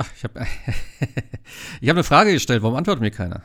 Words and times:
Ach, 0.00 0.10
ich 0.16 0.24
habe 0.24 0.40
ich 1.80 1.88
hab 1.88 1.96
eine 1.96 2.04
Frage 2.04 2.32
gestellt, 2.32 2.62
warum 2.62 2.76
antwortet 2.76 3.02
mir 3.02 3.10
keiner? 3.10 3.42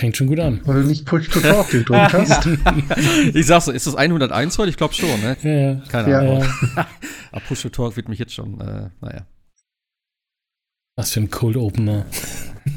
Fängt 0.00 0.16
schon 0.16 0.26
gut 0.26 0.40
an. 0.40 0.62
Weil 0.64 0.82
du 0.82 0.88
nicht 0.88 1.04
Push 1.04 1.28
to 1.28 1.40
Talk 1.40 1.68
gedrückt 1.68 2.12
hast. 2.14 2.46
ich 3.34 3.46
sag's 3.46 3.66
so, 3.66 3.72
ist 3.72 3.86
das 3.86 3.94
101 3.94 4.56
heute? 4.56 4.70
Ich 4.70 4.78
glaube 4.78 4.94
schon, 4.94 5.20
ne? 5.20 5.36
Ja, 5.42 5.50
ja. 5.50 5.82
Keine 5.88 6.10
Ja. 6.10 6.18
Ahnung. 6.20 6.44
Ja. 6.76 6.88
Aber 7.30 7.40
Push 7.42 7.62
to 7.62 7.68
Talk 7.68 7.96
wird 7.96 8.08
mich 8.08 8.18
jetzt 8.18 8.32
schon, 8.32 8.58
äh, 8.60 8.88
naja. 9.02 9.26
Was 10.96 11.10
für 11.12 11.20
ein 11.20 11.30
Cold 11.30 11.56
Opener. 11.58 12.06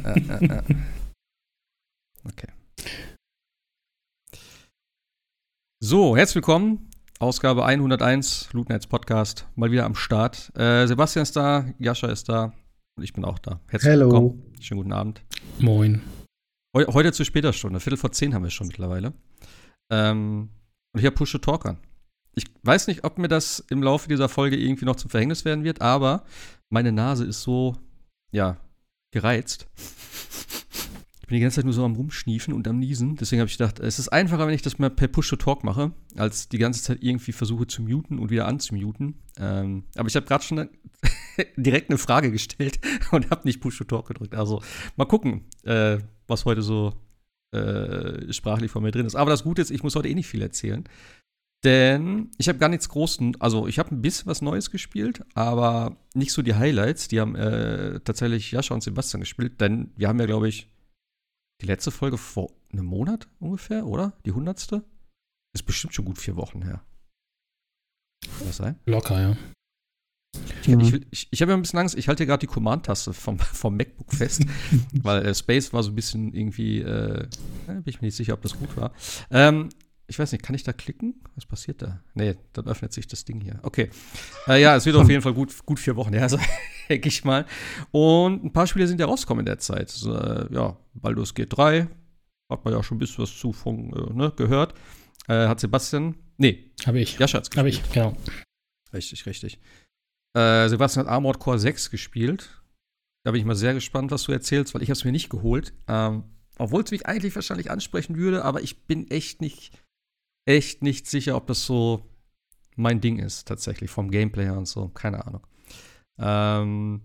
Ja, 0.04 0.16
ja, 0.18 0.40
ja. 0.42 0.64
Okay. 2.26 2.48
So, 5.80 6.18
herzlich 6.18 6.36
willkommen. 6.36 6.90
Ausgabe 7.20 7.64
101, 7.66 8.50
Lootnights 8.52 8.88
Podcast. 8.88 9.48
Mal 9.56 9.72
wieder 9.72 9.86
am 9.86 9.96
Start. 9.96 10.52
Äh, 10.58 10.86
Sebastian 10.86 11.24
ist 11.24 11.36
da, 11.38 11.66
Jascha 11.80 12.08
ist 12.08 12.28
da 12.28 12.54
und 12.96 13.04
ich 13.04 13.14
bin 13.14 13.26
auch 13.26 13.40
da. 13.40 13.60
Herzlich 13.68 13.92
Hello. 13.92 14.06
willkommen. 14.06 14.54
Schönen 14.60 14.80
guten 14.80 14.94
Abend. 14.94 15.22
Moin. 15.60 16.02
Heu 16.76 16.86
heute 16.88 17.12
zu 17.12 17.24
später 17.26 17.54
Stunde, 17.54 17.80
Viertel 17.80 17.98
vor 17.98 18.12
zehn 18.12 18.34
haben 18.34 18.44
wir 18.44 18.50
schon 18.50 18.68
mittlerweile. 18.68 19.14
Ähm, 19.90 20.50
und 20.94 21.00
ich 21.00 21.06
habe 21.06 21.16
Push 21.16 21.32
to 21.34 21.38
Talk 21.38 21.66
an. 21.66 21.78
Ich 22.34 22.46
weiß 22.64 22.88
nicht, 22.88 23.04
ob 23.04 23.18
mir 23.18 23.28
das 23.28 23.60
im 23.70 23.82
Laufe 23.82 24.10
dieser 24.10 24.28
Folge 24.28 24.58
irgendwie 24.58 24.86
noch 24.86 24.98
zum 24.98 25.10
Verhängnis 25.10 25.46
werden 25.46 25.64
wird, 25.64 25.82
aber 25.82 26.26
meine 26.70 26.92
Nase 26.92 27.26
ist 27.26 27.42
so, 27.44 27.78
ja, 28.32 28.58
gereizt. 29.12 29.68
Ich 31.26 31.30
bin 31.30 31.38
die 31.38 31.42
ganze 31.42 31.56
Zeit 31.56 31.66
nur 31.66 31.74
so 31.74 31.84
am 31.84 31.96
Rumschniefen 31.96 32.54
und 32.54 32.68
am 32.68 32.78
Niesen. 32.78 33.16
Deswegen 33.16 33.40
habe 33.40 33.50
ich 33.50 33.58
gedacht, 33.58 33.80
es 33.80 33.98
ist 33.98 34.10
einfacher, 34.10 34.46
wenn 34.46 34.54
ich 34.54 34.62
das 34.62 34.78
mal 34.78 34.92
per 34.92 35.08
Push 35.08 35.30
to 35.30 35.36
Talk 35.38 35.64
mache, 35.64 35.92
als 36.16 36.50
die 36.50 36.60
ganze 36.60 36.84
Zeit 36.84 37.00
irgendwie 37.02 37.32
versuche 37.32 37.66
zu 37.66 37.82
muten 37.82 38.20
und 38.20 38.30
wieder 38.30 38.48
anzumuten. 38.48 39.16
Ähm, 39.40 39.86
aber 39.96 40.08
ich 40.08 40.16
habe 40.16 40.28
gerade 40.28 40.44
schon 40.44 40.70
direkt 41.58 41.90
eine 41.90 41.98
Frage 41.98 42.32
gestellt 42.32 42.80
und 43.12 43.32
habe 43.32 43.42
nicht 43.46 43.60
Push 43.60 43.80
to 43.80 43.86
Talk 43.86 44.08
gedrückt. 44.08 44.36
Also 44.36 44.62
mal 44.98 45.06
gucken, 45.06 45.46
äh, 45.64 45.98
was 46.28 46.46
heute 46.46 46.62
so 46.62 46.94
äh, 47.56 48.32
sprachlich 48.32 48.70
von 48.70 48.84
mir 48.84 48.92
drin 48.92 49.08
ist. 49.08 49.16
Aber 49.16 49.32
das 49.32 49.46
Gute 49.46 49.64
ist, 49.64 49.72
ich 49.72 49.82
muss 49.82 49.96
heute 49.96 50.10
eh 50.10 50.14
nicht 50.14 50.28
viel 50.28 50.44
erzählen. 50.44 50.84
Denn 51.64 52.30
ich 52.38 52.50
habe 52.50 52.60
gar 52.60 52.70
nichts 52.70 52.88
Großen, 52.88 53.42
also 53.42 53.66
ich 53.66 53.80
habe 53.80 53.96
ein 53.96 54.04
bisschen 54.04 54.28
was 54.28 54.44
Neues 54.44 54.70
gespielt, 54.70 55.24
aber 55.34 55.98
nicht 56.14 56.34
so 56.34 56.44
die 56.44 56.54
Highlights. 56.54 57.08
Die 57.08 57.20
haben 57.20 57.36
äh, 57.36 58.00
tatsächlich 58.02 58.52
Jascha 58.52 58.76
und 58.76 58.84
Sebastian 58.84 59.22
gespielt, 59.22 59.60
denn 59.60 59.90
wir 59.96 60.08
haben 60.08 60.20
ja, 60.20 60.28
glaube 60.28 60.48
ich, 60.48 60.70
die 61.62 61.66
letzte 61.66 61.92
Folge 61.92 62.18
vor 62.18 62.52
einem 62.72 62.86
Monat 62.86 63.28
ungefähr, 63.40 63.86
oder? 63.86 64.14
Die 64.26 64.32
hundertste? 64.32 64.84
Ist 65.54 65.66
bestimmt 65.66 65.94
schon 65.94 66.06
gut 66.06 66.18
vier 66.18 66.36
Wochen 66.36 66.64
her. 66.64 66.84
Kann 68.38 68.48
das 68.48 68.58
sein? 68.58 68.80
Locker, 68.86 69.22
ja. 69.22 69.38
Ich, 70.64 70.68
ich, 70.68 71.06
ich, 71.12 71.28
ich 71.32 71.42
habe 71.42 71.52
ja 71.52 71.58
ein 71.58 71.62
bisschen 71.62 71.80
Angst, 71.80 71.96
ich 71.96 72.08
halte 72.08 72.26
gerade 72.26 72.42
die 72.42 72.52
Command-Taste 72.52 73.14
vom, 73.14 73.40
vom 73.40 73.78
MacBook 73.78 74.12
fest, 74.14 74.46
weil 74.94 75.26
äh, 75.26 75.36
Space 75.36 75.72
war 75.72 75.84
so 75.84 75.92
ein 75.92 75.96
bisschen 75.96 76.34
irgendwie, 76.34 76.82
äh, 76.82 77.24
äh, 77.24 77.28
bin 77.68 77.84
ich 77.86 78.02
mir 78.02 78.08
nicht 78.08 78.16
sicher, 78.16 78.34
ob 78.34 78.42
das 78.42 78.58
gut 78.58 78.76
war. 78.76 78.92
Ähm, 79.32 79.70
ich 80.08 80.20
weiß 80.20 80.32
nicht, 80.32 80.44
kann 80.44 80.56
ich 80.56 80.64
da 80.64 80.74
klicken? 80.74 81.24
Was 81.36 81.46
passiert 81.46 81.82
da? 81.82 82.04
Nee, 82.14 82.36
dann 82.54 82.68
öffnet 82.68 82.94
sich 82.94 83.08
das 83.08 83.26
Ding 83.26 83.42
hier. 83.42 83.60
Okay. 83.64 83.90
Äh, 84.48 84.62
ja, 84.62 84.76
es 84.76 84.86
wird 84.86 84.96
auf 84.96 85.10
jeden 85.10 85.22
Fall 85.22 85.34
gut, 85.34 85.54
gut 85.66 85.80
vier 85.80 85.96
Wochen, 85.96 86.14
ja, 86.14 86.22
also 86.22 86.38
denke 86.90 87.10
ich 87.10 87.24
mal. 87.24 87.46
Und 87.92 88.44
ein 88.44 88.54
paar 88.54 88.68
Spiele 88.68 88.88
sind 88.88 89.00
ja 89.00 89.08
rausgekommen 89.08 89.42
in 89.42 89.48
der 89.48 89.60
Zeit. 89.60 89.90
So, 89.90 90.16
äh, 90.16 90.54
ja, 90.54 90.78
Baldur's 90.94 91.34
Gate 91.34 91.56
3, 91.56 91.88
hat 92.52 92.66
man 92.66 92.74
ja 92.74 92.84
schon 92.84 92.98
ein 92.98 93.00
bisschen 93.00 93.24
was 93.24 93.36
zu 93.36 93.52
von, 93.54 93.94
äh, 93.94 94.14
ne, 94.14 94.34
gehört. 94.36 94.74
Äh, 95.28 95.48
hat 95.48 95.60
Sebastian, 95.60 96.16
nee, 96.38 96.72
Habe 96.86 97.00
ich. 97.00 97.18
Jascha 97.18 97.40
hat's 97.40 97.50
Habe 97.56 97.70
ich, 97.70 97.82
genau. 97.92 98.16
Richtig, 98.94 99.26
richtig. 99.26 99.60
Äh, 100.36 100.70
Sebastian 100.70 101.06
hat 101.06 101.12
Armored 101.12 101.40
Core 101.40 101.60
6 101.60 101.90
gespielt. 101.90 102.62
Da 103.24 103.32
bin 103.32 103.40
ich 103.40 103.46
mal 103.46 103.56
sehr 103.56 103.74
gespannt, 103.74 104.12
was 104.12 104.24
du 104.24 104.32
erzählst, 104.32 104.76
weil 104.76 104.84
ich 104.84 104.90
habe 104.90 104.98
es 104.98 105.04
mir 105.04 105.12
nicht 105.12 105.30
geholt. 105.30 105.74
Ähm, 105.88 106.26
Obwohl 106.60 106.84
es 106.84 106.92
mich 106.92 107.08
eigentlich 107.08 107.34
wahrscheinlich 107.34 107.72
ansprechen 107.72 108.18
würde, 108.18 108.46
aber 108.46 108.62
ich 108.62 108.86
bin 108.86 109.10
echt 109.10 109.42
nicht, 109.42 109.72
echt 110.46 110.82
nicht 110.82 111.08
sicher, 111.08 111.36
ob 111.36 111.48
das 111.48 111.66
so 111.66 112.06
mein 112.76 113.02
Ding 113.02 113.20
ist, 113.20 113.48
tatsächlich, 113.48 113.90
vom 113.90 114.12
Gameplay 114.12 114.46
her 114.46 114.58
und 114.58 114.68
so. 114.68 114.90
Keine 114.90 115.26
Ahnung. 115.26 115.46
Ähm, 116.20 117.02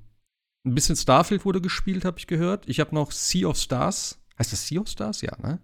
ein 0.67 0.75
bisschen 0.75 0.97
Starfield 0.97 1.45
wurde 1.45 1.61
gespielt, 1.61 2.05
habe 2.05 2.19
ich 2.19 2.27
gehört. 2.27 2.69
Ich 2.69 2.81
habe 2.81 2.95
noch 2.95 3.12
Sea 3.12 3.49
of 3.49 3.56
Stars. 3.56 4.19
Heißt 4.39 4.53
das 4.53 4.67
Sea 4.67 4.81
of 4.81 4.89
Stars? 4.89 5.21
Ja, 5.23 5.37
ne? 5.41 5.59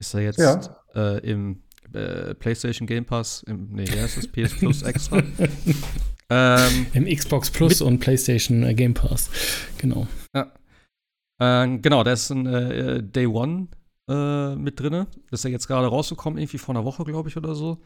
Ist 0.00 0.12
er 0.14 0.20
jetzt 0.20 0.38
Ja. 0.38 0.60
äh, 0.94 1.18
im 1.28 1.62
äh, 1.94 2.34
PlayStation 2.34 2.86
Game 2.86 3.04
Pass? 3.06 3.42
Im, 3.44 3.72
nee, 3.72 3.86
wer 3.90 4.04
ist 4.04 4.16
das? 4.18 4.26
PS 4.28 4.54
Plus 4.58 4.82
extra? 4.82 5.22
ähm, 6.28 6.86
Im 6.92 7.04
Xbox 7.06 7.50
Plus 7.50 7.80
und 7.80 8.00
PlayStation 8.00 8.62
äh, 8.64 8.74
Game 8.74 8.92
Pass. 8.94 9.30
Genau. 9.78 10.06
äh, 10.34 11.78
genau, 11.78 12.02
da 12.04 12.12
ist 12.12 12.30
ein 12.30 12.46
äh, 12.46 13.02
Day 13.02 13.26
One 13.26 13.68
äh, 14.08 14.54
mit 14.56 14.78
drinne. 14.80 15.06
Das 15.30 15.40
ist 15.40 15.44
ja 15.44 15.50
jetzt 15.50 15.66
gerade 15.68 15.88
rausgekommen, 15.88 16.38
irgendwie 16.38 16.58
vor 16.58 16.74
einer 16.74 16.84
Woche, 16.84 17.04
glaube 17.04 17.28
ich, 17.28 17.36
oder 17.36 17.54
so. 17.54 17.80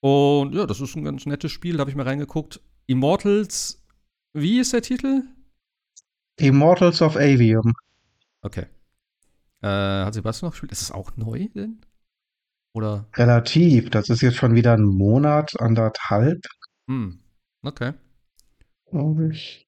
Und 0.00 0.54
ja, 0.54 0.66
das 0.66 0.80
ist 0.80 0.96
ein 0.96 1.04
ganz 1.04 1.26
nettes 1.26 1.52
Spiel, 1.52 1.74
da 1.76 1.80
habe 1.80 1.90
ich 1.90 1.96
mal 1.96 2.04
reingeguckt. 2.04 2.60
Immortals, 2.86 3.82
wie 4.34 4.60
ist 4.60 4.72
der 4.72 4.82
Titel? 4.82 5.22
Immortals 6.38 7.02
of 7.02 7.16
Avium. 7.16 7.72
Okay. 8.42 8.66
Äh, 9.62 9.66
hat 9.68 10.14
Sebastian 10.14 10.48
noch 10.48 10.52
gespielt? 10.52 10.72
Ist 10.72 10.82
es 10.82 10.90
auch 10.92 11.16
neu 11.16 11.48
denn? 11.54 11.80
Oder? 12.74 13.08
Relativ. 13.14 13.90
Das 13.90 14.10
ist 14.10 14.20
jetzt 14.20 14.36
schon 14.36 14.54
wieder 14.54 14.74
ein 14.74 14.84
Monat, 14.84 15.58
anderthalb, 15.60 16.44
Hm. 16.88 17.18
Okay. 17.62 17.94
glaube 18.90 19.30
ich. 19.32 19.65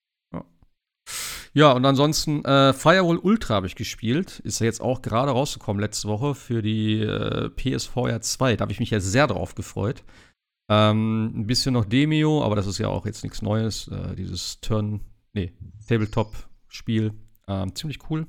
Ja, 1.54 1.72
und 1.72 1.84
ansonsten 1.84 2.44
äh, 2.44 2.72
Firewall 2.72 3.18
Ultra 3.18 3.54
habe 3.54 3.66
ich 3.66 3.74
gespielt. 3.74 4.40
Ist 4.40 4.60
ja 4.60 4.66
jetzt 4.66 4.80
auch 4.80 5.02
gerade 5.02 5.32
rausgekommen 5.32 5.80
letzte 5.80 6.08
Woche 6.08 6.34
für 6.34 6.62
die 6.62 7.00
äh, 7.00 7.50
PSVR 7.50 8.20
2. 8.20 8.56
Da 8.56 8.62
habe 8.62 8.72
ich 8.72 8.80
mich 8.80 8.90
ja 8.90 9.00
sehr 9.00 9.26
drauf 9.26 9.54
gefreut. 9.54 10.04
Ähm, 10.70 11.32
ein 11.34 11.46
bisschen 11.46 11.72
noch 11.72 11.86
Demio, 11.86 12.44
aber 12.44 12.56
das 12.56 12.66
ist 12.66 12.78
ja 12.78 12.88
auch 12.88 13.06
jetzt 13.06 13.24
nichts 13.24 13.42
Neues. 13.42 13.88
Äh, 13.88 14.14
dieses 14.16 14.60
Turn, 14.60 15.00
nee, 15.32 15.52
Tabletop-Spiel. 15.88 17.14
Ähm, 17.46 17.74
ziemlich 17.74 17.98
cool. 18.10 18.26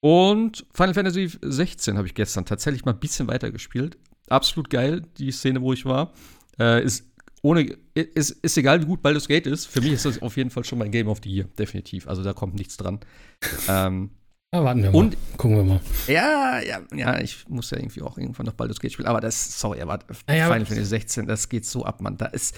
Und 0.00 0.66
Final 0.74 0.94
Fantasy 0.94 1.30
16 1.40 1.96
habe 1.96 2.06
ich 2.06 2.14
gestern 2.14 2.44
tatsächlich 2.44 2.84
mal 2.84 2.92
ein 2.92 3.00
bisschen 3.00 3.26
weiter 3.26 3.50
gespielt. 3.50 3.96
Absolut 4.28 4.70
geil, 4.70 5.02
die 5.16 5.32
Szene, 5.32 5.62
wo 5.62 5.72
ich 5.72 5.86
war. 5.86 6.12
Äh, 6.58 6.84
ist 6.84 7.06
ohne, 7.42 7.76
ist, 7.94 8.30
ist 8.30 8.56
egal, 8.58 8.82
wie 8.82 8.86
gut 8.86 9.02
Baldur's 9.02 9.28
Gate 9.28 9.46
ist. 9.46 9.66
Für 9.66 9.80
mich 9.80 9.92
ist 9.92 10.04
das 10.04 10.20
auf 10.22 10.36
jeden 10.36 10.50
Fall 10.50 10.64
schon 10.64 10.78
mein 10.78 10.90
Game 10.90 11.08
of 11.08 11.18
the 11.22 11.30
Year, 11.30 11.46
definitiv. 11.58 12.08
Also 12.08 12.22
da 12.24 12.32
kommt 12.32 12.54
nichts 12.54 12.76
dran. 12.76 13.00
ähm, 13.68 14.10
Ah, 14.50 14.64
warten 14.64 14.82
wir 14.82 14.90
mal. 14.90 14.96
Und- 14.98 15.16
Gucken 15.36 15.56
wir 15.58 15.62
mal. 15.64 15.80
ja, 16.06 16.58
ja, 16.62 16.80
ja, 16.96 17.20
ich 17.20 17.46
muss 17.50 17.70
ja 17.70 17.76
irgendwie 17.76 18.00
auch 18.00 18.16
irgendwann 18.16 18.46
noch 18.46 18.54
Baldur's 18.54 18.80
Gate 18.80 18.92
spielen. 18.94 19.06
Aber 19.06 19.20
das, 19.20 19.60
sorry, 19.60 19.82
aber 19.82 19.98
Naja, 20.26 20.44
Final 20.46 20.56
aber- 20.60 20.66
Fantasy 20.66 20.84
16, 20.88 21.26
das 21.26 21.50
geht 21.50 21.66
so 21.66 21.84
ab, 21.84 22.00
Mann. 22.00 22.16
Da 22.16 22.26
ist 22.26 22.56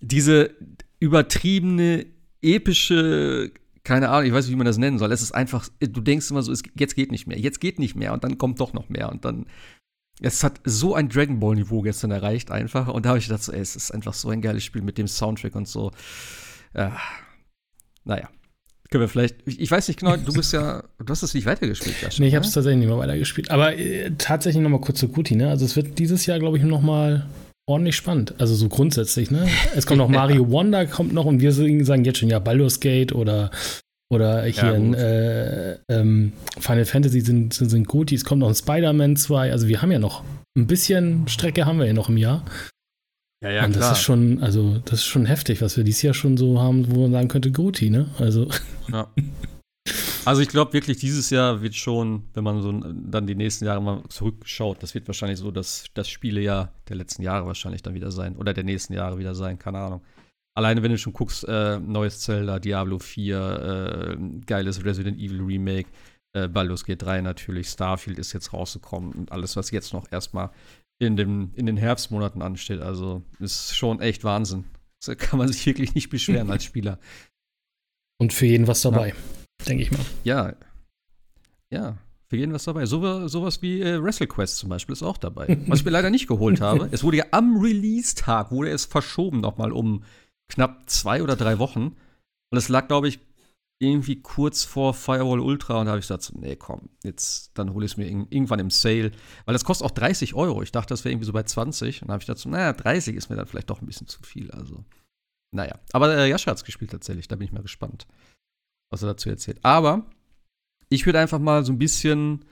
diese 0.00 0.54
übertriebene, 1.00 2.06
epische, 2.42 3.50
keine 3.84 4.08
Ahnung, 4.10 4.26
ich 4.28 4.32
weiß 4.32 4.44
nicht, 4.46 4.52
wie 4.52 4.56
man 4.58 4.66
das 4.66 4.78
nennen 4.78 4.98
soll. 4.98 5.10
Es 5.12 5.20
ist 5.22 5.32
einfach, 5.32 5.68
du 5.80 6.00
denkst 6.00 6.30
immer 6.30 6.42
so, 6.42 6.52
es, 6.52 6.62
jetzt 6.76 6.94
geht 6.94 7.10
nicht 7.10 7.26
mehr, 7.26 7.38
jetzt 7.38 7.60
geht 7.60 7.78
nicht 7.80 7.96
mehr 7.96 8.12
und 8.12 8.22
dann 8.24 8.38
kommt 8.38 8.60
doch 8.60 8.72
noch 8.72 8.88
mehr 8.88 9.10
und 9.10 9.24
dann. 9.24 9.46
Es 10.22 10.44
hat 10.44 10.60
so 10.64 10.94
ein 10.94 11.08
Dragon 11.08 11.40
Ball 11.40 11.56
Niveau 11.56 11.82
gestern 11.82 12.10
erreicht 12.10 12.50
einfach 12.50 12.88
und 12.88 13.04
da 13.04 13.10
habe 13.10 13.18
ich 13.18 13.26
gedacht, 13.26 13.42
so, 13.42 13.52
ey, 13.52 13.60
es 13.60 13.76
ist 13.76 13.90
einfach 13.90 14.14
so 14.14 14.30
ein 14.30 14.40
geiles 14.40 14.64
Spiel 14.64 14.82
mit 14.82 14.98
dem 14.98 15.08
Soundtrack 15.08 15.54
und 15.54 15.68
so. 15.68 15.90
Ja, 16.74 16.96
naja, 18.04 18.28
können 18.92 19.02
wir 19.02 19.08
vielleicht. 19.08 19.36
Ich, 19.46 19.70
weiß 19.70 19.88
nicht 19.88 20.00
genau, 20.00 20.16
du 20.16 20.32
bist 20.32 20.52
ja, 20.52 20.84
du 20.98 21.10
hast 21.10 21.22
es 21.22 21.34
nicht 21.34 21.46
weitergespielt, 21.46 22.00
Jascha, 22.02 22.22
Nee, 22.22 22.28
ich 22.28 22.34
habe 22.34 22.44
es 22.44 22.52
tatsächlich 22.52 22.80
nicht 22.80 22.88
mehr 22.88 22.98
weitergespielt. 22.98 23.50
Aber 23.50 23.76
äh, 23.76 24.12
tatsächlich 24.18 24.62
noch 24.62 24.70
mal 24.70 24.80
kurz 24.80 24.98
zu 24.98 25.08
Guti, 25.08 25.34
ne? 25.34 25.48
Also 25.48 25.64
es 25.64 25.76
wird 25.76 25.98
dieses 25.98 26.26
Jahr, 26.26 26.38
glaube 26.38 26.58
ich, 26.58 26.62
noch 26.62 26.82
mal 26.82 27.26
ordentlich 27.66 27.96
spannend. 27.96 28.34
Also 28.38 28.54
so 28.54 28.68
grundsätzlich, 28.68 29.30
ne? 29.30 29.48
Es 29.74 29.86
kommt 29.86 29.98
noch 29.98 30.08
Mario 30.10 30.50
Wonder, 30.50 30.86
kommt 30.86 31.12
noch 31.12 31.24
und 31.24 31.40
wir 31.40 31.52
sagen 31.52 32.04
jetzt 32.04 32.18
schon, 32.18 32.28
ja, 32.28 32.38
Baldur's 32.38 32.80
Gate 32.80 33.12
oder 33.12 33.50
oder 34.12 34.42
hier 34.44 34.62
Ja, 34.64 34.72
in 34.72 34.86
gut. 34.92 34.96
äh, 35.00 35.78
ähm, 35.88 36.32
Final 36.58 36.84
Fantasy 36.84 37.20
sind, 37.22 37.54
sind, 37.54 37.70
sind 37.70 37.88
Guti. 37.88 38.14
Es 38.14 38.24
kommt 38.24 38.40
noch 38.40 38.48
ein 38.48 38.54
Spider-Man 38.54 39.16
2. 39.16 39.50
Also 39.50 39.66
wir 39.68 39.80
haben 39.82 39.90
ja 39.90 39.98
noch 39.98 40.22
ein 40.56 40.66
bisschen 40.66 41.26
Strecke 41.28 41.64
haben 41.64 41.78
wir 41.78 41.86
ja 41.86 41.92
noch 41.94 42.08
im 42.08 42.18
Jahr. 42.18 42.44
Ja, 43.42 43.50
ja, 43.50 43.64
und 43.64 43.74
das 43.74 43.92
ist 43.92 44.02
schon, 44.02 44.40
also 44.42 44.78
das 44.84 45.00
ist 45.00 45.06
schon 45.06 45.26
heftig, 45.26 45.62
was 45.62 45.76
wir 45.76 45.82
dieses 45.82 46.02
Jahr 46.02 46.14
schon 46.14 46.36
so 46.36 46.60
haben, 46.60 46.94
wo 46.94 47.00
man 47.02 47.12
sagen 47.12 47.28
könnte, 47.28 47.50
Guti, 47.50 47.90
ne? 47.90 48.10
Also 48.18 48.48
Ja. 48.92 49.08
Also 50.24 50.40
ich 50.42 50.48
glaube 50.48 50.72
wirklich, 50.74 50.98
dieses 50.98 51.30
Jahr 51.30 51.62
wird 51.62 51.74
schon, 51.74 52.28
wenn 52.34 52.44
man 52.44 52.62
so 52.62 52.70
dann 52.70 53.26
die 53.26 53.34
nächsten 53.34 53.64
Jahre 53.64 53.82
mal 53.82 54.02
zurückschaut, 54.08 54.80
das 54.80 54.94
wird 54.94 55.08
wahrscheinlich 55.08 55.40
so 55.40 55.50
das, 55.50 55.86
das 55.94 56.08
Spielejahr 56.08 56.72
der 56.88 56.94
letzten 56.96 57.22
Jahre 57.22 57.46
wahrscheinlich 57.46 57.82
dann 57.82 57.94
wieder 57.94 58.12
sein. 58.12 58.36
Oder 58.36 58.54
der 58.54 58.62
nächsten 58.62 58.92
Jahre 58.92 59.18
wieder 59.18 59.34
sein, 59.34 59.58
keine 59.58 59.78
Ahnung. 59.78 60.02
Alleine 60.54 60.82
wenn 60.82 60.90
du 60.90 60.98
schon 60.98 61.12
guckst, 61.14 61.44
äh, 61.48 61.78
neues 61.78 62.20
Zelda, 62.20 62.58
Diablo 62.58 62.98
4, 62.98 64.16
äh, 64.18 64.40
geiles 64.44 64.84
Resident 64.84 65.18
Evil 65.18 65.40
Remake, 65.40 65.88
äh, 66.34 66.48
Baldur's 66.48 66.84
Gate 66.84 67.02
3 67.02 67.22
natürlich, 67.22 67.68
Starfield 67.68 68.18
ist 68.18 68.32
jetzt 68.32 68.52
rausgekommen 68.52 69.12
und 69.12 69.32
alles, 69.32 69.56
was 69.56 69.70
jetzt 69.70 69.92
noch 69.92 70.10
erstmal 70.12 70.50
in, 70.98 71.16
dem, 71.16 71.52
in 71.54 71.66
den 71.66 71.76
Herbstmonaten 71.76 72.42
ansteht. 72.42 72.80
Also 72.80 73.22
ist 73.38 73.74
schon 73.74 74.00
echt 74.00 74.24
Wahnsinn. 74.24 74.64
Da 75.04 75.14
kann 75.14 75.38
man 75.38 75.48
sich 75.52 75.64
wirklich 75.66 75.94
nicht 75.94 76.10
beschweren 76.10 76.50
als 76.50 76.64
Spieler. 76.64 76.98
Und 78.18 78.32
für 78.32 78.46
jeden 78.46 78.66
was 78.66 78.82
dabei, 78.82 79.14
denke 79.66 79.82
ich 79.82 79.90
mal. 79.90 80.04
Ja. 80.22 80.54
Ja, 81.70 81.96
für 82.28 82.36
jeden 82.36 82.52
was 82.52 82.64
dabei. 82.64 82.86
So, 82.86 83.26
sowas 83.26 83.62
wie 83.62 83.80
äh, 83.80 84.02
WrestleQuest 84.02 84.58
zum 84.58 84.68
Beispiel 84.68 84.92
ist 84.92 85.02
auch 85.02 85.16
dabei. 85.16 85.58
Was 85.66 85.80
ich 85.80 85.84
mir 85.84 85.90
leider 85.92 86.10
nicht 86.10 86.28
geholt 86.28 86.60
habe. 86.60 86.88
Es 86.92 87.02
wurde 87.02 87.16
ja 87.16 87.24
am 87.30 87.56
Release-Tag, 87.56 88.50
wurde 88.52 88.70
es 88.70 88.84
verschoben 88.84 89.40
nochmal 89.40 89.72
um 89.72 90.04
knapp 90.52 90.88
zwei 90.88 91.22
oder 91.22 91.36
drei 91.36 91.58
Wochen. 91.58 91.96
Und 92.50 92.58
es 92.58 92.68
lag, 92.68 92.88
glaube 92.88 93.08
ich, 93.08 93.20
irgendwie 93.82 94.22
kurz 94.22 94.62
vor 94.62 94.94
Firewall 94.94 95.40
Ultra 95.40 95.80
und 95.80 95.86
da 95.86 95.92
habe 95.92 95.98
ich 95.98 96.06
gesagt, 96.06 96.32
nee, 96.36 96.54
komm, 96.54 96.88
jetzt 97.02 97.50
dann 97.54 97.74
hole 97.74 97.84
ich 97.84 97.92
es 97.92 97.96
mir 97.96 98.06
irgendwann 98.06 98.60
im 98.60 98.70
Sale, 98.70 99.10
weil 99.44 99.52
das 99.54 99.64
kostet 99.64 99.86
auch 99.86 99.90
30 99.90 100.34
Euro. 100.34 100.62
Ich 100.62 100.70
dachte, 100.70 100.90
das 100.90 101.04
wäre 101.04 101.12
irgendwie 101.12 101.26
so 101.26 101.32
bei 101.32 101.42
20 101.42 102.02
und 102.02 102.08
dann 102.08 102.14
habe 102.14 102.22
ich 102.22 102.26
gedacht, 102.28 102.46
naja, 102.46 102.72
30 102.72 103.16
ist 103.16 103.28
mir 103.28 103.36
dann 103.36 103.46
vielleicht 103.46 103.70
doch 103.70 103.80
ein 103.80 103.86
bisschen 103.86 104.06
zu 104.06 104.22
viel. 104.22 104.52
Also, 104.52 104.84
naja. 105.52 105.80
Aber 105.92 106.16
äh, 106.16 106.28
Jascha 106.28 106.52
hat 106.52 106.58
es 106.58 106.64
gespielt 106.64 106.92
tatsächlich, 106.92 107.26
da 107.26 107.34
bin 107.34 107.46
ich 107.46 107.52
mal 107.52 107.62
gespannt, 107.62 108.06
was 108.92 109.02
er 109.02 109.08
dazu 109.08 109.28
erzählt. 109.28 109.58
Aber 109.64 110.06
ich 110.88 111.04
würde 111.04 111.18
einfach 111.18 111.40
mal 111.40 111.64
so 111.64 111.72
ein 111.72 111.78
bisschen, 111.78 112.44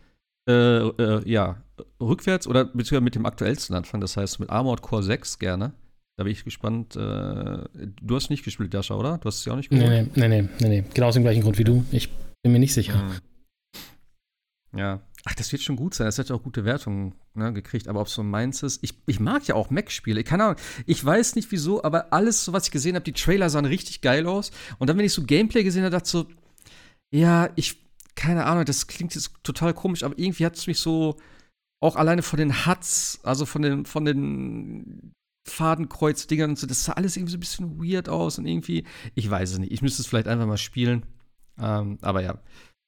äh, 0.49 0.79
äh, 0.89 1.31
ja, 1.31 1.63
rückwärts 2.01 2.49
oder 2.49 2.65
beziehungsweise 2.65 3.03
mit 3.03 3.15
dem 3.15 3.27
aktuellsten 3.27 3.77
anfangen, 3.77 4.01
das 4.01 4.17
heißt 4.17 4.41
mit 4.41 4.51
Armored 4.51 4.83
Core 4.83 5.05
6 5.05 5.39
gerne. 5.39 5.75
Da 6.21 6.25
bin 6.25 6.35
ich 6.35 6.45
gespannt. 6.45 6.97
Äh, 6.97 6.99
du 6.99 8.15
hast 8.15 8.29
nicht 8.29 8.45
gespielt, 8.45 8.75
Dasha, 8.75 8.95
oder? 8.95 9.17
Du 9.17 9.25
hast 9.25 9.39
es 9.39 9.47
ja 9.47 9.55
auch 9.55 9.57
nicht 9.57 9.71
gespielt. 9.71 10.11
Nee, 10.15 10.29
nee, 10.29 10.43
nee, 10.43 10.49
nee, 10.61 10.69
nee. 10.69 10.85
Genau 10.93 11.07
aus 11.07 11.15
dem 11.15 11.23
gleichen 11.23 11.41
Grund 11.41 11.57
wie 11.57 11.65
du. 11.65 11.83
Ich 11.93 12.11
bin 12.43 12.53
mir 12.53 12.59
nicht 12.59 12.75
sicher. 12.75 13.03
Mhm. 13.03 14.79
Ja. 14.79 15.01
Ach, 15.25 15.35
das 15.35 15.51
wird 15.51 15.63
schon 15.63 15.77
gut 15.77 15.95
sein. 15.95 16.05
Das 16.05 16.19
hat 16.19 16.29
ja 16.29 16.35
auch 16.35 16.43
gute 16.43 16.67
Wertungen 16.67 17.15
ne, 17.33 17.55
gekriegt. 17.55 17.89
Aber 17.89 18.03
ob 18.03 18.09
es 18.09 18.13
so 18.13 18.23
meins 18.23 18.63
ist, 18.63 18.85
ich, 18.85 18.93
ich 19.07 19.19
mag 19.19 19.47
ja 19.47 19.55
auch 19.55 19.71
Mac-Spiele. 19.71 20.23
Keine 20.23 20.45
Ahnung. 20.45 20.57
Ich 20.85 21.03
weiß 21.03 21.37
nicht 21.37 21.51
wieso, 21.53 21.83
aber 21.83 22.13
alles, 22.13 22.53
was 22.53 22.67
ich 22.67 22.71
gesehen 22.71 22.97
habe, 22.97 23.05
die 23.05 23.15
Trailer 23.15 23.49
sahen 23.49 23.65
richtig 23.65 24.03
geil 24.03 24.27
aus. 24.27 24.51
Und 24.79 24.91
dann, 24.91 24.99
wenn 24.99 25.07
ich 25.07 25.15
so 25.15 25.25
Gameplay 25.25 25.65
gesehen 25.65 25.85
habe, 25.85 25.93
dachte 25.93 26.05
ich 26.05 26.11
so, 26.11 26.27
ja, 27.15 27.49
ich, 27.57 27.79
keine 28.15 28.45
Ahnung, 28.45 28.67
das 28.67 28.89
klingt 28.89 29.15
jetzt 29.15 29.33
total 29.43 29.73
komisch, 29.73 30.03
aber 30.03 30.19
irgendwie 30.19 30.45
hat 30.45 30.59
es 30.59 30.67
mich 30.67 30.81
so 30.81 31.17
auch 31.83 31.97
alleine 31.97 32.21
von 32.21 32.39
den 32.39 32.67
Huts, 32.67 33.21
also 33.23 33.47
von 33.47 33.63
den, 33.63 33.87
von 33.87 34.05
den 34.05 35.15
Fadenkreuz-Dingern 35.47 36.51
und 36.51 36.59
so, 36.59 36.67
das 36.67 36.85
sah 36.85 36.93
alles 36.93 37.17
irgendwie 37.17 37.33
so 37.33 37.37
ein 37.37 37.41
bisschen 37.41 37.81
weird 37.81 38.09
aus 38.09 38.39
und 38.39 38.47
irgendwie, 38.47 38.85
ich 39.15 39.31
weiß 39.31 39.53
es 39.53 39.59
nicht. 39.59 39.73
Ich 39.73 39.83
müsste 39.83 40.03
es 40.03 40.09
vielleicht 40.09 40.29
einfach 40.29 40.47
mal 40.47 40.59
spielen. 40.59 41.07
Ähm, 41.59 41.99
aber 42.03 42.23
ja, 42.23 42.41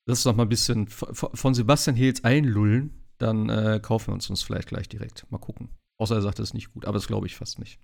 lass 0.06 0.18
uns 0.18 0.24
noch 0.26 0.36
mal 0.36 0.44
ein 0.44 0.48
bisschen 0.48 0.86
von 0.88 1.54
Sebastian 1.54 1.96
jetzt 1.96 2.24
einlullen. 2.24 3.02
Dann 3.18 3.48
äh, 3.48 3.80
kaufen 3.82 4.08
wir 4.08 4.14
uns 4.14 4.28
uns 4.30 4.42
vielleicht 4.42 4.68
gleich 4.68 4.88
direkt. 4.88 5.30
Mal 5.30 5.38
gucken. 5.38 5.68
Außer 5.98 6.16
er 6.16 6.22
sagt, 6.22 6.40
es 6.40 6.50
ist 6.50 6.54
nicht 6.54 6.72
gut, 6.72 6.84
aber 6.84 6.94
das 6.94 7.06
glaube 7.06 7.26
ich 7.26 7.36
fast 7.36 7.58
nicht. 7.58 7.78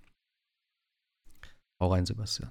Hau 1.80 1.92
rein, 1.92 2.06
Sebastian. 2.06 2.50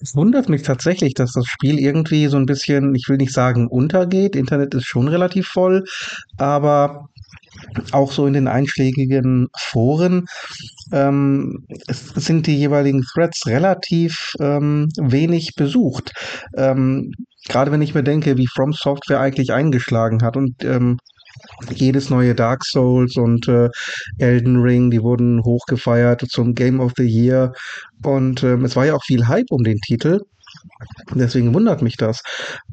Es 0.00 0.16
wundert 0.16 0.48
mich 0.48 0.62
tatsächlich, 0.62 1.14
dass 1.14 1.32
das 1.32 1.46
Spiel 1.46 1.78
irgendwie 1.78 2.26
so 2.26 2.36
ein 2.36 2.46
bisschen, 2.46 2.94
ich 2.96 3.08
will 3.08 3.18
nicht 3.18 3.32
sagen 3.32 3.68
untergeht. 3.68 4.34
Internet 4.34 4.74
ist 4.74 4.86
schon 4.86 5.06
relativ 5.06 5.46
voll, 5.46 5.84
aber 6.36 7.08
auch 7.92 8.12
so 8.12 8.26
in 8.26 8.34
den 8.34 8.48
einschlägigen 8.48 9.48
Foren 9.56 10.26
ähm, 10.92 11.64
sind 11.88 12.46
die 12.46 12.56
jeweiligen 12.56 13.02
Threads 13.02 13.46
relativ 13.46 14.32
ähm, 14.40 14.88
wenig 14.98 15.54
besucht. 15.56 16.12
Ähm, 16.56 17.12
Gerade 17.48 17.70
wenn 17.70 17.82
ich 17.82 17.94
mir 17.94 18.02
denke, 18.02 18.36
wie 18.36 18.48
From 18.48 18.72
Software 18.72 19.20
eigentlich 19.20 19.52
eingeschlagen 19.52 20.22
hat 20.22 20.36
und 20.36 20.64
ähm, 20.64 20.98
jedes 21.70 22.10
neue 22.10 22.34
Dark 22.34 22.64
Souls 22.64 23.16
und 23.16 23.46
äh, 23.46 23.68
Elden 24.18 24.60
Ring, 24.60 24.90
die 24.90 25.02
wurden 25.02 25.42
hochgefeiert 25.44 26.24
zum 26.28 26.54
Game 26.54 26.80
of 26.80 26.92
the 26.96 27.04
Year 27.04 27.52
und 28.02 28.42
ähm, 28.42 28.64
es 28.64 28.74
war 28.74 28.86
ja 28.86 28.94
auch 28.94 29.04
viel 29.04 29.28
Hype 29.28 29.50
um 29.50 29.62
den 29.62 29.78
Titel. 29.78 30.20
Deswegen 31.14 31.54
wundert 31.54 31.82
mich 31.82 31.96
das. 31.96 32.22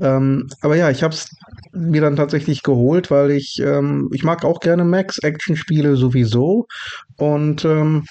Ähm, 0.01 0.47
aber 0.61 0.75
ja, 0.75 0.89
ich 0.89 1.03
habe 1.03 1.13
es 1.13 1.29
mir 1.71 2.01
dann 2.01 2.15
tatsächlich 2.15 2.63
geholt, 2.63 3.11
weil 3.11 3.31
ich, 3.31 3.59
ähm, 3.59 4.09
ich 4.13 4.23
mag 4.23 4.43
auch 4.45 4.59
gerne 4.59 4.83
Max-Action-Spiele 4.83 5.95
sowieso. 5.95 6.67
Und 7.17 7.65
ähm, 7.65 8.05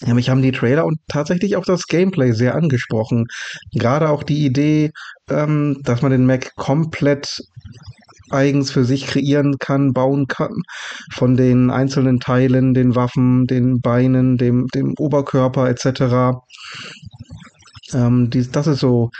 ja, 0.00 0.14
mich 0.14 0.30
haben 0.30 0.42
die 0.42 0.52
Trailer 0.52 0.86
und 0.86 0.98
tatsächlich 1.08 1.56
auch 1.56 1.64
das 1.64 1.86
Gameplay 1.86 2.32
sehr 2.32 2.54
angesprochen. 2.54 3.26
Gerade 3.72 4.10
auch 4.10 4.22
die 4.22 4.44
Idee, 4.44 4.92
ähm, 5.28 5.80
dass 5.82 6.02
man 6.02 6.12
den 6.12 6.26
Mac 6.26 6.54
komplett 6.54 7.42
eigens 8.30 8.70
für 8.70 8.84
sich 8.84 9.06
kreieren 9.06 9.58
kann, 9.58 9.92
bauen 9.92 10.26
kann. 10.26 10.62
Von 11.12 11.36
den 11.36 11.70
einzelnen 11.70 12.20
Teilen, 12.20 12.74
den 12.74 12.94
Waffen, 12.94 13.46
den 13.46 13.80
Beinen, 13.80 14.36
dem, 14.36 14.68
dem 14.68 14.94
Oberkörper 14.98 15.68
etc. 15.68 16.38
Ähm, 17.94 18.30
dies, 18.30 18.50
das 18.50 18.66
ist 18.66 18.80
so 18.80 19.10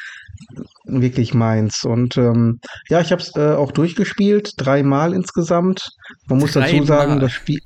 wirklich 0.84 1.34
meins. 1.34 1.84
Und 1.84 2.16
ähm, 2.16 2.60
ja, 2.88 3.00
ich 3.00 3.12
habe 3.12 3.22
es 3.22 3.34
äh, 3.36 3.54
auch 3.54 3.72
durchgespielt, 3.72 4.52
dreimal 4.56 5.12
insgesamt. 5.12 5.90
Man 6.28 6.38
muss 6.38 6.52
dazu 6.52 6.84
sagen, 6.84 7.20
das 7.20 7.32
Spiel. 7.32 7.60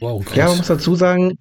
Wow, 0.00 0.24
ja, 0.34 0.48
man 0.48 0.58
muss 0.58 0.66
dazu 0.66 0.94
sagen, 0.94 1.38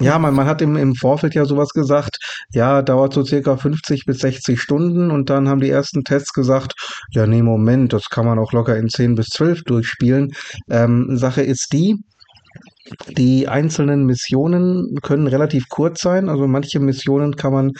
ja, 0.00 0.18
man, 0.18 0.34
man 0.34 0.46
hat 0.46 0.60
im, 0.60 0.76
im 0.76 0.94
Vorfeld 0.94 1.34
ja 1.34 1.44
sowas 1.44 1.70
gesagt, 1.70 2.18
ja, 2.52 2.82
dauert 2.82 3.14
so 3.14 3.24
circa 3.24 3.56
50 3.56 4.04
bis 4.04 4.18
60 4.18 4.60
Stunden 4.60 5.10
und 5.10 5.30
dann 5.30 5.48
haben 5.48 5.60
die 5.60 5.70
ersten 5.70 6.04
Tests 6.04 6.32
gesagt, 6.32 6.74
ja, 7.12 7.26
nee, 7.26 7.42
Moment, 7.42 7.92
das 7.92 8.10
kann 8.10 8.26
man 8.26 8.38
auch 8.38 8.52
locker 8.52 8.76
in 8.76 8.88
10 8.88 9.14
bis 9.14 9.28
12 9.28 9.62
durchspielen. 9.64 10.32
Ähm, 10.68 11.16
Sache 11.16 11.42
ist 11.42 11.72
die, 11.72 11.96
die 13.16 13.48
einzelnen 13.48 14.04
Missionen 14.04 14.96
können 15.02 15.26
relativ 15.26 15.68
kurz 15.68 16.00
sein. 16.00 16.28
Also 16.28 16.46
manche 16.46 16.80
Missionen 16.80 17.36
kann 17.36 17.52
man 17.52 17.72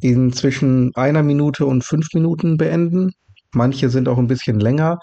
in 0.00 0.32
zwischen 0.32 0.92
einer 0.94 1.22
Minute 1.22 1.66
und 1.66 1.84
fünf 1.84 2.08
Minuten 2.14 2.56
beenden. 2.56 3.12
Manche 3.52 3.90
sind 3.90 4.08
auch 4.08 4.18
ein 4.18 4.28
bisschen 4.28 4.60
länger. 4.60 4.98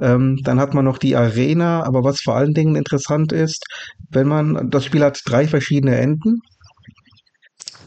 Ähm, 0.00 0.38
dann 0.42 0.58
hat 0.58 0.74
man 0.74 0.84
noch 0.84 0.98
die 0.98 1.16
Arena. 1.16 1.84
Aber 1.84 2.02
was 2.02 2.20
vor 2.20 2.34
allen 2.36 2.54
Dingen 2.54 2.76
interessant 2.76 3.32
ist, 3.32 3.64
wenn 4.10 4.26
man, 4.26 4.70
das 4.70 4.84
Spiel 4.84 5.04
hat 5.04 5.20
drei 5.24 5.46
verschiedene 5.46 5.96
Enden. 5.96 6.40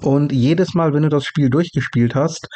Und 0.01 0.31
jedes 0.31 0.73
Mal, 0.73 0.93
wenn 0.93 1.03
du 1.03 1.09
das 1.09 1.25
Spiel 1.25 1.49
durchgespielt 1.49 2.15
hast, 2.15 2.47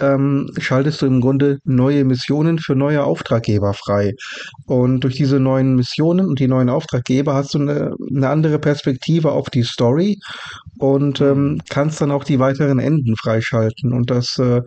ähm, 0.00 0.50
schaltest 0.58 1.02
du 1.02 1.06
im 1.06 1.20
Grunde 1.20 1.58
neue 1.64 2.04
Missionen 2.04 2.58
für 2.58 2.74
neue 2.74 3.04
Auftraggeber 3.04 3.74
frei. 3.74 4.12
Und 4.66 5.00
durch 5.00 5.16
diese 5.16 5.40
neuen 5.40 5.74
Missionen 5.74 6.26
und 6.26 6.38
die 6.38 6.48
neuen 6.48 6.68
Auftraggeber 6.68 7.34
hast 7.34 7.54
du 7.54 7.58
eine, 7.58 7.94
eine 8.14 8.28
andere 8.28 8.58
Perspektive 8.58 9.32
auf 9.32 9.50
die 9.50 9.64
Story 9.64 10.18
und 10.78 11.20
ähm, 11.20 11.60
kannst 11.68 12.00
dann 12.00 12.10
auch 12.10 12.24
die 12.24 12.38
weiteren 12.38 12.78
Enden 12.78 13.16
freischalten. 13.16 13.92
Und 13.92 14.10
das 14.10 14.38
äh, 14.38 14.62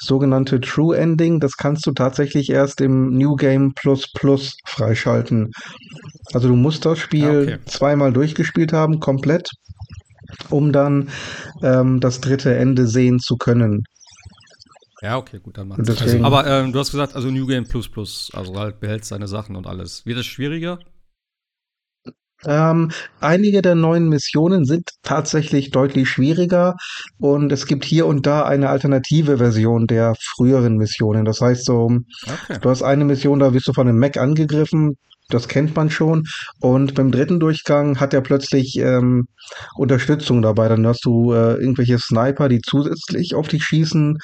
sogenannte 0.00 0.60
True 0.60 0.96
Ending, 0.96 1.40
das 1.40 1.56
kannst 1.56 1.86
du 1.86 1.92
tatsächlich 1.92 2.50
erst 2.50 2.80
im 2.80 3.16
New 3.16 3.36
Game 3.36 3.72
Plus 3.74 4.10
Plus 4.12 4.56
freischalten. 4.66 5.52
Also 6.32 6.48
du 6.48 6.56
musst 6.56 6.84
das 6.84 6.98
Spiel 6.98 7.24
ah, 7.24 7.42
okay. 7.42 7.58
zweimal 7.66 8.12
durchgespielt 8.12 8.72
haben, 8.72 9.00
komplett 9.00 9.50
um 10.50 10.72
dann 10.72 11.10
ähm, 11.62 12.00
das 12.00 12.20
dritte 12.20 12.54
Ende 12.54 12.86
sehen 12.86 13.18
zu 13.18 13.36
können. 13.36 13.84
Ja, 15.00 15.16
okay, 15.16 15.38
gut, 15.38 15.56
dann 15.56 15.68
macht's. 15.68 15.88
Also, 15.88 16.24
aber 16.24 16.46
ähm, 16.46 16.72
du 16.72 16.78
hast 16.78 16.90
gesagt, 16.90 17.14
also 17.14 17.30
New 17.30 17.46
Game 17.46 17.66
Plus 17.66 17.88
Plus, 17.88 18.30
also 18.34 18.58
halt 18.58 18.80
behältst 18.80 19.10
seine 19.10 19.28
Sachen 19.28 19.54
und 19.54 19.66
alles. 19.66 20.04
Wird 20.06 20.18
es 20.18 20.26
schwieriger? 20.26 20.80
Ähm, 22.44 22.92
einige 23.20 23.62
der 23.62 23.74
neuen 23.74 24.08
Missionen 24.08 24.64
sind 24.64 24.90
tatsächlich 25.02 25.70
deutlich 25.70 26.08
schwieriger 26.08 26.76
und 27.18 27.50
es 27.50 27.66
gibt 27.66 27.84
hier 27.84 28.06
und 28.06 28.26
da 28.26 28.44
eine 28.44 28.68
alternative 28.68 29.38
Version 29.38 29.88
der 29.88 30.14
früheren 30.36 30.76
Missionen. 30.76 31.24
Das 31.24 31.40
heißt 31.40 31.64
so, 31.64 31.90
okay. 32.22 32.58
du 32.60 32.70
hast 32.70 32.82
eine 32.82 33.04
Mission, 33.04 33.40
da 33.40 33.52
wirst 33.52 33.66
du 33.66 33.72
von 33.72 33.88
einem 33.88 33.98
Mac 33.98 34.16
angegriffen, 34.16 34.96
das 35.28 35.48
kennt 35.48 35.76
man 35.76 35.90
schon. 35.90 36.24
Und 36.60 36.94
beim 36.94 37.10
dritten 37.10 37.40
Durchgang 37.40 38.00
hat 38.00 38.14
er 38.14 38.22
plötzlich 38.22 38.78
ähm, 38.78 39.28
Unterstützung 39.76 40.42
dabei. 40.42 40.68
Dann 40.68 40.86
hast 40.86 41.04
du 41.04 41.32
äh, 41.32 41.54
irgendwelche 41.54 41.98
Sniper, 41.98 42.48
die 42.48 42.60
zusätzlich 42.60 43.34
auf 43.34 43.48
dich 43.48 43.64
schießen. 43.64 44.18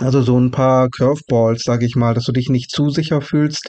Also 0.00 0.20
so 0.20 0.38
ein 0.38 0.50
paar 0.50 0.90
Curveballs, 0.90 1.62
sag 1.64 1.82
ich 1.82 1.96
mal, 1.96 2.12
dass 2.12 2.24
du 2.24 2.32
dich 2.32 2.50
nicht 2.50 2.70
zu 2.70 2.90
sicher 2.90 3.22
fühlst. 3.22 3.66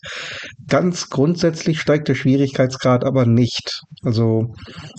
Ganz 0.67 1.10
grundsätzlich 1.10 1.79
steigt 1.79 2.10
der 2.10 2.15
Schwierigkeitsgrad 2.15 3.05
aber 3.05 3.25
nicht. 3.25 3.81
Also 4.03 4.53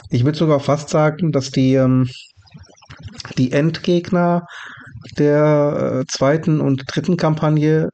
ich 0.08 0.24
würde 0.24 0.38
sogar 0.38 0.60
fast 0.60 0.88
sagen, 0.88 1.30
dass 1.30 1.50
die, 1.50 1.74
ähm, 1.74 2.08
die 3.36 3.52
Endgegner 3.52 4.46
der 5.18 6.00
äh, 6.00 6.06
zweiten 6.06 6.62
und 6.62 6.84
dritten 6.86 7.18
Kampagne 7.18 7.90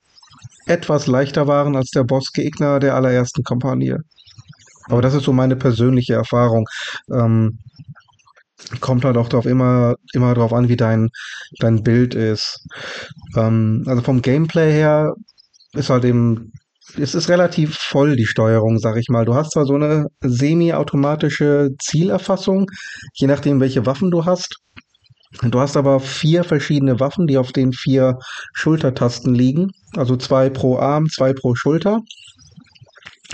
etwas 0.67 1.07
leichter 1.07 1.47
waren 1.47 1.77
als 1.77 1.91
der 1.91 2.05
Bossgegner 2.05 2.81
der 2.81 2.95
allerersten 2.95 3.43
Kampagne. 3.43 3.99
Aber 4.89 5.03
das 5.03 5.15
ist 5.15 5.25
so 5.25 5.33
meine 5.33 5.57
persönliche 5.57 6.15
Erfahrung. 6.15 6.67
Ähm, 7.13 7.59
kommt 8.81 9.05
halt 9.05 9.17
auch 9.17 9.29
darauf 9.29 9.47
immer, 9.47 9.95
immer 10.13 10.35
darauf 10.35 10.53
an, 10.53 10.69
wie 10.69 10.77
dein, 10.77 11.09
dein 11.59 11.83
Bild 11.83 12.15
ist. 12.15 12.67
Ähm, 13.37 13.85
also 13.87 14.03
vom 14.03 14.23
Gameplay 14.23 14.73
her 14.73 15.15
ist 15.73 15.91
halt 15.91 16.05
eben, 16.05 16.53
es 16.99 17.15
ist 17.15 17.29
relativ 17.29 17.77
voll, 17.77 18.17
die 18.17 18.27
Steuerung, 18.27 18.79
sag 18.79 18.97
ich 18.97 19.09
mal. 19.09 19.25
Du 19.25 19.35
hast 19.35 19.53
zwar 19.53 19.67
so 19.67 19.75
eine 19.75 20.07
semi-automatische 20.21 21.71
Zielerfassung, 21.81 22.71
je 23.15 23.27
nachdem, 23.27 23.61
welche 23.61 23.87
Waffen 23.87 24.11
du 24.11 24.25
hast. 24.25 24.57
Du 25.43 25.59
hast 25.59 25.77
aber 25.77 25.99
vier 25.99 26.45
verschiedene 26.45 27.01
Waffen, 27.01 27.27
die 27.27 27.39
auf 27.39 27.51
den 27.51 27.73
vier 27.73 28.19
Schultertasten 28.53 29.35
liegen. 29.35 29.73
Also 29.97 30.17
zwei 30.17 30.51
pro 30.51 30.79
Arm, 30.79 31.09
zwei 31.09 31.33
pro 31.33 31.55
Schulter. 31.55 32.01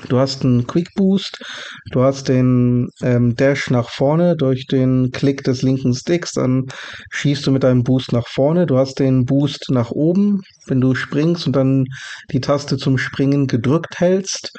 Du 0.08 0.18
hast 0.18 0.44
einen 0.44 0.66
Quick 0.66 0.94
Boost, 0.94 1.42
du 1.90 2.02
hast 2.02 2.28
den 2.28 2.88
ähm, 3.02 3.34
Dash 3.36 3.70
nach 3.70 3.90
vorne 3.90 4.36
durch 4.36 4.66
den 4.66 5.10
Klick 5.10 5.44
des 5.44 5.62
linken 5.62 5.94
Sticks, 5.94 6.32
dann 6.32 6.66
schießt 7.10 7.46
du 7.46 7.50
mit 7.50 7.64
deinem 7.64 7.82
Boost 7.82 8.12
nach 8.12 8.26
vorne. 8.26 8.66
Du 8.66 8.78
hast 8.78 8.98
den 8.98 9.26
Boost 9.26 9.66
nach 9.68 9.90
oben, 9.90 10.40
wenn 10.66 10.80
du 10.80 10.94
springst 10.94 11.46
und 11.46 11.54
dann 11.54 11.86
die 12.32 12.40
Taste 12.40 12.78
zum 12.78 12.98
Springen 12.98 13.46
gedrückt 13.46 13.98
hältst. 13.98 14.52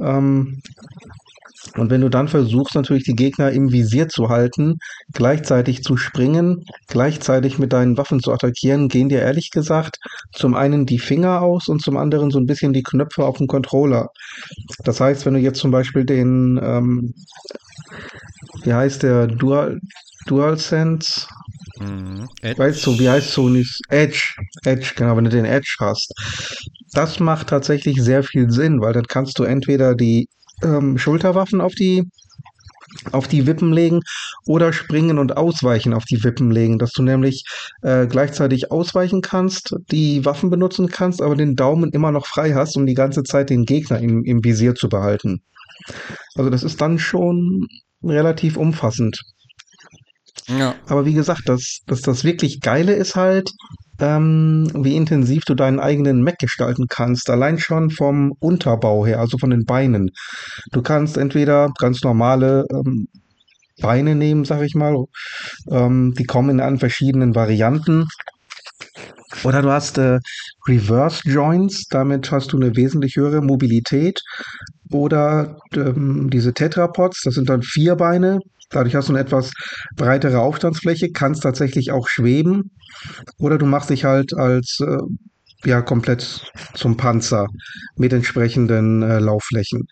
Ähm, 0.00 0.60
und 1.76 1.90
wenn 1.90 2.00
du 2.00 2.08
dann 2.08 2.28
versuchst, 2.28 2.74
natürlich 2.74 3.04
die 3.04 3.14
Gegner 3.14 3.50
im 3.52 3.72
Visier 3.72 4.08
zu 4.08 4.28
halten, 4.28 4.76
gleichzeitig 5.12 5.82
zu 5.82 5.96
springen, 5.96 6.64
gleichzeitig 6.88 7.58
mit 7.58 7.72
deinen 7.72 7.96
Waffen 7.96 8.20
zu 8.20 8.32
attackieren, 8.32 8.88
gehen 8.88 9.08
dir 9.08 9.20
ehrlich 9.20 9.50
gesagt 9.50 9.96
zum 10.32 10.54
einen 10.54 10.86
die 10.86 10.98
Finger 10.98 11.42
aus 11.42 11.68
und 11.68 11.82
zum 11.82 11.96
anderen 11.96 12.30
so 12.30 12.38
ein 12.38 12.46
bisschen 12.46 12.72
die 12.72 12.82
Knöpfe 12.82 13.24
auf 13.24 13.38
dem 13.38 13.46
Controller. 13.46 14.08
Das 14.84 15.00
heißt, 15.00 15.26
wenn 15.26 15.34
du 15.34 15.40
jetzt 15.40 15.60
zum 15.60 15.70
Beispiel 15.70 16.04
den, 16.04 16.58
ähm, 16.62 17.14
wie 18.64 18.74
heißt 18.74 19.02
der, 19.02 19.26
Dual, 19.26 19.78
DualSense, 20.26 21.26
Mhm. 21.80 22.28
Weißt 22.42 22.84
du, 22.84 22.98
wie 22.98 23.08
heißt 23.08 23.30
Sony's 23.30 23.80
Edge? 23.88 24.34
Edge, 24.64 24.92
genau, 24.96 25.16
wenn 25.16 25.24
du 25.24 25.30
den 25.30 25.46
Edge 25.46 25.76
hast. 25.80 26.12
Das 26.92 27.20
macht 27.20 27.48
tatsächlich 27.48 28.02
sehr 28.02 28.22
viel 28.22 28.50
Sinn, 28.50 28.82
weil 28.82 28.92
dann 28.92 29.06
kannst 29.06 29.38
du 29.38 29.44
entweder 29.44 29.94
die 29.94 30.28
ähm, 30.62 30.98
Schulterwaffen 30.98 31.60
auf 31.60 31.74
die 31.74 32.04
auf 33.12 33.28
die 33.28 33.46
Wippen 33.46 33.72
legen 33.72 34.00
oder 34.46 34.72
springen 34.72 35.18
und 35.18 35.36
ausweichen 35.36 35.94
auf 35.94 36.04
die 36.04 36.22
Wippen 36.24 36.50
legen, 36.50 36.78
dass 36.78 36.92
du 36.92 37.02
nämlich 37.02 37.44
äh, 37.82 38.06
gleichzeitig 38.06 38.70
ausweichen 38.70 39.22
kannst, 39.22 39.76
die 39.90 40.24
Waffen 40.24 40.50
benutzen 40.50 40.88
kannst, 40.88 41.22
aber 41.22 41.36
den 41.36 41.54
Daumen 41.54 41.90
immer 41.92 42.10
noch 42.10 42.26
frei 42.26 42.52
hast, 42.52 42.76
um 42.76 42.86
die 42.86 42.94
ganze 42.94 43.22
Zeit 43.22 43.50
den 43.50 43.64
Gegner 43.64 44.00
im, 44.00 44.24
im 44.24 44.44
Visier 44.44 44.74
zu 44.74 44.88
behalten. 44.88 45.42
Also 46.34 46.50
das 46.50 46.62
ist 46.62 46.80
dann 46.80 46.98
schon 46.98 47.66
relativ 48.02 48.56
umfassend. 48.56 49.20
Ja. 50.48 50.74
Aber 50.86 51.04
wie 51.04 51.14
gesagt, 51.14 51.42
das, 51.46 51.80
das, 51.86 52.00
das 52.00 52.24
wirklich 52.24 52.60
Geile 52.60 52.94
ist 52.94 53.14
halt, 53.14 53.50
ähm, 54.00 54.70
wie 54.74 54.96
intensiv 54.96 55.44
du 55.44 55.54
deinen 55.54 55.80
eigenen 55.80 56.22
Mac 56.22 56.38
gestalten 56.38 56.86
kannst. 56.88 57.30
Allein 57.30 57.58
schon 57.58 57.90
vom 57.90 58.32
Unterbau 58.40 59.06
her, 59.06 59.20
also 59.20 59.38
von 59.38 59.50
den 59.50 59.64
Beinen. 59.64 60.10
Du 60.72 60.82
kannst 60.82 61.16
entweder 61.16 61.70
ganz 61.78 62.02
normale 62.02 62.64
ähm, 62.72 63.08
Beine 63.80 64.14
nehmen, 64.14 64.44
sag 64.44 64.62
ich 64.62 64.74
mal. 64.74 64.96
Ähm, 65.70 66.14
die 66.18 66.24
kommen 66.24 66.58
in 66.58 66.78
verschiedenen 66.78 67.34
Varianten. 67.34 68.06
Oder 69.44 69.62
du 69.62 69.70
hast 69.70 69.98
äh, 69.98 70.18
Reverse 70.68 71.22
Joints, 71.24 71.86
damit 71.88 72.30
hast 72.30 72.52
du 72.52 72.56
eine 72.56 72.76
wesentlich 72.76 73.16
höhere 73.16 73.42
Mobilität. 73.42 74.20
Oder 74.92 75.56
ähm, 75.74 76.28
diese 76.30 76.52
Tetrapods, 76.52 77.22
das 77.22 77.34
sind 77.34 77.48
dann 77.48 77.62
vier 77.62 77.96
Beine. 77.96 78.40
Dadurch 78.70 78.94
hast 78.94 79.08
du 79.08 79.12
eine 79.12 79.20
etwas 79.20 79.52
breitere 79.96 80.40
Aufstandsfläche, 80.40 81.10
kannst 81.10 81.42
tatsächlich 81.42 81.90
auch 81.90 82.08
schweben. 82.08 82.70
Oder 83.38 83.58
du 83.58 83.66
machst 83.66 83.90
dich 83.90 84.04
halt 84.04 84.32
als 84.34 84.78
äh, 84.80 84.98
ja 85.64 85.82
komplett 85.82 86.50
zum 86.74 86.96
Panzer 86.96 87.46
mit 87.96 88.12
entsprechenden 88.12 89.02
äh, 89.02 89.18
Laufflächen. 89.18 89.86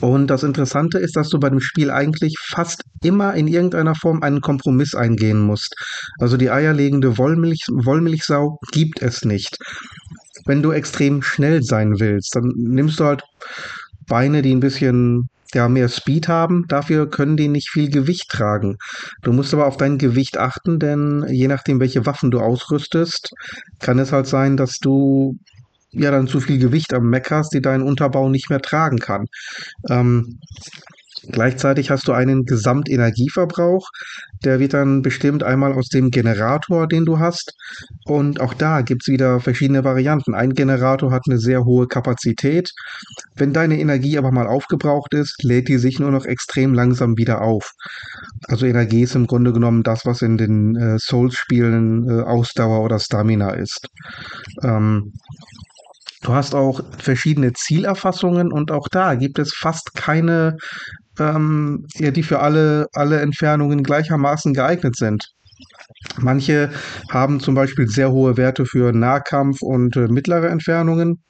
Und 0.00 0.26
das 0.26 0.42
Interessante 0.42 0.98
ist, 0.98 1.16
dass 1.16 1.30
du 1.30 1.38
bei 1.38 1.48
dem 1.48 1.60
Spiel 1.60 1.90
eigentlich 1.90 2.34
fast 2.38 2.82
immer 3.02 3.34
in 3.34 3.48
irgendeiner 3.48 3.94
Form 3.94 4.22
einen 4.22 4.40
Kompromiss 4.40 4.94
eingehen 4.94 5.40
musst. 5.40 5.74
Also 6.18 6.36
die 6.36 6.50
eierlegende 6.50 7.16
Wollmilch, 7.16 7.64
Wollmilchsau 7.68 8.58
gibt 8.72 9.00
es 9.00 9.24
nicht. 9.24 9.56
Wenn 10.44 10.62
du 10.62 10.72
extrem 10.72 11.22
schnell 11.22 11.62
sein 11.62 11.98
willst, 11.98 12.36
dann 12.36 12.52
nimmst 12.56 13.00
du 13.00 13.04
halt 13.04 13.22
Beine, 14.06 14.42
die 14.42 14.54
ein 14.54 14.60
bisschen 14.60 15.28
ja, 15.56 15.68
mehr 15.68 15.88
Speed 15.88 16.28
haben. 16.28 16.66
Dafür 16.68 17.10
können 17.10 17.36
die 17.36 17.48
nicht 17.48 17.70
viel 17.70 17.90
Gewicht 17.90 18.30
tragen. 18.30 18.76
Du 19.22 19.32
musst 19.32 19.52
aber 19.54 19.66
auf 19.66 19.76
dein 19.76 19.98
Gewicht 19.98 20.38
achten, 20.38 20.78
denn 20.78 21.24
je 21.28 21.48
nachdem, 21.48 21.80
welche 21.80 22.06
Waffen 22.06 22.30
du 22.30 22.40
ausrüstest, 22.40 23.32
kann 23.80 23.98
es 23.98 24.12
halt 24.12 24.26
sein, 24.26 24.56
dass 24.56 24.78
du 24.78 25.36
ja 25.90 26.10
dann 26.10 26.28
zu 26.28 26.40
viel 26.40 26.58
Gewicht 26.58 26.92
am 26.92 27.08
Mac 27.08 27.30
hast, 27.30 27.54
die 27.54 27.62
deinen 27.62 27.82
Unterbau 27.82 28.28
nicht 28.28 28.50
mehr 28.50 28.60
tragen 28.60 28.98
kann. 28.98 29.26
Ähm, 29.88 30.38
Gleichzeitig 31.30 31.90
hast 31.90 32.06
du 32.08 32.12
einen 32.12 32.44
Gesamtenergieverbrauch, 32.44 33.88
der 34.44 34.60
wird 34.60 34.74
dann 34.74 35.02
bestimmt 35.02 35.42
einmal 35.42 35.72
aus 35.72 35.88
dem 35.88 36.10
Generator, 36.10 36.86
den 36.86 37.04
du 37.04 37.18
hast. 37.18 37.52
Und 38.04 38.40
auch 38.40 38.54
da 38.54 38.82
gibt's 38.82 39.08
wieder 39.08 39.40
verschiedene 39.40 39.84
Varianten. 39.84 40.34
Ein 40.34 40.54
Generator 40.54 41.10
hat 41.10 41.22
eine 41.26 41.38
sehr 41.38 41.64
hohe 41.64 41.86
Kapazität. 41.88 42.70
Wenn 43.34 43.52
deine 43.52 43.78
Energie 43.80 44.18
aber 44.18 44.30
mal 44.30 44.46
aufgebraucht 44.46 45.14
ist, 45.14 45.42
lädt 45.42 45.68
die 45.68 45.78
sich 45.78 45.98
nur 45.98 46.10
noch 46.10 46.24
extrem 46.24 46.74
langsam 46.74 47.16
wieder 47.16 47.42
auf. 47.42 47.72
Also 48.48 48.66
Energie 48.66 49.02
ist 49.02 49.16
im 49.16 49.26
Grunde 49.26 49.52
genommen 49.52 49.82
das, 49.82 50.06
was 50.06 50.22
in 50.22 50.36
den 50.36 50.76
äh, 50.76 50.98
Souls-Spielen 50.98 52.08
äh, 52.08 52.22
Ausdauer 52.22 52.82
oder 52.82 52.98
Stamina 52.98 53.50
ist. 53.50 53.88
Ähm, 54.62 55.12
Du 56.22 56.34
hast 56.34 56.56
auch 56.56 56.80
verschiedene 56.98 57.52
Zielerfassungen 57.52 58.50
und 58.50 58.72
auch 58.72 58.88
da 58.88 59.14
gibt 59.14 59.38
es 59.38 59.54
fast 59.54 59.94
keine, 59.94 60.56
ähm, 61.20 61.86
ja, 61.96 62.10
die 62.10 62.22
für 62.22 62.40
alle, 62.40 62.88
alle 62.92 63.20
Entfernungen 63.20 63.82
gleichermaßen 63.82 64.54
geeignet 64.54 64.96
sind. 64.96 65.24
Manche 66.18 66.70
haben 67.10 67.40
zum 67.40 67.54
Beispiel 67.54 67.88
sehr 67.88 68.10
hohe 68.10 68.36
Werte 68.36 68.66
für 68.66 68.92
Nahkampf 68.92 69.62
und 69.62 69.96
äh, 69.96 70.08
mittlere 70.08 70.48
Entfernungen. 70.48 71.22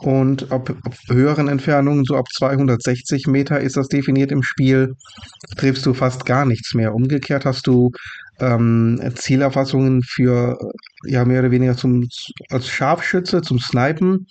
Und 0.00 0.50
ab, 0.50 0.70
ab 0.70 0.94
höheren 1.08 1.48
Entfernungen, 1.48 2.04
so 2.04 2.16
ab 2.16 2.26
260 2.34 3.26
Meter 3.28 3.60
ist 3.60 3.76
das 3.76 3.88
definiert 3.88 4.32
im 4.32 4.42
Spiel, 4.42 4.94
triffst 5.56 5.86
du 5.86 5.94
fast 5.94 6.26
gar 6.26 6.44
nichts 6.44 6.74
mehr. 6.74 6.94
Umgekehrt 6.94 7.44
hast 7.44 7.66
du 7.66 7.92
ähm, 8.40 9.00
Zielerfassungen 9.14 10.02
für 10.02 10.58
ja 11.06 11.24
mehr 11.24 11.40
oder 11.40 11.50
weniger 11.50 11.76
zum 11.76 12.08
als 12.50 12.68
Scharfschütze 12.68 13.42
zum 13.42 13.60
Snipen 13.60 14.26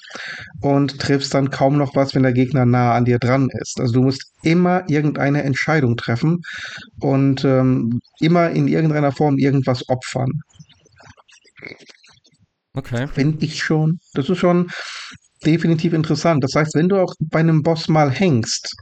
und 0.61 0.99
triffst 0.99 1.33
dann 1.33 1.49
kaum 1.49 1.77
noch 1.77 1.95
was, 1.95 2.13
wenn 2.13 2.23
der 2.23 2.33
Gegner 2.33 2.65
nah 2.65 2.93
an 2.93 3.05
dir 3.05 3.19
dran 3.19 3.47
ist. 3.61 3.79
Also 3.79 3.93
du 3.93 4.01
musst 4.03 4.23
immer 4.43 4.83
irgendeine 4.89 5.43
Entscheidung 5.43 5.95
treffen 5.95 6.41
und 6.99 7.45
ähm, 7.45 7.99
immer 8.19 8.49
in 8.49 8.67
irgendeiner 8.67 9.11
Form 9.13 9.37
irgendwas 9.37 9.87
opfern. 9.87 10.41
Okay. 12.73 13.07
Finde 13.07 13.45
ich 13.45 13.63
schon. 13.63 13.99
Das 14.13 14.29
ist 14.29 14.39
schon 14.39 14.69
definitiv 15.45 15.93
interessant. 15.93 16.43
Das 16.43 16.55
heißt, 16.55 16.75
wenn 16.75 16.89
du 16.89 16.97
auch 16.97 17.13
bei 17.19 17.39
einem 17.39 17.61
Boss 17.61 17.87
mal 17.87 18.11
hängst, 18.11 18.75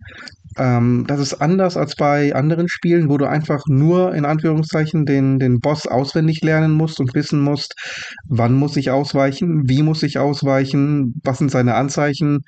ähm, 0.58 1.06
das 1.08 1.20
ist 1.20 1.36
anders 1.36 1.78
als 1.78 1.96
bei 1.96 2.36
anderen 2.36 2.68
Spielen, 2.68 3.10
wo 3.10 3.18
du 3.18 3.26
einfach 3.26 3.64
nur 3.68 4.14
in 4.14 4.26
Anführungszeichen 4.26 5.06
den, 5.06 5.40
den 5.40 5.60
Boss 5.60 5.88
auswendig 5.88 6.42
lernen 6.42 6.72
musst 6.72 7.00
und 7.00 7.14
wissen 7.14 7.40
musst, 7.40 7.74
wann 8.28 8.54
muss 8.54 8.76
ich 8.76 8.92
ausweichen, 8.92 9.70
wie 9.70 9.82
muss 9.82 10.04
ich 10.04 10.18
ausweichen, 10.20 11.20
was 11.24 11.38
sind 11.38 11.52
seine 11.52 11.76
Anzeichen. 11.76 12.44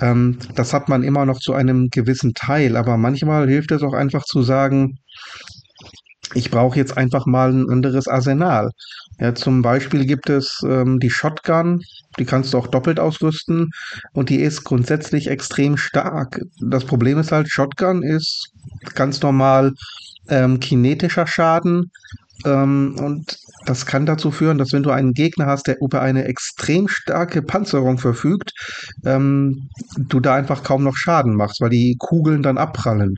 Ähm, 0.00 0.38
das 0.54 0.74
hat 0.74 0.88
man 0.88 1.02
immer 1.02 1.24
noch 1.24 1.40
zu 1.40 1.54
einem 1.54 1.88
gewissen 1.90 2.34
Teil, 2.34 2.76
aber 2.76 2.96
manchmal 2.98 3.48
hilft 3.48 3.72
es 3.72 3.82
auch 3.82 3.94
einfach 3.94 4.24
zu 4.24 4.42
sagen, 4.42 4.98
ich 6.34 6.50
brauche 6.50 6.76
jetzt 6.76 6.96
einfach 6.96 7.26
mal 7.26 7.52
ein 7.52 7.68
anderes 7.70 8.08
Arsenal. 8.08 8.70
Ja, 9.18 9.34
zum 9.34 9.62
Beispiel 9.62 10.04
gibt 10.04 10.28
es 10.30 10.60
ähm, 10.64 11.00
die 11.00 11.10
Shotgun, 11.10 11.82
die 12.18 12.24
kannst 12.24 12.52
du 12.52 12.58
auch 12.58 12.66
doppelt 12.66 13.00
ausrüsten 13.00 13.70
und 14.12 14.28
die 14.28 14.40
ist 14.40 14.64
grundsätzlich 14.64 15.28
extrem 15.28 15.76
stark. 15.76 16.40
Das 16.60 16.84
Problem 16.84 17.18
ist 17.18 17.32
halt, 17.32 17.48
Shotgun 17.48 18.02
ist 18.02 18.50
ganz 18.94 19.20
normal 19.22 19.72
ähm, 20.28 20.60
kinetischer 20.60 21.26
Schaden 21.26 21.90
ähm, 22.44 22.96
und 22.98 23.38
das 23.66 23.86
kann 23.86 24.06
dazu 24.06 24.30
führen, 24.30 24.58
dass 24.58 24.72
wenn 24.72 24.82
du 24.82 24.90
einen 24.90 25.12
Gegner 25.12 25.46
hast, 25.46 25.66
der 25.66 25.80
über 25.80 26.00
eine 26.00 26.24
extrem 26.24 26.88
starke 26.88 27.42
Panzerung 27.42 27.98
verfügt, 27.98 28.52
ähm, 29.04 29.68
du 29.96 30.20
da 30.20 30.34
einfach 30.34 30.62
kaum 30.62 30.84
noch 30.84 30.96
Schaden 30.96 31.34
machst, 31.34 31.60
weil 31.60 31.70
die 31.70 31.96
Kugeln 31.98 32.42
dann 32.42 32.58
abprallen. 32.58 33.16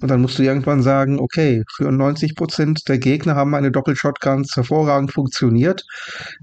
Und 0.00 0.08
dann 0.08 0.20
musst 0.22 0.38
du 0.38 0.42
irgendwann 0.42 0.82
sagen, 0.82 1.18
okay, 1.18 1.62
für 1.76 1.90
90 1.90 2.34
Prozent 2.34 2.88
der 2.88 2.98
Gegner 2.98 3.34
haben 3.34 3.50
meine 3.50 3.70
Doppelshotguns 3.70 4.56
hervorragend 4.56 5.12
funktioniert, 5.12 5.84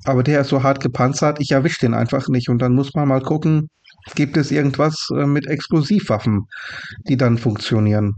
aber 0.04 0.24
der 0.24 0.42
ist 0.42 0.50
so 0.50 0.64
hart 0.64 0.80
gepanzert, 0.80 1.40
ich 1.40 1.52
erwische 1.52 1.80
den 1.80 1.94
einfach 1.94 2.28
nicht. 2.28 2.50
Und 2.50 2.62
dann 2.62 2.74
muss 2.74 2.94
man 2.94 3.08
mal 3.08 3.22
gucken, 3.22 3.70
gibt 4.16 4.38
es 4.38 4.52
irgendwas 4.52 5.10
äh, 5.16 5.26
mit 5.26 5.48
Explosivwaffen, 5.48 6.48
die 7.08 7.18
dann 7.18 7.38
funktionieren. 7.38 8.16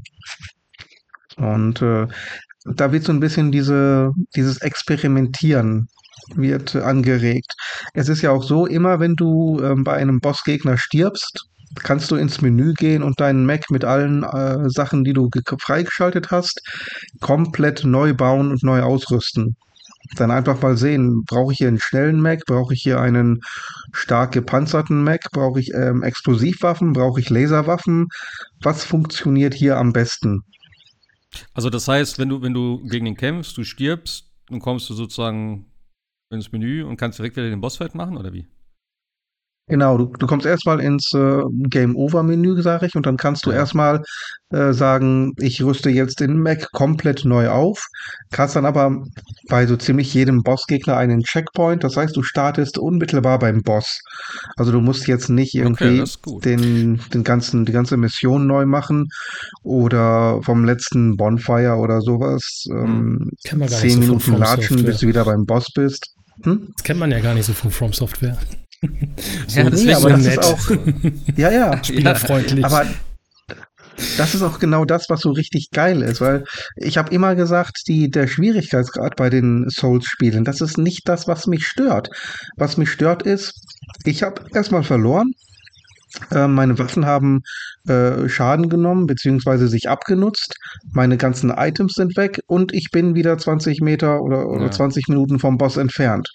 Und 1.37 1.81
äh, 1.81 2.07
da 2.65 2.91
wird 2.91 3.05
so 3.05 3.13
ein 3.13 3.21
bisschen 3.21 3.51
diese, 3.51 4.11
dieses 4.35 4.61
Experimentieren 4.61 5.87
wird 6.35 6.75
angeregt. 6.75 7.53
Es 7.93 8.09
ist 8.09 8.21
ja 8.21 8.31
auch 8.31 8.43
so, 8.43 8.65
immer 8.67 8.99
wenn 8.99 9.15
du 9.15 9.59
ähm, 9.63 9.83
bei 9.83 9.93
einem 9.93 10.19
Bossgegner 10.19 10.77
stirbst, 10.77 11.47
kannst 11.75 12.11
du 12.11 12.15
ins 12.15 12.41
Menü 12.41 12.73
gehen 12.73 13.03
und 13.03 13.19
deinen 13.19 13.45
Mac 13.45 13.69
mit 13.69 13.85
allen 13.85 14.23
äh, 14.23 14.69
Sachen, 14.69 15.03
die 15.03 15.13
du 15.13 15.29
freigeschaltet 15.59 16.31
hast, 16.31 16.61
komplett 17.19 17.83
neu 17.83 18.13
bauen 18.13 18.51
und 18.51 18.63
neu 18.63 18.81
ausrüsten. 18.81 19.55
Dann 20.15 20.31
einfach 20.31 20.61
mal 20.61 20.75
sehen, 20.75 21.23
brauche 21.25 21.51
ich 21.51 21.59
hier 21.59 21.67
einen 21.67 21.79
schnellen 21.79 22.19
Mac, 22.19 22.45
brauche 22.45 22.73
ich 22.73 22.81
hier 22.81 22.99
einen 22.99 23.41
stark 23.91 24.31
gepanzerten 24.31 25.03
Mac, 25.03 25.21
brauche 25.31 25.59
ich 25.59 25.73
ähm, 25.73 26.01
Explosivwaffen, 26.01 26.93
brauche 26.93 27.19
ich 27.19 27.29
Laserwaffen, 27.29 28.07
was 28.61 28.83
funktioniert 28.83 29.53
hier 29.53 29.77
am 29.77 29.93
besten? 29.93 30.43
Also 31.53 31.69
das 31.69 31.87
heißt, 31.87 32.17
wenn 32.17 32.29
du, 32.29 32.41
wenn 32.41 32.53
du 32.53 32.83
gegen 32.87 33.05
ihn 33.05 33.17
kämpfst, 33.17 33.55
du 33.55 33.63
stirbst, 33.63 34.31
dann 34.47 34.59
kommst 34.59 34.89
du 34.89 34.95
sozusagen 34.95 35.65
ins 36.31 36.51
Menü 36.51 36.83
und 36.83 36.97
kannst 36.97 37.19
direkt 37.19 37.35
wieder 37.35 37.49
den 37.49 37.61
Bossfight 37.61 37.93
machen, 37.93 38.17
oder 38.17 38.33
wie? 38.33 38.47
Genau, 39.69 39.99
du, 39.99 40.05
du 40.17 40.25
kommst 40.25 40.47
erstmal 40.47 40.79
ins 40.79 41.13
äh, 41.13 41.41
Game 41.69 41.95
Over 41.95 42.23
Menü, 42.23 42.59
sage 42.61 42.87
ich, 42.87 42.95
und 42.95 43.05
dann 43.05 43.17
kannst 43.17 43.45
du 43.45 43.51
erstmal 43.51 44.03
äh, 44.49 44.73
sagen, 44.73 45.33
ich 45.37 45.63
rüste 45.63 45.91
jetzt 45.91 46.21
den 46.21 46.41
Mac 46.41 46.71
komplett 46.71 47.23
neu 47.23 47.49
auf, 47.49 47.85
kannst 48.31 48.55
dann 48.55 48.65
aber 48.65 49.03
bei 49.47 49.67
so 49.67 49.77
ziemlich 49.77 50.11
jedem 50.11 50.41
Bossgegner 50.41 50.97
einen 50.97 51.21
Checkpoint, 51.21 51.83
das 51.83 51.97
heißt, 51.97 52.17
du 52.17 52.23
startest 52.23 52.79
unmittelbar 52.79 53.37
beim 53.37 53.61
Boss. 53.61 54.01
Also 54.57 54.71
du 54.71 54.81
musst 54.81 55.07
jetzt 55.07 55.29
nicht 55.29 55.53
irgendwie 55.53 56.01
okay, 56.01 56.39
den, 56.43 56.99
den 57.13 57.23
ganzen, 57.23 57.65
die 57.65 57.71
ganze 57.71 57.95
Mission 57.95 58.47
neu 58.47 58.65
machen 58.65 59.07
oder 59.61 60.41
vom 60.41 60.65
letzten 60.65 61.15
Bonfire 61.15 61.75
oder 61.75 62.01
sowas 62.01 62.65
ähm, 62.71 63.29
hm. 63.47 63.67
zehn 63.67 63.91
so 63.91 63.99
Minuten 63.99 64.37
latschen, 64.37 64.83
bis 64.83 64.97
du 64.97 65.07
wieder 65.07 65.25
beim 65.25 65.45
Boss 65.45 65.67
bist. 65.75 66.15
Hm? 66.43 66.69
Das 66.75 66.83
kennt 66.83 66.99
man 66.99 67.11
ja 67.11 67.19
gar 67.19 67.35
nicht 67.35 67.45
so 67.45 67.53
von 67.53 67.69
From 67.69 67.93
Software. 67.93 68.35
so, 69.47 69.59
ja, 69.59 69.69
nee, 69.69 69.93
aber 69.93 70.09
das 70.11 70.21
nett. 70.21 70.39
ist 70.39 70.45
auch. 70.45 70.71
Ja, 71.35 71.51
ja. 71.51 71.83
Spielerfreundlich. 71.83 72.65
Aber 72.65 72.85
das 74.17 74.33
ist 74.33 74.41
auch 74.41 74.59
genau 74.59 74.85
das, 74.85 75.09
was 75.09 75.21
so 75.21 75.31
richtig 75.31 75.71
geil 75.71 76.01
ist, 76.01 76.21
weil 76.21 76.45
ich 76.77 76.97
habe 76.97 77.13
immer 77.13 77.35
gesagt, 77.35 77.83
die, 77.87 78.09
der 78.09 78.27
Schwierigkeitsgrad 78.27 79.15
bei 79.15 79.29
den 79.29 79.69
Souls-Spielen, 79.69 80.45
das 80.45 80.61
ist 80.61 80.77
nicht 80.77 81.07
das, 81.09 81.27
was 81.27 81.47
mich 81.47 81.67
stört. 81.67 82.09
Was 82.55 82.77
mich 82.77 82.89
stört 82.89 83.23
ist, 83.23 83.53
ich 84.05 84.23
habe 84.23 84.41
erstmal 84.53 84.83
verloren. 84.83 85.33
Äh, 86.31 86.47
meine 86.47 86.79
Waffen 86.79 87.05
haben 87.05 87.41
äh, 87.87 88.27
Schaden 88.29 88.69
genommen, 88.69 89.05
beziehungsweise 89.05 89.67
sich 89.67 89.89
abgenutzt. 89.89 90.55
Meine 90.91 91.17
ganzen 91.17 91.51
Items 91.51 91.93
sind 91.93 92.17
weg 92.17 92.39
und 92.47 92.73
ich 92.73 92.91
bin 92.91 93.15
wieder 93.15 93.37
20 93.37 93.81
Meter 93.81 94.21
oder, 94.21 94.47
oder 94.47 94.65
ja. 94.65 94.71
20 94.71 95.07
Minuten 95.09 95.39
vom 95.39 95.57
Boss 95.57 95.77
entfernt 95.77 96.29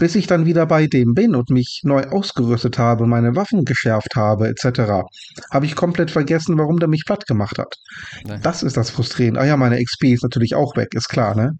bis 0.00 0.14
ich 0.16 0.26
dann 0.26 0.46
wieder 0.46 0.66
bei 0.66 0.86
dem 0.86 1.12
bin 1.14 1.36
und 1.36 1.50
mich 1.50 1.82
neu 1.84 2.02
ausgerüstet 2.04 2.78
habe, 2.78 3.06
meine 3.06 3.36
Waffen 3.36 3.64
geschärft 3.64 4.16
habe, 4.16 4.48
etc., 4.48 5.04
habe 5.52 5.66
ich 5.66 5.76
komplett 5.76 6.10
vergessen, 6.10 6.58
warum 6.58 6.78
der 6.78 6.88
mich 6.88 7.04
platt 7.04 7.26
gemacht 7.26 7.58
hat. 7.58 7.76
Nee. 8.24 8.40
Das 8.42 8.62
ist 8.62 8.76
das 8.76 8.90
Frustrierende. 8.90 9.40
Ah 9.40 9.44
ja, 9.44 9.56
meine 9.56 9.82
XP 9.82 10.04
ist 10.04 10.22
natürlich 10.22 10.54
auch 10.54 10.74
weg, 10.76 10.94
ist 10.94 11.08
klar, 11.08 11.36
ne? 11.36 11.52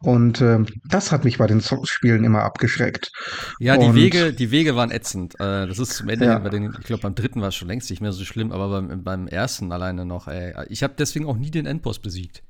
Und 0.00 0.40
äh, 0.40 0.58
das 0.88 1.10
hat 1.10 1.24
mich 1.24 1.38
bei 1.38 1.46
den 1.46 1.60
Spielen 1.60 2.24
immer 2.24 2.42
abgeschreckt. 2.42 3.10
Ja, 3.58 3.76
die 3.76 3.94
Wege, 3.94 4.32
die 4.32 4.50
Wege 4.50 4.76
waren 4.76 4.90
ätzend. 4.90 5.34
Äh, 5.34 5.66
das 5.66 5.78
ist 5.78 5.96
zum 5.96 6.08
Ende, 6.08 6.26
ja. 6.26 6.38
bei 6.38 6.50
den, 6.50 6.74
ich 6.78 6.86
glaube, 6.86 7.02
beim 7.02 7.14
dritten 7.14 7.40
war 7.40 7.48
es 7.48 7.54
schon 7.54 7.68
längst 7.68 7.90
nicht 7.90 8.00
mehr 8.00 8.12
so 8.12 8.24
schlimm, 8.24 8.52
aber 8.52 8.68
beim, 8.68 9.02
beim 9.02 9.26
ersten 9.26 9.72
alleine 9.72 10.04
noch, 10.04 10.28
ey. 10.28 10.54
Ich 10.68 10.82
habe 10.82 10.94
deswegen 10.98 11.26
auch 11.26 11.36
nie 11.36 11.50
den 11.50 11.66
Endboss 11.66 11.98
besiegt. 11.98 12.42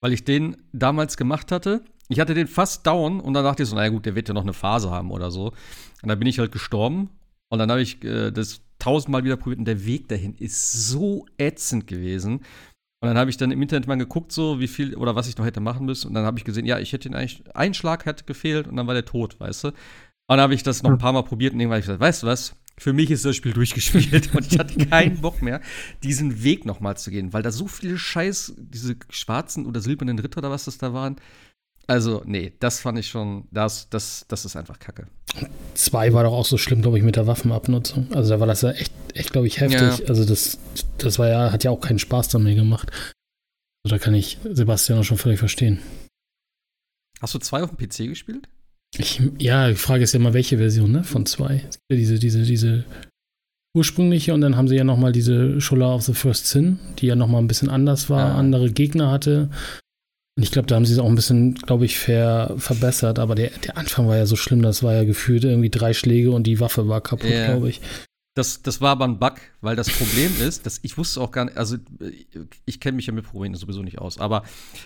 Weil 0.00 0.12
ich 0.12 0.24
den 0.24 0.56
damals 0.72 1.16
gemacht 1.16 1.50
hatte 1.50 1.82
ich 2.08 2.20
hatte 2.20 2.34
den 2.34 2.46
fast 2.46 2.86
down 2.86 3.20
und 3.20 3.34
dann 3.34 3.44
dachte 3.44 3.62
ich 3.62 3.68
so, 3.68 3.76
naja 3.76 3.90
gut, 3.90 4.06
der 4.06 4.14
wird 4.14 4.28
ja 4.28 4.34
noch 4.34 4.42
eine 4.42 4.54
Phase 4.54 4.90
haben 4.90 5.10
oder 5.10 5.30
so. 5.30 5.52
Und 6.02 6.08
dann 6.08 6.18
bin 6.18 6.28
ich 6.28 6.38
halt 6.38 6.52
gestorben 6.52 7.10
und 7.50 7.58
dann 7.58 7.70
habe 7.70 7.82
ich 7.82 8.02
äh, 8.04 8.30
das 8.30 8.62
tausendmal 8.78 9.24
wieder 9.24 9.36
probiert 9.36 9.58
und 9.58 9.64
der 9.64 9.84
Weg 9.84 10.08
dahin 10.08 10.34
ist 10.34 10.88
so 10.88 11.26
ätzend 11.36 11.86
gewesen. 11.86 12.40
Und 13.00 13.06
dann 13.08 13.18
habe 13.18 13.30
ich 13.30 13.36
dann 13.36 13.50
im 13.50 13.62
Internet 13.62 13.86
mal 13.86 13.96
geguckt, 13.96 14.32
so 14.32 14.58
wie 14.58 14.66
viel 14.66 14.96
oder 14.96 15.14
was 15.14 15.28
ich 15.28 15.36
noch 15.36 15.44
hätte 15.44 15.60
machen 15.60 15.86
müssen. 15.86 16.08
Und 16.08 16.14
dann 16.14 16.24
habe 16.24 16.38
ich 16.38 16.44
gesehen, 16.44 16.66
ja, 16.66 16.78
ich 16.78 16.92
hätte 16.92 17.08
ihn 17.08 17.14
eigentlich, 17.14 17.44
ein 17.54 17.74
Schlag 17.74 18.06
hätte 18.06 18.24
gefehlt 18.24 18.66
und 18.66 18.76
dann 18.76 18.86
war 18.86 18.94
der 18.94 19.04
tot, 19.04 19.38
weißt 19.38 19.64
du. 19.64 19.68
Und 19.68 19.74
dann 20.36 20.40
habe 20.40 20.54
ich 20.54 20.62
das 20.62 20.82
noch 20.82 20.90
ein 20.90 20.98
paar 20.98 21.12
Mal 21.12 21.22
probiert 21.22 21.54
und 21.54 21.60
irgendwann 21.60 21.76
habe 21.76 21.80
ich 21.80 21.86
gesagt, 21.86 22.00
weißt 22.00 22.22
du 22.22 22.26
was, 22.26 22.56
für 22.76 22.92
mich 22.92 23.10
ist 23.10 23.24
das 23.24 23.36
Spiel 23.36 23.52
durchgespielt 23.54 24.34
und 24.34 24.52
ich 24.52 24.58
hatte 24.58 24.76
keinen 24.86 25.20
Bock 25.20 25.42
mehr, 25.42 25.60
diesen 26.02 26.42
Weg 26.42 26.64
nochmal 26.64 26.96
zu 26.96 27.10
gehen, 27.10 27.32
weil 27.32 27.42
da 27.42 27.50
so 27.50 27.66
viele 27.66 27.98
Scheiß, 27.98 28.54
diese 28.56 28.96
schwarzen 29.10 29.66
oder 29.66 29.80
silbernen 29.80 30.18
Ritter 30.18 30.38
oder 30.38 30.50
was 30.50 30.64
das 30.64 30.78
da 30.78 30.92
waren, 30.92 31.16
also, 31.88 32.22
nee, 32.26 32.52
das 32.60 32.80
fand 32.80 32.98
ich 32.98 33.08
schon, 33.08 33.48
das, 33.50 33.88
das, 33.88 34.26
das 34.28 34.44
ist 34.44 34.56
einfach 34.56 34.78
Kacke. 34.78 35.06
Zwei 35.72 36.12
war 36.12 36.24
doch 36.24 36.34
auch 36.34 36.44
so 36.44 36.58
schlimm, 36.58 36.82
glaube 36.82 36.98
ich, 36.98 37.04
mit 37.04 37.16
der 37.16 37.26
Waffenabnutzung. 37.26 38.12
Also 38.12 38.28
da 38.30 38.40
war 38.40 38.46
das 38.46 38.60
ja 38.60 38.72
echt, 38.72 38.92
echt 39.14 39.32
glaube 39.32 39.46
ich, 39.46 39.58
heftig. 39.58 39.80
Ja. 39.80 40.06
Also 40.06 40.26
das, 40.26 40.58
das 40.98 41.18
war 41.18 41.28
ja, 41.28 41.50
hat 41.50 41.64
ja 41.64 41.70
auch 41.70 41.80
keinen 41.80 41.98
Spaß 41.98 42.28
damit 42.28 42.56
gemacht. 42.56 42.90
Also 43.84 43.96
da 43.96 43.98
kann 43.98 44.12
ich 44.12 44.38
Sebastian 44.44 44.98
auch 44.98 45.04
schon 45.04 45.16
völlig 45.16 45.38
verstehen. 45.38 45.78
Hast 47.22 47.34
du 47.34 47.38
zwei 47.38 47.62
auf 47.62 47.74
dem 47.74 47.78
PC 47.78 48.08
gespielt? 48.08 48.48
Ich, 48.98 49.22
ja, 49.38 49.68
die 49.68 49.74
Frage 49.74 50.04
ist 50.04 50.12
ja 50.12 50.20
mal, 50.20 50.34
welche 50.34 50.58
Version, 50.58 50.92
ne? 50.92 51.04
Von 51.04 51.24
zwei. 51.24 51.64
Es 51.68 51.78
gibt 51.78 51.90
ja 51.90 51.96
diese, 51.96 52.18
diese, 52.18 52.42
diese 52.42 52.84
ursprüngliche 53.74 54.34
und 54.34 54.42
dann 54.42 54.56
haben 54.56 54.68
sie 54.68 54.76
ja 54.76 54.84
nochmal 54.84 55.12
diese 55.12 55.58
Scholar 55.60 55.94
of 55.94 56.02
the 56.02 56.12
First 56.12 56.48
Sin, 56.48 56.78
die 56.98 57.06
ja 57.06 57.16
nochmal 57.16 57.40
ein 57.40 57.48
bisschen 57.48 57.70
anders 57.70 58.10
war, 58.10 58.34
ah. 58.34 58.38
andere 58.38 58.70
Gegner 58.70 59.10
hatte. 59.10 59.48
Ich 60.40 60.52
glaube, 60.52 60.66
da 60.66 60.76
haben 60.76 60.84
sie 60.84 60.92
es 60.92 60.98
auch 60.98 61.08
ein 61.08 61.16
bisschen, 61.16 61.54
glaube 61.54 61.84
ich, 61.84 61.98
ver 61.98 62.54
verbessert. 62.58 63.18
Aber 63.18 63.34
der, 63.34 63.50
der 63.50 63.76
Anfang 63.76 64.06
war 64.06 64.16
ja 64.16 64.26
so 64.26 64.36
schlimm, 64.36 64.62
das 64.62 64.82
war 64.82 64.94
ja 64.94 65.04
gefühlt 65.04 65.44
irgendwie 65.44 65.70
drei 65.70 65.92
Schläge 65.92 66.30
und 66.30 66.46
die 66.46 66.60
Waffe 66.60 66.88
war 66.88 67.00
kaputt, 67.00 67.30
yeah. 67.30 67.46
glaube 67.46 67.70
ich. 67.70 67.80
Das, 68.38 68.62
das 68.62 68.80
war 68.80 68.90
aber 68.90 69.04
ein 69.04 69.18
Bug, 69.18 69.34
weil 69.62 69.74
das 69.74 69.90
Problem 69.90 70.30
ist, 70.40 70.64
dass 70.64 70.78
ich 70.82 70.96
wusste 70.96 71.20
auch 71.20 71.32
gar 71.32 71.46
nicht, 71.46 71.56
also 71.56 71.76
ich 72.66 72.78
kenne 72.78 72.94
mich 72.94 73.06
ja 73.08 73.12
mit 73.12 73.24
Problemen 73.24 73.56
sowieso 73.56 73.82
nicht 73.82 73.98
aus, 73.98 74.20
aber 74.20 74.44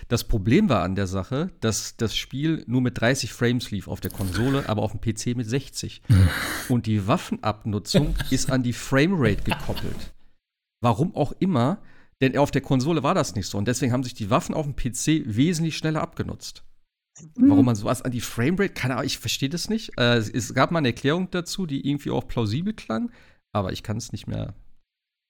das 0.08 0.24
Problem 0.24 0.70
war 0.70 0.82
an 0.82 0.94
der 0.94 1.06
Sache, 1.06 1.50
dass 1.60 1.94
das 1.98 2.16
Spiel 2.16 2.64
nur 2.66 2.80
mit 2.80 2.98
30 2.98 3.30
Frames 3.30 3.70
lief 3.70 3.88
auf 3.88 4.00
der 4.00 4.10
Konsole, 4.10 4.66
aber 4.70 4.80
auf 4.80 4.92
dem 4.92 5.02
PC 5.02 5.36
mit 5.36 5.46
60. 5.46 6.00
Und 6.70 6.86
die 6.86 7.06
Waffenabnutzung 7.06 8.14
ist 8.30 8.50
an 8.50 8.62
die 8.62 8.72
Framerate 8.72 9.42
gekoppelt. 9.42 10.14
Warum 10.80 11.14
auch 11.14 11.32
immer, 11.38 11.82
denn 12.22 12.38
auf 12.38 12.50
der 12.50 12.62
Konsole 12.62 13.02
war 13.02 13.14
das 13.14 13.34
nicht 13.34 13.48
so. 13.48 13.58
Und 13.58 13.68
deswegen 13.68 13.92
haben 13.92 14.04
sich 14.04 14.14
die 14.14 14.30
Waffen 14.30 14.54
auf 14.54 14.64
dem 14.64 14.76
PC 14.76 15.24
wesentlich 15.26 15.76
schneller 15.76 16.00
abgenutzt. 16.00 16.64
Mhm. 17.36 17.50
Warum 17.50 17.66
man 17.66 17.74
sowas 17.74 18.02
an 18.02 18.12
die 18.12 18.20
Framerate, 18.20 18.72
keine 18.72 18.94
Ahnung, 18.94 19.06
ich 19.06 19.18
verstehe 19.18 19.48
das 19.48 19.68
nicht. 19.68 19.98
Äh, 19.98 20.18
es 20.18 20.54
gab 20.54 20.70
mal 20.70 20.78
eine 20.78 20.88
Erklärung 20.88 21.30
dazu, 21.30 21.66
die 21.66 21.86
irgendwie 21.86 22.10
auch 22.10 22.26
plausibel 22.26 22.72
klang, 22.72 23.10
aber 23.52 23.72
ich 23.72 23.82
kann 23.82 23.96
es 23.96 24.12
nicht 24.12 24.26
mehr 24.26 24.54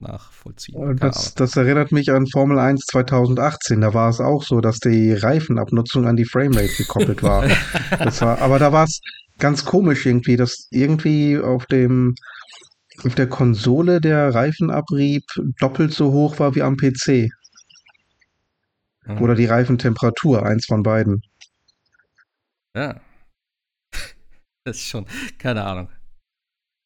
nachvollziehen. 0.01 0.97
Das, 0.99 1.35
das, 1.35 1.57
erinnert 1.57 1.93
mich 1.93 2.11
an 2.11 2.27
Formel 2.27 2.59
1 2.59 2.85
2018. 2.87 3.81
Da 3.81 3.95
war 3.95 4.11
es 4.11 4.21
auch 4.21 4.43
so, 4.43 4.61
dass 4.61 4.79
die 4.79 5.13
Reifenabnutzung 5.13 6.07
an 6.07 6.17
die 6.17 6.25
Framerate 6.25 6.75
gekoppelt 6.77 7.23
war. 7.23 7.45
war 8.21 8.41
aber 8.41 8.59
da 8.59 8.73
war 8.73 8.85
es 8.85 9.01
ganz 9.39 9.65
komisch 9.65 10.05
irgendwie, 10.05 10.37
dass 10.37 10.67
irgendwie 10.71 11.39
auf 11.39 11.67
dem 11.67 12.15
auf 13.05 13.15
der 13.15 13.29
Konsole 13.29 14.01
der 14.01 14.35
Reifenabrieb 14.35 15.25
doppelt 15.59 15.93
so 15.93 16.13
hoch 16.13 16.39
war 16.39 16.55
wie 16.55 16.63
am 16.63 16.77
PC. 16.77 17.31
Mhm. 19.05 19.21
Oder 19.21 19.35
die 19.35 19.47
Reifentemperatur, 19.47 20.45
eins 20.45 20.67
von 20.67 20.83
beiden. 20.83 21.23
Ja. 22.77 23.01
Das 24.65 24.77
ist 24.77 24.87
schon, 24.87 25.07
keine 25.39 25.65
Ahnung. 25.65 25.89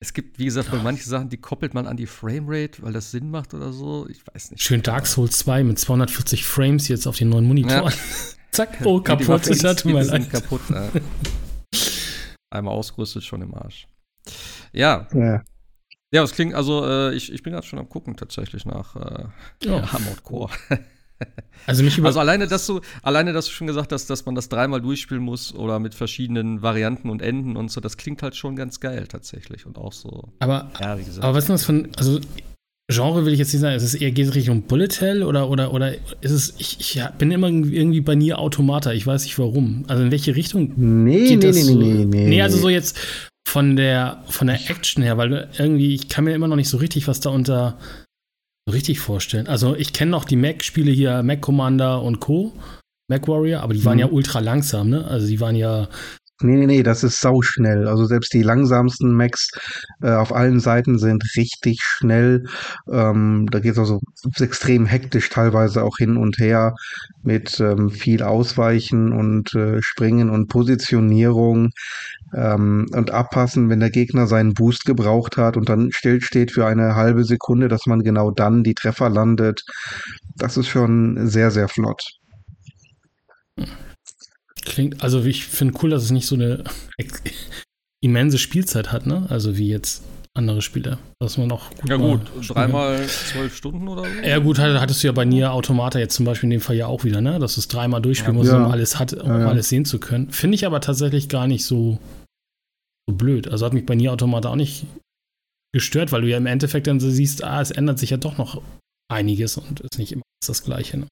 Es 0.01 0.15
gibt, 0.15 0.39
wie 0.39 0.47
gesagt, 0.47 0.71
bei 0.71 0.79
manchen 0.79 1.11
Sachen, 1.11 1.29
die 1.29 1.37
koppelt 1.37 1.75
man 1.75 1.87
an 1.87 1.99
die 1.99 2.07
Framerate, 2.07 2.83
weil 2.83 2.95
das 2.95 3.11
Sinn 3.11 3.31
macht 3.31 3.53
oder 3.53 3.71
so. 3.71 4.07
Ich 4.09 4.27
weiß 4.27 4.51
nicht. 4.51 4.63
Schön 4.63 4.83
Dark 4.83 5.07
Souls 5.07 5.39
2 5.39 5.63
mit 5.65 5.79
240 5.79 6.47
Frames 6.47 6.89
jetzt 6.89 7.07
auf 7.07 7.17
den 7.17 7.29
neuen 7.29 7.45
Monitor. 7.47 7.91
Ja. 7.91 7.97
Zack, 8.51 8.79
oh, 8.85 9.01
kaputt. 9.03 9.47
Ich 9.49 9.63
hatte 9.63 9.89
mal 9.89 10.05
sind 10.05 10.31
kaputt. 10.31 10.63
Ja. 10.71 10.89
Einmal 12.49 12.75
ausgerüstet, 12.75 13.25
schon 13.25 13.43
im 13.43 13.55
Arsch. 13.55 13.87
Ja. 14.73 15.07
ja. 15.13 15.43
Ja, 16.13 16.23
es 16.23 16.33
klingt, 16.33 16.55
also 16.55 16.87
äh, 16.87 17.15
ich, 17.15 17.33
ich 17.33 17.43
bin 17.43 17.53
gerade 17.53 17.67
schon 17.67 17.79
am 17.79 17.89
gucken 17.89 18.17
tatsächlich 18.17 18.65
nach 18.65 18.97
äh, 18.97 19.25
ja. 19.65 19.77
Armored 19.93 20.23
Core. 20.23 20.51
also, 21.67 21.83
mich 21.83 22.03
also 22.03 22.21
alleine, 22.21 22.47
dass 22.47 22.67
du, 22.67 22.81
alleine, 23.03 23.33
dass 23.33 23.47
du 23.47 23.53
schon 23.53 23.67
gesagt 23.67 23.93
hast, 23.93 24.09
dass 24.09 24.25
man 24.25 24.35
das 24.35 24.49
dreimal 24.49 24.81
durchspielen 24.81 25.23
muss 25.23 25.55
oder 25.55 25.79
mit 25.79 25.95
verschiedenen 25.95 26.63
Varianten 26.63 27.11
und 27.11 27.23
Enden 27.23 27.57
und 27.57 27.71
so, 27.71 27.81
das 27.81 27.97
klingt 27.97 28.23
halt 28.23 28.37
schon 28.37 28.55
ganz 28.55 28.81
geil 28.81 29.07
tatsächlich 29.09 29.67
und 29.67 29.79
auch 29.79 29.93
so. 29.93 30.33
Aber, 30.39 30.71
ja, 30.81 30.99
wie 30.99 31.05
gesagt. 31.05 31.25
aber 31.25 31.35
was 31.35 31.45
ist 31.45 31.51
das 31.51 31.65
von, 31.65 31.89
also 31.97 32.21
Genre 32.89 33.25
will 33.25 33.33
ich 33.33 33.41
jetzt 33.41 33.53
nicht 33.53 33.63
sagen, 33.63 33.75
ist 33.75 33.83
es 33.83 33.95
eher 33.97 34.13
geht 34.13 34.29
es 34.29 34.35
Richtung 34.37 34.63
Bullet 34.63 35.01
Hell 35.01 35.25
oder 35.25 35.51
oder 35.51 35.75
oder 35.75 35.93
ist 36.21 36.31
es 36.31 36.55
ich, 36.59 36.79
ich 36.79 37.03
bin 37.19 37.33
immer 37.33 37.49
irgendwie 37.49 38.01
bei 38.01 38.15
Nier 38.15 38.39
Automata, 38.39 38.93
ich 38.93 39.05
weiß 39.05 39.25
nicht 39.25 39.37
warum. 39.41 39.85
Also 39.89 40.05
in 40.05 40.13
welche 40.13 40.37
Richtung 40.37 40.73
nee, 40.77 41.31
geht 41.31 41.41
nee, 41.41 41.47
das 41.49 41.57
nee, 41.57 41.63
so? 41.63 41.79
nee, 41.79 42.05
nee, 42.05 42.29
nee, 42.29 42.43
also 42.43 42.59
so 42.59 42.69
jetzt 42.69 42.97
von 43.47 43.77
der, 43.77 44.25
von 44.27 44.49
der 44.49 44.69
Action 44.69 45.05
her, 45.05 45.17
weil 45.19 45.49
irgendwie, 45.57 45.95
ich 45.95 46.09
kann 46.09 46.25
mir 46.25 46.35
immer 46.35 46.49
noch 46.49 46.57
nicht 46.57 46.69
so 46.69 46.79
richtig 46.79 47.07
was 47.07 47.21
da 47.21 47.31
unter 47.31 47.79
so 48.69 48.75
richtig 48.75 48.99
vorstellen. 48.99 49.47
Also 49.47 49.77
ich 49.77 49.93
kenne 49.93 50.11
noch 50.11 50.25
die 50.25 50.35
Mac-Spiele 50.35 50.91
hier, 50.91 51.23
Mac 51.23 51.43
Commander 51.43 52.03
und 52.03 52.19
Co., 52.19 52.53
Mac 53.09 53.29
Warrior, 53.29 53.61
aber 53.61 53.73
die 53.73 53.85
waren 53.85 53.95
mhm. 53.95 54.01
ja 54.01 54.07
ultra 54.09 54.41
langsam, 54.41 54.91
ne? 54.91 55.05
Also 55.05 55.29
die 55.29 55.39
waren 55.39 55.55
ja 55.55 55.89
Nee, 56.43 56.57
nee, 56.57 56.67
nee, 56.67 56.83
das 56.83 57.03
ist 57.03 57.21
sauschnell. 57.23 57.89
Also 57.89 58.05
selbst 58.05 58.35
die 58.35 58.43
langsamsten 58.43 59.15
Macs 59.15 59.51
äh, 60.03 60.11
auf 60.11 60.35
allen 60.35 60.61
Seiten 60.61 60.99
sind 60.99 61.25
richtig 61.35 61.81
schnell. 61.83 62.45
Ähm, 62.93 63.47
da 63.51 63.59
geht 63.59 63.73
es 63.73 63.79
also 63.79 64.01
extrem 64.39 64.85
hektisch 64.85 65.31
teilweise 65.31 65.83
auch 65.83 65.97
hin 65.97 66.19
und 66.19 66.39
her 66.39 66.75
mit 67.23 67.59
ähm, 67.61 67.89
viel 67.91 68.23
Ausweichen 68.23 69.13
und 69.13 69.55
äh, 69.55 69.81
Springen 69.81 70.29
und 70.29 70.49
Positionierung 70.49 71.71
ähm, 72.35 72.87
und 72.93 73.11
abpassen, 73.13 73.71
wenn 73.71 73.81
der 73.81 73.91
Gegner 73.91 74.27
seinen 74.27 74.53
Boost 74.53 74.85
gebraucht 74.85 75.39
hat 75.39 75.57
und 75.57 75.71
dann 75.71 75.91
stillsteht 75.91 76.53
für 76.53 76.67
eine 76.67 76.97
halbe 76.97 77.25
Sekunde, 77.25 77.69
dass 77.69 77.87
man 77.87 78.03
genau 78.03 78.31
dann 78.31 78.63
die 78.63 78.75
Treffer 78.75 79.09
landet. 79.09 79.63
Das 80.37 80.59
ist 80.59 80.69
schon 80.69 81.27
sehr, 81.29 81.51
sehr 81.51 81.69
flott. 81.69 82.03
Klingt, 84.67 85.03
also 85.03 85.25
ich 85.25 85.47
finde 85.47 85.79
cool, 85.83 85.91
dass 85.91 86.03
es 86.03 86.11
nicht 86.11 86.27
so 86.27 86.35
eine 86.35 86.65
immense 88.03 88.37
Spielzeit 88.37 88.93
hat, 88.93 89.07
ne? 89.07 89.27
Also 89.31 89.57
wie 89.57 89.69
jetzt 89.69 90.03
andere 90.35 90.61
Spiele, 90.61 90.99
dass 91.19 91.39
man 91.39 91.51
auch 91.51 91.71
gut 91.71 91.89
Ja 91.89 91.97
gut, 91.97 92.21
dreimal 92.49 93.07
zwölf 93.07 93.57
Stunden 93.57 93.89
oder 93.89 94.03
so. 94.03 94.09
Ja 94.23 94.39
gut, 94.39 94.59
hattest 94.59 95.03
du 95.03 95.07
ja 95.07 95.13
bei 95.13 95.25
Nier 95.25 95.53
Automata 95.53 95.99
jetzt 95.99 96.15
zum 96.15 96.27
Beispiel 96.27 96.49
in 96.49 96.51
dem 96.51 96.61
Fall 96.61 96.77
ja 96.77 96.89
auch 96.89 97.05
wieder, 97.05 97.21
ne? 97.21 97.39
Dass 97.39 97.55
du 97.55 97.61
es 97.61 97.69
dreimal 97.69 98.03
durchspielen 98.03 98.37
ja, 98.37 98.43
musst, 98.43 98.53
um 98.53 98.71
alles 98.71 98.99
hat, 98.99 99.15
um 99.15 99.29
ja, 99.29 99.49
alles 99.49 99.69
sehen 99.69 99.85
zu 99.85 99.99
können. 99.99 100.31
Finde 100.31 100.57
ich 100.57 100.67
aber 100.67 100.81
tatsächlich 100.81 101.29
gar 101.29 101.47
nicht 101.47 101.65
so, 101.65 101.99
so 103.09 103.17
blöd. 103.17 103.49
Also 103.49 103.65
hat 103.65 103.73
mich 103.73 103.87
bei 103.87 103.95
Nier 103.95 104.13
Automata 104.13 104.51
auch 104.51 104.57
nicht 104.57 104.85
gestört, 105.73 106.13
weil 106.13 106.23
du 106.23 106.29
ja 106.29 106.37
im 106.37 106.47
Endeffekt 106.47 106.87
dann 106.87 107.01
so 107.01 107.09
siehst, 107.09 107.45
ah, 107.45 107.61
es 107.61 107.71
ändert 107.71 107.99
sich 107.99 108.11
ja 108.11 108.17
doch 108.17 108.37
noch 108.37 108.61
einiges 109.09 109.57
und 109.57 109.81
ist 109.81 109.99
nicht 109.99 110.13
immer 110.13 110.23
das 110.47 110.65
Gleiche. 110.65 110.99
Ne? 110.99 111.07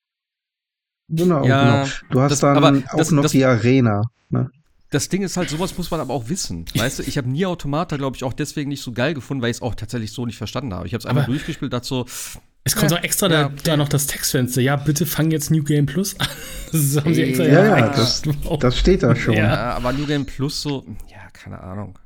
Genau, 1.09 1.45
ja, 1.45 1.85
genau. 1.85 1.95
Du 2.11 2.21
hast 2.21 2.31
das, 2.31 2.41
dann 2.41 2.85
auch 2.87 2.97
das, 2.97 3.11
noch 3.11 3.23
das, 3.23 3.33
die 3.33 3.45
Arena. 3.45 4.03
Ne? 4.31 4.51
Das 4.91 5.09
Ding 5.09 5.23
ist 5.23 5.37
halt, 5.37 5.51
sowas 5.51 5.77
muss 5.77 5.91
man 5.91 6.01
aber 6.01 6.15
auch 6.15 6.29
wissen. 6.29 6.65
Weißt 6.75 7.01
du, 7.01 7.03
ich 7.03 7.19
habe 7.19 7.29
nie 7.29 7.47
Automata, 7.47 7.97
glaube 7.97 8.17
ich, 8.17 8.25
auch 8.25 8.33
deswegen 8.33 8.69
nicht 8.69 8.83
so 8.83 8.93
geil 8.93 9.15
gefunden, 9.15 9.43
weil 9.43 9.51
ich 9.51 9.59
es 9.59 9.63
auch 9.63 9.75
tatsächlich 9.75 10.13
so 10.13 10.25
nicht 10.25 10.39
verstanden 10.39 10.73
habe. 10.73 10.87
Ich 10.87 10.95
habe 10.95 11.01
es 11.01 11.07
einmal 11.07 11.27
durchgespielt, 11.27 11.73
dazu 11.73 12.05
so. 12.07 12.41
Es 12.67 12.75
kommt 12.75 12.91
ja, 12.91 12.97
so 12.97 13.03
extra 13.03 13.29
ja, 13.29 13.49
da, 13.51 13.55
da, 13.63 13.77
noch 13.77 13.91
das 13.91 14.07
Textfenster. 14.07 14.63
Ja, 14.63 14.77
bitte 14.77 15.05
fang 15.05 15.31
jetzt 15.31 15.51
New 15.51 15.63
Game 15.63 15.87
Plus 15.87 16.19
an. 16.19 16.29
Das 16.73 16.97
haben 16.97 17.15
sie 17.15 17.23
extra 17.23 17.45
ja, 17.45 17.79
ja, 17.79 17.89
das, 17.91 18.23
das, 18.59 18.77
steht 18.77 19.05
da 19.05 19.15
schon. 19.15 19.35
Ja, 19.35 19.75
aber 19.75 19.93
New 19.93 20.07
Game 20.07 20.25
Plus 20.25 20.61
so, 20.61 20.85
ja, 21.09 21.29
keine 21.33 21.61
Ahnung. 21.61 21.99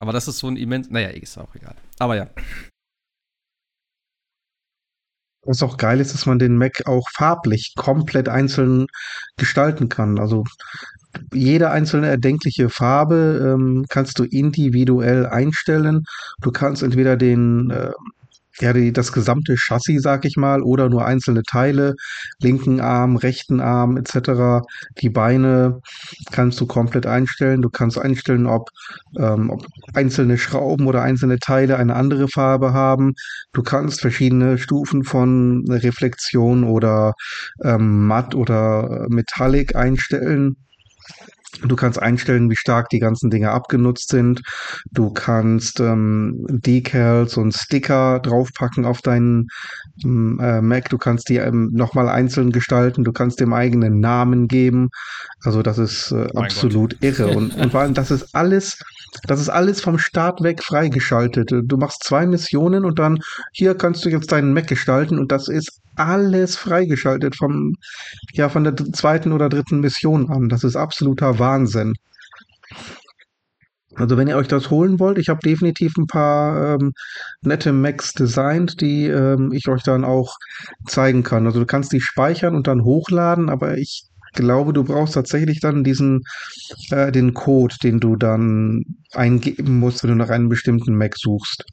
Aber 0.00 0.12
das 0.12 0.26
ist 0.26 0.38
so 0.38 0.48
ein 0.48 0.56
immens. 0.56 0.90
Naja, 0.90 1.10
ist 1.10 1.38
auch 1.38 1.54
egal. 1.54 1.76
Aber 1.98 2.16
ja. 2.16 2.30
Was 5.44 5.62
auch 5.62 5.76
geil 5.76 6.00
ist, 6.00 6.12
dass 6.12 6.26
man 6.26 6.38
den 6.38 6.56
Mac 6.56 6.86
auch 6.86 7.08
farblich 7.14 7.72
komplett 7.76 8.28
einzeln 8.28 8.86
gestalten 9.36 9.88
kann. 9.88 10.18
Also 10.18 10.44
jede 11.32 11.70
einzelne 11.70 12.08
erdenkliche 12.08 12.68
Farbe 12.68 13.54
ähm, 13.54 13.86
kannst 13.88 14.18
du 14.18 14.24
individuell 14.24 15.26
einstellen. 15.26 16.04
Du 16.40 16.50
kannst 16.50 16.82
entweder 16.82 17.16
den 17.16 17.70
äh, 17.70 17.90
ja, 18.58 18.72
die, 18.72 18.92
das 18.92 19.12
gesamte 19.12 19.56
Chassis, 19.56 20.02
sag 20.02 20.24
ich 20.24 20.36
mal, 20.36 20.62
oder 20.62 20.88
nur 20.88 21.04
einzelne 21.04 21.42
Teile, 21.42 21.94
linken 22.40 22.80
Arm, 22.80 23.16
rechten 23.16 23.60
Arm 23.60 23.96
etc. 23.96 24.66
Die 25.00 25.10
Beine 25.10 25.80
kannst 26.30 26.60
du 26.60 26.66
komplett 26.66 27.06
einstellen. 27.06 27.62
Du 27.62 27.70
kannst 27.70 27.98
einstellen, 27.98 28.46
ob, 28.46 28.68
ähm, 29.18 29.50
ob 29.50 29.66
einzelne 29.94 30.38
Schrauben 30.38 30.86
oder 30.86 31.02
einzelne 31.02 31.38
Teile 31.38 31.76
eine 31.76 31.94
andere 31.94 32.28
Farbe 32.28 32.72
haben. 32.72 33.12
Du 33.52 33.62
kannst 33.62 34.00
verschiedene 34.00 34.58
Stufen 34.58 35.04
von 35.04 35.64
Reflexion 35.68 36.64
oder 36.64 37.14
ähm, 37.62 38.06
matt 38.06 38.34
oder 38.34 39.06
Metallic 39.08 39.76
einstellen. 39.76 40.56
Du 41.62 41.76
kannst 41.76 42.00
einstellen, 42.00 42.48
wie 42.48 42.56
stark 42.56 42.88
die 42.90 43.00
ganzen 43.00 43.28
Dinge 43.28 43.50
abgenutzt 43.50 44.08
sind. 44.08 44.40
Du 44.92 45.10
kannst 45.12 45.80
ähm, 45.80 46.46
Decals 46.48 47.36
und 47.36 47.52
Sticker 47.54 48.20
draufpacken 48.20 48.84
auf 48.84 49.02
deinen 49.02 49.48
ähm, 50.04 50.38
äh, 50.40 50.62
Mac. 50.62 50.88
Du 50.88 50.98
kannst 50.98 51.28
die 51.28 51.36
ähm, 51.36 51.70
nochmal 51.72 52.08
einzeln 52.08 52.50
gestalten. 52.52 53.04
Du 53.04 53.12
kannst 53.12 53.40
dem 53.40 53.52
eigenen 53.52 54.00
Namen 54.00 54.46
geben. 54.48 54.90
Also 55.42 55.62
das 55.62 55.78
ist 55.78 56.12
äh, 56.12 56.28
absolut 56.34 56.92
Gott. 56.92 57.02
irre. 57.02 57.28
Und, 57.36 57.54
und 57.56 57.72
vor 57.72 57.80
allem, 57.80 57.94
das 57.94 58.10
ist 58.10 58.34
alles, 58.34 58.78
das 59.26 59.40
ist 59.40 59.48
alles 59.48 59.80
vom 59.80 59.98
Start 59.98 60.42
weg 60.42 60.62
freigeschaltet. 60.62 61.50
Du 61.50 61.76
machst 61.76 62.04
zwei 62.04 62.26
Missionen 62.26 62.84
und 62.84 62.98
dann 62.98 63.18
hier 63.52 63.74
kannst 63.74 64.04
du 64.04 64.08
jetzt 64.08 64.30
deinen 64.32 64.54
Mac 64.54 64.68
gestalten 64.68 65.18
und 65.18 65.32
das 65.32 65.48
ist 65.48 65.79
alles 65.96 66.56
freigeschaltet 66.56 67.36
vom, 67.36 67.74
ja, 68.32 68.48
von 68.48 68.64
der 68.64 68.76
zweiten 68.76 69.32
oder 69.32 69.48
dritten 69.48 69.80
Mission 69.80 70.30
an. 70.30 70.48
Das 70.48 70.64
ist 70.64 70.76
absoluter 70.76 71.38
Wahnsinn. 71.38 71.94
Also 73.96 74.16
wenn 74.16 74.28
ihr 74.28 74.36
euch 74.36 74.48
das 74.48 74.70
holen 74.70 74.98
wollt, 75.00 75.18
ich 75.18 75.28
habe 75.28 75.40
definitiv 75.40 75.96
ein 75.98 76.06
paar 76.06 76.74
ähm, 76.74 76.92
nette 77.42 77.72
Macs 77.72 78.12
designt, 78.12 78.80
die 78.80 79.06
ähm, 79.06 79.52
ich 79.52 79.68
euch 79.68 79.82
dann 79.82 80.04
auch 80.04 80.36
zeigen 80.86 81.22
kann. 81.22 81.46
Also 81.46 81.60
du 81.60 81.66
kannst 81.66 81.92
die 81.92 82.00
speichern 82.00 82.54
und 82.54 82.66
dann 82.66 82.84
hochladen, 82.84 83.48
aber 83.50 83.78
ich 83.78 84.04
glaube, 84.32 84.72
du 84.72 84.84
brauchst 84.84 85.14
tatsächlich 85.14 85.60
dann 85.60 85.82
diesen 85.82 86.22
äh, 86.90 87.10
den 87.10 87.34
Code, 87.34 87.74
den 87.82 87.98
du 87.98 88.14
dann 88.16 88.84
eingeben 89.12 89.80
musst, 89.80 90.02
wenn 90.02 90.10
du 90.10 90.16
nach 90.16 90.30
einem 90.30 90.48
bestimmten 90.48 90.96
Mac 90.96 91.16
suchst. 91.16 91.64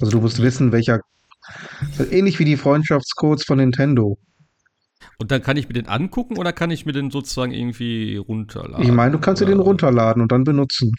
Also 0.00 0.10
du 0.10 0.20
musst 0.20 0.42
wissen, 0.42 0.72
welcher 0.72 1.00
Ähnlich 2.10 2.38
wie 2.38 2.44
die 2.44 2.56
Freundschaftscodes 2.56 3.44
von 3.44 3.58
Nintendo. 3.58 4.18
Und 5.18 5.30
dann 5.30 5.42
kann 5.42 5.56
ich 5.56 5.68
mir 5.68 5.74
den 5.74 5.88
angucken 5.88 6.36
oder 6.38 6.52
kann 6.52 6.70
ich 6.70 6.86
mir 6.86 6.92
den 6.92 7.10
sozusagen 7.10 7.52
irgendwie 7.52 8.16
runterladen? 8.16 8.84
Ich 8.84 8.92
meine, 8.92 9.12
du 9.12 9.18
kannst 9.18 9.42
dir 9.42 9.46
den 9.46 9.60
runterladen 9.60 10.22
und 10.22 10.32
dann 10.32 10.44
benutzen. 10.44 10.92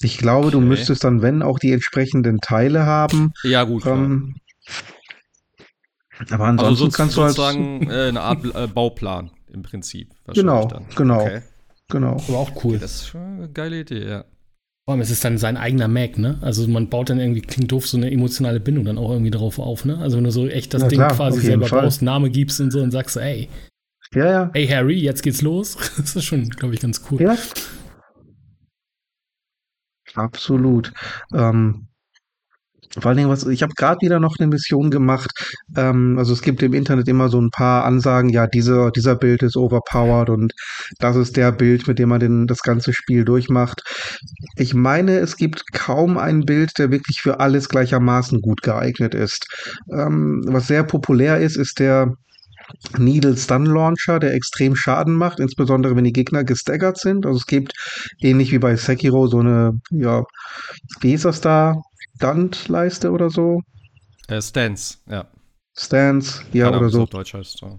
Ich 0.00 0.18
glaube, 0.18 0.48
okay. 0.48 0.56
du 0.56 0.60
müsstest 0.60 1.04
dann, 1.04 1.22
wenn 1.22 1.42
auch 1.42 1.58
die 1.58 1.72
entsprechenden 1.72 2.40
Teile 2.40 2.86
haben. 2.86 3.32
Ja, 3.42 3.64
gut. 3.64 3.84
Ähm, 3.86 4.36
aber 6.30 6.46
ansonsten 6.46 6.66
also 6.66 6.84
so, 6.86 6.90
kannst 6.90 7.16
du 7.16 7.22
halt 7.22 7.34
sozusagen 7.34 7.90
äh, 7.90 8.08
eine 8.08 8.20
Art 8.20 8.44
äh, 8.54 8.66
Bauplan 8.66 9.30
im 9.52 9.62
Prinzip. 9.62 10.10
Genau, 10.34 10.66
dann. 10.66 10.86
genau. 10.94 11.22
Okay. 11.22 11.42
Genau. 11.90 12.22
Aber 12.28 12.38
auch 12.38 12.64
cool. 12.64 12.72
Okay, 12.72 12.78
das 12.80 12.94
ist 12.96 13.08
schon 13.08 13.20
eine 13.20 13.48
geile 13.48 13.80
Idee, 13.80 14.06
ja. 14.06 14.24
Vor 14.88 14.94
allem, 14.94 15.02
es 15.02 15.10
ist 15.10 15.22
dann 15.22 15.36
sein 15.36 15.58
eigener 15.58 15.86
Mac, 15.86 16.16
ne? 16.16 16.38
Also 16.40 16.66
man 16.66 16.88
baut 16.88 17.10
dann 17.10 17.20
irgendwie, 17.20 17.42
klingt 17.42 17.70
doof, 17.70 17.86
so 17.86 17.98
eine 17.98 18.10
emotionale 18.10 18.58
Bindung 18.58 18.86
dann 18.86 18.96
auch 18.96 19.10
irgendwie 19.10 19.30
drauf 19.30 19.58
auf, 19.58 19.84
ne? 19.84 19.98
Also 19.98 20.16
wenn 20.16 20.24
du 20.24 20.30
so 20.30 20.48
echt 20.48 20.72
das 20.72 20.80
ja, 20.80 20.88
Ding 20.88 20.98
klar, 21.00 21.14
quasi 21.14 21.40
selber 21.42 21.66
Fall. 21.66 21.82
baust, 21.82 22.00
Name 22.00 22.30
gibst 22.30 22.58
und 22.58 22.70
so 22.70 22.80
und 22.80 22.90
sagst 22.90 23.18
ey, 23.18 23.50
ja, 24.14 24.24
ja. 24.24 24.50
Hey 24.54 24.66
Harry, 24.66 24.98
jetzt 24.98 25.22
geht's 25.22 25.42
los. 25.42 25.76
Das 25.98 26.16
ist 26.16 26.24
schon, 26.24 26.48
glaube 26.48 26.72
ich, 26.72 26.80
ganz 26.80 27.04
cool. 27.10 27.20
Ja. 27.20 27.36
Absolut. 30.14 30.94
Ähm, 31.34 31.87
vor 33.00 33.08
allen 33.08 33.18
Dingen, 33.18 33.30
was, 33.30 33.46
ich 33.46 33.62
habe 33.62 33.72
gerade 33.74 34.00
wieder 34.00 34.20
noch 34.20 34.36
eine 34.38 34.48
Mission 34.48 34.90
gemacht. 34.90 35.30
Ähm, 35.76 36.16
also 36.18 36.32
es 36.32 36.42
gibt 36.42 36.62
im 36.62 36.74
Internet 36.74 37.08
immer 37.08 37.28
so 37.28 37.40
ein 37.40 37.50
paar 37.50 37.84
Ansagen, 37.84 38.30
ja, 38.30 38.46
dieser, 38.46 38.90
dieser 38.90 39.16
Bild 39.16 39.42
ist 39.42 39.56
overpowered 39.56 40.30
und 40.30 40.52
das 40.98 41.16
ist 41.16 41.36
der 41.36 41.52
Bild, 41.52 41.86
mit 41.88 41.98
dem 41.98 42.08
man 42.10 42.20
den, 42.20 42.46
das 42.46 42.62
ganze 42.62 42.92
Spiel 42.92 43.24
durchmacht. 43.24 43.82
Ich 44.56 44.74
meine, 44.74 45.18
es 45.18 45.36
gibt 45.36 45.72
kaum 45.72 46.18
ein 46.18 46.44
Bild, 46.44 46.78
der 46.78 46.90
wirklich 46.90 47.20
für 47.20 47.40
alles 47.40 47.68
gleichermaßen 47.68 48.40
gut 48.40 48.62
geeignet 48.62 49.14
ist. 49.14 49.46
Ähm, 49.92 50.42
was 50.46 50.66
sehr 50.66 50.82
populär 50.84 51.38
ist, 51.38 51.56
ist 51.56 51.78
der 51.78 52.14
Needle 52.98 53.36
Stun 53.36 53.66
Launcher, 53.66 54.18
der 54.18 54.34
extrem 54.34 54.76
Schaden 54.76 55.14
macht, 55.14 55.40
insbesondere 55.40 55.96
wenn 55.96 56.04
die 56.04 56.12
Gegner 56.12 56.44
gestaggert 56.44 56.98
sind. 56.98 57.26
Also 57.26 57.38
es 57.38 57.46
gibt 57.46 57.72
ähnlich 58.20 58.52
wie 58.52 58.58
bei 58.58 58.76
Sekiro 58.76 59.26
so 59.26 59.38
eine, 59.40 59.72
ja, 59.90 60.24
wie 61.00 61.14
ist 61.14 61.24
das 61.24 61.40
da? 61.40 61.76
Standleiste 62.18 63.12
oder 63.12 63.30
so. 63.30 63.62
Äh, 64.26 64.42
Stance, 64.42 64.98
ja. 65.08 65.24
Stance, 65.76 66.42
ja, 66.52 66.68
oder 66.68 66.88
so. 66.88 67.06
Deutsch 67.06 67.34
heißt 67.34 67.58
so. 67.58 67.78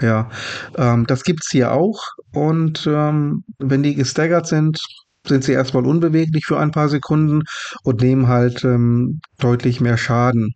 Ja, 0.00 0.30
ähm, 0.78 1.06
das 1.06 1.24
gibt's 1.24 1.50
hier 1.50 1.72
auch. 1.72 2.00
Und 2.32 2.86
ähm, 2.86 3.44
wenn 3.58 3.82
die 3.82 3.96
gestaggert 3.96 4.46
sind, 4.46 4.78
sind 5.28 5.44
sie 5.44 5.52
erstmal 5.52 5.86
unbeweglich 5.86 6.44
für 6.46 6.58
ein 6.58 6.70
paar 6.70 6.88
Sekunden 6.88 7.42
und 7.82 8.00
nehmen 8.00 8.28
halt 8.28 8.64
ähm, 8.64 9.20
deutlich 9.38 9.80
mehr 9.80 9.96
Schaden. 9.96 10.54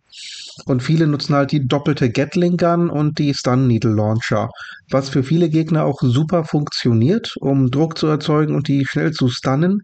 Und 0.65 0.83
viele 0.83 1.07
nutzen 1.07 1.35
halt 1.35 1.51
die 1.51 1.67
doppelte 1.67 2.09
Gatling 2.09 2.57
Gun 2.57 2.89
und 2.89 3.19
die 3.19 3.33
Stun 3.33 3.67
Needle 3.67 3.93
Launcher, 3.93 4.49
was 4.89 5.09
für 5.09 5.23
viele 5.23 5.49
Gegner 5.49 5.85
auch 5.85 5.99
super 6.01 6.43
funktioniert, 6.43 7.35
um 7.39 7.71
Druck 7.71 7.97
zu 7.97 8.07
erzeugen 8.07 8.55
und 8.55 8.67
die 8.67 8.85
schnell 8.85 9.11
zu 9.11 9.29
stunnen. 9.29 9.81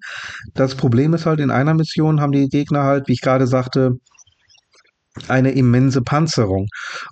Das 0.54 0.76
Problem 0.76 1.14
ist 1.14 1.26
halt, 1.26 1.40
in 1.40 1.52
einer 1.52 1.74
Mission 1.74 2.22
haben 2.22 2.32
die 2.32 2.50
Gegner 2.50 2.84
halt, 2.84 3.08
wie 3.08 3.14
ich 3.14 3.22
gerade 3.22 3.48
sagte, 3.48 3.98
eine 5.28 5.52
immense 5.52 6.02
Panzerung. 6.02 6.68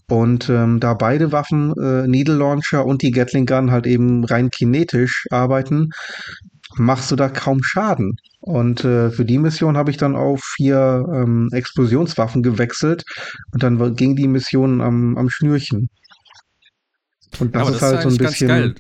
Und 0.08 0.50
ähm, 0.50 0.80
da 0.80 0.94
beide 0.94 1.32
Waffen, 1.32 1.74
äh, 1.82 2.08
Needle 2.08 2.36
Launcher 2.36 2.86
und 2.86 3.02
die 3.02 3.12
Gatling 3.12 3.46
Gun 3.46 3.72
halt 3.72 3.88
eben 3.88 4.24
rein 4.26 4.50
kinetisch 4.50 5.26
arbeiten, 5.32 5.90
machst 6.78 7.12
du 7.12 7.16
da 7.16 7.30
kaum 7.30 7.64
Schaden. 7.64 8.18
Und 8.40 8.84
äh, 8.84 9.10
für 9.10 9.26
die 9.26 9.40
Mission 9.40 9.78
habe 9.78 9.92
ich 9.92 9.98
dann 9.98 10.16
auf 10.16 10.44
vier 10.44 11.06
ähm, 11.12 11.50
Explosionswaffen 11.52 12.44
gewechselt 12.44 13.04
und 13.52 13.64
dann 13.64 13.96
ging 13.96 14.16
die 14.16 14.28
Mission 14.28 14.82
am, 14.82 15.18
am 15.18 15.30
Schnürchen. 15.30 15.90
Und 17.40 17.56
das 17.56 17.68
ja, 17.68 17.74
ist 17.74 17.82
das 17.82 17.82
halt 17.82 17.98
ist 17.98 18.04
so 18.04 18.10
ein 18.10 18.18
bisschen. 18.18 18.48
Geil, 18.48 18.76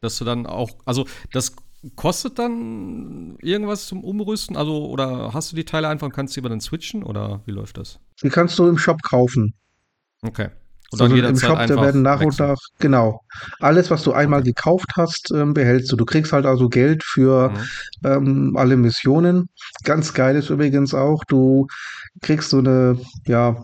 dass 0.00 0.18
du 0.18 0.24
dann 0.24 0.46
auch, 0.46 0.76
also 0.84 1.06
das 1.32 1.56
kostet 1.94 2.38
dann 2.38 3.36
irgendwas 3.40 3.86
zum 3.86 4.02
Umrüsten? 4.02 4.56
Also, 4.56 4.86
oder 4.86 5.32
hast 5.32 5.52
du 5.52 5.56
die 5.56 5.64
Teile 5.64 5.88
einfach 5.88 6.06
und 6.06 6.12
kannst 6.12 6.34
sie 6.34 6.40
aber 6.40 6.48
dann 6.48 6.60
switchen? 6.60 7.02
Oder 7.02 7.42
wie 7.46 7.52
läuft 7.52 7.78
das? 7.78 8.00
Die 8.22 8.28
kannst 8.28 8.58
du 8.58 8.66
im 8.66 8.78
Shop 8.78 9.02
kaufen. 9.02 9.54
Okay. 10.22 10.48
Und 10.92 11.00
also 11.00 11.16
im 11.16 11.36
Shop, 11.36 11.58
da 11.66 11.80
werden 11.80 12.02
nach 12.02 12.20
und 12.20 12.38
nach, 12.38 12.56
genau, 12.78 13.22
alles, 13.60 13.90
was 13.90 14.02
du 14.02 14.12
einmal 14.12 14.40
okay. 14.40 14.50
gekauft 14.50 14.92
hast, 14.96 15.32
ähm, 15.32 15.52
behältst 15.52 15.90
du. 15.90 15.96
Du 15.96 16.04
kriegst 16.04 16.32
halt 16.32 16.46
also 16.46 16.68
Geld 16.68 17.02
für 17.02 17.50
mhm. 17.50 17.56
ähm, 18.04 18.56
alle 18.56 18.76
Missionen. 18.76 19.48
Ganz 19.82 20.14
geil 20.14 20.36
ist 20.36 20.50
übrigens 20.50 20.94
auch, 20.94 21.24
du 21.24 21.66
kriegst 22.22 22.50
so 22.50 22.58
eine, 22.58 22.98
ja, 23.26 23.56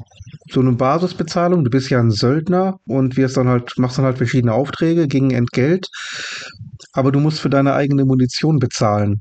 so 0.51 0.61
eine 0.61 0.73
Basisbezahlung. 0.73 1.65
Du 1.65 1.71
bist 1.71 1.91
ja 1.91 2.01
ein 2.01 2.11
Söldner 2.11 2.79
und 2.87 3.17
wirst 3.17 3.37
dann 3.37 3.49
halt, 3.49 3.73
machst 3.79 3.99
dann 3.99 4.05
halt 4.05 4.19
verschiedene 4.19 4.53
Aufträge 4.53 5.07
gegen 5.07 5.31
Entgelt. 5.31 5.87
Aber 6.93 7.13
du 7.13 7.21
musst 7.21 7.41
für 7.41 7.51
deine 7.51 7.75
eigene 7.75 8.05
Munition 8.05 8.59
bezahlen. 8.59 9.21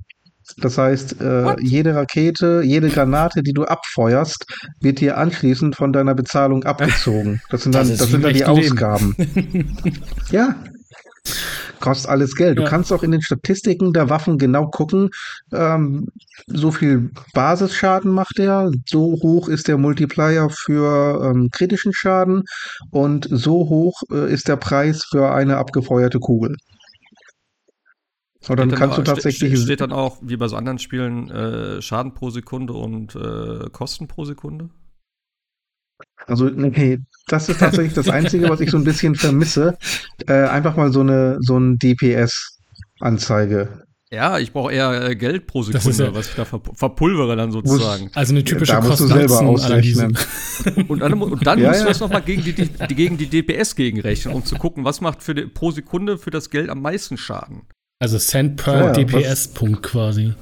Das 0.57 0.77
heißt, 0.77 1.21
äh, 1.21 1.55
jede 1.61 1.95
Rakete, 1.95 2.61
jede 2.63 2.89
Granate, 2.89 3.43
die 3.43 3.53
du 3.53 3.63
abfeuerst, 3.63 4.45
wird 4.79 4.99
dir 4.99 5.17
anschließend 5.17 5.75
von 5.75 5.93
deiner 5.93 6.15
Bezahlung 6.15 6.63
abgezogen. 6.63 7.41
Das 7.49 7.63
sind 7.63 7.75
dann, 7.75 7.87
das, 7.87 7.97
das 7.97 8.09
sind 8.09 8.23
dann 8.23 8.33
die 8.33 8.45
Ausgaben. 8.45 9.15
ja. 10.31 10.55
Kostet 11.79 12.09
alles 12.09 12.35
Geld. 12.35 12.57
Ja. 12.57 12.63
Du 12.63 12.69
kannst 12.69 12.93
auch 12.93 13.03
in 13.03 13.11
den 13.11 13.21
Statistiken 13.21 13.91
der 13.93 14.09
Waffen 14.09 14.37
genau 14.37 14.67
gucken, 14.67 15.09
ähm, 15.51 16.07
so 16.47 16.71
viel 16.71 17.09
Basisschaden 17.33 18.11
macht 18.11 18.39
er, 18.39 18.71
so 18.87 19.17
hoch 19.21 19.47
ist 19.49 19.67
der 19.67 19.77
Multiplier 19.77 20.49
für 20.49 21.31
ähm, 21.31 21.49
kritischen 21.51 21.93
Schaden 21.93 22.43
und 22.91 23.27
so 23.29 23.69
hoch 23.69 24.01
äh, 24.11 24.31
ist 24.31 24.47
der 24.47 24.55
Preis 24.55 25.03
für 25.09 25.31
eine 25.33 25.57
abgefeuerte 25.57 26.19
Kugel. 26.19 26.55
Und 28.47 28.59
dann, 28.59 28.71
kannst 28.71 28.97
du 28.97 29.03
tatsächlich. 29.03 29.59
Steht 29.59 29.81
dann 29.81 29.91
auch, 29.91 30.17
wie 30.21 30.35
bei 30.35 30.47
so 30.47 30.55
anderen 30.55 30.79
Spielen, 30.79 31.29
äh, 31.29 31.81
Schaden 31.81 32.13
pro 32.13 32.31
Sekunde 32.31 32.73
und 32.73 33.15
äh, 33.15 33.69
Kosten 33.71 34.07
pro 34.07 34.25
Sekunde? 34.25 34.69
Also, 36.25 36.45
nee, 36.45 36.99
das 37.27 37.49
ist 37.49 37.59
tatsächlich 37.59 37.93
das 37.93 38.09
Einzige, 38.09 38.49
was 38.49 38.59
ich 38.59 38.71
so 38.71 38.77
ein 38.77 38.83
bisschen 38.83 39.15
vermisse. 39.15 39.77
Äh, 40.27 40.47
einfach 40.47 40.75
mal 40.75 40.91
so 40.91 41.01
eine 41.01 41.37
so 41.41 41.57
ein 41.57 41.77
DPS-Anzeige. 41.77 43.85
Ja, 44.13 44.39
ich 44.39 44.51
brauche 44.51 44.73
eher 44.73 45.09
äh, 45.09 45.15
Geld 45.15 45.47
pro 45.47 45.63
Sekunde, 45.63 46.03
ja, 46.03 46.13
was 46.13 46.29
ich 46.29 46.35
da 46.35 46.43
verpulvere 46.43 47.37
dann 47.37 47.51
sozusagen. 47.51 48.11
Also 48.13 48.33
eine 48.33 48.43
typische 48.43 48.73
da 48.73 48.81
musst 48.81 48.99
du 48.99 49.07
selber 49.07 49.39
ausrechnen. 49.39 50.17
und 50.89 50.99
dann, 50.99 51.13
und 51.13 51.47
dann 51.47 51.59
ja, 51.59 51.69
musst 51.69 51.79
ja. 51.79 51.85
du 51.85 51.91
das 51.91 51.99
nochmal 52.01 52.21
gegen 52.21 52.43
die, 52.43 52.53
die, 52.53 52.95
gegen 52.95 53.17
die 53.17 53.27
DPS 53.27 53.75
gegenrechnen, 53.75 54.33
um 54.33 54.43
zu 54.43 54.55
gucken, 54.55 54.83
was 54.83 54.99
macht 54.99 55.23
für 55.23 55.33
die, 55.33 55.45
pro 55.45 55.71
Sekunde 55.71 56.17
für 56.17 56.29
das 56.29 56.49
Geld 56.49 56.69
am 56.69 56.81
meisten 56.81 57.17
Schaden. 57.17 57.61
Also 58.01 58.17
Cent 58.17 58.55
per 58.55 58.85
ja, 58.85 58.91
DPS-Punkt 58.93 59.83
quasi. 59.83 60.33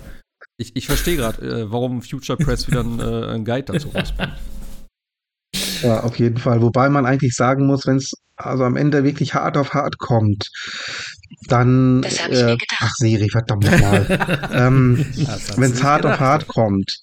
Ich, 0.55 0.77
ich 0.77 0.87
verstehe 0.87 1.17
gerade, 1.17 1.41
äh, 1.45 1.69
warum 1.69 2.01
Future 2.01 2.37
Press 2.37 2.67
wieder 2.67 2.79
ein, 2.79 2.99
äh, 3.01 3.33
ein 3.33 3.43
Guide 3.43 3.73
dazu 3.73 3.89
rausbringt. 3.89 4.31
Ja, 5.81 5.99
auf 5.99 6.17
jeden 6.19 6.37
Fall. 6.37 6.61
Wobei 6.61 6.87
man 6.87 7.05
eigentlich 7.05 7.35
sagen 7.35 7.67
muss, 7.67 7.85
wenn 7.85 7.97
es 7.97 8.13
also 8.37 8.63
am 8.63 8.77
Ende 8.77 9.03
wirklich 9.03 9.33
hart 9.33 9.57
auf 9.57 9.73
hart 9.73 9.97
kommt, 9.97 10.49
dann. 11.49 12.03
Äh, 12.03 12.55
ach, 12.79 12.93
Siri, 12.95 13.29
verdammt 13.29 13.65
nochmal. 13.65 14.49
ähm, 14.53 15.05
wenn 15.57 15.71
es 15.71 15.83
hart 15.83 16.03
gedacht. 16.03 16.15
auf 16.15 16.19
hart 16.21 16.47
kommt, 16.47 16.97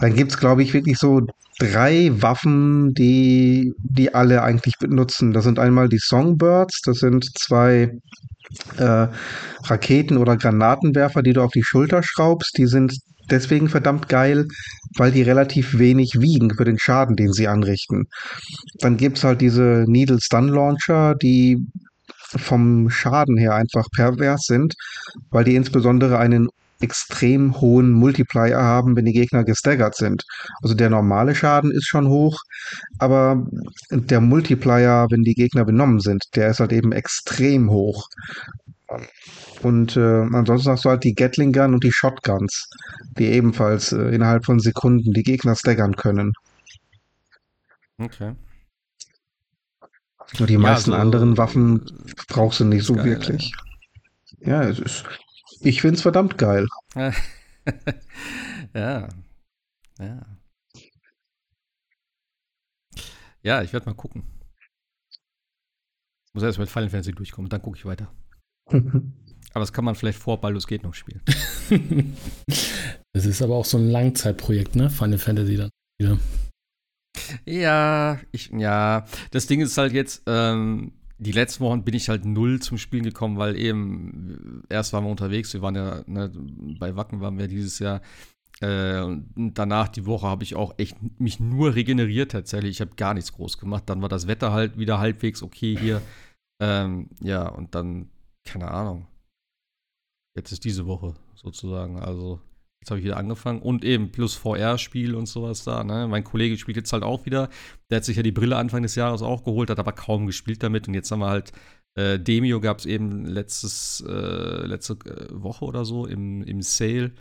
dann 0.00 0.16
gibt 0.16 0.32
es, 0.32 0.38
glaube 0.38 0.64
ich, 0.64 0.74
wirklich 0.74 0.98
so 0.98 1.20
drei 1.60 2.10
Waffen, 2.20 2.94
die, 2.94 3.72
die 3.78 4.12
alle 4.12 4.42
eigentlich 4.42 4.76
benutzen. 4.78 5.32
Das 5.32 5.44
sind 5.44 5.60
einmal 5.60 5.88
die 5.88 5.98
Songbirds, 5.98 6.80
das 6.82 6.98
sind 6.98 7.38
zwei 7.38 7.92
äh, 8.78 9.08
Raketen 9.64 10.16
oder 10.16 10.36
Granatenwerfer, 10.36 11.22
die 11.22 11.32
du 11.32 11.42
auf 11.42 11.52
die 11.52 11.62
Schulter 11.62 12.02
schraubst, 12.02 12.56
die 12.58 12.66
sind 12.66 12.96
deswegen 13.30 13.68
verdammt 13.68 14.08
geil, 14.08 14.46
weil 14.96 15.12
die 15.12 15.22
relativ 15.22 15.78
wenig 15.78 16.20
wiegen 16.20 16.50
für 16.54 16.64
den 16.64 16.78
Schaden, 16.78 17.16
den 17.16 17.32
sie 17.32 17.48
anrichten. 17.48 18.04
Dann 18.80 18.96
gibt's 18.96 19.24
halt 19.24 19.40
diese 19.40 19.84
Needle 19.86 20.20
Stun 20.20 20.48
Launcher, 20.48 21.14
die 21.14 21.58
vom 22.36 22.90
Schaden 22.90 23.36
her 23.36 23.54
einfach 23.54 23.86
pervers 23.94 24.42
sind, 24.46 24.74
weil 25.30 25.44
die 25.44 25.54
insbesondere 25.54 26.18
einen 26.18 26.48
extrem 26.84 27.60
hohen 27.60 27.90
Multiplier 27.90 28.58
haben, 28.58 28.94
wenn 28.94 29.04
die 29.04 29.12
Gegner 29.12 29.44
gestaggert 29.44 29.96
sind. 29.96 30.22
Also 30.62 30.74
der 30.74 30.90
normale 30.90 31.34
Schaden 31.34 31.72
ist 31.72 31.86
schon 31.86 32.08
hoch, 32.08 32.38
aber 32.98 33.44
der 33.90 34.20
Multiplier, 34.20 35.06
wenn 35.10 35.24
die 35.24 35.34
Gegner 35.34 35.64
benommen 35.64 36.00
sind, 36.00 36.22
der 36.36 36.50
ist 36.50 36.60
halt 36.60 36.72
eben 36.72 36.92
extrem 36.92 37.70
hoch. 37.70 38.06
Und 39.62 39.96
äh, 39.96 40.26
ansonsten 40.32 40.70
hast 40.70 40.84
du 40.84 40.90
halt 40.90 41.04
die 41.04 41.14
Gatling 41.14 41.52
Gun 41.52 41.74
und 41.74 41.82
die 41.82 41.92
Shotguns, 41.92 42.68
die 43.18 43.26
ebenfalls 43.26 43.92
äh, 43.92 44.14
innerhalb 44.14 44.44
von 44.44 44.60
Sekunden 44.60 45.12
die 45.12 45.22
Gegner 45.22 45.56
staggern 45.56 45.96
können. 45.96 46.32
Okay. 47.98 48.34
Und 50.38 50.48
die 50.48 50.54
ja, 50.54 50.58
meisten 50.58 50.92
also, 50.92 51.02
anderen 51.02 51.36
Waffen 51.36 51.84
brauchst 52.28 52.60
du 52.60 52.64
nicht 52.64 52.84
so 52.84 52.94
geil, 52.94 53.06
wirklich. 53.06 53.52
Ja, 54.40 54.62
es 54.62 54.78
ist 54.78 55.04
ich 55.64 55.80
find's 55.80 56.02
verdammt 56.02 56.38
geil. 56.38 56.68
ja. 58.74 59.08
Ja. 59.98 60.26
Ja, 63.42 63.62
ich 63.62 63.72
werde 63.72 63.86
mal 63.86 63.94
gucken. 63.94 64.24
Ich 65.10 66.34
muss 66.34 66.42
erst 66.42 66.58
mit 66.58 66.68
Final 66.68 66.90
Fantasy 66.90 67.12
durchkommen, 67.12 67.48
dann 67.48 67.62
gucke 67.62 67.76
ich 67.76 67.84
weiter. 67.84 68.12
aber 68.70 69.60
das 69.60 69.72
kann 69.72 69.84
man 69.84 69.94
vielleicht 69.94 70.18
vor 70.18 70.40
Baldur's 70.40 70.66
Gate 70.66 70.82
noch 70.82 70.94
spielen. 70.94 71.22
das 73.12 73.26
ist 73.26 73.42
aber 73.42 73.54
auch 73.54 73.64
so 73.64 73.78
ein 73.78 73.90
Langzeitprojekt, 73.90 74.76
ne? 74.76 74.90
Final 74.90 75.18
Fantasy 75.18 75.56
dann 75.56 75.70
wieder. 76.00 76.18
Ja, 77.44 78.18
ich, 78.32 78.50
ja. 78.50 79.06
Das 79.30 79.46
Ding 79.46 79.60
ist 79.60 79.78
halt 79.78 79.92
jetzt, 79.92 80.22
ähm, 80.26 80.92
die 81.24 81.32
letzten 81.32 81.64
Wochen 81.64 81.84
bin 81.84 81.94
ich 81.94 82.08
halt 82.08 82.24
null 82.24 82.60
zum 82.60 82.78
Spielen 82.78 83.04
gekommen, 83.04 83.36
weil 83.36 83.56
eben 83.56 84.62
erst 84.68 84.92
waren 84.92 85.04
wir 85.04 85.10
unterwegs, 85.10 85.52
wir 85.52 85.62
waren 85.62 85.74
ja, 85.74 86.04
ne, 86.06 86.30
bei 86.78 86.94
Wacken 86.94 87.20
waren 87.20 87.38
wir 87.38 87.48
dieses 87.48 87.78
Jahr. 87.78 88.00
Äh, 88.60 89.00
und 89.00 89.54
danach 89.54 89.88
die 89.88 90.06
Woche 90.06 90.26
habe 90.26 90.44
ich 90.44 90.54
auch 90.54 90.74
echt 90.78 90.96
mich 91.18 91.40
nur 91.40 91.74
regeneriert 91.74 92.30
tatsächlich. 92.30 92.72
Ich 92.72 92.80
habe 92.80 92.94
gar 92.94 93.14
nichts 93.14 93.32
groß 93.32 93.58
gemacht. 93.58 93.84
Dann 93.86 94.02
war 94.02 94.08
das 94.08 94.26
Wetter 94.26 94.52
halt 94.52 94.78
wieder 94.78 94.98
halbwegs 94.98 95.42
okay 95.42 95.76
hier. 95.76 96.00
Ähm, 96.60 97.10
ja, 97.20 97.48
und 97.48 97.74
dann, 97.74 98.10
keine 98.44 98.70
Ahnung. 98.70 99.06
Jetzt 100.36 100.52
ist 100.52 100.64
diese 100.64 100.86
Woche 100.86 101.14
sozusagen. 101.34 101.98
Also 101.98 102.40
Jetzt 102.84 102.90
habe 102.90 103.00
ich 103.00 103.06
wieder 103.06 103.16
angefangen. 103.16 103.62
Und 103.62 103.82
eben 103.82 104.12
plus 104.12 104.34
VR-Spiel 104.34 105.14
und 105.14 105.24
sowas 105.24 105.64
da. 105.64 105.84
Ne? 105.84 106.06
Mein 106.06 106.22
Kollege 106.22 106.58
spielt 106.58 106.76
jetzt 106.76 106.92
halt 106.92 107.02
auch 107.02 107.24
wieder. 107.24 107.48
Der 107.88 107.96
hat 107.96 108.04
sich 108.04 108.18
ja 108.18 108.22
die 108.22 108.30
Brille 108.30 108.56
Anfang 108.56 108.82
des 108.82 108.94
Jahres 108.94 109.22
auch 109.22 109.42
geholt, 109.42 109.70
hat 109.70 109.78
aber 109.78 109.92
kaum 109.92 110.26
gespielt 110.26 110.62
damit. 110.62 110.86
Und 110.86 110.92
jetzt 110.92 111.10
haben 111.10 111.20
wir 111.20 111.30
halt 111.30 111.52
äh, 111.94 112.18
Demio 112.20 112.60
gab 112.60 112.80
es 112.80 112.84
eben 112.84 113.24
letztes, 113.24 114.04
äh, 114.06 114.66
letzte 114.66 114.98
äh, 115.06 115.28
Woche 115.30 115.64
oder 115.64 115.86
so 115.86 116.04
im, 116.04 116.42
im 116.42 116.60
Sale. 116.60 117.12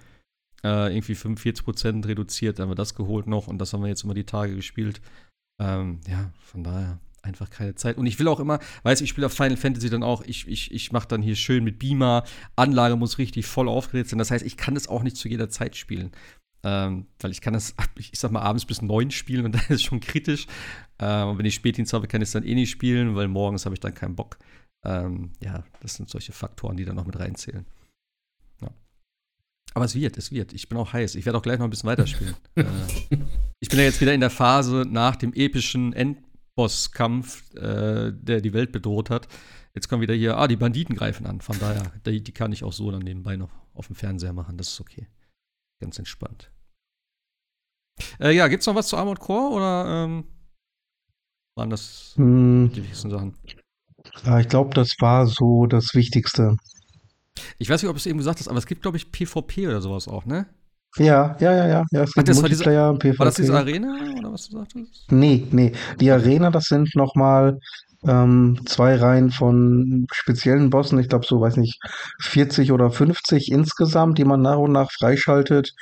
Äh, 0.65 0.93
irgendwie 0.97 1.13
45% 1.13 2.08
reduziert, 2.08 2.60
haben 2.60 2.69
wir 2.69 2.76
das 2.76 2.93
geholt 2.93 3.28
noch 3.28 3.47
und 3.47 3.58
das 3.58 3.71
haben 3.71 3.84
wir 3.84 3.89
jetzt 3.89 4.04
immer 4.04 4.13
die 4.13 4.26
Tage 4.26 4.56
gespielt. 4.56 4.99
Ähm, 5.62 6.02
ja, 6.10 6.34
von 6.39 6.65
daher 6.65 6.99
einfach 7.23 7.49
keine 7.49 7.75
Zeit. 7.75 7.97
Und 7.97 8.05
ich 8.05 8.19
will 8.19 8.27
auch 8.27 8.39
immer, 8.39 8.59
weiß 8.83 9.01
ich 9.01 9.09
spiele 9.09 9.27
auf 9.27 9.33
Final 9.33 9.57
Fantasy 9.57 9.89
dann 9.89 10.03
auch, 10.03 10.21
ich, 10.23 10.47
ich, 10.47 10.71
ich 10.71 10.91
mache 10.91 11.07
dann 11.07 11.21
hier 11.21 11.36
schön 11.36 11.63
mit 11.63 11.79
Beamer, 11.79 12.23
Anlage 12.55 12.95
muss 12.95 13.17
richtig 13.17 13.45
voll 13.45 13.67
aufgeregt 13.67 14.09
sein. 14.09 14.19
Das 14.19 14.31
heißt, 14.31 14.45
ich 14.45 14.57
kann 14.57 14.75
das 14.75 14.88
auch 14.88 15.03
nicht 15.03 15.17
zu 15.17 15.27
jeder 15.27 15.49
Zeit 15.49 15.75
spielen. 15.75 16.12
Ähm, 16.65 17.07
weil 17.19 17.31
ich 17.31 17.41
kann 17.41 17.53
das, 17.53 17.75
ich 17.97 18.12
sag 18.13 18.31
mal, 18.31 18.41
abends 18.41 18.65
bis 18.65 18.81
neun 18.81 19.12
spielen 19.12 19.45
und 19.45 19.51
dann 19.55 19.62
ist 19.63 19.69
es 19.69 19.83
schon 19.83 19.99
kritisch. 19.99 20.47
Ähm, 20.99 21.29
und 21.29 21.38
wenn 21.38 21.45
ich 21.45 21.55
Spätdienst 21.55 21.93
habe, 21.93 22.07
kann 22.07 22.21
ich 22.21 22.27
es 22.27 22.33
dann 22.33 22.43
eh 22.43 22.55
nicht 22.55 22.69
spielen, 22.69 23.15
weil 23.15 23.27
morgens 23.27 23.65
habe 23.65 23.75
ich 23.75 23.79
dann 23.79 23.93
keinen 23.93 24.15
Bock. 24.15 24.38
Ähm, 24.86 25.31
ja, 25.41 25.63
das 25.81 25.95
sind 25.95 26.09
solche 26.09 26.33
Faktoren, 26.33 26.77
die 26.77 26.86
dann 26.86 26.95
noch 26.95 27.05
mit 27.05 27.17
reinzählen. 27.17 27.65
Ja. 28.62 28.69
Aber 29.73 29.86
es 29.86 29.95
wird, 29.95 30.17
es 30.17 30.31
wird. 30.31 30.53
Ich 30.53 30.67
bin 30.67 30.77
auch 30.77 30.91
heiß. 30.91 31.15
Ich 31.15 31.25
werde 31.25 31.38
auch 31.38 31.41
gleich 31.41 31.57
noch 31.57 31.65
ein 31.65 31.69
bisschen 31.69 31.89
weiterspielen. 31.89 32.36
äh, 32.55 32.65
ich 33.62 33.69
bin 33.69 33.79
ja 33.79 33.86
jetzt 33.86 34.01
wieder 34.01 34.13
in 34.13 34.19
der 34.19 34.29
Phase 34.29 34.86
nach 34.88 35.15
dem 35.15 35.33
epischen 35.33 35.93
End 35.93 36.17
Bosskampf, 36.55 37.53
äh, 37.55 38.11
der 38.13 38.41
die 38.41 38.53
Welt 38.53 38.71
bedroht 38.71 39.09
hat. 39.09 39.27
Jetzt 39.73 39.87
kommen 39.89 40.01
wieder 40.01 40.13
hier, 40.13 40.37
ah, 40.37 40.47
die 40.47 40.55
Banditen 40.55 40.95
greifen 40.95 41.25
an. 41.25 41.41
Von 41.41 41.59
daher, 41.59 41.91
die, 42.05 42.23
die 42.23 42.31
kann 42.31 42.51
ich 42.51 42.63
auch 42.63 42.73
so 42.73 42.91
dann 42.91 43.01
nebenbei 43.01 43.37
noch 43.37 43.51
auf 43.73 43.87
dem 43.87 43.95
Fernseher 43.95 44.33
machen. 44.33 44.57
Das 44.57 44.69
ist 44.69 44.79
okay. 44.79 45.07
Ganz 45.81 45.97
entspannt. 45.97 46.51
Äh, 48.19 48.35
ja, 48.35 48.47
gibt's 48.47 48.67
noch 48.67 48.75
was 48.75 48.87
zu 48.87 48.97
Armored 48.97 49.19
Core 49.19 49.53
oder 49.55 50.05
ähm, 50.05 50.25
waren 51.55 51.69
das 51.69 52.13
hm. 52.15 52.71
die 52.73 52.81
wichtigsten 52.81 53.11
Sachen? 53.11 53.37
Ja, 54.23 54.39
ich 54.39 54.47
glaube, 54.47 54.73
das 54.73 54.95
war 54.99 55.27
so 55.27 55.65
das 55.65 55.93
Wichtigste. 55.93 56.57
Ich 57.57 57.69
weiß 57.69 57.81
nicht, 57.81 57.89
ob 57.89 57.95
du 57.95 57.99
es 57.99 58.05
eben 58.05 58.17
gesagt 58.17 58.39
hast, 58.39 58.47
aber 58.47 58.57
es 58.57 58.65
gibt, 58.65 58.81
glaube 58.81 58.97
ich, 58.97 59.11
PvP 59.11 59.67
oder 59.67 59.81
sowas 59.81 60.07
auch, 60.07 60.25
ne? 60.25 60.47
Ja, 60.97 61.36
ja, 61.39 61.53
ja, 61.53 61.67
ja. 61.67 61.84
ja 61.91 62.03
Ach, 62.03 62.23
das 62.23 62.41
war, 62.41 62.49
diese, 62.49 62.65
war 62.65 63.25
das 63.25 63.36
diese 63.36 63.58
Arena 63.58 63.95
oder 64.19 64.34
was 64.34 64.49
du 64.49 64.58
sagtest? 64.58 65.06
Nee, 65.10 65.47
nee. 65.51 65.71
Die 65.99 66.12
Arena, 66.12 66.51
das 66.51 66.65
sind 66.65 66.95
nochmal 66.95 67.60
ähm, 68.06 68.60
zwei 68.65 68.95
Reihen 68.95 69.32
von 69.32 70.06
speziellen 70.12 70.69
Bossen, 70.69 70.99
ich 70.99 71.10
glaube 71.10 71.25
so, 71.25 71.39
weiß 71.39 71.58
nicht, 71.58 71.79
40 72.21 72.71
oder 72.71 72.91
50 72.91 73.51
insgesamt, 73.51 74.17
die 74.17 74.25
man 74.25 74.41
nach 74.41 74.58
und 74.58 74.73
nach 74.73 74.91
freischaltet. 74.91 75.73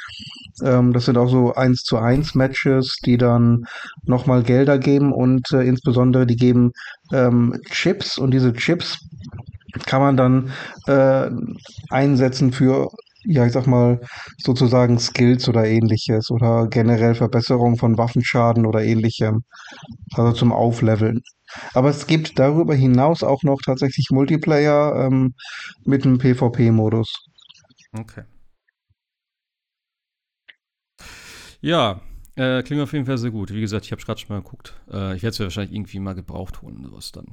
Ähm, 0.63 0.93
das 0.93 1.05
sind 1.05 1.17
auch 1.17 1.29
so 1.29 1.53
1 1.53 1.83
zu 1.83 1.97
1 1.97 2.35
Matches, 2.35 2.95
die 3.05 3.17
dann 3.17 3.65
nochmal 4.03 4.43
Gelder 4.43 4.77
geben 4.77 5.11
und 5.13 5.51
äh, 5.51 5.63
insbesondere 5.63 6.25
die 6.25 6.35
geben 6.35 6.71
ähm, 7.11 7.59
Chips 7.71 8.17
und 8.17 8.31
diese 8.31 8.53
Chips 8.53 8.99
kann 9.85 10.01
man 10.01 10.17
dann 10.17 10.51
äh, 10.87 11.29
einsetzen 11.89 12.51
für 12.51 12.89
ja, 13.23 13.45
ich 13.45 13.53
sag 13.53 13.67
mal, 13.67 13.99
sozusagen 14.37 14.99
Skills 14.99 15.47
oder 15.47 15.65
ähnliches 15.65 16.31
oder 16.31 16.67
generell 16.67 17.15
Verbesserung 17.15 17.77
von 17.77 17.97
Waffenschaden 17.97 18.65
oder 18.65 18.83
ähnlichem. 18.83 19.43
Also 20.13 20.33
zum 20.33 20.51
Aufleveln. 20.51 21.21
Aber 21.73 21.89
es 21.89 22.07
gibt 22.07 22.39
darüber 22.39 22.73
hinaus 22.73 23.23
auch 23.23 23.43
noch 23.43 23.59
tatsächlich 23.63 24.09
Multiplayer 24.11 25.05
ähm, 25.05 25.35
mit 25.83 26.05
einem 26.05 26.17
PvP-Modus. 26.17 27.13
Okay. 27.93 28.23
Ja, 31.59 32.01
äh, 32.35 32.63
klingt 32.63 32.81
auf 32.81 32.93
jeden 32.93 33.05
Fall 33.05 33.17
sehr 33.17 33.31
gut. 33.31 33.53
Wie 33.53 33.61
gesagt, 33.61 33.85
ich 33.85 33.91
habe 33.91 34.01
gerade 34.01 34.19
schon 34.19 34.35
mal 34.35 34.41
geguckt. 34.41 34.73
Äh, 34.89 35.15
ich 35.15 35.23
werde 35.23 35.29
es 35.29 35.37
ja 35.37 35.45
wahrscheinlich 35.45 35.75
irgendwie 35.75 35.99
mal 35.99 36.15
gebraucht 36.15 36.61
holen, 36.61 36.83
sowas 36.83 37.11
dann. 37.11 37.27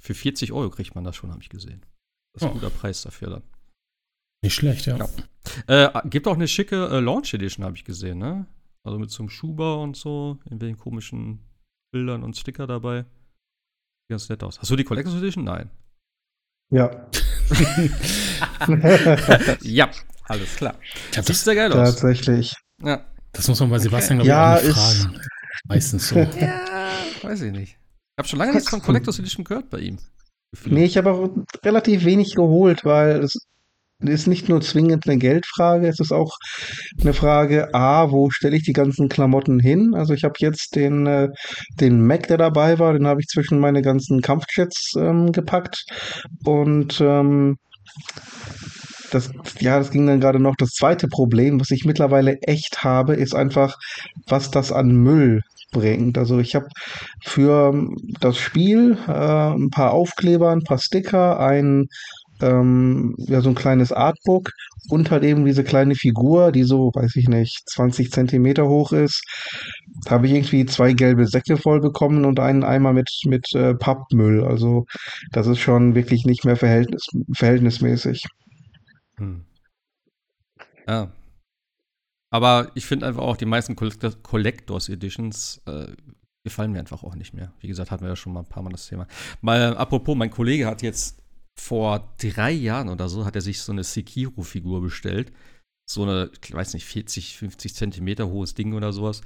Für 0.00 0.14
40 0.14 0.52
Euro 0.52 0.68
kriegt 0.68 0.94
man 0.94 1.04
das 1.04 1.16
schon, 1.16 1.30
habe 1.30 1.40
ich 1.40 1.48
gesehen. 1.48 1.80
Das 2.32 2.42
ist 2.42 2.48
ein 2.48 2.50
oh. 2.50 2.54
guter 2.54 2.70
Preis 2.70 3.02
dafür 3.02 3.30
dann. 3.30 3.42
Nicht 4.44 4.54
schlecht, 4.54 4.84
ja. 4.84 4.98
ja. 5.66 6.02
Äh, 6.04 6.08
gibt 6.10 6.28
auch 6.28 6.34
eine 6.34 6.48
schicke 6.48 6.88
äh, 6.88 7.00
Launch 7.00 7.32
Edition, 7.32 7.64
habe 7.64 7.76
ich 7.76 7.84
gesehen, 7.84 8.18
ne? 8.18 8.46
Also 8.82 8.98
mit 8.98 9.10
so 9.10 9.22
einem 9.22 9.30
Schuber 9.30 9.80
und 9.80 9.96
so, 9.96 10.38
in 10.50 10.60
welchen 10.60 10.76
komischen 10.76 11.40
Bildern 11.92 12.22
und 12.22 12.36
Sticker 12.36 12.66
dabei. 12.66 13.04
Sieht 13.04 14.10
ganz 14.10 14.28
nett 14.28 14.42
aus. 14.42 14.60
Hast 14.60 14.70
du 14.70 14.76
die 14.76 14.84
Collectors 14.84 15.14
Edition? 15.14 15.44
Nein. 15.44 15.70
Ja. 16.70 17.08
ja, 19.62 19.90
alles 20.24 20.56
klar. 20.56 20.74
Das 21.14 21.26
sieht 21.26 21.36
sehr 21.36 21.54
geil 21.54 21.72
aus. 21.72 21.90
Tatsächlich. 21.90 22.54
Ja. 22.82 23.06
Das 23.32 23.48
muss 23.48 23.60
man 23.60 23.70
bei 23.70 23.78
Sebastian, 23.78 24.18
glaube 24.18 24.60
ich, 24.60 24.68
ja, 24.68 24.74
fragen. 24.74 25.20
Meistens 25.68 26.08
so. 26.08 26.18
ja, 26.18 26.60
weiß 27.22 27.40
ich 27.40 27.52
nicht. 27.52 27.78
Ich 27.78 28.18
habe 28.18 28.28
schon 28.28 28.38
lange 28.38 28.52
nichts 28.52 28.68
von 28.68 28.82
Collectors 28.82 29.18
Edition 29.18 29.42
gehört 29.42 29.70
bei 29.70 29.78
ihm. 29.78 29.98
Gefühl. 30.50 30.74
Nee, 30.74 30.84
ich 30.84 30.98
habe 30.98 31.12
auch 31.12 31.30
relativ 31.64 32.04
wenig 32.04 32.34
geholt, 32.34 32.84
weil 32.84 33.24
es 33.24 33.43
ist 34.08 34.26
nicht 34.26 34.48
nur 34.48 34.60
zwingend 34.60 35.06
eine 35.06 35.18
Geldfrage, 35.18 35.88
es 35.88 36.00
ist 36.00 36.12
auch 36.12 36.36
eine 37.00 37.12
Frage, 37.12 37.74
a, 37.74 38.10
wo 38.10 38.30
stelle 38.30 38.56
ich 38.56 38.64
die 38.64 38.72
ganzen 38.72 39.08
Klamotten 39.08 39.60
hin? 39.60 39.94
Also 39.94 40.14
ich 40.14 40.24
habe 40.24 40.34
jetzt 40.38 40.76
den, 40.76 41.06
äh, 41.06 41.28
den 41.80 42.06
Mac, 42.06 42.28
der 42.28 42.38
dabei 42.38 42.78
war, 42.78 42.92
den 42.92 43.06
habe 43.06 43.20
ich 43.20 43.26
zwischen 43.26 43.58
meine 43.58 43.82
ganzen 43.82 44.20
Kampfjets 44.20 44.94
ähm, 44.96 45.32
gepackt 45.32 45.84
und 46.44 47.00
ähm, 47.00 47.56
das, 49.10 49.30
ja, 49.60 49.78
das 49.78 49.90
ging 49.90 50.06
dann 50.06 50.20
gerade 50.20 50.40
noch. 50.40 50.56
Das 50.56 50.70
zweite 50.70 51.06
Problem, 51.06 51.60
was 51.60 51.70
ich 51.70 51.84
mittlerweile 51.84 52.36
echt 52.42 52.82
habe, 52.82 53.14
ist 53.14 53.34
einfach, 53.34 53.76
was 54.26 54.50
das 54.50 54.72
an 54.72 54.88
Müll 54.88 55.42
bringt. 55.72 56.18
Also 56.18 56.38
ich 56.38 56.54
habe 56.54 56.66
für 57.22 57.88
das 58.20 58.38
Spiel 58.38 58.96
äh, 59.06 59.10
ein 59.10 59.70
paar 59.70 59.92
Aufkleber, 59.92 60.50
ein 60.50 60.62
paar 60.62 60.78
Sticker, 60.78 61.38
ein 61.38 61.86
ähm, 62.40 63.14
ja, 63.18 63.40
so 63.40 63.50
ein 63.50 63.54
kleines 63.54 63.92
Artbook 63.92 64.50
und 64.88 65.10
halt 65.10 65.24
eben 65.24 65.44
diese 65.44 65.64
kleine 65.64 65.94
Figur, 65.94 66.52
die 66.52 66.64
so, 66.64 66.90
weiß 66.94 67.16
ich 67.16 67.28
nicht, 67.28 67.62
20 67.68 68.10
Zentimeter 68.10 68.68
hoch 68.68 68.92
ist. 68.92 69.22
Da 70.04 70.12
habe 70.12 70.26
ich 70.26 70.32
irgendwie 70.32 70.66
zwei 70.66 70.92
gelbe 70.92 71.26
Säcke 71.26 71.56
voll 71.56 71.80
bekommen 71.80 72.24
und 72.24 72.40
einen 72.40 72.64
Eimer 72.64 72.92
mit, 72.92 73.10
mit 73.24 73.54
äh, 73.54 73.74
Pappmüll. 73.74 74.44
Also 74.44 74.86
das 75.32 75.46
ist 75.46 75.60
schon 75.60 75.94
wirklich 75.94 76.24
nicht 76.24 76.44
mehr 76.44 76.56
verhältnis, 76.56 77.06
verhältnismäßig. 77.34 78.24
Hm. 79.16 79.44
Ja. 80.86 81.12
Aber 82.30 82.72
ich 82.74 82.84
finde 82.84 83.06
einfach 83.06 83.22
auch, 83.22 83.36
die 83.36 83.46
meisten 83.46 83.76
Collectors 83.76 84.88
Editions 84.88 85.62
äh, 85.66 85.86
gefallen 86.42 86.72
mir 86.72 86.80
einfach 86.80 87.02
auch 87.04 87.14
nicht 87.14 87.32
mehr. 87.32 87.52
Wie 87.60 87.68
gesagt, 87.68 87.90
hatten 87.90 88.04
wir 88.04 88.10
ja 88.10 88.16
schon 88.16 88.32
mal 88.32 88.40
ein 88.40 88.48
paar 88.48 88.62
Mal 88.62 88.70
das 88.70 88.86
Thema. 88.86 89.06
Mal 89.40 89.76
apropos, 89.76 90.16
mein 90.16 90.30
Kollege 90.30 90.66
hat 90.66 90.82
jetzt 90.82 91.23
vor 91.58 92.14
drei 92.18 92.52
Jahren 92.52 92.88
oder 92.88 93.08
so 93.08 93.24
hat 93.24 93.36
er 93.36 93.40
sich 93.40 93.60
so 93.60 93.72
eine 93.72 93.84
Sekiro-Figur 93.84 94.80
bestellt. 94.80 95.32
So 95.88 96.02
eine, 96.02 96.30
ich 96.42 96.52
weiß 96.52 96.74
nicht, 96.74 96.86
40, 96.86 97.36
50 97.36 97.74
Zentimeter 97.74 98.28
hohes 98.28 98.54
Ding 98.54 98.74
oder 98.74 98.92
sowas. 98.92 99.22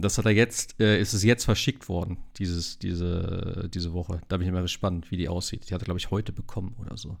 Das 0.00 0.16
hat 0.16 0.24
er 0.24 0.32
jetzt, 0.32 0.80
äh, 0.80 0.98
ist 0.98 1.12
es 1.12 1.22
jetzt 1.22 1.44
verschickt 1.44 1.88
worden, 1.88 2.18
dieses, 2.36 2.78
diese, 2.78 3.68
diese 3.72 3.92
Woche. 3.92 4.22
Da 4.28 4.38
bin 4.38 4.46
ich 4.46 4.52
mal 4.52 4.62
gespannt, 4.62 5.10
wie 5.10 5.18
die 5.18 5.28
aussieht. 5.28 5.68
Die 5.68 5.74
hat 5.74 5.82
er, 5.82 5.84
glaube 5.84 6.00
ich, 6.00 6.10
heute 6.10 6.32
bekommen 6.32 6.74
oder 6.78 6.96
so. 6.96 7.18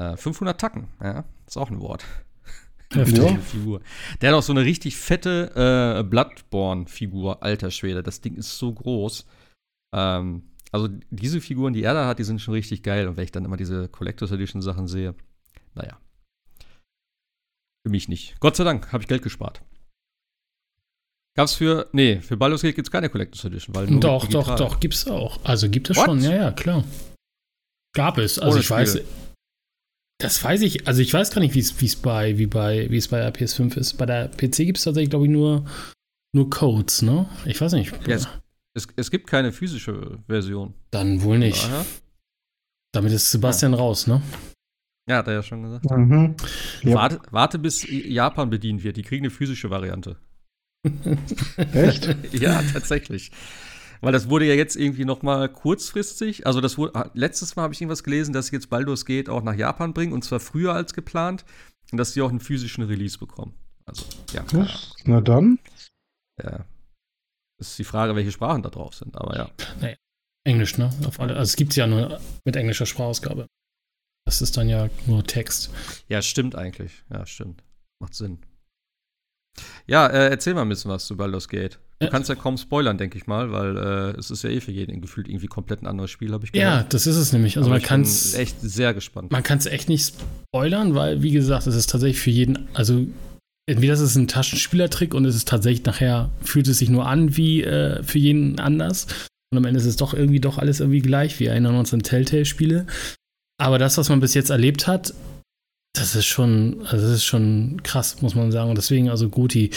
Äh, 0.00 0.16
500 0.16 0.60
Tacken, 0.60 0.88
ja, 1.00 1.24
ist 1.46 1.56
auch 1.56 1.70
ein 1.70 1.80
Wort. 1.80 2.04
Heftige 2.92 3.38
Figur. 3.40 3.80
Der 4.20 4.30
hat 4.30 4.38
auch 4.38 4.42
so 4.42 4.52
eine 4.52 4.64
richtig 4.64 4.96
fette 4.96 5.98
äh, 5.98 6.02
Bloodborne-Figur, 6.04 7.42
alter 7.42 7.70
Schwede. 7.70 8.02
Das 8.02 8.20
Ding 8.20 8.36
ist 8.36 8.58
so 8.58 8.72
groß. 8.72 9.26
Ähm, 9.94 10.42
also 10.72 10.88
diese 11.10 11.40
Figuren, 11.40 11.74
die 11.74 11.82
er 11.82 11.94
da 11.94 12.06
hat, 12.06 12.18
die 12.18 12.24
sind 12.24 12.40
schon 12.40 12.54
richtig 12.54 12.82
geil. 12.82 13.06
Und 13.06 13.16
wenn 13.16 13.24
ich 13.24 13.32
dann 13.32 13.44
immer 13.44 13.56
diese 13.56 13.88
Collectors 13.88 14.32
Edition 14.32 14.62
Sachen 14.62 14.88
sehe, 14.88 15.14
naja. 15.74 16.00
Für 17.86 17.90
mich 17.90 18.08
nicht. 18.08 18.40
Gott 18.40 18.56
sei 18.56 18.64
Dank 18.64 18.92
habe 18.92 19.02
ich 19.02 19.08
Geld 19.08 19.22
gespart. 19.22 19.62
Gab's 21.36 21.54
für, 21.54 21.88
nee, 21.92 22.20
für 22.20 22.36
Baldur's 22.36 22.62
Gate 22.62 22.76
gibt's 22.76 22.90
keine 22.90 23.08
Collectors 23.08 23.44
Edition, 23.44 23.74
weil 23.74 23.86
Doch, 23.86 24.26
doch, 24.26 24.56
doch, 24.56 24.80
gibt's 24.80 25.06
auch. 25.06 25.42
Also 25.44 25.68
gibt 25.68 25.88
es 25.90 25.96
schon, 25.96 26.20
ja, 26.20 26.34
ja, 26.34 26.52
klar. 26.52 26.84
Gab 27.94 28.18
es. 28.18 28.38
Also 28.38 28.52
Ohne 28.52 28.60
ich 28.60 28.66
Spiele. 28.66 28.80
weiß, 28.80 29.00
das 30.20 30.44
weiß 30.44 30.62
ich, 30.62 30.86
also 30.86 31.02
ich 31.02 31.12
weiß 31.12 31.30
gar 31.32 31.40
nicht, 31.40 31.54
wie 31.54 31.86
es 31.86 31.96
bei, 31.96 32.38
wie 32.38 32.46
bei, 32.46 32.88
wie 32.90 32.96
es 32.96 33.08
bei 33.08 33.18
der 33.18 33.34
PS5 33.34 33.76
ist. 33.76 33.94
Bei 33.94 34.06
der 34.06 34.28
PC 34.28 34.58
gibt 34.58 34.78
es 34.78 34.84
tatsächlich, 34.84 35.10
glaube 35.10 35.24
ich, 35.24 35.30
nur, 35.30 35.64
nur 36.34 36.48
Codes, 36.48 37.02
ne? 37.02 37.28
Ich 37.44 37.60
weiß 37.60 37.72
nicht. 37.72 37.92
Ja, 38.06 38.16
es, 38.16 38.28
es, 38.74 38.86
es, 38.96 39.10
gibt 39.10 39.26
keine 39.26 39.52
physische 39.52 40.18
Version. 40.26 40.74
Dann 40.90 41.22
wohl 41.22 41.38
nicht. 41.38 41.64
Daher. 41.64 41.84
Damit 42.92 43.12
ist 43.12 43.30
Sebastian 43.30 43.72
ja. 43.72 43.78
raus, 43.78 44.06
ne? 44.06 44.22
Ja, 45.08 45.18
hat 45.18 45.26
er 45.26 45.34
ja 45.34 45.42
schon 45.42 45.62
gesagt. 45.62 45.90
Mhm. 45.90 46.36
Warte, 46.84 47.20
warte, 47.30 47.58
bis 47.58 47.84
Japan 47.88 48.50
bedient 48.50 48.84
wird. 48.84 48.96
Die 48.96 49.02
kriegen 49.02 49.24
eine 49.24 49.30
physische 49.30 49.70
Variante. 49.70 50.16
Echt? 51.56 52.16
ja, 52.32 52.62
tatsächlich. 52.72 53.32
Weil 54.00 54.12
das 54.12 54.28
wurde 54.28 54.46
ja 54.46 54.54
jetzt 54.54 54.76
irgendwie 54.76 55.04
noch 55.04 55.22
mal 55.22 55.48
kurzfristig, 55.48 56.44
also 56.44 56.60
das 56.60 56.76
wurde, 56.76 57.10
letztes 57.14 57.54
Mal 57.54 57.62
habe 57.62 57.74
ich 57.74 57.80
irgendwas 57.80 58.02
gelesen, 58.02 58.32
dass 58.32 58.50
jetzt 58.50 58.68
Baldur's 58.68 59.04
Gate 59.04 59.28
auch 59.28 59.44
nach 59.44 59.54
Japan 59.54 59.94
bringen 59.94 60.12
und 60.12 60.24
zwar 60.24 60.40
früher 60.40 60.74
als 60.74 60.92
geplant 60.92 61.44
und 61.92 61.98
dass 61.98 62.12
sie 62.12 62.20
auch 62.20 62.30
einen 62.30 62.40
physischen 62.40 62.82
Release 62.82 63.16
bekommen. 63.16 63.54
Also, 63.86 64.04
ja. 64.32 64.44
Na 65.04 65.20
dann. 65.20 65.60
Ja, 66.42 66.64
ist 67.70 67.78
die 67.78 67.84
Frage, 67.84 68.14
welche 68.14 68.32
Sprachen 68.32 68.62
da 68.62 68.70
drauf 68.70 68.94
sind, 68.94 69.16
aber 69.16 69.36
ja. 69.36 69.50
Nee, 69.80 69.96
Englisch, 70.44 70.78
ne? 70.78 70.90
Auf 71.06 71.20
alle, 71.20 71.34
also 71.36 71.50
es 71.50 71.56
gibt 71.56 71.72
es 71.72 71.76
ja 71.76 71.86
nur 71.86 72.20
mit 72.44 72.56
englischer 72.56 72.86
Sprachausgabe. 72.86 73.46
Das 74.26 74.40
ist 74.40 74.56
dann 74.56 74.68
ja 74.68 74.88
nur 75.06 75.24
Text. 75.24 75.70
Ja, 76.08 76.22
stimmt 76.22 76.54
eigentlich. 76.54 76.92
Ja, 77.10 77.26
stimmt. 77.26 77.62
Macht 78.00 78.14
Sinn. 78.14 78.38
Ja, 79.86 80.06
äh, 80.06 80.28
erzähl 80.30 80.54
mal 80.54 80.62
ein 80.62 80.68
bisschen 80.68 80.90
was 80.90 81.06
zu 81.06 81.16
Baldur's 81.16 81.48
Gate. 81.48 81.78
Du 81.98 82.08
kannst 82.08 82.28
ja 82.28 82.34
kaum 82.34 82.56
spoilern, 82.56 82.98
denke 82.98 83.16
ich 83.16 83.26
mal, 83.28 83.52
weil 83.52 83.76
äh, 83.76 84.18
es 84.18 84.30
ist 84.30 84.42
ja 84.42 84.50
eh 84.50 84.60
für 84.60 84.72
jeden 84.72 85.00
gefühlt 85.00 85.28
irgendwie 85.28 85.46
komplett 85.46 85.82
ein 85.82 85.86
anderes 85.86 86.10
Spiel, 86.10 86.32
habe 86.32 86.44
ich 86.44 86.50
gehört. 86.50 86.74
Ja, 86.74 86.82
das 86.88 87.06
ist 87.06 87.16
es 87.16 87.32
nämlich. 87.32 87.56
Also 87.56 87.68
Aber 87.68 87.78
man 87.78 87.86
kann 87.86 88.02
es 88.02 88.34
echt 88.34 88.60
sehr 88.60 88.92
gespannt. 88.92 89.30
Man 89.30 89.44
kann 89.44 89.58
es 89.58 89.66
echt 89.66 89.88
nicht 89.88 90.14
spoilern, 90.48 90.96
weil 90.96 91.22
wie 91.22 91.30
gesagt, 91.30 91.66
es 91.68 91.76
ist 91.76 91.90
tatsächlich 91.90 92.20
für 92.20 92.30
jeden, 92.30 92.68
also 92.74 93.06
entweder 93.66 93.94
ist 93.94 94.00
es 94.00 94.16
ein 94.16 94.28
Taschenspielertrick 94.28 95.14
und 95.14 95.24
es 95.24 95.34
ist 95.34 95.48
tatsächlich 95.48 95.84
nachher, 95.84 96.30
fühlt 96.42 96.68
es 96.68 96.78
sich 96.78 96.88
nur 96.88 97.06
an 97.06 97.36
wie 97.36 97.62
äh, 97.62 98.02
für 98.02 98.18
jeden 98.18 98.58
anders. 98.58 99.06
Und 99.50 99.58
am 99.58 99.64
Ende 99.64 99.80
ist 99.80 99.86
es 99.86 99.96
doch 99.96 100.14
irgendwie 100.14 100.40
doch 100.40 100.58
alles 100.58 100.80
irgendwie 100.80 101.02
gleich. 101.02 101.38
Wir 101.38 101.50
erinnern 101.50 101.76
uns 101.76 101.92
an 101.92 102.02
Telltale-Spiele. 102.02 102.86
Aber 103.60 103.78
das, 103.78 103.98
was 103.98 104.08
man 104.08 104.20
bis 104.20 104.34
jetzt 104.34 104.50
erlebt 104.50 104.86
hat, 104.86 105.14
das 105.94 106.16
ist 106.16 106.24
schon, 106.24 106.80
das 106.90 107.02
ist 107.02 107.24
schon 107.24 107.82
krass, 107.82 108.22
muss 108.22 108.34
man 108.34 108.50
sagen. 108.50 108.70
Und 108.70 108.76
deswegen, 108.76 109.10
also 109.10 109.28
Guti, 109.28 109.70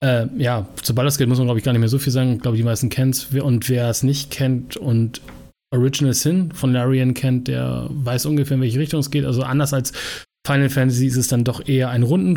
äh, 0.00 0.26
ja, 0.36 0.66
zu 0.82 0.94
Baldur's 0.94 1.18
Gate 1.18 1.28
muss 1.28 1.38
man, 1.38 1.46
glaube 1.46 1.60
ich, 1.60 1.64
gar 1.64 1.72
nicht 1.72 1.80
mehr 1.80 1.88
so 1.88 2.00
viel 2.00 2.12
sagen. 2.12 2.34
Ich 2.34 2.42
glaube, 2.42 2.56
die 2.56 2.64
meisten 2.64 2.88
kennen 2.88 3.12
es. 3.12 3.26
Und 3.26 3.68
wer 3.68 3.88
es 3.88 4.02
nicht 4.02 4.30
kennt 4.32 4.76
und 4.76 5.20
Original 5.72 6.14
Sin 6.14 6.52
von 6.52 6.72
Larian 6.72 7.14
kennt, 7.14 7.48
der 7.48 7.86
weiß 7.90 8.26
ungefähr, 8.26 8.56
in 8.56 8.60
welche 8.60 8.80
Richtung 8.80 9.00
es 9.00 9.10
geht. 9.10 9.24
Also 9.24 9.42
anders 9.42 9.72
als 9.72 9.92
Final 10.44 10.68
Fantasy 10.68 11.06
ist 11.06 11.16
es 11.16 11.28
dann 11.28 11.44
doch 11.44 11.66
eher 11.66 11.90
ein 11.90 12.02
Runden 12.02 12.36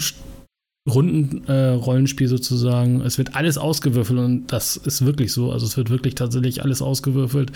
Rundenrollenspiel 0.88 2.28
äh, 2.28 2.30
sozusagen. 2.30 3.02
Es 3.02 3.18
wird 3.18 3.36
alles 3.36 3.58
ausgewürfelt 3.58 4.20
und 4.20 4.48
das 4.48 4.78
ist 4.78 5.06
wirklich 5.06 5.32
so. 5.32 5.52
Also 5.52 5.66
es 5.66 5.78
wird 5.78 5.90
wirklich 5.90 6.16
tatsächlich 6.16 6.64
alles 6.64 6.82
ausgewürfelt 6.82 7.52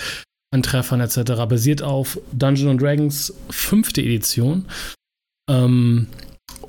an 0.51 0.63
Treffern 0.63 0.99
etc. 0.99 1.45
Basiert 1.47 1.83
auf 1.83 2.19
Dungeons 2.31 2.81
Dragons 2.81 3.33
fünfte 3.49 4.01
Edition 4.01 4.65
ähm, 5.49 6.07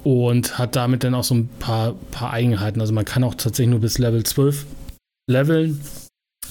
und 0.05 0.59
hat 0.59 0.77
damit 0.77 1.03
dann 1.03 1.15
auch 1.15 1.25
so 1.25 1.35
ein 1.35 1.49
paar, 1.59 1.95
paar 2.11 2.33
Eigenheiten. 2.33 2.81
Also 2.81 2.93
man 2.93 3.07
kann 3.07 3.25
auch 3.25 3.35
tatsächlich 3.35 3.71
nur 3.71 3.81
bis 3.81 3.99
Level 3.99 4.23
12 4.23 4.67
leveln. 5.31 5.81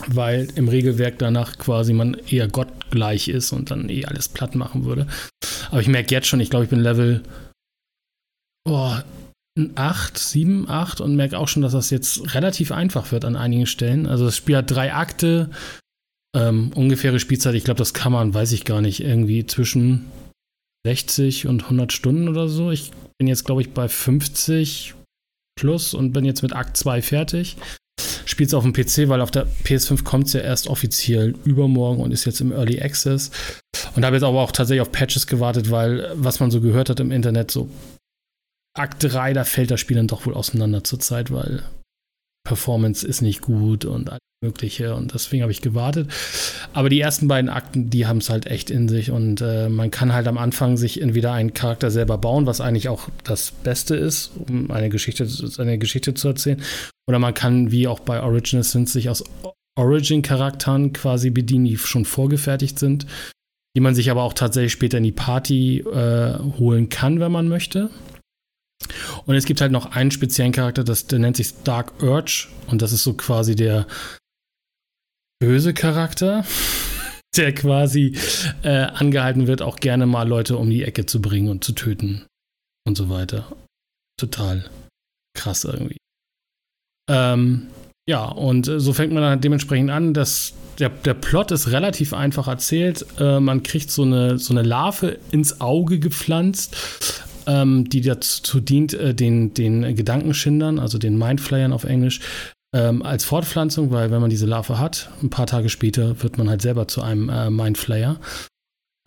weil 0.07 0.47
im 0.55 0.69
Regelwerk 0.69 1.19
danach 1.19 1.57
quasi 1.57 1.93
man 1.93 2.13
eher 2.13 2.47
gottgleich 2.47 3.27
ist 3.27 3.51
und 3.51 3.69
dann 3.69 3.89
eh 3.89 4.05
alles 4.05 4.29
platt 4.29 4.55
machen 4.55 4.85
würde. 4.85 5.07
Aber 5.69 5.81
ich 5.81 5.87
merke 5.87 6.15
jetzt 6.15 6.27
schon, 6.27 6.39
ich 6.39 6.49
glaube, 6.49 6.63
ich 6.63 6.69
bin 6.69 6.79
Level 6.79 7.21
oh, 8.67 8.95
8, 9.75 10.17
7, 10.17 10.69
8 10.69 11.01
und 11.01 11.15
merke 11.15 11.37
auch 11.37 11.47
schon, 11.47 11.61
dass 11.61 11.73
das 11.73 11.89
jetzt 11.89 12.33
relativ 12.33 12.71
einfach 12.71 13.11
wird 13.11 13.25
an 13.25 13.35
einigen 13.35 13.65
Stellen. 13.65 14.05
Also 14.05 14.25
das 14.25 14.37
Spiel 14.37 14.57
hat 14.57 14.71
drei 14.71 14.93
Akte, 14.93 15.49
ähm, 16.35 16.71
ungefähre 16.75 17.19
Spielzeit, 17.19 17.55
ich 17.55 17.63
glaube, 17.63 17.79
das 17.79 17.93
kann 17.93 18.11
man, 18.11 18.33
weiß 18.33 18.51
ich 18.51 18.65
gar 18.65 18.81
nicht, 18.81 19.01
irgendwie 19.01 19.45
zwischen 19.45 20.05
60 20.85 21.47
und 21.47 21.63
100 21.63 21.91
Stunden 21.91 22.27
oder 22.27 22.47
so. 22.47 22.71
Ich 22.71 22.91
bin 23.17 23.27
jetzt, 23.27 23.45
glaube 23.45 23.61
ich, 23.61 23.71
bei 23.71 23.87
50 23.87 24.95
plus 25.59 25.93
und 25.93 26.13
bin 26.13 26.25
jetzt 26.25 26.41
mit 26.41 26.53
Akt 26.53 26.77
2 26.77 27.01
fertig. 27.01 27.57
Spielt 28.25 28.49
es 28.49 28.53
auf 28.53 28.63
dem 28.63 28.73
PC, 28.73 29.09
weil 29.09 29.21
auf 29.21 29.31
der 29.31 29.47
PS5 29.65 30.03
kommt 30.03 30.27
es 30.27 30.33
ja 30.33 30.41
erst 30.41 30.67
offiziell 30.67 31.35
übermorgen 31.43 32.01
und 32.01 32.11
ist 32.11 32.25
jetzt 32.25 32.39
im 32.39 32.51
Early 32.51 32.81
Access. 32.81 33.31
Und 33.95 34.05
habe 34.05 34.15
jetzt 34.15 34.23
aber 34.23 34.39
auch 34.39 34.51
tatsächlich 34.51 34.81
auf 34.81 34.91
Patches 34.91 35.27
gewartet, 35.27 35.71
weil 35.71 36.11
was 36.15 36.39
man 36.39 36.51
so 36.51 36.61
gehört 36.61 36.89
hat 36.89 36.99
im 36.99 37.11
Internet, 37.11 37.51
so 37.51 37.69
Akt 38.79 39.03
3, 39.03 39.33
da 39.33 39.43
fällt 39.43 39.71
das 39.71 39.79
Spiel 39.79 39.97
dann 39.97 40.07
doch 40.07 40.25
wohl 40.25 40.33
auseinander 40.33 40.83
zurzeit, 40.83 41.31
weil 41.31 41.63
Performance 42.47 43.05
ist 43.05 43.21
nicht 43.21 43.41
gut 43.41 43.85
und 43.85 44.09
alles 44.09 44.19
Mögliche 44.41 44.95
und 44.95 45.13
deswegen 45.13 45.43
habe 45.43 45.51
ich 45.51 45.61
gewartet. 45.61 46.09
Aber 46.71 46.87
die 46.87 47.01
ersten 47.01 47.27
beiden 47.27 47.49
Akten, 47.49 47.89
die 47.89 48.07
haben 48.07 48.19
es 48.19 48.29
halt 48.29 48.47
echt 48.47 48.69
in 48.69 48.87
sich 48.87 49.11
und 49.11 49.41
äh, 49.41 49.67
man 49.67 49.91
kann 49.91 50.13
halt 50.13 50.27
am 50.27 50.37
Anfang 50.37 50.77
sich 50.77 51.01
entweder 51.01 51.33
einen 51.33 51.53
Charakter 51.53 51.91
selber 51.91 52.17
bauen, 52.17 52.45
was 52.45 52.61
eigentlich 52.61 52.87
auch 52.87 53.09
das 53.25 53.51
Beste 53.51 53.97
ist, 53.97 54.31
um 54.47 54.71
eine 54.71 54.87
Geschichte, 54.87 55.27
eine 55.57 55.77
Geschichte 55.77 56.13
zu 56.13 56.29
erzählen. 56.29 56.61
Oder 57.07 57.19
man 57.19 57.33
kann, 57.33 57.71
wie 57.71 57.87
auch 57.87 57.99
bei 57.99 58.21
Original 58.21 58.63
Sins, 58.63 58.93
sich 58.93 59.09
aus 59.09 59.25
Origin-Charakteren 59.77 60.93
quasi 60.93 61.31
bedienen, 61.31 61.65
die 61.65 61.77
schon 61.77 62.05
vorgefertigt 62.05 62.79
sind, 62.79 63.07
die 63.75 63.81
man 63.81 63.93
sich 63.93 64.09
aber 64.09 64.23
auch 64.23 64.33
tatsächlich 64.33 64.71
später 64.71 64.99
in 64.99 65.03
die 65.03 65.11
Party 65.11 65.79
äh, 65.79 66.39
holen 66.59 66.87
kann, 66.87 67.19
wenn 67.19 67.31
man 67.31 67.49
möchte. 67.49 67.89
Und 69.25 69.35
es 69.35 69.45
gibt 69.45 69.61
halt 69.61 69.71
noch 69.71 69.91
einen 69.91 70.11
speziellen 70.11 70.51
Charakter, 70.51 70.83
das, 70.83 71.07
der 71.07 71.19
nennt 71.19 71.37
sich 71.37 71.53
Dark 71.63 72.01
Urge. 72.01 72.47
Und 72.67 72.81
das 72.81 72.91
ist 72.91 73.03
so 73.03 73.13
quasi 73.13 73.55
der 73.55 73.87
böse 75.39 75.73
Charakter, 75.73 76.45
der 77.37 77.53
quasi 77.53 78.17
äh, 78.63 78.85
angehalten 78.85 79.47
wird, 79.47 79.61
auch 79.61 79.77
gerne 79.77 80.05
mal 80.05 80.27
Leute 80.27 80.57
um 80.57 80.69
die 80.69 80.83
Ecke 80.83 81.05
zu 81.05 81.21
bringen 81.21 81.49
und 81.49 81.63
zu 81.63 81.73
töten. 81.73 82.25
Und 82.87 82.95
so 82.95 83.09
weiter. 83.09 83.55
Total 84.19 84.69
krass 85.37 85.63
irgendwie. 85.63 85.97
Ähm, 87.09 87.67
ja, 88.09 88.25
und 88.25 88.67
äh, 88.67 88.79
so 88.79 88.93
fängt 88.93 89.13
man 89.13 89.23
dann 89.23 89.41
dementsprechend 89.41 89.91
an, 89.91 90.13
dass 90.13 90.53
der, 90.79 90.89
der 90.89 91.13
Plot 91.13 91.51
ist 91.51 91.71
relativ 91.71 92.13
einfach 92.13 92.47
erzählt. 92.47 93.05
Äh, 93.19 93.39
man 93.39 93.63
kriegt 93.63 93.91
so 93.91 94.03
eine, 94.03 94.37
so 94.37 94.53
eine 94.53 94.63
Larve 94.63 95.19
ins 95.31 95.61
Auge 95.61 95.99
gepflanzt 95.99 96.75
ähm, 97.49 97.89
die 97.89 98.01
dazu 98.01 98.59
dient, 98.59 98.93
äh, 98.93 99.15
den, 99.15 99.53
den 99.53 99.95
Gedankenschindern, 99.95 100.77
also 100.77 100.97
den 100.99 101.17
Mindflayern 101.17 101.73
auf 101.73 101.83
Englisch, 101.83 102.21
ähm, 102.75 103.01
als 103.01 103.25
Fortpflanzung, 103.25 103.89
weil 103.89 104.11
wenn 104.11 104.21
man 104.21 104.29
diese 104.29 104.45
Larve 104.45 104.77
hat, 104.77 105.09
ein 105.23 105.31
paar 105.31 105.47
Tage 105.47 105.69
später 105.69 106.21
wird 106.21 106.37
man 106.37 106.49
halt 106.49 106.61
selber 106.61 106.87
zu 106.87 107.01
einem 107.01 107.29
äh, 107.29 107.49
Mindflayer. 107.49 108.19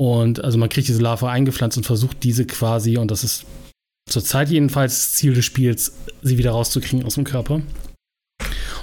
Und 0.00 0.42
also 0.42 0.58
man 0.58 0.68
kriegt 0.68 0.88
diese 0.88 1.00
Larve 1.00 1.28
eingepflanzt 1.28 1.76
und 1.76 1.84
versucht 1.84 2.24
diese 2.24 2.44
quasi, 2.44 2.98
und 2.98 3.12
das 3.12 3.22
ist 3.22 3.46
zurzeit 4.10 4.48
jedenfalls 4.48 4.94
das 4.94 5.12
Ziel 5.12 5.34
des 5.34 5.44
Spiels, 5.44 5.92
sie 6.22 6.38
wieder 6.38 6.50
rauszukriegen 6.50 7.06
aus 7.06 7.14
dem 7.14 7.24
Körper. 7.24 7.62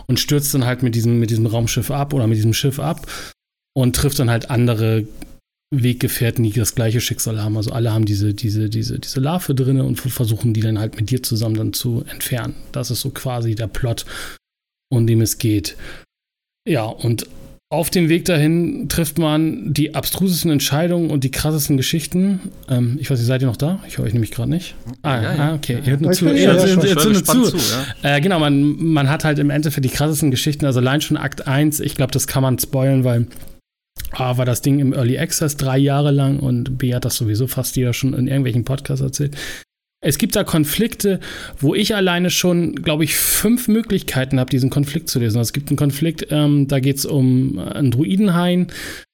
Und 0.07 0.20
stürzt 0.20 0.53
dann 0.53 0.66
halt 0.66 0.82
mit 0.82 0.95
diesem, 0.95 1.20
mit 1.20 1.30
diesem 1.30 1.45
Raumschiff 1.45 1.91
ab 1.91 2.14
oder 2.14 2.26
mit 2.26 2.38
diesem 2.38 2.53
Schiff 2.53 2.80
ab 2.80 3.05
und 3.76 3.95
trifft 3.95 4.18
dann 4.20 4.30
halt 4.30 4.49
andere 4.49 5.05
Weggefährten, 5.72 6.43
die 6.43 6.51
das 6.51 6.74
gleiche 6.74 6.99
Schicksal 6.99 7.41
haben. 7.41 7.55
Also 7.55 7.72
alle 7.72 7.93
haben 7.93 8.05
diese, 8.05 8.34
diese, 8.34 8.70
diese, 8.70 8.99
diese 8.99 9.20
Larve 9.20 9.53
drin 9.53 9.80
und 9.82 9.97
versuchen 9.97 10.53
die 10.53 10.61
dann 10.61 10.80
halt 10.80 10.95
mit 10.95 11.11
dir 11.11 11.22
zusammen 11.22 11.55
dann 11.55 11.74
zu 11.74 12.03
entfernen. 12.09 12.55
Das 12.72 12.89
ist 12.89 13.01
so 13.01 13.11
quasi 13.11 13.53
der 13.55 13.67
Plot, 13.67 14.05
um 14.91 15.05
dem 15.05 15.22
es 15.22 15.38
geht. 15.38 15.78
Ja, 16.67 16.86
und 16.86 17.28
auf 17.72 17.91
dem 17.91 18.09
Weg 18.09 18.26
dahin 18.26 18.89
trifft 18.89 19.20
man 19.20 19.76
die 19.76 19.93
abstrusesten 19.93 20.49
Entscheidungen 20.49 21.11
und 21.11 21.24
die 21.24 21.30
krassesten 21.30 21.78
Geschichten. 21.78 22.39
Ähm, 22.67 22.97
ich 22.99 23.11
weiß 23.11 23.20
nicht, 23.20 23.28
seid 23.28 23.43
ihr 23.43 23.47
noch 23.47 23.57
da? 23.57 23.80
Ich 23.88 23.99
höre 23.99 24.05
euch 24.05 24.13
nämlich 24.13 24.32
gerade 24.32 24.49
nicht. 24.49 24.74
Ah, 25.03 25.22
ja, 25.22 25.36
ja. 25.36 25.38
ah, 25.38 25.53
okay. 25.53 25.78
Ihr 25.86 25.91
hört 25.91 26.01
nur 26.01 26.11
zu. 26.13 26.34
Ihr 26.34 26.51
hört 26.51 27.05
nur 27.05 27.53
zu. 27.53 27.57
Äh, 28.01 28.22
genau, 28.22 28.39
man, 28.39 28.76
man 28.84 29.07
hat 29.07 29.24
halt 29.24 29.38
im 29.38 29.51
Endeffekt 29.51 29.86
die 29.86 29.89
krassesten 29.89 30.32
Geschichten. 30.32 30.65
Also 30.65 30.80
allein 30.80 31.01
schon 31.01 31.15
Akt 31.15 31.47
1, 31.47 31.80
ich 31.80 31.93
glaube, 31.93 32.11
das 32.11 32.26
kann 32.26 32.41
man 32.41 32.57
spoilen, 32.57 33.03
weil 33.03 33.28
A 34.12 34.38
war 34.38 34.45
das 34.45 34.62
Ding 34.62 34.80
im 34.80 34.93
Early 34.93 35.18
Access 35.18 35.57
drei 35.57 35.78
Jahre 35.78 36.12
lang 36.12 36.39
und 36.39 36.78
B 36.78 36.93
hat 36.93 37.05
das 37.05 37.16
sowieso 37.16 37.47
fast 37.47 37.76
jeder 37.76 37.93
schon 37.93 38.14
in 38.14 38.28
irgendwelchen 38.28 38.66
Podcasts 38.66 39.01
erzählt. 39.01 39.36
Es 40.01 40.18
gibt 40.18 40.36
da 40.38 40.45
Konflikte, 40.45 41.20
wo 41.60 41.76
ich 41.76 41.93
alleine 41.93 42.30
schon, 42.30 42.76
glaube 42.76 43.03
ich, 43.03 43.16
fünf 43.16 43.68
Möglichkeiten 43.68 44.39
habe, 44.39 44.49
diesen 44.49 44.70
Konflikt 44.70 45.10
zu 45.10 45.20
lösen. 45.20 45.38
Also 45.38 45.49
es 45.49 45.53
gibt 45.53 45.70
einen 45.70 45.78
Konflikt, 45.78 46.28
ähm, 46.30 46.68
da 46.68 46.80
geht 46.80 46.97
es 46.97 47.05
um 47.05 47.60
einen 47.60 47.91
Druidenhain. 47.91 48.68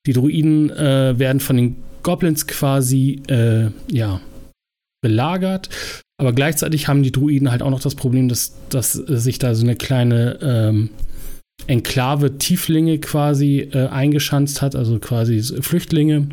Die 0.05 0.13
Druiden 0.13 0.69
äh, 0.69 1.17
werden 1.17 1.39
von 1.39 1.57
den 1.57 1.77
Goblins 2.03 2.45
quasi, 2.45 3.23
äh, 3.27 3.69
ja, 3.91 4.21
belagert. 5.01 5.69
Aber 6.17 6.33
gleichzeitig 6.33 6.87
haben 6.87 7.01
die 7.01 7.11
Druiden 7.11 7.51
halt 7.51 7.63
auch 7.63 7.71
noch 7.71 7.81
das 7.81 7.95
Problem, 7.95 8.29
dass, 8.29 8.53
dass 8.69 8.93
sich 8.93 9.39
da 9.39 9.55
so 9.55 9.63
eine 9.63 9.75
kleine 9.75 10.37
ähm, 10.41 10.89
Enklave 11.67 12.37
Tieflinge 12.37 12.99
quasi 12.99 13.59
äh, 13.59 13.87
eingeschanzt 13.87 14.61
hat, 14.61 14.75
also 14.75 14.99
quasi 14.99 15.41
Flüchtlinge. 15.61 16.29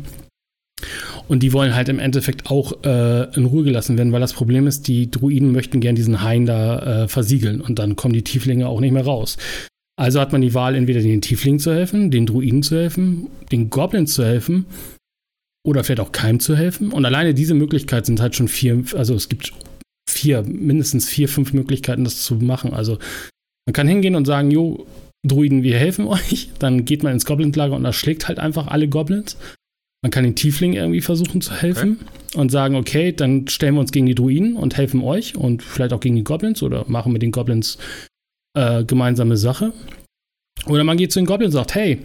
Und 1.27 1.41
die 1.41 1.53
wollen 1.53 1.73
halt 1.75 1.89
im 1.89 1.99
Endeffekt 1.99 2.51
auch 2.51 2.83
äh, 2.83 3.33
in 3.35 3.45
Ruhe 3.45 3.63
gelassen 3.63 3.97
werden, 3.97 4.11
weil 4.11 4.19
das 4.19 4.33
Problem 4.33 4.67
ist, 4.67 4.87
die 4.87 5.09
Druiden 5.09 5.51
möchten 5.51 5.79
gern 5.79 5.95
diesen 5.95 6.21
Hain 6.21 6.45
da 6.45 7.03
äh, 7.03 7.07
versiegeln 7.07 7.61
und 7.61 7.79
dann 7.79 7.95
kommen 7.95 8.13
die 8.13 8.23
Tieflinge 8.23 8.67
auch 8.67 8.81
nicht 8.81 8.91
mehr 8.91 9.05
raus. 9.05 9.37
Also 9.95 10.19
hat 10.19 10.31
man 10.31 10.41
die 10.41 10.53
Wahl, 10.53 10.75
entweder 10.75 11.01
den 11.01 11.21
Tieflingen 11.21 11.59
zu 11.59 11.73
helfen, 11.73 12.11
den 12.11 12.25
Druiden 12.25 12.63
zu 12.63 12.75
helfen, 12.75 13.27
den 13.51 13.69
Goblins 13.69 14.13
zu 14.13 14.25
helfen 14.25 14.65
oder 15.65 15.83
vielleicht 15.83 16.01
auch 16.01 16.11
keinem 16.11 16.39
zu 16.39 16.55
helfen. 16.55 16.91
Und 16.91 17.05
alleine 17.05 17.33
diese 17.33 17.53
Möglichkeit 17.53 18.05
sind 18.05 18.19
halt 18.19 18.35
schon 18.35 18.47
vier, 18.47 18.83
also 18.95 19.13
es 19.13 19.29
gibt 19.29 19.53
vier, 20.09 20.43
mindestens 20.43 21.07
vier, 21.07 21.29
fünf 21.29 21.53
Möglichkeiten, 21.53 22.03
das 22.03 22.23
zu 22.23 22.35
machen. 22.35 22.73
Also 22.73 22.97
man 23.65 23.73
kann 23.73 23.87
hingehen 23.87 24.15
und 24.15 24.25
sagen, 24.25 24.51
jo, 24.51 24.85
Druiden, 25.25 25.63
wir 25.63 25.77
helfen 25.77 26.07
euch. 26.07 26.49
Dann 26.59 26.85
geht 26.85 27.03
man 27.03 27.13
ins 27.13 27.25
Goblin-Lager 27.25 27.75
und 27.75 27.85
erschlägt 27.85 28.27
halt 28.27 28.39
einfach 28.39 28.67
alle 28.67 28.87
Goblins. 28.87 29.37
Man 30.03 30.11
kann 30.11 30.25
den 30.25 30.35
Tiefling 30.35 30.73
irgendwie 30.73 31.01
versuchen 31.01 31.39
zu 31.39 31.53
helfen 31.53 31.97
okay. 32.01 32.37
und 32.37 32.51
sagen, 32.51 32.75
okay, 32.75 33.13
dann 33.13 33.47
stellen 33.47 33.75
wir 33.75 33.79
uns 33.79 33.93
gegen 33.93 34.05
die 34.05 34.15
Druiden 34.15 34.57
und 34.57 34.75
helfen 34.75 35.01
euch 35.01 35.37
und 35.37 35.63
vielleicht 35.63 35.93
auch 35.93 36.01
gegen 36.01 36.17
die 36.17 36.25
Goblins 36.25 36.61
oder 36.61 36.83
machen 36.89 37.13
mit 37.13 37.21
den 37.21 37.31
Goblins 37.31 37.77
äh, 38.53 38.83
gemeinsame 38.83 39.37
Sache. 39.37 39.71
Oder 40.65 40.83
man 40.83 40.97
geht 40.97 41.13
zu 41.13 41.19
den 41.19 41.25
Goblins 41.25 41.55
und 41.55 41.61
sagt, 41.61 41.75
hey, 41.75 41.99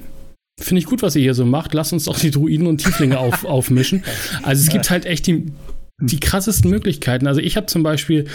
finde 0.61 0.79
ich 0.79 0.87
gut, 0.87 1.03
was 1.03 1.17
ihr 1.17 1.23
hier 1.23 1.35
so 1.35 1.45
macht, 1.45 1.75
lasst 1.75 1.93
uns 1.93 2.05
doch 2.05 2.19
die 2.19 2.31
Druiden 2.31 2.69
und 2.69 2.79
Tieflinge 2.79 3.19
auf, 3.19 3.45
aufmischen. 3.45 4.05
Also 4.45 4.63
es 4.63 4.69
gibt 4.69 4.91
halt 4.91 5.05
echt 5.05 5.27
die, 5.27 5.47
die 6.01 6.21
krassesten 6.21 6.71
Möglichkeiten. 6.71 7.27
Also 7.27 7.41
ich 7.41 7.57
habe 7.57 7.67
zum 7.67 7.83
Beispiel 7.83 8.27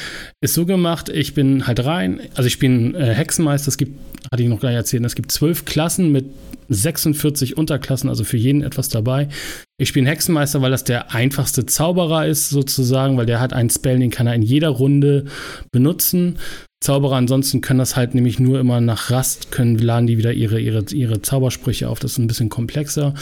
es 0.41 0.53
so 0.53 0.65
gemacht, 0.65 1.09
ich 1.09 1.33
bin 1.33 1.65
halt 1.65 1.85
rein, 1.85 2.19
also 2.35 2.47
ich 2.47 2.59
bin 2.59 2.93
äh, 2.93 3.13
Hexenmeister, 3.13 3.69
es 3.69 3.77
gibt, 3.77 3.97
hatte 4.31 4.43
ich 4.43 4.49
noch 4.49 4.59
gleich 4.59 4.75
erzählt, 4.75 5.05
es 5.05 5.15
gibt 5.15 5.31
zwölf 5.31 5.63
Klassen 5.63 6.11
mit 6.11 6.25
46 6.67 7.55
Unterklassen, 7.55 8.09
also 8.09 8.23
für 8.25 8.37
jeden 8.37 8.63
etwas 8.63 8.89
dabei. 8.89 9.29
Ich 9.77 9.89
spiele 9.89 10.09
Hexenmeister, 10.09 10.61
weil 10.61 10.71
das 10.71 10.83
der 10.83 11.13
einfachste 11.13 11.65
Zauberer 11.65 12.27
ist, 12.27 12.49
sozusagen, 12.49 13.17
weil 13.17 13.25
der 13.25 13.39
hat 13.39 13.53
einen 13.53 13.69
Spell, 13.69 13.99
den 13.99 14.11
kann 14.11 14.27
er 14.27 14.35
in 14.35 14.41
jeder 14.41 14.69
Runde 14.69 15.25
benutzen. 15.71 16.39
Zauberer 16.81 17.15
ansonsten 17.15 17.61
können 17.61 17.79
das 17.79 17.95
halt 17.95 18.13
nämlich 18.13 18.39
nur 18.39 18.59
immer 18.59 18.81
nach 18.81 19.09
Rast, 19.09 19.51
können 19.51 19.77
laden 19.77 20.07
die 20.07 20.17
wieder 20.17 20.33
ihre, 20.33 20.59
ihre, 20.59 20.83
ihre 20.91 21.21
Zaubersprüche 21.21 21.87
auf. 21.87 21.99
Das 21.99 22.13
ist 22.13 22.17
ein 22.17 22.27
bisschen 22.27 22.49
komplexer. 22.49 23.13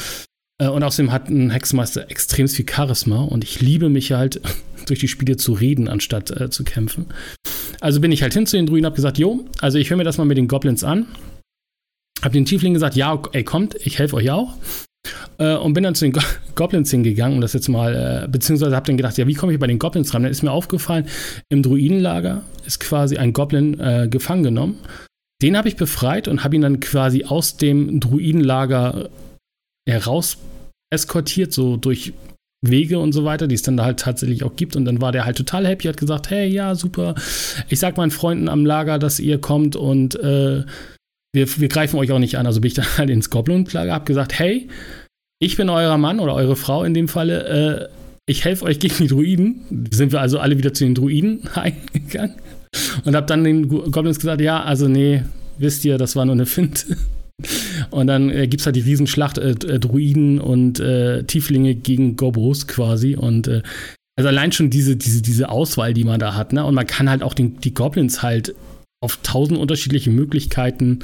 Äh, 0.62 0.68
und 0.68 0.84
außerdem 0.84 1.12
hat 1.12 1.30
ein 1.30 1.50
Hexenmeister 1.50 2.10
extrem 2.10 2.48
viel 2.48 2.66
Charisma 2.70 3.24
und 3.24 3.44
ich 3.44 3.60
liebe 3.60 3.90
mich 3.90 4.12
halt 4.12 4.40
durch 4.86 5.00
die 5.00 5.08
Spiele 5.08 5.38
zu 5.38 5.54
reden, 5.54 5.88
anstatt 5.88 6.32
äh, 6.32 6.50
zu 6.50 6.64
kämpfen. 6.64 7.08
Also 7.82 8.00
bin 8.00 8.12
ich 8.12 8.22
halt 8.22 8.34
hin 8.34 8.46
zu 8.46 8.58
den 8.58 8.68
Druiden, 8.68 8.86
hab 8.86 8.96
gesagt, 8.96 9.18
jo, 9.18 9.46
also 9.60 9.80
ich 9.80 9.90
höre 9.90 9.98
mir 9.98 10.04
das 10.04 10.18
mal 10.18 10.26
mit 10.26 10.38
den 10.38 10.48
Goblins 10.48 10.84
an. 10.84 11.08
Hab 12.22 12.34
den 12.34 12.46
Tiefling 12.46 12.74
gesagt, 12.74 12.96
ja, 12.96 13.20
ey, 13.32 13.44
kommt, 13.44 13.76
ich 13.84 13.98
helfe 13.98 14.16
euch 14.18 14.30
auch. 14.30 14.54
Äh, 15.40 15.56
und 15.56 15.74
bin 15.74 15.84
dann 15.84 15.96
zu 15.96 16.06
den 16.06 16.14
Go 16.14 16.22
Goblins 16.56 16.92
hingegangen 16.92 17.36
und 17.36 17.42
das 17.42 17.54
jetzt 17.54 17.70
mal, 17.70 18.26
äh, 18.26 18.28
beziehungsweise 18.28 18.76
hab 18.76 18.86
dann 18.86 18.98
gedacht, 18.98 19.18
ja, 19.18 19.26
wie 19.26 19.34
komme 19.34 19.54
ich 19.54 19.60
bei 19.60 19.66
den 19.66 19.80
Goblins 19.80 20.14
ran? 20.14 20.22
Dann 20.22 20.32
ist 20.32 20.44
mir 20.44 20.52
aufgefallen, 20.52 21.08
im 21.50 21.64
Druidenlager 21.64 22.44
ist 22.68 22.80
quasi 22.80 23.18
ein 23.18 23.34
Goblin 23.34 23.80
äh, 23.80 24.08
gefangen 24.08 24.44
genommen. 24.44 24.78
Den 25.42 25.58
habe 25.58 25.68
ich 25.70 25.76
befreit 25.76 26.28
und 26.28 26.44
habe 26.44 26.56
ihn 26.56 26.62
dann 26.62 26.80
quasi 26.80 27.24
aus 27.24 27.58
dem 27.58 28.00
Druidenlager 28.00 29.10
heraus 29.90 30.38
eskortiert, 30.92 31.52
so 31.54 31.78
durch 31.78 32.14
Wege 32.64 33.00
und 33.00 33.12
so 33.12 33.26
weiter, 33.26 33.48
die 33.48 33.56
es 33.56 33.64
dann 33.64 33.78
da 33.78 33.86
halt 33.86 34.00
tatsächlich 34.00 34.44
auch 34.44 34.56
gibt. 34.56 34.76
Und 34.76 34.86
dann 34.86 35.02
war 35.02 35.12
der 35.12 35.26
halt 35.26 35.38
total 35.38 35.66
happy, 35.66 35.88
hat 35.88 35.98
gesagt, 35.98 36.30
hey, 36.30 36.48
ja, 36.48 36.76
super. 36.76 37.16
Ich 37.70 37.80
sag 37.80 37.98
meinen 37.98 38.12
Freunden 38.12 38.50
am 38.50 38.66
Lager, 38.66 39.00
dass 39.00 39.20
ihr 39.20 39.40
kommt 39.40 39.76
und 39.76 40.16
äh, 40.20 40.64
wir, 41.34 41.60
wir 41.60 41.68
greifen 41.70 41.98
euch 41.98 42.12
auch 42.12 42.20
nicht 42.20 42.38
an. 42.38 42.46
Also 42.46 42.62
bin 42.62 42.68
ich 42.68 42.76
dann 42.76 42.98
halt 42.98 43.10
ins 43.10 43.30
Goblin-Lager, 43.30 43.94
hab 43.94 44.06
gesagt, 44.06 44.38
hey, 44.38 44.68
ich 45.40 45.58
bin 45.58 45.70
euer 45.70 45.98
Mann 45.98 46.20
oder 46.20 46.36
eure 46.36 46.56
Frau 46.56 46.84
in 46.84 46.94
dem 46.94 47.08
Falle. 47.08 47.90
Äh, 47.90 47.96
ich 48.28 48.46
helfe 48.46 48.66
euch 48.66 48.80
gegen 48.80 48.96
die 49.00 49.08
Druiden. 49.08 49.88
Sind 49.92 50.12
wir 50.12 50.22
also 50.22 50.40
alle 50.40 50.58
wieder 50.58 50.74
zu 50.74 50.84
den 50.84 50.94
Druiden 50.94 51.48
eingegangen. 51.56 52.36
Und 53.04 53.16
hab 53.16 53.28
dann 53.28 53.44
den 53.44 53.68
Goblins 53.68 54.20
gesagt, 54.20 54.40
ja, 54.40 54.64
also 54.64 54.88
nee, 54.88 55.24
wisst 55.58 55.84
ihr, 55.84 55.98
das 55.98 56.16
war 56.16 56.26
nur 56.26 56.36
eine 56.36 56.46
Finte. 56.46 56.96
Und 57.92 58.08
dann 58.08 58.30
äh, 58.30 58.48
gibt 58.48 58.62
es 58.62 58.66
halt 58.66 58.76
die 58.76 58.82
Riesenschlacht 58.82 59.38
äh, 59.38 59.52
äh, 59.52 59.80
Druiden 59.80 60.40
und 60.40 60.80
äh, 60.80 61.24
Tieflinge 61.24 61.76
gegen 61.76 62.16
Gobos 62.16 62.68
quasi. 62.68 63.16
Und 63.16 63.48
äh, 63.48 63.62
also 64.18 64.30
allein 64.30 64.52
schon 64.52 64.70
diese, 64.70 64.96
diese, 64.96 65.22
diese 65.22 65.50
Auswahl, 65.50 65.94
die 65.94 66.04
man 66.04 66.20
da 66.20 66.36
hat, 66.36 66.54
ne? 66.54 66.66
Und 66.66 66.74
man 66.74 66.88
kann 66.88 67.10
halt 67.10 67.24
auch 67.24 67.34
den, 67.34 67.60
die 67.60 67.74
Goblins 67.74 68.22
halt 68.22 68.56
auf 69.04 69.18
tausend 69.24 69.60
unterschiedliche 69.60 70.12
Möglichkeiten 70.12 71.00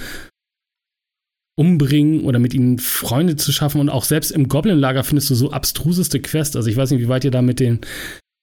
umbringen 1.59 2.21
oder 2.21 2.37
mit 2.37 2.53
ihnen 2.53 2.79
Freunde 2.79 3.35
zu 3.35 3.51
schaffen. 3.51 3.81
Und 3.81 3.89
auch 3.89 4.03
selbst 4.03 4.31
im 4.31 4.47
Goblin-Lager 4.47 5.03
findest 5.03 5.29
du 5.29 5.35
so 5.35 5.51
abstruseste 5.51 6.19
Quests. 6.19 6.55
Also 6.55 6.69
ich 6.69 6.77
weiß 6.77 6.91
nicht, 6.91 7.01
wie 7.01 7.07
weit 7.09 7.25
ihr 7.25 7.31
da 7.31 7.41
mit 7.41 7.59
den 7.59 7.81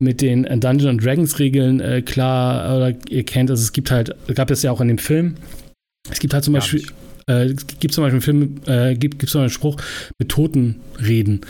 mit 0.03 0.21
den 0.21 0.43
Dungeons 0.61 1.03
Dragons 1.03 1.39
Regeln 1.39 1.81
äh, 1.81 2.03
klar 2.03 2.77
oder 2.77 2.95
ihr 3.09 3.25
kennt, 3.25 3.49
also 3.49 3.63
es 3.63 3.73
gibt 3.73 3.93
halt, 3.93 4.15
gab 4.35 4.51
es 4.51 4.63
ja 4.63 4.73
auch 4.73 4.81
in 4.81 4.89
dem 4.89 4.99
Film, 4.99 5.37
es 6.11 6.19
gibt 6.19 6.35
halt 6.35 6.45
zum 6.45 6.53
Beispiel, 6.53 6.85
äh, 7.27 7.55
gibt 7.79 7.95
zum 7.95 8.05
Beispiel 8.05 8.15
einen 8.15 8.21
Film, 8.21 8.61
äh, 8.67 8.95
gibt 8.95 9.23
es 9.23 9.37
einen 9.37 9.51
Spruch 9.51 9.77
mit 10.19 10.29
Toten 10.29 10.81
reden. 11.01 11.41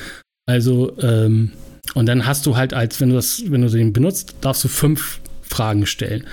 Also, 0.46 0.96
ähm, 1.00 1.52
und 1.94 2.06
dann 2.06 2.26
hast 2.26 2.46
du 2.46 2.56
halt 2.56 2.74
als, 2.74 3.00
wenn 3.00 3.10
du 3.10 3.14
das, 3.14 3.42
wenn 3.48 3.62
du 3.62 3.68
den 3.68 3.92
benutzt, 3.92 4.36
darfst 4.40 4.64
du 4.64 4.68
fünf 4.68 5.20
Fragen 5.42 5.86
stellen. 5.86 6.24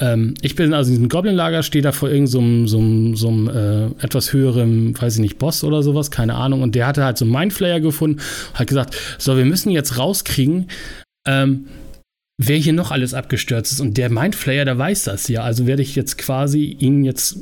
Ähm, 0.00 0.34
ich 0.42 0.54
bin 0.54 0.72
also 0.74 0.90
in 0.90 0.96
diesem 0.96 1.08
Goblin-Lager, 1.08 1.62
stehe 1.62 1.82
da 1.82 1.92
vor 1.92 2.08
irgendeinem 2.08 2.68
so, 2.68 3.16
so, 3.16 3.30
so 3.32 3.50
äh, 3.50 3.86
etwas 4.00 4.32
höherem, 4.32 5.00
weiß 5.00 5.16
ich 5.16 5.20
nicht, 5.20 5.38
Boss 5.38 5.64
oder 5.64 5.82
sowas, 5.82 6.10
keine 6.10 6.34
Ahnung. 6.34 6.62
Und 6.62 6.74
der 6.74 6.86
hatte 6.86 7.04
halt 7.04 7.18
so 7.18 7.24
einen 7.24 7.32
Mindflayer 7.32 7.80
gefunden, 7.80 8.20
hat 8.54 8.68
gesagt, 8.68 8.96
so, 9.18 9.36
wir 9.36 9.44
müssen 9.44 9.70
jetzt 9.70 9.98
rauskriegen, 9.98 10.68
ähm, 11.26 11.66
wer 12.40 12.56
hier 12.56 12.72
noch 12.72 12.92
alles 12.92 13.14
abgestürzt 13.14 13.72
ist. 13.72 13.80
Und 13.80 13.96
der 13.96 14.10
Mindflayer, 14.10 14.64
der 14.64 14.78
weiß 14.78 15.04
das 15.04 15.28
ja. 15.28 15.42
Also 15.42 15.66
werde 15.66 15.82
ich 15.82 15.96
jetzt 15.96 16.16
quasi 16.16 16.64
ihn 16.64 17.04
jetzt 17.04 17.38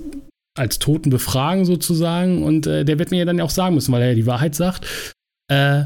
als 0.56 0.78
Toten 0.78 1.10
befragen 1.10 1.64
sozusagen 1.64 2.42
und 2.42 2.66
äh, 2.66 2.84
der 2.84 2.98
wird 2.98 3.10
mir 3.10 3.18
ja 3.18 3.24
dann 3.24 3.40
auch 3.40 3.50
sagen 3.50 3.74
müssen, 3.74 3.92
weil 3.92 4.02
er 4.02 4.08
ja 4.08 4.14
die 4.14 4.26
Wahrheit 4.26 4.54
sagt, 4.54 4.86
äh, 5.48 5.84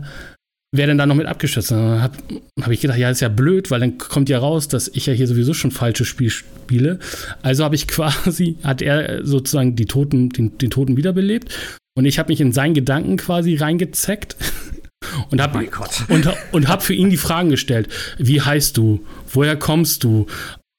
wer 0.72 0.86
denn 0.86 0.98
da 0.98 1.06
noch 1.06 1.16
mit 1.16 1.26
abgeschützt 1.26 1.70
Dann 1.70 2.02
habe 2.02 2.16
hab 2.60 2.70
ich 2.70 2.80
gedacht, 2.80 2.98
ja, 2.98 3.10
ist 3.10 3.20
ja 3.20 3.28
blöd, 3.28 3.70
weil 3.70 3.80
dann 3.80 3.98
kommt 3.98 4.28
ja 4.28 4.38
raus, 4.38 4.68
dass 4.68 4.88
ich 4.88 5.06
ja 5.06 5.12
hier 5.12 5.26
sowieso 5.26 5.52
schon 5.52 5.70
falsches 5.70 6.06
Spiel 6.06 6.30
spiele. 6.30 6.98
Also 7.42 7.64
habe 7.64 7.74
ich 7.74 7.88
quasi, 7.88 8.56
hat 8.62 8.82
er 8.82 9.24
sozusagen 9.26 9.76
die 9.76 9.86
Toten, 9.86 10.30
den, 10.30 10.58
den 10.58 10.70
Toten 10.70 10.96
wiederbelebt 10.96 11.52
und 11.96 12.04
ich 12.04 12.18
habe 12.18 12.30
mich 12.30 12.40
in 12.40 12.52
seinen 12.52 12.74
Gedanken 12.74 13.16
quasi 13.16 13.56
reingezeckt 13.56 14.36
und 15.30 15.40
habe 15.40 15.68
oh 15.68 16.14
und, 16.14 16.28
und 16.52 16.68
hab 16.68 16.82
für 16.82 16.94
ihn 16.94 17.10
die 17.10 17.16
Fragen 17.16 17.50
gestellt. 17.50 17.88
Wie 18.18 18.40
heißt 18.40 18.76
du? 18.76 19.04
Woher 19.32 19.56
kommst 19.56 20.04
du? 20.04 20.26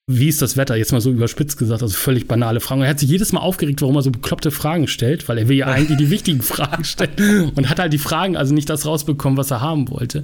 Wie 0.10 0.28
ist 0.28 0.42
das 0.42 0.58
Wetter? 0.58 0.76
Jetzt 0.76 0.92
mal 0.92 1.02
so 1.02 1.12
überspitzt 1.12 1.58
gesagt, 1.58 1.82
also 1.82 1.96
völlig 1.96 2.28
banale 2.28 2.60
Fragen. 2.60 2.82
Er 2.82 2.90
hat 2.90 3.00
sich 3.00 3.10
jedes 3.10 3.32
Mal 3.32 3.40
aufgeregt, 3.40 3.82
warum 3.82 3.96
er 3.96 4.02
so 4.02 4.12
bekloppte 4.12 4.52
Fragen 4.52 4.88
stellt, 4.88 5.28
weil 5.30 5.38
er 5.38 5.48
will 5.48 5.58
ja 5.58 5.66
eigentlich 5.68 5.98
die 5.98 6.10
wichtigen 6.10 6.42
Fragen 6.42 6.84
stellen 6.84 7.52
und 7.56 7.70
hat 7.70 7.80
halt 7.80 7.94
die 7.94 7.98
Fragen, 7.98 8.36
also 8.36 8.54
nicht 8.54 8.70
das 8.70 8.86
rausbekommen, 8.86 9.38
was 9.38 9.52
er 9.52 9.62
haben 9.62 9.90
wollte. 9.90 10.24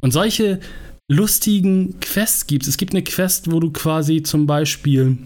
Und 0.00 0.12
solche 0.12 0.60
lustigen 1.10 2.00
Quests 2.00 2.46
gibt 2.46 2.64
es. 2.64 2.70
Es 2.70 2.76
gibt 2.76 2.92
eine 2.92 3.02
Quest, 3.02 3.50
wo 3.50 3.60
du 3.60 3.70
quasi 3.70 4.22
zum 4.22 4.46
Beispiel 4.46 5.18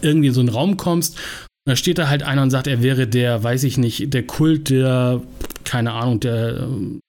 irgendwie 0.00 0.28
in 0.28 0.34
so 0.34 0.40
einen 0.40 0.48
Raum 0.48 0.76
kommst 0.76 1.18
und 1.66 1.72
da 1.72 1.76
steht 1.76 1.98
da 1.98 2.08
halt 2.08 2.22
einer 2.22 2.42
und 2.42 2.50
sagt, 2.50 2.66
er 2.66 2.82
wäre 2.82 3.06
der, 3.06 3.42
weiß 3.42 3.64
ich 3.64 3.76
nicht, 3.76 4.14
der 4.14 4.26
Kult 4.26 4.70
der, 4.70 5.22
keine 5.64 5.92
Ahnung, 5.92 6.18
der 6.18 6.56
ähm, 6.60 7.00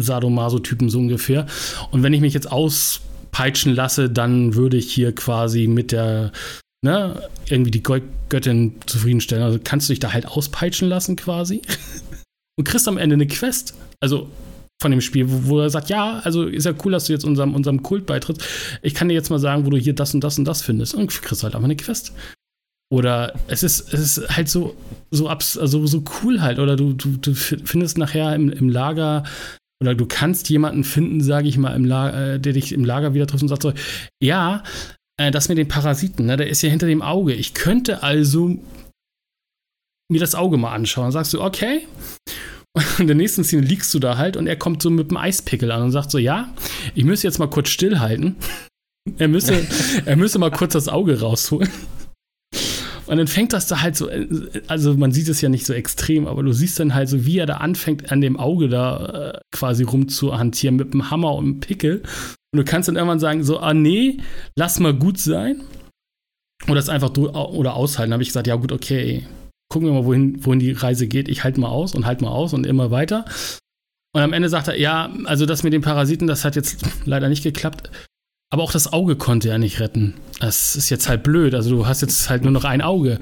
Sadomaso-Typen 0.00 0.88
so 0.88 0.98
ungefähr. 0.98 1.46
Und 1.92 2.02
wenn 2.02 2.12
ich 2.12 2.20
mich 2.20 2.34
jetzt 2.34 2.50
aus 2.50 3.02
peitschen 3.34 3.74
lasse, 3.74 4.08
dann 4.08 4.54
würde 4.54 4.76
ich 4.76 4.92
hier 4.92 5.12
quasi 5.12 5.66
mit 5.66 5.90
der, 5.90 6.30
ne, 6.82 7.28
irgendwie 7.48 7.72
die 7.72 7.82
Göttin 7.82 8.76
zufriedenstellen. 8.86 9.44
Also 9.44 9.58
kannst 9.62 9.88
du 9.88 9.92
dich 9.92 9.98
da 9.98 10.12
halt 10.12 10.26
auspeitschen 10.26 10.88
lassen 10.88 11.16
quasi 11.16 11.60
und 12.56 12.64
kriegst 12.64 12.86
am 12.86 12.96
Ende 12.96 13.14
eine 13.14 13.26
Quest. 13.26 13.74
Also 14.00 14.30
von 14.80 14.92
dem 14.92 15.00
Spiel, 15.00 15.26
wo, 15.28 15.58
er 15.58 15.68
sagt, 15.68 15.90
ja, 15.90 16.20
also 16.20 16.44
ist 16.44 16.64
ja 16.64 16.74
cool, 16.84 16.92
dass 16.92 17.06
du 17.06 17.12
jetzt 17.12 17.24
unserem, 17.24 17.56
unserem 17.56 17.82
Kult 17.82 18.06
beitrittst. 18.06 18.44
Ich 18.82 18.94
kann 18.94 19.08
dir 19.08 19.14
jetzt 19.14 19.30
mal 19.30 19.40
sagen, 19.40 19.66
wo 19.66 19.70
du 19.70 19.78
hier 19.78 19.94
das 19.94 20.14
und 20.14 20.22
das 20.22 20.38
und 20.38 20.44
das 20.44 20.62
findest. 20.62 20.94
Und 20.94 21.10
kriegst 21.10 21.42
halt 21.42 21.56
einfach 21.56 21.64
eine 21.64 21.76
Quest. 21.76 22.12
Oder 22.92 23.34
es 23.48 23.64
ist, 23.64 23.92
es 23.92 24.18
ist 24.18 24.36
halt 24.36 24.48
so, 24.48 24.76
so, 25.10 25.28
abs, 25.28 25.58
also 25.58 25.84
so 25.88 26.04
cool 26.22 26.40
halt. 26.40 26.60
Oder 26.60 26.76
du, 26.76 26.92
du, 26.92 27.16
du 27.16 27.34
findest 27.34 27.98
nachher 27.98 28.32
im, 28.36 28.50
im 28.50 28.68
Lager 28.68 29.24
oder 29.84 29.94
du 29.94 30.06
kannst 30.06 30.48
jemanden 30.48 30.84
finden, 30.84 31.20
sage 31.20 31.48
ich 31.48 31.58
mal, 31.58 31.74
im 31.74 31.84
Lager, 31.84 32.34
äh, 32.34 32.40
der 32.40 32.54
dich 32.54 32.72
im 32.72 32.84
Lager 32.84 33.14
wieder 33.14 33.26
trifft 33.26 33.42
und 33.42 33.48
sagt 33.48 33.62
so, 33.62 33.72
ja, 34.22 34.62
äh, 35.20 35.30
das 35.30 35.48
mit 35.48 35.58
den 35.58 35.68
Parasiten, 35.68 36.26
ne, 36.26 36.36
der 36.36 36.48
ist 36.48 36.62
ja 36.62 36.70
hinter 36.70 36.86
dem 36.86 37.02
Auge. 37.02 37.34
Ich 37.34 37.54
könnte 37.54 38.02
also 38.02 38.56
mir 40.10 40.20
das 40.20 40.34
Auge 40.34 40.56
mal 40.56 40.74
anschauen. 40.74 41.12
Sagst 41.12 41.32
du, 41.34 41.42
okay. 41.42 41.86
Und 42.74 43.00
in 43.00 43.06
der 43.06 43.16
nächsten 43.16 43.44
Szene 43.44 43.62
liegst 43.62 43.92
du 43.94 43.98
da 43.98 44.16
halt 44.16 44.36
und 44.36 44.46
er 44.46 44.56
kommt 44.56 44.82
so 44.82 44.90
mit 44.90 45.10
einem 45.10 45.18
Eispickel 45.18 45.70
an 45.70 45.82
und 45.82 45.92
sagt 45.92 46.10
so, 46.10 46.18
ja, 46.18 46.52
ich 46.94 47.04
müsste 47.04 47.26
jetzt 47.26 47.38
mal 47.38 47.48
kurz 47.48 47.68
stillhalten. 47.68 48.36
Er 49.18 49.28
müsse, 49.28 49.66
er 50.04 50.16
müsse 50.16 50.38
mal 50.38 50.50
kurz 50.50 50.72
das 50.72 50.88
Auge 50.88 51.20
rausholen. 51.20 51.70
Und 53.06 53.16
dann 53.18 53.26
fängt 53.26 53.52
das 53.52 53.66
da 53.66 53.82
halt 53.82 53.96
so, 53.96 54.08
also 54.66 54.94
man 54.94 55.12
sieht 55.12 55.28
es 55.28 55.40
ja 55.40 55.48
nicht 55.48 55.66
so 55.66 55.72
extrem, 55.72 56.26
aber 56.26 56.42
du 56.42 56.52
siehst 56.52 56.80
dann 56.80 56.94
halt 56.94 57.08
so, 57.08 57.26
wie 57.26 57.38
er 57.38 57.46
da 57.46 57.58
anfängt, 57.58 58.10
an 58.10 58.20
dem 58.20 58.38
Auge 58.38 58.68
da 58.68 59.32
äh, 59.34 59.40
quasi 59.52 59.84
rumzuhantieren 59.84 60.76
mit 60.76 60.92
dem 60.92 61.10
Hammer 61.10 61.34
und 61.34 61.44
dem 61.44 61.60
Pickel. 61.60 62.02
Und 62.52 62.58
du 62.58 62.64
kannst 62.64 62.88
dann 62.88 62.96
irgendwann 62.96 63.20
sagen, 63.20 63.44
so, 63.44 63.58
ah 63.58 63.74
nee, 63.74 64.18
lass 64.56 64.80
mal 64.80 64.94
gut 64.94 65.18
sein. 65.18 65.60
Oder 66.68 66.78
es 66.78 66.88
einfach 66.88 67.14
oder 67.16 67.74
aushalten. 67.74 68.10
Da 68.10 68.14
habe 68.14 68.22
ich 68.22 68.30
gesagt, 68.30 68.46
ja 68.46 68.56
gut, 68.56 68.72
okay, 68.72 69.26
gucken 69.68 69.88
wir 69.88 69.94
mal, 69.94 70.06
wohin, 70.06 70.44
wohin 70.44 70.60
die 70.60 70.72
Reise 70.72 71.06
geht. 71.06 71.28
Ich 71.28 71.44
halte 71.44 71.60
mal 71.60 71.68
aus 71.68 71.94
und 71.94 72.06
halte 72.06 72.24
mal 72.24 72.30
aus 72.30 72.54
und 72.54 72.66
immer 72.66 72.90
weiter. 72.90 73.24
Und 74.14 74.22
am 74.22 74.32
Ende 74.32 74.48
sagt 74.48 74.68
er, 74.68 74.78
ja, 74.78 75.12
also 75.24 75.44
das 75.44 75.64
mit 75.64 75.72
den 75.72 75.82
Parasiten, 75.82 76.26
das 76.26 76.44
hat 76.44 76.56
jetzt 76.56 76.86
leider 77.04 77.28
nicht 77.28 77.42
geklappt. 77.42 77.90
Aber 78.54 78.62
auch 78.62 78.70
das 78.70 78.92
Auge 78.92 79.16
konnte 79.16 79.48
er 79.48 79.58
nicht 79.58 79.80
retten. 79.80 80.14
Das 80.38 80.76
ist 80.76 80.88
jetzt 80.88 81.08
halt 81.08 81.24
blöd. 81.24 81.56
Also 81.56 81.70
du 81.70 81.88
hast 81.88 82.02
jetzt 82.02 82.30
halt 82.30 82.44
nur 82.44 82.52
noch 82.52 82.62
ein 82.62 82.82
Auge. 82.82 83.18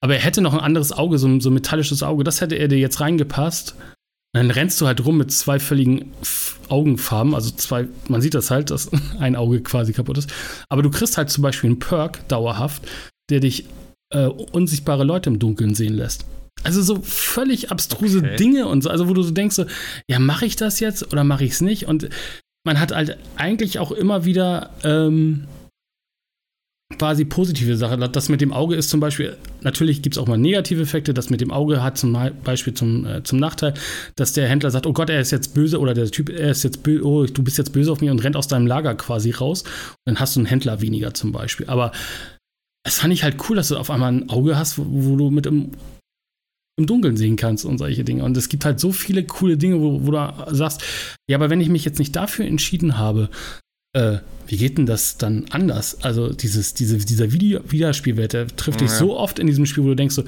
Aber 0.00 0.16
er 0.16 0.20
hätte 0.20 0.40
noch 0.40 0.54
ein 0.54 0.58
anderes 0.58 0.90
Auge, 0.90 1.18
so 1.18 1.28
ein, 1.28 1.40
so 1.40 1.50
ein 1.50 1.54
metallisches 1.54 2.02
Auge. 2.02 2.24
Das 2.24 2.40
hätte 2.40 2.56
er 2.56 2.66
dir 2.66 2.78
jetzt 2.78 2.98
reingepasst. 2.98 3.76
Und 3.76 3.78
dann 4.34 4.50
rennst 4.50 4.80
du 4.80 4.88
halt 4.88 5.04
rum 5.04 5.18
mit 5.18 5.30
zwei 5.30 5.60
völligen 5.60 6.12
Augenfarben. 6.68 7.32
Also 7.32 7.52
zwei, 7.52 7.86
man 8.08 8.20
sieht 8.22 8.34
das 8.34 8.50
halt, 8.50 8.72
dass 8.72 8.90
ein 9.20 9.36
Auge 9.36 9.60
quasi 9.60 9.92
kaputt 9.92 10.18
ist. 10.18 10.32
Aber 10.68 10.82
du 10.82 10.90
kriegst 10.90 11.16
halt 11.16 11.30
zum 11.30 11.42
Beispiel 11.42 11.70
einen 11.70 11.78
Perk 11.78 12.26
dauerhaft, 12.26 12.82
der 13.30 13.38
dich 13.38 13.66
äh, 14.12 14.26
unsichtbare 14.26 15.04
Leute 15.04 15.30
im 15.30 15.38
Dunkeln 15.38 15.76
sehen 15.76 15.94
lässt. 15.94 16.26
Also 16.64 16.82
so 16.82 17.00
völlig 17.02 17.70
abstruse 17.70 18.18
okay. 18.18 18.34
Dinge 18.34 18.66
und 18.66 18.82
so, 18.82 18.90
also 18.90 19.08
wo 19.08 19.14
du 19.14 19.22
so 19.22 19.30
denkst, 19.30 19.54
so, 19.54 19.64
ja, 20.08 20.18
mache 20.18 20.44
ich 20.44 20.56
das 20.56 20.80
jetzt 20.80 21.12
oder 21.12 21.22
mache 21.22 21.44
ich 21.44 21.52
es 21.52 21.60
nicht? 21.60 21.86
Und 21.86 22.08
man 22.64 22.78
hat 22.78 22.92
halt 22.92 23.18
eigentlich 23.36 23.78
auch 23.78 23.92
immer 23.92 24.24
wieder 24.24 24.70
ähm, 24.84 25.46
quasi 26.98 27.24
positive 27.24 27.76
Sachen. 27.76 28.00
Das 28.12 28.28
mit 28.28 28.40
dem 28.40 28.52
Auge 28.52 28.76
ist 28.76 28.90
zum 28.90 29.00
Beispiel, 29.00 29.36
natürlich 29.62 30.02
gibt 30.02 30.14
es 30.16 30.22
auch 30.22 30.26
mal 30.26 30.38
negative 30.38 30.82
Effekte. 30.82 31.14
Das 31.14 31.30
mit 31.30 31.40
dem 31.40 31.50
Auge 31.50 31.82
hat 31.82 31.98
zum 31.98 32.16
Beispiel 32.44 32.74
zum, 32.74 33.06
äh, 33.06 33.22
zum 33.22 33.38
Nachteil, 33.38 33.74
dass 34.16 34.32
der 34.32 34.48
Händler 34.48 34.70
sagt, 34.70 34.86
oh 34.86 34.92
Gott, 34.92 35.10
er 35.10 35.20
ist 35.20 35.30
jetzt 35.30 35.54
böse 35.54 35.80
oder 35.80 35.94
der 35.94 36.10
Typ, 36.10 36.30
er 36.30 36.50
ist 36.50 36.62
jetzt 36.62 36.82
böse, 36.82 37.04
oh, 37.04 37.24
du 37.24 37.42
bist 37.42 37.58
jetzt 37.58 37.72
böse 37.72 37.90
auf 37.90 38.00
mich 38.00 38.10
und 38.10 38.22
rennt 38.22 38.36
aus 38.36 38.48
deinem 38.48 38.66
Lager 38.66 38.94
quasi 38.94 39.30
raus. 39.30 39.62
Und 39.62 39.70
dann 40.06 40.20
hast 40.20 40.36
du 40.36 40.40
einen 40.40 40.46
Händler 40.46 40.80
weniger 40.80 41.14
zum 41.14 41.32
Beispiel. 41.32 41.66
Aber 41.66 41.92
es 42.84 42.98
fand 42.98 43.12
ich 43.12 43.24
halt 43.24 43.36
cool, 43.48 43.56
dass 43.56 43.68
du 43.68 43.76
auf 43.76 43.90
einmal 43.90 44.12
ein 44.12 44.30
Auge 44.30 44.56
hast, 44.56 44.78
wo, 44.78 44.84
wo 44.86 45.16
du 45.16 45.30
mit 45.30 45.46
dem 45.46 45.72
im 46.78 46.86
Dunkeln 46.86 47.16
sehen 47.16 47.36
kannst 47.36 47.64
und 47.64 47.78
solche 47.78 48.04
Dinge. 48.04 48.24
Und 48.24 48.36
es 48.36 48.48
gibt 48.48 48.64
halt 48.64 48.80
so 48.80 48.92
viele 48.92 49.24
coole 49.24 49.56
Dinge, 49.56 49.80
wo, 49.80 50.06
wo 50.06 50.10
du 50.10 50.54
sagst, 50.54 50.82
ja, 51.28 51.36
aber 51.36 51.50
wenn 51.50 51.60
ich 51.60 51.68
mich 51.68 51.84
jetzt 51.84 51.98
nicht 51.98 52.16
dafür 52.16 52.46
entschieden 52.46 52.96
habe, 52.98 53.28
äh, 53.94 54.18
wie 54.46 54.56
geht 54.56 54.78
denn 54.78 54.86
das 54.86 55.18
dann 55.18 55.46
anders? 55.50 56.02
Also 56.02 56.32
dieses, 56.32 56.74
diese, 56.74 56.98
dieser 56.98 57.32
Video 57.32 57.60
Wiederspielwert, 57.68 58.32
der 58.32 58.46
trifft 58.48 58.80
ja. 58.80 58.86
dich 58.86 58.96
so 58.96 59.16
oft 59.16 59.38
in 59.38 59.46
diesem 59.46 59.66
Spiel, 59.66 59.84
wo 59.84 59.88
du 59.88 59.96
denkst 59.96 60.14
so, 60.14 60.24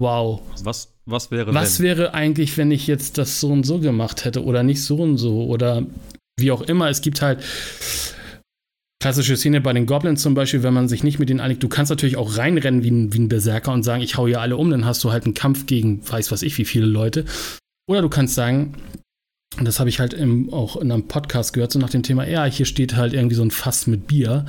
wow. 0.00 0.40
Was, 0.62 0.94
was 1.04 1.30
wäre 1.30 1.54
Was 1.54 1.78
wenn? 1.78 1.86
wäre 1.86 2.14
eigentlich, 2.14 2.56
wenn 2.56 2.70
ich 2.70 2.86
jetzt 2.86 3.18
das 3.18 3.40
so 3.40 3.50
und 3.50 3.64
so 3.64 3.78
gemacht 3.78 4.24
hätte 4.24 4.44
oder 4.44 4.62
nicht 4.62 4.82
so 4.82 4.96
und 4.96 5.18
so 5.18 5.44
oder 5.44 5.86
wie 6.38 6.50
auch 6.50 6.62
immer. 6.62 6.88
Es 6.88 7.02
gibt 7.02 7.22
halt 7.22 7.42
klassische 9.02 9.36
Szene 9.36 9.60
bei 9.60 9.72
den 9.72 9.86
Goblins 9.86 10.22
zum 10.22 10.34
Beispiel, 10.34 10.62
wenn 10.62 10.74
man 10.74 10.88
sich 10.88 11.02
nicht 11.02 11.18
mit 11.18 11.28
denen 11.28 11.40
einigt, 11.40 11.62
du 11.62 11.68
kannst 11.68 11.90
natürlich 11.90 12.16
auch 12.16 12.38
reinrennen 12.38 12.84
wie 12.84 12.90
ein, 12.90 13.12
wie 13.12 13.18
ein 13.18 13.28
Berserker 13.28 13.72
und 13.72 13.82
sagen, 13.82 14.00
ich 14.00 14.16
hau 14.16 14.28
hier 14.28 14.40
alle 14.40 14.56
um, 14.56 14.70
dann 14.70 14.84
hast 14.84 15.02
du 15.02 15.10
halt 15.10 15.24
einen 15.24 15.34
Kampf 15.34 15.66
gegen 15.66 16.08
weiß 16.08 16.30
was 16.30 16.42
ich 16.42 16.56
wie 16.56 16.64
viele 16.64 16.86
Leute. 16.86 17.24
Oder 17.90 18.00
du 18.00 18.08
kannst 18.08 18.36
sagen, 18.36 18.74
und 19.58 19.66
das 19.66 19.80
habe 19.80 19.90
ich 19.90 19.98
halt 19.98 20.14
im, 20.14 20.52
auch 20.52 20.76
in 20.76 20.92
einem 20.92 21.08
Podcast 21.08 21.52
gehört, 21.52 21.72
so 21.72 21.80
nach 21.80 21.90
dem 21.90 22.04
Thema, 22.04 22.28
ja, 22.28 22.44
hier 22.44 22.64
steht 22.64 22.94
halt 22.94 23.12
irgendwie 23.12 23.34
so 23.34 23.42
ein 23.42 23.50
Fass 23.50 23.88
mit 23.88 24.06
Bier 24.06 24.46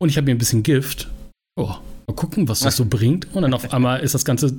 und 0.00 0.08
ich 0.08 0.16
habe 0.16 0.24
mir 0.24 0.32
ein 0.32 0.38
bisschen 0.38 0.64
Gift. 0.64 1.08
Oh, 1.56 1.76
Mal 2.08 2.16
gucken, 2.16 2.48
was 2.48 2.60
das 2.60 2.76
so 2.76 2.84
bringt. 2.84 3.32
Und 3.34 3.42
dann 3.42 3.54
auf 3.54 3.72
einmal 3.72 4.00
ist 4.00 4.14
das 4.14 4.24
ganze 4.24 4.58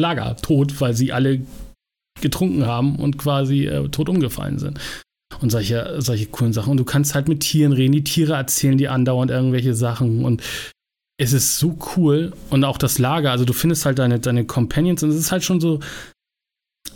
Lager 0.00 0.36
tot, 0.36 0.80
weil 0.80 0.94
sie 0.94 1.12
alle 1.12 1.40
getrunken 2.20 2.66
haben 2.66 2.96
und 2.96 3.18
quasi 3.18 3.66
äh, 3.66 3.88
tot 3.88 4.08
umgefallen 4.08 4.58
sind. 4.58 4.80
Und 5.40 5.50
solche, 5.50 5.96
solche 5.98 6.26
coolen 6.26 6.52
Sachen. 6.52 6.72
Und 6.72 6.78
du 6.78 6.84
kannst 6.84 7.14
halt 7.14 7.28
mit 7.28 7.40
Tieren 7.40 7.72
reden. 7.72 7.92
Die 7.92 8.04
Tiere 8.04 8.34
erzählen 8.34 8.78
dir 8.78 8.92
andauernd 8.92 9.30
irgendwelche 9.30 9.74
Sachen. 9.74 10.24
Und 10.24 10.42
es 11.20 11.32
ist 11.32 11.58
so 11.58 11.78
cool. 11.96 12.32
Und 12.50 12.64
auch 12.64 12.78
das 12.78 12.98
Lager. 12.98 13.30
Also 13.30 13.44
du 13.44 13.52
findest 13.52 13.86
halt 13.86 13.98
deine, 13.98 14.18
deine 14.18 14.44
Companions. 14.44 15.02
Und 15.02 15.10
es 15.10 15.16
ist 15.16 15.32
halt 15.32 15.44
schon 15.44 15.60
so 15.60 15.80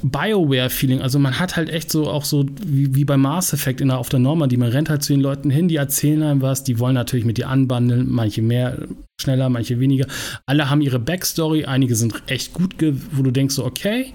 Bioware-Feeling. 0.03 1.01
Also 1.01 1.19
man 1.19 1.39
hat 1.39 1.57
halt 1.57 1.71
echt 1.71 1.91
so 1.91 2.09
auch 2.09 2.25
so 2.25 2.47
wie, 2.65 2.95
wie 2.95 3.05
bei 3.05 3.17
Mass 3.17 3.53
Effect 3.53 3.81
in 3.81 3.89
der, 3.89 3.99
auf 3.99 4.09
der 4.09 4.19
Normandie. 4.19 4.57
Man 4.57 4.71
rennt 4.71 4.91
halt 4.91 5.03
zu 5.03 5.13
den 5.13 5.21
Leuten 5.21 5.51
hin, 5.51 5.69
die 5.69 5.77
erzählen 5.77 6.23
einem 6.23 6.43
was, 6.43 6.65
die 6.65 6.79
wollen 6.79 6.95
natürlich 6.95 7.25
mit 7.25 7.39
dir 7.39 7.49
anbandeln, 7.49 8.11
manche 8.11 8.43
mehr 8.43 8.79
schneller, 9.21 9.49
manche 9.49 9.79
weniger. 9.79 10.07
Alle 10.47 10.69
haben 10.69 10.81
ihre 10.81 10.99
Backstory, 10.99 11.65
einige 11.67 11.95
sind 11.95 12.23
echt 12.27 12.53
gut, 12.53 12.75
wo 13.13 13.23
du 13.23 13.31
denkst 13.31 13.55
so, 13.55 13.65
okay, 13.65 14.13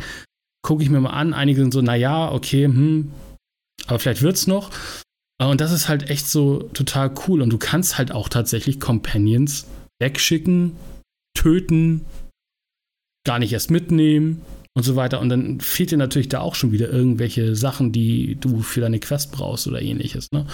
gucke 0.62 0.84
ich 0.84 0.90
mir 0.90 1.00
mal 1.00 1.12
an. 1.12 1.34
Einige 1.34 1.62
sind 1.62 1.74
so, 1.74 1.82
naja, 1.82 2.32
okay, 2.32 2.66
hm, 2.66 3.12
aber 3.88 4.00
vielleicht 4.00 4.22
wird's 4.22 4.48
noch. 4.48 4.72
Und 5.40 5.62
das 5.62 5.72
ist 5.72 5.88
halt 5.88 6.10
echt 6.10 6.28
so 6.28 6.64
total 6.74 7.14
cool. 7.28 7.42
Und 7.42 7.52
du 7.52 7.58
kannst 7.58 7.98
halt 7.98 8.12
auch 8.12 8.30
tatsächlich 8.30 8.80
Companions 8.80 9.68
wegschicken, 10.00 10.76
töten, 11.36 12.06
gar 13.26 13.40
nicht 13.40 13.54
erst 13.54 13.72
mitnehmen 13.72 14.42
und 14.76 14.84
so 14.84 14.96
weiter. 14.96 15.20
Und 15.20 15.30
dann 15.30 15.60
fehlt 15.60 15.92
dir 15.92 15.98
natürlich 15.98 16.30
da 16.30 16.40
auch 16.40 16.56
schon 16.56 16.72
wieder 16.72 16.90
irgendwelche 16.90 17.56
Sachen, 17.56 17.92
die 17.92 18.36
du 18.36 18.62
für 18.62 18.82
deine 18.82 19.00
Quest 19.00 19.32
brauchst 19.32 19.68
oder 19.68 19.82
ähnliches. 19.82 20.32
Ne? 20.32 20.48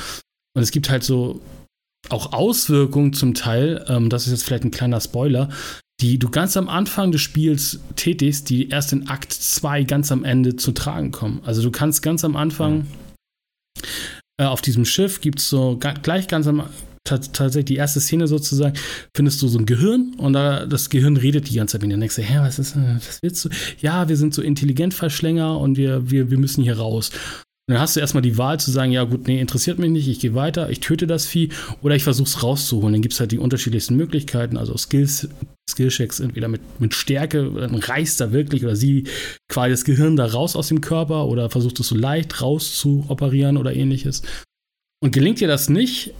Und 0.55 0.61
es 0.61 0.71
gibt 0.71 0.89
halt 0.89 1.03
so 1.03 1.41
auch 2.09 2.33
Auswirkungen 2.33 3.13
zum 3.13 3.33
Teil, 3.33 3.85
ähm, 3.87 4.09
das 4.09 4.25
ist 4.25 4.31
jetzt 4.31 4.43
vielleicht 4.43 4.65
ein 4.65 4.71
kleiner 4.71 4.99
Spoiler, 4.99 5.49
die 6.01 6.19
du 6.19 6.29
ganz 6.29 6.57
am 6.57 6.67
Anfang 6.67 7.13
des 7.13 7.21
Spiels 7.21 7.79
tätigst, 7.95 8.49
die 8.49 8.69
erst 8.69 8.91
in 8.91 9.07
Akt 9.07 9.31
2 9.31 9.83
ganz 9.83 10.11
am 10.11 10.25
Ende 10.25 10.57
zu 10.57 10.73
tragen 10.73 11.11
kommen. 11.11 11.41
Also 11.45 11.61
du 11.61 11.71
kannst 11.71 12.03
ganz 12.03 12.25
am 12.25 12.35
Anfang 12.35 12.87
äh, 14.37 14.45
auf 14.45 14.61
diesem 14.61 14.85
Schiff 14.85 15.21
gibt 15.21 15.39
es 15.39 15.49
so 15.49 15.77
gleich 15.77 16.27
ganz 16.27 16.47
am 16.47 16.63
tatsächlich 17.03 17.65
die 17.65 17.75
erste 17.75 17.99
Szene 17.99 18.27
sozusagen, 18.27 18.77
findest 19.13 19.41
du 19.41 19.47
so 19.47 19.59
ein 19.59 19.65
Gehirn 19.65 20.13
und 20.17 20.33
da, 20.33 20.65
das 20.65 20.89
Gehirn 20.89 21.17
redet 21.17 21.49
die 21.49 21.55
ganze 21.55 21.73
Zeit 21.73 21.81
mit 21.81 21.91
dir. 21.91 21.95
Und 21.95 22.01
denkst 22.01 22.15
du, 22.15 22.21
hä, 22.21 22.37
was 22.39 22.59
ist, 22.59 22.75
was 22.77 23.19
willst 23.21 23.45
du? 23.45 23.49
Ja, 23.81 24.07
wir 24.07 24.15
sind 24.15 24.33
so 24.33 24.41
intelligent 24.41 24.93
Verschlänger 24.93 25.59
und 25.59 25.77
wir, 25.77 26.09
wir, 26.09 26.31
wir 26.31 26.37
müssen 26.37 26.63
hier 26.63 26.77
raus. 26.77 27.09
Und 27.67 27.73
dann 27.73 27.79
hast 27.79 27.95
du 27.95 27.99
erstmal 27.99 28.23
die 28.23 28.37
Wahl 28.37 28.59
zu 28.59 28.71
sagen, 28.71 28.91
ja 28.91 29.03
gut, 29.03 29.27
nee, 29.27 29.39
interessiert 29.39 29.79
mich 29.79 29.91
nicht, 29.91 30.07
ich 30.07 30.19
gehe 30.19 30.33
weiter, 30.33 30.69
ich 30.69 30.79
töte 30.79 31.07
das 31.07 31.25
Vieh 31.25 31.49
oder 31.81 31.95
ich 31.95 32.03
versuche 32.03 32.27
es 32.27 32.43
rauszuholen. 32.43 32.93
Dann 32.93 33.01
gibt 33.01 33.13
es 33.13 33.19
halt 33.19 33.31
die 33.31 33.39
unterschiedlichsten 33.39 33.95
Möglichkeiten, 33.95 34.57
also 34.57 34.75
Skills, 34.77 35.29
Skillchecks 35.69 36.19
entweder 36.19 36.47
mit, 36.47 36.61
mit 36.79 36.93
Stärke, 36.93 37.49
dann 37.51 37.75
reißt 37.75 38.19
da 38.19 38.31
wirklich 38.31 38.63
oder 38.63 38.75
sie 38.75 39.07
quasi 39.49 39.71
das 39.71 39.85
Gehirn 39.85 40.15
da 40.15 40.25
raus 40.25 40.55
aus 40.55 40.67
dem 40.67 40.81
Körper 40.81 41.25
oder 41.25 41.49
versucht 41.49 41.79
es 41.79 41.87
so 41.87 41.95
leicht 41.95 42.41
raus 42.41 42.77
zu 42.77 43.05
operieren 43.07 43.57
oder 43.57 43.73
ähnliches. 43.73 44.21
Und 45.01 45.11
gelingt 45.11 45.39
dir 45.39 45.47
das 45.47 45.69
nicht, 45.69 46.13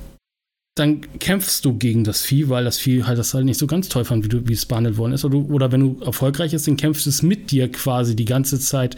dann 0.76 1.02
kämpfst 1.20 1.64
du 1.64 1.78
gegen 1.78 2.04
das 2.04 2.22
Vieh, 2.22 2.50
weil 2.50 2.64
das 2.64 2.80
Vieh 2.80 3.04
halt 3.04 3.20
das 3.20 3.34
halt 3.34 3.46
nicht 3.46 3.60
so 3.60 3.68
ganz 3.68 3.90
toll 3.90 4.06
fand, 4.06 4.24
wie, 4.24 4.30
du, 4.30 4.48
wie 4.48 4.54
es 4.54 4.66
behandelt 4.66 4.98
worden 4.98 5.14
ist. 5.14 5.24
Oder, 5.24 5.38
oder 5.38 5.72
wenn 5.72 5.82
du 5.82 6.04
erfolgreich 6.04 6.52
bist, 6.52 6.68
dann 6.68 6.78
kämpfst 6.78 7.06
es 7.06 7.22
mit 7.22 7.52
dir 7.52 7.72
quasi 7.72 8.16
die 8.16 8.26
ganze 8.26 8.60
Zeit, 8.60 8.98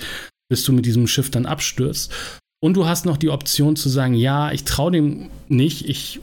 bis 0.50 0.64
du 0.64 0.72
mit 0.72 0.86
diesem 0.86 1.08
Schiff 1.08 1.30
dann 1.30 1.46
abstürzt. 1.46 2.12
Und 2.64 2.76
du 2.76 2.86
hast 2.86 3.06
noch 3.06 3.18
die 3.18 3.30
Option 3.30 3.76
zu 3.76 3.90
sagen, 3.90 4.14
ja, 4.14 4.52
ich 4.52 4.64
traue 4.64 4.92
dem 4.92 5.30
nicht, 5.50 5.90
ich 5.90 6.22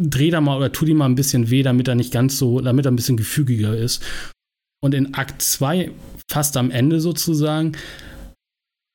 drehe 0.00 0.30
da 0.30 0.40
mal 0.40 0.56
oder 0.56 0.72
tu 0.72 0.84
ihm 0.86 0.98
mal 0.98 1.06
ein 1.06 1.14
bisschen 1.14 1.50
weh, 1.50 1.62
damit 1.62 1.88
er 1.88 1.94
nicht 1.94 2.12
ganz 2.12 2.38
so, 2.38 2.60
damit 2.60 2.86
er 2.86 2.92
ein 2.92 2.96
bisschen 2.96 3.16
gefügiger 3.16 3.76
ist. 3.76 4.02
Und 4.82 4.94
in 4.94 5.14
Akt 5.14 5.42
2, 5.42 5.90
fast 6.30 6.56
am 6.56 6.70
Ende 6.70 7.00
sozusagen, 7.00 7.72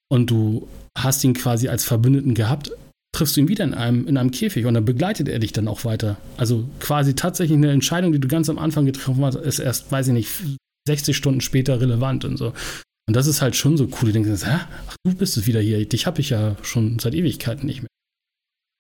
und 0.10 0.30
du 0.30 0.68
hast 0.98 1.24
ihn 1.24 1.34
quasi 1.34 1.68
als 1.68 1.84
Verbündeten 1.84 2.34
gehabt, 2.34 2.72
triffst 3.16 3.36
du 3.36 3.42
ihn 3.42 3.48
wieder 3.48 3.64
in 3.64 3.74
einem, 3.74 4.08
in 4.08 4.18
einem 4.18 4.32
Käfig 4.32 4.66
und 4.66 4.74
dann 4.74 4.86
begleitet 4.86 5.28
er 5.28 5.40
dich 5.40 5.52
dann 5.52 5.68
auch 5.68 5.86
weiter. 5.86 6.18
Also 6.38 6.70
quasi 6.80 7.16
tatsächlich 7.16 7.58
eine 7.58 7.72
Entscheidung, 7.72 8.12
die 8.12 8.20
du 8.20 8.28
ganz 8.28 8.50
am 8.50 8.60
Anfang 8.60 8.86
getroffen 8.86 9.24
hast, 9.26 9.36
ist 9.36 9.60
erst, 9.60 9.92
weiß 9.92 10.08
ich 10.08 10.14
nicht, 10.14 10.30
60 10.88 11.16
Stunden 11.16 11.42
später 11.42 11.82
relevant 11.82 12.26
und 12.26 12.38
so. 12.38 12.54
Und 13.08 13.16
das 13.16 13.28
ist 13.28 13.42
halt 13.42 13.56
schon 13.56 13.78
so 13.78 13.86
cool. 13.86 14.12
Du 14.12 14.12
denkst? 14.12 14.44
Ach, 14.46 14.68
du 15.06 15.16
bist 15.16 15.38
es 15.38 15.48
wieder 15.48 15.62
hier. 15.62 15.88
Dich 15.88 16.06
habe 16.06 16.22
ich 16.22 16.30
ja 16.30 16.56
schon 16.62 17.00
seit 17.00 17.16
Ewigkeiten 17.16 17.66
nicht 17.66 17.82
mehr, 17.82 17.90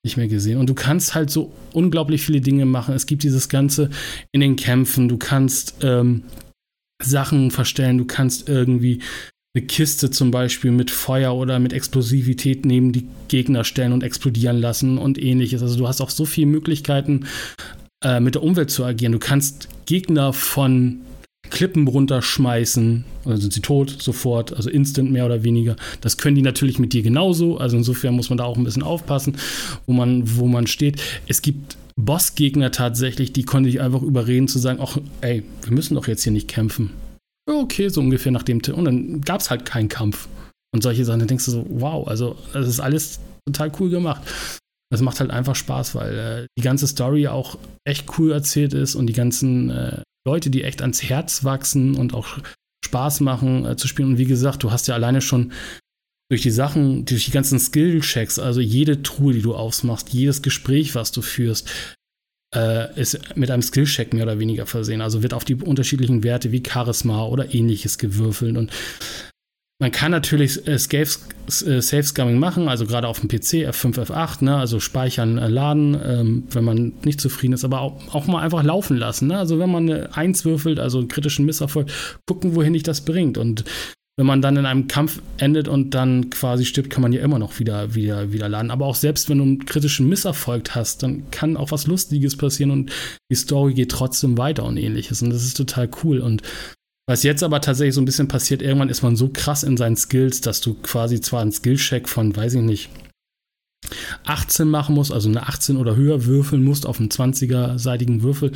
nicht 0.03 0.17
mehr 0.17 0.27
gesehen. 0.27 0.57
Und 0.57 0.69
du 0.69 0.73
kannst 0.73 1.15
halt 1.15 1.29
so 1.29 1.53
unglaublich 1.73 2.23
viele 2.23 2.41
Dinge 2.41 2.65
machen. 2.65 2.95
Es 2.95 3.05
gibt 3.05 3.23
dieses 3.23 3.49
Ganze 3.49 3.89
in 4.31 4.41
den 4.41 4.55
Kämpfen. 4.55 5.09
Du 5.09 5.17
kannst 5.17 5.75
ähm, 5.81 6.23
Sachen 7.03 7.51
verstellen. 7.51 7.97
Du 7.97 8.05
kannst 8.05 8.47
irgendwie 8.47 9.01
eine 9.55 9.65
Kiste 9.65 10.11
zum 10.11 10.31
Beispiel 10.31 10.71
mit 10.71 10.91
Feuer 10.91 11.35
oder 11.35 11.59
mit 11.59 11.73
Explosivität 11.73 12.65
neben 12.65 12.91
die 12.91 13.07
Gegner 13.27 13.63
stellen 13.63 13.91
und 13.91 14.03
explodieren 14.03 14.57
lassen 14.57 14.97
und 14.97 15.17
ähnliches. 15.17 15.61
Also 15.61 15.77
du 15.77 15.87
hast 15.87 15.99
auch 16.01 16.11
so 16.11 16.25
viele 16.25 16.47
Möglichkeiten, 16.47 17.25
äh, 18.03 18.19
mit 18.19 18.35
der 18.35 18.43
Umwelt 18.43 18.69
zu 18.69 18.85
agieren. 18.85 19.13
Du 19.13 19.19
kannst 19.19 19.67
Gegner 19.85 20.31
von 20.31 21.01
Klippen 21.49 21.87
runterschmeißen, 21.87 23.03
dann 23.25 23.37
sind 23.37 23.53
sie 23.53 23.61
tot 23.61 23.95
sofort, 23.99 24.53
also 24.53 24.69
instant 24.69 25.11
mehr 25.11 25.25
oder 25.25 25.43
weniger. 25.43 25.75
Das 26.01 26.17
können 26.17 26.35
die 26.35 26.41
natürlich 26.41 26.79
mit 26.79 26.93
dir 26.93 27.01
genauso, 27.01 27.57
also 27.57 27.77
insofern 27.77 28.15
muss 28.15 28.29
man 28.29 28.37
da 28.37 28.43
auch 28.43 28.57
ein 28.57 28.63
bisschen 28.63 28.83
aufpassen, 28.83 29.37
wo 29.85 29.93
man, 29.93 30.37
wo 30.37 30.47
man 30.47 30.67
steht. 30.67 31.01
Es 31.27 31.41
gibt 31.41 31.77
Bossgegner 31.95 32.71
tatsächlich, 32.71 33.33
die 33.33 33.43
konnte 33.43 33.69
ich 33.69 33.81
einfach 33.81 34.01
überreden 34.01 34.47
zu 34.47 34.59
sagen, 34.59 34.79
ach, 34.81 34.97
ey, 35.21 35.43
wir 35.63 35.73
müssen 35.73 35.95
doch 35.95 36.07
jetzt 36.07 36.23
hier 36.23 36.33
nicht 36.33 36.47
kämpfen 36.47 36.91
okay, 37.47 37.89
so 37.89 38.01
ungefähr 38.01 38.31
nach 38.31 38.43
dem. 38.43 38.61
Und 38.73 38.85
dann 38.85 39.21
gab 39.21 39.41
es 39.41 39.49
halt 39.49 39.65
keinen 39.65 39.89
Kampf. 39.89 40.27
Und 40.73 40.83
solche 40.83 41.05
Sachen, 41.05 41.19
dann 41.19 41.27
denkst 41.27 41.45
du 41.45 41.51
so, 41.51 41.65
wow, 41.69 42.07
also 42.07 42.35
das 42.53 42.67
ist 42.67 42.79
alles 42.79 43.19
total 43.45 43.71
cool 43.79 43.89
gemacht. 43.89 44.21
Das 44.91 45.01
macht 45.01 45.19
halt 45.19 45.31
einfach 45.31 45.55
Spaß, 45.55 45.95
weil 45.95 46.17
äh, 46.17 46.45
die 46.57 46.63
ganze 46.63 46.87
Story 46.87 47.27
auch 47.27 47.57
echt 47.85 48.17
cool 48.17 48.31
erzählt 48.31 48.73
ist 48.73 48.95
und 48.95 49.07
die 49.07 49.13
ganzen 49.13 49.69
äh, 49.69 50.01
Leute, 50.27 50.49
die 50.49 50.63
echt 50.63 50.81
ans 50.81 51.01
Herz 51.03 51.43
wachsen 51.45 51.95
und 51.95 52.13
auch 52.13 52.27
Spaß 52.85 53.21
machen 53.21 53.65
äh, 53.65 53.77
zu 53.77 53.87
spielen. 53.87 54.09
Und 54.09 54.17
wie 54.17 54.25
gesagt, 54.25 54.61
du 54.61 54.71
hast 54.71 54.87
ja 54.87 54.95
alleine 54.95 55.21
schon 55.21 55.53
durch 56.29 56.41
die 56.41 56.51
Sachen, 56.51 57.05
durch 57.05 57.25
die 57.25 57.31
ganzen 57.31 57.59
Skill-Checks, 57.59 58.37
also 58.37 58.59
jede 58.59 59.01
Truhe, 59.01 59.33
die 59.33 59.41
du 59.41 59.55
aufmachst, 59.55 60.09
jedes 60.09 60.41
Gespräch, 60.41 60.93
was 60.93 61.13
du 61.13 61.21
führst, 61.21 61.69
äh, 62.53 62.99
ist 62.99 63.37
mit 63.37 63.49
einem 63.49 63.61
Skillcheck 63.61 64.13
mehr 64.13 64.23
oder 64.23 64.39
weniger 64.39 64.65
versehen. 64.65 65.01
Also 65.01 65.23
wird 65.23 65.33
auf 65.33 65.45
die 65.45 65.55
unterschiedlichen 65.55 66.23
Werte 66.23 66.51
wie 66.51 66.63
Charisma 66.65 67.25
oder 67.25 67.53
ähnliches 67.53 67.97
gewürfelt. 67.97 68.57
Und 68.57 68.71
man 69.79 69.91
kann 69.91 70.11
natürlich 70.11 70.67
äh, 70.67 70.77
Safe 70.79 72.03
Scumming 72.03 72.39
machen, 72.39 72.67
also 72.67 72.87
gerade 72.87 73.07
auf 73.07 73.19
dem 73.19 73.29
PC 73.29 73.69
F5, 73.69 74.07
F8, 74.07 74.43
ne? 74.43 74.57
also 74.57 74.79
speichern, 74.79 75.37
äh, 75.37 75.47
laden, 75.47 75.95
ähm, 76.03 76.43
wenn 76.49 76.63
man 76.63 76.93
nicht 77.03 77.21
zufrieden 77.21 77.53
ist, 77.53 77.63
aber 77.63 77.81
auch, 77.81 78.13
auch 78.13 78.25
mal 78.25 78.41
einfach 78.41 78.63
laufen 78.63 78.97
lassen. 78.97 79.27
Ne? 79.27 79.37
Also 79.37 79.59
wenn 79.59 79.71
man 79.71 79.89
eine 79.89 80.15
1 80.15 80.45
würfelt, 80.45 80.79
also 80.79 80.97
einen 80.97 81.09
kritischen 81.09 81.45
Misserfolg, 81.45 81.91
gucken, 82.25 82.55
wohin 82.55 82.73
dich 82.73 82.83
das 82.83 83.01
bringt. 83.01 83.37
Und 83.37 83.65
wenn 84.19 84.25
man 84.25 84.41
dann 84.41 84.57
in 84.57 84.65
einem 84.65 84.87
Kampf 84.87 85.21
endet 85.37 85.67
und 85.67 85.91
dann 85.91 86.31
quasi 86.31 86.65
stirbt, 86.65 86.89
kann 86.89 87.03
man 87.03 87.13
ja 87.13 87.21
immer 87.21 87.37
noch 87.37 87.59
wieder, 87.59 87.93
wieder, 87.93 88.33
wieder 88.33 88.49
laden. 88.49 88.71
Aber 88.71 88.87
auch 88.87 88.95
selbst 88.95 89.29
wenn 89.29 89.37
du 89.37 89.43
einen 89.43 89.65
kritischen 89.65 90.09
Misserfolg 90.09 90.73
hast, 90.73 91.03
dann 91.03 91.29
kann 91.29 91.55
auch 91.55 91.69
was 91.69 91.85
Lustiges 91.85 92.35
passieren 92.35 92.71
und 92.71 92.91
die 93.31 93.35
Story 93.35 93.75
geht 93.75 93.91
trotzdem 93.91 94.39
weiter 94.39 94.63
und 94.65 94.77
ähnliches. 94.77 95.21
Und 95.21 95.29
das 95.29 95.43
ist 95.43 95.55
total 95.55 95.87
cool. 96.03 96.17
Und 96.17 96.41
was 97.09 97.23
jetzt 97.23 97.43
aber 97.43 97.61
tatsächlich 97.61 97.95
so 97.95 98.01
ein 98.01 98.05
bisschen 98.05 98.27
passiert, 98.27 98.61
irgendwann 98.61 98.89
ist 98.89 99.01
man 99.01 99.15
so 99.15 99.29
krass 99.29 99.63
in 99.63 99.77
seinen 99.77 99.95
Skills, 99.95 100.41
dass 100.41 100.61
du 100.61 100.73
quasi 100.75 101.21
zwar 101.21 101.41
einen 101.41 101.51
Skillcheck 101.51 102.09
von, 102.09 102.35
weiß 102.35 102.55
ich 102.55 102.61
nicht, 102.61 102.89
18 104.25 104.67
machen 104.67 104.95
musst, 104.95 105.11
also 105.11 105.29
eine 105.29 105.47
18 105.47 105.77
oder 105.77 105.95
höher 105.95 106.25
würfeln 106.25 106.63
musst 106.63 106.85
auf 106.85 106.99
einem 106.99 107.09
20er-seitigen 107.09 108.23
Würfel, 108.23 108.51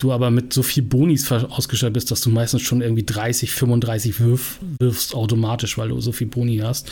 du 0.00 0.12
aber 0.12 0.30
mit 0.30 0.52
so 0.52 0.62
viel 0.62 0.82
Bonis 0.82 1.30
ausgestattet 1.32 1.94
bist, 1.94 2.10
dass 2.10 2.20
du 2.20 2.30
meistens 2.30 2.62
schon 2.62 2.82
irgendwie 2.82 3.04
30, 3.04 3.52
35 3.52 4.20
wirf, 4.20 4.58
wirfst 4.78 5.14
automatisch, 5.14 5.78
weil 5.78 5.88
du 5.88 6.00
so 6.00 6.12
viel 6.12 6.26
Boni 6.26 6.58
hast, 6.58 6.90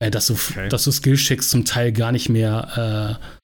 äh, 0.00 0.10
dass 0.10 0.28
du, 0.28 0.34
okay. 0.34 0.68
dass 0.68 0.84
du 0.84 0.92
Skillchecks 0.92 1.50
zum 1.50 1.64
Teil 1.64 1.92
gar 1.92 2.12
nicht 2.12 2.28
mehr 2.28 3.18
äh, 3.20 3.36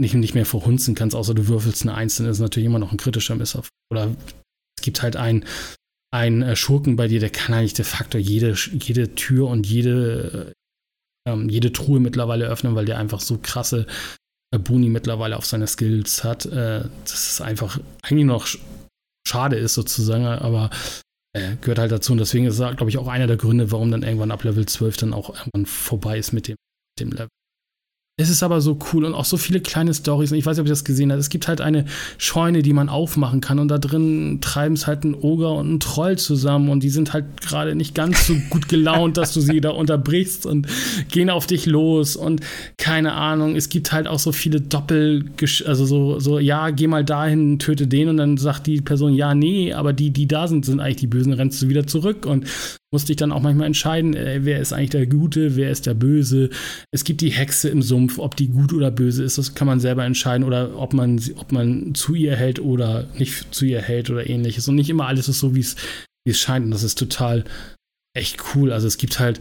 nicht, 0.00 0.14
nicht 0.14 0.34
mehr 0.34 0.46
verhunzen 0.46 0.94
kannst, 0.94 1.16
außer 1.16 1.34
du 1.34 1.48
würfelst 1.48 1.82
eine 1.82 1.94
1, 1.94 2.16
dann 2.16 2.26
ist 2.26 2.38
natürlich 2.38 2.66
immer 2.66 2.78
noch 2.78 2.92
ein 2.92 2.98
kritischer 2.98 3.34
Messer. 3.34 3.64
Oder 3.90 4.14
es 4.78 4.82
gibt 4.82 5.02
halt 5.02 5.16
einen, 5.16 5.44
einen 6.10 6.42
äh, 6.42 6.56
Schurken 6.56 6.96
bei 6.96 7.08
dir, 7.08 7.20
der 7.20 7.30
kann 7.30 7.54
eigentlich 7.54 7.74
de 7.74 7.84
facto 7.84 8.18
jede, 8.18 8.52
jede 8.52 9.14
Tür 9.14 9.48
und 9.48 9.66
jede, 9.66 10.52
ähm, 11.26 11.48
jede 11.48 11.72
Truhe 11.72 12.00
mittlerweile 12.00 12.46
öffnen, 12.46 12.74
weil 12.74 12.86
der 12.86 12.98
einfach 12.98 13.20
so 13.20 13.38
krasse 13.42 13.86
äh, 14.52 14.58
Boni 14.58 14.88
mittlerweile 14.88 15.36
auf 15.36 15.46
seine 15.46 15.66
Skills 15.66 16.24
hat. 16.24 16.46
Äh, 16.46 16.88
das 17.04 17.30
ist 17.30 17.40
einfach 17.40 17.78
eigentlich 18.02 18.26
noch 18.26 18.46
schade 19.26 19.56
ist 19.56 19.74
sozusagen, 19.74 20.24
aber 20.24 20.70
äh, 21.36 21.56
gehört 21.60 21.78
halt 21.78 21.92
dazu. 21.92 22.12
Und 22.12 22.18
deswegen 22.18 22.46
ist 22.46 22.58
das, 22.58 22.76
glaube 22.76 22.90
ich, 22.90 22.98
auch 22.98 23.08
einer 23.08 23.26
der 23.26 23.36
Gründe, 23.36 23.70
warum 23.70 23.90
dann 23.90 24.02
irgendwann 24.02 24.30
ab 24.30 24.44
Level 24.44 24.66
12 24.66 24.96
dann 24.96 25.12
auch 25.12 25.30
irgendwann 25.30 25.66
vorbei 25.66 26.18
ist 26.18 26.32
mit 26.32 26.48
dem, 26.48 26.56
dem 26.98 27.10
Level. 27.10 27.28
Es 28.20 28.30
ist 28.30 28.42
aber 28.42 28.60
so 28.60 28.76
cool 28.92 29.04
und 29.04 29.14
auch 29.14 29.24
so 29.24 29.36
viele 29.36 29.60
kleine 29.60 29.94
Stories. 29.94 30.32
Ich 30.32 30.44
weiß 30.44 30.56
nicht, 30.56 30.62
ob 30.62 30.66
ihr 30.66 30.72
das 30.72 30.82
gesehen 30.82 31.12
habt. 31.12 31.20
Es 31.20 31.28
gibt 31.28 31.46
halt 31.46 31.60
eine 31.60 31.84
Scheune, 32.18 32.62
die 32.62 32.72
man 32.72 32.88
aufmachen 32.88 33.40
kann 33.40 33.60
und 33.60 33.68
da 33.68 33.78
drin 33.78 34.40
treiben 34.40 34.74
es 34.74 34.88
halt 34.88 35.04
ein 35.04 35.14
Oger 35.14 35.52
und 35.52 35.74
ein 35.74 35.78
Troll 35.78 36.18
zusammen 36.18 36.68
und 36.68 36.82
die 36.82 36.88
sind 36.88 37.12
halt 37.12 37.40
gerade 37.40 37.76
nicht 37.76 37.94
ganz 37.94 38.26
so 38.26 38.34
gut 38.50 38.68
gelaunt, 38.68 39.16
dass 39.18 39.34
du 39.34 39.40
sie 39.40 39.60
da 39.60 39.70
unterbrichst 39.70 40.46
und 40.46 40.66
gehen 41.12 41.30
auf 41.30 41.46
dich 41.46 41.66
los 41.66 42.16
und 42.16 42.40
keine 42.76 43.12
Ahnung. 43.12 43.54
Es 43.54 43.68
gibt 43.68 43.92
halt 43.92 44.08
auch 44.08 44.18
so 44.18 44.32
viele 44.32 44.60
Doppel, 44.60 45.26
also 45.64 45.86
so, 45.86 46.18
so, 46.18 46.40
ja, 46.40 46.70
geh 46.70 46.88
mal 46.88 47.04
dahin, 47.04 47.60
töte 47.60 47.86
den 47.86 48.08
und 48.08 48.16
dann 48.16 48.36
sagt 48.36 48.66
die 48.66 48.80
Person, 48.80 49.14
ja, 49.14 49.32
nee, 49.32 49.72
aber 49.72 49.92
die, 49.92 50.10
die 50.10 50.26
da 50.26 50.48
sind, 50.48 50.64
sind 50.64 50.80
eigentlich 50.80 50.96
die 50.96 51.06
Bösen, 51.06 51.34
rennst 51.34 51.62
du 51.62 51.68
wieder 51.68 51.86
zurück 51.86 52.26
und 52.26 52.46
musste 52.92 53.12
ich 53.12 53.16
dann 53.16 53.32
auch 53.32 53.42
manchmal 53.42 53.66
entscheiden, 53.66 54.14
äh, 54.14 54.40
wer 54.42 54.60
ist 54.60 54.72
eigentlich 54.72 54.90
der 54.90 55.06
Gute, 55.06 55.56
wer 55.56 55.70
ist 55.70 55.86
der 55.86 55.94
Böse. 55.94 56.50
Es 56.90 57.04
gibt 57.04 57.20
die 57.20 57.30
Hexe 57.30 57.68
im 57.68 57.82
Sumpf, 57.82 58.18
ob 58.18 58.36
die 58.36 58.48
gut 58.48 58.72
oder 58.72 58.90
böse 58.90 59.24
ist, 59.24 59.38
das 59.38 59.54
kann 59.54 59.66
man 59.66 59.80
selber 59.80 60.04
entscheiden 60.04 60.44
oder 60.44 60.76
ob 60.78 60.94
man, 60.94 61.20
ob 61.36 61.52
man 61.52 61.94
zu 61.94 62.14
ihr 62.14 62.36
hält 62.36 62.60
oder 62.60 63.06
nicht 63.18 63.54
zu 63.54 63.64
ihr 63.64 63.82
hält 63.82 64.10
oder 64.10 64.28
ähnliches. 64.28 64.68
Und 64.68 64.76
nicht 64.76 64.90
immer 64.90 65.06
alles 65.06 65.28
ist 65.28 65.40
so, 65.40 65.54
wie 65.54 65.60
es 65.60 65.76
scheint. 66.38 66.64
Und 66.64 66.70
das 66.70 66.82
ist 66.82 66.98
total 66.98 67.44
echt 68.16 68.54
cool. 68.54 68.72
Also 68.72 68.86
es 68.86 68.98
gibt 68.98 69.20
halt 69.20 69.40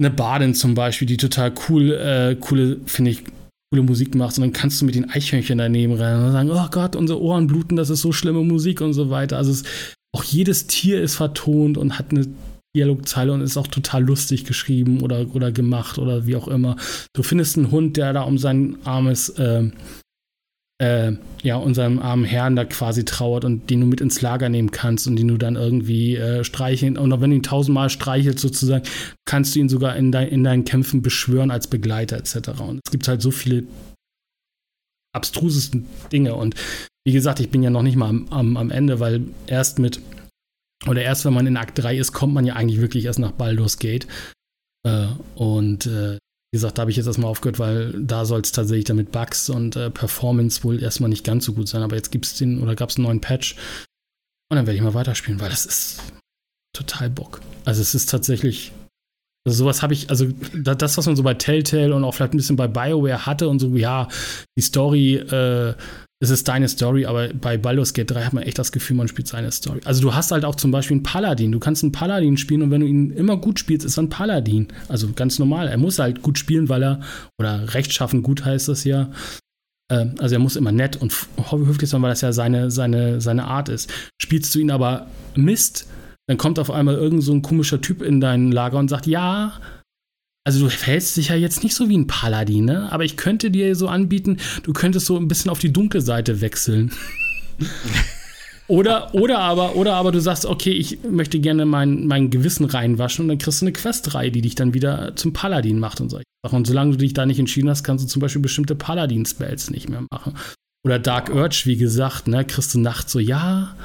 eine 0.00 0.10
Badin 0.10 0.54
zum 0.54 0.74
Beispiel, 0.74 1.06
die 1.06 1.18
total 1.18 1.52
cool, 1.68 1.92
äh, 1.92 2.36
coole, 2.40 2.78
finde 2.86 3.12
ich, 3.12 3.24
coole 3.70 3.82
Musik 3.84 4.14
macht 4.14 4.36
und 4.36 4.42
dann 4.42 4.52
kannst 4.52 4.80
du 4.80 4.86
mit 4.86 4.94
den 4.94 5.10
Eichhörnchen 5.10 5.58
daneben 5.58 5.92
rennen 5.92 6.24
und 6.24 6.32
sagen, 6.32 6.50
oh 6.50 6.68
Gott, 6.70 6.96
unsere 6.96 7.20
Ohren 7.20 7.46
bluten, 7.46 7.76
das 7.76 7.90
ist 7.90 8.00
so 8.00 8.10
schlimme 8.10 8.42
Musik 8.42 8.80
und 8.80 8.94
so 8.94 9.10
weiter. 9.10 9.36
Also 9.36 9.52
es, 9.52 9.62
auch 10.12 10.24
jedes 10.24 10.66
Tier 10.66 11.00
ist 11.00 11.16
vertont 11.16 11.78
und 11.78 11.98
hat 11.98 12.10
eine 12.10 12.26
Dialogzeile 12.76 13.32
und 13.32 13.40
ist 13.40 13.56
auch 13.56 13.66
total 13.66 14.04
lustig 14.04 14.44
geschrieben 14.44 15.00
oder, 15.00 15.34
oder 15.34 15.50
gemacht 15.50 15.98
oder 15.98 16.26
wie 16.26 16.36
auch 16.36 16.48
immer. 16.48 16.76
Du 17.12 17.22
findest 17.22 17.56
einen 17.56 17.70
Hund, 17.70 17.96
der 17.96 18.12
da 18.12 18.22
um 18.22 18.38
sein 18.38 18.76
armes, 18.84 19.28
äh, 19.30 19.70
äh, 20.80 21.12
ja, 21.42 21.56
um 21.56 21.74
seinem 21.74 21.98
armen 21.98 22.24
Herrn 22.24 22.54
da 22.54 22.64
quasi 22.64 23.04
trauert 23.04 23.44
und 23.44 23.70
den 23.70 23.80
du 23.80 23.86
mit 23.86 24.00
ins 24.00 24.22
Lager 24.22 24.48
nehmen 24.48 24.70
kannst 24.70 25.08
und 25.08 25.16
den 25.16 25.28
du 25.28 25.36
dann 25.36 25.56
irgendwie 25.56 26.16
äh, 26.16 26.44
streicheln. 26.44 26.96
Und 26.96 27.12
auch 27.12 27.20
wenn 27.20 27.30
du 27.30 27.36
ihn 27.36 27.42
tausendmal 27.42 27.90
streichelst 27.90 28.38
sozusagen, 28.38 28.84
kannst 29.24 29.54
du 29.54 29.58
ihn 29.58 29.68
sogar 29.68 29.96
in, 29.96 30.12
dein, 30.12 30.28
in 30.28 30.44
deinen 30.44 30.64
Kämpfen 30.64 31.02
beschwören 31.02 31.50
als 31.50 31.66
Begleiter 31.66 32.18
etc. 32.18 32.60
Und 32.60 32.80
es 32.84 32.92
gibt 32.92 33.08
halt 33.08 33.20
so 33.20 33.32
viele 33.32 33.64
abstrusesten 35.12 35.86
Dinge 36.12 36.36
und 36.36 36.54
wie 37.06 37.12
gesagt, 37.12 37.40
ich 37.40 37.50
bin 37.50 37.62
ja 37.62 37.70
noch 37.70 37.82
nicht 37.82 37.96
mal 37.96 38.08
am, 38.08 38.28
am, 38.30 38.56
am 38.56 38.70
Ende, 38.70 39.00
weil 39.00 39.22
erst 39.46 39.78
mit, 39.78 40.00
oder 40.86 41.02
erst 41.02 41.24
wenn 41.24 41.32
man 41.32 41.46
in 41.46 41.56
Akt 41.56 41.78
3 41.78 41.96
ist, 41.96 42.12
kommt 42.12 42.34
man 42.34 42.46
ja 42.46 42.54
eigentlich 42.54 42.80
wirklich 42.80 43.04
erst 43.04 43.18
nach 43.18 43.32
Baldur's 43.32 43.78
Gate. 43.78 44.06
Äh, 44.86 45.08
und 45.34 45.86
äh, 45.86 46.14
wie 46.52 46.56
gesagt, 46.56 46.78
da 46.78 46.82
habe 46.82 46.90
ich 46.90 46.96
jetzt 46.96 47.06
erstmal 47.06 47.30
aufgehört, 47.30 47.58
weil 47.58 47.92
da 48.02 48.24
soll 48.24 48.40
es 48.40 48.52
tatsächlich 48.52 48.86
damit 48.86 49.12
Bugs 49.12 49.48
und 49.48 49.76
äh, 49.76 49.90
Performance 49.90 50.64
wohl 50.64 50.82
erstmal 50.82 51.10
nicht 51.10 51.24
ganz 51.24 51.44
so 51.44 51.52
gut 51.54 51.68
sein. 51.68 51.82
Aber 51.82 51.96
jetzt 51.96 52.10
gibt 52.10 52.26
es 52.26 52.34
den, 52.34 52.62
oder 52.62 52.74
gab 52.74 52.90
es 52.90 52.96
einen 52.96 53.06
neuen 53.06 53.20
Patch. 53.20 53.56
Und 54.50 54.56
dann 54.56 54.66
werde 54.66 54.76
ich 54.76 54.82
mal 54.82 54.94
weiterspielen, 54.94 55.40
weil 55.40 55.50
das 55.50 55.64
ist 55.64 56.02
total 56.74 57.08
Bock. 57.08 57.40
Also 57.64 57.80
es 57.80 57.94
ist 57.94 58.10
tatsächlich 58.10 58.72
also 59.46 59.64
sowas 59.64 59.82
habe 59.82 59.94
ich, 59.94 60.10
also 60.10 60.26
das, 60.54 60.98
was 60.98 61.06
man 61.06 61.16
so 61.16 61.22
bei 61.22 61.32
Telltale 61.32 61.94
und 61.94 62.04
auch 62.04 62.14
vielleicht 62.14 62.34
ein 62.34 62.36
bisschen 62.36 62.56
bei 62.56 62.68
BioWare 62.68 63.24
hatte 63.24 63.48
und 63.48 63.58
so, 63.58 63.74
ja, 63.74 64.08
die 64.56 64.62
Story 64.62 65.14
äh, 65.14 65.74
es 66.22 66.28
ist 66.28 66.46
deine 66.48 66.68
Story, 66.68 67.06
aber 67.06 67.28
bei 67.28 67.56
Baldur's 67.56 67.94
Gate 67.94 68.10
3 68.10 68.24
hat 68.24 68.32
man 68.34 68.42
echt 68.42 68.58
das 68.58 68.72
Gefühl, 68.72 68.96
man 68.96 69.08
spielt 69.08 69.26
seine 69.26 69.50
Story. 69.50 69.80
Also 69.86 70.02
du 70.02 70.14
hast 70.14 70.30
halt 70.30 70.44
auch 70.44 70.54
zum 70.54 70.70
Beispiel 70.70 70.96
einen 70.96 71.02
Paladin. 71.02 71.50
Du 71.50 71.58
kannst 71.58 71.82
einen 71.82 71.92
Paladin 71.92 72.36
spielen 72.36 72.60
und 72.60 72.70
wenn 72.70 72.82
du 72.82 72.86
ihn 72.86 73.10
immer 73.10 73.38
gut 73.38 73.58
spielst, 73.58 73.86
ist 73.86 73.98
er 73.98 74.02
ein 74.02 74.10
Paladin. 74.10 74.68
Also 74.88 75.08
ganz 75.14 75.38
normal. 75.38 75.68
Er 75.68 75.78
muss 75.78 75.98
halt 75.98 76.20
gut 76.20 76.38
spielen, 76.38 76.68
weil 76.68 76.82
er, 76.82 77.00
oder 77.40 77.72
rechtschaffen 77.72 78.22
gut 78.22 78.44
heißt 78.44 78.68
das 78.68 78.84
ja. 78.84 79.10
Ähm, 79.90 80.14
also 80.18 80.34
er 80.34 80.40
muss 80.40 80.56
immer 80.56 80.72
nett 80.72 80.98
und 81.00 81.14
höflich 81.50 81.88
sein, 81.88 82.02
weil 82.02 82.10
das 82.10 82.20
ja 82.20 82.32
seine, 82.32 82.70
seine, 82.70 83.22
seine 83.22 83.44
Art 83.44 83.70
ist. 83.70 83.90
Spielst 84.20 84.54
du 84.54 84.58
ihn 84.58 84.70
aber 84.70 85.06
Mist, 85.36 85.88
dann 86.26 86.36
kommt 86.36 86.58
auf 86.58 86.70
einmal 86.70 86.96
irgend 86.96 87.24
so 87.24 87.32
ein 87.32 87.40
komischer 87.40 87.80
Typ 87.80 88.02
in 88.02 88.20
dein 88.20 88.52
Lager 88.52 88.78
und 88.78 88.88
sagt, 88.88 89.06
ja, 89.06 89.54
also 90.44 90.64
du 90.64 90.70
verhältst 90.70 91.16
dich 91.16 91.28
ja 91.28 91.36
jetzt 91.36 91.62
nicht 91.62 91.74
so 91.74 91.88
wie 91.88 91.98
ein 91.98 92.06
Paladin, 92.06 92.64
ne? 92.64 92.90
Aber 92.90 93.04
ich 93.04 93.16
könnte 93.16 93.50
dir 93.50 93.74
so 93.76 93.88
anbieten, 93.88 94.38
du 94.62 94.72
könntest 94.72 95.06
so 95.06 95.16
ein 95.16 95.28
bisschen 95.28 95.50
auf 95.50 95.58
die 95.58 95.72
dunkle 95.72 96.00
Seite 96.00 96.40
wechseln. 96.40 96.92
oder, 98.68 99.14
oder 99.14 99.40
aber, 99.40 99.76
oder 99.76 99.94
aber 99.94 100.12
du 100.12 100.20
sagst, 100.20 100.46
okay, 100.46 100.72
ich 100.72 101.02
möchte 101.02 101.40
gerne 101.40 101.66
mein, 101.66 102.06
mein 102.06 102.30
Gewissen 102.30 102.64
reinwaschen 102.64 103.24
und 103.24 103.28
dann 103.28 103.38
kriegst 103.38 103.60
du 103.60 103.66
eine 103.66 103.72
Questreihe, 103.72 104.30
die 104.30 104.40
dich 104.40 104.54
dann 104.54 104.72
wieder 104.72 105.14
zum 105.14 105.32
Paladin 105.32 105.78
macht 105.78 106.00
und 106.00 106.08
solche 106.08 106.24
Sachen. 106.42 106.56
Und 106.56 106.66
solange 106.66 106.92
du 106.92 106.98
dich 106.98 107.12
da 107.12 107.26
nicht 107.26 107.38
entschieden 107.38 107.68
hast, 107.68 107.84
kannst 107.84 108.04
du 108.04 108.08
zum 108.08 108.20
Beispiel 108.20 108.42
bestimmte 108.42 108.74
Paladin-Spells 108.74 109.70
nicht 109.70 109.90
mehr 109.90 110.04
machen. 110.10 110.34
Oder 110.86 110.98
Dark 110.98 111.28
Urge, 111.28 111.62
wie 111.66 111.76
gesagt, 111.76 112.28
ne, 112.28 112.46
kriegst 112.46 112.74
du 112.74 112.80
nachts 112.80 113.12
so, 113.12 113.18
ja, 113.18 113.76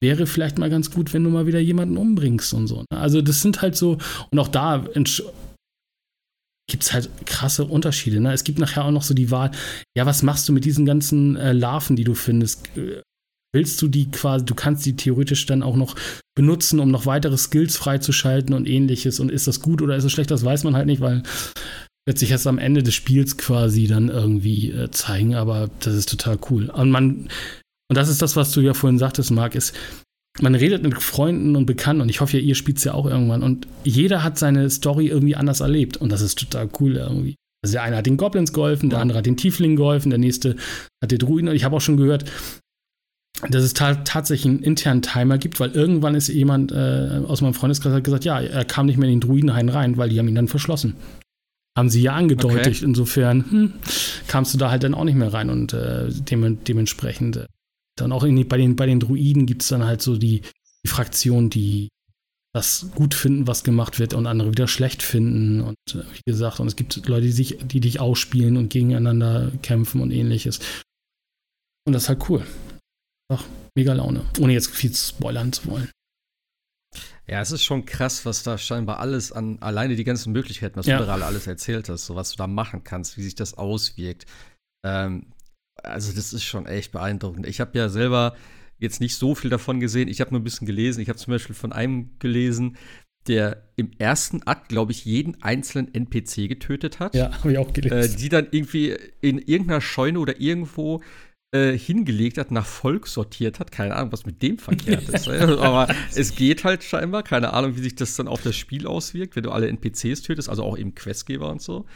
wäre 0.00 0.26
vielleicht 0.26 0.58
mal 0.58 0.70
ganz 0.70 0.90
gut, 0.90 1.12
wenn 1.12 1.24
du 1.24 1.30
mal 1.30 1.46
wieder 1.46 1.58
jemanden 1.58 1.98
umbringst 1.98 2.54
und 2.54 2.66
so. 2.66 2.84
Ne? 2.90 2.98
Also 2.98 3.20
das 3.20 3.42
sind 3.42 3.60
halt 3.60 3.76
so, 3.76 3.98
und 4.30 4.38
auch 4.38 4.48
da 4.48 4.84
gibt 6.68 6.84
es 6.84 6.92
halt 6.92 7.10
krasse 7.26 7.64
Unterschiede. 7.64 8.20
Ne? 8.20 8.32
Es 8.32 8.44
gibt 8.44 8.58
nachher 8.58 8.84
auch 8.84 8.90
noch 8.90 9.02
so 9.02 9.14
die 9.14 9.30
Wahl, 9.30 9.50
ja, 9.96 10.06
was 10.06 10.22
machst 10.22 10.48
du 10.48 10.52
mit 10.52 10.64
diesen 10.64 10.84
ganzen 10.86 11.36
äh, 11.36 11.52
Larven, 11.52 11.96
die 11.96 12.04
du 12.04 12.14
findest? 12.14 12.68
Äh, 12.76 13.02
willst 13.54 13.80
du 13.80 13.88
die 13.88 14.10
quasi, 14.10 14.44
du 14.44 14.54
kannst 14.54 14.84
die 14.84 14.94
theoretisch 14.94 15.46
dann 15.46 15.62
auch 15.62 15.76
noch 15.76 15.96
benutzen, 16.36 16.80
um 16.80 16.90
noch 16.90 17.06
weitere 17.06 17.38
Skills 17.38 17.76
freizuschalten 17.76 18.54
und 18.54 18.68
ähnliches. 18.68 19.18
Und 19.20 19.30
ist 19.30 19.46
das 19.46 19.60
gut 19.60 19.80
oder 19.82 19.96
ist 19.96 20.04
es 20.04 20.12
schlecht, 20.12 20.30
das 20.30 20.44
weiß 20.44 20.64
man 20.64 20.76
halt 20.76 20.86
nicht, 20.86 21.00
weil 21.00 21.22
wird 22.06 22.18
sich 22.18 22.30
erst 22.30 22.46
am 22.46 22.58
Ende 22.58 22.82
des 22.82 22.94
Spiels 22.94 23.36
quasi 23.36 23.86
dann 23.86 24.08
irgendwie 24.08 24.70
äh, 24.70 24.90
zeigen, 24.90 25.34
aber 25.34 25.68
das 25.80 25.94
ist 25.94 26.08
total 26.08 26.38
cool. 26.50 26.70
Und 26.70 26.90
man, 26.90 27.28
und 27.90 27.96
das 27.96 28.08
ist 28.08 28.22
das, 28.22 28.34
was 28.34 28.50
du 28.52 28.62
ja 28.62 28.72
vorhin 28.72 28.98
sagtest, 28.98 29.30
Marc, 29.30 29.54
ist, 29.54 29.74
man 30.40 30.54
redet 30.54 30.82
mit 30.82 31.00
Freunden 31.02 31.56
und 31.56 31.66
Bekannten 31.66 32.02
und 32.02 32.08
ich 32.08 32.20
hoffe 32.20 32.38
ja, 32.38 32.42
ihr 32.42 32.54
spielt 32.54 32.78
es 32.78 32.84
ja 32.84 32.94
auch 32.94 33.06
irgendwann 33.06 33.42
und 33.42 33.66
jeder 33.84 34.22
hat 34.22 34.38
seine 34.38 34.70
Story 34.70 35.06
irgendwie 35.06 35.36
anders 35.36 35.60
erlebt 35.60 35.96
und 35.96 36.10
das 36.10 36.20
ist 36.20 36.38
total 36.38 36.68
cool 36.80 36.96
irgendwie. 36.96 37.36
Also 37.62 37.72
der 37.72 37.82
eine 37.82 37.96
hat 37.96 38.06
den 38.06 38.16
Goblins 38.16 38.52
geholfen, 38.52 38.90
der 38.90 39.00
andere 39.00 39.18
hat 39.18 39.26
den 39.26 39.36
Tieflingen 39.36 39.76
geholfen, 39.76 40.10
der 40.10 40.18
nächste 40.18 40.56
hat 41.02 41.10
den 41.10 41.18
Druiden. 41.18 41.52
Ich 41.52 41.64
habe 41.64 41.76
auch 41.76 41.80
schon 41.80 41.96
gehört, 41.96 42.24
dass 43.50 43.62
es 43.62 43.74
ta 43.74 43.94
tatsächlich 43.94 44.46
einen 44.46 44.62
internen 44.62 45.02
Timer 45.02 45.38
gibt, 45.38 45.60
weil 45.60 45.70
irgendwann 45.70 46.14
ist 46.14 46.28
jemand 46.28 46.72
äh, 46.72 47.20
aus 47.26 47.40
meinem 47.40 47.54
Freundeskreis 47.54 47.92
hat 47.92 48.04
gesagt, 48.04 48.24
ja, 48.24 48.40
er 48.40 48.64
kam 48.64 48.86
nicht 48.86 48.96
mehr 48.96 49.08
in 49.08 49.20
den 49.20 49.28
Druidenhain 49.28 49.68
rein, 49.68 49.96
weil 49.96 50.08
die 50.08 50.18
haben 50.18 50.28
ihn 50.28 50.34
dann 50.34 50.48
verschlossen. 50.48 50.94
Haben 51.76 51.90
sie 51.90 52.02
ja 52.02 52.14
angedeutet. 52.14 52.76
Okay. 52.76 52.84
Insofern 52.84 53.44
hm, 53.50 53.72
kamst 54.26 54.54
du 54.54 54.58
da 54.58 54.70
halt 54.70 54.82
dann 54.82 54.94
auch 54.94 55.04
nicht 55.04 55.14
mehr 55.14 55.32
rein 55.32 55.50
und 55.50 55.72
äh, 55.72 56.08
dem, 56.10 56.64
dementsprechend 56.64 57.36
äh, 57.36 57.46
dann 58.00 58.12
auch 58.12 58.24
in, 58.24 58.48
bei, 58.48 58.56
den, 58.56 58.76
bei 58.76 58.86
den 58.86 59.00
Druiden 59.00 59.46
gibt 59.46 59.62
es 59.62 59.68
dann 59.68 59.84
halt 59.84 60.02
so 60.02 60.16
die, 60.16 60.42
die 60.84 60.88
Fraktion, 60.88 61.50
die 61.50 61.88
das 62.54 62.90
gut 62.94 63.14
finden, 63.14 63.46
was 63.46 63.62
gemacht 63.62 63.98
wird 63.98 64.14
und 64.14 64.26
andere 64.26 64.50
wieder 64.50 64.68
schlecht 64.68 65.02
finden. 65.02 65.60
Und 65.60 65.76
äh, 65.90 66.02
wie 66.14 66.22
gesagt, 66.26 66.60
und 66.60 66.66
es 66.66 66.76
gibt 66.76 67.06
Leute, 67.06 67.26
die, 67.26 67.32
sich, 67.32 67.58
die 67.62 67.80
dich 67.80 68.00
ausspielen 68.00 68.56
und 68.56 68.70
gegeneinander 68.70 69.52
kämpfen 69.62 70.00
und 70.00 70.10
ähnliches. 70.10 70.60
Und 71.86 71.92
das 71.92 72.04
ist 72.04 72.08
halt 72.08 72.28
cool. 72.28 72.46
Ach, 73.30 73.44
mega 73.76 73.92
Laune. 73.92 74.24
Ohne 74.40 74.54
jetzt 74.54 74.70
viel 74.70 74.94
spoilern 74.94 75.52
zu 75.52 75.66
wollen. 75.66 75.90
Ja, 77.26 77.42
es 77.42 77.52
ist 77.52 77.62
schon 77.62 77.84
krass, 77.84 78.24
was 78.24 78.42
da 78.42 78.56
scheinbar 78.56 79.00
alles 79.00 79.32
an, 79.32 79.58
alleine 79.60 79.96
die 79.96 80.04
ganzen 80.04 80.32
Möglichkeiten, 80.32 80.76
was 80.76 80.86
ja. 80.86 80.98
du 80.98 81.04
gerade 81.04 81.26
alles 81.26 81.46
erzählt 81.46 81.90
hast, 81.90 82.06
so 82.06 82.14
was 82.14 82.30
du 82.30 82.36
da 82.36 82.46
machen 82.46 82.84
kannst, 82.84 83.18
wie 83.18 83.22
sich 83.22 83.34
das 83.34 83.54
auswirkt. 83.54 84.24
Ähm, 84.82 85.26
also 85.82 86.12
das 86.12 86.32
ist 86.32 86.44
schon 86.44 86.66
echt 86.66 86.92
beeindruckend. 86.92 87.46
Ich 87.46 87.60
habe 87.60 87.78
ja 87.78 87.88
selber 87.88 88.34
jetzt 88.78 89.00
nicht 89.00 89.16
so 89.16 89.34
viel 89.34 89.50
davon 89.50 89.80
gesehen. 89.80 90.08
Ich 90.08 90.20
habe 90.20 90.30
nur 90.30 90.40
ein 90.40 90.44
bisschen 90.44 90.66
gelesen. 90.66 91.00
Ich 91.00 91.08
habe 91.08 91.18
zum 91.18 91.32
Beispiel 91.32 91.54
von 91.54 91.72
einem 91.72 92.10
gelesen, 92.18 92.76
der 93.26 93.68
im 93.76 93.90
ersten 93.98 94.42
Akt, 94.44 94.68
glaube 94.68 94.92
ich, 94.92 95.04
jeden 95.04 95.42
einzelnen 95.42 95.92
NPC 95.92 96.48
getötet 96.48 96.98
hat. 96.98 97.14
Ja, 97.14 97.30
habe 97.38 97.52
ich 97.52 97.58
auch 97.58 97.72
gelesen. 97.72 98.14
Äh, 98.14 98.16
die 98.16 98.28
dann 98.28 98.48
irgendwie 98.50 98.96
in 99.20 99.38
irgendeiner 99.38 99.80
Scheune 99.80 100.18
oder 100.20 100.40
irgendwo 100.40 101.02
äh, 101.52 101.76
hingelegt 101.76 102.38
hat, 102.38 102.50
nach 102.50 102.66
Volk 102.66 103.06
sortiert 103.06 103.60
hat. 103.60 103.72
Keine 103.72 103.96
Ahnung, 103.96 104.12
was 104.12 104.26
mit 104.26 104.42
dem 104.42 104.58
verkehrt 104.58 105.08
ist. 105.08 105.28
Aber 105.28 105.88
es 106.14 106.34
geht 106.34 106.64
halt 106.64 106.84
scheinbar. 106.84 107.22
Keine 107.22 107.52
Ahnung, 107.52 107.76
wie 107.76 107.80
sich 107.80 107.94
das 107.94 108.16
dann 108.16 108.28
auf 108.28 108.42
das 108.42 108.56
Spiel 108.56 108.86
auswirkt, 108.86 109.36
wenn 109.36 109.42
du 109.42 109.50
alle 109.50 109.68
NPCs 109.68 110.22
tötest, 110.22 110.48
also 110.48 110.62
auch 110.62 110.78
eben 110.78 110.94
Questgeber 110.94 111.50
und 111.50 111.60
so. 111.60 111.86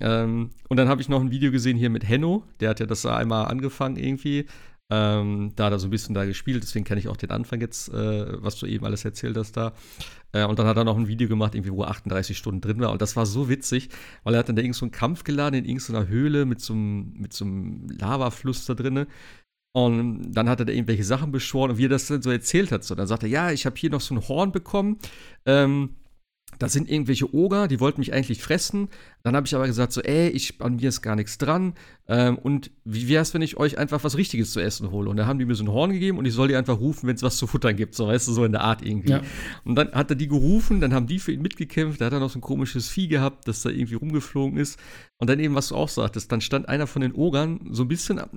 Ähm, 0.00 0.50
und 0.68 0.76
dann 0.76 0.88
habe 0.88 1.00
ich 1.00 1.08
noch 1.08 1.20
ein 1.20 1.30
Video 1.30 1.50
gesehen 1.52 1.76
hier 1.76 1.90
mit 1.90 2.08
Henno, 2.08 2.44
der 2.60 2.70
hat 2.70 2.80
ja 2.80 2.86
das 2.86 3.06
einmal 3.06 3.46
angefangen 3.46 3.96
irgendwie. 3.96 4.46
Ähm, 4.92 5.52
da 5.54 5.66
hat 5.66 5.72
er 5.72 5.78
so 5.78 5.86
ein 5.86 5.90
bisschen 5.90 6.16
da 6.16 6.24
gespielt, 6.24 6.64
deswegen 6.64 6.84
kenne 6.84 6.98
ich 6.98 7.06
auch 7.06 7.16
den 7.16 7.30
Anfang 7.30 7.60
jetzt, 7.60 7.90
äh, 7.90 8.42
was 8.42 8.56
du 8.56 8.66
eben 8.66 8.84
alles 8.84 9.04
erzählt 9.04 9.36
hast 9.36 9.56
da. 9.56 9.72
Äh, 10.32 10.44
und 10.44 10.58
dann 10.58 10.66
hat 10.66 10.76
er 10.76 10.84
noch 10.84 10.98
ein 10.98 11.06
Video 11.06 11.28
gemacht, 11.28 11.54
irgendwie, 11.54 11.72
wo 11.72 11.82
er 11.82 11.90
38 11.90 12.36
Stunden 12.36 12.60
drin 12.60 12.80
war. 12.80 12.90
Und 12.90 13.00
das 13.00 13.14
war 13.14 13.24
so 13.24 13.48
witzig, 13.48 13.88
weil 14.24 14.34
er 14.34 14.40
hat 14.40 14.48
dann 14.48 14.56
da 14.56 14.62
irgend 14.62 14.74
so 14.74 14.84
einen 14.84 14.90
Kampf 14.90 15.22
geladen 15.22 15.60
in 15.60 15.64
irgendeiner 15.64 16.08
Höhle 16.08 16.44
mit 16.44 16.60
so 16.60 16.72
einem, 16.72 17.12
mit 17.12 17.32
so 17.32 17.44
einem 17.44 17.88
Lavafluss 17.88 18.66
da 18.66 18.74
drinne. 18.74 19.06
Und 19.72 20.32
dann 20.32 20.48
hat 20.48 20.58
er 20.58 20.66
da 20.66 20.72
irgendwelche 20.72 21.04
Sachen 21.04 21.30
beschworen 21.30 21.70
und 21.70 21.78
wie 21.78 21.84
er 21.84 21.90
das 21.90 22.08
dann 22.08 22.22
so 22.22 22.30
erzählt 22.30 22.72
hat. 22.72 22.82
So, 22.82 22.96
dann 22.96 23.06
sagt 23.06 23.22
er, 23.22 23.28
ja, 23.28 23.52
ich 23.52 23.66
habe 23.66 23.76
hier 23.76 23.90
noch 23.90 24.00
so 24.00 24.14
ein 24.16 24.28
Horn 24.28 24.50
bekommen. 24.50 24.98
Ähm, 25.46 25.94
da 26.58 26.68
sind 26.68 26.90
irgendwelche 26.90 27.34
Oger, 27.34 27.68
die 27.68 27.80
wollten 27.80 28.00
mich 28.00 28.12
eigentlich 28.12 28.42
fressen. 28.42 28.88
Dann 29.22 29.36
habe 29.36 29.46
ich 29.46 29.54
aber 29.54 29.66
gesagt, 29.66 29.92
so, 29.92 30.00
ey, 30.02 30.28
ich, 30.28 30.60
an 30.60 30.76
mir 30.76 30.88
ist 30.88 31.02
gar 31.02 31.16
nichts 31.16 31.38
dran. 31.38 31.74
Ähm, 32.08 32.36
und 32.38 32.70
wie 32.84 33.08
wäre 33.08 33.22
es, 33.22 33.32
wenn 33.34 33.42
ich 33.42 33.56
euch 33.56 33.78
einfach 33.78 34.04
was 34.04 34.16
Richtiges 34.16 34.52
zu 34.52 34.60
essen 34.60 34.90
hole? 34.90 35.08
Und 35.08 35.16
da 35.16 35.26
haben 35.26 35.38
die 35.38 35.44
mir 35.44 35.54
so 35.54 35.64
ein 35.64 35.70
Horn 35.70 35.92
gegeben 35.92 36.18
und 36.18 36.26
ich 36.26 36.34
soll 36.34 36.48
die 36.48 36.56
einfach 36.56 36.78
rufen, 36.78 37.06
wenn 37.06 37.16
es 37.16 37.22
was 37.22 37.36
zu 37.36 37.46
futtern 37.46 37.76
gibt. 37.76 37.94
So, 37.94 38.08
weißt 38.08 38.28
du, 38.28 38.32
so 38.32 38.44
in 38.44 38.52
der 38.52 38.62
Art 38.62 38.84
irgendwie. 38.84 39.10
Ja. 39.10 39.22
Und 39.64 39.76
dann 39.76 39.92
hat 39.92 40.10
er 40.10 40.16
die 40.16 40.28
gerufen, 40.28 40.80
dann 40.80 40.92
haben 40.92 41.06
die 41.06 41.18
für 41.18 41.32
ihn 41.32 41.42
mitgekämpft. 41.42 42.00
Da 42.00 42.06
hat 42.06 42.12
er 42.12 42.20
noch 42.20 42.30
so 42.30 42.38
ein 42.38 42.42
komisches 42.42 42.88
Vieh 42.88 43.08
gehabt, 43.08 43.48
das 43.48 43.62
da 43.62 43.70
irgendwie 43.70 43.94
rumgeflogen 43.94 44.58
ist. 44.58 44.78
Und 45.20 45.28
dann 45.28 45.38
eben, 45.38 45.54
was 45.54 45.68
du 45.68 45.76
auch 45.76 45.90
sagtest, 45.90 46.32
dann 46.32 46.40
stand 46.40 46.68
einer 46.68 46.86
von 46.86 47.02
den 47.02 47.14
Ogern 47.14 47.60
so 47.70 47.82
ein 47.82 47.88
bisschen 47.88 48.18
am, 48.18 48.30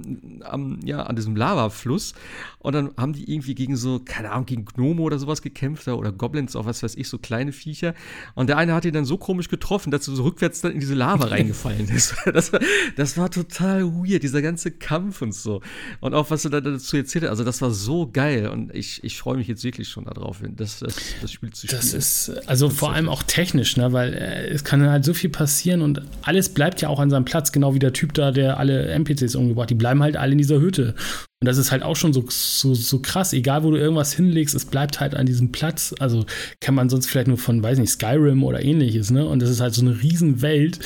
am 0.44 0.80
ja, 0.84 1.04
an 1.04 1.16
diesem 1.16 1.36
Lavafluss. 1.38 2.14
Und 2.60 2.74
dann 2.74 2.92
haben 2.98 3.14
die 3.14 3.32
irgendwie 3.32 3.56
gegen 3.56 3.78
so, 3.78 4.02
keine 4.04 4.32
Ahnung, 4.32 4.46
gegen 4.46 4.66
Gnome 4.66 5.02
oder 5.02 5.18
sowas 5.18 5.42
gekämpft 5.42 5.88
oder 5.88 6.12
Goblins, 6.12 6.58
auch 6.58 6.66
was 6.66 6.84
weiß 6.84 6.96
ich, 6.96 7.08
so 7.08 7.18
kleine 7.18 7.54
Viecher. 7.54 7.94
Und 8.36 8.48
der 8.48 8.58
eine 8.58 8.74
hat 8.74 8.84
ihn 8.84 8.94
dann 8.94 9.06
so 9.06 9.18
komisch 9.18 9.48
getroffen, 9.48 9.92
dass 9.92 10.10
er 10.10 10.16
so 10.16 10.24
rückwärts 10.24 10.60
dann 10.60 10.74
in 10.74 10.82
diese 10.82 10.94
Lava 10.94 11.26
reingefallen 11.28 11.90
ist. 11.90 12.16
Das 12.34 12.52
war, 12.52 12.60
das 12.96 13.18
war 13.18 13.30
total 13.30 13.84
weird, 13.86 14.24
dieser 14.24 14.42
ganze 14.42 14.72
Kampf 14.72 15.22
und 15.22 15.36
so. 15.36 15.62
Und 16.00 16.14
auch, 16.16 16.32
was 16.32 16.42
du 16.42 16.50
da 16.50 16.62
dazu 16.62 16.98
erzählt 16.98 17.24
hast, 17.26 17.30
also 17.30 17.44
das 17.44 17.62
war 17.62 17.72
so 17.72 18.10
geil. 18.12 18.48
Und 18.48 18.74
ich, 18.74 19.04
ich 19.04 19.20
freue 19.20 19.38
mich 19.38 19.48
jetzt 19.48 19.64
wirklich 19.64 19.88
schon 19.88 20.06
darauf, 20.06 20.42
das, 20.42 20.80
das, 20.80 20.96
das 21.22 21.32
Spiel 21.32 21.52
zu 21.52 21.68
spielen. 21.68 21.82
Das 21.82 21.94
ist, 21.94 22.30
also 22.48 22.70
vor 22.70 22.92
allem 22.92 23.08
auch 23.08 23.24
technisch, 23.24 23.78
ne, 23.78 23.94
weil 23.94 24.14
äh, 24.14 24.48
es 24.50 24.64
kann 24.64 24.82
halt 24.90 25.06
so 25.06 25.14
viel 25.14 25.30
passieren 25.30 25.82
und 25.82 26.02
alles 26.24 26.50
bleibt 26.50 26.73
ja 26.82 26.90
auch 26.90 27.00
an 27.00 27.10
seinem 27.10 27.26
Platz, 27.26 27.52
genau 27.52 27.74
wie 27.74 27.80
der 27.80 27.94
Typ 27.94 28.14
da, 28.14 28.32
der 28.32 28.58
alle 28.58 28.88
NPCs 28.88 29.36
umgebracht, 29.36 29.70
die 29.70 29.76
bleiben 29.76 30.02
halt 30.02 30.18
alle 30.18 30.34
in 30.34 30.38
dieser 30.38 30.60
Hütte. 30.60 30.96
Und 31.42 31.48
das 31.48 31.58
ist 31.58 31.72
halt 31.72 31.84
auch 31.84 31.96
schon 31.96 32.14
so, 32.14 32.26
so, 32.30 32.74
so 32.74 33.00
krass, 33.00 33.34
egal 33.34 33.64
wo 33.64 33.72
du 33.72 33.78
irgendwas 33.78 34.14
hinlegst, 34.14 34.56
es 34.56 34.66
bleibt 34.66 35.00
halt 35.00 35.16
an 35.16 35.26
diesem 35.26 35.52
Platz. 35.52 35.94
Also 36.00 36.26
kann 36.62 36.76
man 36.76 36.90
sonst 36.90 37.08
vielleicht 37.08 37.28
nur 37.28 37.38
von, 37.38 37.62
weiß 37.62 37.80
nicht, 37.80 37.92
Skyrim 37.92 38.44
oder 38.44 38.64
ähnliches, 38.64 39.12
ne? 39.12 39.26
Und 39.26 39.42
das 39.42 39.50
ist 39.50 39.60
halt 39.60 39.74
so 39.74 39.82
eine 39.82 40.02
Riesenwelt. 40.02 40.80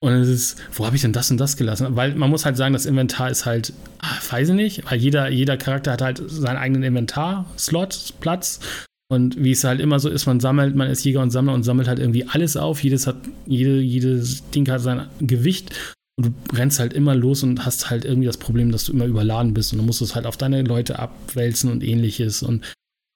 Und 0.00 0.12
es 0.12 0.28
ist, 0.28 0.58
wo 0.72 0.84
habe 0.84 0.96
ich 0.96 1.02
denn 1.02 1.14
das 1.14 1.30
und 1.30 1.38
das 1.38 1.56
gelassen? 1.56 1.96
Weil 1.96 2.14
man 2.14 2.28
muss 2.28 2.44
halt 2.44 2.56
sagen, 2.56 2.74
das 2.74 2.84
Inventar 2.84 3.30
ist 3.30 3.46
halt, 3.46 3.72
ach, 3.98 4.32
weiß 4.32 4.50
ich 4.50 4.54
nicht, 4.54 4.90
weil 4.90 4.98
jeder, 4.98 5.30
jeder 5.30 5.56
Charakter 5.56 5.92
hat 5.92 6.02
halt 6.02 6.22
seinen 6.26 6.58
eigenen 6.58 6.82
Inventar-Slot, 6.82 8.14
Platz. 8.20 8.60
Und 9.08 9.42
wie 9.42 9.52
es 9.52 9.62
halt 9.62 9.80
immer 9.80 10.00
so 10.00 10.08
ist, 10.08 10.26
man 10.26 10.40
sammelt, 10.40 10.74
man 10.74 10.90
ist 10.90 11.04
Jäger 11.04 11.22
und 11.22 11.30
Sammler 11.30 11.54
und 11.54 11.62
sammelt 11.62 11.86
halt 11.86 12.00
irgendwie 12.00 12.26
alles 12.26 12.56
auf. 12.56 12.82
Jedes 12.82 13.06
hat, 13.06 13.16
jede, 13.46 13.80
jedes 13.80 14.50
Ding 14.50 14.68
hat 14.68 14.80
sein 14.80 15.06
Gewicht. 15.20 15.74
Und 16.18 16.26
du 16.26 16.56
rennst 16.56 16.80
halt 16.80 16.92
immer 16.92 17.14
los 17.14 17.42
und 17.42 17.64
hast 17.64 17.90
halt 17.90 18.04
irgendwie 18.04 18.26
das 18.26 18.38
Problem, 18.38 18.72
dass 18.72 18.84
du 18.84 18.92
immer 18.92 19.04
überladen 19.04 19.54
bist 19.54 19.72
und 19.72 19.78
du 19.78 19.84
musst 19.84 20.00
es 20.00 20.14
halt 20.14 20.26
auf 20.26 20.36
deine 20.36 20.62
Leute 20.62 20.98
abwälzen 20.98 21.70
und 21.70 21.84
ähnliches. 21.84 22.42
Und 22.42 22.64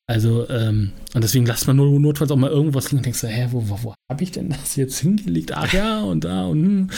also, 0.07 0.49
ähm, 0.49 0.93
und 1.15 1.25
deswegen 1.25 1.47
lasst 1.47 1.67
man 1.67 1.77
nur 1.77 1.99
notfalls 1.99 2.31
auch 2.31 2.37
mal 2.37 2.51
irgendwas 2.51 2.91
liegen 2.91 2.99
und 2.99 3.07
denkst, 3.07 3.23
hä, 3.23 3.49
wo, 3.53 3.69
wo, 3.69 3.79
wo 3.83 3.95
habe 4.11 4.23
ich 4.23 4.33
denn 4.33 4.51
das 4.51 4.77
jetzt 4.77 4.99
hingelegt? 4.99 5.53
Ach 5.55 5.73
ja, 5.73 6.01
und 6.01 6.25
da 6.25 6.47
und 6.47 6.63
hm. 6.63 6.91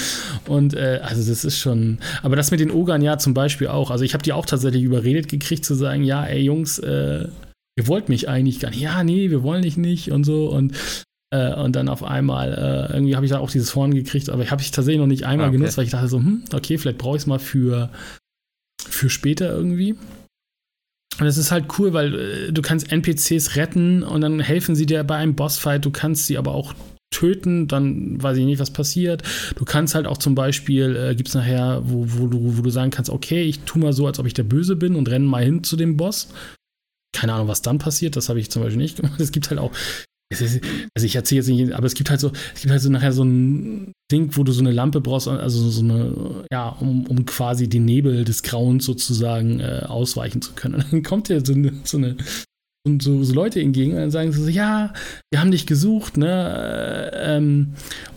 und 0.49 0.75
äh, 0.75 1.01
also 1.03 1.29
das 1.31 1.45
ist 1.45 1.59
schon. 1.59 1.99
Aber 2.23 2.37
das 2.37 2.51
mit 2.51 2.61
den 2.61 2.71
Ogern 2.71 3.03
ja 3.03 3.19
zum 3.19 3.33
Beispiel 3.33 3.69
auch. 3.69 3.91
Also 3.91 4.05
ich 4.05 4.15
habe 4.15 4.25
die 4.25 4.33
auch 4.33 4.47
tatsächlich 4.47 4.83
überredet 4.83 5.29
gekriegt 5.29 5.65
zu 5.65 5.75
sagen, 5.75 6.05
ja, 6.05 6.25
ey 6.25 6.41
Jungs, 6.41 6.79
äh, 6.79 7.29
ihr 7.77 7.87
wollt 7.87 8.09
mich 8.09 8.29
eigentlich 8.29 8.61
gar 8.61 8.71
nicht. 8.71 8.81
Ja, 8.81 9.03
nee, 9.05 9.31
wir 9.31 9.43
wollen 9.43 9.63
dich 9.63 9.77
nicht 9.77 10.11
und 10.11 10.25
so. 10.25 10.49
Und 10.49 10.75
äh, 11.33 11.55
und 11.55 11.75
dann 11.75 11.89
auf 11.89 12.05
einmal, 12.05 12.53
äh, 12.53 12.93
irgendwie 12.93 13.17
habe 13.17 13.25
ich 13.25 13.33
da 13.33 13.39
auch 13.39 13.51
dieses 13.51 13.75
Horn 13.75 13.95
gekriegt, 13.95 14.29
aber 14.29 14.43
ich 14.43 14.51
habe 14.51 14.61
ich 14.61 14.71
tatsächlich 14.71 15.01
noch 15.01 15.07
nicht 15.07 15.25
einmal 15.25 15.47
ah, 15.47 15.49
okay. 15.49 15.57
genutzt, 15.57 15.79
weil 15.79 15.87
ich 15.87 15.91
dachte 15.91 16.09
so, 16.09 16.19
hm, 16.19 16.45
okay, 16.53 16.77
vielleicht 16.77 16.99
brauche 16.99 17.17
ich 17.17 17.23
es 17.23 17.27
mal 17.27 17.39
für, 17.39 17.91
für 18.87 19.09
später 19.09 19.51
irgendwie. 19.51 19.97
Und 21.21 21.27
es 21.27 21.39
ist 21.39 21.51
halt 21.51 21.67
cool, 21.79 21.95
weil 21.95 22.15
äh, 22.15 22.53
du 22.53 22.61
kannst 22.61 22.93
NPCs 22.93 23.57
retten 23.57 24.03
und 24.03 24.21
dann 24.21 24.41
helfen 24.41 24.75
sie 24.75 24.85
dir 24.85 25.05
bei 25.05 25.17
einem 25.17 25.35
Bossfight. 25.35 25.85
Du 25.85 25.91
kannst 25.91 26.27
sie 26.27 26.37
aber 26.37 26.53
auch 26.53 26.75
töten, 27.11 27.67
dann 27.69 28.23
weiß 28.23 28.37
ich 28.37 28.45
nicht, 28.45 28.59
was 28.59 28.71
passiert. 28.71 29.23
Du 29.57 29.65
kannst 29.65 29.95
halt 29.95 30.07
auch 30.07 30.19
zum 30.19 30.35
Beispiel, 30.35 30.97
äh, 30.97 31.15
gibt 31.15 31.29
es 31.29 31.35
nachher, 31.35 31.83
wo, 31.85 32.05
wo, 32.09 32.27
du, 32.27 32.59
wo 32.59 32.63
du 32.63 32.71
sagen 32.71 32.91
kannst, 32.91 33.11
okay, 33.11 33.43
ich 33.43 33.61
tu 33.61 33.79
mal 33.79 33.93
so, 33.93 34.07
als 34.07 34.19
ob 34.19 34.27
ich 34.27 34.35
der 34.35 34.45
Böse 34.45 34.77
bin 34.77 34.97
und 34.97 35.09
renne 35.09 35.27
mal 35.27 35.45
hin 35.45 35.65
zu 35.65 35.77
dem 35.77 35.97
Boss. 35.97 36.29
Keine 37.13 37.35
Ahnung, 37.35 37.49
was 37.49 37.63
dann 37.63 37.79
passiert, 37.79 38.17
das 38.17 38.29
habe 38.29 38.41
ich 38.41 38.51
zum 38.51 38.63
Beispiel 38.63 38.81
nicht 38.81 38.97
gemacht. 38.97 39.21
Es 39.21 39.33
gibt 39.33 39.51
halt 39.51 39.61
auch 39.61 39.73
also 40.41 41.07
ich 41.07 41.17
erzähle 41.17 41.41
jetzt 41.41 41.49
nicht, 41.49 41.73
aber 41.73 41.87
es 41.87 41.95
gibt 41.95 42.11
halt 42.11 42.21
so, 42.21 42.33
es 42.55 42.63
gibt 42.63 42.73
halt 42.73 42.81
so 42.81 42.91
nachher 42.91 43.13
so 43.13 43.25
ein 43.25 43.93
Ding, 44.11 44.31
wo 44.37 44.45
du 44.45 44.53
so 44.53 44.61
eine 44.61 44.71
Lampe 44.71 45.01
brauchst, 45.01 45.29
also 45.29 45.71
so 45.71 45.83
eine, 45.83 46.45
ja, 46.51 46.69
um, 46.69 47.07
um 47.07 47.27
quasi 47.27 47.69
den 47.69 47.85
Nebel 47.85 48.25
des 48.25 48.43
Grauens 48.43 48.85
sozusagen 48.85 49.61
äh, 49.61 49.83
ausweichen 49.87 50.43
zu 50.43 50.53
können. 50.53 50.77
Und 50.77 50.87
dann 50.93 51.03
kommt 51.03 51.29
ja 51.29 51.45
so 51.45 51.53
eine, 51.53 51.73
so 51.85 51.99
eine 51.99 52.17
und 52.85 53.01
so, 53.01 53.23
so, 53.23 53.33
Leute 53.33 53.61
entgegen 53.61 53.93
und 53.93 53.99
dann 53.99 54.11
sagen 54.11 54.33
sie 54.33 54.43
so, 54.43 54.49
ja, 54.49 54.93
wir 55.31 55.41
haben 55.41 55.53
dich 55.53 55.67
gesucht, 55.67 56.17
ne? 56.17 57.13
Äh, 57.13 57.37
ähm, 57.37 57.75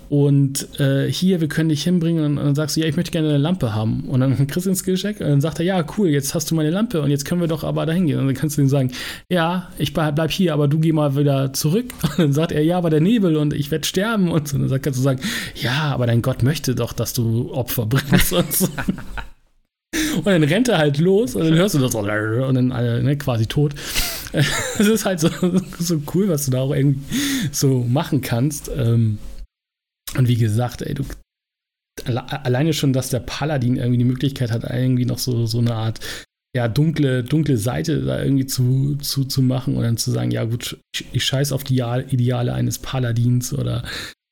und 0.09 0.79
äh, 0.79 1.11
hier, 1.11 1.41
wir 1.41 1.47
können 1.47 1.69
dich 1.69 1.83
hinbringen. 1.83 2.23
Und, 2.23 2.35
dann 2.37 2.55
sagst 2.55 2.75
du, 2.75 2.81
ja, 2.81 2.87
ich 2.87 2.95
möchte 2.95 3.11
gerne 3.11 3.29
eine 3.29 3.37
Lampe 3.37 3.73
haben. 3.73 4.05
Und 4.05 4.19
dann 4.19 4.47
kriegst 4.47 4.65
du 4.65 4.69
ein 4.69 4.75
Skillcheck 4.75 5.19
und 5.19 5.27
dann 5.27 5.41
sagt 5.41 5.59
er, 5.59 5.65
ja, 5.65 5.83
cool, 5.97 6.09
jetzt 6.09 6.35
hast 6.35 6.51
du 6.51 6.55
meine 6.55 6.69
Lampe 6.69 7.01
und 7.01 7.09
jetzt 7.09 7.25
können 7.25 7.41
wir 7.41 7.47
doch 7.47 7.63
aber 7.63 7.85
dahin 7.85 8.05
gehen. 8.05 8.19
Und 8.19 8.27
dann 8.27 8.35
kannst 8.35 8.57
du 8.57 8.61
ihm 8.61 8.69
sagen, 8.69 8.91
ja, 9.29 9.69
ich 9.77 9.93
bleib 9.93 10.31
hier, 10.31 10.53
aber 10.53 10.67
du 10.67 10.79
geh 10.79 10.91
mal 10.91 11.15
wieder 11.15 11.53
zurück. 11.53 11.85
Und 12.03 12.19
dann 12.19 12.33
sagt 12.33 12.51
er, 12.51 12.63
ja, 12.63 12.77
aber 12.77 12.89
der 12.89 13.01
Nebel 13.01 13.35
und 13.35 13.53
ich 13.53 13.71
werde 13.71 13.85
sterben. 13.85 14.31
Und 14.31 14.47
so. 14.47 14.57
dann 14.57 14.81
kannst 14.81 14.99
du 14.99 15.03
sagen, 15.03 15.19
ja, 15.55 15.91
aber 15.93 16.07
dein 16.07 16.21
Gott 16.21 16.43
möchte 16.43 16.75
doch, 16.75 16.93
dass 16.93 17.13
du 17.13 17.51
Opfer 17.51 17.85
bringst. 17.85 18.33
und 18.33 18.53
so. 18.53 18.67
Und 20.17 20.25
dann 20.25 20.43
rennt 20.43 20.67
er 20.67 20.77
halt 20.77 20.97
los 20.97 21.35
und 21.35 21.45
dann 21.45 21.53
hörst 21.55 21.75
du 21.75 21.79
das 21.79 21.95
und 21.95 22.05
dann 22.05 22.67
ne, 22.67 23.17
quasi 23.17 23.45
tot. 23.45 23.75
Es 24.33 24.87
ist 24.87 25.05
halt 25.05 25.21
so, 25.21 25.29
so 25.79 26.01
cool, 26.13 26.27
was 26.27 26.45
du 26.45 26.51
da 26.51 26.59
auch 26.59 26.75
irgendwie 26.75 26.99
so 27.53 27.85
machen 27.87 28.19
kannst. 28.19 28.69
Ähm, 28.75 29.17
und 30.17 30.27
wie 30.27 30.37
gesagt, 30.37 30.81
ey, 30.81 30.93
du, 30.93 31.03
alleine 32.05 32.73
schon, 32.73 32.93
dass 32.93 33.09
der 33.09 33.19
Paladin 33.19 33.77
irgendwie 33.77 33.97
die 33.97 34.05
Möglichkeit 34.05 34.51
hat, 34.51 34.63
irgendwie 34.63 35.05
noch 35.05 35.17
so, 35.17 35.45
so 35.45 35.59
eine 35.59 35.73
Art 35.73 35.99
ja, 36.55 36.69
dunkle, 36.69 37.21
dunkle 37.21 37.57
Seite 37.57 38.01
da 38.01 38.23
irgendwie 38.23 38.45
zu, 38.45 38.95
zu, 38.95 39.25
zu 39.25 39.41
machen 39.41 39.75
und 39.75 39.83
dann 39.83 39.97
zu 39.97 40.11
sagen, 40.11 40.31
ja 40.31 40.45
gut, 40.45 40.79
ich 41.11 41.25
scheiß 41.25 41.51
auf 41.51 41.65
die 41.65 41.79
Ideale 42.09 42.53
eines 42.53 42.79
Paladins 42.79 43.53
oder 43.53 43.83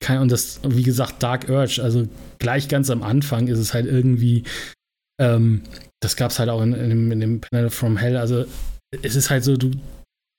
kein, 0.02 0.20
und 0.20 0.32
das, 0.32 0.62
wie 0.66 0.84
gesagt, 0.84 1.22
Dark 1.22 1.50
Urge, 1.50 1.82
also 1.84 2.08
gleich 2.40 2.70
ganz 2.70 2.90
am 2.90 3.04
Anfang 3.04 3.48
ist 3.48 3.60
es 3.60 3.74
halt 3.74 3.88
irgendwie, 3.88 4.44
ähm, 5.20 5.64
das 6.02 6.16
gab 6.16 6.32
es 6.32 6.40
halt 6.40 6.50
auch 6.50 6.62
in, 6.62 6.74
in, 6.74 6.90
dem, 6.90 7.12
in 7.12 7.20
dem 7.20 7.42
Panel 7.42 7.70
from 7.70 7.98
Hell, 7.98 8.16
also 8.16 8.46
es 9.02 9.18
ist 9.18 9.30
halt 9.30 9.44
so, 9.44 9.58
du, 9.58 9.72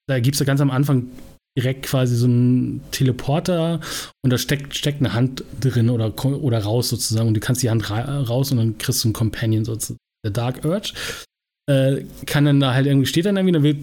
da 0.09 0.17
es 0.17 0.39
ja 0.39 0.47
ganz 0.47 0.63
am 0.63 0.71
Anfang 0.71 1.11
direkt 1.57 1.85
quasi 1.85 2.17
so 2.17 2.27
ein 2.27 2.81
Teleporter 2.91 3.81
und 4.23 4.33
da 4.33 4.39
steckt, 4.39 4.77
steckt 4.77 5.01
eine 5.01 5.15
Hand 5.15 5.45
drin 5.61 5.89
oder, 5.89 6.13
oder 6.25 6.59
raus 6.59 6.89
sozusagen 6.89 7.29
und 7.29 7.35
du 7.35 7.41
kannst 7.41 7.63
die 7.63 7.71
Hand 7.71 7.91
ra 7.91 8.23
raus 8.23 8.51
und 8.51 8.59
dann 8.59 8.79
kriegst 8.79 9.05
du 9.05 9.09
einen 9.09 9.13
Companion 9.15 9.65
sozusagen. 9.65 9.99
Der 10.25 10.33
Dark 10.33 10.65
Urge 10.65 10.95
äh, 11.71 12.05
kann 12.27 12.45
dann 12.45 12.61
da 12.61 12.75
halt 12.75 12.87
irgendwie, 12.87 13.07
steht 13.07 13.27
dann 13.27 13.37
irgendwie, 13.37 13.53
dann 13.53 13.63
wird 13.63 13.79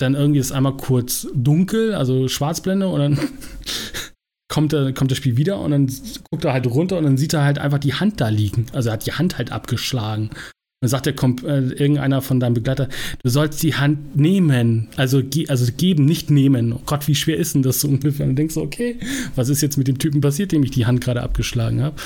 dann 0.00 0.14
irgendwie 0.14 0.40
ist 0.40 0.52
einmal 0.52 0.76
kurz 0.76 1.28
dunkel, 1.34 1.94
also 1.94 2.26
Schwarzblende 2.26 2.88
und 2.88 2.98
dann 2.98 3.18
kommt, 4.48 4.72
der, 4.72 4.92
kommt 4.92 5.10
das 5.10 5.18
Spiel 5.18 5.36
wieder 5.36 5.60
und 5.60 5.70
dann 5.70 5.90
guckt 6.30 6.44
er 6.44 6.52
halt 6.52 6.66
runter 6.66 6.98
und 6.98 7.04
dann 7.04 7.16
sieht 7.16 7.32
er 7.32 7.44
halt 7.44 7.58
einfach 7.58 7.78
die 7.78 7.94
Hand 7.94 8.20
da 8.20 8.28
liegen. 8.28 8.66
Also 8.72 8.88
er 8.88 8.94
hat 8.94 9.06
die 9.06 9.12
Hand 9.12 9.38
halt 9.38 9.52
abgeschlagen. 9.52 10.30
Dann 10.84 10.90
sagt 10.90 11.06
der 11.06 11.14
äh, 11.14 11.72
irgendeiner 11.72 12.20
von 12.20 12.40
deinem 12.40 12.52
Begleiter, 12.52 12.90
du 13.22 13.30
sollst 13.30 13.62
die 13.62 13.74
Hand 13.74 14.16
nehmen, 14.16 14.88
also, 14.96 15.22
ge 15.24 15.48
also 15.48 15.72
geben, 15.74 16.04
nicht 16.04 16.28
nehmen. 16.28 16.74
Oh 16.74 16.80
Gott, 16.84 17.08
wie 17.08 17.14
schwer 17.14 17.38
ist 17.38 17.54
denn 17.54 17.62
das 17.62 17.80
so 17.80 17.88
ungefähr? 17.88 18.26
Und 18.26 18.32
du 18.32 18.34
denkst, 18.34 18.58
okay, 18.58 18.98
was 19.34 19.48
ist 19.48 19.62
jetzt 19.62 19.78
mit 19.78 19.88
dem 19.88 19.98
Typen 19.98 20.20
passiert, 20.20 20.52
dem 20.52 20.62
ich 20.62 20.72
die 20.72 20.84
Hand 20.84 21.00
gerade 21.00 21.22
abgeschlagen 21.22 21.82
habe? 21.82 21.96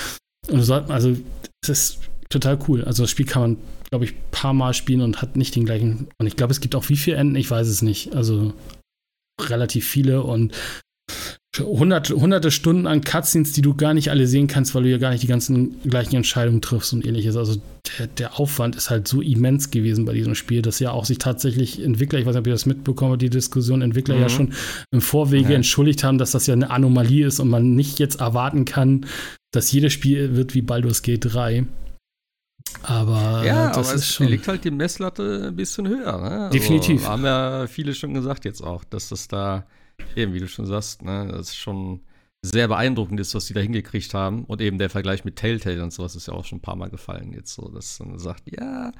Und 0.46 0.58
du 0.58 0.62
sollst, 0.62 0.92
also, 0.92 1.16
das 1.62 1.70
ist 1.70 1.98
total 2.28 2.56
cool. 2.68 2.84
Also 2.84 3.02
das 3.02 3.10
Spiel 3.10 3.26
kann 3.26 3.42
man, 3.42 3.56
glaube 3.90 4.04
ich, 4.04 4.14
paar 4.30 4.52
Mal 4.52 4.74
spielen 4.74 5.00
und 5.00 5.20
hat 5.20 5.36
nicht 5.36 5.56
den 5.56 5.64
gleichen. 5.64 6.06
Und 6.18 6.28
ich 6.28 6.36
glaube, 6.36 6.52
es 6.52 6.60
gibt 6.60 6.76
auch 6.76 6.88
wie 6.88 6.96
viele 6.96 7.16
Enden, 7.16 7.34
ich 7.34 7.50
weiß 7.50 7.66
es 7.66 7.82
nicht. 7.82 8.14
Also 8.14 8.52
relativ 9.40 9.88
viele 9.88 10.22
und 10.22 10.54
hunderte, 11.60 12.14
hunderte 12.14 12.50
Stunden 12.50 12.86
an 12.86 13.02
Cutscenes, 13.02 13.52
die 13.52 13.62
du 13.62 13.74
gar 13.74 13.94
nicht 13.94 14.10
alle 14.10 14.26
sehen 14.26 14.46
kannst, 14.46 14.74
weil 14.74 14.84
du 14.84 14.90
ja 14.90 14.98
gar 14.98 15.10
nicht 15.10 15.22
die 15.22 15.28
ganzen 15.28 15.80
gleichen 15.82 16.16
Entscheidungen 16.16 16.60
triffst 16.60 16.92
und 16.92 17.06
ähnliches. 17.06 17.36
Also 17.36 17.60
der, 17.98 18.06
der 18.06 18.38
Aufwand 18.40 18.76
ist 18.76 18.90
halt 18.90 19.08
so 19.08 19.20
immens 19.20 19.70
gewesen 19.70 20.04
bei 20.04 20.12
diesem 20.12 20.34
Spiel, 20.34 20.62
dass 20.62 20.78
ja 20.78 20.90
auch 20.90 21.04
sich 21.04 21.18
tatsächlich 21.18 21.82
Entwickler, 21.82 22.18
ich 22.18 22.26
weiß 22.26 22.34
nicht, 22.34 22.40
ob 22.40 22.46
ihr 22.46 22.52
das 22.52 22.66
mitbekommen 22.66 23.18
die 23.18 23.30
Diskussion, 23.30 23.82
Entwickler 23.82 24.16
mhm. 24.16 24.22
ja 24.22 24.28
schon 24.28 24.52
im 24.90 25.00
Vorwege 25.00 25.50
ja. 25.50 25.56
entschuldigt 25.56 26.04
haben, 26.04 26.18
dass 26.18 26.32
das 26.32 26.46
ja 26.46 26.54
eine 26.54 26.70
Anomalie 26.70 27.26
ist 27.26 27.40
und 27.40 27.48
man 27.48 27.74
nicht 27.74 27.98
jetzt 27.98 28.20
erwarten 28.20 28.64
kann, 28.64 29.06
dass 29.52 29.72
jedes 29.72 29.92
Spiel 29.92 30.36
wird 30.36 30.54
wie 30.54 30.62
Baldur's 30.62 31.02
Gate 31.02 31.26
3. 31.32 31.64
Aber 32.82 33.42
ja, 33.44 33.68
das 33.72 33.88
aber 33.88 33.96
ist 33.96 34.12
schon. 34.12 34.28
liegt 34.28 34.46
halt 34.48 34.64
die 34.64 34.70
Messlatte 34.70 35.48
ein 35.48 35.56
bisschen 35.56 35.88
höher. 35.88 36.18
Ne? 36.18 36.30
Also 36.30 36.52
Definitiv. 36.52 37.06
Haben 37.06 37.24
ja 37.24 37.66
viele 37.66 37.94
schon 37.94 38.14
gesagt 38.14 38.44
jetzt 38.44 38.62
auch, 38.62 38.84
dass 38.84 39.08
das 39.08 39.28
da 39.28 39.66
Eben, 40.16 40.34
wie 40.34 40.40
du 40.40 40.48
schon 40.48 40.66
sagst, 40.66 41.02
ne, 41.02 41.28
das 41.30 41.48
ist 41.48 41.56
schon 41.56 42.00
sehr 42.42 42.68
beeindruckend 42.68 43.18
ist, 43.20 43.34
was 43.34 43.46
die 43.46 43.54
da 43.54 43.60
hingekriegt 43.60 44.14
haben. 44.14 44.44
Und 44.44 44.60
eben 44.60 44.78
der 44.78 44.90
Vergleich 44.90 45.24
mit 45.24 45.36
Telltale 45.36 45.82
und 45.82 45.92
sowas 45.92 46.16
ist 46.16 46.28
ja 46.28 46.34
auch 46.34 46.44
schon 46.44 46.58
ein 46.58 46.62
paar 46.62 46.76
Mal 46.76 46.90
gefallen 46.90 47.32
jetzt 47.32 47.54
so, 47.54 47.68
dass 47.68 47.98
man 48.00 48.18
sagt, 48.18 48.50
ja, 48.50 48.92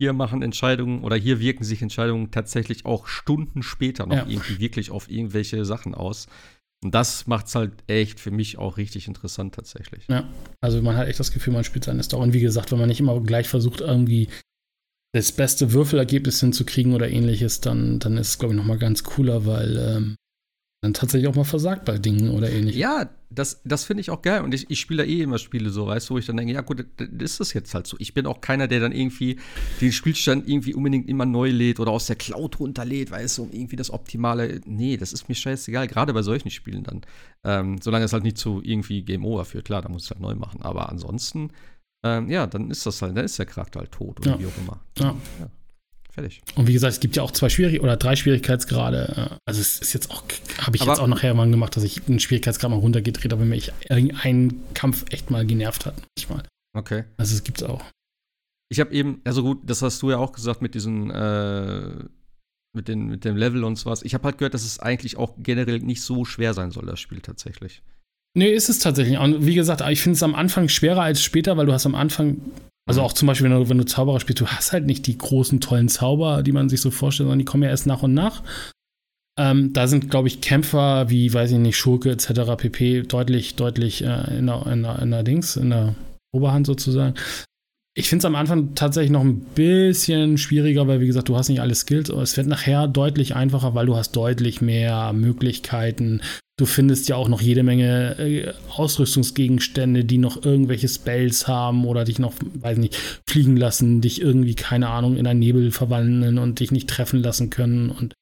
hier 0.00 0.12
machen 0.12 0.42
Entscheidungen 0.42 1.02
oder 1.02 1.16
hier 1.16 1.40
wirken 1.40 1.64
sich 1.64 1.82
Entscheidungen 1.82 2.30
tatsächlich 2.30 2.84
auch 2.84 3.06
Stunden 3.06 3.62
später 3.62 4.06
noch 4.06 4.16
ja. 4.16 4.26
irgendwie 4.26 4.58
wirklich 4.60 4.90
auf 4.90 5.10
irgendwelche 5.10 5.64
Sachen 5.64 5.94
aus. 5.94 6.26
Und 6.84 6.94
das 6.94 7.26
macht 7.26 7.46
es 7.46 7.54
halt 7.54 7.72
echt 7.86 8.20
für 8.20 8.30
mich 8.30 8.58
auch 8.58 8.76
richtig 8.76 9.08
interessant 9.08 9.54
tatsächlich. 9.54 10.06
Ja, 10.08 10.28
also 10.60 10.82
man 10.82 10.96
hat 10.96 11.08
echt 11.08 11.18
das 11.18 11.32
Gefühl, 11.32 11.54
man 11.54 11.64
spielt 11.64 11.84
seine 11.84 12.02
Story. 12.02 12.24
Und 12.24 12.32
wie 12.34 12.40
gesagt, 12.40 12.70
wenn 12.70 12.78
man 12.78 12.88
nicht 12.88 13.00
immer 13.00 13.18
gleich 13.20 13.48
versucht, 13.48 13.80
irgendwie 13.80 14.28
das 15.12 15.32
beste 15.32 15.72
Würfelergebnis 15.72 16.40
hinzukriegen 16.40 16.92
oder 16.92 17.08
ähnliches, 17.08 17.62
dann, 17.62 17.98
dann 17.98 18.18
ist 18.18 18.28
es, 18.28 18.38
glaube 18.38 18.52
ich, 18.52 18.58
nochmal 18.58 18.78
ganz 18.78 19.02
cooler, 19.02 19.46
weil 19.46 19.76
ähm, 19.78 20.16
dann 20.82 20.92
tatsächlich 20.94 21.28
auch 21.28 21.34
mal 21.34 21.44
versagt 21.44 21.84
bei 21.84 21.98
Dingen 21.98 22.30
oder 22.30 22.50
ähnliches. 22.50 22.78
Ja, 22.78 23.08
das, 23.30 23.60
das 23.64 23.84
finde 23.84 24.02
ich 24.02 24.10
auch 24.10 24.20
geil. 24.22 24.42
Und 24.42 24.52
ich, 24.54 24.70
ich 24.70 24.78
spiele 24.78 25.02
da 25.04 25.08
eh 25.08 25.22
immer 25.22 25.38
Spiele 25.38 25.70
so, 25.70 25.86
weißt 25.86 26.08
du, 26.10 26.14
wo 26.14 26.18
ich 26.18 26.26
dann 26.26 26.36
denke, 26.36 26.52
ja 26.52 26.60
gut, 26.60 26.84
das 26.96 27.08
ist 27.08 27.40
das 27.40 27.52
jetzt 27.54 27.74
halt 27.74 27.86
so. 27.86 27.96
Ich 27.98 28.12
bin 28.14 28.26
auch 28.26 28.40
keiner, 28.40 28.68
der 28.68 28.80
dann 28.80 28.92
irgendwie 28.92 29.38
den 29.80 29.90
Spielstand 29.90 30.48
irgendwie 30.48 30.74
unbedingt 30.74 31.08
immer 31.08 31.24
neu 31.24 31.50
lädt 31.50 31.80
oder 31.80 31.90
aus 31.90 32.06
der 32.06 32.16
Cloud 32.16 32.60
runterlädt, 32.60 33.10
weißt 33.10 33.38
du, 33.38 33.44
um 33.44 33.52
irgendwie 33.52 33.76
das 33.76 33.90
Optimale. 33.90 34.60
Nee, 34.66 34.96
das 34.98 35.12
ist 35.12 35.28
mir 35.28 35.34
scheißegal, 35.34 35.88
gerade 35.88 36.12
bei 36.12 36.22
solchen 36.22 36.50
Spielen 36.50 36.84
dann. 36.84 37.00
Ähm, 37.42 37.78
solange 37.82 38.04
es 38.04 38.12
halt 38.12 38.22
nicht 38.24 38.38
zu 38.38 38.60
irgendwie 38.62 39.02
Game 39.02 39.24
Over 39.24 39.44
führt, 39.46 39.64
klar, 39.64 39.82
da 39.82 39.88
muss 39.88 40.02
ich 40.04 40.06
es 40.08 40.10
halt 40.10 40.20
neu 40.20 40.34
machen. 40.34 40.60
Aber 40.62 40.90
ansonsten, 40.90 41.50
ähm, 42.04 42.28
ja, 42.30 42.46
dann 42.46 42.70
ist 42.70 42.84
das 42.84 43.00
halt, 43.00 43.16
dann 43.16 43.24
ist 43.24 43.38
der 43.38 43.46
Charakter 43.46 43.80
halt 43.80 43.92
tot 43.92 44.20
oder 44.20 44.32
Ja. 44.32 44.40
wie 44.40 44.46
auch 44.46 44.58
immer. 44.58 44.80
Ja. 44.98 45.16
ja. 45.40 45.50
Fertig. 46.16 46.40
Und 46.54 46.66
wie 46.66 46.72
gesagt, 46.72 46.94
es 46.94 47.00
gibt 47.00 47.14
ja 47.16 47.22
auch 47.22 47.30
zwei 47.30 47.50
Schwierig 47.50 47.82
oder 47.82 47.98
drei 47.98 48.16
Schwierigkeitsgrade. 48.16 49.38
Also 49.44 49.60
es 49.60 49.80
ist 49.80 49.92
jetzt 49.92 50.10
auch, 50.10 50.22
habe 50.62 50.74
ich 50.74 50.80
Aber- 50.82 50.92
jetzt 50.92 51.00
auch 51.00 51.06
nachher 51.06 51.34
mal 51.34 51.48
gemacht, 51.50 51.76
dass 51.76 51.84
ich 51.84 52.08
einen 52.08 52.20
Schwierigkeitsgrad 52.20 52.70
mal 52.70 52.78
runtergedreht 52.78 53.32
habe, 53.32 53.42
wenn 53.42 53.50
mich 53.50 53.70
irgendein 53.90 54.62
Kampf 54.72 55.04
echt 55.10 55.30
mal 55.30 55.44
genervt 55.44 55.84
hat. 55.84 55.94
Manchmal. 56.16 56.42
Okay. 56.74 57.04
Also 57.18 57.34
es 57.34 57.44
gibt's 57.44 57.62
auch. 57.62 57.84
Ich 58.70 58.80
habe 58.80 58.92
eben, 58.94 59.20
also 59.24 59.42
gut, 59.42 59.58
das 59.64 59.82
hast 59.82 60.00
du 60.00 60.10
ja 60.10 60.16
auch 60.16 60.32
gesagt 60.32 60.62
mit 60.62 60.74
diesen, 60.74 61.10
äh, 61.10 61.90
mit, 62.74 62.88
den, 62.88 63.06
mit 63.08 63.24
dem 63.26 63.36
Level 63.36 63.62
und 63.64 63.76
sowas. 63.76 64.02
Ich 64.02 64.14
habe 64.14 64.24
halt 64.24 64.38
gehört, 64.38 64.54
dass 64.54 64.64
es 64.64 64.78
eigentlich 64.80 65.18
auch 65.18 65.34
generell 65.38 65.80
nicht 65.80 66.00
so 66.00 66.24
schwer 66.24 66.54
sein 66.54 66.70
soll, 66.70 66.86
das 66.86 66.98
Spiel 66.98 67.20
tatsächlich. 67.20 67.82
Nee, 68.34 68.50
ist 68.52 68.68
es 68.70 68.78
tatsächlich. 68.78 69.18
Und 69.18 69.44
wie 69.46 69.54
gesagt, 69.54 69.82
ich 69.88 70.00
finde 70.00 70.16
es 70.16 70.22
am 70.22 70.34
Anfang 70.34 70.68
schwerer 70.70 71.02
als 71.02 71.22
später, 71.22 71.56
weil 71.58 71.66
du 71.66 71.72
hast 71.72 71.86
am 71.86 71.94
Anfang, 71.94 72.40
also 72.88 73.02
auch 73.02 73.12
zum 73.12 73.26
Beispiel, 73.26 73.50
wenn 73.50 73.58
du, 73.58 73.68
wenn 73.68 73.78
du 73.78 73.84
Zauberer 73.84 74.20
spielst, 74.20 74.40
du 74.40 74.46
hast 74.46 74.72
halt 74.72 74.86
nicht 74.86 75.06
die 75.06 75.18
großen, 75.18 75.60
tollen 75.60 75.88
Zauber, 75.88 76.42
die 76.42 76.52
man 76.52 76.68
sich 76.68 76.80
so 76.80 76.90
vorstellt, 76.90 77.26
sondern 77.26 77.40
die 77.40 77.44
kommen 77.44 77.64
ja 77.64 77.70
erst 77.70 77.86
nach 77.86 78.02
und 78.02 78.14
nach. 78.14 78.42
Ähm, 79.38 79.72
da 79.72 79.86
sind, 79.86 80.08
glaube 80.10 80.28
ich, 80.28 80.40
Kämpfer 80.40 81.10
wie, 81.10 81.32
weiß 81.32 81.50
ich 81.50 81.58
nicht, 81.58 81.76
Schurke 81.76 82.10
etc. 82.10 82.56
pp. 82.56 83.02
deutlich, 83.02 83.56
deutlich 83.56 84.02
äh, 84.02 84.38
in, 84.38 84.46
der, 84.46 84.66
in, 84.66 84.82
der, 84.82 84.98
in 85.00 85.10
der 85.10 85.24
Dings, 85.24 85.56
in 85.56 85.70
der 85.70 85.94
Oberhand 86.32 86.66
sozusagen. 86.66 87.14
Ich 87.98 88.08
finde 88.08 88.20
es 88.20 88.24
am 88.26 88.36
Anfang 88.36 88.74
tatsächlich 88.74 89.10
noch 89.10 89.24
ein 89.24 89.40
bisschen 89.40 90.38
schwieriger, 90.38 90.86
weil, 90.86 91.00
wie 91.00 91.06
gesagt, 91.06 91.28
du 91.28 91.36
hast 91.36 91.48
nicht 91.48 91.60
alle 91.60 91.74
Skills, 91.74 92.10
es 92.10 92.36
wird 92.36 92.46
nachher 92.46 92.88
deutlich 92.88 93.34
einfacher, 93.34 93.74
weil 93.74 93.86
du 93.86 93.96
hast 93.96 94.12
deutlich 94.12 94.60
mehr 94.60 95.12
Möglichkeiten. 95.12 96.20
Du 96.58 96.64
findest 96.64 97.08
ja 97.08 97.16
auch 97.16 97.28
noch 97.28 97.42
jede 97.42 97.62
Menge 97.62 98.18
äh, 98.18 98.52
Ausrüstungsgegenstände, 98.70 100.04
die 100.04 100.16
noch 100.16 100.42
irgendwelche 100.42 100.88
Spells 100.88 101.46
haben 101.46 101.84
oder 101.84 102.04
dich 102.04 102.18
noch, 102.18 102.32
weiß 102.54 102.78
nicht, 102.78 102.96
fliegen 103.28 103.56
lassen, 103.56 104.00
dich 104.00 104.22
irgendwie, 104.22 104.54
keine 104.54 104.88
Ahnung, 104.88 105.16
in 105.16 105.26
einen 105.26 105.40
Nebel 105.40 105.70
verwandeln 105.70 106.38
und 106.38 106.60
dich 106.60 106.72
nicht 106.72 106.88
treffen 106.88 107.22
lassen 107.22 107.50
können 107.50 107.90
und, 107.90 108.14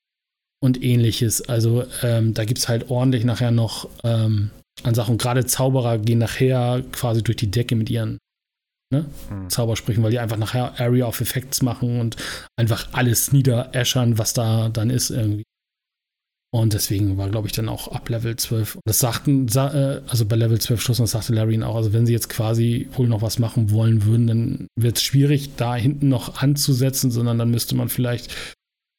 und 0.61 0.83
ähnliches. 0.83 1.43
Also 1.49 1.85
ähm, 2.03 2.35
da 2.35 2.45
gibt 2.45 2.59
es 2.59 2.69
halt 2.69 2.91
ordentlich 2.91 3.25
nachher 3.25 3.53
noch 3.53 3.89
ähm, 4.03 4.51
an 4.83 4.95
Sachen. 4.95 5.17
Gerade 5.17 5.47
Zauberer 5.47 5.99
gehen 5.99 6.19
nachher 6.19 6.83
quasi 6.91 7.23
durch 7.23 7.37
die 7.37 7.53
Decke 7.53 7.77
mit 7.77 7.89
ihren 7.89 8.19
Hm. 8.93 9.49
Zaubersprüchen, 9.49 10.03
weil 10.03 10.11
die 10.11 10.19
einfach 10.19 10.37
nachher 10.37 10.79
Area 10.79 11.07
of 11.07 11.21
Effects 11.21 11.63
machen 11.63 12.01
und 12.01 12.17
einfach 12.57 12.89
alles 12.93 13.33
niederäschern, 13.33 14.19
was 14.19 14.35
da 14.35 14.69
dann 14.69 14.91
ist 14.91 15.11
irgendwie. 15.11 15.45
Und 16.55 16.73
deswegen 16.73 17.19
war, 17.19 17.29
glaube 17.31 17.49
ich, 17.49 17.53
dann 17.53 17.69
auch 17.69 17.89
ab 17.89 18.09
Level 18.09 18.37
12. 18.37 18.77
Und 18.77 18.83
das 18.85 19.01
sagten, 19.01 19.49
sa 19.49 19.75
äh, 19.75 20.03
also 20.07 20.25
bei 20.25 20.37
Level 20.37 20.61
12 20.61 20.81
Schluss, 20.81 21.01
und 21.01 21.07
das 21.07 21.11
sagte 21.11 21.35
Larry 21.35 21.61
auch, 21.65 21.75
also 21.75 21.93
wenn 21.93 22.07
sie 22.07 22.13
jetzt 22.13 22.29
quasi 22.29 22.89
wohl 22.93 23.09
noch 23.09 23.23
was 23.23 23.41
machen 23.41 23.73
wollen 23.73 24.05
würden, 24.05 24.27
dann 24.29 24.69
wird 24.77 24.99
es 24.99 25.03
schwierig, 25.03 25.57
da 25.57 25.75
hinten 25.75 26.09
noch 26.09 26.41
anzusetzen, 26.41 27.11
sondern 27.11 27.39
dann 27.39 27.51
müsste 27.51 27.75
man 27.75 27.89
vielleicht 27.89 28.33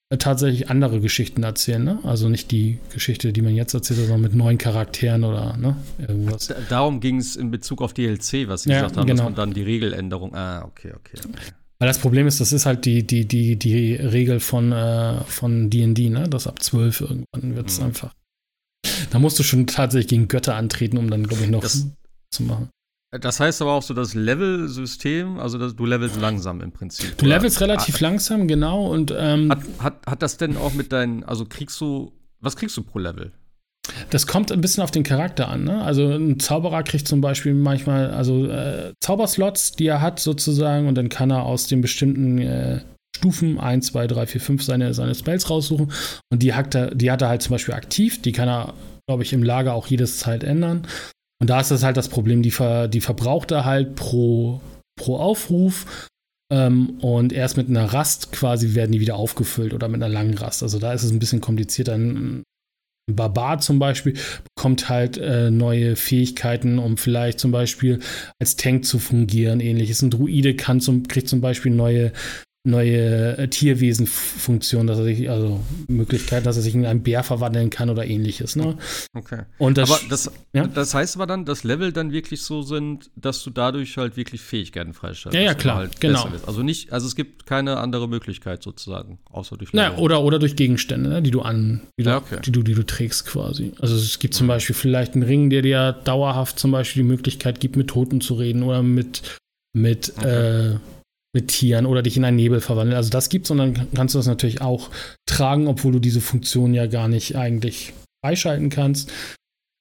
äh, 0.10 0.18
tatsächlich 0.18 0.70
andere 0.70 1.00
Geschichten 1.00 1.44
erzählen, 1.44 1.82
ne? 1.82 2.00
Also 2.04 2.28
nicht 2.28 2.52
die 2.52 2.80
Geschichte, 2.92 3.32
die 3.32 3.42
man 3.42 3.56
jetzt 3.56 3.74
erzählt, 3.74 4.02
sondern 4.02 4.20
mit 4.20 4.36
neuen 4.36 4.58
Charakteren 4.58 5.24
oder 5.24 5.56
ne? 5.56 5.78
Irgendwas. 5.98 6.48
Da, 6.48 6.56
darum 6.68 7.00
ging 7.00 7.20
es 7.20 7.38
in 7.38 7.52
Bezug 7.52 7.82
auf 7.82 7.94
DLC, 7.94 8.50
was 8.50 8.64
sie 8.64 8.72
Ja, 8.72 8.82
gesagt 8.82 8.98
haben, 8.98 9.08
genau. 9.08 9.20
dass 9.20 9.24
man 9.24 9.36
dann 9.36 9.54
die 9.54 9.64
Regeländerung. 9.64 10.36
Ah, 10.36 10.66
okay, 10.66 10.92
okay. 10.94 11.22
okay. 11.26 11.54
Weil 11.80 11.88
das 11.90 12.00
Problem 12.00 12.26
ist, 12.28 12.40
das 12.40 12.54
ist 12.54 12.66
halt 12.66 12.86
die, 12.86 13.06
die, 13.06 13.26
die, 13.28 13.58
die 13.58 13.96
Regel 13.96 14.40
von 14.40 14.72
äh, 14.72 15.20
von 15.26 15.70
D&D, 15.70 16.10
ne? 16.10 16.30
Das 16.30 16.48
ab 16.48 16.62
12 16.64 17.02
irgendwann 17.02 17.56
wird 17.56 17.70
es 17.70 17.80
Mhm. 17.80 17.86
einfach. 17.88 18.14
Da 19.12 19.20
musst 19.20 19.38
du 19.40 19.44
schon 19.44 19.68
tatsächlich 19.68 20.08
gegen 20.08 20.28
Götter 20.28 20.56
antreten, 20.56 20.98
um 20.98 21.10
dann, 21.10 21.24
glaube 21.28 21.44
ich, 21.44 21.50
noch 21.50 21.62
Das- 21.62 21.88
zu 22.32 22.44
machen. 22.44 22.70
Das 23.22 23.40
heißt 23.40 23.62
aber 23.62 23.74
auch 23.74 23.82
so 23.84 23.94
das 23.94 24.14
Level-System, 24.14 25.40
also 25.40 25.58
das, 25.58 25.76
du 25.76 25.86
levelst 25.86 26.20
langsam 26.20 26.60
im 26.62 26.72
Prinzip. 26.72 27.18
Du 27.18 27.26
oder? 27.26 27.36
levelst 27.38 27.62
relativ 27.62 28.00
langsam, 28.02 28.48
genau, 28.48 28.88
und 28.92 29.14
ähm, 29.18 29.50
Hat, 29.52 29.62
hat, 29.80 30.06
hat 30.08 30.22
das 30.22 30.38
denn 30.38 30.58
auch 30.58 30.74
mit 30.74 30.92
deinen, 30.92 31.24
also 31.24 31.46
kriegst 31.46 31.80
du, 31.80 32.12
was 32.42 32.56
kriegst 32.58 32.76
du 32.78 32.84
pro 32.84 33.00
Level? 33.00 33.32
Das 34.10 34.28
kommt 34.28 34.52
ein 34.52 34.62
bisschen 34.62 34.84
auf 34.84 34.92
den 34.92 35.04
Charakter 35.04 35.50
an. 35.50 35.64
Ne? 35.64 35.82
Also 35.82 36.08
ein 36.12 36.40
Zauberer 36.40 36.84
kriegt 36.84 37.08
zum 37.08 37.22
Beispiel 37.22 37.54
manchmal 37.54 38.12
also 38.12 38.48
äh, 38.48 38.94
Zauberslots, 39.02 39.74
die 39.74 39.88
er 39.88 40.02
hat 40.02 40.20
sozusagen, 40.20 40.88
und 40.88 40.96
dann 40.96 41.10
kann 41.10 41.32
er 41.32 41.44
aus 41.44 41.68
den 41.68 41.82
bestimmten 41.82 42.40
äh, 42.40 42.82
Stufen 43.16 43.60
1, 43.60 43.88
2, 43.88 44.08
3, 44.08 44.28
4, 44.28 44.42
5 44.42 44.64
seine, 44.64 44.94
seine 44.94 45.16
Spells 45.16 45.50
raussuchen. 45.50 45.92
Und 46.32 46.44
die 46.44 46.54
hat, 46.54 46.76
er, 46.76 46.94
die 46.94 47.12
hat 47.12 47.22
er 47.22 47.30
halt 47.30 47.42
zum 47.42 47.52
Beispiel 47.52 47.74
aktiv. 47.74 48.22
Die 48.22 48.32
kann 48.32 48.50
er, 48.50 48.74
glaube 49.08 49.24
ich, 49.24 49.34
im 49.34 49.44
Lager 49.44 49.74
auch 49.74 49.88
jedes 49.88 50.20
Zeit 50.20 50.44
ändern. 50.44 50.86
Und 51.42 51.50
da 51.50 51.60
ist 51.60 51.72
das 51.72 51.84
halt 51.84 51.98
das 51.98 52.10
Problem, 52.10 52.42
die, 52.42 52.52
ver, 52.52 52.88
die 52.88 53.02
verbraucht 53.02 53.52
er 53.52 53.66
halt 53.66 53.96
pro, 53.96 54.62
pro 55.00 55.18
Aufruf. 55.18 56.10
Ähm, 56.52 57.00
und 57.00 57.34
erst 57.34 57.58
mit 57.58 57.70
einer 57.70 57.86
Rast 57.86 58.32
quasi 58.32 58.76
werden 58.76 58.92
die 58.92 59.00
wieder 59.00 59.16
aufgefüllt 59.16 59.74
oder 59.74 59.88
mit 59.88 60.04
einer 60.04 60.14
langen 60.14 60.38
Rast. 60.38 60.62
Also 60.62 60.80
da 60.80 60.94
ist 60.94 61.04
es 61.04 61.12
ein 61.12 61.20
bisschen 61.20 61.42
komplizierter. 61.42 61.98
Barbar 63.12 63.60
zum 63.60 63.78
Beispiel 63.78 64.18
bekommt 64.56 64.90
halt 64.90 65.18
äh, 65.18 65.52
neue 65.52 65.96
Fähigkeiten, 65.96 66.80
um 66.80 66.98
vielleicht 66.98 67.40
zum 67.40 67.52
Beispiel 67.52 68.00
als 68.40 68.56
Tank 68.56 68.86
zu 68.86 68.98
fungieren, 68.98 69.60
ähnliches. 69.60 70.02
Ein 70.02 70.10
Druide 70.10 70.56
kann 70.56 70.80
zum, 70.80 71.08
kriegt 71.08 71.30
zum 71.30 71.40
Beispiel 71.40 71.72
neue, 71.72 72.14
neue 72.66 73.38
äh, 73.38 73.48
Tierwesenfunktionen, 73.48 74.88
dass 74.88 74.98
er 74.98 75.06
sich, 75.06 75.30
also 75.30 75.60
Möglichkeit, 75.88 76.46
dass 76.46 76.56
er 76.56 76.62
sich 76.62 76.74
in 76.76 76.86
einen 76.86 77.04
Bär 77.04 77.24
verwandeln 77.24 77.70
kann 77.70 77.90
oder 77.90 78.06
ähnliches. 78.06 78.56
Ne? 78.56 78.78
Okay. 79.14 79.44
Und 79.58 79.78
das, 79.78 79.92
aber 79.92 80.00
das, 80.10 80.32
ja? 80.54 80.68
das 80.68 80.94
heißt 80.94 81.16
aber 81.16 81.28
dann, 81.28 81.46
dass 81.46 81.64
Level 81.64 81.92
dann 81.92 82.12
wirklich 82.12 82.42
so 82.42 82.62
sind, 82.62 83.10
dass 83.16 83.44
du 83.44 83.50
dadurch 83.50 83.98
halt 83.98 84.18
wirklich 84.18 84.42
Fähigkeiten 84.42 84.94
freischaltest. 84.94 85.36
Ja, 85.36 85.42
ja, 85.42 85.54
klar, 85.54 85.78
halt 85.78 86.02
genau. 86.02 86.28
Also 86.46 86.64
nicht, 86.64 86.92
also 86.92 87.08
es 87.08 87.16
gibt 87.16 87.46
keine 87.46 87.78
andere 87.78 88.08
Möglichkeit 88.10 88.64
sozusagen, 88.64 89.20
außer 89.32 89.58
durch 89.58 89.72
Level. 89.72 89.98
oder, 90.00 90.24
oder 90.24 90.40
durch 90.40 90.56
Gegenstände, 90.56 91.10
ne, 91.10 91.22
die 91.22 91.32
du 91.32 91.42
an, 91.42 91.82
die 92.00 92.04
du, 92.04 92.10
Ja, 92.10 92.18
okay. 92.18 92.40
die, 92.44 92.52
du, 92.52 92.64
die 92.64 92.74
du 92.74 92.84
trägst 92.84 93.26
quasi. 93.26 93.74
Also 93.80 93.96
es 93.96 94.20
gibt 94.20 94.34
zum 94.34 94.48
Beispiel 94.48 94.76
vielleicht 94.76 95.14
einen 95.14 95.24
Ring, 95.24 95.50
der 95.50 95.62
dir 95.62 95.94
dauerhaft 96.04 96.60
zum 96.60 96.72
Beispiel 96.72 97.04
die 97.04 97.10
Möglichkeit 97.10 97.60
gibt, 97.60 97.76
mit 97.76 97.88
Toten 97.90 98.22
zu 98.22 98.34
reden 98.36 98.64
oder 98.64 98.82
mit, 98.84 99.22
mit, 99.74 100.14
Okay. 100.18 100.72
äh, 100.74 100.76
mit 101.36 101.50
Tieren 101.50 101.86
oder 101.86 102.02
dich 102.02 102.16
in 102.16 102.24
einen 102.24 102.38
Nebel 102.38 102.62
verwandeln. 102.62 102.96
Also 102.96 103.10
das 103.10 103.28
gibt's 103.28 103.52
und 103.52 103.58
dann 103.58 103.92
kannst 103.94 104.16
du 104.16 104.20
das 104.20 104.26
natürlich 104.26 104.62
auch 104.62 104.90
tragen, 105.28 105.68
obwohl 105.68 105.92
du 105.92 106.00
diese 106.00 106.22
Funktion 106.22 106.74
ja 106.74 106.88
gar 106.88 107.10
nicht 107.10 107.36
eigentlich 107.36 107.94
freischalten 108.24 108.70
kannst. 108.70 109.12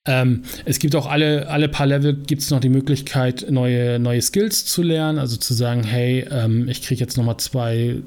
Ähm, 0.06 0.42
es 0.64 0.80
gibt 0.80 0.96
auch 0.96 1.06
alle, 1.06 1.48
alle 1.48 1.68
paar 1.68 1.86
Level 1.86 2.14
gibt 2.14 2.42
es 2.42 2.50
noch 2.50 2.60
die 2.60 2.68
Möglichkeit, 2.68 3.46
neue, 3.50 4.00
neue 4.00 4.20
Skills 4.20 4.66
zu 4.66 4.82
lernen. 4.82 5.20
Also 5.20 5.36
zu 5.36 5.54
sagen, 5.54 5.84
hey, 5.84 6.26
ähm, 6.28 6.68
ich 6.68 6.82
kriege 6.82 7.00
jetzt 7.00 7.16
noch 7.16 7.24
mal 7.24 7.38
zwei 7.38 8.02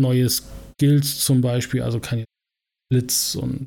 neue 0.00 0.28
Skills 0.30 1.18
zum 1.20 1.42
Beispiel. 1.42 1.82
Also 1.82 2.00
kann 2.00 2.20
ich 2.20 2.24
Blitz 2.90 3.34
und 3.34 3.66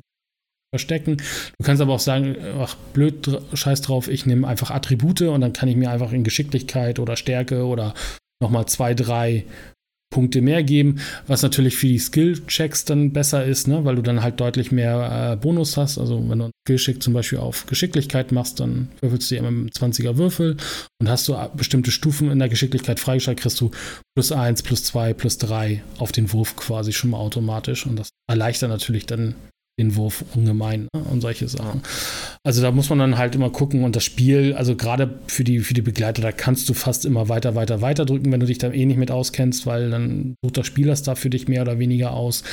verstecken. 0.74 1.18
Du 1.58 1.64
kannst 1.64 1.80
aber 1.80 1.94
auch 1.94 2.00
sagen, 2.00 2.36
ach, 2.58 2.74
blöd, 2.92 3.28
scheiß 3.54 3.82
drauf, 3.82 4.08
ich 4.08 4.26
nehme 4.26 4.46
einfach 4.46 4.70
Attribute 4.70 5.22
und 5.22 5.40
dann 5.40 5.52
kann 5.52 5.68
ich 5.68 5.76
mir 5.76 5.90
einfach 5.90 6.12
in 6.12 6.24
Geschicklichkeit 6.24 6.98
oder 6.98 7.16
Stärke 7.16 7.64
oder 7.64 7.94
nochmal 8.40 8.66
zwei, 8.66 8.94
drei 8.94 9.44
Punkte 10.10 10.42
mehr 10.42 10.64
geben, 10.64 11.00
was 11.28 11.42
natürlich 11.42 11.76
für 11.76 11.86
die 11.86 11.98
Skill-Checks 11.98 12.84
dann 12.84 13.12
besser 13.12 13.44
ist, 13.44 13.68
ne? 13.68 13.84
weil 13.84 13.94
du 13.94 14.02
dann 14.02 14.22
halt 14.22 14.40
deutlich 14.40 14.72
mehr 14.72 15.32
äh, 15.32 15.36
Bonus 15.36 15.76
hast. 15.76 15.98
Also 15.98 16.16
wenn 16.28 16.38
du 16.38 16.44
einen 16.46 16.52
Skill-Check 16.66 17.00
zum 17.00 17.14
Beispiel 17.14 17.38
auf 17.38 17.66
Geschicklichkeit 17.66 18.32
machst, 18.32 18.58
dann 18.58 18.88
würfelst 19.00 19.30
du 19.30 19.36
immer 19.36 19.52
mit 19.52 19.80
einem 19.80 19.92
20er 19.92 20.16
Würfel 20.16 20.56
und 21.00 21.08
hast 21.08 21.28
du 21.28 21.34
äh, 21.34 21.48
bestimmte 21.54 21.92
Stufen 21.92 22.30
in 22.30 22.40
der 22.40 22.48
Geschicklichkeit 22.48 22.98
freigeschaltet, 22.98 23.42
kriegst 23.42 23.60
du 23.60 23.70
plus 24.16 24.32
1, 24.32 24.64
plus 24.64 24.82
2, 24.82 25.14
plus 25.14 25.38
3 25.38 25.82
auf 25.98 26.10
den 26.10 26.32
Wurf 26.32 26.56
quasi 26.56 26.92
schon 26.92 27.10
mal 27.10 27.18
automatisch 27.18 27.86
und 27.86 27.96
das 27.96 28.08
erleichtert 28.28 28.70
natürlich 28.70 29.06
dann 29.06 29.36
den 29.80 29.96
Wurf 29.96 30.24
ungemein 30.34 30.88
ne? 30.94 31.02
und 31.10 31.20
solche 31.20 31.48
Sachen. 31.48 31.82
Also 32.44 32.62
da 32.62 32.70
muss 32.70 32.90
man 32.90 32.98
dann 32.98 33.18
halt 33.18 33.34
immer 33.34 33.50
gucken 33.50 33.82
und 33.84 33.96
das 33.96 34.04
Spiel, 34.04 34.54
also 34.54 34.76
gerade 34.76 35.18
für 35.26 35.42
die, 35.42 35.60
für 35.60 35.74
die 35.74 35.82
Begleiter, 35.82 36.22
da 36.22 36.32
kannst 36.32 36.68
du 36.68 36.74
fast 36.74 37.04
immer 37.04 37.28
weiter, 37.28 37.54
weiter, 37.54 37.80
weiter 37.80 38.04
drücken, 38.04 38.30
wenn 38.30 38.40
du 38.40 38.46
dich 38.46 38.58
da 38.58 38.70
eh 38.70 38.86
nicht 38.86 38.98
mit 38.98 39.10
auskennst, 39.10 39.66
weil 39.66 39.90
dann 39.90 40.34
sucht 40.44 40.58
das 40.58 40.66
Spiel 40.66 40.86
das 40.86 41.02
da 41.02 41.14
für 41.14 41.30
dich 41.30 41.48
mehr 41.48 41.62
oder 41.62 41.78
weniger 41.78 42.12
aus. 42.12 42.44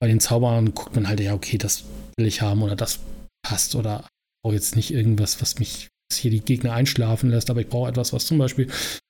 Bei 0.00 0.08
den 0.08 0.20
Zaubern 0.20 0.74
guckt 0.74 0.94
man 0.94 1.08
halt, 1.08 1.20
ja, 1.20 1.34
okay, 1.34 1.56
das 1.56 1.84
will 2.18 2.26
ich 2.26 2.42
haben 2.42 2.62
oder 2.62 2.76
das 2.76 2.98
passt 3.42 3.74
oder 3.74 4.06
brauche 4.42 4.54
jetzt 4.54 4.76
nicht 4.76 4.92
irgendwas, 4.92 5.40
was 5.40 5.58
mich 5.58 5.88
hier 6.12 6.30
die 6.30 6.40
Gegner 6.40 6.74
einschlafen 6.74 7.30
lässt, 7.30 7.50
aber 7.50 7.60
ich 7.60 7.68
brauche 7.68 7.88
etwas, 7.88 8.12
was 8.12 8.26
zum 8.26 8.38
Beispiel 8.38 8.68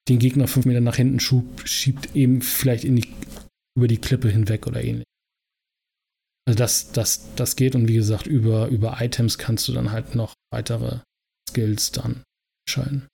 den 0.09 0.19
Gegner 0.19 0.47
fünf 0.47 0.67
Meter 0.67 0.81
nach 0.81 0.97
hinten 0.97 1.21
schub, 1.21 1.67
schiebt, 1.67 2.15
eben 2.15 2.41
vielleicht 2.41 2.85
die, 2.85 3.09
über 3.77 3.89
die 3.89 3.99
Klippe 3.99 4.29
hinweg 4.29 4.67
oder 4.67 4.83
ähnlich. 4.83 5.05
Also 6.47 6.59
das, 6.59 6.93
das, 6.93 7.35
das 7.37 7.57
geht 7.57 7.75
und 7.75 7.89
wie 7.89 7.95
gesagt, 7.95 8.27
über, 8.27 8.69
über 8.69 8.99
Items 9.01 9.39
kannst 9.39 9.67
du 9.69 9.73
dann 9.73 9.93
halt 9.93 10.15
noch 10.15 10.35
weitere 10.53 11.01
Skills 11.49 11.93
dann 11.93 12.23
entscheiden. 12.67 13.09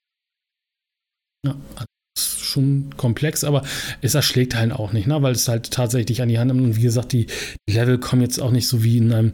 Ja, 1.47 1.57
also 1.75 1.87
ist 2.19 2.41
schon 2.41 2.97
komplex, 2.97 3.45
aber 3.45 3.65
es 4.03 4.15
erschlägt 4.15 4.57
halt 4.57 4.73
auch 4.73 4.93
nicht, 4.93 5.07
ne? 5.07 5.23
weil 5.23 5.33
es 5.33 5.49
halt 5.49 5.71
tatsächlich 5.71 6.23
an 6.23 6.29
die 6.29 6.39
Hand 6.39 6.53
nimmt. 6.53 6.65
Und 6.65 6.77
wie 6.77 6.83
gesagt, 6.83 7.13
die, 7.13 7.27
die 7.69 7.73
Level 7.73 7.99
kommen 7.99 8.23
jetzt 8.23 8.41
auch 8.41 8.51
nicht 8.51 8.67
so 8.67 8.83
wie 8.83 8.99
in 8.99 9.13
einem 9.13 9.33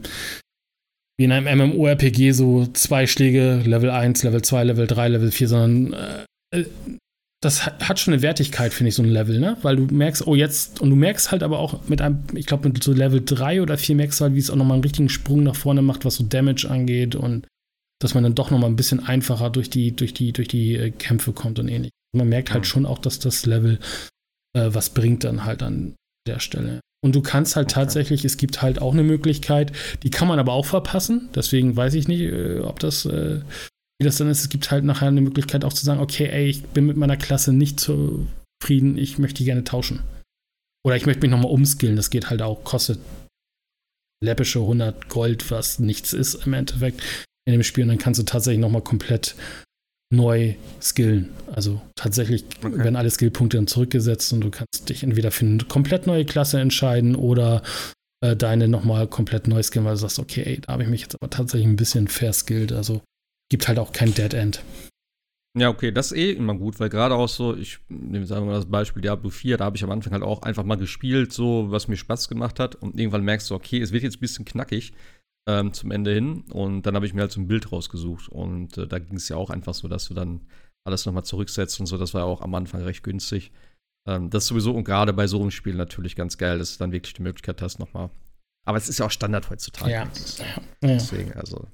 wie 1.19 1.23
in 1.23 1.31
einem 1.31 1.71
MMORPG 1.71 2.31
so 2.31 2.67
zwei 2.67 3.07
Schläge, 3.07 3.63
Level 3.65 3.89
1, 3.89 4.21
Level 4.21 4.43
2, 4.43 4.65
Level 4.65 4.85
3, 4.85 5.07
Level 5.07 5.31
4, 5.31 5.47
sondern 5.47 5.93
äh, 6.53 6.65
das 7.47 7.65
hat 7.65 7.99
schon 7.99 8.13
eine 8.13 8.21
Wertigkeit, 8.21 8.73
finde 8.73 8.89
ich, 8.89 8.95
so 8.95 9.03
ein 9.03 9.09
Level, 9.09 9.39
ne? 9.39 9.57
Weil 9.61 9.77
du 9.77 9.83
merkst, 9.83 10.27
oh, 10.27 10.35
jetzt, 10.35 10.81
und 10.81 10.89
du 10.89 10.97
merkst 10.97 11.31
halt 11.31 11.43
aber 11.43 11.59
auch 11.59 11.87
mit 11.87 12.01
einem, 12.01 12.23
ich 12.35 12.45
glaube, 12.45 12.67
mit 12.67 12.83
so 12.83 12.91
Level 12.91 13.21
3 13.23 13.61
oder 13.61 13.77
4 13.77 13.95
merkst 13.95 14.19
du 14.19 14.25
halt, 14.25 14.35
wie 14.35 14.39
es 14.39 14.49
auch 14.49 14.57
nochmal 14.57 14.75
einen 14.75 14.83
richtigen 14.83 15.07
Sprung 15.07 15.43
nach 15.43 15.55
vorne 15.55 15.81
macht, 15.81 16.03
was 16.03 16.15
so 16.15 16.25
Damage 16.25 16.69
angeht 16.69 17.15
und 17.15 17.47
dass 17.99 18.13
man 18.13 18.23
dann 18.23 18.35
doch 18.35 18.51
nochmal 18.51 18.69
ein 18.69 18.75
bisschen 18.75 19.05
einfacher 19.05 19.49
durch 19.49 19.69
die, 19.69 19.95
durch 19.95 20.13
die, 20.13 20.33
durch 20.33 20.49
die 20.49 20.75
äh, 20.75 20.91
Kämpfe 20.91 21.31
kommt 21.31 21.57
und 21.57 21.69
ähnlich. 21.69 21.91
Man 22.13 22.29
merkt 22.29 22.53
halt 22.53 22.67
schon 22.67 22.85
auch, 22.85 22.99
dass 22.99 23.19
das 23.19 23.45
Level 23.45 23.79
äh, 24.53 24.73
was 24.73 24.89
bringt 24.89 25.23
dann 25.23 25.45
halt 25.45 25.63
an 25.63 25.95
der 26.27 26.39
Stelle. 26.39 26.81
Und 27.03 27.15
du 27.15 27.21
kannst 27.21 27.55
halt 27.55 27.67
okay. 27.67 27.75
tatsächlich, 27.75 28.25
es 28.25 28.37
gibt 28.37 28.61
halt 28.61 28.81
auch 28.81 28.93
eine 28.93 29.03
Möglichkeit, 29.03 29.71
die 30.03 30.09
kann 30.09 30.27
man 30.27 30.39
aber 30.39 30.53
auch 30.53 30.65
verpassen. 30.65 31.29
Deswegen 31.33 31.75
weiß 31.75 31.93
ich 31.93 32.07
nicht, 32.07 32.21
äh, 32.21 32.59
ob 32.59 32.79
das, 32.79 33.05
äh, 33.05 33.41
wie 33.99 34.05
das 34.05 34.17
dann 34.17 34.29
ist. 34.29 34.41
Es 34.41 34.49
gibt 34.49 34.71
halt 34.71 34.83
nachher 34.83 35.07
eine 35.07 35.21
Möglichkeit 35.21 35.65
auch 35.65 35.73
zu 35.73 35.85
sagen, 35.85 35.99
okay, 35.99 36.27
ey, 36.27 36.47
ich 36.47 36.63
bin 36.63 36.85
mit 36.85 36.97
meiner 36.97 37.17
Klasse 37.17 37.53
nicht 37.53 37.79
zufrieden, 37.79 38.97
ich 38.97 39.17
möchte 39.17 39.39
die 39.39 39.45
gerne 39.45 39.63
tauschen. 39.63 40.03
Oder 40.85 40.95
ich 40.95 41.05
möchte 41.05 41.21
mich 41.21 41.31
nochmal 41.31 41.51
umskillen, 41.51 41.95
das 41.95 42.09
geht 42.09 42.29
halt 42.29 42.41
auch, 42.41 42.63
kostet 42.63 42.99
läppische 44.23 44.59
100 44.59 45.09
Gold, 45.09 45.51
was 45.51 45.79
nichts 45.79 46.13
ist 46.13 46.45
im 46.45 46.53
Endeffekt 46.53 47.01
in 47.45 47.53
dem 47.53 47.63
Spiel. 47.63 47.83
Und 47.83 47.89
dann 47.89 47.97
kannst 47.97 48.19
du 48.19 48.23
tatsächlich 48.23 48.59
nochmal 48.59 48.81
komplett 48.81 49.35
neu 50.13 50.55
skillen. 50.81 51.29
Also 51.53 51.81
tatsächlich 51.95 52.45
okay. 52.63 52.77
werden 52.77 52.95
alle 52.95 53.11
Skillpunkte 53.11 53.57
dann 53.57 53.67
zurückgesetzt 53.67 54.31
und 54.33 54.41
du 54.41 54.49
kannst 54.49 54.89
dich 54.89 55.03
entweder 55.03 55.31
für 55.31 55.45
eine 55.45 55.63
komplett 55.65 56.07
neue 56.07 56.25
Klasse 56.25 56.59
entscheiden 56.59 57.15
oder 57.15 57.61
äh, 58.23 58.35
deine 58.35 58.67
nochmal 58.67 59.07
komplett 59.07 59.47
neu 59.47 59.61
skillen, 59.61 59.85
weil 59.85 59.93
du 59.93 59.99
sagst, 59.99 60.19
okay, 60.19 60.43
ey, 60.43 60.61
da 60.61 60.73
habe 60.73 60.83
ich 60.83 60.89
mich 60.89 61.01
jetzt 61.01 61.15
aber 61.15 61.29
tatsächlich 61.29 61.67
ein 61.67 61.75
bisschen 61.75 62.07
verskillt. 62.07 62.71
Also 62.71 63.01
gibt 63.49 63.67
halt 63.67 63.79
auch 63.79 63.91
kein 63.91 64.13
Dead 64.13 64.33
End. 64.33 64.63
Ja, 65.57 65.69
okay, 65.69 65.91
das 65.91 66.11
ist 66.11 66.17
eh 66.17 66.31
immer 66.31 66.53
gut, 66.53 66.79
weil 66.79 66.89
gerade 66.89 67.15
auch 67.15 67.29
so, 67.29 67.55
ich 67.55 67.79
nehme 67.89 68.27
sagen 68.27 68.45
wir 68.45 68.51
mal 68.51 68.57
das 68.57 68.69
Beispiel 68.69 69.01
Diablo 69.01 69.29
4, 69.29 69.57
da 69.57 69.65
habe 69.65 69.75
ich 69.75 69.83
am 69.83 69.89
Anfang 69.89 70.13
halt 70.13 70.21
auch 70.21 70.43
einfach 70.43 70.63
mal 70.63 70.75
gespielt, 70.75 71.33
so 71.33 71.71
was 71.71 71.87
mir 71.87 71.97
Spaß 71.97 72.29
gemacht 72.29 72.59
hat 72.59 72.75
und 72.75 72.99
irgendwann 72.99 73.23
merkst 73.23 73.49
du, 73.49 73.55
okay, 73.55 73.81
es 73.81 73.91
wird 73.91 74.03
jetzt 74.03 74.17
ein 74.17 74.21
bisschen 74.21 74.45
knackig 74.45 74.93
ähm, 75.47 75.73
zum 75.73 75.91
Ende 75.91 76.13
hin. 76.13 76.43
Und 76.51 76.83
dann 76.83 76.93
habe 76.95 77.07
ich 77.07 77.13
mir 77.13 77.21
halt 77.21 77.31
so 77.31 77.41
ein 77.41 77.47
Bild 77.47 77.71
rausgesucht. 77.71 78.29
Und 78.29 78.77
äh, 78.77 78.87
da 78.87 78.99
ging 78.99 79.15
es 79.15 79.29
ja 79.29 79.37
auch 79.37 79.49
einfach 79.49 79.73
so, 79.73 79.87
dass 79.87 80.07
du 80.07 80.13
dann 80.13 80.41
alles 80.83 81.05
nochmal 81.05 81.23
zurücksetzt 81.23 81.79
und 81.79 81.87
so. 81.87 81.97
Das 81.97 82.13
war 82.13 82.21
ja 82.21 82.27
auch 82.27 82.41
am 82.41 82.53
Anfang 82.53 82.83
recht 82.83 83.03
günstig. 83.03 83.51
Ähm, 84.07 84.29
das 84.29 84.43
ist 84.43 84.49
sowieso 84.49 84.73
und 84.73 84.83
gerade 84.83 85.13
bei 85.13 85.25
so 85.25 85.41
einem 85.41 85.51
Spiel 85.51 85.75
natürlich 85.75 86.15
ganz 86.15 86.37
geil, 86.37 86.59
dass 86.59 86.73
du 86.73 86.79
dann 86.79 86.91
wirklich 86.91 87.13
die 87.13 87.23
Möglichkeit 87.23 87.61
hast, 87.61 87.79
nochmal. 87.79 88.09
Aber 88.65 88.77
es 88.77 88.89
ist 88.89 88.99
ja 88.99 89.05
auch 89.05 89.11
Standard 89.11 89.49
heutzutage. 89.49 89.91
Ja. 89.91 90.03
ja. 90.03 90.61
Deswegen, 90.81 91.33
also 91.33 91.67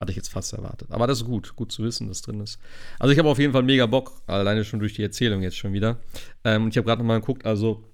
hatte 0.00 0.12
ich 0.12 0.16
jetzt 0.16 0.28
fast 0.28 0.52
erwartet. 0.52 0.90
Aber 0.90 1.06
das 1.06 1.18
ist 1.18 1.24
gut, 1.26 1.56
gut 1.56 1.72
zu 1.72 1.82
wissen, 1.82 2.08
dass 2.08 2.22
drin 2.22 2.40
ist. 2.40 2.58
Also 2.98 3.12
ich 3.12 3.18
habe 3.18 3.28
auf 3.28 3.38
jeden 3.38 3.52
Fall 3.52 3.62
mega 3.62 3.86
Bock, 3.86 4.22
alleine 4.26 4.64
schon 4.64 4.80
durch 4.80 4.94
die 4.94 5.02
Erzählung 5.02 5.42
jetzt 5.42 5.56
schon 5.56 5.72
wieder. 5.72 5.98
Ähm, 6.44 6.64
und 6.64 6.70
ich 6.70 6.76
habe 6.76 6.86
gerade 6.86 7.02
nochmal 7.02 7.20
geguckt, 7.20 7.44
also 7.44 7.84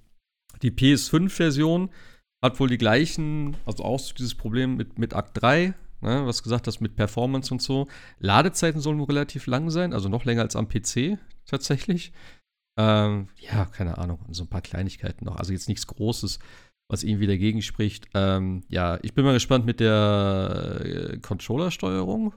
die 0.63 0.71
PS5-Version 0.71 1.91
hat 2.43 2.61
wohl 2.61 2.69
die 2.69 2.79
gleichen, 2.79 3.57
also 3.65 3.85
auch 3.85 4.01
dieses 4.13 4.35
Problem 4.35 4.77
mit, 4.77 4.99
mit 4.99 5.15
Akt 5.15 5.41
3, 5.41 5.73
ne, 6.03 6.27
was 6.27 6.43
gesagt 6.43 6.67
hast, 6.67 6.81
mit 6.81 6.95
Performance 6.95 7.53
und 7.53 7.63
so. 7.63 7.89
Ladezeiten 8.19 8.81
sollen 8.81 8.99
wohl 8.99 9.07
relativ 9.07 9.47
lang 9.47 9.71
sein, 9.71 9.95
also 9.95 10.11
noch 10.11 10.27
länger 10.27 10.43
als 10.43 10.57
am 10.57 10.69
PC 10.69 11.19
tatsächlich. 11.47 12.13
Ähm, 12.77 13.29
ja, 13.39 13.65
keine 13.67 13.99
Ahnung, 13.99 14.19
so 14.31 14.45
ein 14.45 14.49
paar 14.49 14.61
Kleinigkeiten 14.61 15.25
noch. 15.25 15.37
Also 15.37 15.53
jetzt 15.53 15.69
nichts 15.69 15.87
Großes, 15.87 16.39
was 16.91 17.03
irgendwie 17.03 17.27
dagegen 17.27 17.63
spricht. 17.63 18.07
Ähm, 18.15 18.63
ja, 18.69 18.99
ich 19.03 19.15
bin 19.15 19.25
mal 19.25 19.33
gespannt 19.33 19.67
mit 19.67 19.81
der 19.81 20.81
äh, 20.85 21.17
Controller-Steuerung, 21.19 22.35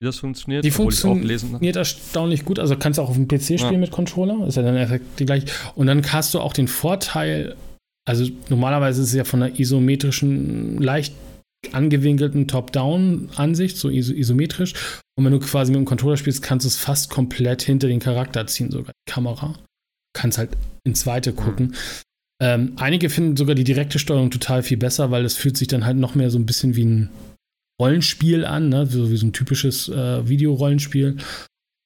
wie 0.00 0.06
das 0.06 0.18
funktioniert. 0.18 0.64
Die 0.64 0.70
funktioniert 0.70 1.76
erstaunlich 1.76 2.44
gut. 2.44 2.58
Also 2.58 2.76
kannst 2.76 2.98
du 2.98 3.02
auch 3.02 3.10
auf 3.10 3.16
dem 3.16 3.28
PC 3.28 3.58
spielen 3.58 3.74
ja. 3.74 3.78
mit 3.78 3.90
Controller, 3.90 4.46
ist 4.46 4.56
ja 4.56 4.62
dann 4.62 4.76
effektiv 4.76 5.16
die 5.18 5.26
gleiche. 5.26 5.46
Und 5.74 5.86
dann 5.86 6.02
hast 6.12 6.34
du 6.34 6.40
auch 6.40 6.52
den 6.52 6.68
Vorteil, 6.68 7.56
also 8.08 8.28
normalerweise 8.48 9.02
ist 9.02 9.08
es 9.08 9.14
ja 9.14 9.24
von 9.24 9.42
einer 9.42 9.58
isometrischen, 9.58 10.78
leicht 10.78 11.14
angewinkelten 11.72 12.46
Top-Down-Ansicht, 12.48 13.76
so 13.76 13.90
iso 13.90 14.12
isometrisch. 14.12 14.74
Und 15.16 15.24
wenn 15.24 15.32
du 15.32 15.40
quasi 15.40 15.72
mit 15.72 15.78
dem 15.78 15.84
Controller 15.84 16.16
spielst, 16.16 16.42
kannst 16.42 16.64
du 16.64 16.68
es 16.68 16.76
fast 16.76 17.10
komplett 17.10 17.62
hinter 17.62 17.88
den 17.88 18.00
Charakter 18.00 18.46
ziehen, 18.46 18.70
sogar 18.70 18.92
die 18.92 19.12
Kamera. 19.12 19.54
Kannst 20.14 20.38
halt 20.38 20.50
ins 20.84 21.06
Weite 21.06 21.32
mhm. 21.32 21.36
gucken. 21.36 21.66
Mhm. 21.66 21.74
Ähm, 22.40 22.72
einige 22.76 23.08
finden 23.08 23.36
sogar 23.36 23.54
die 23.54 23.64
direkte 23.64 23.98
Steuerung 23.98 24.30
total 24.30 24.62
viel 24.62 24.76
besser, 24.76 25.10
weil 25.10 25.24
es 25.24 25.36
fühlt 25.36 25.56
sich 25.56 25.68
dann 25.68 25.86
halt 25.86 25.96
noch 25.96 26.14
mehr 26.14 26.30
so 26.30 26.38
ein 26.38 26.46
bisschen 26.46 26.76
wie 26.76 26.84
ein 26.84 27.10
Rollenspiel 27.80 28.44
an, 28.44 28.68
ne? 28.68 28.86
so 28.86 29.10
wie 29.10 29.16
so 29.16 29.26
ein 29.26 29.32
typisches 29.32 29.88
äh, 29.88 30.28
Videorollenspiel. 30.28 31.16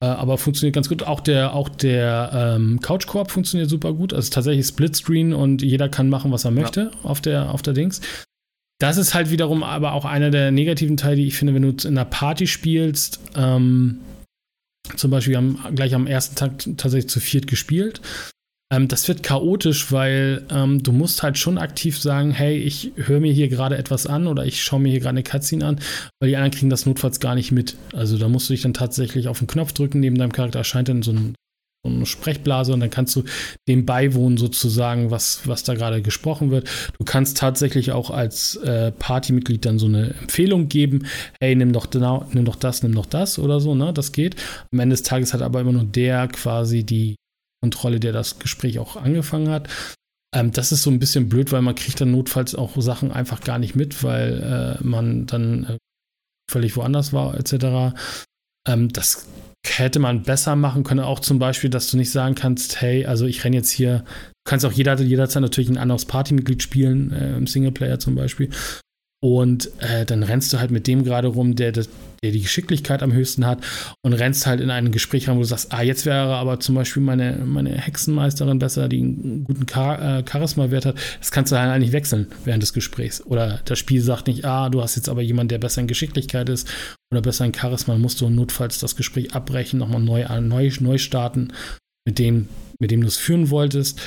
Äh, 0.02 0.06
aber 0.06 0.38
funktioniert 0.38 0.74
ganz 0.74 0.88
gut. 0.88 1.02
Auch 1.02 1.20
der, 1.20 1.54
auch 1.54 1.68
der 1.68 2.56
ähm, 2.56 2.80
Couch 2.80 3.06
Coop 3.06 3.30
funktioniert 3.30 3.70
super 3.70 3.92
gut. 3.92 4.12
Also 4.12 4.30
tatsächlich 4.30 4.66
Splitscreen 4.66 5.32
und 5.32 5.62
jeder 5.62 5.88
kann 5.88 6.08
machen, 6.08 6.32
was 6.32 6.44
er 6.44 6.50
möchte 6.50 6.90
ja. 6.92 7.08
auf, 7.08 7.20
der, 7.20 7.52
auf 7.52 7.62
der 7.62 7.74
Dings. 7.74 8.00
Das 8.80 8.96
ist 8.96 9.14
halt 9.14 9.30
wiederum 9.30 9.62
aber 9.62 9.92
auch 9.92 10.06
einer 10.06 10.30
der 10.30 10.50
negativen 10.50 10.96
Teile, 10.96 11.16
die 11.16 11.26
ich 11.26 11.36
finde, 11.36 11.54
wenn 11.54 11.62
du 11.62 11.86
in 11.86 11.98
einer 11.98 12.06
Party 12.06 12.46
spielst. 12.46 13.20
Ähm, 13.36 14.00
zum 14.96 15.10
Beispiel, 15.10 15.32
wir 15.32 15.38
haben 15.38 15.74
gleich 15.74 15.94
am 15.94 16.06
ersten 16.06 16.34
Tag 16.34 16.58
tatsächlich 16.78 17.10
zu 17.10 17.20
viert 17.20 17.46
gespielt. 17.46 18.00
Ähm, 18.72 18.88
das 18.88 19.08
wird 19.08 19.22
chaotisch, 19.22 19.90
weil 19.90 20.46
ähm, 20.50 20.82
du 20.82 20.92
musst 20.92 21.22
halt 21.22 21.36
schon 21.38 21.58
aktiv 21.58 21.98
sagen, 21.98 22.30
hey, 22.30 22.56
ich 22.56 22.92
höre 22.96 23.20
mir 23.20 23.32
hier 23.32 23.48
gerade 23.48 23.76
etwas 23.76 24.06
an 24.06 24.26
oder 24.26 24.46
ich 24.46 24.62
schaue 24.62 24.80
mir 24.80 24.90
hier 24.90 25.00
gerade 25.00 25.10
eine 25.10 25.22
Cutscene 25.24 25.66
an, 25.66 25.80
weil 26.20 26.30
die 26.30 26.36
anderen 26.36 26.52
kriegen 26.52 26.70
das 26.70 26.86
notfalls 26.86 27.18
gar 27.20 27.34
nicht 27.34 27.50
mit. 27.50 27.76
Also 27.92 28.16
da 28.16 28.28
musst 28.28 28.48
du 28.48 28.52
dich 28.52 28.62
dann 28.62 28.74
tatsächlich 28.74 29.28
auf 29.28 29.38
den 29.38 29.48
Knopf 29.48 29.72
drücken, 29.72 30.00
neben 30.00 30.16
deinem 30.16 30.32
Charakter 30.32 30.60
erscheint 30.60 30.88
dann 30.88 31.02
so, 31.02 31.10
ein, 31.10 31.34
so 31.84 31.92
eine 31.92 32.06
Sprechblase 32.06 32.72
und 32.72 32.78
dann 32.78 32.90
kannst 32.90 33.16
du 33.16 33.24
dem 33.66 33.86
beiwohnen 33.86 34.38
sozusagen, 34.38 35.10
was, 35.10 35.48
was 35.48 35.64
da 35.64 35.74
gerade 35.74 36.00
gesprochen 36.00 36.52
wird. 36.52 36.68
Du 36.96 37.04
kannst 37.04 37.38
tatsächlich 37.38 37.90
auch 37.90 38.10
als 38.10 38.54
äh, 38.56 38.92
Partymitglied 38.92 39.64
dann 39.64 39.80
so 39.80 39.86
eine 39.86 40.14
Empfehlung 40.20 40.68
geben, 40.68 41.06
hey, 41.40 41.56
nimm 41.56 41.72
doch, 41.72 41.88
nimm 42.32 42.44
doch 42.44 42.56
das, 42.56 42.84
nimm 42.84 42.94
doch 42.94 43.06
das 43.06 43.40
oder 43.40 43.58
so, 43.58 43.74
ne? 43.74 43.92
Das 43.92 44.12
geht. 44.12 44.36
Am 44.70 44.78
Ende 44.78 44.94
des 44.94 45.02
Tages 45.02 45.34
hat 45.34 45.42
aber 45.42 45.60
immer 45.60 45.72
nur 45.72 45.84
der 45.84 46.28
quasi 46.28 46.84
die 46.84 47.16
Kontrolle, 47.62 48.00
der 48.00 48.12
das 48.12 48.38
Gespräch 48.38 48.78
auch 48.78 48.96
angefangen 48.96 49.50
hat. 49.50 49.68
Ähm, 50.34 50.52
das 50.52 50.72
ist 50.72 50.82
so 50.82 50.90
ein 50.90 50.98
bisschen 50.98 51.28
blöd, 51.28 51.52
weil 51.52 51.62
man 51.62 51.74
kriegt 51.74 52.00
dann 52.00 52.10
notfalls 52.10 52.54
auch 52.54 52.80
Sachen 52.80 53.12
einfach 53.12 53.40
gar 53.40 53.58
nicht 53.58 53.74
mit, 53.74 54.02
weil 54.02 54.78
äh, 54.80 54.84
man 54.84 55.26
dann 55.26 55.64
äh, 55.64 55.76
völlig 56.50 56.76
woanders 56.76 57.12
war, 57.12 57.34
etc. 57.38 57.94
Ähm, 58.68 58.88
das 58.92 59.26
hätte 59.66 59.98
man 59.98 60.22
besser 60.22 60.56
machen 60.56 60.84
können, 60.84 61.00
auch 61.00 61.20
zum 61.20 61.38
Beispiel, 61.38 61.70
dass 61.70 61.90
du 61.90 61.96
nicht 61.96 62.10
sagen 62.10 62.34
kannst, 62.34 62.80
hey, 62.80 63.06
also 63.06 63.26
ich 63.26 63.44
renne 63.44 63.56
jetzt 63.56 63.70
hier, 63.70 63.98
du 63.98 64.48
kannst 64.48 64.64
auch 64.64 64.72
jeder, 64.72 64.98
jederzeit 65.00 65.42
natürlich 65.42 65.70
ein 65.70 65.78
anderes 65.78 66.06
Partymitglied 66.06 66.62
spielen, 66.62 67.12
äh, 67.12 67.36
im 67.36 67.46
Singleplayer 67.46 67.98
zum 67.98 68.14
Beispiel. 68.14 68.50
Und 69.22 69.70
äh, 69.80 70.06
dann 70.06 70.22
rennst 70.22 70.52
du 70.52 70.58
halt 70.58 70.70
mit 70.70 70.86
dem 70.86 71.04
gerade 71.04 71.28
rum, 71.28 71.54
der, 71.54 71.72
der 71.72 71.84
die 72.22 72.40
Geschicklichkeit 72.40 73.02
am 73.02 73.12
höchsten 73.12 73.46
hat 73.46 73.62
und 74.02 74.14
rennst 74.14 74.46
halt 74.46 74.60
in 74.60 74.70
ein 74.70 74.92
Gespräch 74.92 75.28
rein, 75.28 75.36
wo 75.36 75.40
du 75.40 75.46
sagst, 75.46 75.72
ah, 75.72 75.82
jetzt 75.82 76.06
wäre 76.06 76.34
aber 76.36 76.60
zum 76.60 76.74
Beispiel 76.74 77.02
meine, 77.02 77.36
meine 77.44 77.70
Hexenmeisterin 77.70 78.58
besser, 78.58 78.88
die 78.88 78.98
einen 78.98 79.44
guten 79.44 79.66
Char 79.66 80.18
äh, 80.18 80.24
Charisma-Wert 80.26 80.86
hat. 80.86 80.96
Das 81.18 81.30
kannst 81.30 81.52
du 81.52 81.58
halt 81.58 81.70
eigentlich 81.70 81.92
wechseln 81.92 82.28
während 82.44 82.62
des 82.62 82.72
Gesprächs. 82.72 83.24
Oder 83.24 83.60
das 83.66 83.78
Spiel 83.78 84.00
sagt 84.00 84.26
nicht, 84.26 84.46
ah, 84.46 84.70
du 84.70 84.82
hast 84.82 84.96
jetzt 84.96 85.08
aber 85.10 85.20
jemanden, 85.20 85.48
der 85.48 85.58
besser 85.58 85.82
in 85.82 85.86
Geschicklichkeit 85.86 86.48
ist 86.48 86.68
oder 87.12 87.20
besser 87.20 87.44
in 87.44 87.54
Charisma, 87.54 87.94
dann 87.94 88.02
musst 88.02 88.22
du 88.22 88.28
notfalls 88.30 88.78
das 88.78 88.96
Gespräch 88.96 89.34
abbrechen, 89.34 89.78
nochmal 89.78 90.00
neu, 90.00 90.26
neu, 90.40 90.70
neu 90.80 90.98
starten 90.98 91.52
mit 92.06 92.18
dem, 92.18 92.48
mit 92.78 92.90
dem 92.90 93.02
du 93.02 93.06
es 93.06 93.18
führen 93.18 93.50
wolltest 93.50 94.00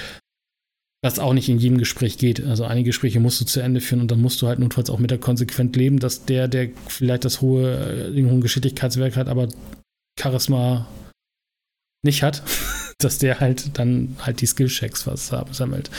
was 1.03 1.19
auch 1.19 1.33
nicht 1.33 1.49
in 1.49 1.59
jedem 1.59 1.77
Gespräch 1.77 2.17
geht. 2.17 2.43
Also 2.43 2.63
einige 2.63 2.87
Gespräche 2.87 3.19
musst 3.19 3.39
du 3.41 3.45
zu 3.45 3.59
Ende 3.59 3.81
führen 3.81 3.99
und 3.99 4.09
dann 4.09 4.21
musst 4.21 4.41
du 4.41 4.47
halt 4.47 4.59
notfalls 4.59 4.89
auch 4.89 4.99
mit 4.99 5.11
der 5.11 5.17
konsequent 5.17 5.75
leben, 5.75 5.99
dass 5.99 6.23
der, 6.25 6.47
der 6.47 6.69
vielleicht 6.87 7.25
das 7.25 7.41
hohe, 7.41 8.07
äh, 8.09 8.11
den 8.13 8.31
hohen 8.31 8.39
Geschicklichkeitswerk 8.39 9.17
hat, 9.17 9.27
aber 9.27 9.49
Charisma 10.17 10.87
nicht 12.03 12.23
hat, 12.23 12.41
dass 12.99 13.17
der 13.17 13.41
halt 13.41 13.77
dann 13.77 14.15
halt 14.19 14.39
die 14.39 14.45
Skillchecks 14.45 15.05
was 15.05 15.27
sammelt. 15.51 15.91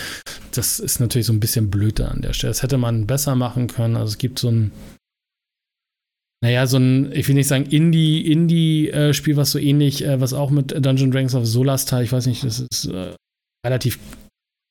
Das 0.52 0.81
ist 0.81 1.01
natürlich 1.01 1.26
so 1.26 1.35
ein 1.35 1.40
bisschen 1.40 1.70
blöd 1.70 2.01
an 2.01 2.22
der 2.22 2.32
Stelle. 2.32 2.52
Das 2.52 2.62
hätte 2.62 2.78
man 2.78 3.06
besser 3.06 3.35
machen 3.35 3.66
können. 3.66 3.97
Also 3.97 4.12
es 4.12 4.18
gibt 4.18 4.39
so 4.39 4.51
ein 4.51 4.72
naja, 6.43 6.66
so 6.66 6.76
ein, 6.76 7.10
ich 7.12 7.26
will 7.26 7.36
nicht 7.36 7.48
sagen 7.48 7.64
Indie, 7.64 8.31
Indie-Spiel, 8.31 9.36
was 9.36 9.51
so 9.51 9.59
ähnlich, 9.59 10.05
äh, 10.05 10.20
was 10.20 10.35
auch 10.35 10.51
mit 10.51 10.72
Dungeon 10.72 11.10
Dragons 11.10 11.35
of 11.35 11.47
Solastar, 11.47 12.02
ich 12.02 12.12
weiß 12.12 12.26
nicht, 12.26 12.44
das 12.44 12.60
ist 12.60 12.85
äh, 12.86 13.14
relativ 13.64 13.98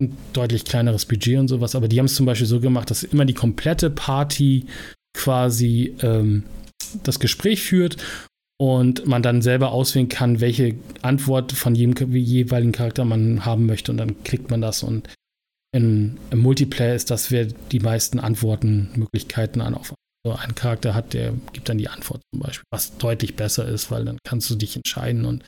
ein 0.03 0.17
deutlich 0.33 0.65
kleineres 0.65 1.05
Budget 1.05 1.39
und 1.39 1.47
sowas, 1.47 1.75
aber 1.75 1.87
die 1.87 1.99
haben 1.99 2.05
es 2.05 2.15
zum 2.15 2.25
Beispiel 2.25 2.47
so 2.47 2.59
gemacht, 2.59 2.89
dass 2.89 3.03
immer 3.03 3.25
die 3.25 3.33
komplette 3.33 3.89
Party 3.89 4.65
quasi 5.13 5.95
ähm, 6.01 6.43
das 7.03 7.19
Gespräch 7.19 7.61
führt 7.61 7.97
und 8.59 9.05
man 9.05 9.23
dann 9.23 9.41
selber 9.41 9.71
auswählen 9.71 10.09
kann, 10.09 10.41
welche 10.41 10.75
Antwort 11.01 11.51
von 11.51 11.75
jedem 11.75 12.13
jeweiligen 12.13 12.71
Charakter 12.71 13.05
man 13.05 13.45
haben 13.45 13.65
möchte 13.65 13.91
und 13.91 13.97
dann 13.97 14.23
klickt 14.23 14.51
man 14.51 14.61
das 14.61 14.83
und 14.83 15.09
in, 15.73 16.17
im 16.29 16.39
Multiplayer 16.39 16.95
ist 16.95 17.09
das, 17.09 17.31
wer 17.31 17.45
die 17.45 17.79
meisten 17.79 18.19
Antwortenmöglichkeiten 18.19 19.59
an 19.59 19.73
auf 19.73 19.93
so 20.25 20.33
einen 20.33 20.55
Charakter 20.55 20.93
hat, 20.93 21.13
der 21.13 21.33
gibt 21.51 21.67
dann 21.67 21.77
die 21.77 21.89
Antwort 21.89 22.21
zum 22.31 22.41
Beispiel, 22.41 22.65
was 22.71 22.97
deutlich 22.97 23.35
besser 23.35 23.67
ist, 23.67 23.91
weil 23.91 24.05
dann 24.05 24.19
kannst 24.23 24.49
du 24.49 24.55
dich 24.55 24.75
entscheiden 24.75 25.25
und 25.25 25.43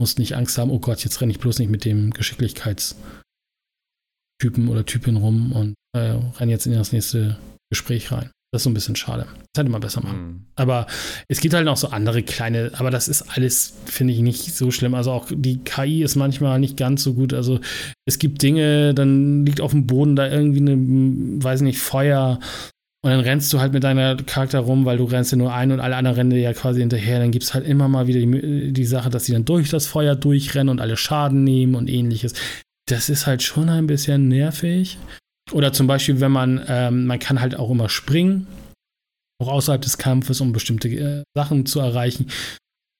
musst 0.00 0.18
nicht 0.18 0.34
Angst 0.34 0.58
haben, 0.58 0.70
oh 0.70 0.78
Gott, 0.78 1.02
jetzt 1.04 1.20
renne 1.20 1.32
ich 1.32 1.38
bloß 1.38 1.58
nicht 1.58 1.70
mit 1.70 1.84
dem 1.84 2.12
Geschicklichkeitstypen 4.38 4.68
oder 4.68 4.84
Typin 4.84 5.16
rum 5.16 5.52
und 5.52 5.74
äh, 5.92 6.14
renne 6.38 6.52
jetzt 6.52 6.66
in 6.66 6.72
das 6.72 6.92
nächste 6.92 7.36
Gespräch 7.70 8.10
rein. 8.12 8.30
Das 8.50 8.60
ist 8.60 8.64
so 8.64 8.70
ein 8.70 8.74
bisschen 8.74 8.96
schade. 8.96 9.26
Das 9.52 9.60
hätte 9.60 9.70
man 9.70 9.82
besser 9.82 10.02
machen. 10.02 10.26
Mhm. 10.26 10.46
Aber 10.56 10.86
es 11.28 11.40
gibt 11.40 11.52
halt 11.52 11.66
noch 11.66 11.76
so 11.76 11.88
andere 11.88 12.22
kleine, 12.22 12.70
aber 12.78 12.90
das 12.90 13.06
ist 13.06 13.36
alles, 13.36 13.74
finde 13.84 14.14
ich, 14.14 14.20
nicht 14.20 14.54
so 14.54 14.70
schlimm. 14.70 14.94
Also 14.94 15.12
auch 15.12 15.26
die 15.30 15.58
KI 15.58 16.02
ist 16.02 16.16
manchmal 16.16 16.58
nicht 16.58 16.78
ganz 16.78 17.02
so 17.02 17.12
gut. 17.12 17.34
Also 17.34 17.60
es 18.06 18.18
gibt 18.18 18.40
Dinge, 18.40 18.94
dann 18.94 19.44
liegt 19.44 19.60
auf 19.60 19.72
dem 19.72 19.86
Boden 19.86 20.16
da 20.16 20.30
irgendwie 20.30 20.60
eine, 20.60 20.76
weiß 21.44 21.60
nicht, 21.60 21.78
Feuer. 21.78 22.38
Und 23.04 23.10
dann 23.10 23.20
rennst 23.20 23.52
du 23.52 23.60
halt 23.60 23.74
mit 23.74 23.84
deiner 23.84 24.16
Charakter 24.16 24.60
rum, 24.60 24.86
weil 24.86 24.96
du 24.96 25.04
rennst 25.04 25.30
ja 25.30 25.36
nur 25.36 25.52
ein 25.52 25.70
und 25.70 25.80
alle 25.80 25.96
anderen 25.96 26.16
rennen 26.16 26.32
ja 26.32 26.54
quasi 26.54 26.80
hinterher. 26.80 27.18
Dann 27.18 27.30
gibt 27.30 27.44
es 27.44 27.52
halt 27.52 27.66
immer 27.66 27.86
mal 27.86 28.06
wieder 28.06 28.18
die, 28.18 28.72
die 28.72 28.84
Sache, 28.86 29.10
dass 29.10 29.26
sie 29.26 29.32
dann 29.32 29.44
durch 29.44 29.68
das 29.68 29.86
Feuer 29.86 30.16
durchrennen 30.16 30.70
und 30.70 30.80
alle 30.80 30.96
Schaden 30.96 31.44
nehmen 31.44 31.74
und 31.74 31.90
ähnliches. 31.90 32.32
Das 32.88 33.08
ist 33.08 33.26
halt 33.26 33.42
schon 33.42 33.68
ein 33.68 33.86
bisschen 33.86 34.28
nervig. 34.28 34.98
Oder 35.52 35.72
zum 35.72 35.86
Beispiel, 35.86 36.20
wenn 36.20 36.32
man, 36.32 36.64
ähm, 36.68 37.06
man 37.06 37.18
kann 37.18 37.40
halt 37.40 37.56
auch 37.56 37.70
immer 37.70 37.88
springen, 37.88 38.46
auch 39.40 39.48
außerhalb 39.48 39.80
des 39.80 39.98
Kampfes, 39.98 40.40
um 40.40 40.52
bestimmte 40.52 40.88
äh, 40.88 41.22
Sachen 41.36 41.66
zu 41.66 41.80
erreichen. 41.80 42.26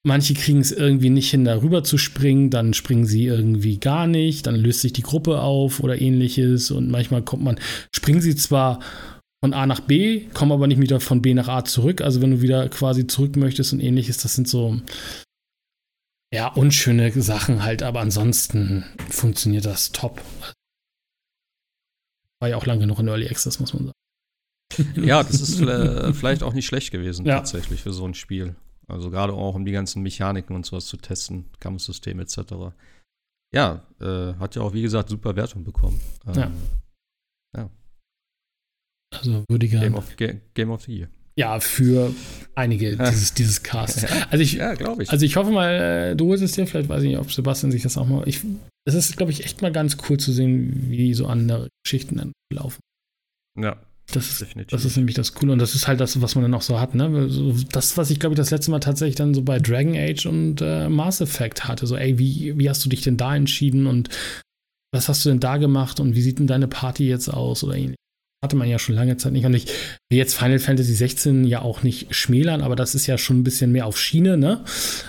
Manche 0.06 0.34
kriegen 0.34 0.60
es 0.60 0.72
irgendwie 0.72 1.10
nicht 1.10 1.30
hin, 1.30 1.44
darüber 1.44 1.82
zu 1.84 1.98
springen, 1.98 2.50
dann 2.50 2.72
springen 2.72 3.04
sie 3.04 3.26
irgendwie 3.26 3.78
gar 3.78 4.06
nicht, 4.06 4.46
dann 4.46 4.54
löst 4.54 4.80
sich 4.80 4.92
die 4.92 5.02
Gruppe 5.02 5.40
auf 5.40 5.80
oder 5.80 6.00
ähnliches 6.00 6.70
und 6.70 6.88
manchmal 6.90 7.22
kommt 7.22 7.42
man, 7.42 7.58
springen 7.94 8.20
sie 8.20 8.36
zwar 8.36 8.80
von 9.42 9.52
A 9.52 9.66
nach 9.66 9.80
B, 9.80 10.26
kommen 10.34 10.52
aber 10.52 10.66
nicht 10.66 10.80
wieder 10.80 11.00
von 11.00 11.20
B 11.20 11.34
nach 11.34 11.48
A 11.48 11.64
zurück. 11.64 12.00
Also 12.00 12.22
wenn 12.22 12.30
du 12.30 12.40
wieder 12.42 12.68
quasi 12.68 13.06
zurück 13.06 13.36
möchtest 13.36 13.72
und 13.72 13.80
ähnliches, 13.80 14.18
das 14.18 14.34
sind 14.34 14.48
so 14.48 14.80
ja 16.32 16.48
unschöne 16.48 17.10
Sachen 17.22 17.62
halt, 17.62 17.82
aber 17.82 18.00
ansonsten 18.00 18.84
funktioniert 19.08 19.64
das 19.64 19.92
top. 19.92 20.22
War 22.40 22.50
ja 22.50 22.56
auch 22.56 22.66
lange 22.66 22.82
genug 22.82 22.98
in 23.00 23.08
Early 23.08 23.28
Access, 23.28 23.58
muss 23.60 23.74
man 23.74 23.86
sagen. 23.86 23.94
Ja, 24.94 25.22
das 25.22 25.40
ist 25.40 25.60
äh, 25.60 26.12
vielleicht 26.12 26.42
auch 26.42 26.52
nicht 26.52 26.66
schlecht 26.66 26.92
gewesen, 26.92 27.26
ja. 27.26 27.36
tatsächlich, 27.36 27.82
für 27.82 27.92
so 27.92 28.06
ein 28.06 28.14
Spiel. 28.14 28.54
Also 28.86 29.10
gerade 29.10 29.32
auch, 29.32 29.54
um 29.54 29.64
die 29.64 29.72
ganzen 29.72 30.02
Mechaniken 30.02 30.54
und 30.54 30.64
sowas 30.64 30.86
zu 30.86 30.96
testen, 30.96 31.46
Kampfsystem 31.60 32.20
etc. 32.20 32.38
Ja, 33.52 33.86
äh, 34.00 34.34
hat 34.34 34.54
ja 34.54 34.62
auch, 34.62 34.72
wie 34.74 34.82
gesagt, 34.82 35.08
super 35.08 35.36
Wertung 35.36 35.64
bekommen. 35.64 36.00
Ähm, 36.26 36.34
ja. 36.34 36.52
ja. 37.56 37.70
Also 39.14 39.44
würdiger. 39.48 39.80
Game 39.80 39.94
of, 39.94 40.16
Game 40.16 40.70
of 40.70 40.82
the 40.82 40.98
Year. 40.98 41.08
Ja, 41.38 41.60
für 41.60 42.12
einige 42.56 42.96
dieses, 43.10 43.32
dieses 43.32 43.62
Casts. 43.62 44.04
Also 44.28 44.42
ich, 44.42 44.54
ja, 44.54 44.74
glaube 44.74 45.04
ich. 45.04 45.10
Also 45.10 45.24
ich 45.24 45.36
hoffe 45.36 45.52
mal, 45.52 45.70
äh, 46.10 46.16
du 46.16 46.26
holst 46.26 46.42
es 46.42 46.52
dir, 46.52 46.66
vielleicht 46.66 46.88
weiß 46.88 47.02
ich 47.04 47.10
nicht, 47.10 47.18
ob 47.18 47.30
Sebastian 47.30 47.70
sich 47.70 47.82
das 47.82 47.96
auch 47.96 48.06
mal. 48.06 48.26
Ich, 48.26 48.40
es 48.84 48.94
ist, 48.94 49.16
glaube 49.16 49.30
ich, 49.30 49.44
echt 49.44 49.62
mal 49.62 49.70
ganz 49.70 49.96
cool 50.08 50.18
zu 50.18 50.32
sehen, 50.32 50.86
wie 50.88 51.14
so 51.14 51.28
andere 51.28 51.68
Geschichten 51.84 52.16
dann 52.16 52.32
laufen. 52.52 52.80
Ja. 53.56 53.76
Das 54.10 54.30
ist, 54.30 54.40
definitiv. 54.40 54.70
das 54.70 54.86
ist 54.86 54.96
nämlich 54.96 55.14
das 55.14 55.34
Coole 55.34 55.52
und 55.52 55.58
das 55.58 55.74
ist 55.74 55.86
halt 55.86 56.00
das, 56.00 56.22
was 56.22 56.34
man 56.34 56.42
dann 56.42 56.54
auch 56.54 56.62
so 56.62 56.80
hat. 56.80 56.94
Ne? 56.94 57.28
Das, 57.70 57.98
was 57.98 58.10
ich 58.10 58.18
glaube 58.18 58.32
ich 58.32 58.38
das 58.38 58.50
letzte 58.50 58.70
Mal 58.70 58.80
tatsächlich 58.80 59.16
dann 59.16 59.34
so 59.34 59.42
bei 59.42 59.58
Dragon 59.58 59.94
Age 59.94 60.24
und 60.24 60.62
äh, 60.62 60.88
Mass 60.88 61.20
Effect 61.20 61.68
hatte. 61.68 61.86
So, 61.86 61.94
ey, 61.94 62.18
wie, 62.18 62.58
wie 62.58 62.70
hast 62.70 62.82
du 62.84 62.88
dich 62.88 63.02
denn 63.02 63.18
da 63.18 63.36
entschieden 63.36 63.86
und 63.86 64.08
was 64.94 65.10
hast 65.10 65.26
du 65.26 65.28
denn 65.28 65.40
da 65.40 65.58
gemacht 65.58 66.00
und 66.00 66.14
wie 66.14 66.22
sieht 66.22 66.38
denn 66.38 66.46
deine 66.46 66.68
Party 66.68 67.06
jetzt 67.06 67.28
aus 67.28 67.62
oder 67.62 67.76
ähnlich? 67.76 67.98
Hatte 68.42 68.56
man 68.56 68.68
ja 68.68 68.78
schon 68.78 68.94
lange 68.94 69.16
Zeit 69.16 69.32
nicht. 69.32 69.44
Und 69.44 69.54
ich 69.54 69.66
will 69.66 70.18
jetzt 70.18 70.34
Final 70.34 70.58
Fantasy 70.58 70.94
16 70.94 71.44
ja 71.44 71.62
auch 71.62 71.82
nicht 71.82 72.14
schmälern, 72.14 72.62
aber 72.62 72.76
das 72.76 72.94
ist 72.94 73.06
ja 73.06 73.18
schon 73.18 73.40
ein 73.40 73.44
bisschen 73.44 73.72
mehr 73.72 73.86
auf 73.86 73.98
Schiene, 73.98 74.36
ne? 74.36 74.64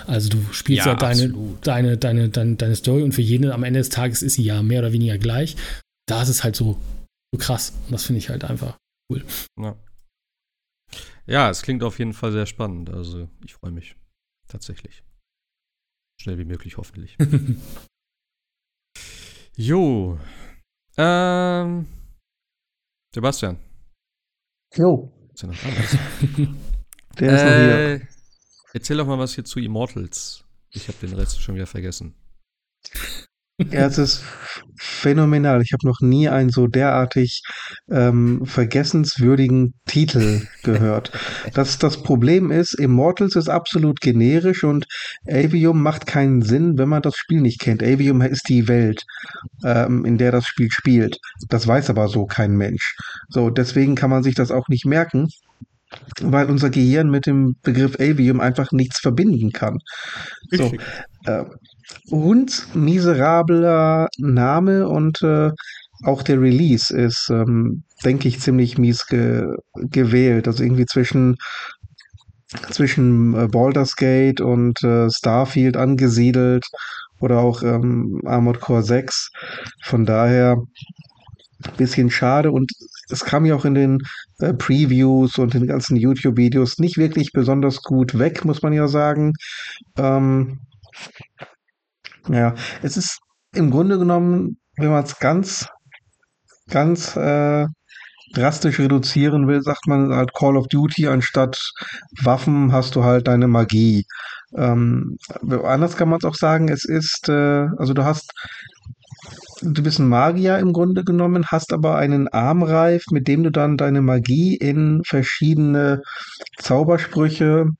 Also 0.06 0.28
du 0.30 0.44
spielst 0.52 0.86
ja, 0.86 0.92
ja 0.92 0.94
deine, 0.96 1.32
deine, 1.62 1.96
deine, 1.96 2.28
deine, 2.28 2.56
deine 2.56 2.76
Story 2.76 3.02
und 3.02 3.12
für 3.12 3.22
jeden 3.22 3.50
am 3.50 3.62
Ende 3.62 3.78
des 3.80 3.88
Tages 3.88 4.22
ist 4.22 4.34
sie 4.34 4.42
ja 4.42 4.62
mehr 4.62 4.80
oder 4.80 4.92
weniger 4.92 5.18
gleich. 5.18 5.56
Da 6.06 6.22
ist 6.22 6.28
es 6.28 6.42
halt 6.42 6.56
so, 6.56 6.80
so 7.32 7.38
krass. 7.38 7.72
Und 7.86 7.92
das 7.92 8.04
finde 8.04 8.18
ich 8.18 8.30
halt 8.30 8.44
einfach 8.44 8.76
cool. 9.10 9.24
Ja. 9.58 9.76
ja, 11.26 11.50
es 11.50 11.62
klingt 11.62 11.84
auf 11.84 12.00
jeden 12.00 12.14
Fall 12.14 12.32
sehr 12.32 12.46
spannend. 12.46 12.90
Also 12.90 13.28
ich 13.44 13.54
freue 13.54 13.70
mich. 13.70 13.94
Tatsächlich. 14.48 15.04
Schnell 16.20 16.38
wie 16.38 16.44
möglich, 16.44 16.76
hoffentlich. 16.76 17.16
jo. 19.56 20.18
Ähm. 20.96 21.86
Sebastian. 23.12 23.58
Jo. 24.74 25.12
Ist 25.34 25.42
ja 25.42 25.48
noch 25.48 25.56
Der 27.18 27.34
ist 27.34 27.42
äh, 27.42 27.44
noch 27.44 28.00
hier. 28.00 28.08
Erzähl 28.72 28.96
doch 28.96 29.06
mal 29.06 29.18
was 29.18 29.34
hier 29.34 29.44
zu 29.44 29.58
Immortals. 29.58 30.44
Ich 30.70 30.86
habe 30.88 30.98
den 30.98 31.14
Rest 31.14 31.42
schon 31.42 31.56
wieder 31.56 31.66
vergessen. 31.66 32.14
Ja, 33.70 33.86
es 33.86 33.98
ist 33.98 34.22
phänomenal. 34.76 35.60
Ich 35.62 35.72
habe 35.72 35.86
noch 35.86 36.00
nie 36.00 36.28
einen 36.28 36.50
so 36.50 36.66
derartig 36.66 37.42
ähm, 37.90 38.46
vergessenswürdigen 38.46 39.74
Titel 39.86 40.46
gehört. 40.62 41.12
Das, 41.52 41.78
das 41.78 42.02
Problem 42.02 42.50
ist, 42.50 42.72
Immortals 42.74 43.36
ist 43.36 43.48
absolut 43.48 44.00
generisch 44.00 44.64
und 44.64 44.86
Avium 45.28 45.82
macht 45.82 46.06
keinen 46.06 46.40
Sinn, 46.42 46.78
wenn 46.78 46.88
man 46.88 47.02
das 47.02 47.16
Spiel 47.16 47.42
nicht 47.42 47.60
kennt. 47.60 47.82
Avium 47.82 48.22
ist 48.22 48.48
die 48.48 48.68
Welt, 48.68 49.04
ähm, 49.64 50.04
in 50.04 50.16
der 50.16 50.32
das 50.32 50.46
Spiel 50.46 50.70
spielt. 50.70 51.18
Das 51.48 51.66
weiß 51.66 51.90
aber 51.90 52.08
so 52.08 52.24
kein 52.24 52.52
Mensch. 52.52 52.96
So, 53.28 53.50
deswegen 53.50 53.94
kann 53.94 54.10
man 54.10 54.22
sich 54.22 54.34
das 54.34 54.50
auch 54.50 54.68
nicht 54.68 54.86
merken 54.86 55.28
weil 56.22 56.48
unser 56.48 56.70
Gehirn 56.70 57.10
mit 57.10 57.26
dem 57.26 57.56
Begriff 57.62 57.96
Avium 57.96 58.40
einfach 58.40 58.72
nichts 58.72 59.00
verbinden 59.00 59.52
kann. 59.52 59.78
So, 60.50 60.72
äh, 61.26 61.44
und 62.10 62.74
miserabler 62.74 64.08
Name 64.18 64.88
und 64.88 65.22
äh, 65.22 65.50
auch 66.04 66.22
der 66.22 66.40
Release 66.40 66.96
ist, 66.96 67.28
ähm, 67.30 67.82
denke 68.04 68.28
ich, 68.28 68.40
ziemlich 68.40 68.78
mies 68.78 69.06
ge 69.06 69.44
gewählt. 69.74 70.46
Also 70.46 70.62
irgendwie 70.62 70.86
zwischen 70.86 71.36
zwischen 72.70 73.34
äh, 73.34 73.46
Baldur's 73.48 73.96
Gate 73.96 74.40
und 74.40 74.82
äh, 74.82 75.08
Starfield 75.10 75.76
angesiedelt 75.76 76.66
oder 77.20 77.38
auch 77.38 77.62
ähm, 77.62 78.20
Armored 78.24 78.60
Core 78.60 78.82
6. 78.82 79.30
Von 79.84 80.04
daher 80.04 80.56
ein 81.64 81.76
bisschen 81.76 82.10
schade 82.10 82.50
und 82.50 82.70
es 83.12 83.24
kam 83.24 83.44
ja 83.44 83.54
auch 83.54 83.64
in 83.64 83.74
den 83.74 83.98
äh, 84.38 84.52
Previews 84.54 85.38
und 85.38 85.54
den 85.54 85.66
ganzen 85.66 85.96
YouTube-Videos 85.96 86.78
nicht 86.78 86.96
wirklich 86.96 87.32
besonders 87.32 87.82
gut 87.82 88.18
weg, 88.18 88.44
muss 88.44 88.62
man 88.62 88.72
ja 88.72 88.88
sagen. 88.88 89.32
Ähm, 89.96 90.60
ja, 92.28 92.54
es 92.82 92.96
ist 92.96 93.18
im 93.54 93.70
Grunde 93.70 93.98
genommen, 93.98 94.58
wenn 94.76 94.90
man 94.90 95.04
es 95.04 95.18
ganz, 95.18 95.68
ganz 96.68 97.16
äh, 97.16 97.66
drastisch 98.32 98.78
reduzieren 98.78 99.48
will, 99.48 99.62
sagt 99.62 99.86
man 99.86 100.14
halt 100.14 100.34
Call 100.34 100.56
of 100.56 100.68
Duty, 100.68 101.08
anstatt 101.08 101.60
Waffen 102.22 102.72
hast 102.72 102.94
du 102.94 103.04
halt 103.04 103.26
deine 103.26 103.48
Magie. 103.48 104.04
Ähm, 104.56 105.16
anders 105.64 105.96
kann 105.96 106.08
man 106.08 106.18
es 106.18 106.24
auch 106.24 106.34
sagen, 106.34 106.68
es 106.68 106.84
ist, 106.84 107.28
äh, 107.28 107.66
also 107.76 107.92
du 107.94 108.04
hast, 108.04 108.32
du 109.62 109.82
bist 109.82 109.98
ein 109.98 110.08
Magier 110.08 110.58
im 110.58 110.72
Grunde 110.72 111.04
genommen, 111.04 111.46
hast 111.46 111.72
aber 111.72 111.96
einen 111.96 112.28
Armreif, 112.28 113.04
mit 113.10 113.28
dem 113.28 113.42
du 113.42 113.50
dann 113.50 113.76
deine 113.76 114.00
Magie 114.02 114.56
in 114.56 115.02
verschiedene 115.04 116.02
Zaubersprüche 116.58 117.70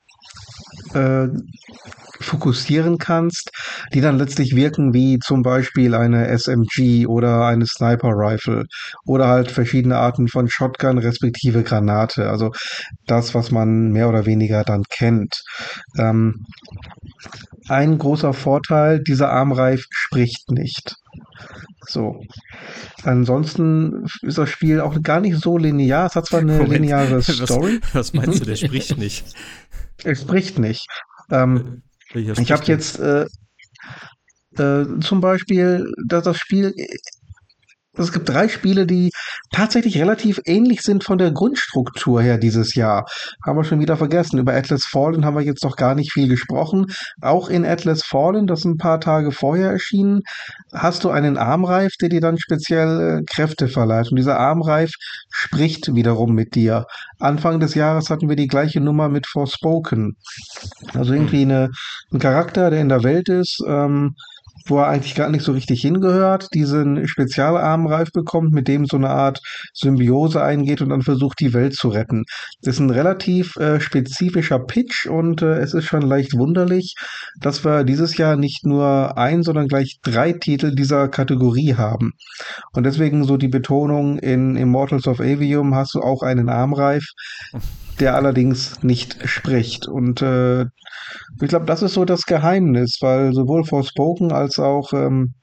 äh, 0.95 1.29
fokussieren 2.21 2.99
kannst, 2.99 3.51
die 3.95 4.01
dann 4.01 4.19
letztlich 4.19 4.55
wirken 4.55 4.93
wie 4.93 5.19
zum 5.19 5.43
Beispiel 5.43 5.95
eine 5.95 6.29
SMG 6.29 7.07
oder 7.07 7.47
eine 7.47 7.67
Sniper 7.67 8.11
Rifle 8.11 8.67
oder 9.07 9.29
halt 9.29 9.51
verschiedene 9.51 9.97
Arten 9.97 10.29
von 10.29 10.49
Shotgun 10.49 10.99
respektive 10.99 11.63
Granate. 11.63 12.29
Also 12.29 12.53
das, 13.07 13.35
was 13.35 13.51
man 13.51 13.91
mehr 13.91 14.09
oder 14.09 14.27
weniger 14.27 14.65
dann 14.65 14.83
kennt. 14.91 15.43
Ähm, 15.99 16.45
ein 17.69 17.99
großer 17.99 18.33
Vorteil, 18.35 19.01
dieser 19.03 19.31
Armreif 19.31 19.87
spricht 19.91 20.51
nicht. 20.51 21.00
So. 21.87 22.21
Ansonsten 23.03 24.07
ist 24.23 24.39
das 24.39 24.51
Spiel 24.51 24.81
auch 24.81 25.01
gar 25.03 25.21
nicht 25.21 25.39
so 25.41 25.59
linear. 25.59 26.07
Es 26.07 26.15
hat 26.15 26.27
zwar 26.27 26.41
eine 26.41 26.59
Moment, 26.59 26.73
lineare 26.73 27.23
Story. 27.23 27.81
Was, 27.93 27.95
was 27.95 28.13
meinst 28.13 28.41
du, 28.41 28.45
der 28.45 28.57
spricht 28.57 28.99
nicht? 28.99 29.25
Er 30.05 30.15
spricht 30.15 30.59
nicht. 30.59 30.87
Ähm, 31.31 31.83
Welcher 32.13 32.39
ich 32.39 32.53
habe 32.53 32.63
spricht 32.65 32.69
jetzt 32.69 32.99
äh, 32.99 33.27
äh, 34.59 35.01
zum 35.01 35.21
Beispiel, 35.21 35.93
dass 36.07 36.25
das 36.25 36.39
Spiel 36.39 36.75
es 37.97 38.13
gibt 38.13 38.29
drei 38.29 38.49
Spiele, 38.49 38.87
die 38.87 39.11
tatsächlich 39.51 39.99
relativ 39.99 40.41
ähnlich 40.45 40.83
sind 40.83 41.03
von 41.03 41.19
der 41.19 41.33
Grundstruktur 41.33 42.23
her 42.23 42.39
dieses 42.39 42.75
Jahr. 42.75 43.07
Haben 43.45 43.59
wir 43.59 43.65
schon 43.65 43.81
wieder 43.81 43.97
vergessen. 43.97 44.39
Über 44.39 44.55
Atlas 44.55 44.85
Fallen 44.85 45.25
haben 45.25 45.37
wir 45.37 45.43
jetzt 45.43 45.65
noch 45.65 45.77
gar 45.77 45.95
nicht 45.95 46.13
viel 46.13 46.29
gesprochen. 46.29 46.87
Auch 47.21 47.49
in 47.49 47.67
Atlas 47.67 48.05
Fallen, 48.05 48.47
das 48.47 48.65
ein 48.65 48.77
paar 48.77 49.01
Tage 49.01 49.33
vorher 49.33 49.71
erschienen, 49.71 50.21
hast 50.73 51.03
du 51.03 51.11
einen 51.11 51.37
Armreif, 51.37 51.93
der 52.01 52.11
dir 52.11 52.21
dann 52.21 52.39
speziell 52.39 53.21
äh, 53.21 53.25
Kräfte 53.25 53.67
verleiht. 53.67 54.11
Und 54.11 54.17
dieser 54.17 54.39
Armreif 54.39 54.93
spricht 55.31 55.95
wiederum 55.95 56.35
mit 56.35 56.55
dir. 56.55 56.87
Anfang 57.19 57.59
des 57.59 57.75
Jahres 57.75 58.09
hatten 58.09 58.29
wir 58.29 58.37
die 58.37 58.47
gleiche 58.47 58.81
Nummer 58.81 59.09
mit 59.09 59.27
Forspoken. 59.27 60.17
Also 60.95 61.13
irgendwie 61.13 61.43
eine, 61.43 61.71
ein 62.13 62.21
Charakter, 62.21 62.71
der 62.71 62.81
in 62.81 62.89
der 62.89 63.03
Welt 63.03 63.29
ist, 63.29 63.63
ähm, 63.67 64.15
wo 64.67 64.79
er 64.79 64.89
eigentlich 64.89 65.15
gar 65.15 65.31
nicht 65.31 65.45
so 65.45 65.53
richtig 65.53 65.81
hingehört, 65.83 66.49
diesen 66.55 67.07
Spezialarmreif 67.07 68.11
bekommt, 68.13 68.53
mit 68.53 68.69
dem 68.69 68.87
so 68.87 68.97
eine 68.97 69.11
Art 69.11 69.41
Symbiose 69.75 70.43
eingeht 70.43 70.83
und 70.83 70.91
dann 70.91 71.03
versucht, 71.03 71.41
die 71.41 71.53
Welt 71.53 71.75
zu 71.75 71.89
retten. 71.89 72.25
Das 72.63 72.75
ist 72.75 72.81
ein 72.81 72.91
relativ 72.91 73.57
äh, 73.57 73.81
spezifischer 73.81 74.59
Pitch 74.59 75.07
und 75.07 75.43
äh, 75.43 75.59
es 75.59 75.75
ist 75.75 75.85
schon 75.85 76.03
leicht 76.03 76.37
wunderlich, 76.37 76.95
dass 77.41 77.65
wir 77.65 77.85
dieses 77.85 78.17
Jahr 78.17 78.37
nicht 78.37 78.67
nur 78.67 79.17
ein, 79.17 79.43
sondern 79.43 79.69
gleich 79.69 79.99
drei 80.03 80.33
Titel 80.33 80.75
dieser 80.75 81.09
Kategorie 81.09 81.75
haben. 81.75 82.13
Und 82.73 82.85
deswegen 82.85 83.25
so 83.25 83.37
die 83.37 83.49
Betonung 83.49 84.19
in 84.19 84.57
Immortals 84.57 85.07
of 85.07 85.21
Avium 85.21 85.75
hast 85.75 85.95
du 85.95 86.01
auch 86.01 86.23
einen 86.23 86.49
Armreif, 86.49 87.05
der 88.01 88.15
allerdings 88.15 88.83
nicht 88.83 89.29
spricht. 89.29 89.87
Und 89.87 90.23
äh, 90.23 90.63
ich 90.63 91.49
glaube, 91.49 91.67
das 91.67 91.83
ist 91.83 91.95
so 91.95 92.05
das 92.05 92.23
Geheimnis, 92.23 92.99
weil 93.01 93.33
sowohl 93.33 93.65
Forspoken 93.65 94.33
als 94.33 94.59
auch 94.59 94.93
ähm, 94.93 95.35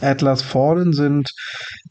Atlas 0.00 0.42
Fallen 0.42 0.92
sind 0.92 1.30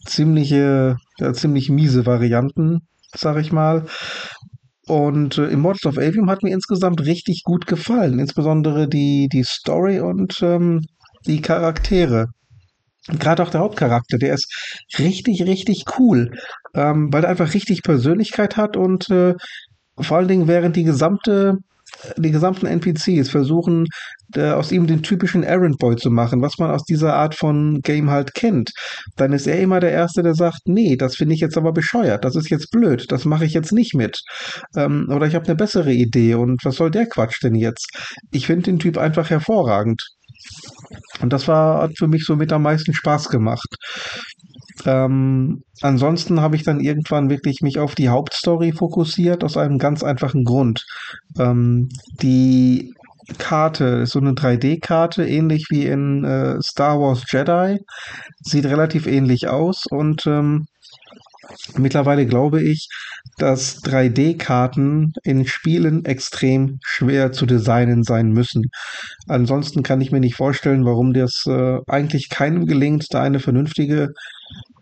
ziemliche, 0.05 0.97
ja, 1.19 1.33
ziemlich 1.33 1.69
miese 1.69 2.05
Varianten, 2.05 2.87
sag 3.15 3.37
ich 3.37 3.51
mal. 3.51 3.85
Und 4.87 5.37
äh, 5.37 5.47
Immortals 5.47 5.85
of 5.85 5.97
Avium 5.97 6.29
hat 6.29 6.41
mir 6.43 6.53
insgesamt 6.53 7.01
richtig 7.01 7.43
gut 7.43 7.67
gefallen, 7.67 8.19
insbesondere 8.19 8.87
die, 8.87 9.27
die 9.31 9.43
Story 9.43 9.99
und 9.99 10.39
ähm, 10.41 10.81
die 11.27 11.41
Charaktere. 11.41 12.27
Gerade 13.07 13.43
auch 13.43 13.49
der 13.49 13.61
Hauptcharakter, 13.61 14.17
der 14.17 14.33
ist 14.33 14.51
richtig, 14.97 15.43
richtig 15.43 15.85
cool, 15.97 16.31
ähm, 16.73 17.11
weil 17.11 17.23
er 17.23 17.29
einfach 17.29 17.53
richtig 17.53 17.81
Persönlichkeit 17.81 18.57
hat 18.57 18.77
und 18.77 19.09
äh, 19.09 19.35
vor 20.01 20.17
allen 20.17 20.27
Dingen 20.27 20.47
während 20.47 20.75
die 20.75 20.83
gesamte 20.83 21.57
die 22.17 22.31
gesamten 22.31 22.65
NPCs 22.65 23.29
versuchen, 23.29 23.87
äh, 24.35 24.51
aus 24.51 24.71
ihm 24.71 24.87
den 24.87 25.01
typischen 25.03 25.43
Errand 25.43 25.77
Boy 25.79 25.95
zu 25.95 26.09
machen, 26.09 26.41
was 26.41 26.57
man 26.57 26.71
aus 26.71 26.83
dieser 26.83 27.15
Art 27.15 27.35
von 27.35 27.81
Game 27.81 28.09
halt 28.09 28.33
kennt. 28.33 28.71
Dann 29.15 29.33
ist 29.33 29.47
er 29.47 29.59
immer 29.59 29.79
der 29.79 29.91
Erste, 29.91 30.23
der 30.23 30.35
sagt, 30.35 30.61
nee, 30.65 30.95
das 30.95 31.15
finde 31.15 31.33
ich 31.33 31.41
jetzt 31.41 31.57
aber 31.57 31.71
bescheuert, 31.71 32.23
das 32.23 32.35
ist 32.35 32.49
jetzt 32.49 32.71
blöd, 32.71 33.11
das 33.11 33.25
mache 33.25 33.45
ich 33.45 33.53
jetzt 33.53 33.71
nicht 33.71 33.95
mit. 33.95 34.19
Ähm, 34.75 35.07
oder 35.09 35.25
ich 35.25 35.35
habe 35.35 35.45
eine 35.45 35.55
bessere 35.55 35.91
Idee 35.91 36.35
und 36.35 36.63
was 36.63 36.75
soll 36.75 36.91
der 36.91 37.07
Quatsch 37.07 37.43
denn 37.43 37.55
jetzt? 37.55 37.89
Ich 38.31 38.45
finde 38.45 38.63
den 38.63 38.79
Typ 38.79 38.97
einfach 38.97 39.29
hervorragend. 39.29 40.01
Und 41.21 41.33
das 41.33 41.47
war, 41.47 41.83
hat 41.83 41.97
für 41.97 42.07
mich 42.07 42.23
so 42.25 42.35
mit 42.35 42.51
am 42.53 42.63
meisten 42.63 42.93
Spaß 42.93 43.29
gemacht. 43.29 43.75
Ähm, 44.85 45.63
ansonsten 45.81 46.41
habe 46.41 46.55
ich 46.55 46.63
dann 46.63 46.79
irgendwann 46.79 47.29
wirklich 47.29 47.61
mich 47.61 47.79
auf 47.79 47.95
die 47.95 48.09
Hauptstory 48.09 48.71
fokussiert, 48.71 49.43
aus 49.43 49.57
einem 49.57 49.77
ganz 49.77 50.03
einfachen 50.03 50.43
Grund. 50.43 50.85
Ähm, 51.37 51.89
die 52.21 52.93
Karte 53.37 53.85
ist 54.03 54.11
so 54.11 54.19
eine 54.19 54.31
3D-Karte, 54.31 55.27
ähnlich 55.27 55.67
wie 55.69 55.85
in 55.85 56.23
äh, 56.23 56.61
Star 56.61 56.99
Wars 56.99 57.23
Jedi. 57.31 57.79
Sieht 58.41 58.65
relativ 58.65 59.05
ähnlich 59.05 59.47
aus 59.47 59.85
und 59.89 60.25
ähm, 60.25 60.65
mittlerweile 61.77 62.25
glaube 62.25 62.61
ich, 62.61 62.87
dass 63.37 63.81
3D-Karten 63.83 65.13
in 65.23 65.45
Spielen 65.47 66.05
extrem 66.05 66.79
schwer 66.83 67.31
zu 67.31 67.45
designen 67.45 68.03
sein 68.03 68.31
müssen. 68.31 68.63
Ansonsten 69.27 69.83
kann 69.83 70.01
ich 70.01 70.11
mir 70.11 70.19
nicht 70.19 70.35
vorstellen, 70.35 70.85
warum 70.85 71.13
das 71.13 71.45
äh, 71.47 71.77
eigentlich 71.87 72.29
keinem 72.29 72.65
gelingt, 72.65 73.07
da 73.11 73.21
eine 73.21 73.39
vernünftige 73.39 74.13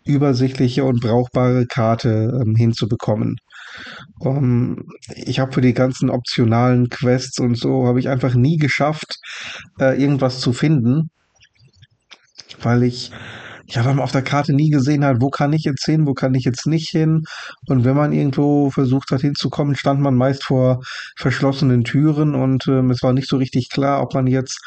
übersichtliche 0.04 0.84
und 0.84 1.00
brauchbare 1.00 1.66
Karte 1.66 2.40
ähm, 2.42 2.54
hinzubekommen. 2.56 3.36
Um, 4.18 4.88
ich 5.14 5.38
habe 5.38 5.52
für 5.52 5.60
die 5.60 5.74
ganzen 5.74 6.10
optionalen 6.10 6.88
Quests 6.88 7.38
und 7.38 7.56
so 7.56 7.86
habe 7.86 8.00
ich 8.00 8.08
einfach 8.08 8.34
nie 8.34 8.56
geschafft, 8.56 9.18
äh, 9.78 10.00
irgendwas 10.00 10.40
zu 10.40 10.52
finden, 10.52 11.10
weil 12.62 12.82
ich 12.82 13.12
ich 13.68 13.76
habe 13.76 14.02
auf 14.02 14.12
der 14.12 14.22
Karte 14.22 14.54
nie 14.54 14.70
gesehen 14.70 15.04
hat, 15.04 15.20
wo 15.20 15.28
kann 15.28 15.52
ich 15.52 15.64
jetzt 15.64 15.84
hin, 15.84 16.06
wo 16.06 16.14
kann 16.14 16.34
ich 16.34 16.44
jetzt 16.44 16.66
nicht 16.66 16.88
hin. 16.88 17.24
Und 17.66 17.84
wenn 17.84 17.96
man 17.96 18.12
irgendwo 18.12 18.70
versucht 18.70 19.10
hat 19.10 19.20
hinzukommen, 19.20 19.76
stand 19.76 20.00
man 20.00 20.14
meist 20.14 20.42
vor 20.42 20.80
verschlossenen 21.18 21.84
Türen 21.84 22.34
und 22.34 22.66
ähm, 22.66 22.90
es 22.90 23.02
war 23.02 23.12
nicht 23.12 23.28
so 23.28 23.36
richtig 23.36 23.68
klar, 23.68 24.00
ob 24.02 24.14
man 24.14 24.26
jetzt 24.26 24.58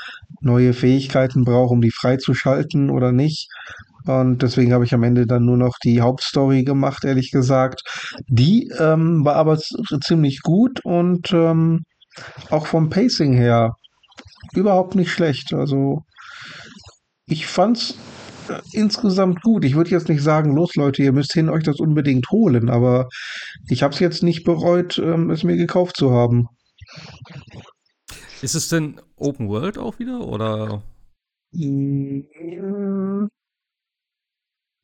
neue 0.41 0.73
Fähigkeiten 0.73 1.44
braucht, 1.44 1.72
um 1.72 1.82
die 1.82 1.90
freizuschalten 1.90 2.91
oder 2.91 3.11
nicht. 3.11 3.49
Und 4.06 4.44
deswegen 4.44 4.72
habe 4.72 4.86
ich 4.86 4.94
am 4.94 5.03
Ende 5.03 5.26
dann 5.26 5.45
nur 5.45 5.57
noch 5.57 5.78
die 5.84 6.02
Hauptstory 6.02 6.64
gemacht, 6.64 7.03
ehrlich 7.03 7.32
gesagt. 7.32 7.82
Die 8.28 8.72
ähm, 8.80 9.26
war 9.26 9.36
aber 9.36 9.57
ziemlich 9.57 10.41
gut 10.41 10.80
und 10.84 11.32
ähm, 11.34 11.86
auch 12.52 12.68
vom 12.68 12.90
Pacing 12.90 13.34
her 13.34 13.73
überhaupt 14.53 14.94
nicht 14.94 15.11
schlecht. 15.11 15.53
Also 15.53 16.03
ich 17.26 17.48
fand's 17.48 17.95
insgesamt 18.72 19.41
gut. 19.41 19.65
Ich 19.65 19.76
würde 19.76 19.90
jetzt 19.90 20.10
nicht 20.10 20.22
sagen, 20.22 20.56
los 20.56 20.76
Leute, 20.76 21.03
ihr 21.03 21.11
müsst 21.11 21.34
hin 21.34 21.49
euch 21.49 21.64
das 21.64 21.80
unbedingt 21.80 22.30
holen, 22.32 22.69
aber 22.69 23.07
ich 23.69 23.84
habe 23.84 23.94
es 23.94 23.99
jetzt 23.99 24.23
nicht 24.23 24.44
bereut, 24.44 24.98
ähm, 24.98 25.30
es 25.30 25.44
mir 25.44 25.57
gekauft 25.57 25.98
zu 25.98 26.11
haben. 26.11 26.48
Ist 28.41 28.56
es 28.56 28.69
denn 28.69 28.99
Open 29.15 29.49
World 29.49 29.78
auch 29.78 29.99
wieder 29.99 30.28
oder? 30.28 30.84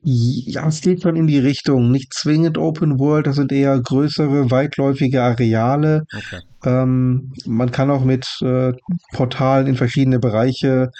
Ja, 0.09 0.65
es 0.65 0.79
geht 0.79 1.01
schon 1.01 1.17
in 1.17 1.27
die 1.27 1.37
Richtung. 1.37 1.91
Nicht 1.91 2.13
zwingend 2.13 2.57
Open 2.57 2.97
World, 2.97 3.27
das 3.27 3.35
sind 3.35 3.51
eher 3.51 3.77
größere, 3.77 4.49
weitläufige 4.49 5.21
Areale. 5.21 6.05
Okay. 6.15 6.39
Ähm, 6.63 7.33
man 7.45 7.71
kann 7.71 7.91
auch 7.91 8.05
mit 8.05 8.25
äh, 8.41 8.71
Portalen 9.11 9.67
in 9.67 9.75
verschiedene 9.75 10.19
Bereiche 10.19 10.91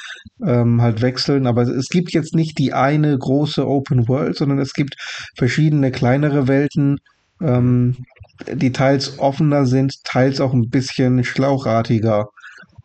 ähm, 0.46 0.82
halt 0.82 1.02
wechseln, 1.02 1.48
aber 1.48 1.62
es 1.62 1.88
gibt 1.88 2.12
jetzt 2.12 2.36
nicht 2.36 2.58
die 2.58 2.74
eine 2.74 3.18
große 3.18 3.66
Open 3.66 4.10
World, 4.10 4.36
sondern 4.36 4.60
es 4.60 4.74
gibt 4.74 4.96
verschiedene 5.38 5.92
kleinere 5.92 6.50
Welten, 6.50 6.98
ähm, 7.42 7.96
die 8.52 8.74
teils 8.74 9.20
offener 9.20 9.66
sind, 9.66 10.04
teils 10.04 10.42
auch 10.42 10.52
ein 10.52 10.68
bisschen 10.68 11.24
schlauchartiger. 11.24 12.28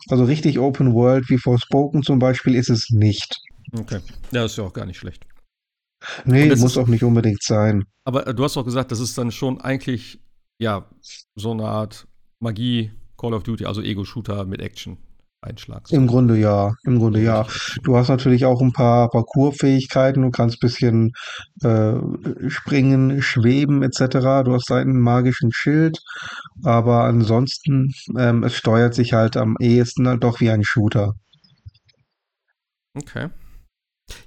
Also 0.08 0.22
richtig 0.22 0.60
Open 0.60 0.94
World 0.94 1.28
wie 1.30 1.38
Forspoken 1.38 2.04
zum 2.04 2.20
Beispiel 2.20 2.54
ist 2.54 2.70
es 2.70 2.90
nicht. 2.90 3.40
Okay. 3.76 3.98
Ja, 4.30 4.44
ist 4.44 4.56
ja 4.56 4.62
auch 4.62 4.72
gar 4.72 4.86
nicht 4.86 4.98
schlecht. 4.98 5.26
Nee, 6.24 6.48
muss 6.48 6.62
ist- 6.62 6.78
auch 6.78 6.88
nicht 6.88 7.04
unbedingt 7.04 7.42
sein. 7.42 7.84
Aber 8.04 8.26
äh, 8.26 8.34
du 8.34 8.44
hast 8.44 8.56
auch 8.56 8.64
gesagt, 8.64 8.92
das 8.92 9.00
ist 9.00 9.16
dann 9.18 9.30
schon 9.30 9.60
eigentlich, 9.60 10.20
ja, 10.58 10.88
so 11.34 11.52
eine 11.52 11.64
Art 11.64 12.06
Magie, 12.40 12.90
Call 13.16 13.34
of 13.34 13.42
Duty, 13.44 13.66
also 13.66 13.82
Ego-Shooter 13.82 14.44
mit 14.44 14.60
Action. 14.60 14.98
Einschlag. 15.44 15.90
Im 15.90 16.06
Grunde 16.06 16.38
ja, 16.38 16.72
im 16.84 17.00
Grunde 17.00 17.20
ja. 17.20 17.46
Du 17.82 17.96
hast 17.96 18.08
natürlich 18.08 18.44
auch 18.44 18.60
ein 18.62 18.72
paar 18.72 19.10
Parkour-Fähigkeiten, 19.10 20.22
du 20.22 20.30
kannst 20.30 20.60
bisschen 20.60 21.12
äh, 21.62 21.94
springen, 22.48 23.20
schweben 23.22 23.82
etc. 23.82 24.44
Du 24.44 24.52
hast 24.54 24.70
einen 24.70 25.00
magischen 25.00 25.50
Schild, 25.52 25.98
aber 26.62 27.02
ansonsten, 27.04 27.90
ähm, 28.16 28.44
es 28.44 28.54
steuert 28.54 28.94
sich 28.94 29.14
halt 29.14 29.36
am 29.36 29.56
ehesten 29.58 30.06
halt 30.06 30.22
doch 30.22 30.38
wie 30.38 30.50
ein 30.50 30.62
Shooter. 30.62 31.14
Okay. 32.94 33.28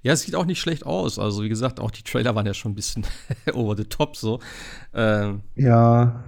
Ja, 0.03 0.13
es 0.13 0.21
sieht 0.21 0.35
auch 0.35 0.45
nicht 0.45 0.59
schlecht 0.59 0.85
aus. 0.85 1.19
Also, 1.19 1.43
wie 1.43 1.49
gesagt, 1.49 1.79
auch 1.79 1.91
die 1.91 2.03
Trailer 2.03 2.35
waren 2.35 2.45
ja 2.45 2.53
schon 2.53 2.71
ein 2.71 2.75
bisschen 2.75 3.05
over 3.53 3.75
the 3.75 3.85
top 3.85 4.15
so. 4.17 4.39
Ähm, 4.93 5.43
Ja, 5.55 6.23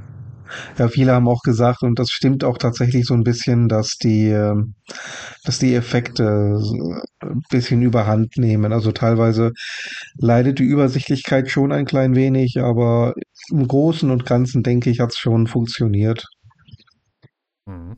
ja, 0.77 0.87
viele 0.87 1.11
haben 1.11 1.27
auch 1.27 1.41
gesagt, 1.41 1.83
und 1.83 1.99
das 1.99 2.09
stimmt 2.11 2.43
auch 2.43 2.57
tatsächlich 2.57 3.05
so 3.05 3.13
ein 3.13 3.23
bisschen, 3.23 3.67
dass 3.67 3.97
die, 3.97 4.29
ähm, 4.29 4.75
dass 5.43 5.59
die 5.59 5.75
Effekte 5.75 6.59
ein 7.21 7.41
bisschen 7.49 7.81
überhand 7.81 8.37
nehmen. 8.37 8.71
Also 8.73 8.91
teilweise 8.91 9.51
leidet 10.17 10.59
die 10.59 10.63
Übersichtlichkeit 10.63 11.49
schon 11.51 11.71
ein 11.71 11.85
klein 11.85 12.15
wenig, 12.15 12.59
aber 12.61 13.13
im 13.51 13.67
Großen 13.67 14.09
und 14.09 14.25
Ganzen, 14.25 14.63
denke 14.63 14.89
ich, 14.89 14.99
hat 14.99 15.11
es 15.11 15.17
schon 15.17 15.47
funktioniert. 15.47 16.25
mhm. 17.65 17.97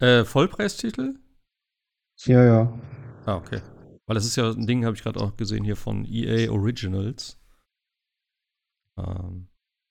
äh, 0.00 0.24
Vollpreistitel? 0.24 1.14
Ja, 2.26 2.44
ja. 2.44 2.72
Ah, 3.26 3.36
okay. 3.36 3.60
Weil 4.10 4.16
das 4.16 4.26
ist 4.26 4.34
ja 4.34 4.50
ein 4.50 4.66
Ding, 4.66 4.84
habe 4.84 4.96
ich 4.96 5.04
gerade 5.04 5.20
auch 5.20 5.36
gesehen 5.36 5.62
hier 5.62 5.76
von 5.76 6.04
EA 6.04 6.50
Originals. 6.50 7.38
Ähm, 8.98 9.46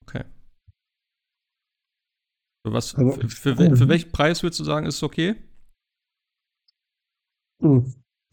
okay. 0.06 0.26
Für 2.68 2.74
was, 2.74 2.96
Also, 2.96 3.14
für, 3.14 3.30
für, 3.30 3.58
wel- 3.58 3.78
für 3.78 3.88
welchen 3.88 4.12
Preis 4.12 4.44
würdest 4.44 4.60
du 4.60 4.66
sagen, 4.66 4.86
ist 4.86 4.96
es 4.96 5.04
okay? 5.04 5.38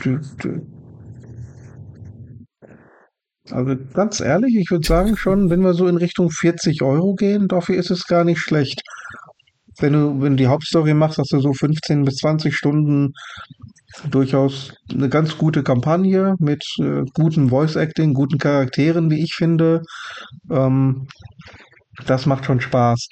Tü. 0.00 0.66
Also 3.52 3.76
ganz 3.92 4.18
ehrlich, 4.18 4.56
ich 4.56 4.68
würde 4.72 4.84
sagen 4.84 5.16
schon, 5.16 5.50
wenn 5.50 5.60
wir 5.60 5.74
so 5.74 5.86
in 5.86 5.98
Richtung 5.98 6.32
40 6.32 6.82
Euro 6.82 7.14
gehen, 7.14 7.46
dafür 7.46 7.76
ist 7.76 7.92
es 7.92 8.08
gar 8.08 8.24
nicht 8.24 8.40
schlecht. 8.40 8.82
Wenn 9.78 9.92
du, 9.92 10.20
wenn 10.20 10.32
du 10.32 10.36
die 10.42 10.48
Hauptstory 10.48 10.94
machst, 10.94 11.18
hast 11.18 11.32
du 11.32 11.38
so 11.38 11.52
15 11.52 12.04
bis 12.04 12.16
20 12.16 12.56
Stunden 12.56 13.12
durchaus 14.10 14.72
eine 14.92 15.08
ganz 15.08 15.38
gute 15.38 15.62
Kampagne 15.62 16.34
mit 16.38 16.64
äh, 16.80 17.02
gutem 17.14 17.48
Voice 17.48 17.76
Acting, 17.76 18.14
guten 18.14 18.38
Charakteren, 18.38 19.10
wie 19.10 19.22
ich 19.22 19.34
finde. 19.34 19.82
Ähm, 20.50 21.06
das 22.06 22.26
macht 22.26 22.44
schon 22.44 22.60
Spaß. 22.60 23.08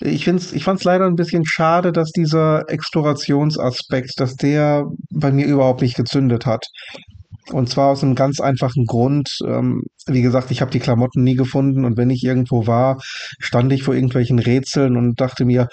Ich 0.00 0.26
ich 0.26 0.64
fand's 0.64 0.84
leider 0.84 1.06
ein 1.06 1.14
bisschen 1.14 1.44
schade, 1.46 1.92
dass 1.92 2.10
dieser 2.10 2.68
Explorationsaspekt, 2.68 4.18
dass 4.18 4.34
der 4.34 4.86
bei 5.10 5.30
mir 5.30 5.46
überhaupt 5.46 5.82
nicht 5.82 5.96
gezündet 5.96 6.44
hat. 6.44 6.66
Und 7.50 7.68
zwar 7.68 7.88
aus 7.88 8.02
einem 8.02 8.14
ganz 8.14 8.40
einfachen 8.40 8.84
Grund. 8.86 9.38
Ähm, 9.46 9.82
wie 10.06 10.22
gesagt, 10.22 10.50
ich 10.50 10.60
habe 10.60 10.70
die 10.70 10.80
Klamotten 10.80 11.22
nie 11.22 11.34
gefunden 11.34 11.84
und 11.84 11.96
wenn 11.96 12.10
ich 12.10 12.24
irgendwo 12.24 12.66
war, 12.66 12.98
stand 13.38 13.72
ich 13.72 13.82
vor 13.82 13.94
irgendwelchen 13.94 14.38
Rätseln 14.38 14.96
und 14.96 15.20
dachte 15.20 15.44
mir, 15.44 15.68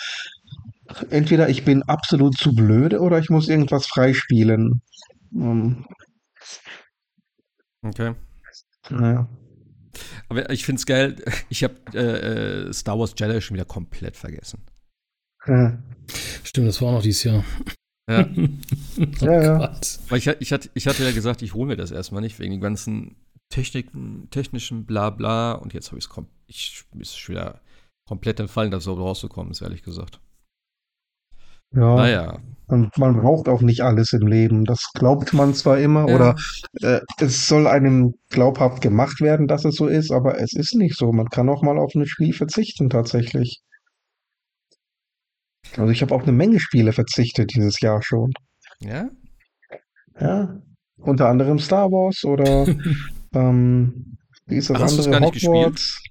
entweder 1.09 1.49
ich 1.49 1.65
bin 1.65 1.83
absolut 1.83 2.37
zu 2.37 2.53
blöde 2.53 2.99
oder 2.99 3.19
ich 3.19 3.29
muss 3.29 3.49
irgendwas 3.49 3.85
freispielen. 3.85 4.81
Ähm, 5.33 5.85
Okay. 7.81 8.13
naja. 8.89 9.29
Aber 10.27 10.49
ich 10.49 10.65
finde 10.65 10.79
es 10.79 10.85
geil, 10.85 11.15
ich 11.49 11.63
habe 11.63 11.75
äh, 11.93 12.67
äh, 12.67 12.73
Star 12.73 12.99
Wars 12.99 13.13
Jedi 13.17 13.41
schon 13.41 13.55
wieder 13.55 13.65
komplett 13.65 14.15
vergessen. 14.15 14.61
Äh, 15.45 15.71
Stimmt, 16.43 16.67
das 16.67 16.81
war 16.81 16.89
auch 16.89 16.93
noch 16.93 17.01
dieses 17.01 17.23
Jahr. 17.23 17.43
Ja, 18.09 18.27
oh 18.37 19.25
Ja, 19.25 19.43
ja. 19.43 19.79
Ich, 20.15 20.27
ich, 20.27 20.51
hatte, 20.51 20.69
ich 20.73 20.87
hatte 20.87 21.03
ja 21.03 21.11
gesagt, 21.11 21.41
ich 21.41 21.53
hole 21.53 21.67
mir 21.67 21.77
das 21.77 21.91
erstmal 21.91 22.21
nicht, 22.21 22.39
wegen 22.39 22.51
den 22.51 22.61
ganzen 22.61 23.15
Techniken, 23.49 24.29
technischen 24.31 24.85
Blabla. 24.85 25.53
Und 25.53 25.73
jetzt 25.73 25.91
habe 25.91 25.99
ich 25.99 26.05
es 26.05 26.11
ich 26.47 26.85
ist 26.99 27.17
schon 27.17 27.35
wieder 27.35 27.61
komplett 28.07 28.39
entfallen, 28.39 28.71
das 28.71 28.83
so 28.83 28.93
rauszukommen 28.93 29.51
ist, 29.51 29.61
ehrlich 29.61 29.83
gesagt. 29.83 30.19
Ja, 31.71 31.95
Naja, 31.95 32.39
und 32.67 32.95
man 32.97 33.19
braucht 33.19 33.47
auch 33.47 33.61
nicht 33.61 33.81
alles 33.81 34.13
im 34.13 34.27
Leben. 34.27 34.63
Das 34.65 34.91
glaubt 34.93 35.33
man 35.33 35.53
zwar 35.55 35.79
immer 35.79 36.07
Ja. 36.07 36.15
oder 36.15 36.35
äh, 36.81 36.99
es 37.19 37.47
soll 37.47 37.67
einem 37.67 38.13
glaubhaft 38.29 38.81
gemacht 38.81 39.21
werden, 39.21 39.47
dass 39.47 39.65
es 39.65 39.75
so 39.75 39.87
ist, 39.87 40.11
aber 40.11 40.39
es 40.39 40.53
ist 40.53 40.75
nicht 40.75 40.95
so. 40.97 41.11
Man 41.11 41.29
kann 41.29 41.49
auch 41.49 41.61
mal 41.63 41.77
auf 41.79 41.93
ein 41.95 42.05
Spiel 42.05 42.33
verzichten 42.33 42.89
tatsächlich. 42.89 43.61
Also 45.77 45.89
ich 45.91 46.01
habe 46.01 46.13
auf 46.15 46.23
eine 46.23 46.31
Menge 46.31 46.59
Spiele 46.59 46.93
verzichtet 46.93 47.53
dieses 47.55 47.79
Jahr 47.81 48.01
schon. 48.01 48.31
ja? 48.81 49.09
Ja, 50.19 50.61
unter 50.97 51.29
anderem 51.29 51.59
Star 51.59 51.89
Wars 51.91 52.23
oder 52.25 52.65
ähm, 53.33 54.17
wie 54.47 54.55
ist 54.57 54.69
das 54.69 54.77
Ach, 54.77 54.81
hast 54.83 54.99
andere? 54.99 55.11
gar 55.11 55.19
nicht 55.31 55.47
Hogwarts. 55.47 56.03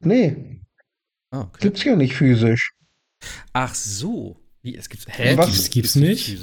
Nee, 0.00 0.60
Ah, 1.30 1.42
okay. 1.42 1.58
gibt's 1.60 1.84
ja 1.84 1.96
nicht 1.96 2.14
physisch. 2.14 2.72
Ach 3.52 3.74
so. 3.74 4.36
Wie, 4.62 4.76
es 4.76 4.88
gibt's. 4.88 5.06
Hä? 5.08 5.36
Was? 5.36 5.46
Das 5.50 5.70
gibt's 5.70 5.96
nicht? 5.96 6.38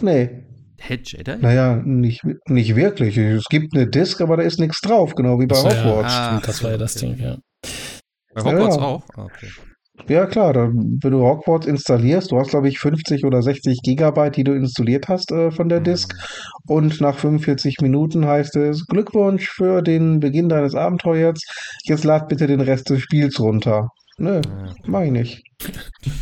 Nee, 0.00 0.44
Hä, 0.78 0.98
Jedi? 1.02 1.36
naja, 1.40 1.76
nicht, 1.84 2.22
nicht 2.48 2.74
wirklich. 2.76 3.16
Es 3.18 3.44
gibt 3.50 3.74
eine 3.74 3.86
Disc, 3.88 4.20
aber 4.20 4.36
da 4.38 4.44
ist 4.44 4.58
nichts 4.60 4.80
drauf, 4.80 5.14
genau 5.14 5.38
wie 5.40 5.46
bei 5.46 5.56
so, 5.56 5.68
ja. 5.68 5.84
Hogwarts. 5.84 6.14
Ah, 6.14 6.26
Stimmt, 6.28 6.48
das 6.48 6.62
war 6.62 6.70
ja 6.70 6.76
das 6.78 6.96
okay. 6.96 7.06
Ding, 7.14 7.18
ja. 7.24 7.38
Bei 8.34 8.42
Hogwarts 8.44 8.76
Ja. 8.76 8.82
auch? 8.82 9.04
Ah, 9.16 9.24
okay. 9.24 9.48
Ja, 10.08 10.24
klar, 10.24 10.54
da, 10.54 10.68
wenn 10.72 11.10
du 11.10 11.20
Hogwarts 11.20 11.66
installierst, 11.66 12.30
du 12.30 12.38
hast, 12.38 12.50
glaube 12.50 12.68
ich, 12.68 12.78
50 12.78 13.24
oder 13.26 13.42
60 13.42 13.80
Gigabyte, 13.82 14.36
die 14.36 14.44
du 14.44 14.52
installiert 14.54 15.08
hast 15.08 15.30
äh, 15.30 15.50
von 15.50 15.68
der 15.68 15.80
Disk. 15.80 16.14
Und 16.66 17.02
nach 17.02 17.18
45 17.18 17.80
Minuten 17.82 18.24
heißt 18.24 18.56
es, 18.56 18.86
Glückwunsch 18.86 19.50
für 19.50 19.82
den 19.82 20.20
Beginn 20.20 20.48
deines 20.48 20.74
Abenteuers. 20.74 21.40
Jetzt 21.84 22.04
lad 22.04 22.28
bitte 22.30 22.46
den 22.46 22.62
Rest 22.62 22.88
des 22.88 23.02
Spiels 23.02 23.38
runter. 23.40 23.88
Nö, 24.16 24.36
Ja. 24.42 24.74
mach 24.86 25.02
ich 25.02 25.10
nicht. 25.10 25.42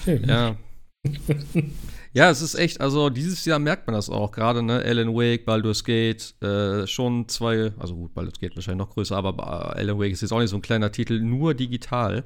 Ja. 0.06 0.56
ja, 2.12 2.31
es 2.31 2.43
ist 2.43 2.55
echt, 2.55 2.81
also 2.81 3.09
dieses 3.11 3.45
Jahr 3.45 3.59
merkt 3.59 3.87
man 3.87 3.95
das 3.95 4.11
auch. 4.11 4.33
Gerade, 4.33 4.62
ne, 4.62 4.83
Alan 4.85 5.15
Wake, 5.15 5.45
Baldur's 5.45 5.85
Gate, 5.85 6.35
äh, 6.43 6.87
schon 6.87 7.29
zwei, 7.29 7.73
also 7.79 7.95
gut, 7.95 8.15
Baldur's 8.15 8.39
Gate 8.39 8.57
wahrscheinlich 8.57 8.87
noch 8.87 8.95
größer, 8.95 9.16
aber 9.16 9.39
äh, 9.75 9.81
Alan 9.81 9.99
Wake 9.99 10.12
ist 10.12 10.23
jetzt 10.23 10.33
auch 10.33 10.41
nicht 10.41 10.51
so 10.51 10.57
ein 10.57 10.62
kleiner 10.62 10.91
Titel, 10.93 11.20
nur 11.20 11.55
digital. 11.55 12.25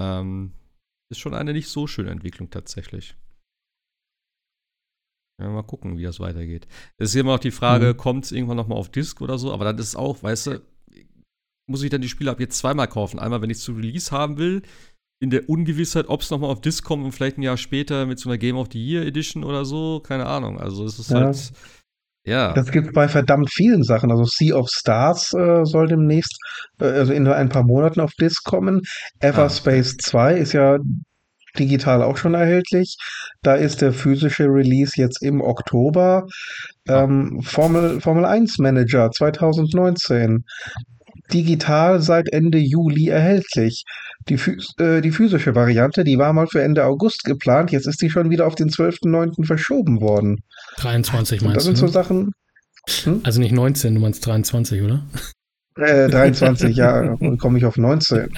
Ähm, 0.00 0.52
ist 1.10 1.20
schon 1.20 1.34
eine 1.34 1.52
nicht 1.52 1.68
so 1.68 1.86
schöne 1.86 2.10
Entwicklung 2.10 2.50
tatsächlich. 2.50 3.16
Ja, 5.40 5.48
mal 5.48 5.62
gucken, 5.62 5.98
wie 5.98 6.02
das 6.04 6.20
weitergeht. 6.20 6.66
Es 6.98 7.10
ist 7.10 7.16
immer 7.16 7.32
noch 7.32 7.40
die 7.40 7.50
Frage, 7.50 7.88
Mhm. 7.92 7.96
kommt 7.96 8.24
es 8.24 8.32
irgendwann 8.32 8.56
nochmal 8.56 8.78
auf 8.78 8.90
Disc 8.90 9.20
oder 9.20 9.38
so, 9.38 9.52
aber 9.52 9.64
dann 9.64 9.78
ist 9.78 9.88
es 9.88 9.96
auch, 9.96 10.22
weißt 10.22 10.46
du, 10.48 10.62
muss 11.68 11.82
ich 11.82 11.90
dann 11.90 12.00
die 12.02 12.08
Spiele 12.08 12.30
ab 12.30 12.40
jetzt 12.40 12.58
zweimal 12.58 12.88
kaufen. 12.88 13.18
Einmal, 13.18 13.40
wenn 13.42 13.50
ich 13.50 13.58
es 13.58 13.64
zu 13.64 13.72
Release 13.72 14.10
haben 14.10 14.36
will, 14.36 14.62
in 15.22 15.30
der 15.30 15.48
Ungewissheit, 15.48 16.08
ob 16.08 16.20
es 16.22 16.30
nochmal 16.30 16.50
auf 16.50 16.60
Disc 16.60 16.84
kommt 16.84 17.04
und 17.04 17.12
vielleicht 17.12 17.38
ein 17.38 17.42
Jahr 17.42 17.56
später 17.56 18.06
mit 18.06 18.18
so 18.18 18.28
einer 18.28 18.38
Game 18.38 18.56
of 18.56 18.68
the 18.72 18.84
Year 18.84 19.06
Edition 19.06 19.44
oder 19.44 19.64
so, 19.64 20.00
keine 20.00 20.26
Ahnung. 20.26 20.58
Also 20.58 20.84
es 20.84 20.98
ist 20.98 21.10
Ja. 21.10 21.20
halt, 21.20 21.52
ja. 22.26 22.52
Das 22.54 22.72
gibt 22.72 22.92
bei 22.92 23.06
verdammt 23.06 23.48
vielen 23.52 23.84
Sachen. 23.84 24.10
Also 24.10 24.24
Sea 24.24 24.56
of 24.56 24.68
Stars 24.68 25.32
äh, 25.32 25.64
soll 25.64 25.86
demnächst, 25.86 26.36
äh, 26.80 26.86
also 26.86 27.12
in 27.12 27.28
ein 27.28 27.48
paar 27.50 27.62
Monaten 27.64 28.00
auf 28.00 28.10
Disc 28.20 28.42
kommen. 28.44 28.80
Everspace 29.20 29.96
2 29.98 30.34
ist 30.38 30.54
ja 30.54 30.78
digital 31.56 32.02
auch 32.02 32.16
schon 32.16 32.34
erhältlich. 32.34 32.96
Da 33.42 33.54
ist 33.54 33.80
der 33.80 33.92
physische 33.92 34.46
Release 34.46 34.94
jetzt 34.96 35.22
im 35.22 35.40
Oktober. 35.40 36.26
Ähm, 36.88 37.40
Formel, 37.42 38.00
Formel 38.00 38.24
1 38.24 38.58
Manager 38.58 39.10
2019. 39.10 40.44
Digital 41.32 42.00
seit 42.00 42.32
Ende 42.32 42.58
Juli 42.58 43.08
erhältlich. 43.08 43.84
Die, 44.28 44.34
äh, 44.78 45.00
die 45.00 45.10
physische 45.10 45.54
Variante, 45.54 46.04
die 46.04 46.18
war 46.18 46.32
mal 46.32 46.46
für 46.46 46.62
Ende 46.62 46.84
August 46.84 47.24
geplant. 47.24 47.72
Jetzt 47.72 47.86
ist 47.88 48.00
die 48.02 48.10
schon 48.10 48.30
wieder 48.30 48.46
auf 48.46 48.54
den 48.54 48.68
12.09. 48.70 49.44
verschoben 49.46 50.00
worden. 50.00 50.38
23 50.78 51.42
Und 51.42 51.48
das 51.56 51.64
meinst 51.64 51.66
sind 51.66 51.74
du? 51.74 51.80
so 51.80 51.86
Ne? 51.86 51.92
Sachen. 51.92 52.32
Also 53.24 53.40
nicht 53.40 53.52
19, 53.52 53.94
du 53.94 54.00
meinst 54.00 54.26
23, 54.26 54.82
oder? 54.82 55.04
Äh, 55.76 56.08
23, 56.08 56.76
ja, 56.76 57.02
dann 57.16 57.38
komme 57.38 57.58
ich 57.58 57.64
auf 57.64 57.76
19. 57.76 58.28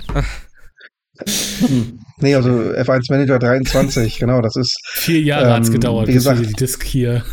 Hm. 1.61 1.99
Nee, 2.19 2.35
also 2.35 2.51
F1 2.51 3.07
Manager 3.11 3.39
23, 3.39 4.19
genau, 4.19 4.41
das 4.41 4.57
ist. 4.57 4.77
Vier 4.95 5.21
Jahre 5.21 5.57
Ähm, 5.57 5.71
gedauert, 5.73 6.09
wie 6.09 6.15
bis 6.15 6.25
wir 6.25 6.33
gesagt- 6.33 6.51
die 6.51 6.55
Disc 6.55 6.83
hier. 6.85 7.23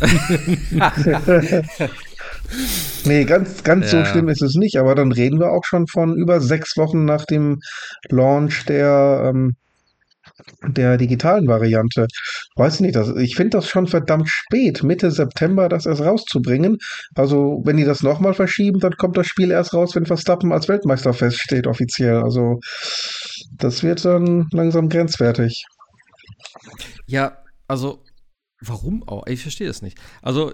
Nee, 3.04 3.24
ganz, 3.24 3.62
ganz 3.64 3.90
so 3.90 3.98
Ja. 3.98 4.04
schlimm 4.04 4.28
ist 4.28 4.42
es 4.42 4.54
nicht, 4.54 4.76
aber 4.76 4.94
dann 4.94 5.12
reden 5.12 5.40
wir 5.40 5.50
auch 5.50 5.64
schon 5.64 5.86
von 5.86 6.16
über 6.16 6.40
sechs 6.40 6.76
Wochen 6.76 7.04
nach 7.04 7.24
dem 7.24 7.58
Launch 8.10 8.64
der, 8.66 9.24
ähm, 9.26 9.56
der 10.66 10.96
digitalen 10.98 11.48
Variante. 11.48 12.06
Weiß 12.56 12.80
nicht, 12.80 12.94
das, 12.94 13.08
ich 13.16 13.34
finde 13.36 13.58
das 13.58 13.68
schon 13.68 13.86
verdammt 13.88 14.28
spät, 14.28 14.82
Mitte 14.82 15.10
September 15.10 15.68
das 15.68 15.86
erst 15.86 16.00
rauszubringen. 16.02 16.78
Also, 17.14 17.60
wenn 17.64 17.76
die 17.76 17.84
das 17.84 18.02
nochmal 18.02 18.34
verschieben, 18.34 18.78
dann 18.78 18.92
kommt 18.96 19.16
das 19.16 19.26
Spiel 19.26 19.50
erst 19.50 19.74
raus, 19.74 19.94
wenn 19.94 20.06
Verstappen 20.06 20.52
als 20.52 20.68
Weltmeister 20.68 21.12
feststeht, 21.12 21.66
offiziell. 21.66 22.22
Also, 22.22 22.60
das 23.56 23.82
wird 23.82 24.04
dann 24.04 24.48
langsam 24.52 24.88
grenzwertig. 24.88 25.64
Ja, 27.06 27.38
also, 27.66 28.04
warum 28.60 29.02
auch? 29.08 29.26
Ich 29.26 29.42
verstehe 29.42 29.66
das 29.66 29.82
nicht. 29.82 29.98
Also, 30.22 30.52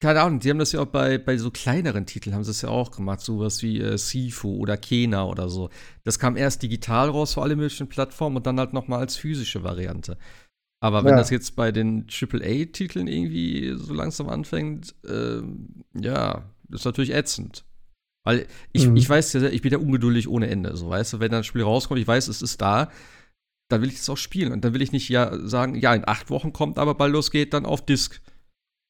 keine 0.00 0.20
Ahnung, 0.22 0.38
die 0.40 0.50
haben 0.50 0.58
das 0.60 0.72
ja 0.72 0.80
auch 0.80 0.86
bei, 0.86 1.18
bei 1.18 1.36
so 1.38 1.50
kleineren 1.50 2.06
Titeln, 2.06 2.34
haben 2.34 2.44
sie 2.44 2.52
es 2.52 2.62
ja 2.62 2.68
auch 2.68 2.90
gemacht, 2.92 3.20
sowas 3.20 3.62
wie 3.62 3.80
äh, 3.80 3.98
Sifu 3.98 4.56
oder 4.58 4.76
Kena 4.76 5.24
oder 5.24 5.48
so. 5.48 5.70
Das 6.04 6.18
kam 6.18 6.36
erst 6.36 6.62
digital 6.62 7.10
raus 7.10 7.34
für 7.34 7.42
alle 7.42 7.56
möglichen 7.56 7.88
Plattformen 7.88 8.36
und 8.36 8.46
dann 8.46 8.58
halt 8.60 8.72
noch 8.72 8.86
mal 8.86 8.98
als 9.00 9.16
physische 9.16 9.64
Variante. 9.64 10.16
Aber 10.80 11.02
wenn 11.02 11.10
Ja. 11.12 11.16
das 11.16 11.30
jetzt 11.30 11.56
bei 11.56 11.72
den 11.72 12.06
AAA-Titeln 12.08 13.08
irgendwie 13.08 13.74
so 13.76 13.92
langsam 13.92 14.28
anfängt, 14.28 14.94
ähm, 15.08 15.84
ja, 15.94 16.44
ist 16.70 16.84
natürlich 16.84 17.12
ätzend. 17.12 17.64
Weil 18.24 18.46
ich, 18.72 18.86
Mhm. 18.86 18.96
ich 18.96 19.08
weiß 19.08 19.32
ja, 19.32 19.42
ich 19.48 19.62
bin 19.62 19.72
ja 19.72 19.78
ungeduldig 19.78 20.28
ohne 20.28 20.48
Ende. 20.48 20.76
So, 20.76 20.90
weißt 20.90 21.14
du, 21.14 21.20
wenn 21.20 21.32
dann 21.32 21.40
ein 21.40 21.44
Spiel 21.44 21.62
rauskommt, 21.62 21.98
ich 21.98 22.06
weiß, 22.06 22.28
es 22.28 22.42
ist 22.42 22.60
da, 22.60 22.92
dann 23.68 23.82
will 23.82 23.88
ich 23.88 23.96
es 23.96 24.08
auch 24.08 24.16
spielen. 24.16 24.52
Und 24.52 24.64
dann 24.64 24.74
will 24.74 24.82
ich 24.82 24.92
nicht 24.92 25.08
ja 25.08 25.36
sagen, 25.48 25.74
ja, 25.74 25.92
in 25.94 26.06
acht 26.06 26.30
Wochen 26.30 26.52
kommt 26.52 26.78
aber 26.78 26.94
Baldur's 26.94 27.32
Geht 27.32 27.52
dann 27.54 27.66
auf 27.66 27.84
Disc. 27.84 28.20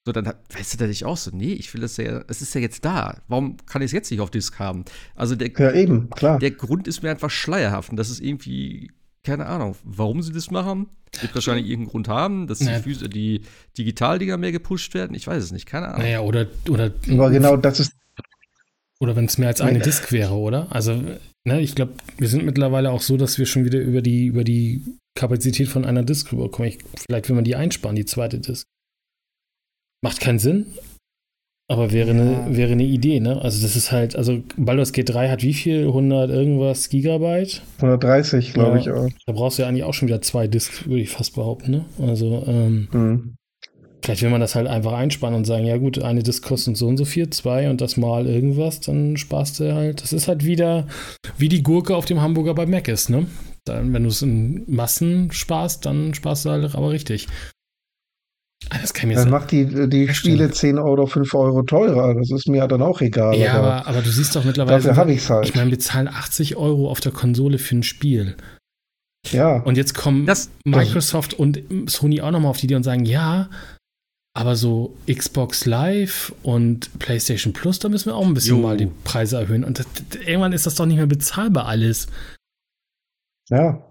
So, 0.09 0.13
dann 0.13 0.25
weißt 0.57 0.73
du, 0.73 0.79
da 0.79 0.87
ich 0.87 1.05
auch 1.05 1.19
so, 1.19 1.31
nee, 1.35 1.53
ich 1.53 1.75
will 1.75 1.83
das 1.83 1.99
ja, 1.99 2.23
es 2.29 2.41
ist 2.41 2.55
ja 2.55 2.63
jetzt 2.63 2.83
da. 2.83 3.19
Warum 3.29 3.59
kann 3.67 3.83
ich 3.83 3.87
es 3.87 3.93
jetzt 3.93 4.11
nicht 4.11 4.21
auf 4.21 4.31
Disc 4.31 4.59
haben? 4.59 4.87
Also 5.15 5.37
der, 5.37 5.51
Ja, 5.51 5.73
eben, 5.75 6.09
klar. 6.09 6.39
der 6.39 6.51
Grund 6.53 6.89
ist 6.89 7.03
mir 7.03 7.11
einfach 7.11 7.29
schleierhaft 7.29 7.91
und 7.91 7.97
das 7.99 8.09
ist 8.09 8.21
irgendwie 8.21 8.91
keine 9.23 9.45
Ahnung, 9.45 9.77
warum 9.85 10.23
sie 10.23 10.33
das 10.33 10.51
machen. 10.51 10.87
Wird 11.21 11.35
wahrscheinlich 11.35 11.67
irgendeinen 11.67 11.91
Grund 11.91 12.09
haben, 12.09 12.47
dass 12.47 12.61
Naja. 12.61 12.79
die, 12.81 13.09
die 13.11 13.43
Digitaldinger 13.77 14.39
mehr 14.39 14.51
gepusht 14.53 14.95
werden. 14.95 15.15
Ich 15.15 15.27
weiß 15.27 15.43
es 15.45 15.53
nicht, 15.53 15.67
keine 15.67 15.89
Ahnung. 15.89 16.01
Naja, 16.01 16.21
oder, 16.21 16.47
oder, 16.71 16.91
Aber 17.11 17.31
genau 17.31 17.59
das 17.59 17.81
ist, 17.81 17.93
oder 19.01 19.15
wenn 19.15 19.27
es 19.27 19.37
mehr 19.37 19.49
als 19.49 19.61
eine 19.61 19.79
Nee. 19.79 19.85
Disk 19.85 20.11
wäre, 20.11 20.33
oder? 20.35 20.69
Also, 20.71 21.03
ne, 21.45 21.61
ich 21.61 21.75
glaube, 21.75 21.93
wir 22.17 22.29
sind 22.29 22.47
mittlerweile 22.47 22.91
auch 22.91 23.03
so, 23.03 23.19
dass 23.19 23.37
wir 23.37 23.45
schon 23.45 23.67
wieder 23.67 23.79
über 23.81 24.01
die, 24.01 24.25
über 24.27 24.45
die 24.45 24.83
Kapazität 25.15 25.69
von 25.69 25.85
einer 25.85 26.03
Disk 26.03 26.33
rüberkommen. 26.33 26.71
Ich, 26.71 26.79
vielleicht 26.97 27.29
will 27.29 27.37
man 27.37 27.45
die 27.45 27.57
einsparen, 27.57 27.95
die 27.97 28.07
zweite 28.07 28.39
Disk. 28.39 28.67
Macht 30.03 30.21
keinen 30.21 30.39
Sinn, 30.39 30.67
aber 31.71 31.93
wäre, 31.93 32.09
Ja. 32.09 32.15
eine, 32.15 32.57
wäre 32.57 32.73
eine 32.73 32.85
Idee, 32.85 33.21
ne? 33.21 33.43
Also, 33.43 33.61
das 33.63 33.77
ist 33.77 33.93
halt, 33.93 34.17
also 34.17 34.41
Baldur's 34.57 34.93
Gate 34.93 35.11
3 35.11 35.29
hat 35.29 35.43
wie 35.43 35.55
viel? 35.55 35.87
100 35.87 36.31
irgendwas 36.31 36.89
Gigabyte? 36.89 37.63
130, 37.79 38.53
glaube 38.55 38.77
Ja. 38.77 38.81
ich 38.83 38.91
auch. 38.91 39.09
Da 39.27 39.33
brauchst 39.33 39.59
du 39.59 39.63
ja 39.63 39.69
eigentlich 39.69 39.85
auch 39.85 39.95
schon 39.95 40.09
wieder 40.09 40.23
zwei 40.23 40.47
Disks, 40.47 40.87
würde 40.87 41.03
ich 41.03 41.11
fast 41.11 41.35
behaupten, 41.35 41.71
ne? 41.73 41.85
Also, 42.01 42.45
ähm, 42.47 42.89
Hm. 42.93 43.35
Vielleicht 44.05 44.23
will 44.23 44.31
man 44.31 44.41
das 44.41 44.55
halt 44.55 44.69
einfach 44.69 44.93
einspannen 44.93 45.37
und 45.37 45.45
sagen, 45.45 45.67
ja 45.67 45.77
gut, 45.77 45.99
eine 46.01 46.23
Disk 46.23 46.45
kostet 46.45 46.77
so 46.77 46.87
und 46.87 46.97
so 46.97 47.05
viel, 47.05 47.29
zwei 47.31 47.69
und 47.69 47.81
das 47.81 47.97
mal 47.97 48.27
irgendwas, 48.27 48.81
dann 48.81 49.17
sparst 49.17 49.59
du 49.59 49.75
halt. 49.75 50.01
Das 50.03 50.13
ist 50.13 50.29
halt 50.29 50.45
wieder 50.47 50.87
wie 51.37 51.49
die 51.49 51.65
Gurke 51.65 51.95
auf 51.97 52.05
dem 52.05 52.23
Hamburger 52.23 52.55
bei 52.55 52.65
Mac 52.65 52.87
ist, 52.89 53.11
ne? 53.11 53.27
Dann, 53.67 53.93
wenn 53.93 54.05
du 54.05 54.09
es 54.09 54.23
in 54.23 54.63
Massen 54.69 55.31
sparst, 55.33 55.85
dann 55.85 56.15
sparst 56.15 56.45
du 56.47 56.51
halt 56.51 56.75
aber 56.77 56.91
richtig. 56.91 57.27
Ah, 58.71 58.79
Das 58.81 58.93
kann 58.93 59.09
mir 59.09 59.15
Dann 59.15 59.25
sagen. 59.25 59.31
macht 59.31 59.51
die, 59.53 59.89
die 59.89 60.05
Ja, 60.05 60.15
Spiele 60.15 60.45
stimmt. 60.45 60.55
10 60.57 60.79
Euro, 60.79 61.07
5 61.07 61.33
Euro 61.35 61.63
teurer. 61.63 62.15
Das 62.15 62.31
ist 62.31 62.49
mir 62.49 62.59
ja 62.59 62.67
dann 62.67 62.83
auch 62.83 63.01
egal. 63.01 63.35
Ja, 63.37 63.55
aber 63.55 63.73
aber, 63.77 63.87
aber 63.87 64.03
du 64.03 64.11
siehst 64.11 64.35
doch 64.37 64.45
mittlerweile. 64.45 64.77
dafür 64.79 64.97
habe 64.97 65.13
ich 65.13 65.19
es 65.19 65.31
halt. 65.31 65.47
Ich 65.49 65.55
meine, 65.55 65.71
wir 65.71 65.79
zahlen 65.79 66.09
80 66.09 66.57
Euro 66.57 66.91
auf 66.91 67.01
der 67.01 67.13
Konsole 67.13 67.59
für 67.59 67.77
ein 67.77 67.83
Spiel. 67.83 68.37
ja. 69.31 69.61
Und 69.63 69.77
jetzt 69.77 69.95
kommen 69.95 70.27
Das, 70.27 70.51
Microsoft 70.65 71.35
und 71.35 71.63
Sony 71.87 72.21
auch 72.21 72.31
nochmal 72.31 72.51
auf 72.51 72.59
die 72.59 72.67
Idee 72.67 72.75
und 72.75 72.83
sagen, 72.83 73.05
ja, 73.05 73.49
aber 74.37 74.55
so 74.55 74.97
Xbox 75.11 75.65
Live 75.65 76.33
und 76.43 76.97
PlayStation 76.99 77.53
Plus, 77.53 77.79
da 77.79 77.89
müssen 77.89 78.07
wir 78.11 78.17
auch 78.17 78.27
ein 78.27 78.35
bisschen 78.35 78.57
Jo. 78.57 78.63
mal 78.63 78.77
die 78.77 78.87
Preise 79.05 79.37
erhöhen. 79.39 79.65
Und 79.65 79.79
das, 79.79 79.87
irgendwann 80.27 80.53
ist 80.53 80.67
das 80.67 80.75
doch 80.75 80.87
nicht 80.87 80.97
mehr 80.97 81.07
bezahlbar 81.07 81.67
alles. 81.67 82.07
ja. 83.51 83.83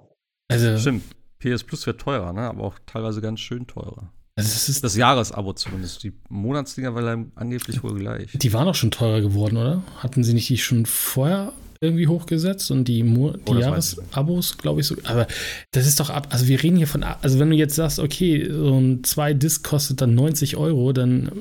Also, 0.50 0.78
stimmt. 0.78 1.04
PS 1.40 1.64
Plus 1.66 1.86
wird 1.86 2.00
teurer, 2.00 2.32
ne? 2.32 2.42
aber 2.42 2.64
auch 2.64 2.76
teilweise 2.86 3.20
ganz 3.22 3.40
schön 3.42 3.68
teurer. 3.68 4.14
Also 4.38 4.50
das 4.54 4.70
ist, 4.70 4.84
Das 4.84 4.96
Jahresabo 4.96 5.54
zumindest. 5.54 6.04
Die 6.04 6.14
Monatsdinger 6.30 6.94
waren 6.96 7.32
angeblich 7.36 7.84
wohl 7.84 7.98
gleich. 7.98 8.32
die 8.34 8.54
waren 8.54 8.68
doch 8.68 8.76
schon 8.76 8.92
teurer 8.92 9.22
geworden, 9.22 9.58
oder? 9.58 9.84
Hatten 9.98 10.24
sie 10.24 10.34
nicht 10.34 10.48
die 10.50 10.58
schon 10.58 10.86
vorher 10.86 11.54
irgendwie 11.82 12.08
hochgesetzt 12.08 12.72
und 12.72 12.86
die, 12.86 13.04
Mo 13.04 13.36
Oh, 13.46 13.56
Jahresabos, 13.56 14.58
glaube 14.58 14.82
ich, 14.82 14.88
so. 14.88 14.96
Aber 15.04 15.28
das 15.72 15.86
ist 15.86 16.00
doch 16.00 16.10
ab. 16.10 16.28
Also, 16.32 16.48
wir 16.48 16.62
reden 16.64 16.78
hier 16.78 16.88
von. 16.88 17.04
Also, 17.04 17.40
wenn 17.40 17.50
du 17.50 17.56
jetzt 17.56 17.76
sagst, 17.76 18.00
okay, 18.00 18.48
so 18.50 18.80
ein 18.80 19.02
2-Disc 19.02 19.68
kostet 19.68 20.02
dann 20.02 20.16
90 20.16 20.56
Euro, 20.58 20.94
dann 20.94 21.32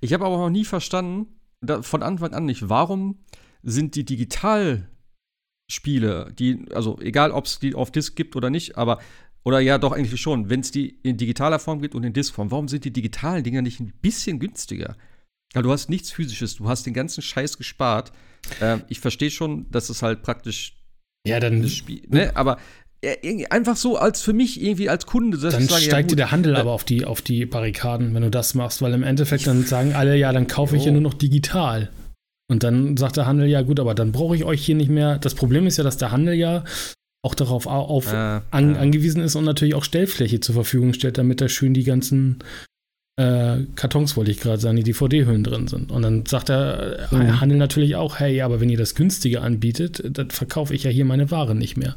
Ich 0.00 0.12
habe 0.12 0.24
aber 0.24 0.38
noch 0.38 0.50
nie 0.50 0.64
verstanden, 0.64 1.26
da, 1.60 1.82
von 1.82 2.02
Anfang 2.02 2.34
an 2.34 2.44
nicht, 2.44 2.68
warum 2.68 3.18
sind 3.62 3.94
die 3.94 4.04
Digitalspiele, 4.04 4.86
die, 6.38 6.66
also 6.74 6.98
egal 7.00 7.30
ob 7.30 7.46
es 7.46 7.58
die 7.60 7.74
auf 7.74 7.90
Disk 7.92 8.16
gibt 8.16 8.34
oder 8.36 8.50
nicht, 8.50 8.76
aber, 8.76 8.98
oder 9.44 9.60
ja 9.60 9.78
doch 9.78 9.92
eigentlich 9.92 10.20
schon, 10.20 10.50
wenn 10.50 10.60
es 10.60 10.70
die 10.70 10.98
in 11.02 11.16
digitaler 11.16 11.58
Form 11.58 11.80
gibt 11.80 11.94
und 11.94 12.04
in 12.04 12.12
Diskform, 12.12 12.50
warum 12.50 12.68
sind 12.68 12.84
die 12.84 12.92
digitalen 12.92 13.42
Dinger 13.42 13.62
nicht 13.62 13.80
ein 13.80 13.92
bisschen 14.00 14.38
günstiger? 14.38 14.96
Weil 15.54 15.62
du 15.62 15.70
hast 15.70 15.90
nichts 15.90 16.10
Physisches, 16.10 16.56
du 16.56 16.68
hast 16.68 16.86
den 16.86 16.94
ganzen 16.94 17.22
Scheiß 17.22 17.58
gespart. 17.58 18.12
Ähm, 18.60 18.82
ich 18.88 19.00
verstehe 19.00 19.30
schon, 19.30 19.70
dass 19.70 19.90
es 19.90 20.02
halt 20.02 20.22
praktisch 20.22 20.74
ja, 21.26 21.40
dann, 21.40 21.62
das 21.62 21.72
Spiel, 21.72 22.02
ne, 22.08 22.32
aber 22.34 22.58
ja, 23.04 23.12
einfach 23.50 23.76
so 23.76 23.96
als 23.96 24.22
für 24.22 24.32
mich 24.32 24.62
irgendwie 24.62 24.88
als 24.88 25.06
Kunde, 25.06 25.36
Dann 25.36 25.50
sage, 25.50 25.64
ja, 25.64 25.78
steigt 25.78 26.10
dir 26.10 26.14
gut, 26.14 26.18
der 26.20 26.30
Handel 26.30 26.54
äh, 26.54 26.58
aber 26.58 26.70
auf 26.70 26.84
die, 26.84 27.04
auf 27.04 27.20
die 27.20 27.46
Barrikaden, 27.46 28.14
wenn 28.14 28.22
du 28.22 28.30
das 28.30 28.54
machst, 28.54 28.80
weil 28.80 28.92
im 28.92 29.02
Endeffekt 29.02 29.46
dann 29.46 29.64
sagen 29.64 29.92
alle, 29.92 30.16
ja, 30.16 30.32
dann 30.32 30.46
kaufe 30.46 30.76
ich 30.76 30.84
ja 30.84 30.92
nur 30.92 31.00
noch 31.00 31.14
digital. 31.14 31.90
Und 32.48 32.62
dann 32.62 32.96
sagt 32.96 33.16
der 33.16 33.26
Handel, 33.26 33.48
ja 33.48 33.62
gut, 33.62 33.80
aber 33.80 33.94
dann 33.94 34.12
brauche 34.12 34.36
ich 34.36 34.44
euch 34.44 34.64
hier 34.64 34.74
nicht 34.74 34.90
mehr. 34.90 35.18
Das 35.18 35.34
Problem 35.34 35.66
ist 35.66 35.78
ja, 35.78 35.84
dass 35.84 35.96
der 35.96 36.12
Handel 36.12 36.34
ja 36.34 36.64
auch 37.24 37.34
darauf 37.34 37.66
au- 37.66 37.70
auf, 37.86 38.12
äh, 38.12 38.40
an, 38.50 38.74
ja. 38.74 38.80
angewiesen 38.80 39.22
ist 39.22 39.36
und 39.36 39.44
natürlich 39.44 39.74
auch 39.74 39.84
Stellfläche 39.84 40.40
zur 40.40 40.54
Verfügung 40.54 40.92
stellt, 40.92 41.18
damit 41.18 41.40
da 41.40 41.48
schön 41.48 41.72
die 41.74 41.84
ganzen 41.84 42.42
äh, 43.16 43.58
Kartons, 43.76 44.16
wollte 44.16 44.30
ich 44.30 44.40
gerade 44.40 44.58
sagen, 44.60 44.76
die 44.76 44.82
DVD-Hüllen 44.82 45.44
drin 45.44 45.68
sind. 45.68 45.92
Und 45.92 46.02
dann 46.02 46.24
sagt 46.26 46.48
der 46.48 47.08
äh, 47.12 47.14
Mhm. 47.14 47.40
Handel 47.40 47.58
natürlich 47.58 47.94
auch, 47.96 48.18
hey, 48.18 48.40
aber 48.40 48.60
wenn 48.60 48.70
ihr 48.70 48.78
das 48.78 48.94
günstige 48.94 49.42
anbietet, 49.42 50.02
dann 50.16 50.30
verkaufe 50.30 50.74
ich 50.74 50.82
ja 50.84 50.90
hier 50.90 51.04
meine 51.04 51.30
Ware 51.30 51.54
nicht 51.54 51.76
mehr. 51.76 51.96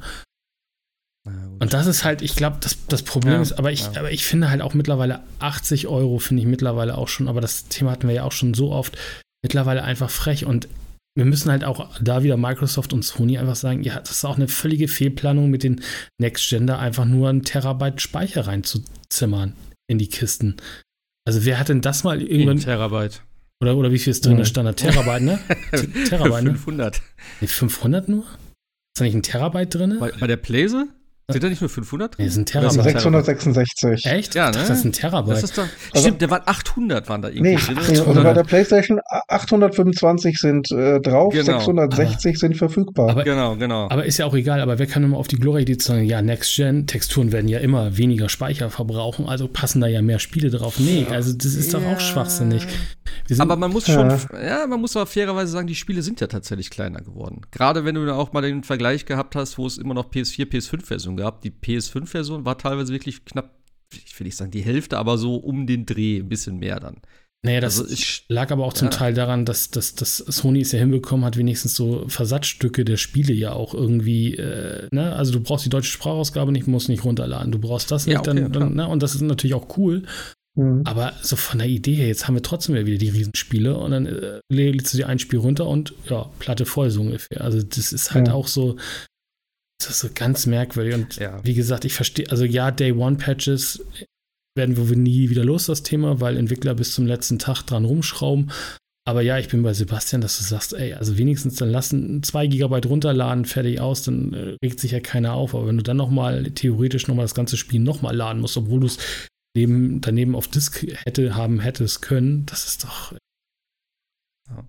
Und 1.60 1.74
das 1.74 1.88
ist 1.88 2.04
halt, 2.04 2.22
ich 2.22 2.36
glaube, 2.36 2.58
das, 2.60 2.86
das 2.88 3.02
Problem 3.02 3.36
Ja, 3.36 3.42
ist, 3.42 3.54
aber 3.54 3.72
ich, 3.72 3.82
ja. 3.82 3.92
aber 3.98 4.12
ich 4.12 4.26
finde 4.26 4.50
halt 4.52 4.62
auch 4.62 4.76
mittlerweile 4.76 5.22
80 5.40 5.88
Euro, 5.88 6.20
finde 6.20 6.42
ich 6.44 6.48
mittlerweile 6.48 6.96
auch 6.98 7.08
schon, 7.08 7.28
aber 7.28 7.42
das 7.42 7.66
Thema 7.68 7.92
hatten 7.92 8.08
wir 8.08 8.14
ja 8.14 8.24
auch 8.26 8.32
schon 8.32 8.54
so 8.54 8.72
oft, 8.72 8.96
mittlerweile 9.44 9.84
einfach 9.84 10.12
frech 10.12 10.46
und 10.46 10.68
wir 11.16 11.26
müssen 11.26 11.50
halt 11.50 11.64
auch 11.64 11.98
da 12.02 12.24
wieder 12.24 12.36
Microsoft 12.38 12.92
und 12.92 13.04
Sony 13.04 13.38
einfach 13.38 13.56
sagen, 13.56 13.84
ja, 13.84 14.00
das 14.00 14.12
ist 14.12 14.26
auch 14.26 14.36
eine 14.36 14.48
völlige 14.50 14.88
Fehlplanung 14.88 15.50
mit 15.50 15.64
den 15.64 15.82
Next 16.20 16.50
Gen 16.50 16.68
da 16.68 16.78
einfach 16.78 17.06
nur 17.06 17.30
ein 17.30 17.44
Terabyte 17.44 18.02
Speicher 18.02 18.48
reinzuzimmern 18.48 19.54
in 19.88 19.98
die 19.98 20.10
Kisten. 20.10 20.58
Also 21.26 21.46
wer 21.46 21.58
hat 21.60 21.70
denn 21.70 21.82
das 21.82 22.04
mal 22.04 22.22
In 22.22 22.28
irgendwann, 22.28 22.60
Terabyte. 22.60 23.22
oder, 23.62 23.78
oder 23.78 23.92
wie 23.92 24.00
viel 24.00 24.12
ist 24.12 24.26
drin? 24.26 24.38
Ja. 24.38 24.46
Standard 24.46 24.78
Terabyte, 24.78 25.24
ne? 25.24 25.40
Terabyte, 26.10 26.44
ne? 26.44 26.52
500. 26.52 27.02
Nee, 27.42 27.48
500 27.48 28.10
nur? 28.10 28.24
Ist 28.24 29.00
da 29.00 29.06
nicht 29.06 29.16
ein 29.16 29.24
Terabyte 29.24 29.74
drin? 29.74 29.98
Bei, 30.00 30.12
bei 30.12 30.28
der 30.28 30.38
Playse? 30.38 30.88
Sind 31.28 31.44
da 31.44 31.50
nicht 31.50 31.60
nur 31.62 31.72
500? 31.72 32.20
Nee, 32.20 32.26
ist 32.28 32.38
ein 32.38 32.46
Das 32.46 32.52
Terabyte. 32.52 32.80
ein 32.80 33.24
666. 33.24 34.06
Echt? 34.06 34.36
Ja, 34.36 34.52
ne? 34.52 34.58
Das 34.60 34.70
ist 34.70 34.86
ein 34.86 34.92
Terabyte. 34.92 35.34
Das 35.38 35.44
ist 35.44 35.58
doch. 35.58 35.66
Also- 35.92 36.06
stimmt, 36.08 36.22
da 36.22 36.30
waren 36.30 36.44
800 36.46 37.10
waren 37.10 37.22
da 37.24 37.30
irgendwie. 37.30 37.56
Nee, 37.56 37.56
drin. 37.56 37.78
nee, 37.90 37.98
also 38.00 38.14
bei 38.24 38.34
der 38.34 38.44
PlayStation 38.44 39.00
825 39.28 40.38
sind 40.38 40.72
äh, 40.72 41.00
drauf, 41.02 41.34
Genau. 41.34 41.46
660 41.60 42.38
sind 42.38 42.56
verfügbar. 42.58 43.10
aber- 43.10 43.24
genau, 43.24 43.56
genau. 43.56 43.88
Aber 43.90 44.06
ist 44.06 44.18
ja 44.20 44.26
auch 44.28 44.36
egal, 44.36 44.62
aber 44.62 44.78
wer 44.78 44.86
kann 44.86 45.04
immer 45.04 45.18
auf 45.18 45.28
die 45.28 45.38
Idee 45.38 45.78
zu 45.78 45.88
sagen, 45.94 46.04
ja, 46.06 46.22
Next-Gen-Texturen 46.22 47.32
werden 47.32 47.48
ja 47.48 47.58
immer 47.60 47.98
weniger 47.98 48.30
Speicher 48.30 48.70
verbrauchen, 48.70 49.28
also 49.28 49.48
passen 49.48 49.82
da 49.82 49.88
ja 49.88 50.04
mehr 50.04 50.20
Spiele 50.20 50.52
drauf. 50.52 50.80
Nee, 50.80 51.08
also 51.10 51.34
das 51.34 51.56
ist 51.56 51.74
doch 51.74 51.82
Ja. 51.82 51.94
auch 51.94 52.00
schwachsinnig. 52.00 52.68
Aber 53.38 53.56
man 53.56 53.72
muss 53.72 53.86
schon, 53.86 54.10
Ja. 54.10 54.20
ja, 54.44 54.68
man 54.68 54.82
muss 54.82 54.96
aber 54.96 55.06
fairerweise 55.06 55.52
sagen, 55.52 55.68
die 55.68 55.76
Spiele 55.76 56.02
sind 56.02 56.22
ja 56.22 56.28
tatsächlich 56.28 56.70
kleiner 56.70 57.02
geworden. 57.02 57.42
Gerade 57.52 57.86
wenn 57.86 57.96
du 57.96 58.06
da 58.06 58.16
auch 58.16 58.34
mal 58.34 58.42
den 58.42 58.64
Vergleich 58.64 59.06
gehabt 59.06 59.36
hast, 59.36 59.58
wo 59.58 59.66
es 59.68 59.78
immer 59.78 59.94
noch 59.94 60.10
PS4, 60.12 60.46
PS5-Version 60.50 61.18
gab. 61.18 61.42
Die 61.42 61.52
PS5-Version 61.52 62.46
war 62.46 62.58
teilweise 62.58 62.94
wirklich 62.94 63.26
knapp, 63.26 63.52
ich 63.94 64.20
will 64.20 64.26
nicht 64.26 64.38
sagen 64.38 64.52
die 64.52 64.62
Hälfte, 64.64 64.98
aber 64.98 65.18
so 65.18 65.36
um 65.36 65.68
den 65.68 65.86
Dreh, 65.86 66.18
ein 66.20 66.30
bisschen 66.30 66.58
mehr 66.58 66.80
dann. 66.80 66.98
naja, 67.44 67.62
das 67.62 67.80
also 67.80 67.94
ich- 67.94 68.26
lag 68.28 68.52
aber 68.52 68.66
auch 68.66 68.74
zum 68.74 68.88
ja. 68.88 68.92
Teil 68.92 69.14
daran, 69.14 69.46
dass, 69.46 69.70
dass, 69.70 69.94
dass 69.94 70.18
Sony 70.18 70.62
es 70.62 70.72
ja 70.72 70.80
hinbekommen 70.80 71.24
hat, 71.26 71.38
wenigstens 71.38 71.76
so 71.76 72.06
Versatzstücke 72.08 72.84
der 72.84 72.98
Spiele 72.98 73.34
ja 73.34 73.54
auch 73.54 73.76
irgendwie, 73.76 74.36
äh, 74.36 74.88
ne, 74.92 75.14
also 75.16 75.32
du 75.34 75.40
brauchst 75.42 75.64
die 75.64 75.70
deutsche 75.70 75.92
Sprachausgabe 75.92 76.52
nicht, 76.52 76.66
musst 76.68 76.90
nicht 76.90 77.04
runterladen, 77.04 77.52
du 77.52 77.60
brauchst 77.60 77.92
das 77.92 78.08
Ja, 78.08 78.18
nicht, 78.20 78.28
okay, 78.28 78.42
dann, 78.42 78.52
dann 78.52 78.74
ne, 78.74 78.88
und 78.88 79.04
das 79.04 79.14
ist 79.14 79.22
natürlich 79.22 79.54
auch 79.54 79.78
cool, 79.78 80.04
Mhm. 80.56 80.82
Aber 80.86 81.14
so 81.22 81.36
von 81.36 81.60
der 81.60 81.68
Idee 81.68 81.96
her, 81.96 82.08
jetzt 82.08 82.28
haben 82.28 82.36
wir 82.36 82.42
trotzdem 82.44 82.76
ja 82.76 82.86
wieder 82.86 82.98
die 82.98 83.10
Riesenspiele 83.10 83.78
und 83.78 83.92
dann 83.92 84.06
äh, 84.06 84.40
lädst 84.52 84.94
du 84.94 84.98
dir 84.98 85.08
ein 85.08 85.20
Spiel 85.20 85.40
runter 85.40 85.68
und 85.68 85.94
ja, 86.10 86.30
Platte 86.40 86.66
voll 86.66 86.90
so 86.90 87.02
ungefähr. 87.02 87.42
Also 87.42 87.62
das 87.62 87.92
ist 87.92 88.14
halt 88.14 88.28
Ja. 88.30 88.34
auch 88.34 88.48
so, 88.48 88.78
das 89.80 89.90
ist 89.92 90.00
so 90.00 90.10
ganz 90.14 90.46
merkwürdig. 90.46 90.96
Und 90.96 91.16
Ja. 91.18 91.44
wie 91.44 91.54
gesagt, 91.54 91.84
ich 91.86 91.94
verstehe, 91.94 92.30
also 92.32 92.46
ja, 92.46 92.72
Day 92.72 92.94
One 92.94 93.18
Patches 93.18 93.84
werden 94.58 94.78
wir 94.78 94.96
nie 94.96 95.30
wieder 95.30 95.44
los, 95.44 95.66
das 95.66 95.84
Thema, 95.84 96.22
weil 96.22 96.38
Entwickler 96.38 96.74
bis 96.76 96.94
zum 96.94 97.06
letzten 97.06 97.38
Tag 97.40 97.64
dran 97.64 97.84
rumschrauben. 97.84 98.52
Aber 99.08 99.22
ja, 99.22 99.38
ich 99.38 99.50
bin 99.50 99.62
bei 99.62 99.74
Sebastian, 99.74 100.22
dass 100.22 100.38
du 100.40 100.44
sagst, 100.46 100.74
ey, 100.74 100.94
also 100.94 101.18
wenigstens 101.18 101.56
dann 101.58 101.70
lassen 101.70 102.24
2 102.24 102.48
Gigabyte 102.48 102.88
runterladen, 102.88 103.46
fertig 103.46 103.80
aus, 103.82 104.04
dann 104.04 104.34
äh, 104.34 104.56
regt 104.64 104.80
sich 104.80 104.92
ja 104.92 105.00
keiner 105.02 105.34
auf. 105.34 105.54
Aber 105.54 105.68
wenn 105.68 105.78
du 105.78 105.84
dann 105.84 105.98
nochmal 105.98 106.50
theoretisch 106.52 107.08
nochmal 107.08 107.26
das 107.26 107.36
ganze 107.36 107.58
Spiel 107.58 107.82
nochmal 107.82 108.16
laden 108.16 108.42
musst, 108.42 108.58
obwohl 108.58 108.80
du 108.80 108.88
es 108.88 108.98
neben, 109.56 110.02
daneben 110.02 110.36
auf 110.36 110.48
Disk 110.48 110.86
hätte 111.06 111.36
haben 111.36 111.60
hättest 111.60 112.02
können, 112.02 112.46
das 112.46 112.66
ist 112.66 112.84
doch. 112.84 113.14
Ja. 114.50 114.66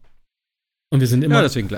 Und 0.93 1.01
wir 1.01 1.09
sind 1.09 1.25
immer, 1.25 1.37
Ja, 1.37 1.43
deswegen, 1.43 1.69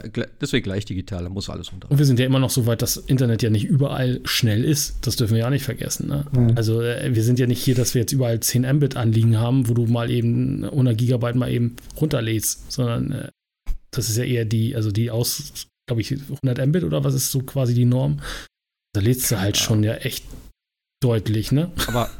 deswegen 0.41 0.65
gleich 0.65 0.85
digital, 0.85 1.25
da 1.25 1.31
muss 1.31 1.49
alles 1.49 1.73
runter. 1.73 1.91
und 1.91 1.99
wir 1.99 2.05
sind 2.05 2.21
ja 2.21 2.27
immer 2.27 2.39
noch 2.39 2.51
so 2.51 2.67
weit, 2.67 2.83
dass 2.83 2.99
Internet 2.99 3.43
ja 3.43 3.49
nicht 3.49 3.65
überall 3.65 4.21
schnell 4.25 4.65
ist. 4.65 4.99
Das 5.07 5.17
dürfen 5.17 5.35
wir 5.35 5.41
ja 5.41 5.51
nicht 5.51 5.65
vergessen. 5.65 6.09
Ne? 6.09 6.27
Mhm. 6.31 6.53
Also 6.57 6.83
äh, 6.83 7.15
wir 7.15 7.25
sind 7.25 7.39
ja 7.39 7.47
nicht 7.47 7.63
hier, 7.63 7.75
dass 7.75 7.95
wir 7.95 8.03
jetzt 8.03 8.13
überall 8.13 8.39
10 8.39 8.71
Mbit 8.77 8.97
anliegen 8.97 9.39
haben, 9.39 9.69
wo 9.69 9.75
du 9.75 9.87
mal 9.87 10.11
eben 10.11 10.65
100 10.65 10.97
Gigabyte 10.97 11.37
mal 11.37 11.51
eben 11.51 11.77
runterlädst, 11.99 12.71
sondern 12.71 13.13
äh, 13.13 13.29
das 13.91 14.11
ist 14.11 14.19
ja 14.19 14.25
eher 14.25 14.45
die, 14.45 14.77
also 14.77 14.93
die 14.93 15.11
aus, 15.11 15.67
glaube 15.89 16.03
ich, 16.03 16.13
100 16.13 16.67
Mbit 16.67 16.85
oder 16.85 17.03
was 17.03 17.15
ist 17.15 17.31
so 17.31 17.41
quasi 17.41 17.73
die 17.73 17.87
Norm. 17.87 18.21
Da 18.93 19.01
lädst 19.01 19.31
du 19.31 19.39
halt 19.39 19.57
Keine 19.57 19.65
schon 19.65 19.85
ja 19.85 19.95
echt 19.95 20.25
deutlich, 21.01 21.51
ne? 21.51 21.73
Aber, 21.87 22.11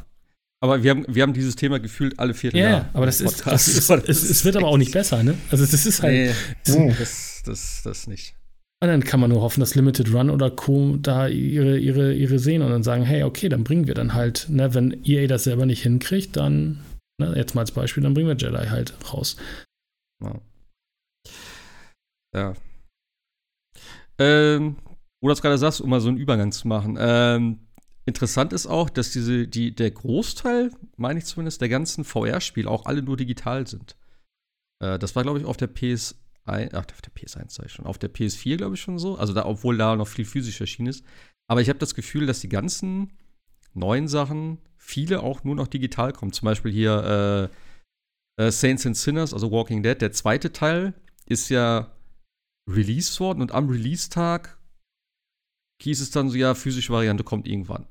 aber 0.61 0.83
wir, 0.83 0.91
haben, 0.91 1.05
wir 1.07 1.23
haben 1.23 1.33
dieses 1.33 1.55
Thema 1.55 1.79
gefühlt 1.79 2.19
alle 2.19 2.31
Ja, 2.31 2.37
Vierteljahr. 2.37 2.71
ja, 2.71 2.89
aber 2.93 3.05
das 3.05 3.21
ist, 3.21 3.45
das 3.45 3.67
ist 3.67 3.89
es, 4.07 4.23
es 4.29 4.45
wird 4.45 4.57
aber 4.57 4.67
auch 4.67 4.77
nicht 4.77 4.91
besser, 4.91 5.23
ne? 5.23 5.37
Also 5.51 5.65
das 5.65 5.85
ist 5.85 6.01
halt, 6.03 6.13
Nee, 6.67 6.75
Nee. 6.75 6.95
das, 6.97 7.41
das, 7.45 7.81
das 7.83 8.07
nicht. 8.07 8.35
Und 8.81 8.87
dann 8.87 9.03
kann 9.03 9.19
man 9.19 9.29
nur 9.29 9.41
hoffen, 9.41 9.59
dass 9.59 9.75
Limited 9.75 10.13
Run 10.13 10.29
oder 10.29 10.49
Co. 10.51 10.95
da 10.97 11.27
ihre, 11.27 11.77
ihre, 11.77 12.13
ihre 12.13 12.39
sehen 12.39 12.61
und 12.61 12.69
dann 12.71 12.83
sagen, 12.83 13.03
hey, 13.03 13.23
okay, 13.23 13.49
dann 13.49 13.65
bringen 13.65 13.87
wir 13.87 13.93
dann 13.93 14.13
halt, 14.13 14.47
ne, 14.49 14.73
wenn 14.73 15.03
EA 15.03 15.27
das 15.27 15.43
selber 15.43 15.65
nicht 15.65 15.83
hinkriegt, 15.83 16.37
dann, 16.37 16.79
ne, 17.19 17.33
jetzt 17.35 17.55
mal 17.55 17.61
als 17.61 17.71
Beispiel, 17.71 18.03
dann 18.03 18.13
bringen 18.13 18.29
wir 18.29 18.37
Jedi 18.37 18.67
halt 18.69 18.93
raus. 19.13 19.35
Ja. 20.23 20.39
ja. 22.33 22.53
Ähm, 24.17 24.77
wo 25.21 25.27
du 25.27 25.33
das 25.33 25.41
gerade 25.41 25.57
sagst, 25.57 25.81
um 25.81 25.89
mal 25.89 25.99
so 25.99 26.07
einen 26.09 26.17
Übergang 26.17 26.51
zu 26.53 26.67
machen. 26.67 26.97
Ähm, 26.99 27.59
interessant 28.05 28.53
ist 28.53 28.67
auch, 28.67 28.89
dass 28.89 29.11
diese, 29.11 29.47
die, 29.47 29.73
der 29.73 29.91
Großteil, 29.91 30.71
meine 30.97 31.19
ich 31.19 31.25
zumindest, 31.25 31.61
der 31.61 31.69
ganzen 31.69 32.03
VR-Spiele 32.03 32.69
auch 32.69 32.85
alle 32.85 33.01
nur 33.01 33.17
digital 33.17 33.67
sind. 33.67 33.95
Äh, 34.81 34.99
das 34.99 35.15
war, 35.15 35.23
glaube 35.23 35.39
ich, 35.39 35.45
auf 35.45 35.57
der 35.57 35.73
PS1, 35.73 36.15
ach, 36.45 36.85
auf 36.85 37.01
der 37.01 37.13
PS1 37.13 37.51
sag 37.51 37.65
ich 37.65 37.71
schon, 37.71 37.85
auf 37.85 37.97
der 37.97 38.13
PS4, 38.13 38.57
glaube 38.57 38.75
ich, 38.75 38.81
schon 38.81 38.99
so. 38.99 39.17
Also 39.17 39.33
da, 39.33 39.45
obwohl 39.45 39.77
da 39.77 39.95
noch 39.95 40.07
viel 40.07 40.25
physisch 40.25 40.59
erschienen 40.59 40.89
ist. 40.89 41.03
Aber 41.47 41.61
ich 41.61 41.69
habe 41.69 41.79
das 41.79 41.95
Gefühl, 41.95 42.25
dass 42.25 42.39
die 42.39 42.49
ganzen 42.49 43.11
neuen 43.73 44.07
Sachen, 44.07 44.59
viele 44.77 45.21
auch 45.21 45.43
nur 45.43 45.55
noch 45.55 45.67
digital 45.67 46.13
kommen. 46.13 46.33
Zum 46.33 46.45
Beispiel 46.45 46.71
hier 46.71 47.49
äh, 48.37 48.43
äh, 48.43 48.51
Saints 48.51 48.85
and 48.85 48.97
Sinners, 48.97 49.33
also 49.33 49.51
Walking 49.51 49.83
Dead, 49.83 49.99
der 49.99 50.11
zweite 50.11 50.51
Teil 50.51 50.93
ist 51.25 51.49
ja 51.49 51.91
released 52.69 53.19
worden 53.19 53.41
und 53.41 53.51
am 53.51 53.69
Release-Tag 53.69 54.58
hieß 55.81 56.01
es 56.01 56.11
dann 56.11 56.29
so, 56.29 56.37
ja, 56.37 56.53
physische 56.55 56.93
Variante 56.93 57.23
kommt 57.23 57.47
irgendwann. 57.47 57.87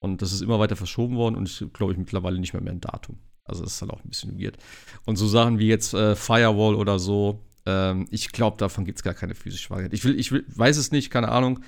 Und 0.00 0.22
das 0.22 0.32
ist 0.32 0.42
immer 0.42 0.58
weiter 0.58 0.76
verschoben 0.76 1.16
worden 1.16 1.34
und 1.34 1.48
ist, 1.48 1.64
glaube 1.72 1.92
ich, 1.92 1.98
mittlerweile 1.98 2.38
nicht 2.38 2.52
mehr 2.52 2.62
mehr 2.62 2.72
ein 2.72 2.80
Datum. 2.80 3.18
Also 3.44 3.64
das 3.64 3.74
ist 3.74 3.82
halt 3.82 3.90
auch 3.92 4.04
ein 4.04 4.10
bisschen 4.10 4.40
weird. 4.40 4.58
Und 5.06 5.16
so 5.16 5.26
Sachen 5.26 5.58
wie 5.58 5.66
jetzt 5.66 5.94
äh, 5.94 6.14
Firewall 6.14 6.74
oder 6.74 6.98
so, 6.98 7.40
ähm, 7.66 8.06
ich 8.10 8.30
glaube, 8.30 8.58
davon 8.58 8.84
gibt 8.84 8.98
es 8.98 9.02
gar 9.02 9.14
keine 9.14 9.34
physische 9.34 9.70
Variante. 9.70 9.96
Ich 9.96 10.04
will, 10.04 10.18
ich 10.18 10.30
will, 10.30 10.44
weiß 10.48 10.76
es 10.76 10.92
nicht, 10.92 11.10
keine 11.10 11.30
Ahnung. 11.30 11.60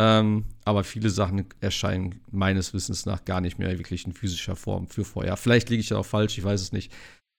Ähm, 0.00 0.44
aber 0.64 0.84
viele 0.84 1.10
Sachen 1.10 1.46
erscheinen 1.60 2.20
meines 2.30 2.72
Wissens 2.72 3.04
nach 3.04 3.24
gar 3.24 3.40
nicht 3.40 3.58
mehr 3.58 3.76
wirklich 3.78 4.06
in 4.06 4.12
physischer 4.12 4.54
Form 4.54 4.86
für 4.86 5.04
vorher. 5.04 5.36
Vielleicht 5.36 5.70
liege 5.70 5.80
ich 5.80 5.88
da 5.88 5.98
auch 5.98 6.06
falsch, 6.06 6.38
ich 6.38 6.44
weiß 6.44 6.60
es 6.60 6.72
nicht. 6.72 6.92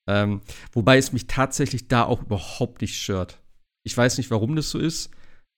Ähm, 0.09 0.41
wobei 0.73 0.97
es 0.97 1.13
mich 1.13 1.27
tatsächlich 1.27 1.87
da 1.87 2.03
auch 2.03 2.21
überhaupt 2.21 2.81
nicht 2.81 3.01
stört. 3.01 3.39
Ich 3.85 3.95
weiß 3.95 4.17
nicht, 4.17 4.29
warum 4.29 4.55
das 4.57 4.71
so 4.71 4.79
ist, 4.79 5.09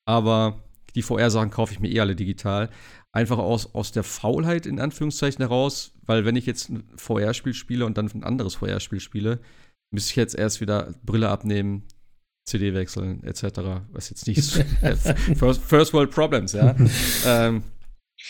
aber 0.05 0.61
die 0.95 1.01
VR-Sachen 1.01 1.49
kaufe 1.49 1.73
ich 1.73 1.79
mir 1.79 1.89
eh 1.89 1.99
alle 1.99 2.15
digital. 2.15 2.69
Einfach 3.11 3.37
aus, 3.37 3.73
aus 3.75 3.91
der 3.91 4.03
Faulheit 4.03 4.65
in 4.65 4.79
Anführungszeichen 4.79 5.43
heraus, 5.43 5.93
weil 6.05 6.25
wenn 6.25 6.35
ich 6.35 6.45
jetzt 6.45 6.69
ein 6.69 6.83
VR-Spiel 6.95 7.53
spiele 7.53 7.85
und 7.85 7.97
dann 7.97 8.09
ein 8.13 8.23
anderes 8.23 8.55
VR-Spiel 8.55 8.99
spiele, 8.99 9.39
müsste 9.91 10.11
ich 10.11 10.15
jetzt 10.15 10.35
erst 10.35 10.61
wieder 10.61 10.93
Brille 11.03 11.29
abnehmen, 11.29 11.83
CD 12.45 12.73
wechseln, 12.73 13.23
etc. 13.23 13.59
Was 13.91 14.09
jetzt 14.09 14.27
nicht 14.27 14.43
first, 15.35 15.61
first, 15.61 15.93
World 15.93 16.11
Problems, 16.11 16.53
ja. 16.53 16.75
ähm, 17.25 17.63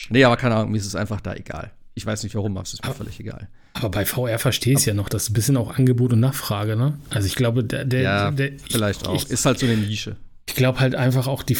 nee, 0.10 0.24
aber 0.24 0.38
keine 0.38 0.56
Ahnung, 0.56 0.72
mir 0.72 0.78
ist 0.78 0.86
es 0.86 0.96
einfach 0.96 1.22
da 1.22 1.34
egal. 1.34 1.72
Ich 1.94 2.06
weiß 2.06 2.24
nicht 2.24 2.36
warum, 2.36 2.58
aber 2.58 2.64
es 2.64 2.74
ist 2.74 2.84
mir 2.84 2.90
aber, 2.90 2.98
völlig 2.98 3.20
egal. 3.20 3.50
Aber 3.74 3.90
bei 3.90 4.06
VR 4.06 4.40
verstehe 4.40 4.74
ich 4.74 4.80
es 4.80 4.86
ja 4.86 4.94
noch, 4.94 5.10
das 5.10 5.24
ist 5.24 5.30
ein 5.30 5.34
bisschen 5.34 5.58
auch 5.58 5.78
Angebot 5.78 6.14
und 6.14 6.20
Nachfrage, 6.20 6.76
ne? 6.76 7.00
Also 7.10 7.28
ich 7.28 7.36
glaube, 7.36 7.64
der, 7.64 7.86
der, 7.86 8.02
ja, 8.02 8.32
der 8.32 8.52
vielleicht 8.70 9.08
auch. 9.08 9.16
Ich, 9.16 9.30
ist 9.30 9.46
halt 9.46 9.60
so 9.60 9.66
eine 9.66 9.78
Nische. 9.78 10.18
Ich 10.48 10.56
glaube 10.56 10.80
halt 10.80 10.96
einfach 10.96 11.28
auch 11.28 11.44
die, 11.44 11.58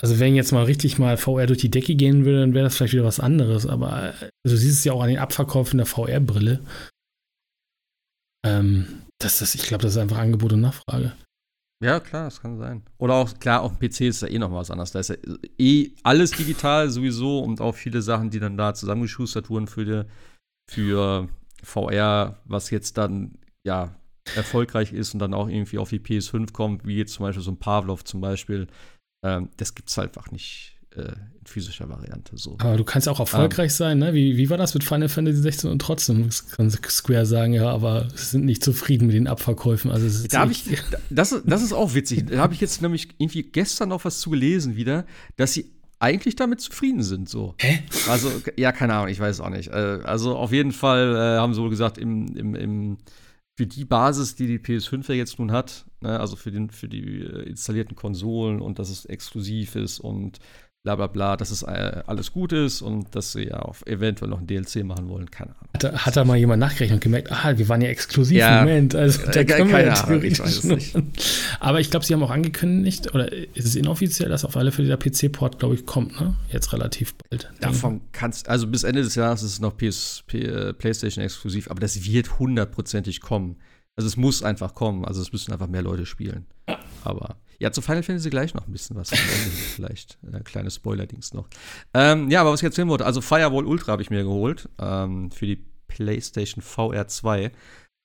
also 0.00 0.18
wenn 0.18 0.34
jetzt 0.34 0.52
mal 0.52 0.64
richtig 0.64 0.98
mal 0.98 1.16
VR 1.16 1.46
durch 1.46 1.60
die 1.60 1.70
Decke 1.70 1.94
gehen 1.94 2.24
würde, 2.24 2.40
dann 2.40 2.54
wäre 2.54 2.64
das 2.64 2.76
vielleicht 2.76 2.92
wieder 2.92 3.04
was 3.04 3.20
anderes. 3.20 3.66
Aber 3.66 3.92
also 3.92 4.22
du 4.44 4.56
siehst 4.56 4.78
es 4.78 4.84
ja 4.84 4.92
auch 4.92 5.02
an 5.02 5.08
den 5.08 5.18
Abverkäufen 5.18 5.78
der 5.78 5.86
VR-Brille. 5.86 6.60
Ähm, 8.44 9.02
das, 9.18 9.38
das, 9.38 9.54
ich 9.54 9.62
glaube, 9.62 9.82
das 9.82 9.92
ist 9.92 9.98
einfach 9.98 10.18
Angebot 10.18 10.52
und 10.52 10.60
Nachfrage. 10.60 11.12
Ja, 11.82 12.00
klar, 12.00 12.24
das 12.24 12.40
kann 12.40 12.58
sein. 12.58 12.82
Oder 12.98 13.14
auch, 13.14 13.38
klar, 13.38 13.62
auf 13.62 13.78
dem 13.78 13.88
PC 13.88 14.02
ist 14.02 14.22
ja 14.22 14.28
eh 14.28 14.38
noch 14.38 14.52
was 14.52 14.70
anderes. 14.70 14.92
Da 14.92 15.00
ist 15.00 15.08
ja 15.08 15.16
eh 15.58 15.92
alles 16.02 16.30
digital 16.30 16.90
sowieso 16.90 17.40
und 17.40 17.60
auch 17.60 17.74
viele 17.74 18.00
Sachen, 18.02 18.30
die 18.30 18.40
dann 18.40 18.56
da 18.56 18.74
zusammengeschustert 18.74 19.50
wurden 19.50 19.66
für, 19.66 19.84
die, 19.84 20.02
für 20.70 21.28
VR, 21.62 22.38
was 22.44 22.70
jetzt 22.70 22.96
dann, 22.96 23.38
ja, 23.66 23.94
erfolgreich 24.34 24.92
ist 24.92 25.14
und 25.14 25.20
dann 25.20 25.34
auch 25.34 25.48
irgendwie 25.48 25.78
auf 25.78 25.90
die 25.90 25.98
PS5 25.98 26.52
kommt, 26.52 26.86
wie 26.86 26.96
jetzt 26.96 27.14
zum 27.14 27.24
Beispiel 27.26 27.42
so 27.42 27.50
ein 27.50 27.58
Pavlov 27.58 28.04
zum 28.04 28.20
Beispiel, 28.20 28.66
ähm, 29.24 29.48
das 29.56 29.74
gibt 29.74 29.90
es 29.90 29.98
einfach 29.98 30.30
nicht 30.30 30.74
äh, 30.96 31.02
in 31.02 31.46
physischer 31.46 31.88
Variante. 31.88 32.36
So. 32.36 32.56
Aber 32.58 32.76
du 32.76 32.84
kannst 32.84 33.08
auch 33.08 33.20
erfolgreich 33.20 33.72
um, 33.72 33.76
sein, 33.76 33.98
ne? 33.98 34.14
Wie, 34.14 34.36
wie 34.36 34.48
war 34.50 34.56
das 34.56 34.74
mit 34.74 34.84
Final 34.84 35.08
Fantasy 35.08 35.40
16 35.40 35.70
und 35.70 35.78
trotzdem 35.80 36.28
kann 36.52 36.70
Square 36.70 37.26
sagen, 37.26 37.52
ja, 37.52 37.70
aber 37.70 38.08
sie 38.14 38.24
sind 38.26 38.44
nicht 38.44 38.64
zufrieden 38.64 39.06
mit 39.06 39.14
den 39.14 39.26
Abverkäufen. 39.26 39.90
Also 39.90 40.26
da 40.28 40.46
ich, 40.46 40.64
das, 41.10 41.34
das 41.44 41.62
ist 41.62 41.72
auch 41.72 41.94
witzig. 41.94 42.26
Da 42.26 42.38
habe 42.38 42.54
ich 42.54 42.60
jetzt 42.60 42.80
nämlich 42.82 43.08
irgendwie 43.18 43.42
gestern 43.42 43.90
noch 43.90 44.04
was 44.04 44.20
zu 44.20 44.30
gelesen 44.30 44.76
wieder, 44.76 45.04
dass 45.36 45.52
sie 45.52 45.70
eigentlich 45.98 46.36
damit 46.36 46.60
zufrieden 46.60 47.02
sind. 47.02 47.28
So. 47.28 47.54
Hä? 47.58 47.82
Also, 48.08 48.30
ja, 48.56 48.72
keine 48.72 48.94
Ahnung, 48.94 49.08
ich 49.08 49.20
weiß 49.20 49.36
es 49.36 49.40
auch 49.40 49.50
nicht. 49.50 49.68
Äh, 49.68 50.00
also 50.04 50.36
auf 50.36 50.52
jeden 50.52 50.72
Fall 50.72 51.14
äh, 51.14 51.38
haben 51.38 51.54
sie 51.54 51.60
wohl 51.60 51.70
gesagt, 51.70 51.98
im, 51.98 52.36
im, 52.36 52.54
im 52.54 52.98
für 53.56 53.66
die 53.66 53.84
Basis, 53.84 54.34
die 54.34 54.46
die 54.46 54.58
PS5 54.58 55.08
ja 55.08 55.14
jetzt 55.14 55.38
nun 55.38 55.52
hat, 55.52 55.86
ne, 56.00 56.18
also 56.18 56.36
für, 56.36 56.50
den, 56.50 56.70
für 56.70 56.88
die 56.88 57.20
äh, 57.20 57.48
installierten 57.48 57.94
Konsolen 57.94 58.60
und 58.60 58.78
dass 58.78 58.90
es 58.90 59.04
exklusiv 59.04 59.76
ist 59.76 60.00
und 60.00 60.40
bla 60.84 60.96
bla 60.96 61.06
bla, 61.06 61.36
dass 61.36 61.50
es 61.50 61.62
äh, 61.62 62.02
alles 62.06 62.30
gut 62.30 62.52
ist 62.52 62.82
und 62.82 63.16
dass 63.16 63.32
sie 63.32 63.44
ja 63.44 63.62
auch 63.62 63.76
eventuell 63.86 64.30
noch 64.30 64.40
ein 64.40 64.46
DLC 64.46 64.84
machen 64.84 65.08
wollen, 65.08 65.30
keine 65.30 65.50
Ahnung. 65.52 65.70
Hat, 65.72 65.82
da, 65.82 65.92
hat 65.92 66.16
da 66.16 66.24
mal 66.24 66.36
jemand 66.36 66.60
nachgerechnet 66.60 66.98
und 66.98 67.02
gemerkt, 67.02 67.32
ah, 67.32 67.56
wir 67.56 67.68
waren 67.70 67.80
ja 67.80 67.88
exklusiv, 67.88 68.36
ja, 68.36 68.60
Moment, 68.60 68.94
also 68.94 69.22
äh, 69.22 69.30
da 69.30 69.44
können 69.44 69.70
wir 69.70 69.82
ja 69.82 69.94
theoretisch 69.94 70.62
nicht. 70.64 70.94
Aber 71.58 71.80
ich 71.80 71.90
glaube, 71.90 72.04
sie 72.04 72.12
haben 72.12 72.22
auch 72.22 72.30
angekündigt, 72.30 73.14
oder 73.14 73.32
ist 73.32 73.64
es 73.64 73.76
inoffiziell, 73.76 74.28
dass 74.28 74.44
auf 74.44 74.58
alle 74.58 74.72
Fälle 74.72 74.88
der 74.88 74.98
PC-Port, 74.98 75.58
glaube 75.58 75.74
ich, 75.74 75.86
kommt, 75.86 76.20
ne? 76.20 76.34
Jetzt 76.52 76.70
relativ 76.74 77.14
bald. 77.30 77.50
Davon 77.60 78.02
kannst 78.12 78.50
also 78.50 78.66
bis 78.66 78.84
Ende 78.84 79.02
des 79.02 79.14
Jahres 79.14 79.42
ist 79.42 79.52
es 79.52 79.60
noch 79.60 79.74
PS, 79.78 80.22
P, 80.26 80.42
äh, 80.42 80.74
PlayStation 80.74 81.24
exklusiv, 81.24 81.70
aber 81.70 81.80
das 81.80 82.04
wird 82.04 82.38
hundertprozentig 82.38 83.22
kommen. 83.22 83.56
Also 83.96 84.06
es 84.06 84.18
muss 84.18 84.42
einfach 84.42 84.74
kommen, 84.74 85.06
also 85.06 85.22
es 85.22 85.32
müssen 85.32 85.50
einfach 85.52 85.68
mehr 85.68 85.82
Leute 85.82 86.04
spielen. 86.04 86.44
Aber 87.04 87.36
ja, 87.58 87.72
zu 87.72 87.82
Final 87.82 88.02
Fantasy 88.02 88.30
gleich 88.30 88.54
noch 88.54 88.66
ein 88.66 88.72
bisschen 88.72 88.96
was. 88.96 89.10
vielleicht 89.74 90.18
ein 90.22 90.34
äh, 90.34 90.40
kleines 90.40 90.76
Spoiler-Dings 90.76 91.34
noch. 91.34 91.48
Ähm, 91.92 92.30
ja, 92.30 92.40
aber 92.40 92.52
was 92.52 92.60
ich 92.60 92.64
erzählen 92.64 92.88
wollte, 92.88 93.06
also 93.06 93.20
Firewall 93.20 93.66
Ultra 93.66 93.92
habe 93.92 94.02
ich 94.02 94.10
mir 94.10 94.22
geholt 94.22 94.68
ähm, 94.78 95.30
für 95.30 95.46
die 95.46 95.64
PlayStation 95.88 96.62
VR 96.62 97.08
2. 97.08 97.52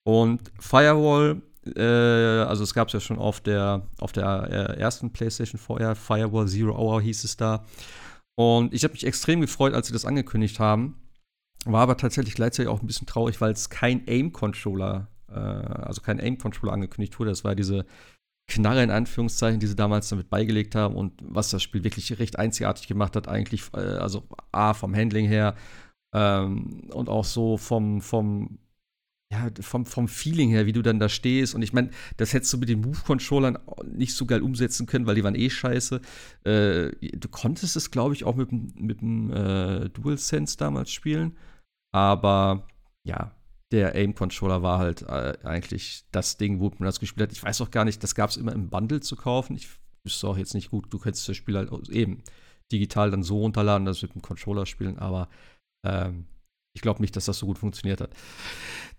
Und 0.08 0.52
Firewall, 0.60 1.42
äh, 1.76 1.82
also 1.82 2.64
es 2.64 2.74
gab 2.74 2.88
es 2.88 2.94
ja 2.94 3.00
schon 3.00 3.18
auf 3.18 3.42
der, 3.42 3.88
auf 4.00 4.12
der 4.12 4.50
äh, 4.50 4.80
ersten 4.80 5.12
PlayStation 5.12 5.60
VR, 5.60 5.96
Firewall 5.96 6.48
Zero 6.48 6.78
Hour 6.78 7.02
hieß 7.02 7.24
es 7.24 7.38
da. 7.38 7.66
Und 8.36 8.74
ich 8.74 8.84
habe 8.84 8.94
mich 8.94 9.06
extrem 9.06 9.42
gefreut, 9.42 9.74
als 9.74 9.88
sie 9.88 9.94
das 9.94 10.06
angekündigt 10.06 10.60
haben. 10.60 10.96
War 11.66 11.82
aber 11.82 11.98
tatsächlich 11.98 12.36
gleichzeitig 12.36 12.70
auch 12.70 12.82
ein 12.82 12.88
bisschen 12.88 13.06
traurig, 13.08 13.42
weil 13.42 13.52
es 13.52 13.70
kein 13.70 14.08
Aim-Controller, 14.08 15.10
äh, 15.28 15.34
also 15.34 16.02
kein 16.02 16.20
Aim-Controller 16.20 16.72
angekündigt 16.72 17.20
wurde. 17.20 17.32
Das 17.32 17.44
war 17.44 17.54
diese 17.54 17.86
Knarre 18.50 18.84
in 18.84 18.92
Anführungszeichen, 18.92 19.60
die 19.60 19.68
sie 19.68 19.76
damals 19.76 20.10
damit 20.10 20.30
beigelegt 20.30 20.76
haben 20.76 20.96
und 20.96 21.14
was 21.22 21.50
das 21.50 21.64
Spiel 21.64 21.84
wirklich 21.84 22.20
recht 22.20 22.38
einzigartig 22.38 22.88
gemacht 22.88 23.16
hat, 23.16 23.28
eigentlich, 23.28 23.64
äh, 23.74 23.80
also 23.80 24.28
A, 24.52 24.74
vom 24.74 24.96
Handling 24.96 25.28
her 25.28 25.56
ähm, 26.14 26.90
und 26.92 27.10
auch 27.10 27.26
so 27.26 27.58
vom, 27.58 28.02
vom, 28.02 28.60
ja, 29.32 29.50
vom, 29.62 29.86
vom 29.86 30.08
Feeling 30.08 30.50
her, 30.50 30.66
wie 30.66 30.74
du 30.74 30.82
dann 30.82 31.00
da 31.00 31.08
stehst. 31.08 31.54
Und 31.56 31.62
ich 31.62 31.72
meine, 31.74 31.92
das 32.18 32.34
hättest 32.34 32.52
du 32.54 32.58
mit 32.58 32.70
den 32.70 32.82
Move-Controllern 32.82 33.60
nicht 33.86 34.16
so 34.16 34.26
geil 34.26 34.42
umsetzen 34.42 34.88
können, 34.88 35.06
weil 35.06 35.16
die 35.16 35.24
waren 35.24 35.36
eh 35.36 35.50
scheiße. 35.50 36.02
Äh, 36.46 36.92
du 36.92 37.30
konntest 37.30 37.76
es, 37.76 37.92
glaube 37.92 38.16
ich, 38.16 38.24
auch 38.24 38.36
mit, 38.36 38.52
mit 38.52 39.02
dem 39.02 39.32
äh, 39.32 39.90
DualSense 39.90 40.58
damals 40.58 40.92
spielen. 40.92 41.38
Aber 41.92 42.68
ja, 43.04 43.32
der 43.72 43.96
Aim-Controller 43.96 44.64
war 44.64 44.80
halt 44.80 45.04
äh, 45.04 45.38
eigentlich 45.44 46.06
das 46.12 46.38
Ding, 46.38 46.60
wo 46.60 46.70
man 46.70 46.86
das 46.86 47.00
gespielt 47.00 47.30
hat. 47.30 47.36
Ich 47.36 47.44
weiß 47.44 47.62
auch 47.62 47.72
gar 47.72 47.86
nicht, 47.86 48.04
das 48.04 48.16
gab 48.16 48.30
es 48.30 48.38
immer 48.38 48.54
im 48.54 48.70
Bundle 48.70 49.00
zu 49.00 49.16
kaufen. 49.16 49.56
Ich 49.56 49.68
wüsste 50.04 50.28
auch 50.28 50.38
jetzt 50.38 50.54
nicht 50.54 50.72
gut, 50.72 50.92
du 50.92 50.98
könntest 50.98 51.28
das 51.30 51.38
Spiel 51.38 51.56
halt 51.56 51.72
eben 51.90 52.24
digital 52.72 53.12
dann 53.12 53.24
so 53.24 53.40
runterladen, 53.40 53.86
dass 53.86 54.02
mit 54.02 54.14
dem 54.14 54.22
Controller 54.22 54.66
spielen, 54.66 54.98
aber 54.98 55.30
ähm, 55.86 56.26
ich 56.76 56.82
glaube 56.82 57.02
nicht, 57.02 57.16
dass 57.16 57.26
das 57.26 57.40
so 57.40 57.46
gut 57.46 57.58
funktioniert 57.58 58.00
hat. 58.00 58.12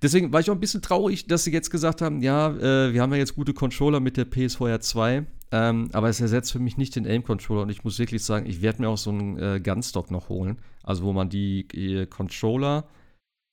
Deswegen 0.02 0.32
war 0.32 0.40
ich 0.40 0.51
auch 0.51 0.55
ein 0.55 0.60
bisschen 0.60 0.82
traurig, 0.82 1.26
dass 1.26 1.44
sie 1.44 1.52
jetzt 1.52 1.70
gesagt 1.70 2.02
haben, 2.02 2.20
ja, 2.20 2.51
äh, 2.51 2.92
wir 2.92 3.01
haben 3.01 3.12
ja 3.12 3.18
jetzt 3.18 3.34
gute 3.34 3.55
Controller 3.55 4.01
mit 4.01 4.16
der 4.16 4.24
PSVR 4.24 4.80
2, 4.80 5.24
ähm, 5.52 5.88
aber 5.92 6.09
es 6.09 6.20
ersetzt 6.20 6.52
für 6.52 6.59
mich 6.59 6.76
nicht 6.76 6.97
den 6.97 7.06
Aim-Controller 7.06 7.62
und 7.62 7.70
ich 7.70 7.84
muss 7.84 7.98
wirklich 7.98 8.24
sagen, 8.24 8.47
ich 8.47 8.60
werde 8.60 8.82
mir 8.82 8.88
auch 8.88 8.98
so 8.98 9.10
einen 9.10 9.38
äh, 9.38 9.60
Gunstock 9.60 10.10
noch 10.10 10.28
holen, 10.28 10.59
also 10.82 11.05
wo 11.05 11.12
man 11.12 11.28
die 11.28 11.60
äh, 11.72 12.06
Controller 12.06 12.88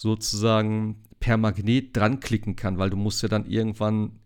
sozusagen 0.02 1.04
per 1.20 1.38
Magnet 1.38 1.96
dran 1.96 2.20
klicken 2.20 2.56
kann, 2.56 2.78
weil 2.78 2.90
du 2.90 2.98
musst 2.98 3.22
ja 3.24 3.30
dann 3.30 3.46
irgendwann 3.46 4.20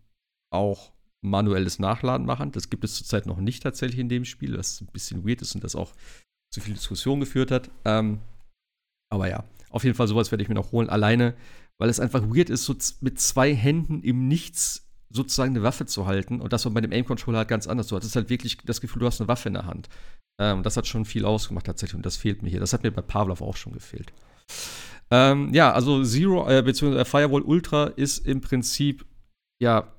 auch 0.51 0.91
manuelles 1.23 1.80
Nachladen 1.80 2.26
machen. 2.26 2.51
Das 2.51 2.69
gibt 2.69 2.84
es 2.84 2.95
zurzeit 2.95 3.26
noch 3.26 3.39
nicht 3.39 3.63
tatsächlich 3.63 3.99
in 3.99 4.09
dem 4.09 4.26
Spiel, 4.26 4.57
was 4.57 4.81
ein 4.81 4.88
bisschen 4.88 5.27
weird 5.27 5.41
ist 5.41 5.55
und 5.55 5.63
das 5.63 5.76
auch 5.76 5.93
zu 6.53 6.61
viel 6.61 6.73
Diskussion 6.73 7.19
geführt 7.19 7.51
hat. 7.51 7.69
Ähm, 7.85 8.19
aber 9.11 9.30
ja, 9.30 9.43
auf 9.69 9.84
jeden 9.84 9.95
Fall 9.95 10.07
sowas 10.07 10.31
werde 10.31 10.43
ich 10.43 10.49
mir 10.49 10.55
noch 10.55 10.72
holen. 10.72 10.89
Alleine, 10.89 11.35
weil 11.80 11.89
es 11.89 11.99
einfach 11.99 12.23
weird 12.23 12.49
ist, 12.49 12.65
so 12.65 12.76
mit 13.01 13.19
zwei 13.19 13.55
Händen 13.55 14.01
im 14.03 14.27
Nichts 14.27 14.88
sozusagen 15.09 15.51
eine 15.51 15.63
Waffe 15.63 15.85
zu 15.85 16.05
halten. 16.07 16.41
Und 16.41 16.53
das 16.53 16.65
war 16.65 16.72
bei 16.72 16.81
dem 16.81 16.91
Aim-Controller 16.91 17.39
halt 17.39 17.47
ganz 17.47 17.68
anders. 17.68 17.88
Du 17.88 17.95
hattest 17.95 18.15
halt 18.15 18.30
wirklich 18.30 18.57
das 18.65 18.81
Gefühl, 18.81 19.01
du 19.01 19.05
hast 19.05 19.19
eine 19.22 19.27
Waffe 19.27 19.49
in 19.49 19.53
der 19.53 19.65
Hand. 19.65 19.89
Ähm, 20.39 20.63
das 20.63 20.77
hat 20.77 20.88
schon 20.88 21.05
viel 21.05 21.26
ausgemacht 21.26 21.65
tatsächlich 21.65 21.95
und 21.95 22.05
das 22.05 22.18
fehlt 22.18 22.41
mir 22.41 22.49
hier. 22.49 22.59
Das 22.59 22.73
hat 22.73 22.84
mir 22.84 22.91
bei 22.91 23.01
Pavlov 23.01 23.41
auch 23.41 23.57
schon 23.57 23.73
gefehlt. 23.73 24.13
Ähm, 25.12 25.54
ja, 25.54 25.74
also 25.74 26.04
Zero, 26.04 26.50
äh, 26.50 26.62
beziehungsweise 26.64 27.06
Firewall 27.06 27.42
Ultra 27.42 27.86
ist 27.88 28.26
im 28.26 28.40
Prinzip, 28.40 29.06
ja, 29.62 29.94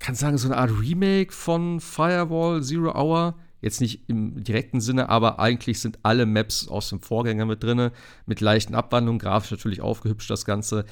kann 0.00 0.14
sagen, 0.14 0.38
so 0.38 0.48
eine 0.48 0.56
Art 0.56 0.70
Remake 0.80 1.32
von 1.32 1.80
Firewall 1.80 2.62
Zero 2.62 2.94
Hour. 2.94 3.38
Jetzt 3.60 3.80
nicht 3.80 4.08
im 4.08 4.42
direkten 4.44 4.80
Sinne, 4.80 5.08
aber 5.08 5.38
eigentlich 5.38 5.80
sind 5.80 5.98
alle 6.02 6.26
Maps 6.26 6.68
aus 6.68 6.88
dem 6.90 7.00
Vorgänger 7.00 7.46
mit 7.46 7.62
drin, 7.62 7.90
mit 8.26 8.40
leichten 8.40 8.74
Abwandlungen, 8.74 9.18
grafisch 9.18 9.50
natürlich 9.50 9.80
aufgehübscht 9.80 10.30
das 10.30 10.44
Ganze. 10.44 10.84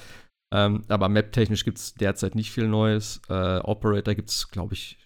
Ähm, 0.52 0.82
aber 0.88 1.08
map-technisch 1.08 1.64
gibt 1.64 1.78
es 1.78 1.94
derzeit 1.94 2.34
nicht 2.34 2.52
viel 2.52 2.68
Neues. 2.68 3.20
Äh, 3.28 3.58
Operator 3.58 4.14
gibt 4.14 4.30
es, 4.30 4.50
glaube 4.50 4.74
ich, 4.74 4.98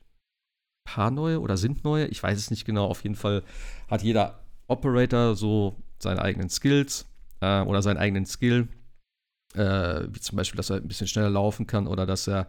ein 0.87 0.93
paar 0.95 1.11
neue 1.11 1.41
oder 1.41 1.57
sind 1.57 1.85
neue. 1.85 2.07
Ich 2.07 2.23
weiß 2.23 2.39
es 2.39 2.51
nicht 2.51 2.65
genau. 2.65 2.87
Auf 2.87 3.03
jeden 3.03 3.17
Fall 3.17 3.43
hat 3.89 4.03
jeder 4.03 4.41
Operator 4.67 5.35
so 5.35 5.77
seine 5.99 6.23
eigenen 6.23 6.51
Skills 6.51 7.08
äh, 7.41 7.63
oder 7.63 7.83
seinen 7.83 7.99
eigenen 7.99 8.27
Skill. 8.27 8.69
Äh, 9.55 10.07
wie 10.13 10.21
zum 10.21 10.37
Beispiel, 10.37 10.57
dass 10.57 10.71
er 10.71 10.77
ein 10.77 10.89
bisschen 10.89 11.07
schneller 11.07 11.31
laufen 11.31 11.67
kann 11.67 11.87
oder 11.87 12.07
dass 12.07 12.27
er 12.29 12.49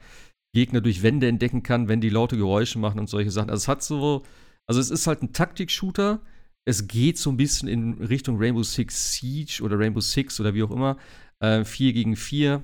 Gegner 0.53 0.81
durch 0.81 1.03
Wände 1.03 1.27
entdecken 1.27 1.63
kann, 1.63 1.87
wenn 1.87 2.01
die 2.01 2.09
laute 2.09 2.37
Geräusche 2.37 2.79
machen 2.79 2.99
und 2.99 3.09
solche 3.09 3.31
Sachen. 3.31 3.49
Also 3.49 3.61
es 3.63 3.67
hat 3.67 3.83
so, 3.83 4.23
also 4.67 4.79
es 4.79 4.89
ist 4.89 5.07
halt 5.07 5.21
ein 5.21 5.33
Taktik-Shooter. 5.33 6.21
Es 6.65 6.87
geht 6.87 7.17
so 7.17 7.29
ein 7.29 7.37
bisschen 7.37 7.67
in 7.67 7.93
Richtung 7.93 8.37
Rainbow 8.37 8.63
Six 8.63 9.13
Siege 9.13 9.61
oder 9.63 9.79
Rainbow 9.79 10.01
Six 10.01 10.39
oder 10.39 10.53
wie 10.53 10.63
auch 10.63 10.71
immer. 10.71 10.97
Äh, 11.39 11.63
4 11.63 11.93
gegen 11.93 12.15
4. 12.15 12.63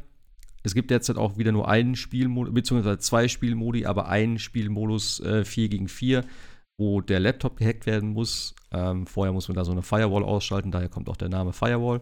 Es 0.64 0.74
gibt 0.74 0.90
derzeit 0.90 1.18
auch 1.18 1.38
wieder 1.38 1.52
nur 1.52 1.70
einen 1.70 1.96
Spielmodus, 1.96 2.54
beziehungsweise 2.54 2.98
zwei 2.98 3.28
Spielmodi, 3.28 3.86
aber 3.86 4.10
einen 4.10 4.40
Spielmodus 4.40 5.20
äh, 5.20 5.46
4 5.46 5.70
gegen 5.70 5.88
4, 5.88 6.26
wo 6.78 7.02
der 7.02 7.20
Laptop 7.20 7.58
gehackt 7.58 7.86
werden 7.86 8.10
muss. 8.10 8.56
Ähm, 8.72 9.08
vorher 9.08 9.34
muss 9.34 9.48
man 9.48 9.56
da 9.56 9.64
so 9.66 9.72
eine 9.72 9.82
Firewall 9.82 10.24
ausschalten, 10.24 10.72
daher 10.72 10.90
kommt 10.90 11.10
auch 11.10 11.18
der 11.18 11.30
Name 11.30 11.54
Firewall. 11.54 12.02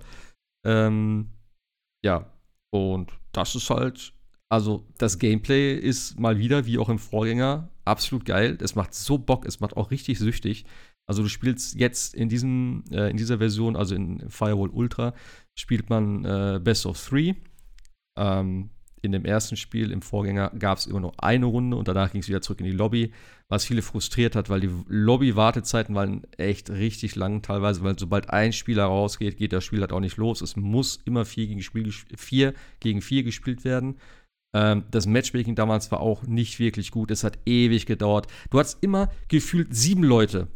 Ähm, 0.65 1.29
ja, 2.03 2.31
und 2.71 3.11
das 3.31 3.55
ist 3.55 3.69
halt 3.69 4.13
also 4.53 4.85
das 4.99 5.17
Gameplay 5.17 5.73
ist 5.73 6.19
mal 6.19 6.37
wieder, 6.37 6.67
wie 6.67 6.77
auch 6.77 6.87
im 6.87 6.99
Vorgänger, 6.99 7.71
absolut 7.85 8.23
geil. 8.23 8.55
Es 8.61 8.75
macht 8.75 8.93
so 8.93 9.17
Bock, 9.17 9.47
es 9.47 9.59
macht 9.61 9.75
auch 9.75 9.89
richtig 9.89 10.19
süchtig. 10.19 10.65
Also 11.07 11.23
du 11.23 11.27
spielst 11.27 11.73
jetzt 11.73 12.13
in, 12.13 12.29
diesem, 12.29 12.83
äh, 12.91 13.09
in 13.09 13.17
dieser 13.17 13.39
Version, 13.39 13.75
also 13.75 13.95
in 13.95 14.29
Firewall 14.29 14.69
Ultra, 14.69 15.15
spielt 15.55 15.89
man 15.89 16.23
äh, 16.23 16.59
Best 16.63 16.85
of 16.85 17.03
Three. 17.03 17.33
Ähm, 18.15 18.69
in 19.03 19.11
dem 19.11 19.25
ersten 19.25 19.57
Spiel, 19.57 19.91
im 19.91 20.01
Vorgänger, 20.01 20.51
gab 20.57 20.77
es 20.77 20.87
immer 20.87 21.01
nur 21.01 21.13
eine 21.21 21.45
Runde 21.45 21.75
und 21.75 21.87
danach 21.87 22.11
ging 22.11 22.21
es 22.21 22.29
wieder 22.29 22.41
zurück 22.41 22.61
in 22.61 22.65
die 22.65 22.71
Lobby, 22.71 23.11
was 23.49 23.65
viele 23.65 23.81
frustriert 23.81 24.35
hat, 24.35 24.49
weil 24.49 24.61
die 24.61 24.69
Lobby-Wartezeiten 24.87 25.93
waren 25.93 26.23
echt 26.37 26.69
richtig 26.69 27.15
lang 27.15 27.41
teilweise, 27.41 27.83
weil 27.83 27.99
sobald 27.99 28.29
ein 28.29 28.53
Spieler 28.53 28.85
rausgeht, 28.85 29.37
geht 29.37 29.51
das 29.51 29.65
Spiel 29.65 29.81
halt 29.81 29.91
auch 29.91 29.99
nicht 29.99 30.17
los. 30.17 30.41
Es 30.41 30.55
muss 30.55 31.01
immer 31.03 31.25
4 31.25 31.47
gegen, 31.47 31.61
Spiel, 31.61 31.91
4 31.91 32.53
gegen 32.79 33.01
4 33.01 33.23
gespielt 33.23 33.65
werden. 33.65 33.97
Ähm, 34.55 34.85
das 34.89 35.05
Matchmaking 35.05 35.55
damals 35.55 35.91
war 35.91 35.99
auch 35.99 36.23
nicht 36.23 36.59
wirklich 36.59 36.89
gut. 36.91 37.11
Es 37.11 37.25
hat 37.25 37.37
ewig 37.45 37.85
gedauert. 37.85 38.27
Du 38.49 38.59
hattest 38.59 38.81
immer 38.81 39.11
gefühlt 39.27 39.75
sieben 39.75 40.03
Leute. 40.03 40.47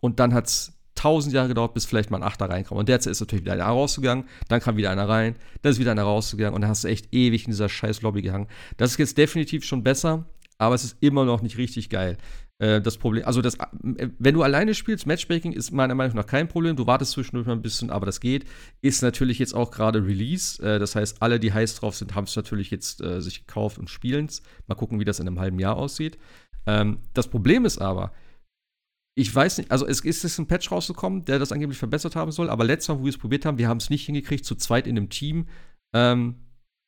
Und 0.00 0.20
dann 0.20 0.34
hat 0.34 0.46
es 0.46 0.79
tausend 1.00 1.34
Jahre 1.34 1.48
gedauert, 1.48 1.72
bis 1.72 1.86
vielleicht 1.86 2.10
mal 2.10 2.18
ein 2.18 2.22
Achter 2.22 2.50
reinkam. 2.50 2.76
Und 2.76 2.88
derzeit 2.88 3.12
ist 3.12 3.20
natürlich 3.20 3.44
wieder 3.44 3.54
einer 3.54 3.64
rausgegangen, 3.64 4.24
dann 4.48 4.60
kam 4.60 4.76
wieder 4.76 4.90
einer 4.90 5.08
rein, 5.08 5.36
dann 5.62 5.72
ist 5.72 5.78
wieder 5.78 5.92
einer 5.92 6.02
rausgegangen 6.02 6.54
und 6.54 6.60
dann 6.60 6.70
hast 6.70 6.84
du 6.84 6.88
echt 6.88 7.14
ewig 7.14 7.44
in 7.44 7.52
dieser 7.52 7.68
scheiß 7.68 8.02
Lobby 8.02 8.20
gehangen. 8.20 8.48
Das 8.76 8.90
ist 8.90 8.98
jetzt 8.98 9.16
definitiv 9.16 9.64
schon 9.64 9.82
besser, 9.82 10.26
aber 10.58 10.74
es 10.74 10.84
ist 10.84 10.96
immer 11.00 11.24
noch 11.24 11.40
nicht 11.40 11.56
richtig 11.56 11.88
geil. 11.88 12.18
Äh, 12.58 12.82
das 12.82 12.98
Problem, 12.98 13.24
also 13.24 13.40
das, 13.40 13.56
wenn 13.82 14.34
du 14.34 14.42
alleine 14.42 14.74
spielst, 14.74 15.06
Matchmaking 15.06 15.52
ist 15.52 15.70
meiner 15.70 15.94
Meinung 15.94 16.16
nach 16.16 16.26
kein 16.26 16.48
Problem. 16.48 16.76
Du 16.76 16.86
wartest 16.86 17.12
zwischendurch 17.12 17.46
mal 17.46 17.54
ein 17.54 17.62
bisschen, 17.62 17.88
aber 17.90 18.04
das 18.04 18.20
geht. 18.20 18.44
Ist 18.82 19.02
natürlich 19.02 19.38
jetzt 19.38 19.54
auch 19.54 19.70
gerade 19.70 20.06
Release. 20.06 20.62
Äh, 20.62 20.78
das 20.78 20.94
heißt, 20.94 21.22
alle, 21.22 21.40
die 21.40 21.52
heiß 21.52 21.76
drauf 21.76 21.96
sind, 21.96 22.14
haben 22.14 22.24
es 22.24 22.36
natürlich 22.36 22.70
jetzt 22.70 23.00
äh, 23.00 23.22
sich 23.22 23.46
gekauft 23.46 23.78
und 23.78 23.88
spielen 23.88 24.26
es. 24.26 24.42
Mal 24.66 24.74
gucken, 24.74 25.00
wie 25.00 25.06
das 25.06 25.18
in 25.18 25.26
einem 25.26 25.40
halben 25.40 25.58
Jahr 25.58 25.76
aussieht. 25.76 26.18
Ähm, 26.66 26.98
das 27.14 27.28
Problem 27.28 27.64
ist 27.64 27.78
aber, 27.78 28.12
ich 29.20 29.34
weiß 29.34 29.58
nicht, 29.58 29.70
also 29.70 29.86
es 29.86 30.00
ist 30.00 30.38
ein 30.38 30.46
Patch 30.46 30.72
rausgekommen, 30.72 31.26
der 31.26 31.38
das 31.38 31.52
angeblich 31.52 31.78
verbessert 31.78 32.16
haben 32.16 32.32
soll, 32.32 32.48
aber 32.48 32.64
letztes 32.64 32.88
Mal, 32.88 33.00
wo 33.00 33.04
wir 33.04 33.10
es 33.10 33.18
probiert 33.18 33.44
haben, 33.44 33.58
wir 33.58 33.68
haben 33.68 33.76
es 33.76 33.90
nicht 33.90 34.06
hingekriegt, 34.06 34.46
zu 34.46 34.54
zweit 34.54 34.86
in 34.86 34.96
einem 34.96 35.10
Team 35.10 35.46
ähm, 35.92 36.36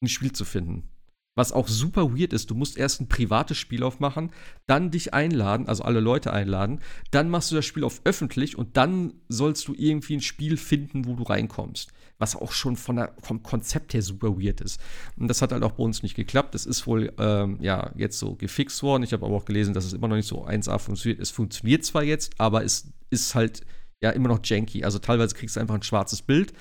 ein 0.02 0.08
Spiel 0.08 0.32
zu 0.32 0.46
finden. 0.46 0.88
Was 1.34 1.52
auch 1.52 1.68
super 1.68 2.16
weird 2.16 2.32
ist, 2.32 2.50
du 2.50 2.54
musst 2.54 2.78
erst 2.78 3.02
ein 3.02 3.08
privates 3.08 3.58
Spiel 3.58 3.82
aufmachen, 3.82 4.30
dann 4.66 4.90
dich 4.90 5.12
einladen, 5.12 5.68
also 5.68 5.82
alle 5.82 6.00
Leute 6.00 6.32
einladen, 6.32 6.80
dann 7.10 7.28
machst 7.28 7.50
du 7.50 7.54
das 7.54 7.66
Spiel 7.66 7.84
auf 7.84 8.00
öffentlich 8.04 8.56
und 8.56 8.78
dann 8.78 9.12
sollst 9.28 9.68
du 9.68 9.74
irgendwie 9.76 10.16
ein 10.16 10.22
Spiel 10.22 10.56
finden, 10.56 11.04
wo 11.04 11.14
du 11.14 11.24
reinkommst. 11.24 11.92
Was 12.22 12.36
auch 12.36 12.52
schon 12.52 12.76
von 12.76 12.96
der, 12.96 13.12
vom 13.20 13.42
Konzept 13.42 13.94
her 13.94 14.02
super 14.02 14.40
weird 14.40 14.60
ist. 14.60 14.80
Und 15.16 15.26
das 15.26 15.42
hat 15.42 15.50
halt 15.50 15.64
auch 15.64 15.72
bei 15.72 15.82
uns 15.82 16.04
nicht 16.04 16.14
geklappt. 16.14 16.54
Das 16.54 16.66
ist 16.66 16.86
wohl 16.86 17.12
ähm, 17.18 17.58
ja 17.60 17.90
jetzt 17.96 18.16
so 18.20 18.36
gefixt 18.36 18.84
worden. 18.84 19.02
Ich 19.02 19.12
habe 19.12 19.26
aber 19.26 19.34
auch 19.34 19.44
gelesen, 19.44 19.74
dass 19.74 19.84
es 19.84 19.92
immer 19.92 20.06
noch 20.06 20.14
nicht 20.14 20.28
so 20.28 20.46
1A 20.46 20.78
funktioniert. 20.78 21.20
Es 21.20 21.32
funktioniert 21.32 21.84
zwar 21.84 22.04
jetzt, 22.04 22.38
aber 22.38 22.62
es 22.64 22.92
ist 23.10 23.34
halt 23.34 23.62
ja 24.00 24.10
immer 24.10 24.28
noch 24.28 24.38
janky. 24.44 24.84
Also 24.84 25.00
teilweise 25.00 25.34
kriegst 25.34 25.56
du 25.56 25.60
einfach 25.60 25.74
ein 25.74 25.82
schwarzes 25.82 26.22
Bild 26.22 26.52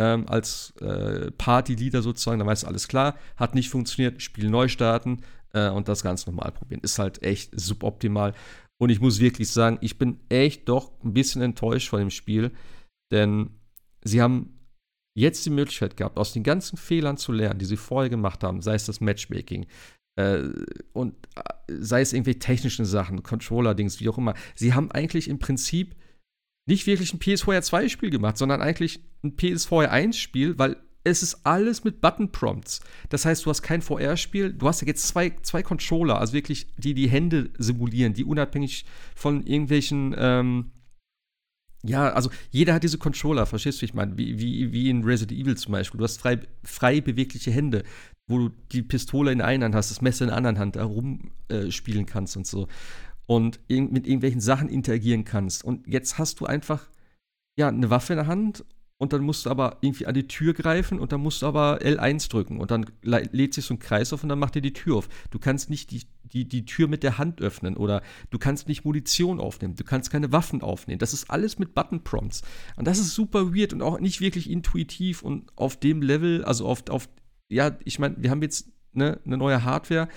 ähm, 0.00 0.26
als 0.28 0.72
äh, 0.80 1.30
Party-Leader 1.30 2.02
sozusagen, 2.02 2.38
dann 2.38 2.48
weißt 2.48 2.62
du, 2.62 2.66
alles 2.66 2.88
klar, 2.88 3.16
hat 3.36 3.54
nicht 3.54 3.68
funktioniert, 3.68 4.22
Spiel 4.22 4.48
neu 4.48 4.66
starten 4.66 5.20
äh, 5.52 5.68
und 5.68 5.88
das 5.88 6.02
Ganze 6.02 6.30
nochmal 6.30 6.52
probieren. 6.52 6.80
Ist 6.82 6.98
halt 6.98 7.22
echt 7.22 7.58
suboptimal. 7.58 8.34
Und 8.80 8.88
ich 8.88 9.00
muss 9.00 9.20
wirklich 9.20 9.50
sagen, 9.50 9.78
ich 9.82 9.98
bin 9.98 10.18
echt 10.30 10.68
doch 10.68 10.92
ein 11.04 11.12
bisschen 11.12 11.42
enttäuscht 11.42 11.90
von 11.90 11.98
dem 11.98 12.10
Spiel, 12.10 12.50
denn 13.12 13.50
sie 14.02 14.22
haben 14.22 14.59
jetzt 15.14 15.44
die 15.44 15.50
Möglichkeit 15.50 15.96
gehabt, 15.96 16.18
aus 16.18 16.32
den 16.32 16.42
ganzen 16.42 16.76
Fehlern 16.76 17.16
zu 17.16 17.32
lernen, 17.32 17.58
die 17.58 17.64
sie 17.64 17.76
vorher 17.76 18.10
gemacht 18.10 18.42
haben, 18.44 18.62
sei 18.62 18.74
es 18.74 18.86
das 18.86 19.00
Matchmaking, 19.00 19.66
äh, 20.16 20.48
und 20.92 21.14
äh, 21.36 21.42
sei 21.68 22.00
es 22.00 22.12
irgendwelche 22.12 22.38
technischen 22.38 22.84
Sachen, 22.84 23.22
Controller-Dings, 23.22 24.00
wie 24.00 24.08
auch 24.08 24.18
immer. 24.18 24.34
Sie 24.54 24.74
haben 24.74 24.90
eigentlich 24.90 25.28
im 25.28 25.38
Prinzip 25.38 25.96
nicht 26.68 26.86
wirklich 26.86 27.12
ein 27.12 27.20
PS4 27.20 27.62
2 27.62 27.88
Spiel 27.88 28.10
gemacht, 28.10 28.36
sondern 28.36 28.60
eigentlich 28.62 29.00
ein 29.24 29.36
PS4 29.36 29.88
1 29.88 30.16
Spiel, 30.16 30.58
weil 30.58 30.76
es 31.04 31.22
ist 31.22 31.46
alles 31.46 31.84
mit 31.84 32.00
Button 32.00 32.30
Prompts. 32.30 32.80
Das 33.08 33.24
heißt, 33.24 33.44
du 33.44 33.50
hast 33.50 33.62
kein 33.62 33.82
VR-Spiel, 33.82 34.52
du 34.52 34.68
hast 34.68 34.82
ja 34.82 34.86
jetzt 34.86 35.08
zwei, 35.08 35.30
zwei 35.42 35.62
Controller, 35.62 36.18
also 36.18 36.32
wirklich, 36.34 36.66
die 36.76 36.94
die 36.94 37.08
Hände 37.08 37.50
simulieren, 37.58 38.12
die 38.12 38.24
unabhängig 38.24 38.84
von 39.14 39.46
irgendwelchen, 39.46 40.14
ähm, 40.18 40.72
ja, 41.82 42.12
also 42.12 42.30
jeder 42.50 42.74
hat 42.74 42.82
diese 42.82 42.98
Controller, 42.98 43.46
verstehst 43.46 43.78
du, 43.78 43.82
wie 43.82 43.86
ich 43.86 43.94
meine? 43.94 44.16
Wie, 44.18 44.38
wie, 44.38 44.72
wie 44.72 44.90
in 44.90 45.02
Resident 45.04 45.40
Evil 45.40 45.56
zum 45.56 45.72
Beispiel. 45.72 45.98
Du 45.98 46.04
hast 46.04 46.20
frei, 46.20 46.40
frei 46.62 47.00
bewegliche 47.00 47.50
Hände, 47.50 47.84
wo 48.26 48.38
du 48.38 48.50
die 48.72 48.82
Pistole 48.82 49.32
in 49.32 49.38
der 49.38 49.46
einen 49.46 49.64
Hand 49.64 49.74
hast, 49.74 49.90
das 49.90 50.02
Messer 50.02 50.24
in 50.24 50.28
der 50.28 50.36
anderen 50.36 50.58
Hand 50.58 50.76
herumspielen 50.76 52.02
äh, 52.02 52.06
kannst 52.06 52.36
und 52.36 52.46
so 52.46 52.68
und 53.30 53.60
in, 53.68 53.92
mit 53.92 54.08
irgendwelchen 54.08 54.40
Sachen 54.40 54.68
interagieren 54.68 55.22
kannst. 55.22 55.62
Und 55.62 55.86
jetzt 55.86 56.18
hast 56.18 56.40
du 56.40 56.46
einfach 56.46 56.88
ja 57.56 57.68
eine 57.68 57.88
Waffe 57.88 58.14
in 58.14 58.16
der 58.16 58.26
Hand 58.26 58.64
und 58.98 59.12
dann 59.12 59.22
musst 59.22 59.46
du 59.46 59.50
aber 59.50 59.78
irgendwie 59.82 60.06
an 60.06 60.14
die 60.14 60.26
Tür 60.26 60.52
greifen 60.52 60.98
und 60.98 61.12
dann 61.12 61.20
musst 61.20 61.42
du 61.42 61.46
aber 61.46 61.80
L1 61.80 62.28
drücken 62.28 62.58
und 62.58 62.72
dann 62.72 62.86
lädt 63.02 63.54
sich 63.54 63.66
so 63.66 63.74
ein 63.74 63.78
Kreis 63.78 64.12
auf 64.12 64.24
und 64.24 64.30
dann 64.30 64.40
macht 64.40 64.56
dir 64.56 64.62
die 64.62 64.72
Tür 64.72 64.96
auf. 64.96 65.08
Du 65.30 65.38
kannst 65.38 65.70
nicht 65.70 65.92
die, 65.92 66.02
die, 66.32 66.48
die 66.48 66.64
Tür 66.64 66.88
mit 66.88 67.02
der 67.02 67.18
Hand 67.18 67.40
öffnen 67.40 67.76
oder 67.76 68.02
du 68.30 68.38
kannst 68.38 68.68
nicht 68.68 68.84
Munition 68.84 69.40
aufnehmen, 69.40 69.76
du 69.76 69.84
kannst 69.84 70.10
keine 70.10 70.32
Waffen 70.32 70.62
aufnehmen. 70.62 70.98
Das 70.98 71.12
ist 71.12 71.30
alles 71.30 71.58
mit 71.58 71.74
Button-Prompts. 71.74 72.42
Und 72.76 72.86
das 72.86 72.98
ist 72.98 73.14
super 73.14 73.54
weird 73.54 73.72
und 73.72 73.82
auch 73.82 74.00
nicht 74.00 74.20
wirklich 74.20 74.50
intuitiv 74.50 75.22
und 75.22 75.50
auf 75.56 75.78
dem 75.78 76.02
Level, 76.02 76.44
also 76.44 76.66
auf, 76.66 76.88
auf 76.88 77.08
ja, 77.50 77.76
ich 77.84 77.98
meine, 77.98 78.16
wir 78.18 78.30
haben 78.30 78.42
jetzt 78.42 78.70
ne, 78.92 79.20
eine 79.24 79.36
neue 79.36 79.64
Hardware 79.64 80.08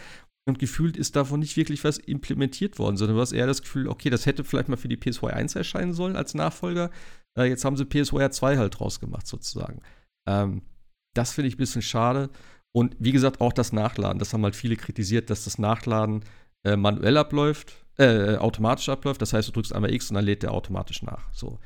und 0.45 0.59
gefühlt 0.59 0.97
ist 0.97 1.15
davon 1.15 1.39
nicht 1.39 1.55
wirklich 1.55 1.83
was 1.83 1.97
implementiert 1.97 2.77
worden, 2.77 2.97
sondern 2.97 3.15
du 3.15 3.21
hast 3.21 3.31
eher 3.31 3.47
das 3.47 3.61
Gefühl, 3.61 3.87
okay, 3.87 4.09
das 4.09 4.25
hätte 4.25 4.43
vielleicht 4.43 4.67
mal 4.67 4.77
für 4.77 4.89
die 4.89 4.97
PS4 4.97 5.29
1 5.29 5.55
erscheinen 5.55 5.93
sollen 5.93 6.15
als 6.15 6.33
Nachfolger. 6.33 6.91
Äh, 7.37 7.45
jetzt 7.45 7.63
haben 7.63 7.77
sie 7.77 7.85
PS4 7.85 8.31
2 8.31 8.57
halt 8.57 8.79
draus 8.79 8.99
gemacht, 8.99 9.25
sozusagen. 9.25 9.79
Ähm, 10.27 10.61
das 11.15 11.31
finde 11.31 11.47
ich 11.47 11.55
ein 11.55 11.57
bisschen 11.59 11.81
schade. 11.81 12.29
Und 12.75 12.95
wie 12.99 13.11
gesagt, 13.11 13.39
auch 13.39 13.53
das 13.53 13.71
Nachladen. 13.71 14.19
Das 14.19 14.33
haben 14.33 14.43
halt 14.43 14.55
viele 14.55 14.75
kritisiert, 14.75 15.29
dass 15.29 15.43
das 15.43 15.59
Nachladen 15.59 16.23
äh, 16.65 16.75
manuell 16.75 17.17
abläuft, 17.17 17.85
äh, 17.97 18.35
automatisch 18.35 18.89
abläuft. 18.89 19.21
Das 19.21 19.33
heißt, 19.33 19.47
du 19.47 19.51
drückst 19.51 19.73
einmal 19.73 19.93
X 19.93 20.09
und 20.09 20.15
dann 20.15 20.25
lädt 20.25 20.43
der 20.43 20.53
automatisch 20.53 21.03
nach. 21.03 21.31
So. 21.33 21.59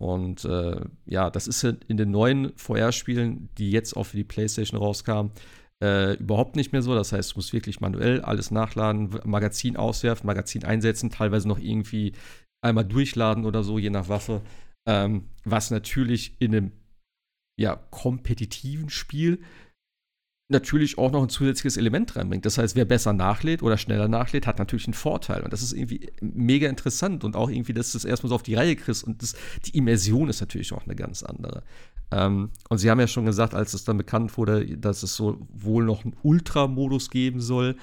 Und 0.00 0.44
äh, 0.44 0.80
ja, 1.06 1.30
das 1.30 1.46
ist 1.46 1.64
in 1.64 1.96
den 1.96 2.10
neuen 2.10 2.52
VR-Spielen, 2.56 3.48
die 3.58 3.70
jetzt 3.70 3.96
auch 3.96 4.04
für 4.04 4.16
die 4.16 4.24
PlayStation 4.24 4.78
rauskamen, 4.78 5.32
äh, 5.82 6.14
überhaupt 6.14 6.56
nicht 6.56 6.72
mehr 6.72 6.82
so. 6.82 6.94
Das 6.94 7.12
heißt, 7.12 7.32
du 7.32 7.38
musst 7.38 7.52
wirklich 7.52 7.80
manuell 7.80 8.20
alles 8.20 8.50
nachladen, 8.50 9.10
Magazin 9.24 9.76
auswerfen, 9.76 10.26
Magazin 10.26 10.64
einsetzen, 10.64 11.10
teilweise 11.10 11.48
noch 11.48 11.58
irgendwie 11.58 12.12
einmal 12.62 12.84
durchladen 12.84 13.44
oder 13.44 13.62
so, 13.62 13.78
je 13.78 13.90
nach 13.90 14.08
Waffe. 14.08 14.42
Ähm, 14.86 15.28
was 15.44 15.70
natürlich 15.70 16.36
in 16.40 16.54
einem 16.54 16.72
ja, 17.58 17.76
kompetitiven 17.90 18.90
Spiel 18.90 19.42
natürlich 20.48 20.98
auch 20.98 21.10
noch 21.10 21.22
ein 21.22 21.28
zusätzliches 21.28 21.76
Element 21.76 22.16
reinbringt. 22.16 22.44
Das 22.44 22.58
heißt, 22.58 22.76
wer 22.76 22.84
besser 22.84 23.12
nachlädt 23.12 23.62
oder 23.62 23.78
schneller 23.78 24.08
nachlädt, 24.08 24.46
hat 24.46 24.58
natürlich 24.58 24.86
einen 24.86 24.94
Vorteil. 24.94 25.42
Und 25.42 25.52
das 25.52 25.62
ist 25.62 25.72
irgendwie 25.72 26.10
mega 26.20 26.68
interessant 26.68 27.24
und 27.24 27.34
auch 27.34 27.48
irgendwie, 27.48 27.72
dass 27.72 27.92
du 27.92 27.96
das 27.96 28.04
erstmal 28.04 28.28
so 28.28 28.34
auf 28.34 28.42
die 28.42 28.54
Reihe 28.54 28.76
kriegst. 28.76 29.04
Und 29.04 29.22
das, 29.22 29.34
die 29.64 29.76
Immersion 29.76 30.28
ist 30.28 30.40
natürlich 30.40 30.72
auch 30.72 30.84
eine 30.84 30.96
ganz 30.96 31.22
andere. 31.22 31.62
Ähm, 32.10 32.50
und 32.68 32.78
sie 32.78 32.90
haben 32.90 33.00
ja 33.00 33.06
schon 33.06 33.24
gesagt, 33.24 33.54
als 33.54 33.72
es 33.72 33.84
dann 33.84 33.96
bekannt 33.96 34.36
wurde, 34.36 34.76
dass 34.76 35.02
es 35.02 35.16
so 35.16 35.46
wohl 35.50 35.84
noch 35.84 36.04
einen 36.04 36.16
Ultra-Modus 36.22 37.10
geben 37.10 37.40
soll, 37.40 37.76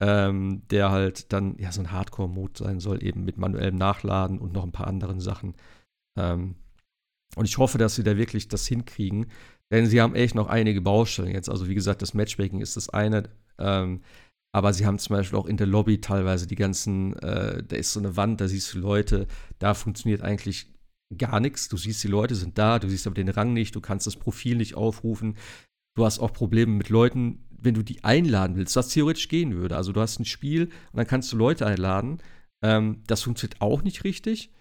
ähm, 0.00 0.62
der 0.70 0.90
halt 0.90 1.32
dann 1.32 1.56
ja 1.58 1.72
so 1.72 1.80
ein 1.80 1.90
Hardcore-Mode 1.90 2.64
sein 2.64 2.78
soll, 2.78 3.02
eben 3.02 3.24
mit 3.24 3.38
manuellem 3.38 3.76
Nachladen 3.76 4.38
und 4.38 4.52
noch 4.52 4.64
ein 4.64 4.72
paar 4.72 4.86
anderen 4.86 5.18
Sachen. 5.18 5.54
Ähm, 6.16 6.54
und 7.36 7.46
ich 7.46 7.58
hoffe, 7.58 7.78
dass 7.78 7.96
sie 7.96 8.04
da 8.04 8.16
wirklich 8.16 8.48
das 8.48 8.66
hinkriegen, 8.66 9.26
denn 9.72 9.86
sie 9.86 10.00
haben 10.00 10.14
echt 10.14 10.34
noch 10.34 10.48
einige 10.48 10.80
Baustellen 10.80 11.32
jetzt. 11.32 11.48
Also 11.48 11.68
wie 11.68 11.74
gesagt, 11.74 12.02
das 12.02 12.14
Matchmaking 12.14 12.60
ist 12.60 12.76
das 12.76 12.88
eine. 12.88 13.30
Ähm, 13.58 14.02
aber 14.54 14.72
sie 14.72 14.86
haben 14.86 14.98
zum 14.98 15.16
Beispiel 15.16 15.38
auch 15.38 15.46
in 15.46 15.56
der 15.56 15.66
Lobby 15.66 16.00
teilweise 16.00 16.46
die 16.46 16.54
ganzen, 16.54 17.14
äh, 17.18 17.62
da 17.62 17.76
ist 17.76 17.92
so 17.92 17.98
eine 17.98 18.16
Wand, 18.16 18.40
da 18.40 18.46
siehst 18.46 18.72
du 18.72 18.78
Leute, 18.78 19.26
da 19.58 19.74
funktioniert 19.74 20.22
eigentlich 20.22 20.72
gar 21.18 21.40
nichts. 21.40 21.68
Du 21.68 21.76
siehst, 21.76 22.04
die 22.04 22.08
Leute 22.08 22.36
sind 22.36 22.56
da, 22.56 22.78
du 22.78 22.88
siehst 22.88 23.06
aber 23.06 23.14
den 23.14 23.28
Rang 23.28 23.52
nicht, 23.52 23.74
du 23.74 23.80
kannst 23.80 24.06
das 24.06 24.16
Profil 24.16 24.56
nicht 24.56 24.76
aufrufen. 24.76 25.36
Du 25.96 26.04
hast 26.04 26.20
auch 26.20 26.32
Probleme 26.32 26.72
mit 26.72 26.88
Leuten, 26.88 27.44
wenn 27.50 27.74
du 27.74 27.82
die 27.82 28.04
einladen 28.04 28.56
willst, 28.56 28.76
was 28.76 28.88
theoretisch 28.88 29.28
gehen 29.28 29.54
würde. 29.54 29.76
Also 29.76 29.92
du 29.92 30.00
hast 30.00 30.20
ein 30.20 30.24
Spiel 30.24 30.66
und 30.66 30.96
dann 30.96 31.06
kannst 31.06 31.32
du 31.32 31.36
Leute 31.36 31.66
einladen. 31.66 32.18
Ähm, 32.62 33.02
das 33.06 33.22
funktioniert 33.22 33.60
auch 33.60 33.82
nicht 33.82 34.04
richtig. 34.04 34.52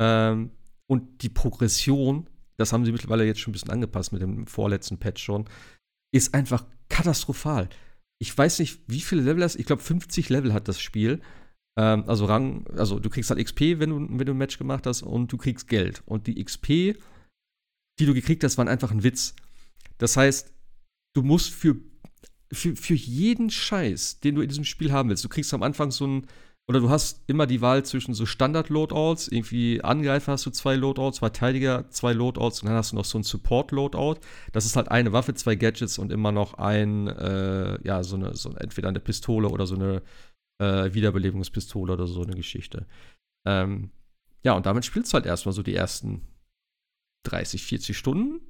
Ähm, 0.00 0.50
und 0.86 1.22
die 1.22 1.30
Progression 1.30 2.28
das 2.56 2.72
haben 2.72 2.84
sie 2.84 2.92
mittlerweile 2.92 3.24
jetzt 3.24 3.40
schon 3.40 3.50
ein 3.50 3.54
bisschen 3.54 3.70
angepasst 3.70 4.12
mit 4.12 4.22
dem 4.22 4.46
vorletzten 4.46 4.98
Patch 4.98 5.22
schon, 5.22 5.46
ist 6.14 6.34
einfach 6.34 6.64
katastrophal. 6.88 7.68
Ich 8.20 8.36
weiß 8.36 8.58
nicht, 8.60 8.80
wie 8.86 9.00
viele 9.00 9.22
Level 9.22 9.40
das, 9.40 9.56
ich 9.56 9.66
glaube 9.66 9.82
50 9.82 10.28
Level 10.28 10.52
hat 10.52 10.68
das 10.68 10.80
Spiel. 10.80 11.20
Ähm, 11.78 12.04
also 12.06 12.26
Rang, 12.26 12.66
also 12.76 12.98
du 12.98 13.10
kriegst 13.10 13.30
halt 13.30 13.44
XP, 13.44 13.78
wenn 13.78 13.90
du, 13.90 14.18
wenn 14.18 14.26
du 14.26 14.32
ein 14.32 14.38
Match 14.38 14.58
gemacht 14.58 14.86
hast 14.86 15.02
und 15.02 15.32
du 15.32 15.36
kriegst 15.36 15.68
Geld. 15.68 16.02
Und 16.06 16.26
die 16.26 16.42
XP, 16.42 16.66
die 16.66 18.06
du 18.06 18.14
gekriegt 18.14 18.44
hast, 18.44 18.58
waren 18.58 18.68
einfach 18.68 18.90
ein 18.90 19.02
Witz. 19.02 19.34
Das 19.98 20.16
heißt, 20.16 20.52
du 21.14 21.22
musst 21.22 21.50
für, 21.50 21.76
für, 22.52 22.76
für 22.76 22.94
jeden 22.94 23.50
Scheiß, 23.50 24.20
den 24.20 24.34
du 24.34 24.42
in 24.42 24.48
diesem 24.48 24.64
Spiel 24.64 24.92
haben 24.92 25.08
willst, 25.08 25.24
du 25.24 25.28
kriegst 25.28 25.52
am 25.54 25.62
Anfang 25.62 25.90
so 25.90 26.06
ein, 26.06 26.26
oder 26.68 26.80
du 26.80 26.90
hast 26.90 27.22
immer 27.26 27.46
die 27.46 27.60
Wahl 27.60 27.84
zwischen 27.84 28.14
so 28.14 28.24
Standard-Loadouts, 28.24 29.28
irgendwie 29.28 29.82
Angreifer 29.82 30.32
hast 30.32 30.46
du 30.46 30.50
zwei 30.50 30.76
Loadouts, 30.76 31.18
Verteidiger 31.18 31.90
zwei 31.90 32.12
Loadouts 32.12 32.62
und 32.62 32.68
dann 32.68 32.76
hast 32.76 32.92
du 32.92 32.96
noch 32.96 33.04
so 33.04 33.18
ein 33.18 33.24
Support-Loadout. 33.24 34.20
Das 34.52 34.64
ist 34.64 34.76
halt 34.76 34.88
eine 34.88 35.12
Waffe, 35.12 35.34
zwei 35.34 35.56
Gadgets 35.56 35.98
und 35.98 36.12
immer 36.12 36.30
noch 36.30 36.54
ein, 36.54 37.08
äh, 37.08 37.84
ja, 37.86 38.02
so 38.04 38.16
eine, 38.16 38.34
so 38.36 38.54
entweder 38.54 38.88
eine 38.88 39.00
Pistole 39.00 39.48
oder 39.48 39.66
so 39.66 39.74
eine 39.74 40.02
äh, 40.60 40.94
Wiederbelebungspistole 40.94 41.92
oder 41.92 42.06
so 42.06 42.22
eine 42.22 42.36
Geschichte. 42.36 42.86
Ähm, 43.44 43.90
ja, 44.44 44.52
und 44.52 44.64
damit 44.64 44.84
spielst 44.84 45.12
du 45.12 45.14
halt 45.14 45.26
erstmal 45.26 45.52
so 45.52 45.62
die 45.62 45.74
ersten 45.74 46.22
30, 47.26 47.64
40 47.64 47.98
Stunden 47.98 48.40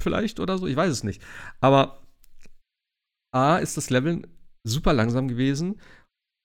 vielleicht 0.00 0.38
oder 0.38 0.58
so, 0.58 0.66
ich 0.66 0.76
weiß 0.76 0.92
es 0.92 1.02
nicht. 1.02 1.22
Aber 1.60 2.06
A 3.34 3.56
ist 3.58 3.76
das 3.76 3.90
Leveln 3.90 4.26
super 4.64 4.92
langsam 4.92 5.28
gewesen 5.28 5.80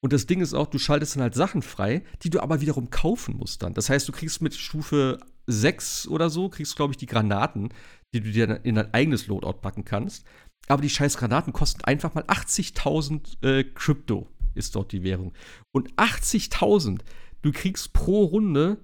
und 0.03 0.13
das 0.13 0.25
Ding 0.25 0.41
ist 0.41 0.53
auch, 0.53 0.67
du 0.67 0.79
schaltest 0.79 1.15
dann 1.15 1.23
halt 1.23 1.35
Sachen 1.35 1.61
frei, 1.61 2.03
die 2.23 2.31
du 2.31 2.39
aber 2.41 2.59
wiederum 2.59 2.89
kaufen 2.89 3.37
musst 3.37 3.61
dann. 3.61 3.73
Das 3.73 3.89
heißt, 3.89 4.07
du 4.07 4.11
kriegst 4.11 4.41
mit 4.41 4.55
Stufe 4.55 5.19
6 5.45 6.07
oder 6.07 6.29
so, 6.29 6.49
kriegst, 6.49 6.75
glaube 6.75 6.93
ich, 6.93 6.97
die 6.97 7.05
Granaten, 7.05 7.69
die 8.13 8.21
du 8.21 8.31
dir 8.31 8.65
in 8.65 8.75
dein 8.75 8.93
eigenes 8.93 9.27
Loadout 9.27 9.59
packen 9.61 9.85
kannst. 9.85 10.25
Aber 10.67 10.81
die 10.81 10.89
scheiß 10.89 11.17
Granaten 11.17 11.53
kosten 11.53 11.83
einfach 11.83 12.15
mal 12.15 12.23
80.000 12.23 13.45
äh, 13.45 13.63
Krypto, 13.63 14.27
ist 14.55 14.75
dort 14.75 14.91
die 14.91 15.03
Währung. 15.03 15.33
Und 15.71 15.93
80.000, 15.93 17.01
du 17.43 17.51
kriegst 17.51 17.93
pro 17.93 18.23
Runde, 18.23 18.77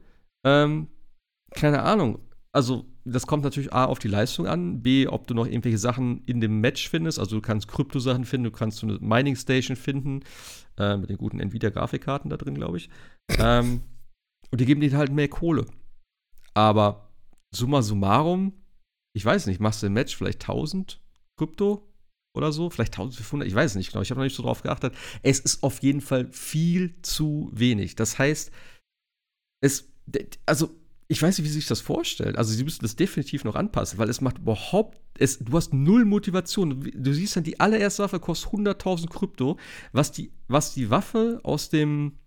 ähm, 0.45 0.87
keine 1.51 1.81
Ahnung, 1.81 2.19
also 2.51 2.85
das 3.09 3.27
kommt 3.27 3.43
natürlich 3.43 3.73
A 3.73 3.85
auf 3.85 3.99
die 3.99 4.07
Leistung 4.07 4.47
an, 4.47 4.81
B, 4.81 5.07
ob 5.07 5.27
du 5.27 5.33
noch 5.33 5.45
irgendwelche 5.45 5.77
Sachen 5.77 6.23
in 6.25 6.41
dem 6.41 6.59
Match 6.59 6.89
findest. 6.89 7.19
Also 7.19 7.37
du 7.37 7.41
kannst 7.41 7.67
Krypto-Sachen 7.67 8.25
finden, 8.25 8.45
du 8.45 8.51
kannst 8.51 8.79
so 8.79 8.87
eine 8.87 8.99
Mining 8.99 9.35
Station 9.35 9.75
finden, 9.75 10.23
äh, 10.77 10.97
mit 10.97 11.09
den 11.09 11.17
guten 11.17 11.39
Nvidia-Grafikkarten 11.39 12.29
da 12.29 12.37
drin, 12.37 12.55
glaube 12.55 12.77
ich. 12.77 12.89
ähm, 13.39 13.81
und 14.51 14.61
die 14.61 14.65
geben 14.65 14.81
dir 14.81 14.97
halt 14.97 15.11
mehr 15.11 15.27
Kohle. 15.27 15.65
Aber 16.53 17.11
summa 17.51 17.81
summarum, 17.81 18.53
ich 19.13 19.25
weiß 19.25 19.47
nicht, 19.47 19.59
machst 19.59 19.81
du 19.81 19.87
im 19.87 19.93
Match 19.93 20.15
vielleicht 20.15 20.41
1000 20.41 21.01
Krypto 21.37 21.87
oder 22.35 22.51
so, 22.51 22.69
vielleicht 22.69 22.93
1500, 22.93 23.47
ich 23.47 23.55
weiß 23.55 23.75
nicht 23.75 23.91
genau, 23.91 24.01
ich 24.01 24.11
habe 24.11 24.19
noch 24.19 24.25
nicht 24.25 24.35
so 24.35 24.43
drauf 24.43 24.61
geachtet. 24.61 24.93
Es 25.23 25.39
ist 25.39 25.63
auf 25.63 25.79
jeden 25.81 26.01
Fall 26.01 26.31
viel 26.31 27.01
zu 27.01 27.49
wenig. 27.53 27.95
Das 27.95 28.19
heißt, 28.19 28.51
es, 29.61 29.91
also 30.45 30.76
ich 31.09 31.21
weiß 31.21 31.37
nicht, 31.37 31.45
wie 31.45 31.49
sie 31.49 31.59
sich 31.59 31.67
das 31.67 31.79
vorstellt. 31.79 32.37
Also 32.37 32.53
sie 32.53 32.63
müssen 32.63 32.81
das 32.81 32.95
definitiv 32.95 33.45
noch 33.45 33.55
anpassen, 33.55 33.97
weil 33.97 34.09
es 34.09 34.19
macht 34.19 34.39
überhaupt, 34.39 34.99
es, 35.17 35.39
du 35.39 35.55
hast 35.55 35.73
null 35.73 36.03
Motivation. 36.03 36.91
Du 36.93 37.13
siehst 37.13 37.35
dann, 37.35 37.43
die 37.43 37.59
allererste 37.59 38.03
Waffe 38.03 38.19
kostet 38.19 38.51
100.000 38.51 39.09
Krypto, 39.09 39.57
was 39.93 40.11
die, 40.11 40.31
was 40.47 40.73
die 40.73 40.89
Waffe 40.89 41.39
aus 41.43 41.69
dem, 41.69 42.17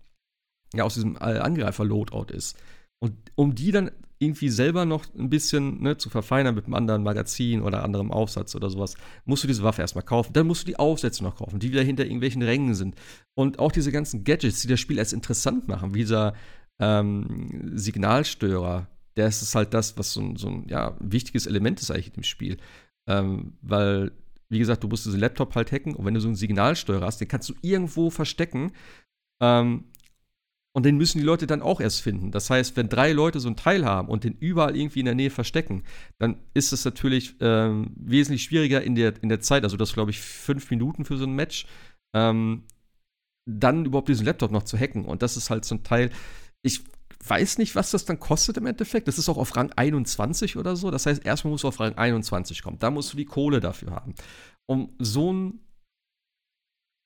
ja, 0.73 0.83
aus 0.83 0.95
diesem 0.95 1.17
Angreifer-Loadout 1.17 2.33
ist. 2.33 2.57
Und 2.99 3.13
um 3.35 3.53
die 3.53 3.71
dann 3.71 3.91
irgendwie 4.21 4.49
selber 4.49 4.85
noch 4.85 5.05
ein 5.15 5.29
bisschen 5.29 5.81
ne, 5.81 5.97
zu 5.97 6.09
verfeinern 6.09 6.53
mit 6.53 6.65
einem 6.65 6.75
anderen 6.75 7.01
Magazin 7.01 7.61
oder 7.61 7.83
anderem 7.83 8.11
Aufsatz 8.11 8.55
oder 8.55 8.69
sowas, 8.69 8.95
musst 9.25 9.43
du 9.43 9.47
diese 9.47 9.63
Waffe 9.63 9.81
erstmal 9.81 10.05
kaufen. 10.05 10.33
Dann 10.33 10.45
musst 10.45 10.63
du 10.63 10.67
die 10.67 10.77
Aufsätze 10.77 11.23
noch 11.23 11.35
kaufen, 11.35 11.59
die 11.59 11.71
wieder 11.71 11.81
hinter 11.81 12.05
irgendwelchen 12.05 12.43
Rängen 12.43 12.75
sind. 12.75 12.95
Und 13.33 13.57
auch 13.57 13.71
diese 13.71 13.91
ganzen 13.91 14.23
Gadgets, 14.23 14.61
die 14.61 14.67
das 14.67 14.79
Spiel 14.79 14.99
als 14.99 15.13
interessant 15.13 15.67
machen, 15.67 15.95
wie 15.95 15.99
dieser 15.99 16.35
ähm, 16.81 17.71
Signalstörer, 17.77 18.87
das 19.15 19.41
ist 19.41 19.55
halt 19.55 19.73
das, 19.73 19.97
was 19.97 20.13
so 20.13 20.21
ein, 20.21 20.35
so 20.35 20.47
ein 20.47 20.67
ja, 20.67 20.95
wichtiges 20.99 21.45
Element 21.45 21.79
ist 21.79 21.91
eigentlich 21.91 22.15
im 22.17 22.23
Spiel. 22.23 22.57
Ähm, 23.07 23.53
weil, 23.61 24.11
wie 24.49 24.59
gesagt, 24.59 24.83
du 24.83 24.87
musst 24.87 25.05
diesen 25.05 25.19
Laptop 25.19 25.55
halt 25.55 25.71
hacken 25.71 25.95
und 25.95 26.05
wenn 26.05 26.13
du 26.13 26.19
so 26.19 26.27
einen 26.27 26.35
Signalsteuer 26.35 27.01
hast, 27.01 27.21
den 27.21 27.27
kannst 27.27 27.49
du 27.49 27.53
irgendwo 27.61 28.09
verstecken. 28.09 28.73
Ähm, 29.41 29.85
und 30.73 30.85
den 30.85 30.95
müssen 30.95 31.19
die 31.19 31.25
Leute 31.25 31.47
dann 31.47 31.61
auch 31.61 31.81
erst 31.81 32.01
finden. 32.01 32.31
Das 32.31 32.49
heißt, 32.49 32.77
wenn 32.77 32.87
drei 32.87 33.11
Leute 33.11 33.41
so 33.41 33.49
ein 33.49 33.57
Teil 33.57 33.85
haben 33.85 34.07
und 34.07 34.23
den 34.23 34.37
überall 34.39 34.75
irgendwie 34.77 35.01
in 35.01 35.05
der 35.05 35.15
Nähe 35.15 35.29
verstecken, 35.29 35.83
dann 36.17 36.37
ist 36.53 36.71
es 36.71 36.85
natürlich 36.85 37.35
ähm, 37.41 37.91
wesentlich 37.97 38.43
schwieriger 38.43 38.81
in 38.81 38.95
der, 38.95 39.21
in 39.21 39.27
der 39.27 39.41
Zeit. 39.41 39.63
Also, 39.65 39.75
das 39.75 39.93
glaube 39.93 40.11
ich 40.11 40.21
fünf 40.21 40.71
Minuten 40.71 41.03
für 41.03 41.17
so 41.17 41.25
ein 41.25 41.35
Match. 41.35 41.65
Ähm, 42.15 42.63
dann 43.45 43.85
überhaupt 43.85 44.07
diesen 44.07 44.25
Laptop 44.25 44.51
noch 44.51 44.63
zu 44.63 44.77
hacken. 44.77 45.03
Und 45.03 45.23
das 45.23 45.35
ist 45.35 45.49
halt 45.49 45.65
so 45.65 45.75
ein 45.75 45.83
Teil, 45.83 46.09
ich 46.63 46.81
weiß 47.27 47.57
nicht, 47.57 47.75
was 47.75 47.91
das 47.91 48.05
dann 48.05 48.19
kostet 48.19 48.57
im 48.57 48.65
Endeffekt. 48.65 49.07
Das 49.07 49.17
ist 49.17 49.29
auch 49.29 49.37
auf 49.37 49.55
Rang 49.55 49.71
21 49.71 50.57
oder 50.57 50.75
so. 50.75 50.91
Das 50.91 51.05
heißt, 51.05 51.25
erstmal 51.25 51.51
musst 51.51 51.63
du 51.63 51.67
auf 51.67 51.79
Rang 51.79 51.95
21 51.95 52.61
kommen. 52.61 52.79
Da 52.79 52.89
musst 52.91 53.13
du 53.13 53.17
die 53.17 53.25
Kohle 53.25 53.59
dafür 53.59 53.91
haben. 53.91 54.15
Um 54.67 54.93
so 54.99 55.31
ein, 55.31 55.59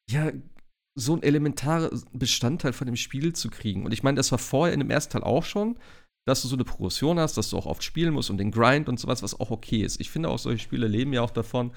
ja, 0.09 0.31
so 0.97 1.15
ein 1.15 1.23
elementarer 1.23 1.91
Bestandteil 2.13 2.73
von 2.73 2.87
dem 2.87 2.95
Spiel 2.95 3.33
zu 3.33 3.49
kriegen. 3.49 3.85
Und 3.85 3.91
ich 3.91 4.03
meine, 4.03 4.15
das 4.15 4.31
war 4.31 4.39
vorher 4.39 4.73
in 4.73 4.79
dem 4.79 4.89
ersten 4.89 5.13
Teil 5.13 5.23
auch 5.23 5.43
schon, 5.43 5.77
dass 6.25 6.41
du 6.41 6.47
so 6.47 6.55
eine 6.55 6.63
Progression 6.63 7.19
hast, 7.19 7.37
dass 7.37 7.49
du 7.49 7.57
auch 7.57 7.65
oft 7.65 7.83
spielen 7.83 8.13
musst 8.13 8.29
und 8.29 8.37
den 8.37 8.51
Grind 8.51 8.87
und 8.87 8.99
sowas, 8.99 9.21
was 9.21 9.39
auch 9.39 9.51
okay 9.51 9.81
ist. 9.81 9.99
Ich 9.99 10.09
finde 10.09 10.29
auch, 10.29 10.39
solche 10.39 10.63
Spiele 10.63 10.87
leben 10.87 11.13
ja 11.13 11.21
auch 11.21 11.31
davon, 11.31 11.71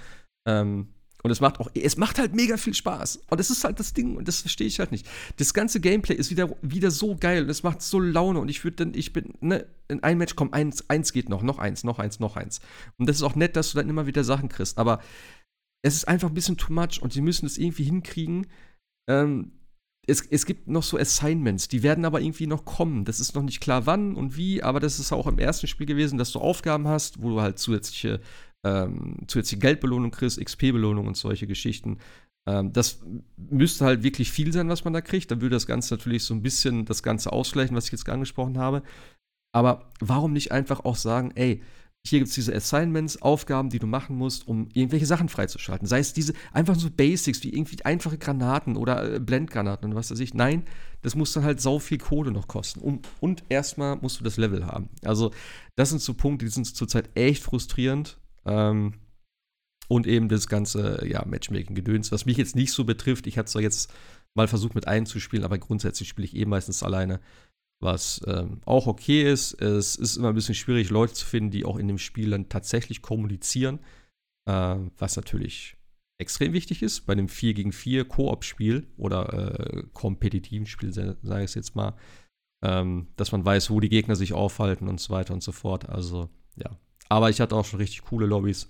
ähm, 0.47 0.95
und 1.23 1.31
es 1.31 1.41
macht 1.41 1.59
auch, 1.59 1.71
es 1.75 1.97
macht 1.97 2.19
halt 2.19 2.35
mega 2.35 2.57
viel 2.57 2.75
Spaß. 2.75 3.23
Und 3.29 3.41
das 3.41 3.51
ist 3.51 3.65
halt 3.65 3.81
das 3.81 3.93
Ding, 3.93 4.17
und 4.17 4.29
das 4.29 4.41
verstehe 4.41 4.67
ich 4.67 4.79
halt 4.79 4.93
nicht. 4.93 5.07
Das 5.37 5.53
ganze 5.53 5.81
Gameplay 5.81 6.15
ist 6.15 6.31
wieder, 6.31 6.55
wieder 6.63 6.91
so 6.91 7.17
geil 7.17 7.43
und 7.43 7.51
es 7.51 7.65
macht 7.65 7.83
so 7.83 7.99
Laune. 7.99 8.39
Und 8.39 8.49
ich 8.49 8.63
würde 8.63 8.77
dann, 8.77 8.95
ich 8.95 9.13
bin, 9.13 9.35
ne, 9.41 9.67
in 9.89 10.03
ein 10.03 10.19
Match 10.19 10.37
kommt 10.37 10.55
eins, 10.55 10.89
eins 10.89 11.13
geht 11.13 11.29
noch, 11.29 11.43
noch 11.43 11.59
eins, 11.59 11.83
noch 11.83 11.99
eins, 11.99 12.21
noch 12.21 12.37
eins. 12.37 12.61
Und 12.99 13.09
das 13.09 13.17
ist 13.17 13.23
auch 13.23 13.35
nett, 13.35 13.57
dass 13.57 13.73
du 13.73 13.79
dann 13.79 13.89
immer 13.89 14.07
wieder 14.07 14.23
Sachen 14.23 14.49
kriegst. 14.49 14.79
Aber 14.79 15.01
es 15.83 15.95
ist 15.95 16.07
einfach 16.07 16.29
ein 16.29 16.35
bisschen 16.35 16.57
too 16.57 16.73
much 16.73 17.03
und 17.03 17.13
sie 17.13 17.21
müssen 17.21 17.47
es 17.47 17.59
irgendwie 17.59 17.85
hinkriegen. 17.85 18.47
Ähm, 19.11 19.53
es, 20.07 20.23
es 20.23 20.47
gibt 20.47 20.69
noch 20.69 20.83
so 20.83 20.97
Assignments, 20.97 21.69
die 21.69 21.83
werden 21.83 22.05
aber 22.05 22.21
irgendwie 22.21 22.47
noch 22.47 22.65
kommen. 22.65 23.05
Das 23.05 23.21
ist 23.21 23.35
noch 23.35 23.43
nicht 23.43 23.61
klar 23.61 23.87
wann 23.87 24.15
und 24.15 24.37
wie, 24.37 24.63
aber 24.63 24.81
das 24.81 24.99
ist 24.99 25.13
auch 25.13 25.27
im 25.27 25.39
ersten 25.39 25.67
Spiel 25.67 25.87
gewesen, 25.87 26.17
dass 26.17 26.33
du 26.33 26.39
Aufgaben 26.39 26.89
hast, 26.89 27.21
wo 27.21 27.29
du 27.31 27.41
halt 27.41 27.59
zusätzliche 27.59 28.21
ähm, 28.65 29.17
zusätzliche 29.27 29.61
Geldbelohnung 29.61 30.11
kriegst, 30.11 30.41
XP-Belohnung 30.41 31.07
und 31.07 31.17
solche 31.17 31.47
Geschichten. 31.47 31.99
Ähm, 32.47 32.73
das 32.73 33.01
müsste 33.37 33.85
halt 33.85 34.03
wirklich 34.03 34.33
viel 34.33 34.53
sein, 34.53 34.69
was 34.69 34.85
man 34.85 34.93
da 34.93 35.01
kriegt. 35.01 35.31
Dann 35.31 35.41
würde 35.41 35.57
das 35.57 35.67
Ganze 35.67 35.95
natürlich 35.95 36.25
so 36.25 36.35
ein 36.35 36.43
bisschen 36.43 36.85
das 36.85 37.03
Ganze 37.03 37.33
ausgleichen, 37.33 37.77
was 37.77 37.87
ich 37.87 37.93
jetzt 37.93 38.09
angesprochen 38.09 38.59
habe. 38.59 38.83
Aber 39.53 39.91
warum 40.01 40.33
nicht 40.33 40.53
einfach 40.53 40.85
auch 40.85 40.97
sagen, 40.97 41.33
ey, 41.35 41.63
hier 42.07 42.21
gibt 42.21 42.29
es 42.29 42.35
diese 42.35 42.55
Assignments, 42.55 43.21
Aufgaben, 43.21 43.71
die 43.71 43.79
du 43.79 43.87
machen 43.87 44.17
musst, 44.17 44.47
um 44.49 44.69
irgendwelche 44.73 45.07
Sachen 45.07 45.29
freizuschalten. 45.29 45.87
Sei 45.87 45.99
es 45.99 46.13
diese 46.13 46.33
einfach 46.53 46.77
so 46.77 46.91
Basics 46.91 47.43
wie 47.43 47.53
irgendwie 47.53 47.85
einfache 47.85 48.19
Granaten 48.19 48.77
oder 48.77 49.15
äh, 49.15 49.21
Blendgranaten 49.21 49.91
und 49.91 49.97
was 49.97 50.11
weiß 50.11 50.21
ich. 50.21 50.33
Nein, 50.33 50.65
das 51.03 51.15
muss 51.15 51.33
dann 51.33 51.45
halt 51.45 51.61
sau 51.61 51.79
viel 51.79 51.99
Kohle 51.99 52.31
noch 52.31 52.49
kosten. 52.49 52.81
Um, 52.81 53.03
und 53.21 53.45
erstmal 53.49 53.97
musst 53.97 54.21
du 54.21 54.25
das 54.25 54.37
Level 54.37 54.67
haben. 54.67 54.89
Also, 55.05 55.33
das 55.77 55.91
sind 55.91 56.01
so 56.01 56.15
Punkte, 56.15 56.47
die 56.47 56.51
sind 56.51 56.65
zurzeit 56.65 57.11
echt 57.15 57.43
frustrierend. 57.43 58.19
Ähm, 58.49 58.95
Und 59.89 60.07
eben 60.07 60.29
das 60.29 60.49
ganze, 60.49 61.07
ja, 61.07 61.25
Matchmaking-Gedöns, 61.25 62.13
was 62.13 62.27
mich 62.27 62.37
jetzt 62.37 62.57
nicht 62.57 62.73
so 62.73 62.85
betrifft. 62.85 63.27
Ich 63.27 63.39
hatte 63.39 63.51
zwar 63.51 63.63
jetzt 63.63 63.93
mal 64.35 64.49
versucht, 64.49 64.75
mit 64.75 64.87
einem 64.87 65.07
zu 65.07 65.19
spielen, 65.21 65.45
aber 65.45 65.59
grundsätzlich 65.59 66.09
spiele 66.09 66.27
ich 66.27 66.37
eh 66.37 66.45
meistens 66.45 66.83
alleine, 66.83 67.21
was 67.81 68.21
ähm, 68.27 68.61
auch 68.67 68.87
okay 68.87 69.31
ist. 69.33 69.55
Es 69.63 69.97
ist 69.97 70.17
immer 70.17 70.29
ein 70.31 70.35
bisschen 70.35 70.55
schwierig, 70.55 70.91
Leute 70.91 71.15
zu 71.15 71.25
finden, 71.27 71.51
die 71.51 71.65
auch 71.65 71.79
in 71.79 71.89
dem 71.89 71.99
Spiel 71.99 72.31
dann 72.31 72.49
tatsächlich 72.51 73.01
kommunizieren, 73.03 73.81
äh, 74.47 74.77
was 74.99 75.17
natürlich 75.17 75.77
extrem 76.21 76.53
wichtig 76.53 76.83
ist 76.83 77.07
bei 77.07 77.13
einem 77.15 77.29
4 77.29 77.55
gegen 77.55 77.73
4 77.73 78.05
Koop-Spiel 78.05 78.89
oder 78.97 79.33
äh, 79.33 79.85
kompetitiven 79.95 80.67
Spiel, 80.67 80.93
sage 80.93 81.17
ich 81.23 81.51
es 81.51 81.55
jetzt 81.55 81.77
mal, 81.77 81.95
ähm, 82.65 83.09
dass 83.17 83.33
man 83.33 83.45
weiß, 83.45 83.71
wo 83.71 83.81
die 83.81 83.89
Gegner 83.89 84.17
sich 84.17 84.33
aufhalten 84.35 84.89
und 84.89 85.01
so 85.01 85.15
weiter 85.15 85.33
und 85.33 85.43
so 85.43 85.53
fort. 85.53 85.89
Also, 85.89 86.29
ja. 86.57 86.79
Aber 87.09 87.31
ich 87.31 87.41
hatte 87.41 87.57
auch 87.57 87.65
schon 87.65 87.81
richtig 87.81 88.03
coole 88.03 88.27
Lobbys 88.27 88.69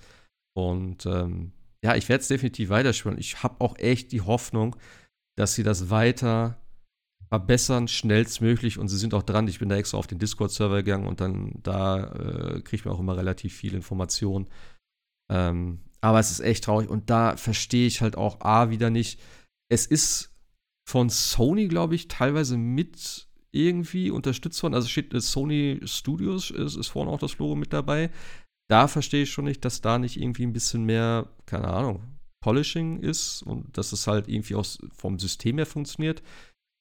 und 0.57 1.07
ähm, 1.07 1.53
ja, 1.85 1.95
ich 1.95 2.09
werde 2.09 2.23
es 2.23 2.29
definitiv 2.29 2.71
weiterspielen. 2.71 3.19
Ich 3.19 3.43
habe 3.43 3.61
auch 3.61 3.79
echt 3.79 4.13
die 4.13 4.21
Hoffnung, 4.21 4.77
dass 5.37 5.55
sie 5.55 5.63
das 5.63 5.91
weiter 5.91 6.61
verbessern, 7.29 7.89
schnellstmöglich 7.89 8.79
und 8.79 8.89
sie 8.89 8.97
sind 8.97 9.15
auch 9.15 9.23
dran. 9.23 9.49
Ich 9.49 9.59
bin 9.59 9.69
da 9.69 9.77
extra 9.77 9.99
auf 9.99 10.07
den 10.07 10.19
Discord-Server 10.19 10.83
gegangen 10.83 11.07
und 11.07 11.21
dann 11.21 11.53
da 11.63 12.05
äh, 12.13 12.61
kriegt 12.63 12.85
man 12.85 12.95
auch 12.95 13.01
immer 13.01 13.17
relativ 13.17 13.55
viel 13.55 13.75
Informationen. 13.75 14.49
Ähm, 15.31 15.81
aber 16.01 16.21
es 16.21 16.31
ist 16.31 16.41
echt 16.41 16.65
traurig 16.65 16.89
und 16.89 17.11
da 17.11 17.37
verstehe 17.37 17.87
ich 17.87 18.01
halt 18.01 18.17
auch 18.17 18.41
A 18.41 18.71
wieder 18.71 18.91
nicht. 18.91 19.21
Es 19.71 19.87
ist 19.87 20.35
von 20.89 21.11
Sony, 21.11 21.69
glaube 21.69 21.95
ich, 21.95 22.09
teilweise 22.09 22.57
mit 22.57 23.28
irgendwie 23.53 24.11
unterstützt 24.11 24.63
worden. 24.63 24.75
Also 24.75 24.89
steht 24.89 25.13
äh, 25.15 25.21
Sony 25.21 25.81
Studios, 25.85 26.51
ist, 26.51 26.77
ist 26.77 26.89
vorne 26.89 27.11
auch 27.11 27.19
das 27.19 27.39
Logo 27.39 27.55
mit 27.55 27.73
dabei. 27.73 28.11
Da 28.71 28.89
verstehe 28.89 29.23
ich 29.23 29.31
schon 29.31 29.47
nicht, 29.47 29.65
dass 29.65 29.81
da 29.81 29.99
nicht 29.99 30.21
irgendwie 30.21 30.45
ein 30.45 30.53
bisschen 30.53 30.85
mehr, 30.85 31.29
keine 31.47 31.69
Ahnung, 31.69 32.03
Polishing 32.43 33.01
ist 33.01 33.43
und 33.43 33.77
dass 33.77 33.93
es 33.93 34.07
halt 34.07 34.29
irgendwie 34.29 34.55
auch 34.55 34.67
vom 34.95 35.19
System 35.19 35.57
her 35.57 35.67
funktioniert. 35.67 36.23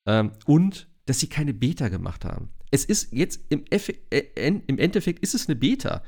Ähm, 0.07 0.31
und 0.45 0.87
dass 1.05 1.19
sie 1.19 1.27
keine 1.27 1.53
Beta 1.53 1.87
gemacht 1.87 2.25
haben. 2.25 2.49
Es 2.69 2.83
ist 2.83 3.13
jetzt 3.13 3.41
im, 3.49 3.63
Eff 3.69 3.89
äh, 4.09 4.23
im 4.35 4.77
Endeffekt 4.77 5.19
ist 5.19 5.33
es 5.33 5.47
eine 5.47 5.55
Beta. 5.55 6.03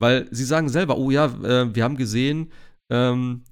Weil 0.00 0.28
sie 0.30 0.44
sagen 0.44 0.68
selber, 0.68 0.98
oh 0.98 1.10
ja, 1.10 1.26
äh, 1.26 1.74
wir 1.74 1.84
haben 1.84 1.96
gesehen, 1.96 2.50
ähm, 2.90 3.42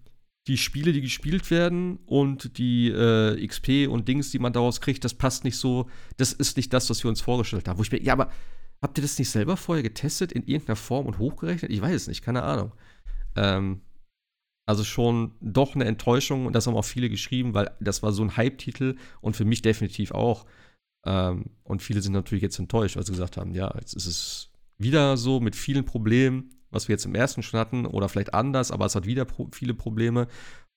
die 0.48 0.56
Spiele, 0.56 0.93
die 0.93 1.01
gespielt 1.01 1.51
werden 1.51 1.98
und 2.06 2.59
die 2.59 2.89
äh, 2.89 3.47
XP 3.47 3.89
und 3.89 4.09
Dings, 4.09 4.31
die 4.31 4.40
man 4.40 4.52
daraus 4.52 4.81
kriegt, 4.81 5.05
das 5.05 5.14
passt 5.14 5.44
nicht 5.44 5.56
so, 5.56 5.89
das 6.16 6.32
ist 6.32 6.56
nicht 6.56 6.73
das, 6.73 6.90
was 6.90 7.05
wir 7.05 7.09
uns 7.09 7.20
vorgestellt 7.20 7.69
haben. 7.69 7.78
Wo 7.78 7.82
ich 7.82 7.93
mir, 7.93 8.02
ja, 8.02 8.12
aber 8.14 8.31
habt 8.81 8.98
ihr 8.98 9.02
das 9.02 9.19
nicht 9.19 9.31
selber 9.31 9.56
vorher 9.56 9.85
getestet 9.85 10.32
in 10.32 10.44
irgendeiner 10.44 10.77
Form 10.77 11.06
und 11.06 11.19
hochgerechnet? 11.19 11.70
Ich 11.70 11.81
weiß 11.81 11.94
es 11.94 12.09
nicht, 12.09 12.23
keine 12.23 12.43
Ahnung. 12.43 12.73
Ähm, 13.36 13.82
also 14.66 14.85
schon 14.85 15.35
doch 15.40 15.74
eine 15.74 15.85
Enttäuschung 15.85 16.47
und 16.47 16.55
das 16.55 16.66
haben 16.66 16.77
auch 16.77 16.85
viele 16.85 17.09
geschrieben, 17.09 17.55
weil 17.55 17.70
das 17.81 18.02
war 18.02 18.12
so 18.12 18.23
ein 18.23 18.36
Hype-Titel 18.36 18.97
und 19.20 19.36
für 19.36 19.44
mich 19.44 19.62
definitiv 19.62 20.10
auch. 20.10 20.44
Ähm, 21.05 21.51
und 21.62 21.82
viele 21.82 22.02
sind 22.02 22.12
natürlich 22.12 22.43
jetzt 22.43 22.59
enttäuscht, 22.59 22.97
weil 22.97 23.06
sie 23.06 23.12
gesagt 23.12 23.36
haben, 23.36 23.55
ja, 23.55 23.73
jetzt 23.78 23.94
ist 23.94 24.06
es 24.06 24.51
wieder 24.78 25.16
so 25.16 25.40
mit 25.40 25.55
vielen 25.55 25.85
Problemen, 25.85 26.51
was 26.72 26.88
wir 26.88 26.94
jetzt 26.94 27.04
im 27.04 27.14
ersten 27.14 27.42
schon 27.42 27.60
hatten, 27.60 27.86
oder 27.86 28.08
vielleicht 28.08 28.34
anders, 28.34 28.70
aber 28.70 28.86
es 28.86 28.94
hat 28.94 29.06
wieder 29.06 29.24
pro 29.24 29.48
viele 29.52 29.74
Probleme, 29.74 30.26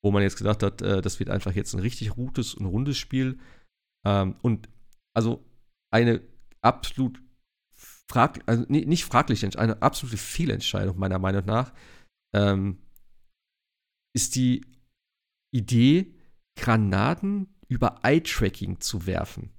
wo 0.03 0.11
man 0.11 0.22
jetzt 0.22 0.38
gedacht 0.38 0.61
hat, 0.61 0.81
äh, 0.81 1.01
das 1.01 1.19
wird 1.19 1.30
einfach 1.30 1.53
jetzt 1.53 1.73
ein 1.73 1.80
richtig 1.80 2.09
gutes 2.09 2.53
und 2.53 2.65
rundes 2.65 2.97
Spiel. 2.97 3.39
Ähm, 4.05 4.35
und 4.41 4.69
also 5.13 5.43
eine 5.91 6.22
absolut 6.61 7.22
frag, 7.73 8.41
also 8.45 8.65
nicht 8.67 9.05
fragliche, 9.05 9.49
eine 9.57 9.81
absolute 9.81 10.17
Fehlentscheidung 10.17 10.99
meiner 10.99 11.19
Meinung 11.19 11.45
nach, 11.45 11.73
ähm, 12.35 12.77
ist 14.13 14.35
die 14.35 14.65
Idee, 15.51 16.13
Granaten 16.55 17.55
über 17.67 17.99
Eye-Tracking 18.03 18.80
zu 18.80 19.07
werfen. 19.07 19.51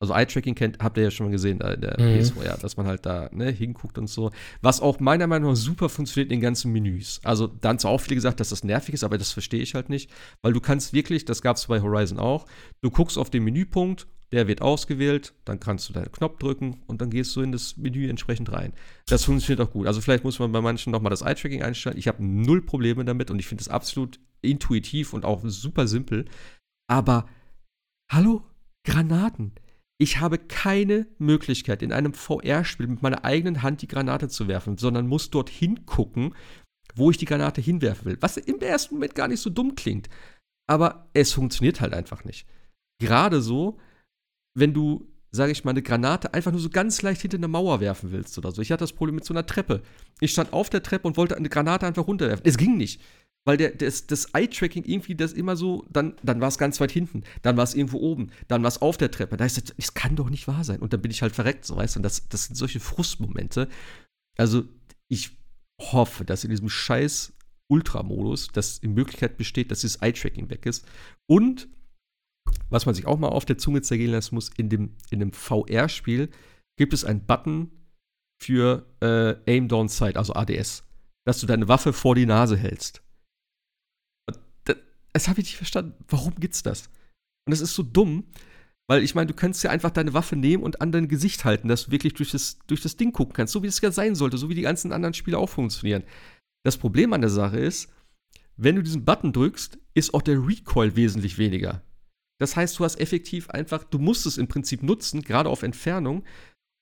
Also 0.00 0.14
Eye-Tracking 0.14 0.54
kennt, 0.54 0.78
habt 0.78 0.96
ihr 0.96 1.04
ja 1.04 1.10
schon 1.10 1.26
mal 1.26 1.32
gesehen 1.32 1.58
da 1.58 1.72
in 1.72 1.80
der 1.80 1.96
mhm. 1.98 2.20
PS4, 2.20 2.44
ja, 2.44 2.56
dass 2.56 2.76
man 2.76 2.86
halt 2.86 3.04
da 3.04 3.28
ne, 3.32 3.50
hinguckt 3.50 3.98
und 3.98 4.06
so. 4.06 4.30
Was 4.62 4.80
auch 4.80 5.00
meiner 5.00 5.26
Meinung 5.26 5.50
nach 5.50 5.56
super 5.56 5.88
funktioniert 5.88 6.30
in 6.30 6.36
den 6.36 6.40
ganzen 6.40 6.72
Menüs. 6.72 7.20
Also 7.24 7.48
da 7.48 7.70
haben 7.70 7.80
zwar 7.80 7.90
auch 7.90 8.00
viele 8.00 8.14
gesagt, 8.14 8.38
dass 8.38 8.50
das 8.50 8.62
nervig 8.62 8.94
ist, 8.94 9.02
aber 9.02 9.18
das 9.18 9.32
verstehe 9.32 9.60
ich 9.60 9.74
halt 9.74 9.88
nicht. 9.88 10.10
Weil 10.40 10.52
du 10.52 10.60
kannst 10.60 10.92
wirklich, 10.92 11.24
das 11.24 11.42
gab 11.42 11.56
es 11.56 11.66
bei 11.66 11.80
Horizon 11.82 12.20
auch, 12.20 12.46
du 12.80 12.90
guckst 12.90 13.18
auf 13.18 13.28
den 13.28 13.42
Menüpunkt, 13.42 14.06
der 14.30 14.46
wird 14.46 14.62
ausgewählt, 14.62 15.34
dann 15.44 15.58
kannst 15.58 15.88
du 15.88 15.92
deinen 15.92 16.12
Knopf 16.12 16.38
drücken 16.38 16.82
und 16.86 17.00
dann 17.00 17.10
gehst 17.10 17.34
du 17.34 17.40
in 17.40 17.50
das 17.50 17.76
Menü 17.76 18.08
entsprechend 18.08 18.52
rein. 18.52 18.74
Das 19.06 19.24
funktioniert 19.24 19.66
auch 19.66 19.72
gut. 19.72 19.88
Also 19.88 20.00
vielleicht 20.00 20.22
muss 20.22 20.38
man 20.38 20.52
bei 20.52 20.60
manchen 20.60 20.92
nochmal 20.92 21.10
das 21.10 21.22
Eye-Tracking 21.22 21.62
einstellen. 21.62 21.98
Ich 21.98 22.06
habe 22.06 22.22
null 22.24 22.62
Probleme 22.62 23.04
damit 23.04 23.32
und 23.32 23.38
ich 23.40 23.46
finde 23.46 23.62
es 23.62 23.68
absolut 23.68 24.20
intuitiv 24.42 25.12
und 25.12 25.24
auch 25.24 25.40
super 25.44 25.88
simpel. 25.88 26.26
Aber 26.88 27.26
hallo, 28.12 28.44
Granaten 28.84 29.52
ich 29.98 30.20
habe 30.20 30.38
keine 30.38 31.06
Möglichkeit, 31.18 31.82
in 31.82 31.92
einem 31.92 32.14
VR-Spiel 32.14 32.86
mit 32.86 33.02
meiner 33.02 33.24
eigenen 33.24 33.62
Hand 33.62 33.82
die 33.82 33.88
Granate 33.88 34.28
zu 34.28 34.46
werfen, 34.46 34.78
sondern 34.78 35.08
muss 35.08 35.30
dort 35.30 35.50
hingucken, 35.50 36.34
wo 36.94 37.10
ich 37.10 37.18
die 37.18 37.24
Granate 37.24 37.60
hinwerfen 37.60 38.06
will. 38.06 38.16
Was 38.20 38.36
im 38.36 38.60
ersten 38.60 38.94
Moment 38.94 39.16
gar 39.16 39.28
nicht 39.28 39.40
so 39.40 39.50
dumm 39.50 39.74
klingt. 39.74 40.08
Aber 40.68 41.08
es 41.14 41.32
funktioniert 41.32 41.80
halt 41.80 41.94
einfach 41.94 42.24
nicht. 42.24 42.46
Gerade 43.00 43.42
so, 43.42 43.78
wenn 44.54 44.72
du, 44.72 45.10
sage 45.32 45.50
ich 45.50 45.64
mal, 45.64 45.72
eine 45.72 45.82
Granate 45.82 46.32
einfach 46.32 46.52
nur 46.52 46.60
so 46.60 46.70
ganz 46.70 47.02
leicht 47.02 47.22
hinter 47.22 47.36
eine 47.36 47.48
Mauer 47.48 47.80
werfen 47.80 48.12
willst 48.12 48.38
oder 48.38 48.52
so. 48.52 48.62
Ich 48.62 48.70
hatte 48.70 48.84
das 48.84 48.92
Problem 48.92 49.16
mit 49.16 49.24
so 49.24 49.34
einer 49.34 49.46
Treppe. 49.46 49.82
Ich 50.20 50.30
stand 50.30 50.52
auf 50.52 50.70
der 50.70 50.82
Treppe 50.82 51.08
und 51.08 51.16
wollte 51.16 51.36
eine 51.36 51.48
Granate 51.48 51.86
einfach 51.86 52.06
runterwerfen. 52.06 52.46
Es 52.46 52.56
ging 52.56 52.76
nicht 52.76 53.00
weil 53.48 53.56
der, 53.56 53.70
das, 53.70 54.06
das 54.06 54.34
Eye-Tracking 54.34 54.84
irgendwie 54.84 55.14
das 55.14 55.32
immer 55.32 55.56
so, 55.56 55.86
dann, 55.90 56.16
dann 56.22 56.38
war 56.40 56.48
es 56.48 56.58
ganz 56.58 56.80
weit 56.80 56.92
hinten, 56.92 57.24
dann 57.40 57.56
war 57.56 57.64
es 57.64 57.74
irgendwo 57.74 57.98
oben, 57.98 58.30
dann 58.46 58.62
war 58.62 58.68
es 58.68 58.82
auf 58.82 58.98
der 58.98 59.10
Treppe. 59.10 59.38
Da 59.38 59.46
ist 59.46 59.56
das, 59.56 59.74
das 59.74 59.94
kann 59.94 60.16
doch 60.16 60.28
nicht 60.28 60.46
wahr 60.48 60.64
sein. 60.64 60.80
Und 60.80 60.92
dann 60.92 61.00
bin 61.00 61.10
ich 61.10 61.22
halt 61.22 61.34
verreckt, 61.34 61.64
so 61.64 61.74
weißt 61.76 61.94
du. 61.94 62.00
Und 62.00 62.02
das, 62.02 62.28
das 62.28 62.44
sind 62.44 62.56
solche 62.56 62.78
Frustmomente. 62.78 63.68
Also, 64.36 64.64
ich 65.08 65.30
hoffe, 65.80 66.26
dass 66.26 66.44
in 66.44 66.50
diesem 66.50 66.68
scheiß 66.68 67.32
Ultra-Modus, 67.70 68.48
dass 68.48 68.80
die 68.80 68.88
Möglichkeit 68.88 69.38
besteht, 69.38 69.70
dass 69.70 69.80
dieses 69.80 70.02
Eye-Tracking 70.02 70.50
weg 70.50 70.66
ist. 70.66 70.84
Und, 71.26 71.68
was 72.68 72.84
man 72.84 72.94
sich 72.94 73.06
auch 73.06 73.18
mal 73.18 73.28
auf 73.28 73.46
der 73.46 73.56
Zunge 73.56 73.80
zergehen 73.80 74.12
lassen 74.12 74.34
muss, 74.34 74.50
in 74.58 74.68
dem, 74.68 74.94
in 75.08 75.20
dem 75.20 75.32
VR-Spiel 75.32 76.28
gibt 76.76 76.92
es 76.92 77.06
einen 77.06 77.24
Button 77.24 77.70
für 78.42 78.86
äh, 79.00 79.36
Aim 79.50 79.68
Down 79.68 79.88
Sight, 79.88 80.18
also 80.18 80.34
ADS, 80.34 80.84
dass 81.26 81.40
du 81.40 81.46
deine 81.46 81.66
Waffe 81.68 81.94
vor 81.94 82.14
die 82.14 82.26
Nase 82.26 82.58
hältst 82.58 83.02
das 85.18 85.28
habe 85.28 85.40
ich 85.40 85.48
nicht 85.48 85.56
verstanden. 85.56 85.94
Warum 86.06 86.34
gibt's 86.36 86.62
das? 86.62 86.86
Und 87.44 87.50
das 87.50 87.60
ist 87.60 87.74
so 87.74 87.82
dumm, 87.82 88.24
weil 88.88 89.02
ich 89.02 89.16
meine, 89.16 89.26
du 89.26 89.34
könntest 89.34 89.64
ja 89.64 89.70
einfach 89.70 89.90
deine 89.90 90.14
Waffe 90.14 90.36
nehmen 90.36 90.62
und 90.62 90.80
an 90.80 90.92
dein 90.92 91.08
Gesicht 91.08 91.44
halten, 91.44 91.66
dass 91.66 91.86
du 91.86 91.90
wirklich 91.90 92.14
durch 92.14 92.30
das, 92.30 92.58
durch 92.68 92.82
das 92.82 92.96
Ding 92.96 93.12
gucken 93.12 93.34
kannst, 93.34 93.52
so 93.52 93.64
wie 93.64 93.66
es 93.66 93.80
ja 93.80 93.90
sein 93.90 94.14
sollte, 94.14 94.38
so 94.38 94.48
wie 94.48 94.54
die 94.54 94.62
ganzen 94.62 94.92
anderen 94.92 95.14
Spiele 95.14 95.38
auch 95.38 95.48
funktionieren. 95.48 96.04
Das 96.64 96.76
Problem 96.76 97.12
an 97.12 97.20
der 97.20 97.30
Sache 97.30 97.58
ist, 97.58 97.90
wenn 98.56 98.76
du 98.76 98.82
diesen 98.82 99.04
Button 99.04 99.32
drückst, 99.32 99.78
ist 99.94 100.14
auch 100.14 100.22
der 100.22 100.46
Recoil 100.46 100.94
wesentlich 100.94 101.36
weniger. 101.36 101.82
Das 102.40 102.54
heißt, 102.54 102.78
du 102.78 102.84
hast 102.84 103.00
effektiv 103.00 103.50
einfach, 103.50 103.82
du 103.82 103.98
musst 103.98 104.24
es 104.24 104.38
im 104.38 104.46
Prinzip 104.46 104.84
nutzen, 104.84 105.22
gerade 105.22 105.48
auf 105.48 105.64
Entfernung, 105.64 106.24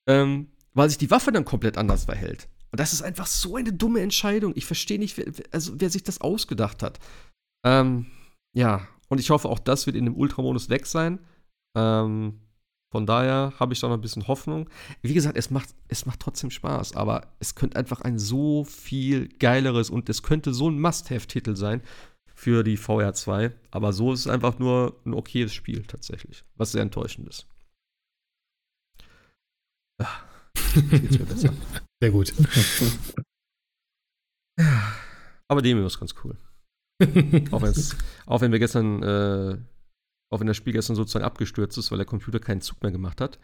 ähm, 0.07 0.49
weil 0.75 0.91
sich 0.91 0.99
die 0.99 1.11
Waffe 1.11 1.33
dann 1.33 1.47
komplett 1.47 1.79
anders 1.79 2.05
verhält. 2.05 2.49
Und 2.71 2.81
das 2.81 2.93
ist 2.93 3.01
einfach 3.01 3.27
so 3.27 3.57
eine 3.57 3.73
dumme 3.73 4.03
Entscheidung. 4.03 4.53
Ich 4.57 4.67
verstehe 4.67 4.99
nicht, 4.99 5.17
wer, 5.17 5.27
also, 5.53 5.81
wer 5.81 5.89
sich 5.89 6.03
das 6.03 6.21
ausgedacht 6.21 6.83
hat. 6.83 6.99
Ähm, 7.65 8.07
ja, 8.57 8.89
und 9.09 9.21
ich 9.21 9.31
hoffe, 9.31 9.49
auch 9.49 9.59
das 9.59 9.87
wird 9.87 9.97
in 9.97 10.07
dem 10.07 10.17
Ultramodus 10.17 10.71
weg 10.71 10.87
sein. 10.87 11.21
Ähm, 11.77 12.41
von 12.91 13.05
daher 13.05 13.53
habe 13.59 13.75
ich 13.75 13.81
da 13.81 13.89
noch 13.89 13.97
ein 13.97 14.01
bisschen 14.01 14.27
Hoffnung. 14.29 14.71
Wie 15.03 15.13
gesagt, 15.13 15.37
es 15.37 15.51
macht, 15.51 15.75
es 15.89 16.07
macht 16.07 16.21
trotzdem 16.21 16.51
Spaß, 16.51 16.97
aber 16.97 17.35
es 17.39 17.55
könnte 17.55 17.77
einfach 17.77 18.01
ein 18.01 18.19
so 18.19 18.65
viel 18.65 19.29
geileres 19.29 19.91
und 19.91 20.09
es 20.09 20.23
könnte 20.23 20.55
so 20.55 20.71
ein 20.71 20.81
Must-Have-Titel 20.81 21.55
sein 21.55 21.83
für 22.35 22.65
die 22.65 22.79
VR 22.79 23.13
2. 23.13 23.53
Aber 23.71 23.93
so 23.93 24.15
ist 24.15 24.21
es 24.21 24.27
einfach 24.27 24.59
nur 24.59 24.99
ein 25.05 25.13
okayes 25.13 25.53
Spiel 25.53 25.83
tatsächlich, 25.83 26.45
was 26.55 26.73
sehr 26.73 26.81
enttäuschend 26.83 27.29
ist. 27.29 27.47
Ah, 30.03 30.23
geht's 30.91 31.19
mir 31.19 31.27
besser. 31.27 31.53
Sehr 32.01 32.11
gut. 32.11 32.33
Aber 35.49 35.61
dem 35.61 35.85
ist 35.85 36.01
ganz 36.01 36.15
cool 36.25 36.39
auch, 37.51 37.63
auch, 38.27 38.41
wenn 38.41 38.53
wir 38.53 38.59
gestern, 38.59 39.03
äh, 39.03 39.59
auch 40.31 40.41
wenn 40.41 40.47
das 40.47 40.57
Spiel 40.57 40.73
gestern 40.73 40.97
sozusagen 40.97 41.25
abgestürzt 41.25 41.77
ist, 41.77 41.91
weil 41.91 41.99
der 41.99 42.07
Computer 42.07 42.41
keinen 42.41 42.63
Zug 42.63 42.83
mehr 42.83 42.93
gemacht 42.93 43.21
hat 43.21 43.39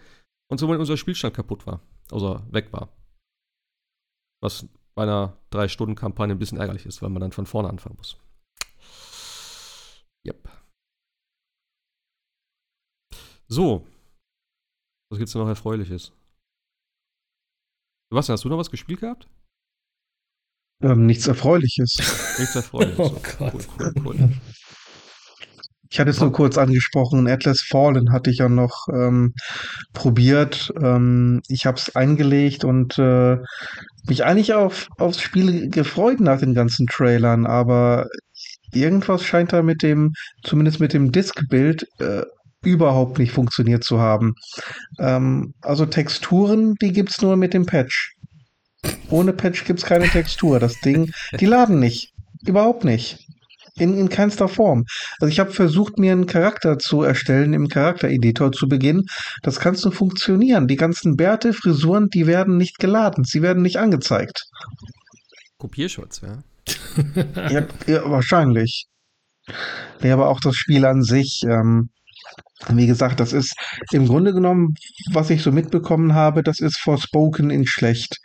und 0.50 0.58
somit 0.58 0.78
unser 0.78 0.96
Spielstand 0.96 1.34
kaputt 1.34 1.66
war, 1.66 1.80
also 2.10 2.42
weg 2.50 2.72
war. 2.72 2.88
Was 4.40 4.66
bei 4.94 5.02
einer 5.04 5.36
Drei-Stunden-Kampagne 5.50 6.34
ein 6.34 6.38
bisschen 6.38 6.58
ärgerlich 6.58 6.86
ist, 6.86 7.02
weil 7.02 7.10
man 7.10 7.20
dann 7.20 7.32
von 7.32 7.46
vorne 7.46 7.68
anfangen 7.68 7.96
muss. 7.96 8.16
Yep. 10.26 10.48
So. 13.48 13.86
Was 15.10 15.18
gibt's 15.18 15.32
denn 15.32 15.42
noch 15.42 15.48
Erfreuliches? 15.48 16.12
Sebastian, 18.10 18.34
hast 18.34 18.44
du 18.44 18.48
noch 18.48 18.58
was 18.58 18.70
gespielt 18.70 19.00
gehabt? 19.00 19.28
Ähm, 20.82 21.06
nichts 21.06 21.26
Erfreuliches. 21.26 21.96
Nichts 22.38 22.56
Erfreuliches. 22.56 22.98
Oh 22.98 23.20
Gott. 23.38 23.68
Cool, 23.78 23.92
cool, 23.94 24.02
cool. 24.04 24.30
Ich 25.92 26.00
hatte 26.00 26.09
es 26.09 26.20
nur 26.20 26.32
kurz 26.32 26.56
angesprochen, 26.56 27.28
Atlas 27.28 27.60
Fallen 27.60 28.12
hatte 28.12 28.30
ich 28.30 28.38
ja 28.38 28.48
noch 28.48 28.88
ähm, 28.90 29.34
probiert. 29.92 30.72
Ähm, 30.82 31.42
ich 31.48 31.66
habe 31.66 31.76
es 31.76 31.94
eingelegt 31.94 32.64
und 32.64 32.98
äh, 32.98 33.36
mich 34.09 34.24
eigentlich 34.24 34.54
auf, 34.54 34.88
aufs 34.96 35.20
Spiel 35.20 35.68
gefreut 35.68 36.18
nach 36.20 36.40
den 36.40 36.54
ganzen 36.54 36.86
Trailern, 36.86 37.44
aber 37.44 38.09
irgendwas 38.72 39.22
scheint 39.22 39.52
da 39.52 39.62
mit 39.62 39.82
dem, 39.82 40.14
zumindest 40.42 40.80
mit 40.80 40.94
dem 40.94 41.12
Disk-Bild, 41.12 41.86
äh, 41.98 42.22
überhaupt 42.64 43.18
nicht 43.18 43.32
funktioniert 43.32 43.84
zu 43.84 44.00
haben. 44.00 44.34
Ähm, 44.98 45.52
also 45.60 45.84
Texturen, 45.84 46.74
die 46.80 46.92
gibt's 46.92 47.20
nur 47.20 47.36
mit 47.36 47.52
dem 47.52 47.66
Patch. 47.66 48.14
Ohne 49.10 49.32
Patch 49.32 49.64
gibt's 49.64 49.84
keine 49.84 50.09
Textur. 50.09 50.59
Das 50.59 50.80
Ding, 50.80 51.12
die 51.38 51.46
laden 51.46 51.78
nicht. 51.78 52.12
Überhaupt 52.46 52.84
nicht. 52.84 53.18
In, 53.76 53.96
in 53.96 54.09
keinster 54.10 54.48
Form. 54.48 54.84
Also 55.18 55.30
ich 55.30 55.40
habe 55.40 55.50
versucht, 55.50 55.98
mir 55.98 56.12
einen 56.12 56.26
Charakter 56.26 56.78
zu 56.78 57.02
erstellen 57.02 57.54
im 57.54 57.68
Charaktereditor 57.68 58.52
zu 58.52 58.68
Beginn. 58.68 59.06
Das 59.42 59.60
kannst 59.60 59.84
du 59.84 59.90
funktionieren. 59.90 60.68
Die 60.68 60.76
ganzen 60.76 61.16
Bärte, 61.16 61.54
Frisuren, 61.54 62.09
die 62.09 62.26
werden 62.26 62.59
nicht 62.59 62.78
geladen. 62.78 63.24
Sie 63.24 63.40
werden 63.40 63.62
nicht 63.62 63.78
angezeigt. 63.78 64.44
Kopierschutz, 65.59 66.20
ja. 66.20 66.42
Ja, 67.50 67.66
ja 67.86 68.10
wahrscheinlich. 68.10 68.86
Nee, 70.02 70.10
aber 70.10 70.28
auch 70.28 70.40
das 70.40 70.54
Spiel 70.54 70.84
an 70.84 71.02
sich, 71.02 71.42
ähm, 71.44 71.88
wie 72.68 72.86
gesagt, 72.86 73.20
das 73.20 73.32
ist 73.32 73.54
im 73.90 74.06
Grunde 74.06 74.32
genommen, 74.32 74.74
was 75.12 75.30
ich 75.30 75.42
so 75.42 75.50
mitbekommen 75.50 76.14
habe, 76.14 76.42
das 76.42 76.60
ist 76.60 76.78
Forspoken 76.78 77.50
in 77.50 77.66
schlecht. 77.66 78.18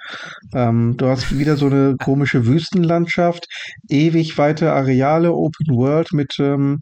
Ähm, 0.54 0.96
du 0.98 1.08
hast 1.08 1.38
wieder 1.38 1.58
so 1.58 1.68
eine 1.68 1.96
komische 1.98 2.46
Wüstenlandschaft, 2.46 3.48
ewig 3.90 4.38
weite 4.38 4.74
Areale, 4.74 5.34
Open 5.34 5.76
World 5.76 6.14
mit 6.14 6.36
ähm, 6.40 6.82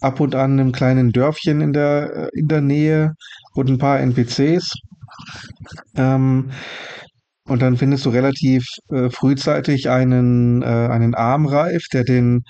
ab 0.00 0.20
und 0.20 0.34
an 0.34 0.58
einem 0.58 0.72
kleinen 0.72 1.12
Dörfchen 1.12 1.60
in 1.60 1.72
der, 1.72 2.30
in 2.34 2.48
der 2.48 2.60
Nähe 2.60 3.14
und 3.54 3.70
ein 3.70 3.78
paar 3.78 4.00
NPCs. 4.00 4.74
Ähm, 5.96 6.50
und 7.44 7.62
dann 7.62 7.76
findest 7.76 8.06
du 8.06 8.10
relativ 8.10 8.64
äh, 8.90 9.10
frühzeitig 9.10 9.88
einen, 9.88 10.62
äh, 10.62 10.66
einen 10.66 11.14
Armreif, 11.14 11.84
der 11.92 12.04
den 12.04 12.44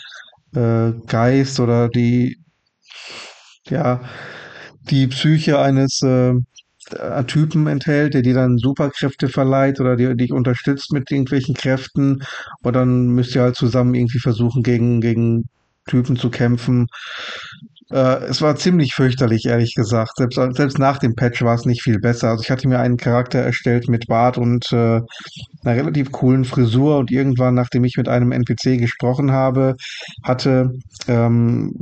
äh, 0.55 0.93
Geist 1.07 1.59
oder 1.61 1.89
die, 1.89 2.37
ja, 3.71 4.01
die 4.91 5.07
Psyche 5.07 5.59
eines 5.59 6.03
äh, 6.03 6.35
Typen 7.27 7.67
enthält, 7.67 8.15
der 8.15 8.23
dir 8.23 8.35
dann 8.35 8.59
Superkräfte 8.59 9.29
verleiht 9.29 9.81
oder 9.81 9.97
dir 9.97 10.15
dich 10.15 10.33
unterstützt 10.33 10.93
mit 10.93 11.11
irgendwelchen 11.11 11.55
Kräften. 11.55 12.23
Und 12.63 12.75
dann 12.75 13.09
müsst 13.09 13.35
ihr 13.35 13.43
halt 13.43 13.57
zusammen 13.57 13.95
irgendwie 13.95 14.19
versuchen, 14.19 14.63
gegen, 14.63 15.01
gegen 15.01 15.49
Typen 15.87 16.17
zu 16.17 16.31
kämpfen. 16.31 16.87
Äh, 17.91 18.25
es 18.25 18.41
war 18.41 18.57
ziemlich 18.57 18.95
fürchterlich, 18.95 19.47
ehrlich 19.47 19.75
gesagt. 19.75 20.13
Selbst, 20.17 20.37
selbst 20.57 20.79
nach 20.79 20.99
dem 20.99 21.15
Patch 21.15 21.43
war 21.43 21.55
es 21.55 21.65
nicht 21.65 21.83
viel 21.83 21.99
besser. 21.99 22.29
Also 22.31 22.43
ich 22.43 22.51
hatte 22.51 22.69
mir 22.69 22.79
einen 22.79 22.97
Charakter 22.97 23.41
erstellt 23.41 23.89
mit 23.89 24.07
Bart 24.07 24.39
und 24.39 24.73
äh, 24.73 25.01
einer 25.65 25.77
relativ 25.77 26.13
coolen 26.13 26.45
Frisur 26.45 26.99
und 26.99 27.11
irgendwann, 27.11 27.55
nachdem 27.55 27.85
ich 27.85 27.97
mit 27.97 28.09
einem 28.09 28.33
NPC 28.33 28.79
gesprochen 28.79 29.33
habe, 29.33 29.75
hatte, 30.23 30.71
ähm, 31.09 31.73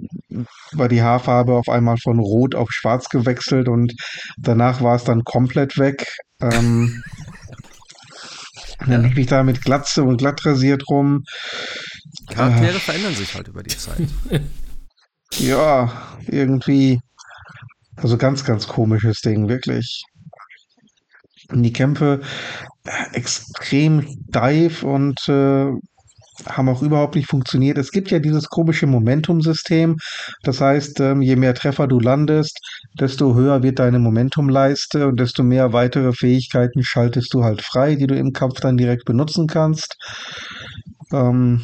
war 0.73 0.89
die 0.89 1.03
Haarfarbe 1.03 1.53
auf 1.53 1.69
einmal 1.69 1.99
von 1.99 2.19
Rot 2.19 2.55
auf 2.55 2.71
Schwarz 2.71 3.09
gewechselt 3.09 3.69
und 3.69 3.93
danach 4.39 4.81
war 4.81 4.97
es 4.97 5.05
dann 5.05 5.25
komplett 5.25 5.79
weg. 5.79 6.07
Ähm, 6.41 7.03
dann 8.87 9.03
lief 9.03 9.19
ich 9.19 9.27
da 9.27 9.43
mit 9.43 9.63
Glatze 9.63 10.05
und 10.05 10.19
glatt 10.19 10.45
rasiert 10.47 10.85
rum. 10.89 11.25
Charaktere 12.31 12.77
äh, 12.77 12.81
verändern 12.81 13.15
sich 13.15 13.35
halt 13.35 13.49
über 13.49 13.63
die 13.63 13.77
Zeit. 13.77 13.99
Ja, 15.35 15.91
irgendwie. 16.27 17.01
Also 17.97 18.17
ganz, 18.19 18.45
ganz 18.45 18.69
komisches 18.69 19.21
Ding, 19.23 19.49
wirklich. 19.49 20.05
Und 21.51 21.63
die 21.63 21.73
Kämpfe 21.73 22.21
äh, 22.85 23.17
extrem 23.17 24.07
steif 24.29 24.83
und 24.83 25.19
äh, 25.29 25.73
haben 26.47 26.69
auch 26.69 26.83
überhaupt 26.83 27.17
nicht 27.17 27.29
funktioniert. 27.29 27.79
Es 27.79 27.91
gibt 27.91 28.11
ja 28.11 28.21
dieses 28.21 28.49
komische 28.49 28.87
Momentum-System. 28.87 29.97
Das 30.43 30.61
heißt, 30.61 31.01
ähm, 31.01 31.23
je 31.23 31.37
mehr 31.37 31.55
Treffer 31.55 31.89
du 31.89 31.99
landest, 31.99 32.61
desto 32.99 33.35
höher 33.35 33.63
wird 33.63 33.81
deine 33.81 33.99
Momentumleiste 33.99 35.09
und 35.09 35.19
desto 35.19 35.43
mehr 35.43 35.73
weitere 35.73 36.13
Fähigkeiten 36.13 36.85
schaltest 36.85 37.35
du 37.35 37.43
halt 37.45 37.63
frei, 37.63 37.97
die 37.97 38.07
du 38.07 38.15
im 38.17 38.33
Kampf 38.33 38.61
dann 38.61 38.77
direkt 38.77 39.05
benutzen 39.05 39.47
kannst. 39.49 39.97
Ähm, 41.13 41.61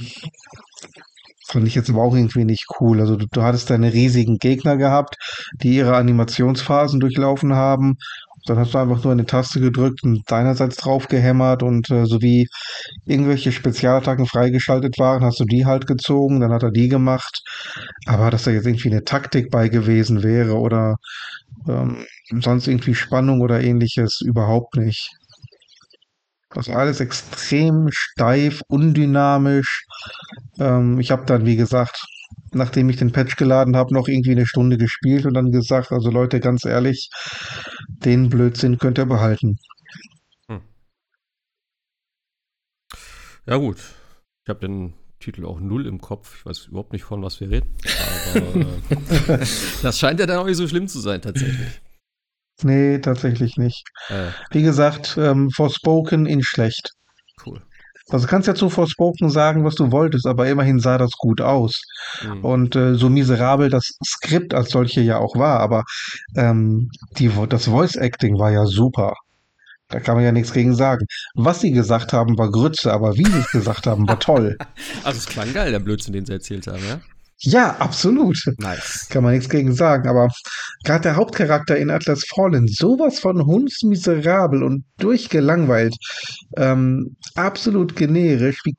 Fand 1.55 1.69
ich 1.69 1.77
jetzt 1.77 1.89
aber 1.89 2.03
auch 2.03 2.17
irgendwie 2.17 2.45
nicht 2.45 2.67
cool. 2.81 3.01
Also 3.01 3.15
du, 3.15 3.27
du 3.31 3.43
hattest 3.43 3.71
deine 3.71 3.93
riesigen 3.93 4.39
Gegner 4.39 4.77
gehabt, 4.77 5.15
die 5.63 5.77
ihre 5.77 5.95
Animationsphasen 5.95 6.99
durchlaufen 6.99 7.55
haben. 7.55 7.95
Dann 8.47 8.59
hast 8.59 8.75
du 8.75 8.79
einfach 8.79 9.05
nur 9.05 9.13
eine 9.13 9.25
Taste 9.25 9.61
gedrückt 9.61 10.03
und 10.03 10.29
deinerseits 10.29 10.75
drauf 10.77 11.07
gehämmert 11.07 11.63
und 11.63 11.91
äh, 11.91 12.07
so 12.07 12.21
wie 12.21 12.49
irgendwelche 13.07 13.53
Spezialattacken 13.53 14.27
freigeschaltet 14.27 14.99
waren, 14.99 15.23
hast 15.23 15.39
du 15.39 15.45
die 15.45 15.65
halt 15.65 15.87
gezogen, 15.87 16.41
dann 16.41 16.53
hat 16.53 16.65
er 16.65 16.73
die 16.73 16.89
gemacht. 16.89 17.43
Aber 18.05 18.33
dass 18.33 18.43
da 18.43 18.51
jetzt 18.51 18.67
irgendwie 18.67 18.91
eine 18.91 19.05
Taktik 19.05 19.49
bei 19.53 19.69
gewesen 19.69 20.25
wäre 20.25 20.59
oder 20.59 20.97
ähm, 21.69 22.05
sonst 22.41 22.67
irgendwie 22.67 22.97
Spannung 22.97 23.43
oder 23.43 23.63
ähnliches, 23.63 24.21
überhaupt 24.21 24.77
nicht. 24.77 25.09
Das 26.55 26.69
war 26.69 26.77
alles 26.77 27.01
extrem 27.01 27.89
steif, 27.91 28.63
undynamisch. 28.69 29.87
Ähm, 30.59 31.01
ich 31.01 31.11
habe 31.11 31.27
dann, 31.27 31.45
wie 31.45 31.57
gesagt, 31.57 32.07
nachdem 32.53 32.89
ich 32.89 32.97
den 32.97 33.13
Patch 33.13 33.37
geladen 33.37 33.77
habe, 33.77 33.93
noch 33.93 34.09
irgendwie 34.09 34.31
eine 34.31 34.47
Stunde 34.47 34.79
gespielt 34.79 35.27
und 35.27 35.35
dann 35.35 35.51
gesagt, 35.51 35.93
also 35.93 36.11
Leute, 36.11 36.41
ganz 36.41 36.65
ehrlich, 36.65 37.11
den 37.89 38.31
Blödsinn 38.31 38.79
könnt 38.79 38.99
ihr 38.99 39.07
behalten. 39.07 39.59
Hm. 40.49 40.61
Ja 43.47 43.57
gut, 43.57 43.79
ich 44.45 44.49
habe 44.49 44.61
den 44.61 44.95
Titel 45.19 45.47
auch 45.47 45.59
null 45.59 45.87
im 45.87 46.01
Kopf. 46.01 46.37
Ich 46.39 46.47
weiß 46.47 46.67
überhaupt 46.67 46.93
nicht, 46.93 47.05
von 47.05 47.23
was 47.23 47.41
wir 47.41 47.51
reden. 47.51 47.71
Aber 48.37 48.57
äh, 48.57 49.39
das 49.83 49.99
scheint 49.99 50.21
ja 50.21 50.27
dann 50.27 50.39
auch 50.39 50.47
nicht 50.47 50.57
so 50.57 50.69
schlimm 50.69 50.87
zu 50.87 51.01
sein, 51.01 51.21
tatsächlich. 51.21 51.81
Nee, 52.63 52.99
tatsächlich 52.99 53.57
nicht. 53.57 53.85
Äh. 54.09 54.29
Wie 54.51 54.63
gesagt, 54.63 55.17
ähm, 55.19 55.51
Forspoken 55.51 56.27
in 56.27 56.43
schlecht. 56.43 56.91
Cool. 57.45 57.61
Also 58.11 58.27
kannst 58.27 58.47
ja 58.49 58.55
zu 58.55 58.69
Forspoken 58.69 59.31
sagen, 59.31 59.65
was 59.65 59.77
du 59.77 59.91
wolltest, 59.91 60.27
aber 60.27 60.47
immerhin 60.47 60.79
sah 60.79 60.99
das 60.99 61.13
gut 61.13 61.41
aus. 61.41 61.81
Mhm. 62.23 62.45
Und 62.45 62.77
äh, 62.77 62.95
so 62.95 63.09
miserabel 63.09 63.71
das 63.71 63.97
Skript 64.05 64.53
als 64.53 64.71
solche 64.71 65.01
ja 65.01 65.19
auch 65.19 65.37
war, 65.37 65.61
aber 65.61 65.85
ähm, 66.37 66.91
die, 67.19 67.31
das 67.49 67.65
Voice 67.65 67.97
Acting 67.97 68.39
war 68.39 68.51
ja 68.51 68.67
super. 68.67 69.15
Da 69.89 70.01
kann 70.01 70.17
man 70.17 70.25
ja 70.25 70.33
nichts 70.33 70.53
gegen 70.53 70.75
sagen. 70.75 71.07
Was 71.35 71.61
sie 71.61 71.71
gesagt 71.71 72.13
haben, 72.13 72.37
war 72.37 72.51
Grütze, 72.51 72.93
aber 72.93 73.17
wie 73.17 73.25
sie 73.25 73.39
es 73.39 73.51
gesagt 73.51 73.87
haben, 73.87 74.07
war 74.09 74.19
toll. 74.19 74.59
also 75.05 75.19
es 75.19 75.27
klang 75.27 75.53
geil, 75.53 75.71
der 75.71 75.79
Blödsinn, 75.79 76.13
den 76.13 76.27
sie 76.27 76.33
erzählt 76.33 76.67
haben, 76.67 76.83
ja? 76.87 77.01
Ja, 77.39 77.77
absolut. 77.79 78.39
Nice. 78.59 79.09
Kann 79.11 79.23
man 79.23 79.35
nichts 79.35 79.49
gegen 79.49 79.75
sagen. 79.75 80.09
Aber 80.09 80.29
gerade 80.85 81.03
der 81.03 81.17
Hauptcharakter 81.17 81.77
in 81.77 81.91
Atlas 81.91 82.25
Fallen, 82.25 82.69
sowas 82.69 83.19
von 83.19 83.45
hundsmiserabel 83.45 84.63
und 84.63 84.85
durchgelangweilt, 84.99 85.95
ähm, 86.57 87.17
absolut 87.35 87.97
generisch, 87.97 88.61
wie, 88.65 88.75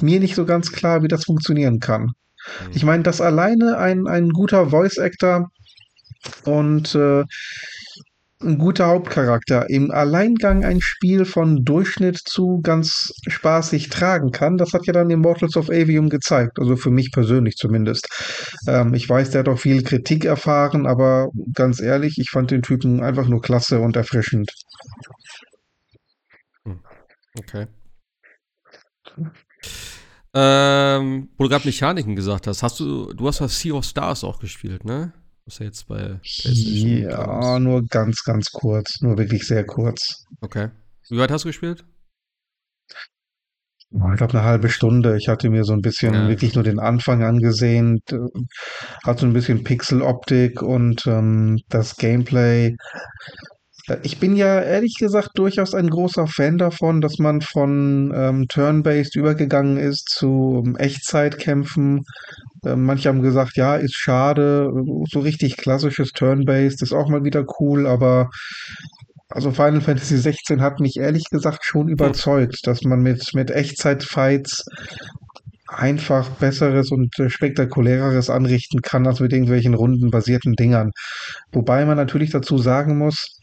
mir 0.00 0.20
nicht 0.20 0.34
so 0.34 0.44
ganz 0.44 0.72
klar, 0.72 1.02
wie 1.02 1.08
das 1.08 1.24
funktionieren 1.24 1.80
kann. 1.80 2.02
Mhm. 2.02 2.12
Ich 2.74 2.84
meine, 2.84 3.02
dass 3.02 3.20
alleine 3.20 3.78
ein, 3.78 4.06
ein 4.06 4.30
guter 4.30 4.70
Voice-Actor 4.70 5.48
und 6.44 6.94
äh, 6.94 7.24
ein 8.42 8.58
guter 8.58 8.86
Hauptcharakter 8.88 9.68
im 9.70 9.90
Alleingang 9.90 10.64
ein 10.64 10.80
Spiel 10.80 11.24
von 11.24 11.64
Durchschnitt 11.64 12.18
zu 12.18 12.60
ganz 12.62 13.10
spaßig 13.26 13.88
tragen 13.88 14.30
kann. 14.30 14.58
Das 14.58 14.72
hat 14.74 14.86
ja 14.86 14.92
dann 14.92 15.10
Immortals 15.10 15.56
of 15.56 15.70
Avium 15.70 16.10
gezeigt, 16.10 16.58
also 16.58 16.76
für 16.76 16.90
mich 16.90 17.12
persönlich 17.12 17.56
zumindest. 17.56 18.08
Ähm, 18.68 18.92
ich 18.94 19.08
weiß, 19.08 19.30
der 19.30 19.40
hat 19.40 19.48
auch 19.48 19.58
viel 19.58 19.82
Kritik 19.82 20.26
erfahren, 20.26 20.86
aber 20.86 21.30
ganz 21.54 21.80
ehrlich, 21.80 22.18
ich 22.18 22.30
fand 22.30 22.50
den 22.50 22.62
Typen 22.62 23.02
einfach 23.02 23.26
nur 23.26 23.40
klasse 23.40 23.80
und 23.80 23.96
erfrischend. 23.96 24.50
Hm. 26.64 26.80
Okay. 27.38 27.66
Ähm, 30.34 31.30
wo 31.38 31.44
du 31.44 31.50
gerade 31.50 31.66
Mechaniken 31.66 32.14
gesagt 32.14 32.46
hast, 32.46 32.62
hast 32.62 32.78
du, 32.80 33.14
du 33.14 33.26
hast 33.26 33.40
was 33.40 33.58
Sea 33.58 33.72
of 33.72 33.84
Stars 33.86 34.24
auch 34.24 34.38
gespielt, 34.38 34.84
ne? 34.84 35.14
Was 35.46 35.60
er 35.60 35.66
jetzt 35.66 35.86
bei 35.86 36.18
PlayStation 36.22 36.98
Ja, 36.98 37.58
nur 37.60 37.84
ganz, 37.86 38.24
ganz 38.24 38.50
kurz. 38.50 39.00
Nur 39.00 39.16
wirklich 39.16 39.46
sehr 39.46 39.64
kurz. 39.64 40.24
Okay. 40.40 40.70
Wie 41.08 41.18
weit 41.18 41.30
hast 41.30 41.44
du 41.44 41.48
gespielt? 41.48 41.84
Ich 43.92 44.16
glaube, 44.16 44.34
eine 44.34 44.42
halbe 44.42 44.68
Stunde. 44.68 45.16
Ich 45.16 45.28
hatte 45.28 45.48
mir 45.48 45.62
so 45.62 45.72
ein 45.72 45.80
bisschen 45.80 46.12
ja. 46.12 46.28
wirklich 46.28 46.54
nur 46.56 46.64
den 46.64 46.80
Anfang 46.80 47.22
angesehen. 47.22 48.00
Hat 49.04 49.20
so 49.20 49.26
ein 49.26 49.32
bisschen 49.32 49.62
Pixeloptik 49.62 50.62
und 50.62 51.06
ähm, 51.06 51.60
das 51.68 51.96
Gameplay 51.96 52.74
Ich 54.02 54.18
bin 54.18 54.34
ja 54.34 54.60
ehrlich 54.60 54.96
gesagt 54.98 55.30
durchaus 55.34 55.74
ein 55.74 55.88
großer 55.88 56.26
Fan 56.26 56.58
davon, 56.58 57.00
dass 57.00 57.18
man 57.18 57.40
von 57.40 58.12
ähm, 58.12 58.48
Turn-Based 58.48 59.14
übergegangen 59.14 59.76
ist 59.76 60.08
zu 60.08 60.64
ähm, 60.66 60.74
Echtzeitkämpfen. 60.74 62.02
Ähm, 62.66 62.84
manche 62.84 63.08
haben 63.08 63.22
gesagt, 63.22 63.56
ja, 63.56 63.76
ist 63.76 63.96
schade, 63.96 64.70
so 65.10 65.20
richtig 65.20 65.56
klassisches 65.56 66.10
Turn-Based 66.12 66.82
ist 66.82 66.92
auch 66.92 67.08
mal 67.08 67.24
wieder 67.24 67.44
cool, 67.60 67.86
aber 67.86 68.30
also 69.28 69.50
Final 69.50 69.80
Fantasy 69.80 70.16
16 70.16 70.60
hat 70.60 70.80
mich 70.80 70.96
ehrlich 70.96 71.24
gesagt 71.30 71.64
schon 71.64 71.88
überzeugt, 71.88 72.60
dass 72.64 72.82
man 72.82 73.00
mit, 73.00 73.34
mit 73.34 73.50
Echtzeit-Fights 73.50 74.64
einfach 75.68 76.28
besseres 76.30 76.92
und 76.92 77.18
äh, 77.18 77.28
spektakuläreres 77.28 78.30
anrichten 78.30 78.82
kann 78.82 79.06
als 79.06 79.20
mit 79.20 79.32
irgendwelchen 79.32 79.74
rundenbasierten 79.74 80.54
Dingern. 80.54 80.92
Wobei 81.52 81.84
man 81.84 81.96
natürlich 81.96 82.30
dazu 82.30 82.58
sagen 82.58 82.98
muss, 82.98 83.35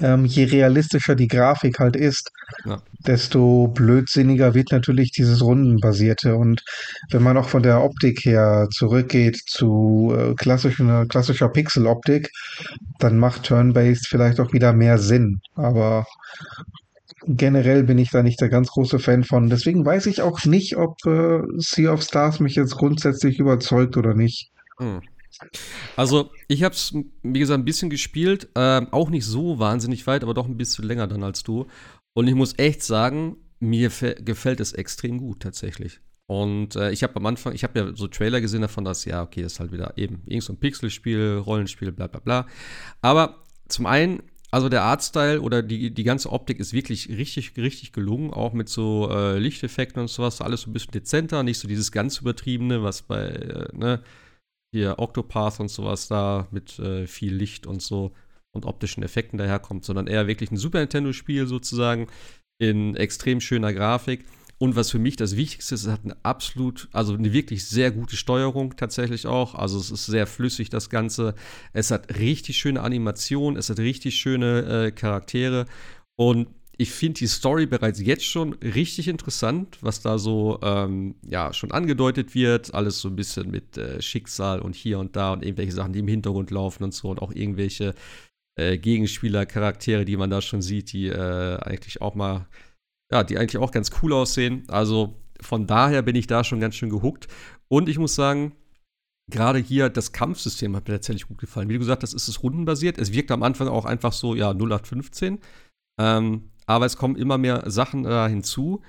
ähm, 0.00 0.24
je 0.24 0.44
realistischer 0.44 1.14
die 1.14 1.28
Grafik 1.28 1.78
halt 1.78 1.96
ist, 1.96 2.30
ja. 2.64 2.80
desto 3.06 3.68
blödsinniger 3.68 4.54
wird 4.54 4.72
natürlich 4.72 5.12
dieses 5.12 5.42
Rundenbasierte. 5.42 6.36
Und 6.36 6.62
wenn 7.10 7.22
man 7.22 7.36
auch 7.36 7.48
von 7.48 7.62
der 7.62 7.82
Optik 7.82 8.24
her 8.24 8.68
zurückgeht 8.70 9.40
zu 9.46 10.14
äh, 10.16 10.34
klassischen, 10.34 11.08
klassischer 11.08 11.48
Pixel-Optik, 11.48 12.30
dann 12.98 13.18
macht 13.18 13.44
Turn-Based 13.44 14.06
vielleicht 14.08 14.40
auch 14.40 14.52
wieder 14.52 14.72
mehr 14.72 14.98
Sinn. 14.98 15.40
Aber 15.54 16.04
generell 17.26 17.84
bin 17.84 17.98
ich 17.98 18.10
da 18.10 18.22
nicht 18.22 18.40
der 18.40 18.48
ganz 18.48 18.68
große 18.70 18.98
Fan 18.98 19.24
von. 19.24 19.48
Deswegen 19.50 19.84
weiß 19.84 20.06
ich 20.06 20.22
auch 20.22 20.44
nicht, 20.44 20.76
ob 20.76 21.04
äh, 21.06 21.40
Sea 21.56 21.92
of 21.92 22.02
Stars 22.02 22.40
mich 22.40 22.54
jetzt 22.54 22.76
grundsätzlich 22.76 23.38
überzeugt 23.38 23.96
oder 23.96 24.14
nicht. 24.14 24.50
Hm. 24.78 25.00
Also, 25.96 26.30
ich 26.48 26.62
habe 26.62 26.74
es, 26.74 26.94
wie 27.22 27.38
gesagt, 27.38 27.60
ein 27.60 27.64
bisschen 27.64 27.90
gespielt. 27.90 28.48
Äh, 28.54 28.86
auch 28.90 29.10
nicht 29.10 29.24
so 29.24 29.58
wahnsinnig 29.58 30.06
weit, 30.06 30.22
aber 30.22 30.34
doch 30.34 30.46
ein 30.46 30.56
bisschen 30.56 30.84
länger 30.84 31.06
dann 31.06 31.22
als 31.22 31.42
du. 31.42 31.66
Und 32.14 32.26
ich 32.26 32.34
muss 32.34 32.58
echt 32.58 32.82
sagen, 32.82 33.36
mir 33.60 33.90
gefällt 33.90 34.60
es 34.60 34.72
extrem 34.72 35.18
gut 35.18 35.40
tatsächlich. 35.40 36.00
Und 36.26 36.76
äh, 36.76 36.90
ich 36.90 37.02
habe 37.02 37.16
am 37.16 37.24
Anfang, 37.26 37.54
ich 37.54 37.64
habe 37.64 37.78
ja 37.78 37.96
so 37.96 38.06
Trailer 38.06 38.40
gesehen 38.42 38.60
davon, 38.60 38.84
dass, 38.84 39.06
ja, 39.06 39.22
okay, 39.22 39.42
das 39.42 39.54
ist 39.54 39.60
halt 39.60 39.72
wieder 39.72 39.96
eben 39.96 40.22
irgend 40.26 40.44
so 40.44 40.52
ein 40.52 40.60
Pixelspiel, 40.60 41.38
Rollenspiel, 41.38 41.90
bla 41.90 42.06
bla 42.06 42.20
bla. 42.20 42.46
Aber 43.00 43.44
zum 43.68 43.86
einen, 43.86 44.22
also 44.50 44.68
der 44.68 44.82
Artstyle 44.82 45.40
oder 45.40 45.62
die, 45.62 45.92
die 45.92 46.04
ganze 46.04 46.30
Optik 46.30 46.60
ist 46.60 46.74
wirklich 46.74 47.08
richtig, 47.08 47.56
richtig 47.56 47.92
gelungen, 47.92 48.30
auch 48.30 48.52
mit 48.52 48.68
so 48.68 49.10
äh, 49.10 49.38
Lichteffekten 49.38 50.02
und 50.02 50.08
sowas, 50.08 50.42
alles 50.42 50.62
so 50.62 50.70
ein 50.70 50.74
bisschen 50.74 50.92
dezenter, 50.92 51.42
nicht 51.42 51.58
so 51.58 51.66
dieses 51.66 51.92
ganz 51.92 52.18
übertriebene, 52.18 52.82
was 52.82 53.02
bei, 53.02 53.28
äh, 53.28 53.76
ne, 53.76 54.02
hier 54.72 54.98
Octopath 54.98 55.60
und 55.60 55.70
sowas 55.70 56.08
da 56.08 56.46
mit 56.50 56.78
äh, 56.78 57.06
viel 57.06 57.34
Licht 57.34 57.66
und 57.66 57.82
so 57.82 58.12
und 58.52 58.66
optischen 58.66 59.02
Effekten 59.02 59.38
daherkommt, 59.38 59.84
sondern 59.84 60.06
eher 60.06 60.26
wirklich 60.26 60.50
ein 60.50 60.56
Super 60.56 60.80
Nintendo-Spiel 60.80 61.46
sozusagen 61.46 62.08
in 62.58 62.96
extrem 62.96 63.40
schöner 63.40 63.72
Grafik. 63.72 64.24
Und 64.58 64.74
was 64.74 64.90
für 64.90 64.98
mich 64.98 65.14
das 65.14 65.36
Wichtigste 65.36 65.76
ist, 65.76 65.84
es 65.84 65.90
hat 65.90 66.04
eine 66.04 66.16
absolut, 66.24 66.88
also 66.92 67.14
eine 67.14 67.32
wirklich 67.32 67.68
sehr 67.68 67.92
gute 67.92 68.16
Steuerung 68.16 68.76
tatsächlich 68.76 69.26
auch. 69.26 69.54
Also 69.54 69.78
es 69.78 69.92
ist 69.92 70.06
sehr 70.06 70.26
flüssig, 70.26 70.68
das 70.68 70.90
Ganze. 70.90 71.34
Es 71.72 71.92
hat 71.92 72.18
richtig 72.18 72.58
schöne 72.58 72.82
Animationen, 72.82 73.56
es 73.56 73.70
hat 73.70 73.78
richtig 73.78 74.16
schöne 74.16 74.86
äh, 74.86 74.90
Charaktere. 74.90 75.66
Und 76.16 76.48
ich 76.80 76.92
finde 76.92 77.18
die 77.18 77.26
Story 77.26 77.66
bereits 77.66 78.00
jetzt 78.00 78.24
schon 78.24 78.52
richtig 78.54 79.08
interessant, 79.08 79.78
was 79.80 80.00
da 80.00 80.16
so 80.16 80.60
ähm, 80.62 81.16
ja 81.28 81.52
schon 81.52 81.72
angedeutet 81.72 82.36
wird. 82.36 82.72
Alles 82.72 83.00
so 83.00 83.08
ein 83.08 83.16
bisschen 83.16 83.50
mit 83.50 83.76
äh, 83.76 84.00
Schicksal 84.00 84.60
und 84.60 84.76
hier 84.76 85.00
und 85.00 85.16
da 85.16 85.32
und 85.32 85.44
irgendwelche 85.44 85.72
Sachen, 85.72 85.92
die 85.92 85.98
im 85.98 86.08
Hintergrund 86.08 86.52
laufen 86.52 86.84
und 86.84 86.94
so 86.94 87.10
und 87.10 87.20
auch 87.20 87.32
irgendwelche 87.32 87.94
äh, 88.54 88.78
Gegenspieler, 88.78 89.44
Charaktere, 89.44 90.04
die 90.04 90.16
man 90.16 90.30
da 90.30 90.40
schon 90.40 90.62
sieht, 90.62 90.92
die 90.92 91.08
äh, 91.08 91.58
eigentlich 91.58 92.00
auch 92.00 92.14
mal, 92.14 92.46
ja, 93.10 93.24
die 93.24 93.38
eigentlich 93.38 93.58
auch 93.58 93.72
ganz 93.72 93.90
cool 94.00 94.12
aussehen. 94.12 94.62
Also 94.68 95.16
von 95.40 95.66
daher 95.66 96.02
bin 96.02 96.14
ich 96.14 96.28
da 96.28 96.44
schon 96.44 96.60
ganz 96.60 96.76
schön 96.76 96.90
gehuckt. 96.90 97.26
Und 97.66 97.88
ich 97.88 97.98
muss 97.98 98.14
sagen, 98.14 98.52
gerade 99.28 99.58
hier 99.58 99.88
das 99.88 100.12
Kampfsystem 100.12 100.76
hat 100.76 100.86
mir 100.86 100.94
tatsächlich 100.94 101.26
gut 101.26 101.38
gefallen. 101.38 101.68
Wie 101.68 101.72
du 101.72 101.80
gesagt 101.80 102.04
hast, 102.04 102.14
ist 102.14 102.28
es 102.28 102.40
rundenbasiert. 102.44 102.98
Es 102.98 103.12
wirkt 103.12 103.32
am 103.32 103.42
Anfang 103.42 103.66
auch 103.66 103.84
einfach 103.84 104.12
so, 104.12 104.36
ja, 104.36 104.50
0815. 104.50 105.40
Ähm, 106.00 106.50
aber 106.68 106.84
es 106.84 106.98
kommen 106.98 107.16
immer 107.16 107.38
mehr 107.38 107.64
Sachen 107.70 108.04
da 108.04 108.28
hinzu, 108.28 108.82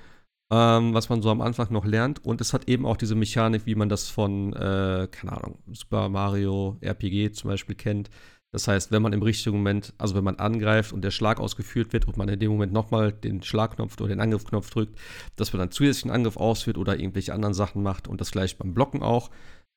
ähm, 0.52 0.92
was 0.92 1.08
man 1.08 1.22
so 1.22 1.30
am 1.30 1.40
Anfang 1.40 1.72
noch 1.72 1.86
lernt. 1.86 2.24
Und 2.24 2.40
es 2.42 2.52
hat 2.52 2.68
eben 2.68 2.84
auch 2.84 2.98
diese 2.98 3.14
Mechanik, 3.14 3.64
wie 3.64 3.74
man 3.74 3.88
das 3.88 4.08
von, 4.10 4.52
äh, 4.52 5.08
keine 5.10 5.32
Ahnung, 5.32 5.58
Super 5.72 6.10
Mario 6.10 6.76
RPG 6.82 7.32
zum 7.32 7.48
Beispiel 7.50 7.74
kennt. 7.74 8.10
Das 8.52 8.68
heißt, 8.68 8.92
wenn 8.92 9.00
man 9.00 9.14
im 9.14 9.22
richtigen 9.22 9.56
Moment, 9.56 9.94
also 9.96 10.14
wenn 10.14 10.24
man 10.24 10.36
angreift 10.36 10.92
und 10.92 11.02
der 11.02 11.10
Schlag 11.10 11.40
ausgeführt 11.40 11.92
wird 11.94 12.06
und 12.06 12.18
man 12.18 12.28
in 12.28 12.38
dem 12.38 12.50
Moment 12.50 12.72
nochmal 12.72 13.12
den 13.12 13.42
Schlagknopf 13.42 13.98
oder 13.98 14.08
den 14.08 14.20
Angriffsknopf 14.20 14.68
drückt, 14.70 14.98
dass 15.36 15.52
man 15.52 15.60
dann 15.60 15.70
zusätzlichen 15.70 16.10
Angriff 16.10 16.36
ausführt 16.36 16.76
oder 16.76 16.98
irgendwelche 16.98 17.32
anderen 17.32 17.54
Sachen 17.54 17.82
macht 17.82 18.08
und 18.08 18.20
das 18.20 18.30
gleich 18.30 18.58
beim 18.58 18.74
Blocken 18.74 19.02
auch. 19.02 19.30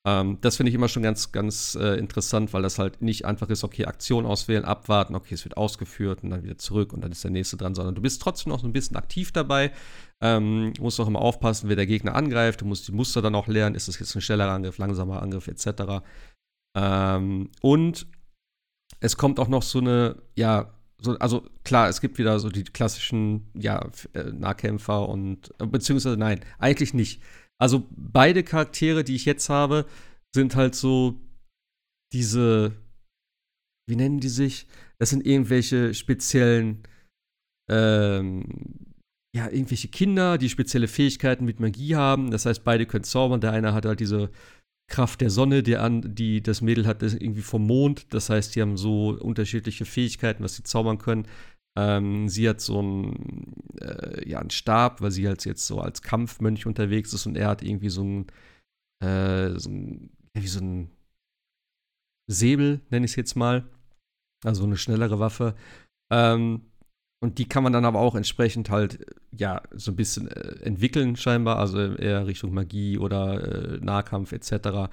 Ähm, 0.05 0.37
das 0.41 0.57
finde 0.57 0.69
ich 0.69 0.75
immer 0.75 0.89
schon 0.89 1.03
ganz, 1.03 1.31
ganz 1.31 1.75
äh, 1.75 1.97
interessant, 1.97 2.51
weil 2.51 2.61
das 2.61 2.77
halt 2.77 3.01
nicht 3.01 3.25
einfach 3.25 3.49
ist, 3.49 3.63
okay, 3.63 3.85
Aktion 3.85 4.25
auswählen, 4.25 4.65
abwarten, 4.65 5.15
okay, 5.15 5.33
es 5.33 5.45
wird 5.45 5.55
ausgeführt 5.55 6.23
und 6.23 6.31
dann 6.31 6.43
wieder 6.43 6.57
zurück 6.57 6.91
und 6.91 7.01
dann 7.01 7.11
ist 7.11 7.23
der 7.23 7.31
nächste 7.31 7.55
dran, 7.55 7.73
sondern 7.73 7.95
du 7.95 8.01
bist 8.01 8.21
trotzdem 8.21 8.51
noch 8.51 8.59
so 8.59 8.67
ein 8.67 8.73
bisschen 8.73 8.97
aktiv 8.97 9.31
dabei. 9.31 9.71
Ähm, 10.21 10.73
musst 10.79 10.99
auch 10.99 11.07
immer 11.07 11.21
aufpassen, 11.21 11.69
wer 11.69 11.77
der 11.77 11.87
Gegner 11.87 12.15
angreift. 12.15 12.61
Du 12.61 12.65
musst 12.65 12.87
die 12.87 12.91
Muster 12.91 13.21
dann 13.21 13.35
auch 13.35 13.47
lernen. 13.47 13.75
Ist 13.75 13.87
das 13.87 13.99
jetzt 13.99 14.15
ein 14.15 14.21
schneller 14.21 14.49
Angriff, 14.51 14.77
langsamer 14.77 15.21
Angriff, 15.21 15.47
etc. 15.47 16.03
Ähm, 16.77 17.49
und 17.61 18.07
es 18.99 19.17
kommt 19.17 19.39
auch 19.39 19.47
noch 19.47 19.63
so 19.63 19.79
eine, 19.79 20.21
ja, 20.35 20.73
so, 21.01 21.17
also 21.19 21.45
klar, 21.63 21.89
es 21.89 21.99
gibt 21.99 22.17
wieder 22.17 22.39
so 22.39 22.49
die 22.49 22.63
klassischen, 22.63 23.49
ja, 23.53 23.89
äh, 24.13 24.31
Nahkämpfer 24.31 25.07
und, 25.09 25.53
äh, 25.59 25.65
beziehungsweise 25.65 26.17
nein, 26.17 26.39
eigentlich 26.59 26.93
nicht. 26.93 27.21
Also 27.63 27.87
beide 27.95 28.43
Charaktere, 28.43 29.05
die 29.05 29.15
ich 29.15 29.23
jetzt 29.23 29.47
habe, 29.47 29.85
sind 30.35 30.57
halt 30.57 30.75
so 30.75 31.21
diese, 32.11 32.73
wie 33.87 33.95
nennen 33.95 34.19
die 34.19 34.27
sich? 34.27 34.67
Das 34.99 35.11
sind 35.11 35.25
irgendwelche 35.25 35.93
speziellen, 35.93 36.83
ähm, 37.71 38.43
ja, 39.33 39.47
irgendwelche 39.47 39.87
Kinder, 39.87 40.37
die 40.37 40.49
spezielle 40.49 40.89
Fähigkeiten 40.89 41.45
mit 41.45 41.61
Magie 41.61 41.95
haben. 41.95 42.31
Das 42.31 42.45
heißt, 42.45 42.65
beide 42.65 42.85
können 42.85 43.05
zaubern. 43.05 43.39
Der 43.39 43.53
eine 43.53 43.73
hat 43.73 43.85
halt 43.85 44.01
diese 44.01 44.29
Kraft 44.91 45.21
der 45.21 45.29
Sonne, 45.29 45.63
der 45.63 45.83
an, 45.83 46.13
die 46.13 46.43
das 46.43 46.59
Mädel 46.59 46.85
hat 46.85 47.01
das 47.01 47.13
irgendwie 47.13 47.43
vom 47.43 47.65
Mond. 47.65 48.13
Das 48.13 48.29
heißt, 48.29 48.57
die 48.57 48.61
haben 48.61 48.75
so 48.75 49.11
unterschiedliche 49.11 49.85
Fähigkeiten, 49.85 50.43
was 50.43 50.57
sie 50.57 50.63
zaubern 50.63 50.97
können. 50.97 51.29
Ähm, 51.77 52.29
sie 52.29 52.47
hat 52.47 52.61
so 52.61 52.79
einen, 52.79 53.53
äh, 53.81 54.29
ja, 54.29 54.39
einen 54.39 54.51
Stab, 54.51 55.01
weil 55.01 55.11
sie 55.11 55.27
halt 55.27 55.43
jetzt 55.45 55.65
so 55.65 55.79
als 55.79 56.01
Kampfmönch 56.01 56.65
unterwegs 56.65 57.13
ist 57.13 57.25
und 57.25 57.35
er 57.35 57.49
hat 57.49 57.63
irgendwie 57.63 57.89
so 57.89 58.03
ein, 58.03 58.27
äh, 59.03 59.57
so 59.59 59.69
ein 59.69 60.11
wie 60.35 60.47
so 60.47 60.59
ein 60.59 60.89
Säbel, 62.27 62.81
nenne 62.89 63.05
ich 63.05 63.11
es 63.11 63.15
jetzt 63.15 63.35
mal. 63.35 63.67
Also 64.43 64.63
eine 64.63 64.77
schnellere 64.77 65.19
Waffe. 65.19 65.55
Ähm, 66.11 66.61
und 67.21 67.37
die 67.39 67.47
kann 67.47 67.63
man 67.63 67.71
dann 67.71 67.85
aber 67.85 67.99
auch 67.99 68.15
entsprechend 68.15 68.69
halt, 68.69 69.05
ja, 69.31 69.61
so 69.71 69.91
ein 69.91 69.95
bisschen 69.95 70.27
äh, 70.27 70.55
entwickeln, 70.63 71.15
scheinbar. 71.15 71.57
Also 71.57 71.79
eher 71.95 72.27
Richtung 72.27 72.53
Magie 72.53 72.97
oder 72.97 73.75
äh, 73.75 73.77
Nahkampf 73.79 74.33
etc. 74.33 74.89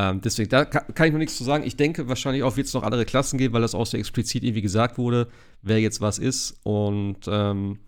Ähm, 0.00 0.22
deswegen, 0.22 0.48
da 0.48 0.64
kann, 0.64 1.06
ich 1.06 1.12
noch 1.12 1.18
nichts 1.18 1.36
zu 1.36 1.44
sagen. 1.44 1.62
Ich 1.62 1.76
denke, 1.76 2.08
wahrscheinlich 2.08 2.42
auch 2.42 2.56
wird 2.56 2.66
es 2.66 2.72
noch 2.72 2.84
andere 2.84 3.04
Klassen 3.04 3.36
geben, 3.36 3.52
weil 3.52 3.60
das 3.60 3.74
auch 3.74 3.84
so 3.84 3.98
explizit 3.98 4.42
irgendwie 4.42 4.62
gesagt 4.62 4.96
wurde, 4.96 5.28
wer 5.60 5.78
jetzt 5.78 6.00
was 6.00 6.18
ist. 6.18 6.58
Und 6.62 7.18
ähm, 7.26 7.78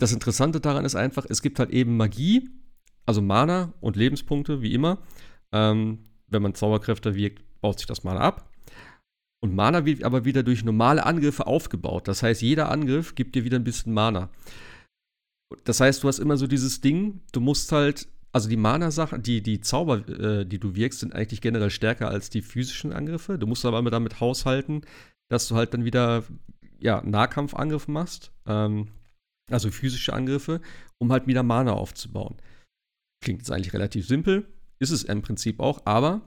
das 0.00 0.10
Interessante 0.12 0.60
daran 0.60 0.84
ist 0.84 0.96
einfach, 0.96 1.26
es 1.28 1.42
gibt 1.42 1.60
halt 1.60 1.70
eben 1.70 1.96
Magie, 1.96 2.50
also 3.06 3.22
Mana 3.22 3.72
und 3.80 3.94
Lebenspunkte, 3.94 4.62
wie 4.62 4.74
immer. 4.74 4.98
Ähm, 5.52 6.00
wenn 6.26 6.42
man 6.42 6.54
Zauberkräfte 6.54 7.14
wirkt, 7.14 7.44
baut 7.60 7.78
sich 7.78 7.86
das 7.86 8.02
Mana 8.02 8.18
ab. 8.18 8.52
Und 9.44 9.54
Mana 9.54 9.84
wird 9.84 10.02
aber 10.02 10.24
wieder 10.24 10.42
durch 10.42 10.64
normale 10.64 11.06
Angriffe 11.06 11.46
aufgebaut. 11.46 12.08
Das 12.08 12.24
heißt, 12.24 12.42
jeder 12.42 12.68
Angriff 12.68 13.14
gibt 13.14 13.36
dir 13.36 13.44
wieder 13.44 13.60
ein 13.60 13.64
bisschen 13.64 13.94
Mana. 13.94 14.28
Das 15.62 15.78
heißt, 15.78 16.02
du 16.02 16.08
hast 16.08 16.18
immer 16.18 16.36
so 16.36 16.48
dieses 16.48 16.80
Ding, 16.80 17.20
du 17.30 17.40
musst 17.40 17.70
halt 17.70 18.08
also 18.32 18.48
die 18.48 18.56
Mana-Sachen, 18.56 19.22
die, 19.22 19.42
die 19.42 19.60
Zauber, 19.60 20.08
äh, 20.08 20.46
die 20.46 20.58
du 20.58 20.74
wirkst, 20.74 21.00
sind 21.00 21.14
eigentlich 21.14 21.40
generell 21.40 21.70
stärker 21.70 22.08
als 22.08 22.30
die 22.30 22.42
physischen 22.42 22.92
Angriffe. 22.92 23.38
Du 23.38 23.46
musst 23.46 23.64
aber 23.64 23.78
immer 23.78 23.90
damit 23.90 24.20
haushalten, 24.20 24.82
dass 25.28 25.48
du 25.48 25.56
halt 25.56 25.74
dann 25.74 25.84
wieder 25.84 26.24
ja, 26.78 27.02
Nahkampfangriffe 27.04 27.90
machst, 27.90 28.32
ähm, 28.46 28.88
also 29.50 29.70
physische 29.70 30.12
Angriffe, 30.12 30.60
um 30.98 31.12
halt 31.12 31.26
wieder 31.26 31.42
Mana 31.42 31.72
aufzubauen. 31.72 32.36
Klingt 33.22 33.40
jetzt 33.40 33.50
eigentlich 33.50 33.74
relativ 33.74 34.06
simpel, 34.06 34.46
ist 34.78 34.90
es 34.90 35.02
im 35.04 35.22
Prinzip 35.22 35.60
auch, 35.60 35.84
aber 35.84 36.22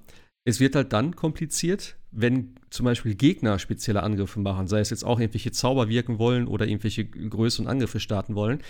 es 0.46 0.60
wird 0.60 0.76
halt 0.76 0.94
dann 0.94 1.16
kompliziert, 1.16 1.96
wenn 2.12 2.56
zum 2.70 2.86
Beispiel 2.86 3.16
Gegner 3.16 3.60
spezielle 3.60 4.04
Angriffe 4.04 4.40
machen, 4.40 4.68
sei 4.68 4.80
es 4.80 4.90
jetzt 4.90 5.06
auch 5.06 5.20
irgendwelche 5.20 5.52
Zauber 5.52 5.90
wirken 5.90 6.20
wollen 6.20 6.48
oder 6.48 6.68
irgendwelche 6.68 7.06
größeren 7.06 7.68
Angriffe 7.68 8.00
starten 8.00 8.36
wollen, 8.36 8.62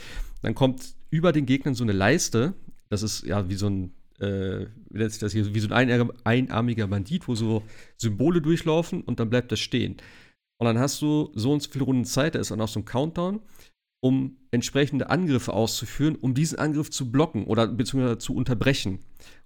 dann 0.42 0.56
kommt 0.56 0.96
über 1.10 1.32
den 1.32 1.46
Gegnern 1.46 1.76
so 1.76 1.84
eine 1.84 1.94
Leiste, 1.94 2.54
das 2.90 3.04
ist 3.04 3.26
ja 3.26 3.50
wie 3.50 3.56
so 3.56 3.68
ein, 3.68 3.94
äh, 4.20 4.68
wie 4.90 4.98
nennt 4.98 5.12
sich 5.12 5.20
das 5.20 5.32
hier, 5.32 5.54
wie 5.54 5.60
so 5.60 5.70
ein 5.70 6.12
einarmiger 6.24 6.88
Bandit, 6.88 7.28
wo 7.28 7.36
so 7.36 7.64
Symbole 7.98 8.42
durchlaufen 8.42 9.02
und 9.02 9.20
dann 9.20 9.30
bleibt 9.30 9.52
das 9.52 9.60
stehen. 9.60 9.98
Und 10.60 10.68
dann 10.68 10.80
hast 10.80 11.02
du 11.02 11.32
so 11.36 11.52
und 11.52 11.62
so 11.62 11.70
viele 11.72 11.86
Runden 11.86 12.06
Zeit, 12.06 12.36
da 12.36 12.40
ist 12.40 12.52
dann 12.52 12.62
auch 12.62 12.68
so 12.68 12.80
ein 12.80 12.86
Countdown, 12.86 13.42
um 14.02 14.38
entsprechende 14.52 15.10
Angriffe 15.10 15.54
auszuführen, 15.54 16.16
um 16.16 16.34
diesen 16.34 16.60
Angriff 16.60 16.90
zu 16.90 17.12
blocken 17.12 17.46
oder 17.46 17.68
beziehungsweise 17.68 18.18
zu 18.18 18.36
unterbrechen. 18.36 19.00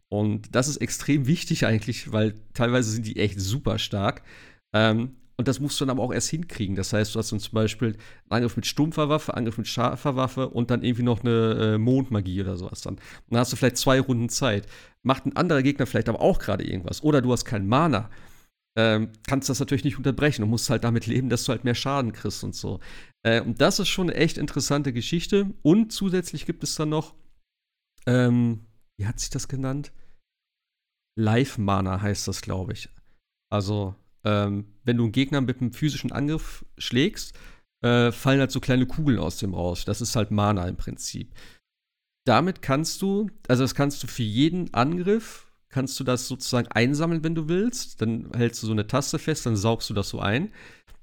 Und 0.09 0.55
das 0.55 0.68
ist 0.68 0.77
extrem 0.77 1.27
wichtig 1.27 1.65
eigentlich, 1.65 2.11
weil 2.11 2.35
teilweise 2.53 2.91
sind 2.91 3.05
die 3.05 3.18
echt 3.18 3.39
super 3.39 3.77
stark. 3.77 4.23
Ähm, 4.73 5.15
und 5.38 5.47
das 5.47 5.59
musst 5.59 5.80
du 5.80 5.85
dann 5.85 5.91
aber 5.91 6.03
auch 6.03 6.14
erst 6.14 6.30
hinkriegen. 6.30 6.76
Das 6.76 6.93
heißt, 6.93 7.14
du 7.14 7.19
hast 7.19 7.31
dann 7.31 7.39
zum 7.39 7.53
Beispiel 7.53 7.89
einen 7.89 7.97
Angriff 8.30 8.55
mit 8.55 8.65
stumpfer 8.65 9.07
Waffe, 9.07 9.35
Angriff 9.35 9.59
mit 9.59 9.68
scharfer 9.68 10.15
Waffe 10.15 10.49
und 10.49 10.72
dann 10.72 10.84
irgendwie 10.84 11.03
noch 11.03 11.23
eine 11.23 11.76
äh, 11.76 11.77
Mondmagie 11.77 12.41
oder 12.41 12.57
sowas 12.57 12.81
dann. 12.81 12.95
Und 12.95 13.01
dann 13.30 13.39
hast 13.39 13.53
du 13.53 13.55
vielleicht 13.55 13.77
zwei 13.77 13.99
Runden 13.99 14.30
Zeit. 14.30 14.65
Macht 15.03 15.27
ein 15.27 15.35
anderer 15.35 15.61
Gegner 15.61 15.85
vielleicht 15.85 16.09
aber 16.09 16.22
auch 16.22 16.39
gerade 16.39 16.64
irgendwas. 16.64 17.03
Oder 17.03 17.22
du 17.22 17.31
hast 17.31 17.45
keinen 17.45 17.68
Mana. 17.68 18.09
Ähm, 18.76 19.11
kannst 19.27 19.47
das 19.49 19.59
natürlich 19.59 19.84
nicht 19.84 19.97
unterbrechen 19.97 20.43
und 20.43 20.49
musst 20.49 20.72
halt 20.72 20.84
damit 20.84 21.05
leben, 21.05 21.30
dass 21.30 21.43
du 21.43 21.51
halt 21.51 21.64
mehr 21.64 21.76
Schaden 21.76 22.14
kriegst 22.14 22.43
und 22.43 22.55
so. 22.55 22.80
Äh, 23.23 23.41
und 23.41 23.61
das 23.61 23.77
ist 23.80 23.89
schon 23.89 24.09
eine 24.09 24.18
echt 24.18 24.39
interessante 24.39 24.91
Geschichte. 24.91 25.53
Und 25.61 25.91
zusätzlich 25.91 26.47
gibt 26.47 26.64
es 26.64 26.76
dann 26.76 26.89
noch, 26.89 27.14
ähm, 28.07 28.65
wie 28.99 29.05
hat 29.05 29.19
sich 29.19 29.30
das 29.30 29.47
genannt? 29.47 29.91
Live-Mana 31.15 32.01
heißt 32.01 32.27
das, 32.27 32.41
glaube 32.41 32.73
ich. 32.73 32.89
Also 33.51 33.95
ähm, 34.28 34.66
wenn 34.84 34.98
du 34.98 35.04
einen 35.04 35.14
Gegner 35.14 35.40
mit 35.40 35.62
einem 35.62 35.72
physischen 35.72 36.12
Angriff 36.12 36.66
schlägst, 36.78 37.34
äh, 37.82 38.12
fallen 38.12 38.41
halt 38.41 38.52
so 38.52 38.60
kleine 38.60 38.86
Kugeln 38.86 39.20
aus 39.20 39.38
dem 39.38 39.54
raus. 39.54 39.86
Das 39.86 40.02
ist 40.02 40.16
halt 40.16 40.32
Mana 40.32 40.68
im 40.68 40.76
Prinzip. 40.76 41.34
Damit 42.26 42.62
kannst 42.62 43.02
du, 43.02 43.30
also 43.48 43.64
das 43.64 43.74
kannst 43.74 44.04
du 44.04 44.08
für 44.08 44.24
jeden 44.24 44.74
Angriff, 44.74 45.49
kannst 45.70 45.98
du 45.99 46.04
das 46.04 46.28
sozusagen 46.28 46.68
einsammeln, 46.68 47.24
wenn 47.24 47.36
du 47.36 47.48
willst. 47.48 48.02
Dann 48.02 48.30
hältst 48.36 48.62
du 48.62 48.68
so 48.68 48.74
eine 48.74 48.88
Taste 48.88 49.18
fest, 49.18 49.45
dann 49.45 49.56
saugst 49.56 49.90
du 49.90 49.94
das 49.94 50.10
so 50.10 50.20
ein. 50.20 50.52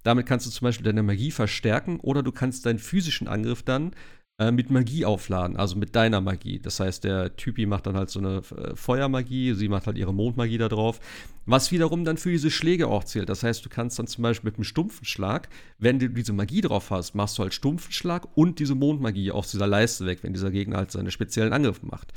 Damit 0.03 0.27
kannst 0.27 0.45
du 0.45 0.51
zum 0.51 0.67
Beispiel 0.67 0.85
deine 0.85 1.03
Magie 1.03 1.31
verstärken 1.31 1.99
oder 2.01 2.23
du 2.23 2.31
kannst 2.31 2.67
deinen 2.67 2.79
physischen 2.79 3.27
Angriff 3.27 3.63
dann 3.63 3.95
äh, 4.39 4.51
mit 4.51 4.71
Magie 4.71 5.05
aufladen, 5.05 5.57
also 5.57 5.77
mit 5.77 5.95
deiner 5.95 6.21
Magie. 6.21 6.59
Das 6.59 6.81
heißt, 6.81 7.05
der 7.05 7.37
Typi 7.37 7.67
macht 7.67 7.87
dann 7.87 7.97
halt 7.97 8.11
so 8.11 8.19
eine 8.19 8.39
äh, 8.39 8.75
Feuermagie, 8.75 9.55
sie 9.55 9.69
macht 9.69 9.87
halt 9.87 9.97
ihre 9.97 10.13
Mondmagie 10.13 10.59
da 10.59 10.69
drauf, 10.69 10.99
was 11.47 11.71
wiederum 11.71 12.05
dann 12.05 12.17
für 12.17 12.31
diese 12.31 12.51
Schläge 12.51 12.89
auch 12.89 13.05
zählt. 13.05 13.29
Das 13.29 13.45
heißt, 13.45 13.65
du 13.65 13.69
kannst 13.69 13.99
dann 13.99 14.09
zum 14.09 14.23
Beispiel 14.23 14.49
mit 14.49 14.57
einem 14.57 14.65
stumpfen 14.65 15.05
Schlag, 15.05 15.49
wenn 15.79 16.01
du 16.01 16.09
diese 16.09 16.33
Magie 16.33 16.63
drauf 16.63 16.91
hast, 16.91 17.15
machst 17.15 17.39
du 17.39 17.43
halt 17.43 17.55
stumpfen 17.55 17.93
Schlag 17.93 18.37
und 18.37 18.59
diese 18.59 18.75
Mondmagie 18.75 19.31
aus 19.31 19.53
dieser 19.53 19.69
Leiste 19.69 20.05
weg, 20.05 20.19
wenn 20.23 20.33
dieser 20.33 20.51
Gegner 20.51 20.79
halt 20.79 20.91
seine 20.91 21.13
speziellen 21.13 21.53
Angriffe 21.53 21.87
macht. 21.87 22.13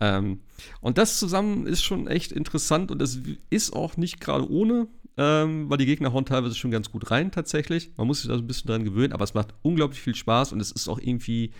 Ähm, 0.00 0.42
und 0.80 0.98
das 0.98 1.18
zusammen 1.18 1.66
ist 1.66 1.82
schon 1.82 2.06
echt 2.06 2.30
interessant 2.30 2.90
und 2.90 3.02
es 3.02 3.18
ist 3.50 3.72
auch 3.72 3.96
nicht 3.96 4.20
gerade 4.20 4.48
ohne, 4.48 4.88
ähm, 5.16 5.70
weil 5.70 5.78
die 5.78 5.86
Gegner 5.86 6.12
hauen 6.12 6.26
teilweise 6.26 6.54
schon 6.54 6.70
ganz 6.70 6.90
gut 6.90 7.10
rein 7.10 7.30
tatsächlich. 7.30 7.92
Man 7.96 8.06
muss 8.06 8.20
sich 8.20 8.28
da 8.28 8.36
so 8.36 8.42
ein 8.42 8.46
bisschen 8.46 8.68
dran 8.68 8.84
gewöhnen, 8.84 9.12
aber 9.12 9.24
es 9.24 9.34
macht 9.34 9.54
unglaublich 9.62 10.00
viel 10.00 10.14
Spaß 10.14 10.52
und 10.52 10.60
es 10.60 10.72
ist 10.72 10.88
auch 10.88 10.98
irgendwie 10.98 11.52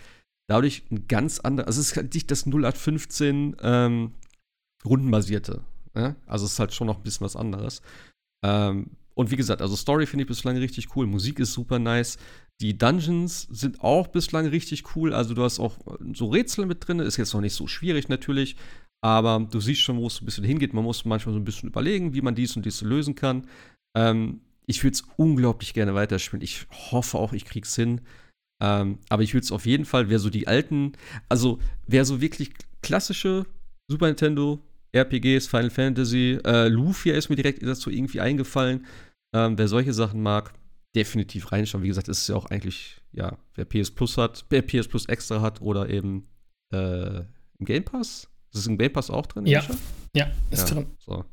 dadurch 0.47 0.83
ein 0.91 1.07
ganz 1.07 1.39
anderes, 1.39 1.67
also 1.67 1.81
es 1.81 1.91
ist 1.91 1.97
halt 1.97 2.13
nicht 2.13 2.31
das 2.31 2.45
0815 2.45 3.57
ähm, 3.61 4.11
rundenbasierte. 4.85 5.63
Ne? 5.93 6.15
Also 6.25 6.45
es 6.45 6.53
ist 6.53 6.59
halt 6.59 6.73
schon 6.73 6.87
noch 6.87 6.97
ein 6.97 7.03
bisschen 7.03 7.25
was 7.25 7.35
anderes. 7.35 7.81
Ähm, 8.45 8.91
und 9.15 9.31
wie 9.31 9.35
gesagt, 9.35 9.63
also 9.63 9.75
Story 9.75 10.05
finde 10.05 10.23
ich 10.23 10.27
bislang 10.27 10.57
richtig 10.57 10.95
cool. 10.95 11.07
Musik 11.07 11.39
ist 11.39 11.53
super 11.53 11.79
nice. 11.79 12.19
Die 12.61 12.77
Dungeons 12.77 13.47
sind 13.49 13.81
auch 13.81 14.07
bislang 14.07 14.45
richtig 14.45 14.95
cool. 14.95 15.11
Also 15.11 15.33
du 15.33 15.43
hast 15.43 15.59
auch 15.59 15.79
so 16.13 16.27
Rätsel 16.27 16.67
mit 16.67 16.87
drin. 16.87 16.99
Ist 16.99 17.17
jetzt 17.17 17.33
noch 17.33 17.41
nicht 17.41 17.55
so 17.55 17.65
schwierig 17.65 18.09
natürlich. 18.09 18.55
Aber 19.03 19.47
du 19.49 19.59
siehst 19.59 19.81
schon, 19.81 19.97
wo 19.97 20.07
es 20.07 20.21
ein 20.21 20.25
bisschen 20.25 20.43
hingeht. 20.43 20.73
Man 20.73 20.83
muss 20.83 21.05
manchmal 21.05 21.33
so 21.33 21.39
ein 21.39 21.45
bisschen 21.45 21.69
überlegen, 21.69 22.13
wie 22.13 22.21
man 22.21 22.35
dies 22.35 22.55
und 22.55 22.65
dies 22.65 22.81
lösen 22.81 23.15
kann. 23.15 23.47
Ähm, 23.95 24.41
ich 24.65 24.83
würde 24.83 24.95
es 24.95 25.03
unglaublich 25.17 25.73
gerne 25.73 25.95
weiterspielen. 25.95 26.43
Ich 26.43 26.65
hoffe 26.91 27.17
auch, 27.17 27.33
ich 27.33 27.45
krieg's 27.45 27.75
hin. 27.75 28.01
Ähm, 28.61 28.99
aber 29.09 29.23
ich 29.23 29.33
würde 29.33 29.43
es 29.43 29.51
auf 29.51 29.65
jeden 29.65 29.85
Fall, 29.85 30.09
wer 30.09 30.19
so 30.19 30.29
die 30.29 30.47
alten, 30.47 30.93
also 31.29 31.59
wer 31.85 32.05
so 32.05 32.21
wirklich 32.21 32.51
klassische 32.81 33.45
Super 33.89 34.07
Nintendo 34.07 34.59
RPGs, 34.93 35.47
Final 35.47 35.69
Fantasy, 35.69 36.39
äh, 36.43 36.67
Lufia 36.67 37.15
ist 37.15 37.29
mir 37.29 37.35
direkt 37.35 37.61
dazu 37.63 37.89
irgendwie 37.89 38.19
eingefallen. 38.19 38.85
Ähm, 39.33 39.57
wer 39.57 39.67
solche 39.67 39.93
Sachen 39.93 40.21
mag, 40.21 40.53
definitiv 40.95 41.51
reinschauen. 41.51 41.83
Wie 41.83 41.89
gesagt, 41.89 42.07
ist 42.07 42.21
es 42.21 42.27
ja 42.27 42.35
auch 42.35 42.47
eigentlich, 42.47 43.01
ja, 43.11 43.37
wer 43.53 43.65
PS 43.65 43.91
Plus 43.91 44.17
hat, 44.17 44.45
wer 44.49 44.63
PS 44.63 44.87
Plus 44.87 45.05
extra 45.05 45.41
hat 45.41 45.61
oder 45.61 45.89
eben 45.89 46.27
äh, 46.73 47.19
im 47.59 47.65
Game 47.65 47.83
Pass 47.83 48.27
ist 48.51 48.59
es 48.59 48.67
im 48.67 48.77
Game 48.77 48.93
Pass 48.93 49.09
auch 49.09 49.25
drin? 49.25 49.45
Ja, 49.45 49.63
ja 50.13 50.27
ist 50.51 50.69
ja, 50.69 50.75
drin. 50.75 50.91
So. 50.99 51.25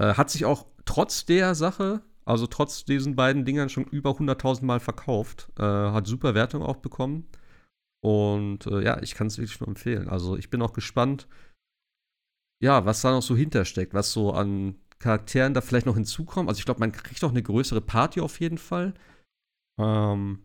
Äh, 0.00 0.14
hat 0.14 0.30
sich 0.30 0.44
auch 0.44 0.66
trotz 0.84 1.24
der 1.26 1.54
Sache, 1.54 2.02
also 2.24 2.46
trotz 2.46 2.84
diesen 2.84 3.16
beiden 3.16 3.44
Dingern 3.44 3.68
schon 3.68 3.84
über 3.84 4.10
100.000 4.10 4.64
Mal 4.64 4.80
verkauft. 4.80 5.50
Äh, 5.58 5.62
hat 5.62 6.06
super 6.06 6.34
Wertung 6.34 6.62
auch 6.62 6.76
bekommen. 6.76 7.28
Und 8.04 8.66
äh, 8.66 8.82
ja, 8.82 9.00
ich 9.02 9.14
kann 9.14 9.28
es 9.28 9.38
wirklich 9.38 9.60
nur 9.60 9.68
empfehlen. 9.68 10.08
Also 10.08 10.36
ich 10.36 10.50
bin 10.50 10.62
auch 10.62 10.72
gespannt, 10.72 11.28
ja, 12.62 12.84
was 12.84 13.00
da 13.00 13.10
noch 13.10 13.22
so 13.22 13.36
hintersteckt, 13.36 13.94
was 13.94 14.12
so 14.12 14.32
an 14.32 14.76
Charakteren 14.98 15.54
da 15.54 15.60
vielleicht 15.60 15.86
noch 15.86 15.96
hinzukommt. 15.96 16.48
Also 16.48 16.60
ich 16.60 16.64
glaube, 16.64 16.80
man 16.80 16.92
kriegt 16.92 17.22
auch 17.24 17.30
eine 17.30 17.42
größere 17.42 17.80
Party 17.80 18.20
auf 18.20 18.40
jeden 18.40 18.58
Fall. 18.58 18.94
Ähm, 19.80 20.44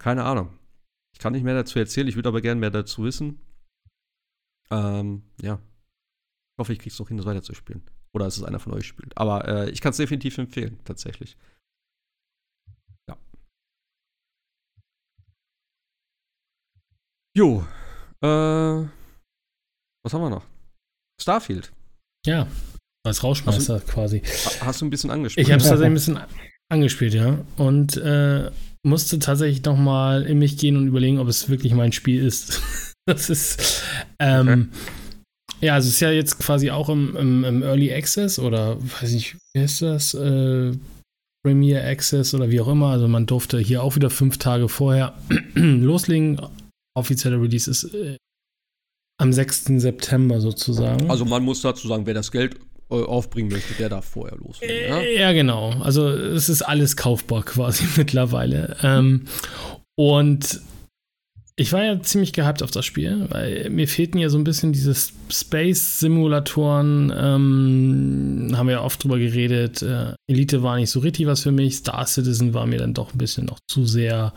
keine 0.00 0.24
Ahnung. 0.24 0.58
Ich 1.12 1.18
kann 1.18 1.32
nicht 1.32 1.42
mehr 1.42 1.54
dazu 1.54 1.78
erzählen, 1.78 2.08
ich 2.08 2.16
würde 2.16 2.30
aber 2.30 2.40
gerne 2.40 2.60
mehr 2.60 2.70
dazu 2.70 3.04
wissen. 3.04 3.40
Ähm, 4.72 5.22
ja. 5.40 5.54
Ich 5.54 6.58
hoffe, 6.60 6.72
ich 6.72 6.78
krieg's 6.78 6.98
noch 6.98 7.08
hin, 7.08 7.16
das 7.16 7.26
weiterzuspielen. 7.26 7.82
Oder 8.12 8.26
dass 8.26 8.36
es 8.36 8.44
einer 8.44 8.58
von 8.58 8.74
euch 8.74 8.86
spielt. 8.86 9.16
Aber 9.16 9.46
äh, 9.46 9.70
ich 9.70 9.80
kann 9.80 9.90
es 9.90 9.96
definitiv 9.96 10.36
empfehlen, 10.38 10.78
tatsächlich. 10.84 11.36
Ja. 13.08 13.16
Jo. 17.36 17.66
Äh, 18.22 18.88
was 20.02 20.14
haben 20.14 20.22
wir 20.22 20.30
noch? 20.30 20.46
Starfield. 21.20 21.72
Ja, 22.26 22.46
als 23.04 23.22
Rauschmeister 23.22 23.74
hast 23.74 23.88
du, 23.88 23.92
quasi. 23.92 24.22
Hast 24.60 24.80
du 24.80 24.86
ein 24.86 24.90
bisschen 24.90 25.10
angespielt? 25.10 25.46
Ich 25.46 25.52
habe 25.52 25.62
es 25.62 25.68
tatsächlich 25.68 25.90
ein 25.90 25.94
bisschen 25.94 26.20
angespielt, 26.68 27.14
ja. 27.14 27.44
Und 27.56 27.96
äh, 27.96 28.50
musste 28.82 29.18
tatsächlich 29.18 29.64
noch 29.64 29.76
mal 29.76 30.24
in 30.24 30.38
mich 30.38 30.58
gehen 30.58 30.76
und 30.76 30.86
überlegen, 30.86 31.18
ob 31.18 31.28
es 31.28 31.48
wirklich 31.48 31.72
mein 31.74 31.92
Spiel 31.92 32.22
ist. 32.24 32.60
das 33.06 33.30
ist. 33.30 33.82
Ähm, 34.18 34.70
okay. 34.70 34.80
Ja, 35.62 35.74
also 35.74 35.88
es 35.88 35.94
ist 35.94 36.00
ja 36.00 36.10
jetzt 36.10 36.38
quasi 36.38 36.70
auch 36.70 36.88
im, 36.88 37.14
im, 37.16 37.44
im, 37.44 37.62
Early 37.62 37.92
Access 37.92 38.38
oder 38.38 38.78
weiß 38.80 39.12
nicht, 39.12 39.36
wie 39.52 39.60
heißt 39.60 39.82
das? 39.82 40.14
Äh, 40.14 40.72
Premier 41.44 41.84
Access 41.84 42.34
oder 42.34 42.50
wie 42.50 42.60
auch 42.60 42.68
immer. 42.68 42.88
Also 42.88 43.08
man 43.08 43.26
durfte 43.26 43.58
hier 43.58 43.82
auch 43.82 43.96
wieder 43.96 44.10
fünf 44.10 44.38
Tage 44.38 44.68
vorher 44.68 45.18
loslegen. 45.54 46.40
Offizieller 46.96 47.40
Release 47.40 47.70
ist 47.70 47.84
äh, 47.94 48.16
am 49.18 49.32
6. 49.32 49.64
September 49.76 50.40
sozusagen. 50.40 51.10
Also 51.10 51.24
man 51.24 51.42
muss 51.42 51.60
dazu 51.60 51.88
sagen, 51.88 52.06
wer 52.06 52.14
das 52.14 52.32
Geld 52.32 52.56
äh, 52.90 52.94
aufbringen 52.94 53.50
möchte, 53.50 53.74
der 53.74 53.90
darf 53.90 54.06
vorher 54.06 54.38
loslegen. 54.38 54.88
Ja? 54.88 54.98
Äh, 54.98 55.18
ja, 55.18 55.32
genau. 55.32 55.70
Also 55.80 56.08
es 56.08 56.48
ist 56.48 56.62
alles 56.62 56.96
kaufbar 56.96 57.42
quasi 57.42 57.84
mittlerweile. 57.96 58.76
Ähm, 58.82 59.26
und 59.94 60.60
ich 61.60 61.72
war 61.74 61.84
ja 61.84 62.00
ziemlich 62.00 62.32
gehypt 62.32 62.62
auf 62.62 62.70
das 62.70 62.86
Spiel, 62.86 63.26
weil 63.28 63.68
mir 63.68 63.86
fehlten 63.86 64.16
ja 64.16 64.30
so 64.30 64.38
ein 64.38 64.44
bisschen 64.44 64.72
diese 64.72 64.94
Space-Simulatoren. 64.94 67.12
Ähm, 67.14 68.54
haben 68.56 68.66
wir 68.66 68.76
ja 68.76 68.82
oft 68.82 69.04
drüber 69.04 69.18
geredet. 69.18 69.82
Äh, 69.82 70.14
Elite 70.26 70.62
war 70.62 70.76
nicht 70.76 70.88
so 70.88 71.00
richtig 71.00 71.26
was 71.26 71.42
für 71.42 71.52
mich. 71.52 71.76
Star 71.76 72.06
Citizen 72.06 72.54
war 72.54 72.64
mir 72.64 72.78
dann 72.78 72.94
doch 72.94 73.12
ein 73.12 73.18
bisschen 73.18 73.44
noch 73.44 73.58
zu 73.70 73.84
sehr 73.84 74.32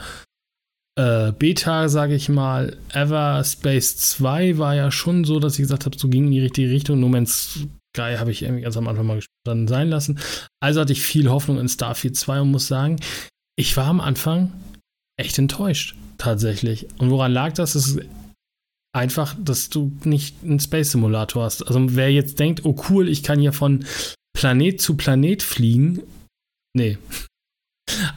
äh, 0.99 1.31
Beta, 1.31 1.87
sage 1.87 2.13
ich 2.13 2.27
mal. 2.27 2.75
Everspace 2.91 3.95
2 3.95 4.57
war 4.57 4.75
ja 4.75 4.91
schon 4.91 5.23
so, 5.23 5.39
dass 5.39 5.53
ich 5.53 5.61
gesagt 5.61 5.85
habe, 5.85 5.97
so 5.97 6.09
ging 6.09 6.25
in 6.25 6.31
die 6.31 6.41
richtige 6.41 6.71
Richtung. 6.71 6.99
No 6.99 7.07
Man's 7.07 7.65
Sky 7.95 8.17
habe 8.17 8.31
ich 8.31 8.43
irgendwie 8.43 8.63
ganz 8.63 8.75
am 8.75 8.89
Anfang 8.89 9.07
mal 9.07 9.21
dann 9.45 9.69
sein 9.69 9.87
lassen. 9.87 10.19
Also 10.59 10.81
hatte 10.81 10.91
ich 10.91 11.01
viel 11.01 11.29
Hoffnung 11.29 11.57
in 11.57 11.69
Starfield 11.69 12.17
2 12.17 12.41
und 12.41 12.51
muss 12.51 12.67
sagen, 12.67 12.99
ich 13.55 13.77
war 13.77 13.87
am 13.87 14.01
Anfang 14.01 14.51
echt 15.17 15.39
enttäuscht 15.39 15.95
tatsächlich. 16.17 16.87
Und 16.97 17.09
woran 17.09 17.31
lag 17.31 17.53
das? 17.53 17.75
Es 17.75 17.87
ist 17.87 18.01
einfach, 18.93 19.35
dass 19.39 19.69
du 19.69 19.91
nicht 20.03 20.37
einen 20.43 20.59
Space 20.59 20.91
Simulator 20.91 21.43
hast. 21.43 21.63
Also 21.63 21.95
wer 21.95 22.11
jetzt 22.11 22.39
denkt, 22.39 22.63
oh 22.63 22.75
cool, 22.89 23.09
ich 23.09 23.23
kann 23.23 23.39
hier 23.39 23.53
von 23.53 23.85
Planet 24.37 24.79
zu 24.79 24.95
Planet 24.95 25.43
fliegen. 25.43 26.01
Nee. 26.75 26.97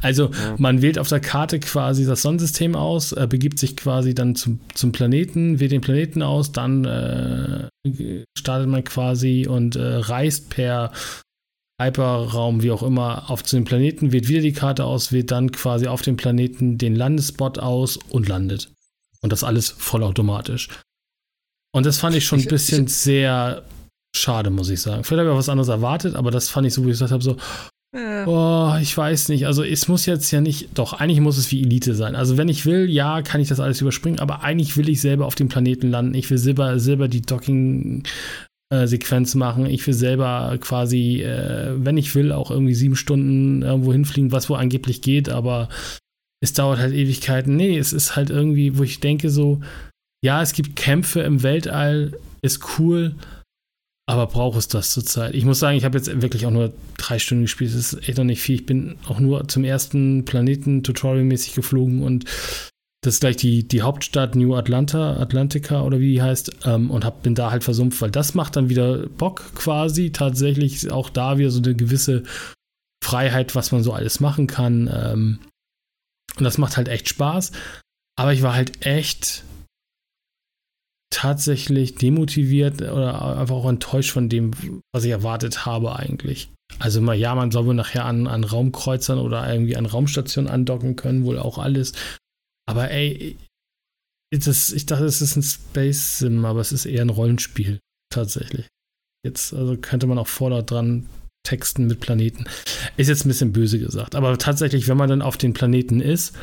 Also 0.00 0.30
ja. 0.30 0.54
man 0.58 0.80
wählt 0.80 0.96
auf 0.96 1.08
der 1.08 1.18
Karte 1.18 1.58
quasi 1.58 2.06
das 2.06 2.22
Sonnensystem 2.22 2.76
aus, 2.76 3.10
äh, 3.10 3.26
begibt 3.28 3.58
sich 3.58 3.76
quasi 3.76 4.14
dann 4.14 4.36
zum, 4.36 4.60
zum 4.74 4.92
Planeten, 4.92 5.58
wählt 5.58 5.72
den 5.72 5.80
Planeten 5.80 6.22
aus, 6.22 6.52
dann 6.52 6.84
äh, 6.84 7.68
startet 8.38 8.68
man 8.68 8.84
quasi 8.84 9.46
und 9.48 9.74
äh, 9.74 9.96
reist 9.96 10.50
per 10.50 10.92
Hyperraum, 11.80 12.62
wie 12.62 12.70
auch 12.70 12.82
immer, 12.82 13.30
auf 13.30 13.44
zu 13.44 13.56
dem 13.56 13.64
Planeten, 13.64 14.12
wählt 14.12 14.28
wieder 14.28 14.40
die 14.40 14.52
Karte 14.52 14.84
aus, 14.84 15.12
wählt 15.12 15.30
dann 15.30 15.52
quasi 15.52 15.86
auf 15.86 16.02
dem 16.02 16.16
Planeten 16.16 16.78
den 16.78 16.94
Landespot 16.94 17.58
aus 17.58 17.98
und 18.08 18.28
landet. 18.28 18.70
Und 19.20 19.32
das 19.32 19.44
alles 19.44 19.70
vollautomatisch. 19.70 20.68
Und 21.72 21.84
das 21.84 21.98
fand 21.98 22.16
ich 22.16 22.24
schon 22.24 22.40
ein 22.40 22.46
bisschen 22.46 22.86
sehr 22.86 23.64
schade, 24.16 24.50
muss 24.50 24.70
ich 24.70 24.80
sagen. 24.80 25.04
Vielleicht 25.04 25.20
habe 25.20 25.28
ich 25.28 25.34
auch 25.34 25.38
was 25.38 25.50
anderes 25.50 25.68
erwartet, 25.68 26.14
aber 26.14 26.30
das 26.30 26.48
fand 26.48 26.66
ich 26.66 26.72
so, 26.72 26.82
wie 26.82 26.88
ich 26.88 26.94
gesagt 26.94 27.12
habe, 27.12 27.22
so, 27.22 27.36
Oh, 28.26 28.74
ich 28.80 28.96
weiß 28.96 29.30
nicht. 29.30 29.46
Also 29.46 29.62
es 29.62 29.88
muss 29.88 30.04
jetzt 30.04 30.30
ja 30.30 30.40
nicht, 30.40 30.70
doch, 30.74 30.92
eigentlich 30.92 31.20
muss 31.20 31.38
es 31.38 31.50
wie 31.50 31.62
Elite 31.62 31.94
sein. 31.94 32.14
Also 32.14 32.36
wenn 32.36 32.48
ich 32.48 32.66
will, 32.66 32.90
ja, 32.90 33.22
kann 33.22 33.40
ich 33.40 33.48
das 33.48 33.60
alles 33.60 33.80
überspringen, 33.80 34.18
aber 34.18 34.42
eigentlich 34.42 34.76
will 34.76 34.88
ich 34.88 35.00
selber 35.00 35.26
auf 35.26 35.34
dem 35.34 35.48
Planeten 35.48 35.90
landen. 35.90 36.14
Ich 36.14 36.28
will 36.28 36.36
selber, 36.36 36.78
selber 36.78 37.08
die 37.08 37.22
Docking-Sequenz 37.22 38.10
äh, 38.72 38.86
machen. 39.34 39.66
Ich 39.66 39.86
will 39.86 39.94
selber 39.94 40.56
quasi, 40.60 41.22
äh, 41.22 41.72
wenn 41.76 41.96
ich 41.96 42.14
will, 42.14 42.32
auch 42.32 42.50
irgendwie 42.50 42.74
sieben 42.74 42.96
Stunden 42.96 43.62
irgendwo 43.62 43.92
hinfliegen, 43.92 44.32
was 44.32 44.50
wo 44.50 44.54
angeblich 44.54 45.02
geht, 45.02 45.28
aber 45.28 45.68
es 46.42 46.52
dauert 46.52 46.78
halt 46.78 46.94
Ewigkeiten. 46.94 47.56
Nee, 47.56 47.78
es 47.78 47.92
ist 47.92 48.16
halt 48.16 48.30
irgendwie, 48.30 48.78
wo 48.78 48.82
ich 48.82 49.00
denke 49.00 49.30
so, 49.30 49.60
ja, 50.24 50.42
es 50.42 50.52
gibt 50.52 50.76
Kämpfe 50.76 51.20
im 51.20 51.42
Weltall, 51.42 52.18
ist 52.42 52.78
cool, 52.78 53.14
aber 54.08 54.26
braucht 54.28 54.58
es 54.58 54.68
das 54.68 54.92
zurzeit? 54.92 55.34
Ich 55.34 55.44
muss 55.44 55.58
sagen, 55.58 55.76
ich 55.76 55.84
habe 55.84 55.98
jetzt 55.98 56.22
wirklich 56.22 56.46
auch 56.46 56.52
nur 56.52 56.72
drei 56.96 57.18
Stunden 57.18 57.44
gespielt. 57.44 57.74
Das 57.74 57.92
ist 57.92 58.08
echt 58.08 58.18
noch 58.18 58.24
nicht 58.24 58.40
viel. 58.40 58.54
Ich 58.54 58.66
bin 58.66 58.96
auch 59.08 59.18
nur 59.18 59.48
zum 59.48 59.64
ersten 59.64 60.24
Planeten 60.24 60.84
tutorialmäßig 60.84 61.54
geflogen 61.54 62.04
und 62.04 62.24
das 63.06 63.14
ist 63.14 63.20
gleich 63.20 63.36
die, 63.36 63.68
die 63.68 63.82
Hauptstadt 63.82 64.34
New 64.34 64.56
Atlanta, 64.56 65.16
Atlantica 65.16 65.82
oder 65.82 66.00
wie 66.00 66.14
die 66.14 66.22
heißt, 66.22 66.66
ähm, 66.66 66.90
und 66.90 67.04
hab, 67.04 67.22
bin 67.22 67.36
da 67.36 67.52
halt 67.52 67.62
versumpft, 67.62 68.02
weil 68.02 68.10
das 68.10 68.34
macht 68.34 68.56
dann 68.56 68.68
wieder 68.68 69.06
Bock 69.06 69.54
quasi. 69.54 70.10
Tatsächlich 70.10 70.90
auch 70.90 71.08
da 71.08 71.38
wieder 71.38 71.52
so 71.52 71.62
eine 71.62 71.76
gewisse 71.76 72.24
Freiheit, 73.04 73.54
was 73.54 73.70
man 73.70 73.84
so 73.84 73.92
alles 73.92 74.18
machen 74.18 74.48
kann. 74.48 74.90
Ähm, 74.92 75.38
und 76.36 76.42
das 76.42 76.58
macht 76.58 76.76
halt 76.76 76.88
echt 76.88 77.08
Spaß. 77.08 77.52
Aber 78.18 78.32
ich 78.32 78.42
war 78.42 78.54
halt 78.54 78.84
echt 78.84 79.44
tatsächlich 81.10 81.94
demotiviert 81.94 82.82
oder 82.82 83.38
einfach 83.38 83.54
auch 83.54 83.68
enttäuscht 83.68 84.10
von 84.10 84.28
dem, 84.28 84.50
was 84.92 85.04
ich 85.04 85.12
erwartet 85.12 85.64
habe 85.64 85.94
eigentlich. 85.94 86.50
Also 86.80 87.00
mal, 87.00 87.14
ja, 87.14 87.36
man 87.36 87.52
soll 87.52 87.66
wohl 87.66 87.74
nachher 87.74 88.04
an, 88.04 88.26
an 88.26 88.42
Raumkreuzern 88.42 89.20
oder 89.20 89.48
irgendwie 89.48 89.76
an 89.76 89.86
Raumstationen 89.86 90.50
andocken 90.50 90.96
können, 90.96 91.24
wohl 91.24 91.38
auch 91.38 91.58
alles. 91.58 91.92
Aber 92.68 92.90
ey, 92.90 93.36
das, 94.32 94.72
ich 94.72 94.86
dachte, 94.86 95.04
es 95.04 95.22
ist 95.22 95.36
ein 95.36 95.42
Space 95.42 96.18
Sim, 96.18 96.44
aber 96.44 96.60
es 96.60 96.72
ist 96.72 96.84
eher 96.84 97.02
ein 97.02 97.10
Rollenspiel, 97.10 97.80
tatsächlich. 98.12 98.66
Jetzt, 99.24 99.54
also 99.54 99.76
könnte 99.76 100.06
man 100.06 100.18
auch 100.18 100.28
vorlaut 100.28 100.70
dran 100.70 101.08
texten 101.46 101.86
mit 101.86 102.00
Planeten. 102.00 102.44
Ist 102.96 103.08
jetzt 103.08 103.24
ein 103.24 103.28
bisschen 103.28 103.52
böse 103.52 103.78
gesagt. 103.78 104.14
Aber 104.14 104.36
tatsächlich, 104.36 104.88
wenn 104.88 104.96
man 104.96 105.08
dann 105.08 105.22
auf 105.22 105.36
den 105.36 105.52
Planeten 105.52 106.00
ist, 106.00 106.36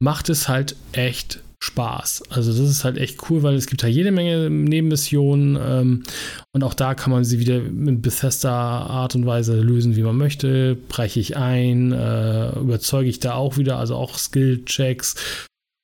macht 0.00 0.28
es 0.28 0.48
halt 0.48 0.76
echt 0.92 1.42
Spaß. 1.60 2.22
Also 2.30 2.52
das 2.52 2.70
ist 2.70 2.84
halt 2.84 2.98
echt 2.98 3.28
cool, 3.28 3.42
weil 3.42 3.54
es 3.54 3.66
gibt 3.66 3.82
da 3.82 3.88
jede 3.88 4.12
Menge 4.12 4.48
Nebenmissionen 4.48 5.58
ähm, 5.60 6.02
und 6.52 6.62
auch 6.62 6.74
da 6.74 6.94
kann 6.94 7.10
man 7.10 7.24
sie 7.24 7.40
wieder 7.40 7.60
mit 7.60 8.00
Bethesda 8.00 8.50
Art 8.50 9.16
und 9.16 9.26
Weise 9.26 9.60
lösen, 9.60 9.96
wie 9.96 10.02
man 10.02 10.16
möchte. 10.16 10.76
Breche 10.88 11.18
ich 11.18 11.36
ein, 11.36 11.92
äh, 11.92 12.50
überzeuge 12.58 13.08
ich 13.08 13.18
da 13.18 13.34
auch 13.34 13.56
wieder, 13.56 13.78
also 13.78 13.96
auch 13.96 14.18
Skill-Checks, 14.18 15.16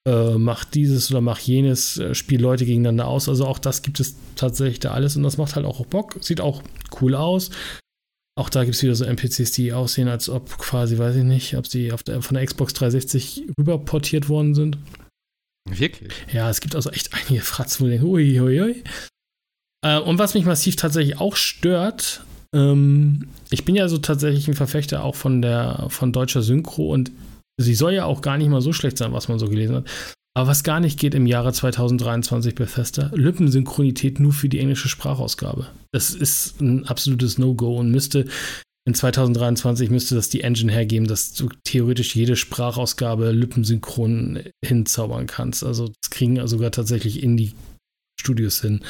äh, 0.07 0.39
mach 0.39 0.65
dieses 0.65 1.11
oder 1.11 1.21
mach 1.21 1.41
jenes, 1.41 1.99
äh, 1.99 2.15
spiel 2.15 2.41
Leute 2.41 2.67
gegeneinander 2.67 3.09
aus. 3.09 3.29
Also 3.29 3.47
auch 3.47 3.59
das 3.59 3.83
gibt 3.83 3.99
es 3.99 4.15
tatsächlich 4.37 4.81
da 4.81 4.93
alles 4.93 5.17
und 5.17 5.25
das 5.25 5.39
macht 5.39 5.57
halt 5.57 5.67
auch 5.67 5.85
Bock. 5.87 6.19
Sieht 6.21 6.41
auch 6.41 6.63
cool 7.01 7.15
aus. 7.15 7.51
Auch 8.37 8.49
da 8.49 8.65
gibt 8.65 8.77
es 8.77 8.83
wieder 8.83 8.95
so 8.95 9.05
NPCs, 9.05 9.53
die 9.53 9.73
aussehen, 9.73 10.09
als 10.09 10.29
ob 10.29 10.59
quasi, 10.59 10.99
weiß 10.99 11.17
ich 11.17 11.25
nicht, 11.25 11.57
ob 11.57 11.67
sie 11.67 11.93
der, 12.07 12.21
von 12.21 12.35
der 12.35 12.45
Xbox 12.45 12.75
360 12.75 13.45
rüber 13.59 13.79
portiert 13.79 14.29
worden 14.29 14.55
sind. 14.55 14.79
Wirklich? 15.69 16.12
Ja, 16.32 16.51
es 16.51 16.61
gibt 16.61 16.74
also 16.74 16.91
echt 16.91 17.15
einige 17.15 17.43
Fratzen, 17.43 17.81
wo 17.81 17.89
ich 17.89 17.95
denke, 17.95 18.07
ui, 18.07 18.41
ui, 18.41 18.61
ui. 18.61 18.85
Äh, 19.85 19.99
und 19.99 20.19
was 20.19 20.35
mich 20.35 20.45
massiv 20.45 20.77
tatsächlich 20.77 21.19
auch 21.19 21.36
stört, 21.36 22.23
ähm, 22.55 23.28
ich 23.51 23.65
bin 23.65 23.74
ja 23.74 23.89
so 23.89 23.99
tatsächlich 23.99 24.49
ein 24.49 24.55
Verfechter 24.55 25.05
auch 25.05 25.15
von 25.15 25.43
der 25.43 25.86
von 25.89 26.12
deutscher 26.12 26.43
Synchro 26.43 26.93
und 26.93 27.12
sie 27.59 27.74
soll 27.74 27.93
ja 27.93 28.05
auch 28.05 28.20
gar 28.20 28.39
nicht 28.39 28.49
mal 28.49 28.61
so 28.61 28.73
schlecht 28.73 28.99
sein, 28.99 29.12
was 29.12 29.28
man 29.28 29.39
so 29.39 29.49
gelesen 29.49 29.77
hat. 29.77 29.91
Aber 30.36 30.49
was 30.49 30.65
gar 30.65 30.81
nicht 30.81 30.99
geht 30.99 31.15
im 31.15 31.27
Jahre 31.27 31.53
2023 31.53 32.57
Bethesda, 32.57 33.11
Lippensynchronität 33.15 34.19
nur 34.19 34.32
für 34.32 34.49
die 34.49 34.59
englische 34.59 34.89
Sprachausgabe. 34.89 35.69
Das 35.93 36.11
ist 36.11 36.61
ein 36.61 36.86
absolutes 36.86 37.39
No-Go 37.39 37.78
und 37.78 37.93
müsste 37.93 38.24
in 38.86 38.94
2023 38.94 39.89
müsste 39.89 40.15
das 40.15 40.28
die 40.28 40.43
Engine 40.43 40.70
hergeben, 40.70 41.06
dass 41.06 41.32
du 41.32 41.48
theoretisch 41.65 42.15
jede 42.15 42.36
Sprachausgabe 42.36 43.31
lippensynchron 43.31 44.40
hinzaubern 44.62 45.27
kannst. 45.27 45.65
Also 45.65 45.89
das 45.89 46.11
kriegen 46.11 46.47
sogar 46.47 46.70
tatsächlich 46.70 47.23
in 47.23 47.36
die 47.36 47.52
Studios 48.20 48.61
hin. 48.61 48.85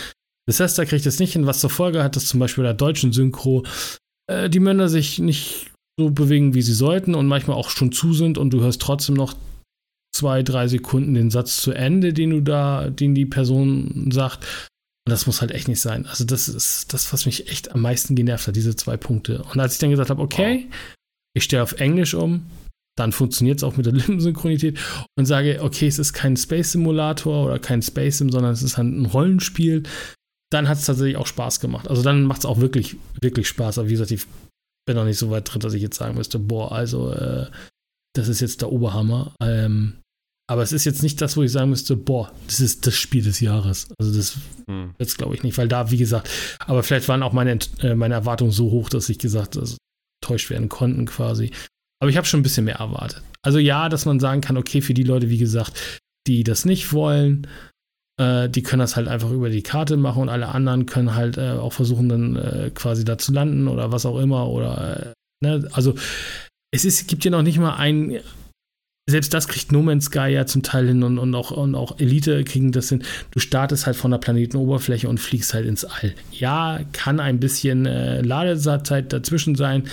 Bethesda 0.47 0.85
kriegt 0.85 1.07
es 1.07 1.21
nicht 1.21 1.33
hin, 1.33 1.47
was 1.47 1.61
zur 1.61 1.71
Folge 1.71 2.03
hat, 2.03 2.17
dass 2.17 2.27
zum 2.27 2.41
Beispiel 2.41 2.65
der 2.65 2.75
deutschen 2.75 3.13
Synchro 3.13 3.65
äh, 4.29 4.51
die 4.51 4.61
Männer 4.61 4.89
sich 4.89 5.21
nicht 5.21 5.71
so 5.99 6.11
bewegen, 6.11 6.55
wie 6.55 6.63
sie 6.63 6.75
sollten 6.75 7.15
und 7.15 7.29
manchmal 7.29 7.57
auch 7.57 7.71
schon 7.71 7.93
zu 7.93 8.13
sind 8.13 8.37
und 8.37 8.51
du 8.51 8.61
hörst 8.61 8.83
trotzdem 8.83 9.15
noch 9.15 9.35
zwei, 10.15 10.43
drei 10.43 10.69
Sekunden 10.69 11.15
den 11.15 11.31
Satz 11.31 11.57
zu 11.57 11.73
Ende, 11.73 12.13
den 12.13 12.31
du 12.31 12.41
da, 12.41 12.91
den 12.91 13.15
die 13.15 13.27
Person 13.27 14.11
sagt. 14.13 14.45
Und 15.07 15.11
das 15.11 15.27
muss 15.27 15.41
halt 15.41 15.51
echt 15.51 15.69
nicht 15.69 15.81
sein. 15.81 16.07
Also, 16.07 16.25
das 16.25 16.49
ist 16.49 16.93
das, 16.93 17.13
was 17.13 17.27
mich 17.27 17.51
echt 17.51 17.73
am 17.73 17.83
meisten 17.83 18.15
genervt 18.15 18.47
hat, 18.47 18.57
diese 18.57 18.75
zwei 18.75 18.97
Punkte. 18.97 19.43
Und 19.43 19.61
als 19.61 19.75
ich 19.75 19.79
dann 19.79 19.91
gesagt 19.91 20.11
habe, 20.11 20.23
okay, 20.23 20.69
ich 21.37 21.45
stehe 21.45 21.63
auf 21.63 21.73
Englisch 21.81 22.15
um, 22.15 22.47
dann 22.97 23.13
funktioniert 23.13 23.59
es 23.59 23.65
auch 23.65 23.77
mit 23.77 23.87
der 23.87 23.93
Lippensynchronität 23.95 24.79
und 25.19 25.27
sage, 25.27 25.61
okay, 25.63 25.87
es 25.87 25.99
ist 25.99 26.13
kein 26.13 26.37
Space 26.37 26.73
Simulator 26.73 27.47
oder 27.47 27.59
kein 27.59 27.83
Space 27.83 28.19
Sim, 28.19 28.31
sondern 28.31 28.53
es 28.53 28.63
ist 28.63 28.77
halt 28.77 28.89
ein 28.89 29.07
Rollenspiel, 29.07 29.83
dann 30.51 30.69
hat 30.69 30.79
es 30.79 30.87
tatsächlich 30.87 31.17
auch 31.17 31.27
Spaß 31.27 31.61
gemacht. 31.61 31.89
Also 31.89 32.03
dann 32.03 32.25
macht 32.25 32.41
es 32.41 32.47
auch 32.47 32.61
wirklich, 32.61 32.97
wirklich 33.21 33.49
Spaß. 33.49 33.79
Aber 33.79 33.89
wie 33.89 33.93
gesagt, 33.93 34.13
ich 34.13 34.27
bin 34.87 34.97
noch 34.97 35.05
nicht 35.05 35.19
so 35.19 35.31
weit 35.31 35.53
drin, 35.53 35.61
dass 35.61 35.75
ich 35.75 35.83
jetzt 35.83 35.97
sagen 35.97 36.17
müsste, 36.17 36.39
boah, 36.39 36.73
also 36.73 37.13
äh, 37.13 37.51
das 38.15 38.29
ist 38.29 38.41
jetzt 38.41 38.63
der 38.63 38.71
Oberhammer. 38.71 39.35
Ähm, 39.43 40.01
aber 40.47 40.63
es 40.63 40.73
ist 40.73 40.85
jetzt 40.85 41.03
nicht 41.03 41.21
das, 41.21 41.37
wo 41.37 41.43
ich 41.43 41.53
sagen 41.53 41.71
müsste, 41.71 41.97
boah, 41.97 42.31
das 42.47 42.61
ist 42.61 42.87
das 42.87 42.95
Spiel 42.95 43.23
des 43.23 43.41
Jahres. 43.41 43.89
Also 43.99 44.15
das 44.15 44.37
hm. 44.69 44.95
jetzt 44.99 45.17
glaube 45.17 45.35
ich 45.35 45.43
nicht, 45.43 45.57
weil 45.57 45.69
da, 45.69 45.91
wie 45.91 45.97
gesagt, 45.97 46.29
aber 46.67 46.83
vielleicht 46.83 47.09
waren 47.09 47.23
auch 47.23 47.33
meine, 47.33 47.59
äh, 47.81 47.95
meine 47.95 48.15
Erwartungen 48.15 48.51
so 48.51 48.71
hoch, 48.71 48.89
dass 48.89 49.09
ich 49.09 49.19
gesagt, 49.19 49.57
also, 49.57 49.77
enttäuscht 50.23 50.51
werden 50.51 50.69
konnten 50.69 51.07
quasi. 51.07 51.51
Aber 52.01 52.11
ich 52.11 52.17
habe 52.17 52.27
schon 52.27 52.41
ein 52.41 52.43
bisschen 52.43 52.65
mehr 52.65 52.77
erwartet. 52.77 53.23
Also 53.43 53.59
ja, 53.59 53.89
dass 53.89 54.05
man 54.05 54.21
sagen 54.21 54.41
kann, 54.41 54.57
okay, 54.57 54.81
für 54.81 54.95
die 54.95 55.03
Leute, 55.03 55.31
wie 55.31 55.39
gesagt, 55.39 56.01
die 56.27 56.45
das 56.45 56.65
nicht 56.65 56.93
wollen, 56.93 57.47
äh, 58.21 58.49
die 58.49 58.63
können 58.63 58.81
das 58.81 58.97
halt 58.97 59.09
einfach 59.09 59.31
über 59.31 59.51
die 59.51 59.63
Karte 59.63 59.97
machen 59.97 60.23
und 60.23 60.29
alle 60.29 60.49
anderen 60.49 60.87
können 60.87 61.15
halt 61.15 61.39
äh, 61.39 61.53
auch 61.53 61.73
versuchen, 61.73 62.09
dann 62.09 62.37
äh, 62.37 62.71
quasi 62.75 63.05
da 63.05 63.19
zu 63.19 63.33
landen 63.33 63.69
oder 63.69 63.93
was 63.93 64.07
auch 64.07 64.19
immer. 64.19 64.49
Oder 64.49 65.15
äh, 65.41 65.47
ne? 65.47 65.69
also 65.73 65.95
es 66.71 66.85
ist, 66.85 67.09
gibt 67.09 67.25
ja 67.25 67.31
noch 67.31 67.43
nicht 67.43 67.59
mal 67.59 67.77
ein 67.77 68.21
selbst 69.09 69.35
das 69.35 69.49
kriegt 69.49 69.71
No 69.71 69.83
Man's 69.83 70.07
Sky 70.07 70.29
ja 70.29 70.47
zum 70.47 70.63
Teil 70.63 70.89
hin 70.89 71.03
und, 71.03 71.19
und, 71.19 71.35
auch, 71.35 71.51
und 71.51 71.75
auch 71.75 71.99
Elite 71.99 72.43
kriegen 72.45 72.73
das 72.73 72.89
hin. 72.89 73.03
Du 73.31 73.39
startest 73.39 73.87
halt 73.87 73.97
von 73.97 74.11
der 74.11 74.19
Planetenoberfläche 74.19 75.09
und 75.09 75.19
fliegst 75.19 75.53
halt 75.53 75.67
ins 75.67 75.85
All. 75.85 76.15
Ja, 76.33 76.81
kann 76.93 77.21
ein 77.21 77.39
bisschen 77.39 77.87
äh, 77.87 78.23
Ladezeit 78.23 79.13
dazwischen 79.13 79.57
sein, 79.57 79.89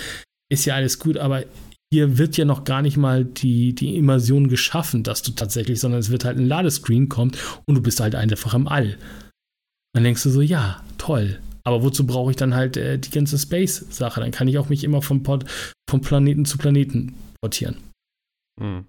ist 0.50 0.64
ja 0.64 0.74
alles 0.74 0.98
gut, 0.98 1.18
aber 1.18 1.44
hier 1.92 2.16
wird 2.16 2.38
ja 2.38 2.46
noch 2.46 2.64
gar 2.64 2.80
nicht 2.80 2.96
mal 2.96 3.26
die, 3.26 3.74
die 3.74 3.96
Immersion 3.96 4.48
geschaffen, 4.48 5.02
dass 5.02 5.22
du 5.22 5.32
tatsächlich, 5.32 5.78
sondern 5.78 6.00
es 6.00 6.10
wird 6.10 6.24
halt 6.24 6.38
ein 6.38 6.46
Ladescreen 6.46 7.10
kommt 7.10 7.36
und 7.66 7.74
du 7.74 7.82
bist 7.82 8.00
halt 8.00 8.14
einfach 8.14 8.54
im 8.54 8.66
All. 8.66 8.96
Dann 9.92 10.04
denkst 10.04 10.22
du 10.22 10.30
so, 10.30 10.40
ja, 10.40 10.82
toll. 10.96 11.38
Aber 11.64 11.82
wozu 11.82 12.06
brauche 12.06 12.30
ich 12.30 12.36
dann 12.36 12.54
halt 12.54 12.78
äh, 12.78 12.98
die 12.98 13.10
ganze 13.10 13.38
Space-Sache? 13.38 14.20
Dann 14.20 14.30
kann 14.30 14.48
ich 14.48 14.56
auch 14.56 14.70
mich 14.70 14.84
immer 14.84 15.02
vom, 15.02 15.22
Port, 15.22 15.44
vom 15.88 16.00
Planeten 16.00 16.46
zu 16.46 16.56
Planeten 16.56 17.14
portieren. 17.42 17.76
Hm. 18.58 18.86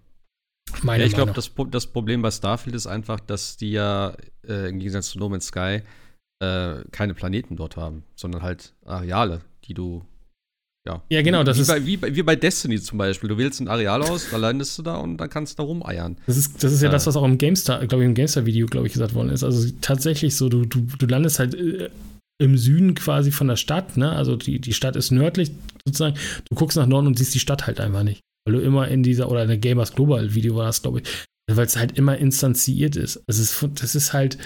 Meine 0.81 1.03
ja, 1.03 1.07
ich 1.07 1.13
glaube, 1.13 1.33
das, 1.33 1.51
das, 1.71 1.87
Problem 1.87 2.21
bei 2.21 2.31
Starfield 2.31 2.75
ist 2.75 2.87
einfach, 2.87 3.19
dass 3.19 3.57
die 3.57 3.71
ja 3.71 4.13
äh, 4.47 4.69
im 4.69 4.79
Gegensatz 4.79 5.09
zu 5.09 5.19
No 5.19 5.29
Man's 5.29 5.47
Sky 5.47 5.81
äh, 6.39 6.75
keine 6.91 7.13
Planeten 7.13 7.55
dort 7.55 7.77
haben, 7.77 8.03
sondern 8.15 8.41
halt 8.41 8.73
Areale, 8.85 9.41
die 9.65 9.73
du 9.73 10.03
ja. 10.85 11.01
Ja, 11.09 11.21
genau, 11.21 11.43
das 11.43 11.57
wie 11.57 11.61
ist. 11.61 11.67
Bei, 11.67 11.85
wie, 11.85 12.15
wie, 12.15 12.23
bei 12.23 12.35
Destiny 12.35 12.81
zum 12.81 12.97
Beispiel. 12.97 13.29
Du 13.29 13.37
wählst 13.37 13.61
ein 13.61 13.69
Areal 13.69 14.03
aus, 14.03 14.27
da 14.29 14.37
landest 14.37 14.77
du 14.77 14.81
da 14.81 14.97
und 14.97 15.17
dann 15.17 15.29
kannst 15.29 15.53
du 15.53 15.63
da 15.63 15.67
rumeiern. 15.67 16.17
Das 16.27 16.35
ist, 16.35 16.61
das 16.61 16.73
ist 16.73 16.81
ja, 16.81 16.87
ja 16.87 16.91
das, 16.91 17.07
was 17.07 17.15
auch 17.15 17.23
im 17.23 17.37
GameStar, 17.37 17.85
glaube 17.87 18.03
ich, 18.03 18.07
im 18.07 18.15
GameStar-Video, 18.15 18.67
glaube 18.67 18.87
ich, 18.87 18.93
gesagt 18.93 19.13
worden 19.13 19.29
ist. 19.29 19.43
Also 19.45 19.73
tatsächlich 19.79 20.35
so, 20.35 20.49
du, 20.49 20.65
du, 20.65 20.81
du 20.81 21.05
landest 21.05 21.39
halt 21.39 21.55
äh, 21.55 21.89
im 22.37 22.57
Süden 22.57 22.95
quasi 22.95 23.31
von 23.31 23.47
der 23.47 23.55
Stadt, 23.55 23.95
ne? 23.95 24.11
Also 24.11 24.35
die, 24.35 24.59
die 24.59 24.73
Stadt 24.73 24.97
ist 24.97 25.11
nördlich 25.11 25.51
sozusagen. 25.85 26.17
Du 26.49 26.55
guckst 26.55 26.77
nach 26.77 26.87
Norden 26.87 27.07
und 27.07 27.17
siehst 27.17 27.33
die 27.33 27.39
Stadt 27.39 27.65
halt 27.65 27.79
einfach 27.79 28.03
nicht. 28.03 28.21
Weil 28.45 28.55
du 28.55 28.61
immer 28.61 28.87
in 28.87 29.03
dieser, 29.03 29.29
oder 29.29 29.43
in 29.43 29.49
der 29.49 29.57
Gamers 29.57 29.93
Global 29.93 30.33
Video 30.33 30.55
war 30.55 30.65
das, 30.65 30.81
glaube 30.81 31.01
ich, 31.01 31.07
weil 31.49 31.65
es 31.65 31.77
halt 31.77 31.97
immer 31.97 32.17
instanziert 32.17 32.95
ist. 32.95 33.21
Es 33.27 33.39
ist. 33.39 33.65
Das 33.75 33.95
ist 33.95 34.13
halt, 34.13 34.37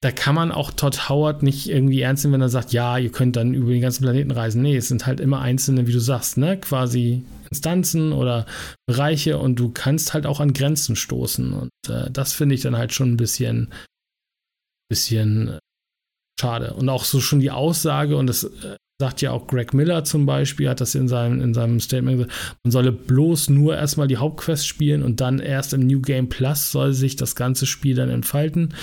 da 0.00 0.12
kann 0.12 0.34
man 0.34 0.52
auch 0.52 0.70
Todd 0.70 1.08
Howard 1.08 1.42
nicht 1.42 1.68
irgendwie 1.68 2.02
ernst 2.02 2.24
nehmen, 2.24 2.34
wenn 2.34 2.42
er 2.42 2.48
sagt, 2.48 2.72
ja, 2.72 2.98
ihr 2.98 3.10
könnt 3.10 3.34
dann 3.34 3.54
über 3.54 3.72
den 3.72 3.80
ganzen 3.80 4.04
Planeten 4.04 4.30
reisen. 4.30 4.62
Nee, 4.62 4.76
es 4.76 4.88
sind 4.88 5.06
halt 5.06 5.18
immer 5.18 5.40
einzelne, 5.40 5.86
wie 5.88 5.92
du 5.92 6.00
sagst, 6.00 6.36
ne, 6.36 6.58
quasi 6.58 7.24
Instanzen 7.50 8.12
oder 8.12 8.46
Bereiche 8.86 9.38
und 9.38 9.56
du 9.56 9.70
kannst 9.70 10.14
halt 10.14 10.26
auch 10.26 10.38
an 10.38 10.52
Grenzen 10.52 10.94
stoßen. 10.94 11.52
Und 11.52 11.70
äh, 11.88 12.10
das 12.12 12.32
finde 12.32 12.54
ich 12.54 12.60
dann 12.60 12.76
halt 12.76 12.92
schon 12.92 13.12
ein 13.12 13.16
bisschen, 13.16 13.72
bisschen 14.88 15.48
äh, 15.48 15.58
schade. 16.40 16.74
Und 16.74 16.88
auch 16.88 17.04
so 17.04 17.20
schon 17.20 17.40
die 17.40 17.50
Aussage, 17.50 18.16
und 18.16 18.28
das 18.28 18.44
äh, 18.44 18.76
sagt 19.00 19.22
ja 19.22 19.30
auch 19.30 19.46
Greg 19.46 19.74
Miller 19.74 20.02
zum 20.04 20.26
Beispiel, 20.26 20.68
hat 20.68 20.80
das 20.80 20.94
in 20.94 21.06
seinem, 21.06 21.40
in 21.40 21.54
seinem 21.54 21.78
Statement 21.78 22.18
gesagt, 22.18 22.56
man 22.64 22.72
solle 22.72 22.92
bloß 22.92 23.50
nur 23.50 23.76
erstmal 23.76 24.08
die 24.08 24.16
Hauptquest 24.16 24.66
spielen 24.66 25.02
und 25.02 25.20
dann 25.20 25.38
erst 25.38 25.72
im 25.72 25.86
New 25.86 26.00
Game 26.00 26.28
Plus 26.28 26.72
soll 26.72 26.92
sich 26.92 27.14
das 27.14 27.36
ganze 27.36 27.66
Spiel 27.66 27.94
dann 27.94 28.10
entfalten. 28.10 28.74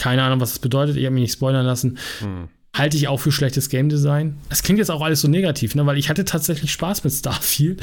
Keine 0.00 0.24
Ahnung, 0.24 0.40
was 0.40 0.50
das 0.50 0.58
bedeutet, 0.58 0.96
ich 0.96 1.04
habe 1.04 1.14
mich 1.14 1.22
nicht 1.22 1.34
spoilern 1.34 1.64
lassen. 1.64 1.98
Hm. 2.18 2.48
Halte 2.76 2.96
ich 2.96 3.06
auch 3.06 3.20
für 3.20 3.30
schlechtes 3.30 3.68
Game 3.68 3.88
Design. 3.88 4.36
Es 4.48 4.64
klingt 4.64 4.80
jetzt 4.80 4.90
auch 4.90 5.02
alles 5.02 5.20
so 5.20 5.28
negativ, 5.28 5.76
ne? 5.76 5.86
weil 5.86 5.98
ich 5.98 6.08
hatte 6.08 6.24
tatsächlich 6.24 6.72
Spaß 6.72 7.04
mit 7.04 7.12
Starfield. 7.12 7.80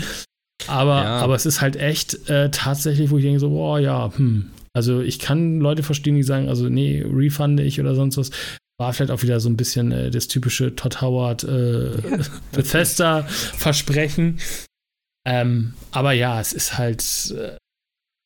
Aber, 0.67 1.03
ja. 1.03 1.19
aber 1.19 1.35
es 1.35 1.45
ist 1.45 1.61
halt 1.61 1.77
echt 1.77 2.29
äh, 2.29 2.51
tatsächlich, 2.51 3.09
wo 3.09 3.17
ich 3.17 3.23
denke 3.23 3.39
so, 3.39 3.49
boah, 3.49 3.79
ja, 3.79 4.11
hm. 4.15 4.51
Also 4.73 5.01
ich 5.01 5.19
kann 5.19 5.59
Leute 5.59 5.83
verstehen, 5.83 6.15
die 6.15 6.23
sagen, 6.23 6.47
also 6.47 6.69
nee, 6.69 7.03
refunde 7.05 7.63
ich 7.63 7.79
oder 7.79 7.93
sonst 7.95 8.17
was. 8.17 8.31
War 8.81 8.93
vielleicht 8.93 9.11
auch 9.11 9.21
wieder 9.21 9.39
so 9.39 9.47
ein 9.47 9.57
bisschen 9.57 9.91
äh, 9.91 10.09
das 10.09 10.27
typische 10.27 10.75
Todd 10.75 11.01
Howard 11.01 11.43
äh, 11.43 11.91
Bethesda-Versprechen. 12.51 14.39
Ähm, 15.23 15.75
aber 15.91 16.13
ja, 16.13 16.41
es 16.41 16.51
ist 16.51 16.79
halt, 16.79 17.03
äh, 17.37 17.57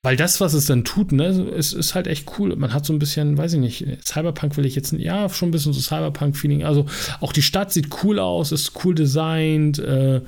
weil 0.01 0.15
das, 0.15 0.39
was 0.39 0.53
es 0.53 0.65
dann 0.65 0.85
tut, 0.85 1.11
ne, 1.11 1.25
es 1.25 1.73
ist 1.73 1.93
halt 1.93 2.07
echt 2.07 2.39
cool. 2.39 2.55
Man 2.55 2.71
hat 2.71 2.85
so 2.85 2.93
ein 2.93 2.99
bisschen, 2.99 3.37
weiß 3.37 3.51
ich 3.51 3.59
nicht, 3.59 3.85
Cyberpunk 4.07 4.55
will 4.55 4.65
ich 4.65 4.75
jetzt, 4.75 4.93
ja, 4.93 5.27
schon 5.27 5.49
ein 5.49 5.51
bisschen 5.51 5.73
so 5.73 5.81
Cyberpunk-Feeling. 5.81 6.63
Also 6.63 6.85
auch 7.19 7.33
die 7.33 7.41
Stadt 7.41 7.73
sieht 7.73 7.89
cool 8.05 8.17
aus, 8.17 8.53
ist 8.53 8.85
cool 8.85 8.95
designt. 8.95 9.77
Äh, 9.79 10.21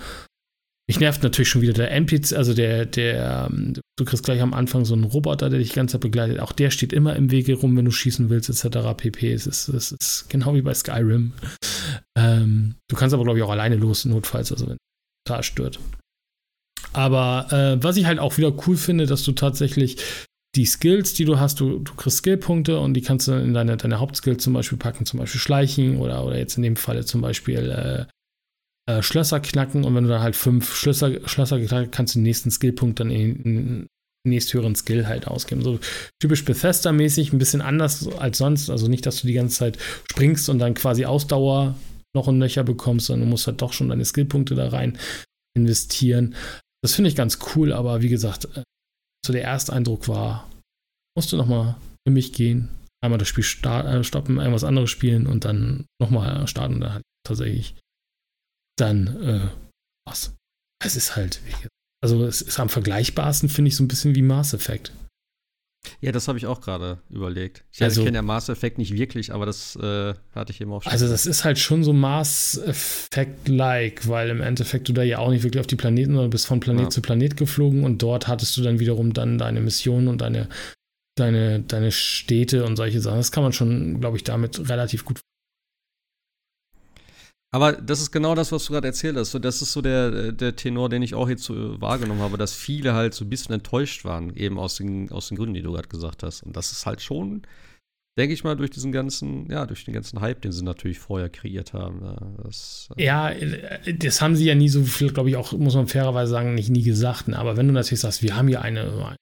mich 0.87 0.99
nervt 0.99 1.21
natürlich 1.21 1.49
schon 1.49 1.61
wieder 1.61 1.73
der 1.73 1.91
NPC, 1.91 2.33
also 2.33 2.53
der, 2.53 2.85
der, 2.85 3.49
ähm, 3.51 3.73
du 3.97 4.05
kriegst 4.05 4.23
gleich 4.23 4.41
am 4.41 4.53
Anfang 4.53 4.85
so 4.85 4.93
einen 4.93 5.03
Roboter, 5.03 5.49
der 5.49 5.59
dich 5.59 5.69
die 5.69 5.75
ganze 5.75 5.93
Zeit 5.93 6.01
begleitet. 6.01 6.39
Auch 6.39 6.53
der 6.53 6.71
steht 6.71 6.93
immer 6.93 7.15
im 7.15 7.29
Wege 7.29 7.55
rum, 7.55 7.75
wenn 7.75 7.85
du 7.85 7.91
schießen 7.91 8.29
willst, 8.29 8.49
etc. 8.49 8.95
pp. 8.95 9.33
Es 9.33 9.47
ist, 9.47 9.67
es 9.67 9.91
ist 9.91 10.29
genau 10.29 10.55
wie 10.55 10.61
bei 10.61 10.73
Skyrim. 10.73 11.33
Ähm, 12.17 12.75
du 12.89 12.95
kannst 12.95 13.13
aber, 13.13 13.25
glaube 13.25 13.39
ich, 13.39 13.43
auch 13.43 13.49
alleine 13.49 13.75
los, 13.75 14.05
notfalls, 14.05 14.51
also 14.51 14.67
wenn 14.67 14.77
total 15.27 15.43
stört. 15.43 15.79
Aber 16.93 17.47
äh, 17.51 17.83
was 17.83 17.97
ich 17.97 18.05
halt 18.05 18.19
auch 18.19 18.37
wieder 18.37 18.53
cool 18.65 18.77
finde, 18.77 19.07
dass 19.07 19.23
du 19.23 19.33
tatsächlich 19.33 19.97
die 20.55 20.65
Skills, 20.65 21.13
die 21.13 21.25
du 21.25 21.37
hast, 21.37 21.59
du, 21.59 21.79
du 21.79 21.93
kriegst 21.95 22.19
Skillpunkte 22.19 22.79
und 22.79 22.93
die 22.93 23.01
kannst 23.01 23.27
du 23.27 23.33
in 23.33 23.53
deine, 23.53 23.75
deine 23.75 23.99
Hauptskills 23.99 24.43
zum 24.43 24.53
Beispiel 24.53 24.77
packen, 24.77 25.05
zum 25.05 25.19
Beispiel 25.19 25.41
Schleichen 25.41 25.97
oder, 25.97 26.25
oder 26.25 26.37
jetzt 26.37 26.57
in 26.57 26.63
dem 26.63 26.77
Falle 26.77 27.05
zum 27.05 27.21
Beispiel 27.21 27.69
äh, 27.69 28.05
äh, 28.87 29.01
Schlösser 29.01 29.39
knacken 29.39 29.83
und 29.83 29.95
wenn 29.95 30.03
du 30.03 30.09
dann 30.09 30.21
halt 30.21 30.35
fünf 30.35 30.75
Schlösser, 30.75 31.27
Schlösser 31.27 31.59
geknackt 31.59 31.91
kannst 31.91 32.15
du 32.15 32.19
den 32.19 32.23
nächsten 32.23 32.51
Skillpunkt 32.51 32.99
dann 32.99 33.11
in, 33.11 33.43
in 33.43 33.87
nächsthöheren 34.27 34.75
Skill 34.75 35.07
halt 35.07 35.27
ausgeben. 35.27 35.61
So 35.61 35.79
typisch 36.21 36.43
Bethesda-mäßig, 36.45 37.33
ein 37.33 37.39
bisschen 37.39 37.61
anders 37.61 38.07
als 38.07 38.37
sonst. 38.37 38.69
Also 38.69 38.87
nicht, 38.87 39.05
dass 39.05 39.21
du 39.21 39.27
die 39.27 39.33
ganze 39.33 39.57
Zeit 39.57 39.77
springst 40.11 40.49
und 40.49 40.59
dann 40.59 40.73
quasi 40.73 41.05
Ausdauer 41.05 41.75
noch 42.15 42.27
ein 42.27 42.39
Löcher 42.39 42.63
bekommst, 42.63 43.07
sondern 43.07 43.27
du 43.27 43.31
musst 43.31 43.47
halt 43.47 43.61
doch 43.61 43.73
schon 43.73 43.89
deine 43.89 44.05
Skillpunkte 44.05 44.55
da 44.55 44.69
rein 44.69 44.97
investieren. 45.55 46.35
Das 46.83 46.95
finde 46.95 47.09
ich 47.09 47.15
ganz 47.15 47.39
cool, 47.55 47.73
aber 47.73 48.01
wie 48.01 48.09
gesagt, 48.09 48.45
äh, 48.55 48.63
so 49.25 49.33
der 49.33 49.43
Ersteindruck 49.43 50.07
war, 50.07 50.49
musst 51.15 51.31
du 51.31 51.37
nochmal 51.37 51.75
für 52.07 52.13
mich 52.13 52.33
gehen, 52.33 52.69
einmal 53.03 53.17
das 53.17 53.27
Spiel 53.27 53.43
äh, 53.43 54.03
stoppen, 54.03 54.39
einmal 54.39 54.53
was 54.53 54.63
anderes 54.63 54.89
spielen 54.89 55.27
und 55.27 55.45
dann 55.45 55.85
nochmal 56.01 56.47
starten. 56.47 56.79
Da 56.79 56.93
halt 56.93 57.03
tatsächlich 57.25 57.75
dann 58.77 59.07
äh, 59.21 59.47
was. 60.07 60.33
Es 60.83 60.95
ist 60.95 61.15
halt, 61.15 61.41
also 62.01 62.25
es 62.25 62.41
ist 62.41 62.59
am 62.59 62.69
vergleichbarsten, 62.69 63.49
finde 63.49 63.69
ich, 63.69 63.75
so 63.75 63.83
ein 63.83 63.87
bisschen 63.87 64.15
wie 64.15 64.21
Mass 64.21 64.53
Effect. 64.53 64.91
Ja, 66.01 66.11
das 66.11 66.27
habe 66.27 66.37
ich 66.37 66.45
auch 66.45 66.61
gerade 66.61 66.99
überlegt. 67.09 67.63
Ich, 67.71 67.81
also, 67.81 68.01
ich 68.01 68.05
kenne 68.05 68.17
ja 68.17 68.21
Mass 68.21 68.49
Effect 68.49 68.77
nicht 68.77 68.93
wirklich, 68.93 69.33
aber 69.33 69.45
das 69.45 69.75
äh, 69.77 70.13
hatte 70.33 70.51
ich 70.51 70.61
eben 70.61 70.71
auch 70.71 70.83
schon. 70.83 70.91
Also, 70.91 71.07
das 71.07 71.25
ist 71.25 71.45
halt 71.45 71.59
schon 71.59 71.83
so 71.83 71.93
Mass 71.93 72.61
Effect-like, 72.65 74.07
weil 74.07 74.29
im 74.29 74.41
Endeffekt 74.41 74.89
du 74.89 74.93
da 74.93 75.03
ja 75.03 75.19
auch 75.19 75.29
nicht 75.29 75.43
wirklich 75.43 75.61
auf 75.61 75.67
die 75.67 75.75
Planeten, 75.75 76.13
sondern 76.13 76.29
bist 76.29 76.47
von 76.47 76.59
Planet 76.59 76.85
ja. 76.85 76.89
zu 76.89 77.01
Planet 77.01 77.37
geflogen 77.37 77.83
und 77.83 78.01
dort 78.01 78.27
hattest 78.27 78.57
du 78.57 78.61
dann 78.61 78.79
wiederum 78.79 79.13
dann 79.13 79.37
deine 79.37 79.61
Mission 79.61 80.07
und 80.07 80.21
deine, 80.21 80.49
deine, 81.17 81.61
deine 81.61 81.91
Städte 81.91 82.65
und 82.65 82.75
solche 82.75 83.01
Sachen. 83.01 83.17
Das 83.17 83.31
kann 83.31 83.43
man 83.43 83.53
schon, 83.53 83.99
glaube 83.99 84.17
ich, 84.17 84.23
damit 84.23 84.69
relativ 84.69 85.05
gut 85.05 85.19
aber 87.51 87.73
das 87.73 88.01
ist 88.01 88.11
genau 88.11 88.35
das, 88.35 88.51
was 88.51 88.65
du 88.65 88.73
gerade 88.73 88.87
erzählt 88.87 89.15
hast. 89.15 89.31
So, 89.31 89.39
das 89.39 89.61
ist 89.61 89.71
so 89.71 89.81
der, 89.81 90.31
der 90.33 90.55
Tenor, 90.55 90.89
den 90.89 91.01
ich 91.01 91.15
auch 91.15 91.29
jetzt 91.29 91.43
so 91.43 91.79
wahrgenommen 91.79 92.19
habe, 92.19 92.37
dass 92.37 92.53
viele 92.53 92.93
halt 92.93 93.13
so 93.13 93.23
ein 93.23 93.29
bisschen 93.29 93.55
enttäuscht 93.55 94.03
waren, 94.03 94.35
eben 94.35 94.59
aus 94.59 94.75
den, 94.75 95.11
aus 95.11 95.29
den 95.29 95.37
Gründen, 95.37 95.53
die 95.53 95.61
du 95.61 95.71
gerade 95.71 95.87
gesagt 95.87 96.23
hast. 96.23 96.43
Und 96.43 96.57
das 96.57 96.73
ist 96.73 96.85
halt 96.85 97.01
schon, 97.01 97.43
denke 98.17 98.33
ich 98.33 98.43
mal, 98.43 98.57
durch 98.57 98.71
diesen 98.71 98.91
ganzen, 98.91 99.49
ja, 99.49 99.65
durch 99.65 99.85
den 99.85 99.93
ganzen 99.93 100.19
Hype, 100.19 100.41
den 100.41 100.51
sie 100.51 100.63
natürlich 100.63 100.99
vorher 100.99 101.29
kreiert 101.29 101.71
haben. 101.71 102.37
Das, 102.43 102.89
äh 102.97 103.05
ja, 103.05 103.31
das 103.97 104.21
haben 104.21 104.35
sie 104.35 104.45
ja 104.45 104.55
nie 104.55 104.69
so 104.69 104.83
viel, 104.83 105.13
glaube 105.13 105.29
ich, 105.29 105.37
auch, 105.37 105.53
muss 105.53 105.75
man 105.75 105.87
fairerweise 105.87 106.31
sagen, 106.31 106.53
nicht 106.53 106.69
nie 106.69 106.83
gesagt. 106.83 107.29
Ne? 107.29 107.39
Aber 107.39 107.55
wenn 107.55 107.67
du 107.67 107.73
natürlich 107.73 108.01
sagst, 108.01 108.23
wir 108.23 108.35
haben 108.35 108.49
hier 108.49 108.61
eine, 108.61 109.15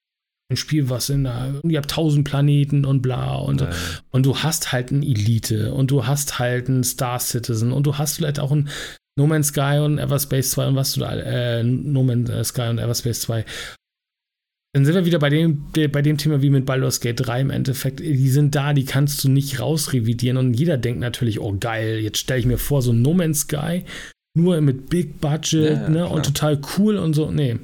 ein 0.51 0.57
Spiel, 0.57 0.89
was 0.89 1.09
in 1.09 1.23
der, 1.23 1.59
ihr 1.63 1.77
habt 1.77 1.89
tausend 1.89 2.27
Planeten 2.27 2.85
und 2.85 3.01
bla 3.01 3.35
und, 3.35 3.61
Nein. 3.61 3.73
und 4.11 4.25
du 4.25 4.37
hast 4.37 4.71
halt 4.71 4.91
ein 4.91 5.01
Elite 5.01 5.73
und 5.73 5.89
du 5.89 6.05
hast 6.05 6.37
halt 6.37 6.69
ein 6.69 6.83
Star 6.83 7.19
Citizen 7.19 7.71
und 7.71 7.87
du 7.87 7.97
hast 7.97 8.17
vielleicht 8.17 8.39
auch 8.39 8.51
ein 8.51 8.69
No 9.17 9.27
Man's 9.27 9.47
Sky 9.47 9.79
und 9.83 9.97
Everspace 9.97 10.51
2 10.51 10.67
und 10.67 10.75
was 10.75 10.93
du 10.93 10.99
da, 10.99 11.15
äh, 11.15 11.63
No 11.63 12.03
Man's 12.03 12.49
Sky 12.49 12.69
und 12.69 12.79
Everspace 12.79 13.21
2. 13.21 13.45
Dann 14.73 14.83
sind 14.83 14.93
wir 14.93 15.05
wieder 15.05 15.19
bei 15.19 15.29
dem, 15.29 15.71
bei 15.71 16.01
dem 16.01 16.17
Thema 16.17 16.41
wie 16.41 16.49
mit 16.49 16.65
Baldur's 16.65 16.99
Gate 16.99 17.25
3 17.25 17.41
im 17.41 17.49
Endeffekt. 17.49 18.01
Die 18.01 18.29
sind 18.29 18.55
da, 18.55 18.73
die 18.73 18.83
kannst 18.83 19.23
du 19.23 19.29
nicht 19.29 19.61
rausrevidieren 19.61 20.37
und 20.37 20.53
jeder 20.53 20.77
denkt 20.77 20.99
natürlich, 20.99 21.39
oh 21.39 21.55
geil, 21.57 21.99
jetzt 21.99 22.17
stelle 22.17 22.41
ich 22.41 22.45
mir 22.45 22.57
vor, 22.57 22.81
so 22.81 22.91
No 22.91 23.13
Man's 23.13 23.41
Sky, 23.41 23.85
nur 24.37 24.59
mit 24.59 24.89
Big 24.89 25.21
Budget 25.21 25.71
ja, 25.71 25.89
ne, 25.89 26.07
und 26.07 26.25
total 26.25 26.59
cool 26.77 26.97
und 26.97 27.13
so. 27.13 27.31
Nee. 27.31 27.57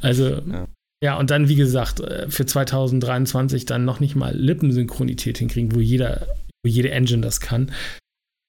Also, 0.00 0.40
ja. 0.40 0.66
Ja, 1.02 1.18
und 1.18 1.30
dann, 1.30 1.48
wie 1.48 1.56
gesagt, 1.56 2.00
äh, 2.00 2.30
für 2.30 2.46
2023 2.46 3.66
dann 3.66 3.84
noch 3.84 3.98
nicht 3.98 4.14
mal 4.14 4.36
Lippensynchronität 4.36 5.38
hinkriegen, 5.38 5.74
wo 5.74 5.80
jeder, 5.80 6.28
wo 6.64 6.70
jede 6.70 6.92
Engine 6.92 7.22
das 7.22 7.40
kann. 7.40 7.72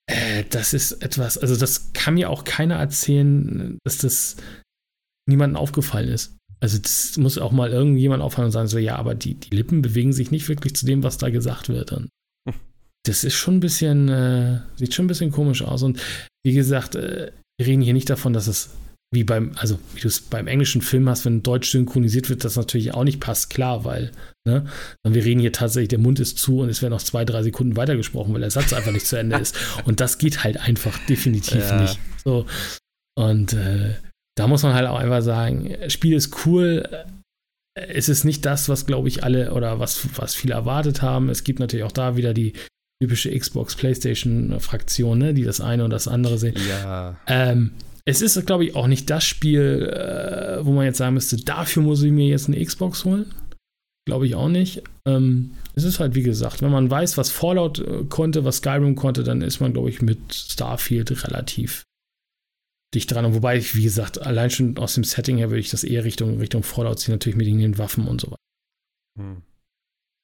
Äh, 0.06 0.44
das 0.52 0.74
ist 0.74 0.92
etwas, 1.04 1.38
also 1.38 1.56
das 1.56 1.94
kann 1.94 2.14
mir 2.14 2.30
auch 2.30 2.44
keiner 2.44 2.76
erzählen, 2.76 3.80
dass 3.84 3.98
das 3.98 4.38
niemandem 5.28 5.58
aufgefallen 5.58 6.10
ist. 6.10 6.38
Also 6.60 6.78
das 6.78 7.18
muss 7.18 7.40
auch 7.40 7.52
mal 7.52 7.72
irgendjemand 7.72 8.22
auffallen 8.22 8.46
und 8.46 8.52
sagen, 8.52 8.68
so, 8.68 8.78
ja, 8.78 8.96
aber 8.98 9.16
die, 9.16 9.34
die 9.34 9.56
Lippen 9.56 9.82
bewegen 9.82 10.14
sich 10.14 10.30
nicht 10.30 10.48
wirklich 10.48 10.76
zu 10.76 10.86
dem, 10.86 11.04
was 11.04 11.18
da 11.18 11.30
gesagt 11.30 11.70
wird. 11.70 11.92
Und 11.92 12.10
das 13.06 13.24
ist 13.24 13.34
schon 13.34 13.58
ein 13.58 13.60
bisschen, 13.60 14.10
äh, 14.10 14.62
sieht 14.76 14.94
schon 14.94 15.06
ein 15.06 15.10
bisschen 15.10 15.32
komisch 15.32 15.64
aus. 15.64 15.82
Und 15.82 16.00
wie 16.46 16.54
gesagt, 16.54 16.96
äh, 16.96 17.32
wir 17.58 17.68
reden 17.68 17.82
hier 17.82 17.94
nicht 17.94 18.10
davon, 18.10 18.32
dass 18.32 18.48
es 18.48 18.70
wie 19.14 19.23
beim, 19.23 19.52
also 19.56 19.80
wie 19.94 20.02
du 20.02 20.07
es 20.07 20.22
beim 20.22 20.48
englischen 20.48 20.81
Film 20.81 21.07
hast, 21.07 21.26
wenn 21.26 21.44
Deutsch 21.44 21.72
synchronisiert 21.72 22.30
wird, 22.30 22.44
das 22.44 22.56
natürlich 22.56 22.94
auch 22.94 23.03
nicht 23.03 23.19
passt, 23.19 23.49
klar, 23.49 23.85
weil, 23.85 24.11
ne, 24.48 24.65
wir 25.07 25.23
reden 25.23 25.40
hier 25.40 25.52
tatsächlich, 25.52 25.90
der 25.90 25.99
Mund 25.99 26.19
ist 26.19 26.38
zu 26.38 26.60
und 26.60 26.69
es 26.69 26.81
werden 26.81 26.94
noch 26.94 27.02
zwei, 27.02 27.23
drei 27.26 27.44
Sekunden 27.44 27.77
weitergesprochen, 27.77 28.34
weil 28.34 28.41
der 28.41 28.52
Satz 28.52 28.73
einfach 28.73 28.91
nicht 28.91 29.07
zu 29.07 29.18
Ende 29.18 29.38
ist. 29.38 29.56
Und 29.85 29.99
das 29.99 30.18
geht 30.18 30.44
halt 30.44 30.57
einfach 30.57 30.98
definitiv 31.06 31.69
ja. 31.69 31.81
nicht. 31.81 31.99
So. 32.23 32.45
Und 33.15 33.53
äh, 33.53 33.94
da 34.35 34.48
muss 34.48 34.64
man 34.64 34.73
halt 34.73 34.88
auch 34.88 34.98
einfach 34.98 35.22
sagen, 35.22 35.76
Spiel 35.90 36.15
ist 36.15 36.45
cool. 36.45 36.88
Es 37.76 38.10
ist 38.10 38.23
nicht 38.23 38.45
das, 38.45 38.69
was, 38.69 38.85
glaube 38.85 39.07
ich, 39.07 39.23
alle 39.23 39.53
oder 39.53 39.80
was, 39.80 40.07
was 40.15 40.35
viele 40.35 40.53
erwartet 40.53 41.02
haben. 41.02 41.30
Es 41.30 41.44
gibt 41.44 41.60
natürlich 41.60 41.85
auch 41.85 41.91
da 41.91 42.15
wieder 42.18 42.34
die 42.34 42.53
typische 43.02 43.38
Xbox, 43.38 43.76
PlayStation-Fraktion, 43.76 45.18
ne, 45.18 45.34
die 45.34 45.44
das 45.44 45.61
eine 45.61 45.84
und 45.84 45.90
das 45.90 46.07
andere 46.07 46.38
sehen. 46.38 46.56
Ja. 46.69 47.18
Ähm, 47.27 47.72
es 48.06 48.22
ist, 48.22 48.46
glaube 48.46 48.66
ich, 48.66 48.76
auch 48.76 48.88
nicht 48.88 49.10
das 49.10 49.24
Spiel, 49.24 49.90
äh, 49.90 50.66
wo 50.66 50.72
man 50.72 50.86
jetzt 50.86 50.98
sagen 50.98 51.14
müsste, 51.14 51.38
dafür 51.38 51.84
muss 51.84 52.04
ich 52.04 52.12
mir 52.12 52.28
jetzt 52.28 52.48
eine 52.48 52.64
Xbox 52.64 53.06
holen. 53.06 53.26
Glaube 54.06 54.28
ich 54.28 54.36
auch 54.36 54.50
nicht. 54.50 54.84
Ähm, 55.08 55.52
es 55.76 55.84
ist 55.84 56.00
halt, 56.00 56.14
wie 56.14 56.24
gesagt, 56.24 56.62
wenn 56.62 56.72
man 56.72 56.92
weiß, 56.92 57.18
was 57.18 57.30
Fallout 57.30 57.80
äh, 57.80 58.04
konnte, 58.10 58.44
was 58.44 58.58
Skyrim 58.58 58.96
konnte, 58.96 59.24
dann 59.24 59.42
ist 59.42 59.62
man, 59.62 59.72
glaube 59.72 59.90
ich, 59.90 60.02
mit 60.02 60.34
Starfield 60.34 61.12
relativ 61.26 61.84
dicht 62.94 63.12
dran. 63.12 63.26
Und 63.26 63.34
wobei 63.36 63.58
ich, 63.58 63.76
wie 63.76 63.84
gesagt, 63.84 64.22
allein 64.22 64.50
schon 64.50 64.78
aus 64.78 64.96
dem 64.96 65.06
Setting 65.06 65.38
her 65.38 65.50
würde 65.50 65.62
ich 65.62 65.70
das 65.70 65.86
eher 65.86 66.04
Richtung, 66.04 66.40
Richtung 66.40 66.64
Fallout 66.64 67.00
ziehen, 67.00 67.14
natürlich 67.14 67.38
mit 67.38 67.48
den 67.48 67.78
Waffen 67.78 68.08
und 68.08 68.20
so 68.20 68.28
weiter. 68.28 68.38
Hm. 69.18 69.42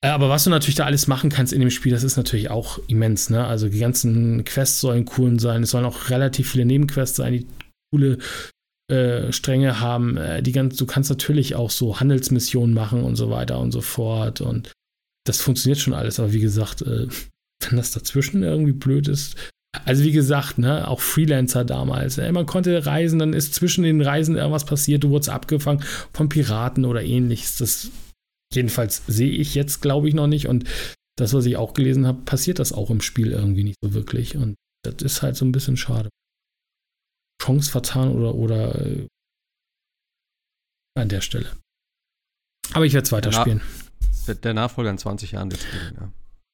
Äh, 0.02 0.10
aber 0.10 0.28
was 0.28 0.44
du 0.44 0.50
natürlich 0.50 0.76
da 0.76 0.86
alles 0.86 1.08
machen 1.08 1.30
kannst 1.30 1.54
in 1.54 1.62
dem 1.62 1.72
Spiel, 1.72 1.94
das 1.94 2.04
ist 2.04 2.18
natürlich 2.18 2.50
auch 2.50 2.80
immens. 2.88 3.30
Ne? 3.30 3.46
Also 3.46 3.70
die 3.70 3.80
ganzen 3.80 4.44
Quests 4.44 4.82
sollen 4.82 5.10
cool 5.18 5.40
sein. 5.40 5.64
Es 5.64 5.72
sollen 5.72 5.86
auch 5.86 6.10
relativ 6.10 6.52
viele 6.52 6.66
Nebenquests 6.66 7.16
sein, 7.16 7.34
die 7.34 7.48
coole 7.92 8.18
äh, 8.90 9.32
Stränge 9.32 9.80
haben. 9.80 10.18
Äh, 10.18 10.42
die 10.42 10.52
ganz, 10.52 10.76
du 10.78 10.86
kannst 10.86 11.10
natürlich 11.10 11.56
auch 11.56 11.70
so 11.70 12.00
Handelsmissionen 12.00 12.74
machen 12.74 13.04
und 13.04 13.16
so 13.16 13.30
weiter 13.30 13.60
und 13.60 13.72
so 13.72 13.82
fort. 13.82 14.42
Und 14.42 14.72
das 15.26 15.42
funktioniert 15.42 15.80
schon 15.80 15.94
alles. 15.94 16.20
Aber 16.20 16.34
wie 16.34 16.40
gesagt, 16.40 16.82
äh, 16.82 17.08
wenn 17.70 17.78
das 17.78 17.92
dazwischen 17.92 18.44
irgendwie 18.44 18.74
blöd 18.74 19.08
ist. 19.08 19.36
Also 19.86 20.04
wie 20.04 20.12
gesagt, 20.12 20.58
ne, 20.58 20.88
auch 20.88 21.00
Freelancer 21.00 21.64
damals. 21.64 22.18
Ey, 22.18 22.32
man 22.32 22.48
konnte 22.48 22.88
reisen, 22.88 23.20
dann 23.20 23.34
ist 23.34 23.54
zwischen 23.54 23.84
den 23.84 24.02
Reisen 24.02 24.36
irgendwas 24.36 24.66
passiert, 24.66 25.04
du 25.04 25.10
wurdest 25.12 25.30
abgefangen 25.30 25.84
von 26.12 26.28
Piraten 26.28 26.86
oder 26.86 27.04
ähnliches. 27.04 27.58
Das 27.58 27.92
jedenfalls 28.52 29.04
sehe 29.08 29.30
ich 29.30 29.54
jetzt, 29.54 29.82
glaube 29.82 30.10
ich, 30.10 30.16
noch 30.16 30.26
nicht. 30.26 30.48
Und 30.48 30.66
das, 31.18 31.34
was 31.34 31.46
ich 31.46 31.58
auch 31.58 31.74
gelesen 31.74 32.08
habe, 32.08 32.22
passiert 32.24 32.60
das 32.60 32.74
auch 32.74 32.90
im 32.90 33.02
Spiel 33.02 33.32
irgendwie 33.32 33.64
nicht 33.64 33.78
so 33.82 33.94
wirklich. 33.94 34.36
Und 34.36 34.56
Das 34.84 34.96
ist 35.04 35.22
halt 35.22 35.36
so 35.36 35.46
ein 35.46 35.52
bisschen 35.52 35.78
schade. 35.78 36.10
Chance 37.42 37.72
vertan 37.72 38.12
oder, 38.12 38.36
oder 38.36 38.86
äh, 38.86 39.08
an 40.96 41.10
der 41.10 41.22
Stelle. 41.22 41.52
Aber 42.74 42.86
ich 42.86 42.94
werde 42.94 43.06
es 43.06 43.12
weiterspielen. 43.12 43.62
Der, 44.28 44.36
der, 44.36 44.54
Nachfolger 44.54 44.92
in 44.92 44.98
20 44.98 45.32
Jahren 45.32 45.52
wird 45.52 45.62
spielen, 45.62 45.98
ja. 46.00 46.12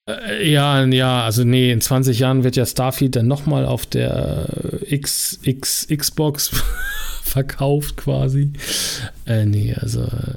Äh, 0.08 0.50
ja, 0.50 0.86
ja, 0.86 1.24
also 1.24 1.44
nee, 1.44 1.72
in 1.72 1.82
20 1.82 2.20
Jahren 2.20 2.44
wird 2.44 2.56
ja 2.56 2.66
Starfield 2.66 3.16
dann 3.16 3.28
nochmal 3.28 3.66
auf 3.66 3.86
der 3.86 4.48
X, 4.88 5.40
X, 5.42 5.88
Xbox 5.88 6.50
verkauft 7.24 7.98
quasi. 7.98 8.54
Äh, 9.26 9.46
nee, 9.46 9.74
also 9.74 10.04
äh, 10.04 10.36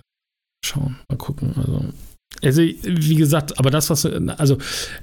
schauen, 0.65 0.99
mal 1.09 1.17
gucken. 1.17 1.55
Also, 1.57 1.85
also, 2.43 2.63
wie 2.63 3.15
gesagt, 3.15 3.59
aber 3.59 3.71
das, 3.71 3.91
was, 3.91 4.07
also, 4.07 4.59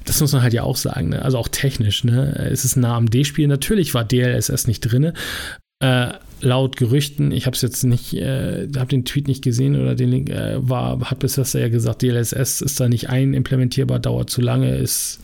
das 0.06 0.22
muss 0.22 0.32
man 0.34 0.42
halt 0.42 0.54
ja 0.54 0.64
auch 0.64 0.78
sagen, 0.78 1.10
ne? 1.10 1.22
also 1.22 1.38
auch 1.38 1.48
technisch, 1.48 2.04
ne? 2.04 2.36
Es 2.52 2.66
ist 2.66 2.76
ein 2.76 2.86
AMD-Spiel. 2.86 3.48
Natürlich 3.48 3.94
war 3.94 4.04
DLSS 4.04 4.68
nicht 4.68 4.82
drin. 4.82 5.12
Äh, 5.82 6.14
laut 6.42 6.78
Gerüchten, 6.78 7.32
ich 7.32 7.46
habe 7.46 7.56
es 7.56 7.62
jetzt 7.62 7.84
nicht, 7.84 8.14
äh, 8.14 8.68
habe 8.78 8.88
den 8.88 9.04
Tweet 9.04 9.28
nicht 9.28 9.44
gesehen 9.44 9.80
oder 9.80 9.96
den 9.96 10.10
Link, 10.10 10.30
äh, 10.30 10.56
war, 10.58 11.00
hat 11.10 11.20
Bethesda 11.20 11.60
ja 11.60 11.70
gesagt, 11.70 12.02
DLSS 12.02 12.62
ist 12.62 12.80
da 12.80 12.88
nicht 12.88 13.10
ein-implementierbar, 13.10 14.00
dauert 14.00 14.30
zu 14.30 14.42
lange, 14.42 14.76
ist 14.76 15.20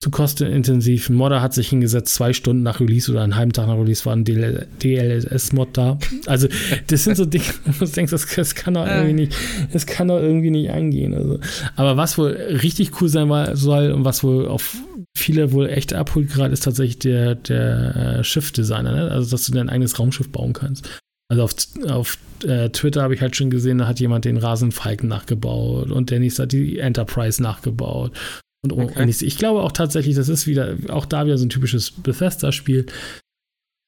zu 0.00 0.10
kostenintensiv. 0.10 1.08
Ein 1.08 1.14
Modder 1.14 1.40
hat 1.40 1.54
sich 1.54 1.70
hingesetzt, 1.70 2.14
zwei 2.14 2.32
Stunden 2.32 2.62
nach 2.62 2.80
Release 2.80 3.10
oder 3.10 3.22
einen 3.22 3.36
halben 3.36 3.52
Tag 3.52 3.66
nach 3.66 3.78
Release 3.78 4.04
war 4.04 4.14
ein 4.14 4.24
DLSS-Mod 4.24 5.68
da. 5.72 5.98
Also, 6.26 6.48
das 6.88 7.04
sind 7.04 7.16
so 7.16 7.24
Dinge, 7.24 7.44
wo 7.64 7.84
du 7.84 7.90
denkst, 7.90 8.10
das, 8.10 8.26
das, 8.26 8.54
kann 8.54 8.74
doch 8.74 8.86
irgendwie 8.86 9.14
nicht, 9.14 9.36
das 9.72 9.86
kann 9.86 10.08
doch 10.08 10.18
irgendwie 10.18 10.50
nicht 10.50 10.70
eingehen. 10.70 11.14
Also, 11.14 11.40
aber 11.76 11.96
was 11.96 12.18
wohl 12.18 12.32
richtig 12.32 13.00
cool 13.00 13.08
sein 13.08 13.56
soll 13.56 13.92
und 13.92 14.04
was 14.04 14.22
wohl 14.22 14.46
auf 14.46 14.76
viele 15.16 15.52
wohl 15.52 15.68
echt 15.68 15.94
abholt 15.94 16.30
gerade, 16.30 16.52
ist 16.52 16.64
tatsächlich 16.64 16.98
der, 16.98 17.34
der 17.34 18.18
äh, 18.18 18.24
Schiff-Designer, 18.24 18.92
ne? 18.92 19.10
Also, 19.10 19.30
dass 19.30 19.46
du 19.46 19.52
dein 19.52 19.70
eigenes 19.70 19.98
Raumschiff 19.98 20.30
bauen 20.30 20.52
kannst. 20.52 20.88
Also 21.30 21.42
auf, 21.42 21.54
auf 21.88 22.18
äh, 22.44 22.68
Twitter 22.68 23.02
habe 23.02 23.14
ich 23.14 23.22
halt 23.22 23.34
schon 23.34 23.48
gesehen, 23.48 23.78
da 23.78 23.86
hat 23.86 24.00
jemand 24.00 24.26
den 24.26 24.36
Rasenfalken 24.36 25.08
nachgebaut 25.08 25.90
und 25.90 26.10
der 26.10 26.20
nächste 26.20 26.42
hat 26.42 26.52
die 26.52 26.78
Enterprise 26.78 27.42
nachgebaut 27.42 28.12
und 28.72 28.90
okay. 28.90 29.08
ich, 29.08 29.22
ich 29.22 29.38
glaube 29.38 29.62
auch 29.62 29.72
tatsächlich, 29.72 30.16
das 30.16 30.28
ist 30.28 30.46
wieder, 30.46 30.76
auch 30.88 31.06
da 31.06 31.26
wieder 31.26 31.38
so 31.38 31.46
ein 31.46 31.50
typisches 31.50 31.90
Bethesda-Spiel. 31.90 32.86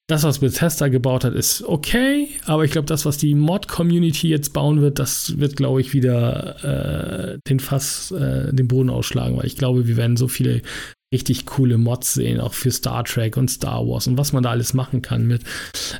Das, 0.08 0.22
was 0.22 0.38
Bethesda 0.38 0.86
gebaut 0.86 1.24
hat, 1.24 1.34
ist 1.34 1.64
okay, 1.64 2.28
aber 2.44 2.64
ich 2.64 2.70
glaube, 2.70 2.86
das, 2.86 3.04
was 3.04 3.18
die 3.18 3.34
Mod-Community 3.34 4.28
jetzt 4.28 4.52
bauen 4.52 4.80
wird, 4.80 5.00
das 5.00 5.38
wird, 5.38 5.56
glaube 5.56 5.80
ich, 5.80 5.94
wieder 5.94 7.34
äh, 7.34 7.38
den 7.48 7.58
Fass, 7.58 8.12
äh, 8.12 8.52
den 8.52 8.68
Boden 8.68 8.88
ausschlagen, 8.88 9.36
weil 9.36 9.46
ich 9.46 9.56
glaube, 9.56 9.88
wir 9.88 9.96
werden 9.96 10.16
so 10.16 10.28
viele 10.28 10.62
richtig 11.12 11.46
coole 11.46 11.78
Mods 11.78 12.14
sehen, 12.14 12.40
auch 12.40 12.54
für 12.54 12.70
Star 12.70 13.04
Trek 13.04 13.36
und 13.36 13.48
Star 13.48 13.86
Wars 13.86 14.06
und 14.06 14.18
was 14.18 14.32
man 14.32 14.42
da 14.42 14.50
alles 14.50 14.74
machen 14.74 15.02
kann 15.02 15.26
mit. 15.26 15.42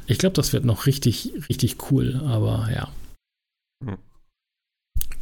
Ich 0.07 0.19
glaube, 0.19 0.35
das 0.35 0.53
wird 0.53 0.65
noch 0.65 0.87
richtig, 0.87 1.33
richtig 1.49 1.91
cool, 1.91 2.21
aber 2.25 2.69
ja. 2.73 2.89
Hm. 3.85 3.99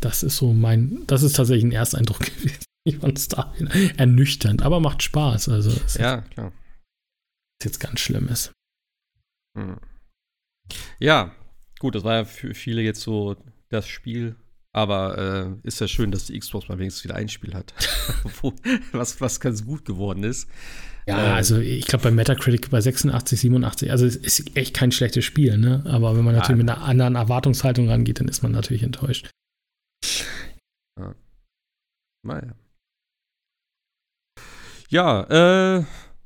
Das 0.01 0.23
ist 0.23 0.37
so 0.37 0.53
mein, 0.53 1.05
das 1.07 1.23
ist 1.23 1.37
tatsächlich 1.37 1.65
ein 1.65 1.73
Ersteindruck 1.73 2.21
gewesen. 2.37 2.64
Ich 2.87 2.99
fand 2.99 3.19
es 3.19 3.29
da 3.29 3.55
ernüchternd, 3.97 4.63
aber 4.63 4.79
macht 4.79 5.03
Spaß. 5.03 5.49
Also 5.49 5.73
ja, 5.99 6.21
klar. 6.21 6.53
Was 7.59 7.65
jetzt 7.65 7.81
ganz 7.81 8.01
schlimm 8.01 8.29
ist. 8.29 8.53
Hm. 9.57 9.79
Ja, 10.99 11.35
gut, 11.79 11.95
das 11.95 12.05
war 12.05 12.15
ja 12.15 12.25
für 12.25 12.55
viele 12.55 12.83
jetzt 12.83 13.01
so 13.01 13.37
das 13.71 13.89
Spiel. 13.89 14.37
Aber 14.73 15.57
äh, 15.63 15.67
ist 15.67 15.81
ja 15.81 15.87
schön, 15.87 16.11
dass 16.11 16.27
die 16.27 16.39
Xbox 16.39 16.69
mal 16.69 16.79
wenigstens 16.79 17.05
wieder 17.05 17.15
ein 17.15 17.29
Spiel 17.29 17.55
hat. 17.55 17.73
was, 18.93 19.21
was 19.21 19.39
ganz 19.39 19.65
gut 19.65 19.85
geworden 19.85 20.25
ist. 20.25 20.49
Ja, 21.07 21.27
äh, 21.27 21.31
also 21.31 21.59
ich 21.59 21.87
glaube 21.87 22.03
bei 22.03 22.11
Metacritic 22.11 22.71
bei 22.71 22.81
86, 22.81 23.41
87, 23.41 23.93
also 23.93 24.05
es 24.05 24.17
ist 24.17 24.57
echt 24.57 24.75
kein 24.75 24.91
schlechtes 24.91 25.25
Spiel, 25.25 25.59
ne? 25.59 25.85
Aber 25.87 26.17
wenn 26.17 26.25
man 26.25 26.35
natürlich 26.35 26.59
ja. 26.59 26.65
mit 26.65 26.71
einer 26.71 26.83
anderen 26.83 27.15
Erwartungshaltung 27.15 27.89
rangeht, 27.89 28.19
dann 28.19 28.27
ist 28.27 28.43
man 28.43 28.51
natürlich 28.51 28.83
enttäuscht. 28.83 29.31
Ja. 30.99 31.15
Naja. 32.27 32.57
Ja, 34.95 35.25
äh, 35.25 35.85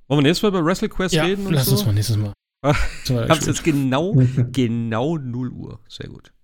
wollen 0.09 0.19
wir 0.19 0.23
nächstes 0.25 0.43
Mal 0.43 0.51
über 0.51 0.63
WrestleQuest 0.63 1.15
ja, 1.15 1.25
reden? 1.25 1.51
lass 1.51 1.65
so? 1.65 1.73
uns 1.73 1.87
mal 1.87 1.95
nächstes 1.95 2.19
Mal. 2.19 2.35
ich 2.63 3.11
hab's 3.11 3.47
jetzt 3.47 3.65
genau, 3.65 4.13
genau 4.53 5.17
0 5.17 5.49
Uhr. 5.53 5.81
Sehr 5.89 6.11
gut. 6.11 6.35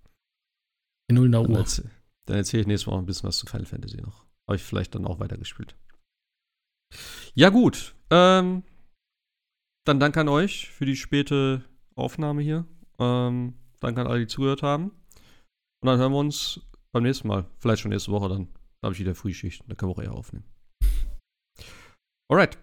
0 1.11 1.27
Uhr. 1.35 1.43
Dann, 1.43 1.55
erzähl, 1.55 1.91
dann 2.25 2.37
erzähle 2.37 2.61
ich 2.61 2.67
nächstes 2.67 2.87
Mal 2.87 2.93
auch 2.93 2.99
ein 2.99 3.05
bisschen 3.05 3.27
was 3.27 3.37
zu 3.37 3.45
Final 3.45 3.67
Fantasy 3.67 4.01
noch. 4.01 4.25
Habe 4.47 4.55
ich 4.55 4.63
vielleicht 4.63 4.95
dann 4.95 5.05
auch 5.05 5.19
weitergespielt. 5.19 5.77
Ja, 7.35 7.49
gut. 7.49 7.93
Ähm, 8.09 8.63
dann 9.85 9.99
danke 9.99 10.21
an 10.21 10.27
euch 10.27 10.71
für 10.71 10.87
die 10.87 10.95
späte 10.95 11.63
Aufnahme 11.93 12.41
hier. 12.41 12.65
Ähm, 12.97 13.53
danke 13.81 14.01
an 14.01 14.07
alle, 14.07 14.21
die 14.21 14.27
zugehört 14.27 14.63
haben. 14.63 14.85
Und 15.79 15.89
dann 15.89 15.99
hören 15.99 16.11
wir 16.11 16.19
uns 16.19 16.59
beim 16.91 17.03
nächsten 17.03 17.27
Mal. 17.27 17.45
Vielleicht 17.59 17.83
schon 17.83 17.91
nächste 17.91 18.11
Woche 18.11 18.29
dann. 18.29 18.47
Da 18.81 18.87
habe 18.87 18.93
ich 18.95 18.99
wieder 18.99 19.13
Frühschicht. 19.13 19.63
Da 19.67 19.75
können 19.75 19.91
wir 19.91 19.95
auch 19.95 20.01
eher 20.01 20.13
aufnehmen. 20.13 20.54
Alright. 22.27 22.57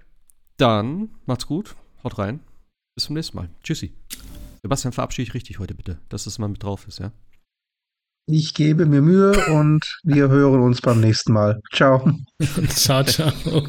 Dann 0.56 1.10
macht's 1.26 1.46
gut. 1.46 1.76
Haut 2.02 2.18
rein. 2.18 2.40
Bis 2.94 3.04
zum 3.04 3.14
nächsten 3.14 3.36
Mal. 3.36 3.48
Tschüssi. 3.62 3.92
Sebastian, 4.62 4.92
verabschiede 4.92 5.28
ich 5.28 5.34
richtig 5.34 5.58
heute 5.58 5.74
bitte, 5.74 5.98
dass 6.08 6.26
es 6.26 6.38
mal 6.38 6.48
mit 6.48 6.62
drauf 6.62 6.86
ist, 6.86 6.98
ja? 6.98 7.12
Ich 8.26 8.54
gebe 8.54 8.86
mir 8.86 9.02
Mühe 9.02 9.32
und 9.52 9.98
wir 10.04 10.28
hören 10.28 10.60
uns 10.62 10.80
beim 10.80 11.00
nächsten 11.00 11.32
Mal. 11.32 11.60
Ciao. 11.72 12.18
ciao, 12.68 13.02
ciao. 13.02 13.32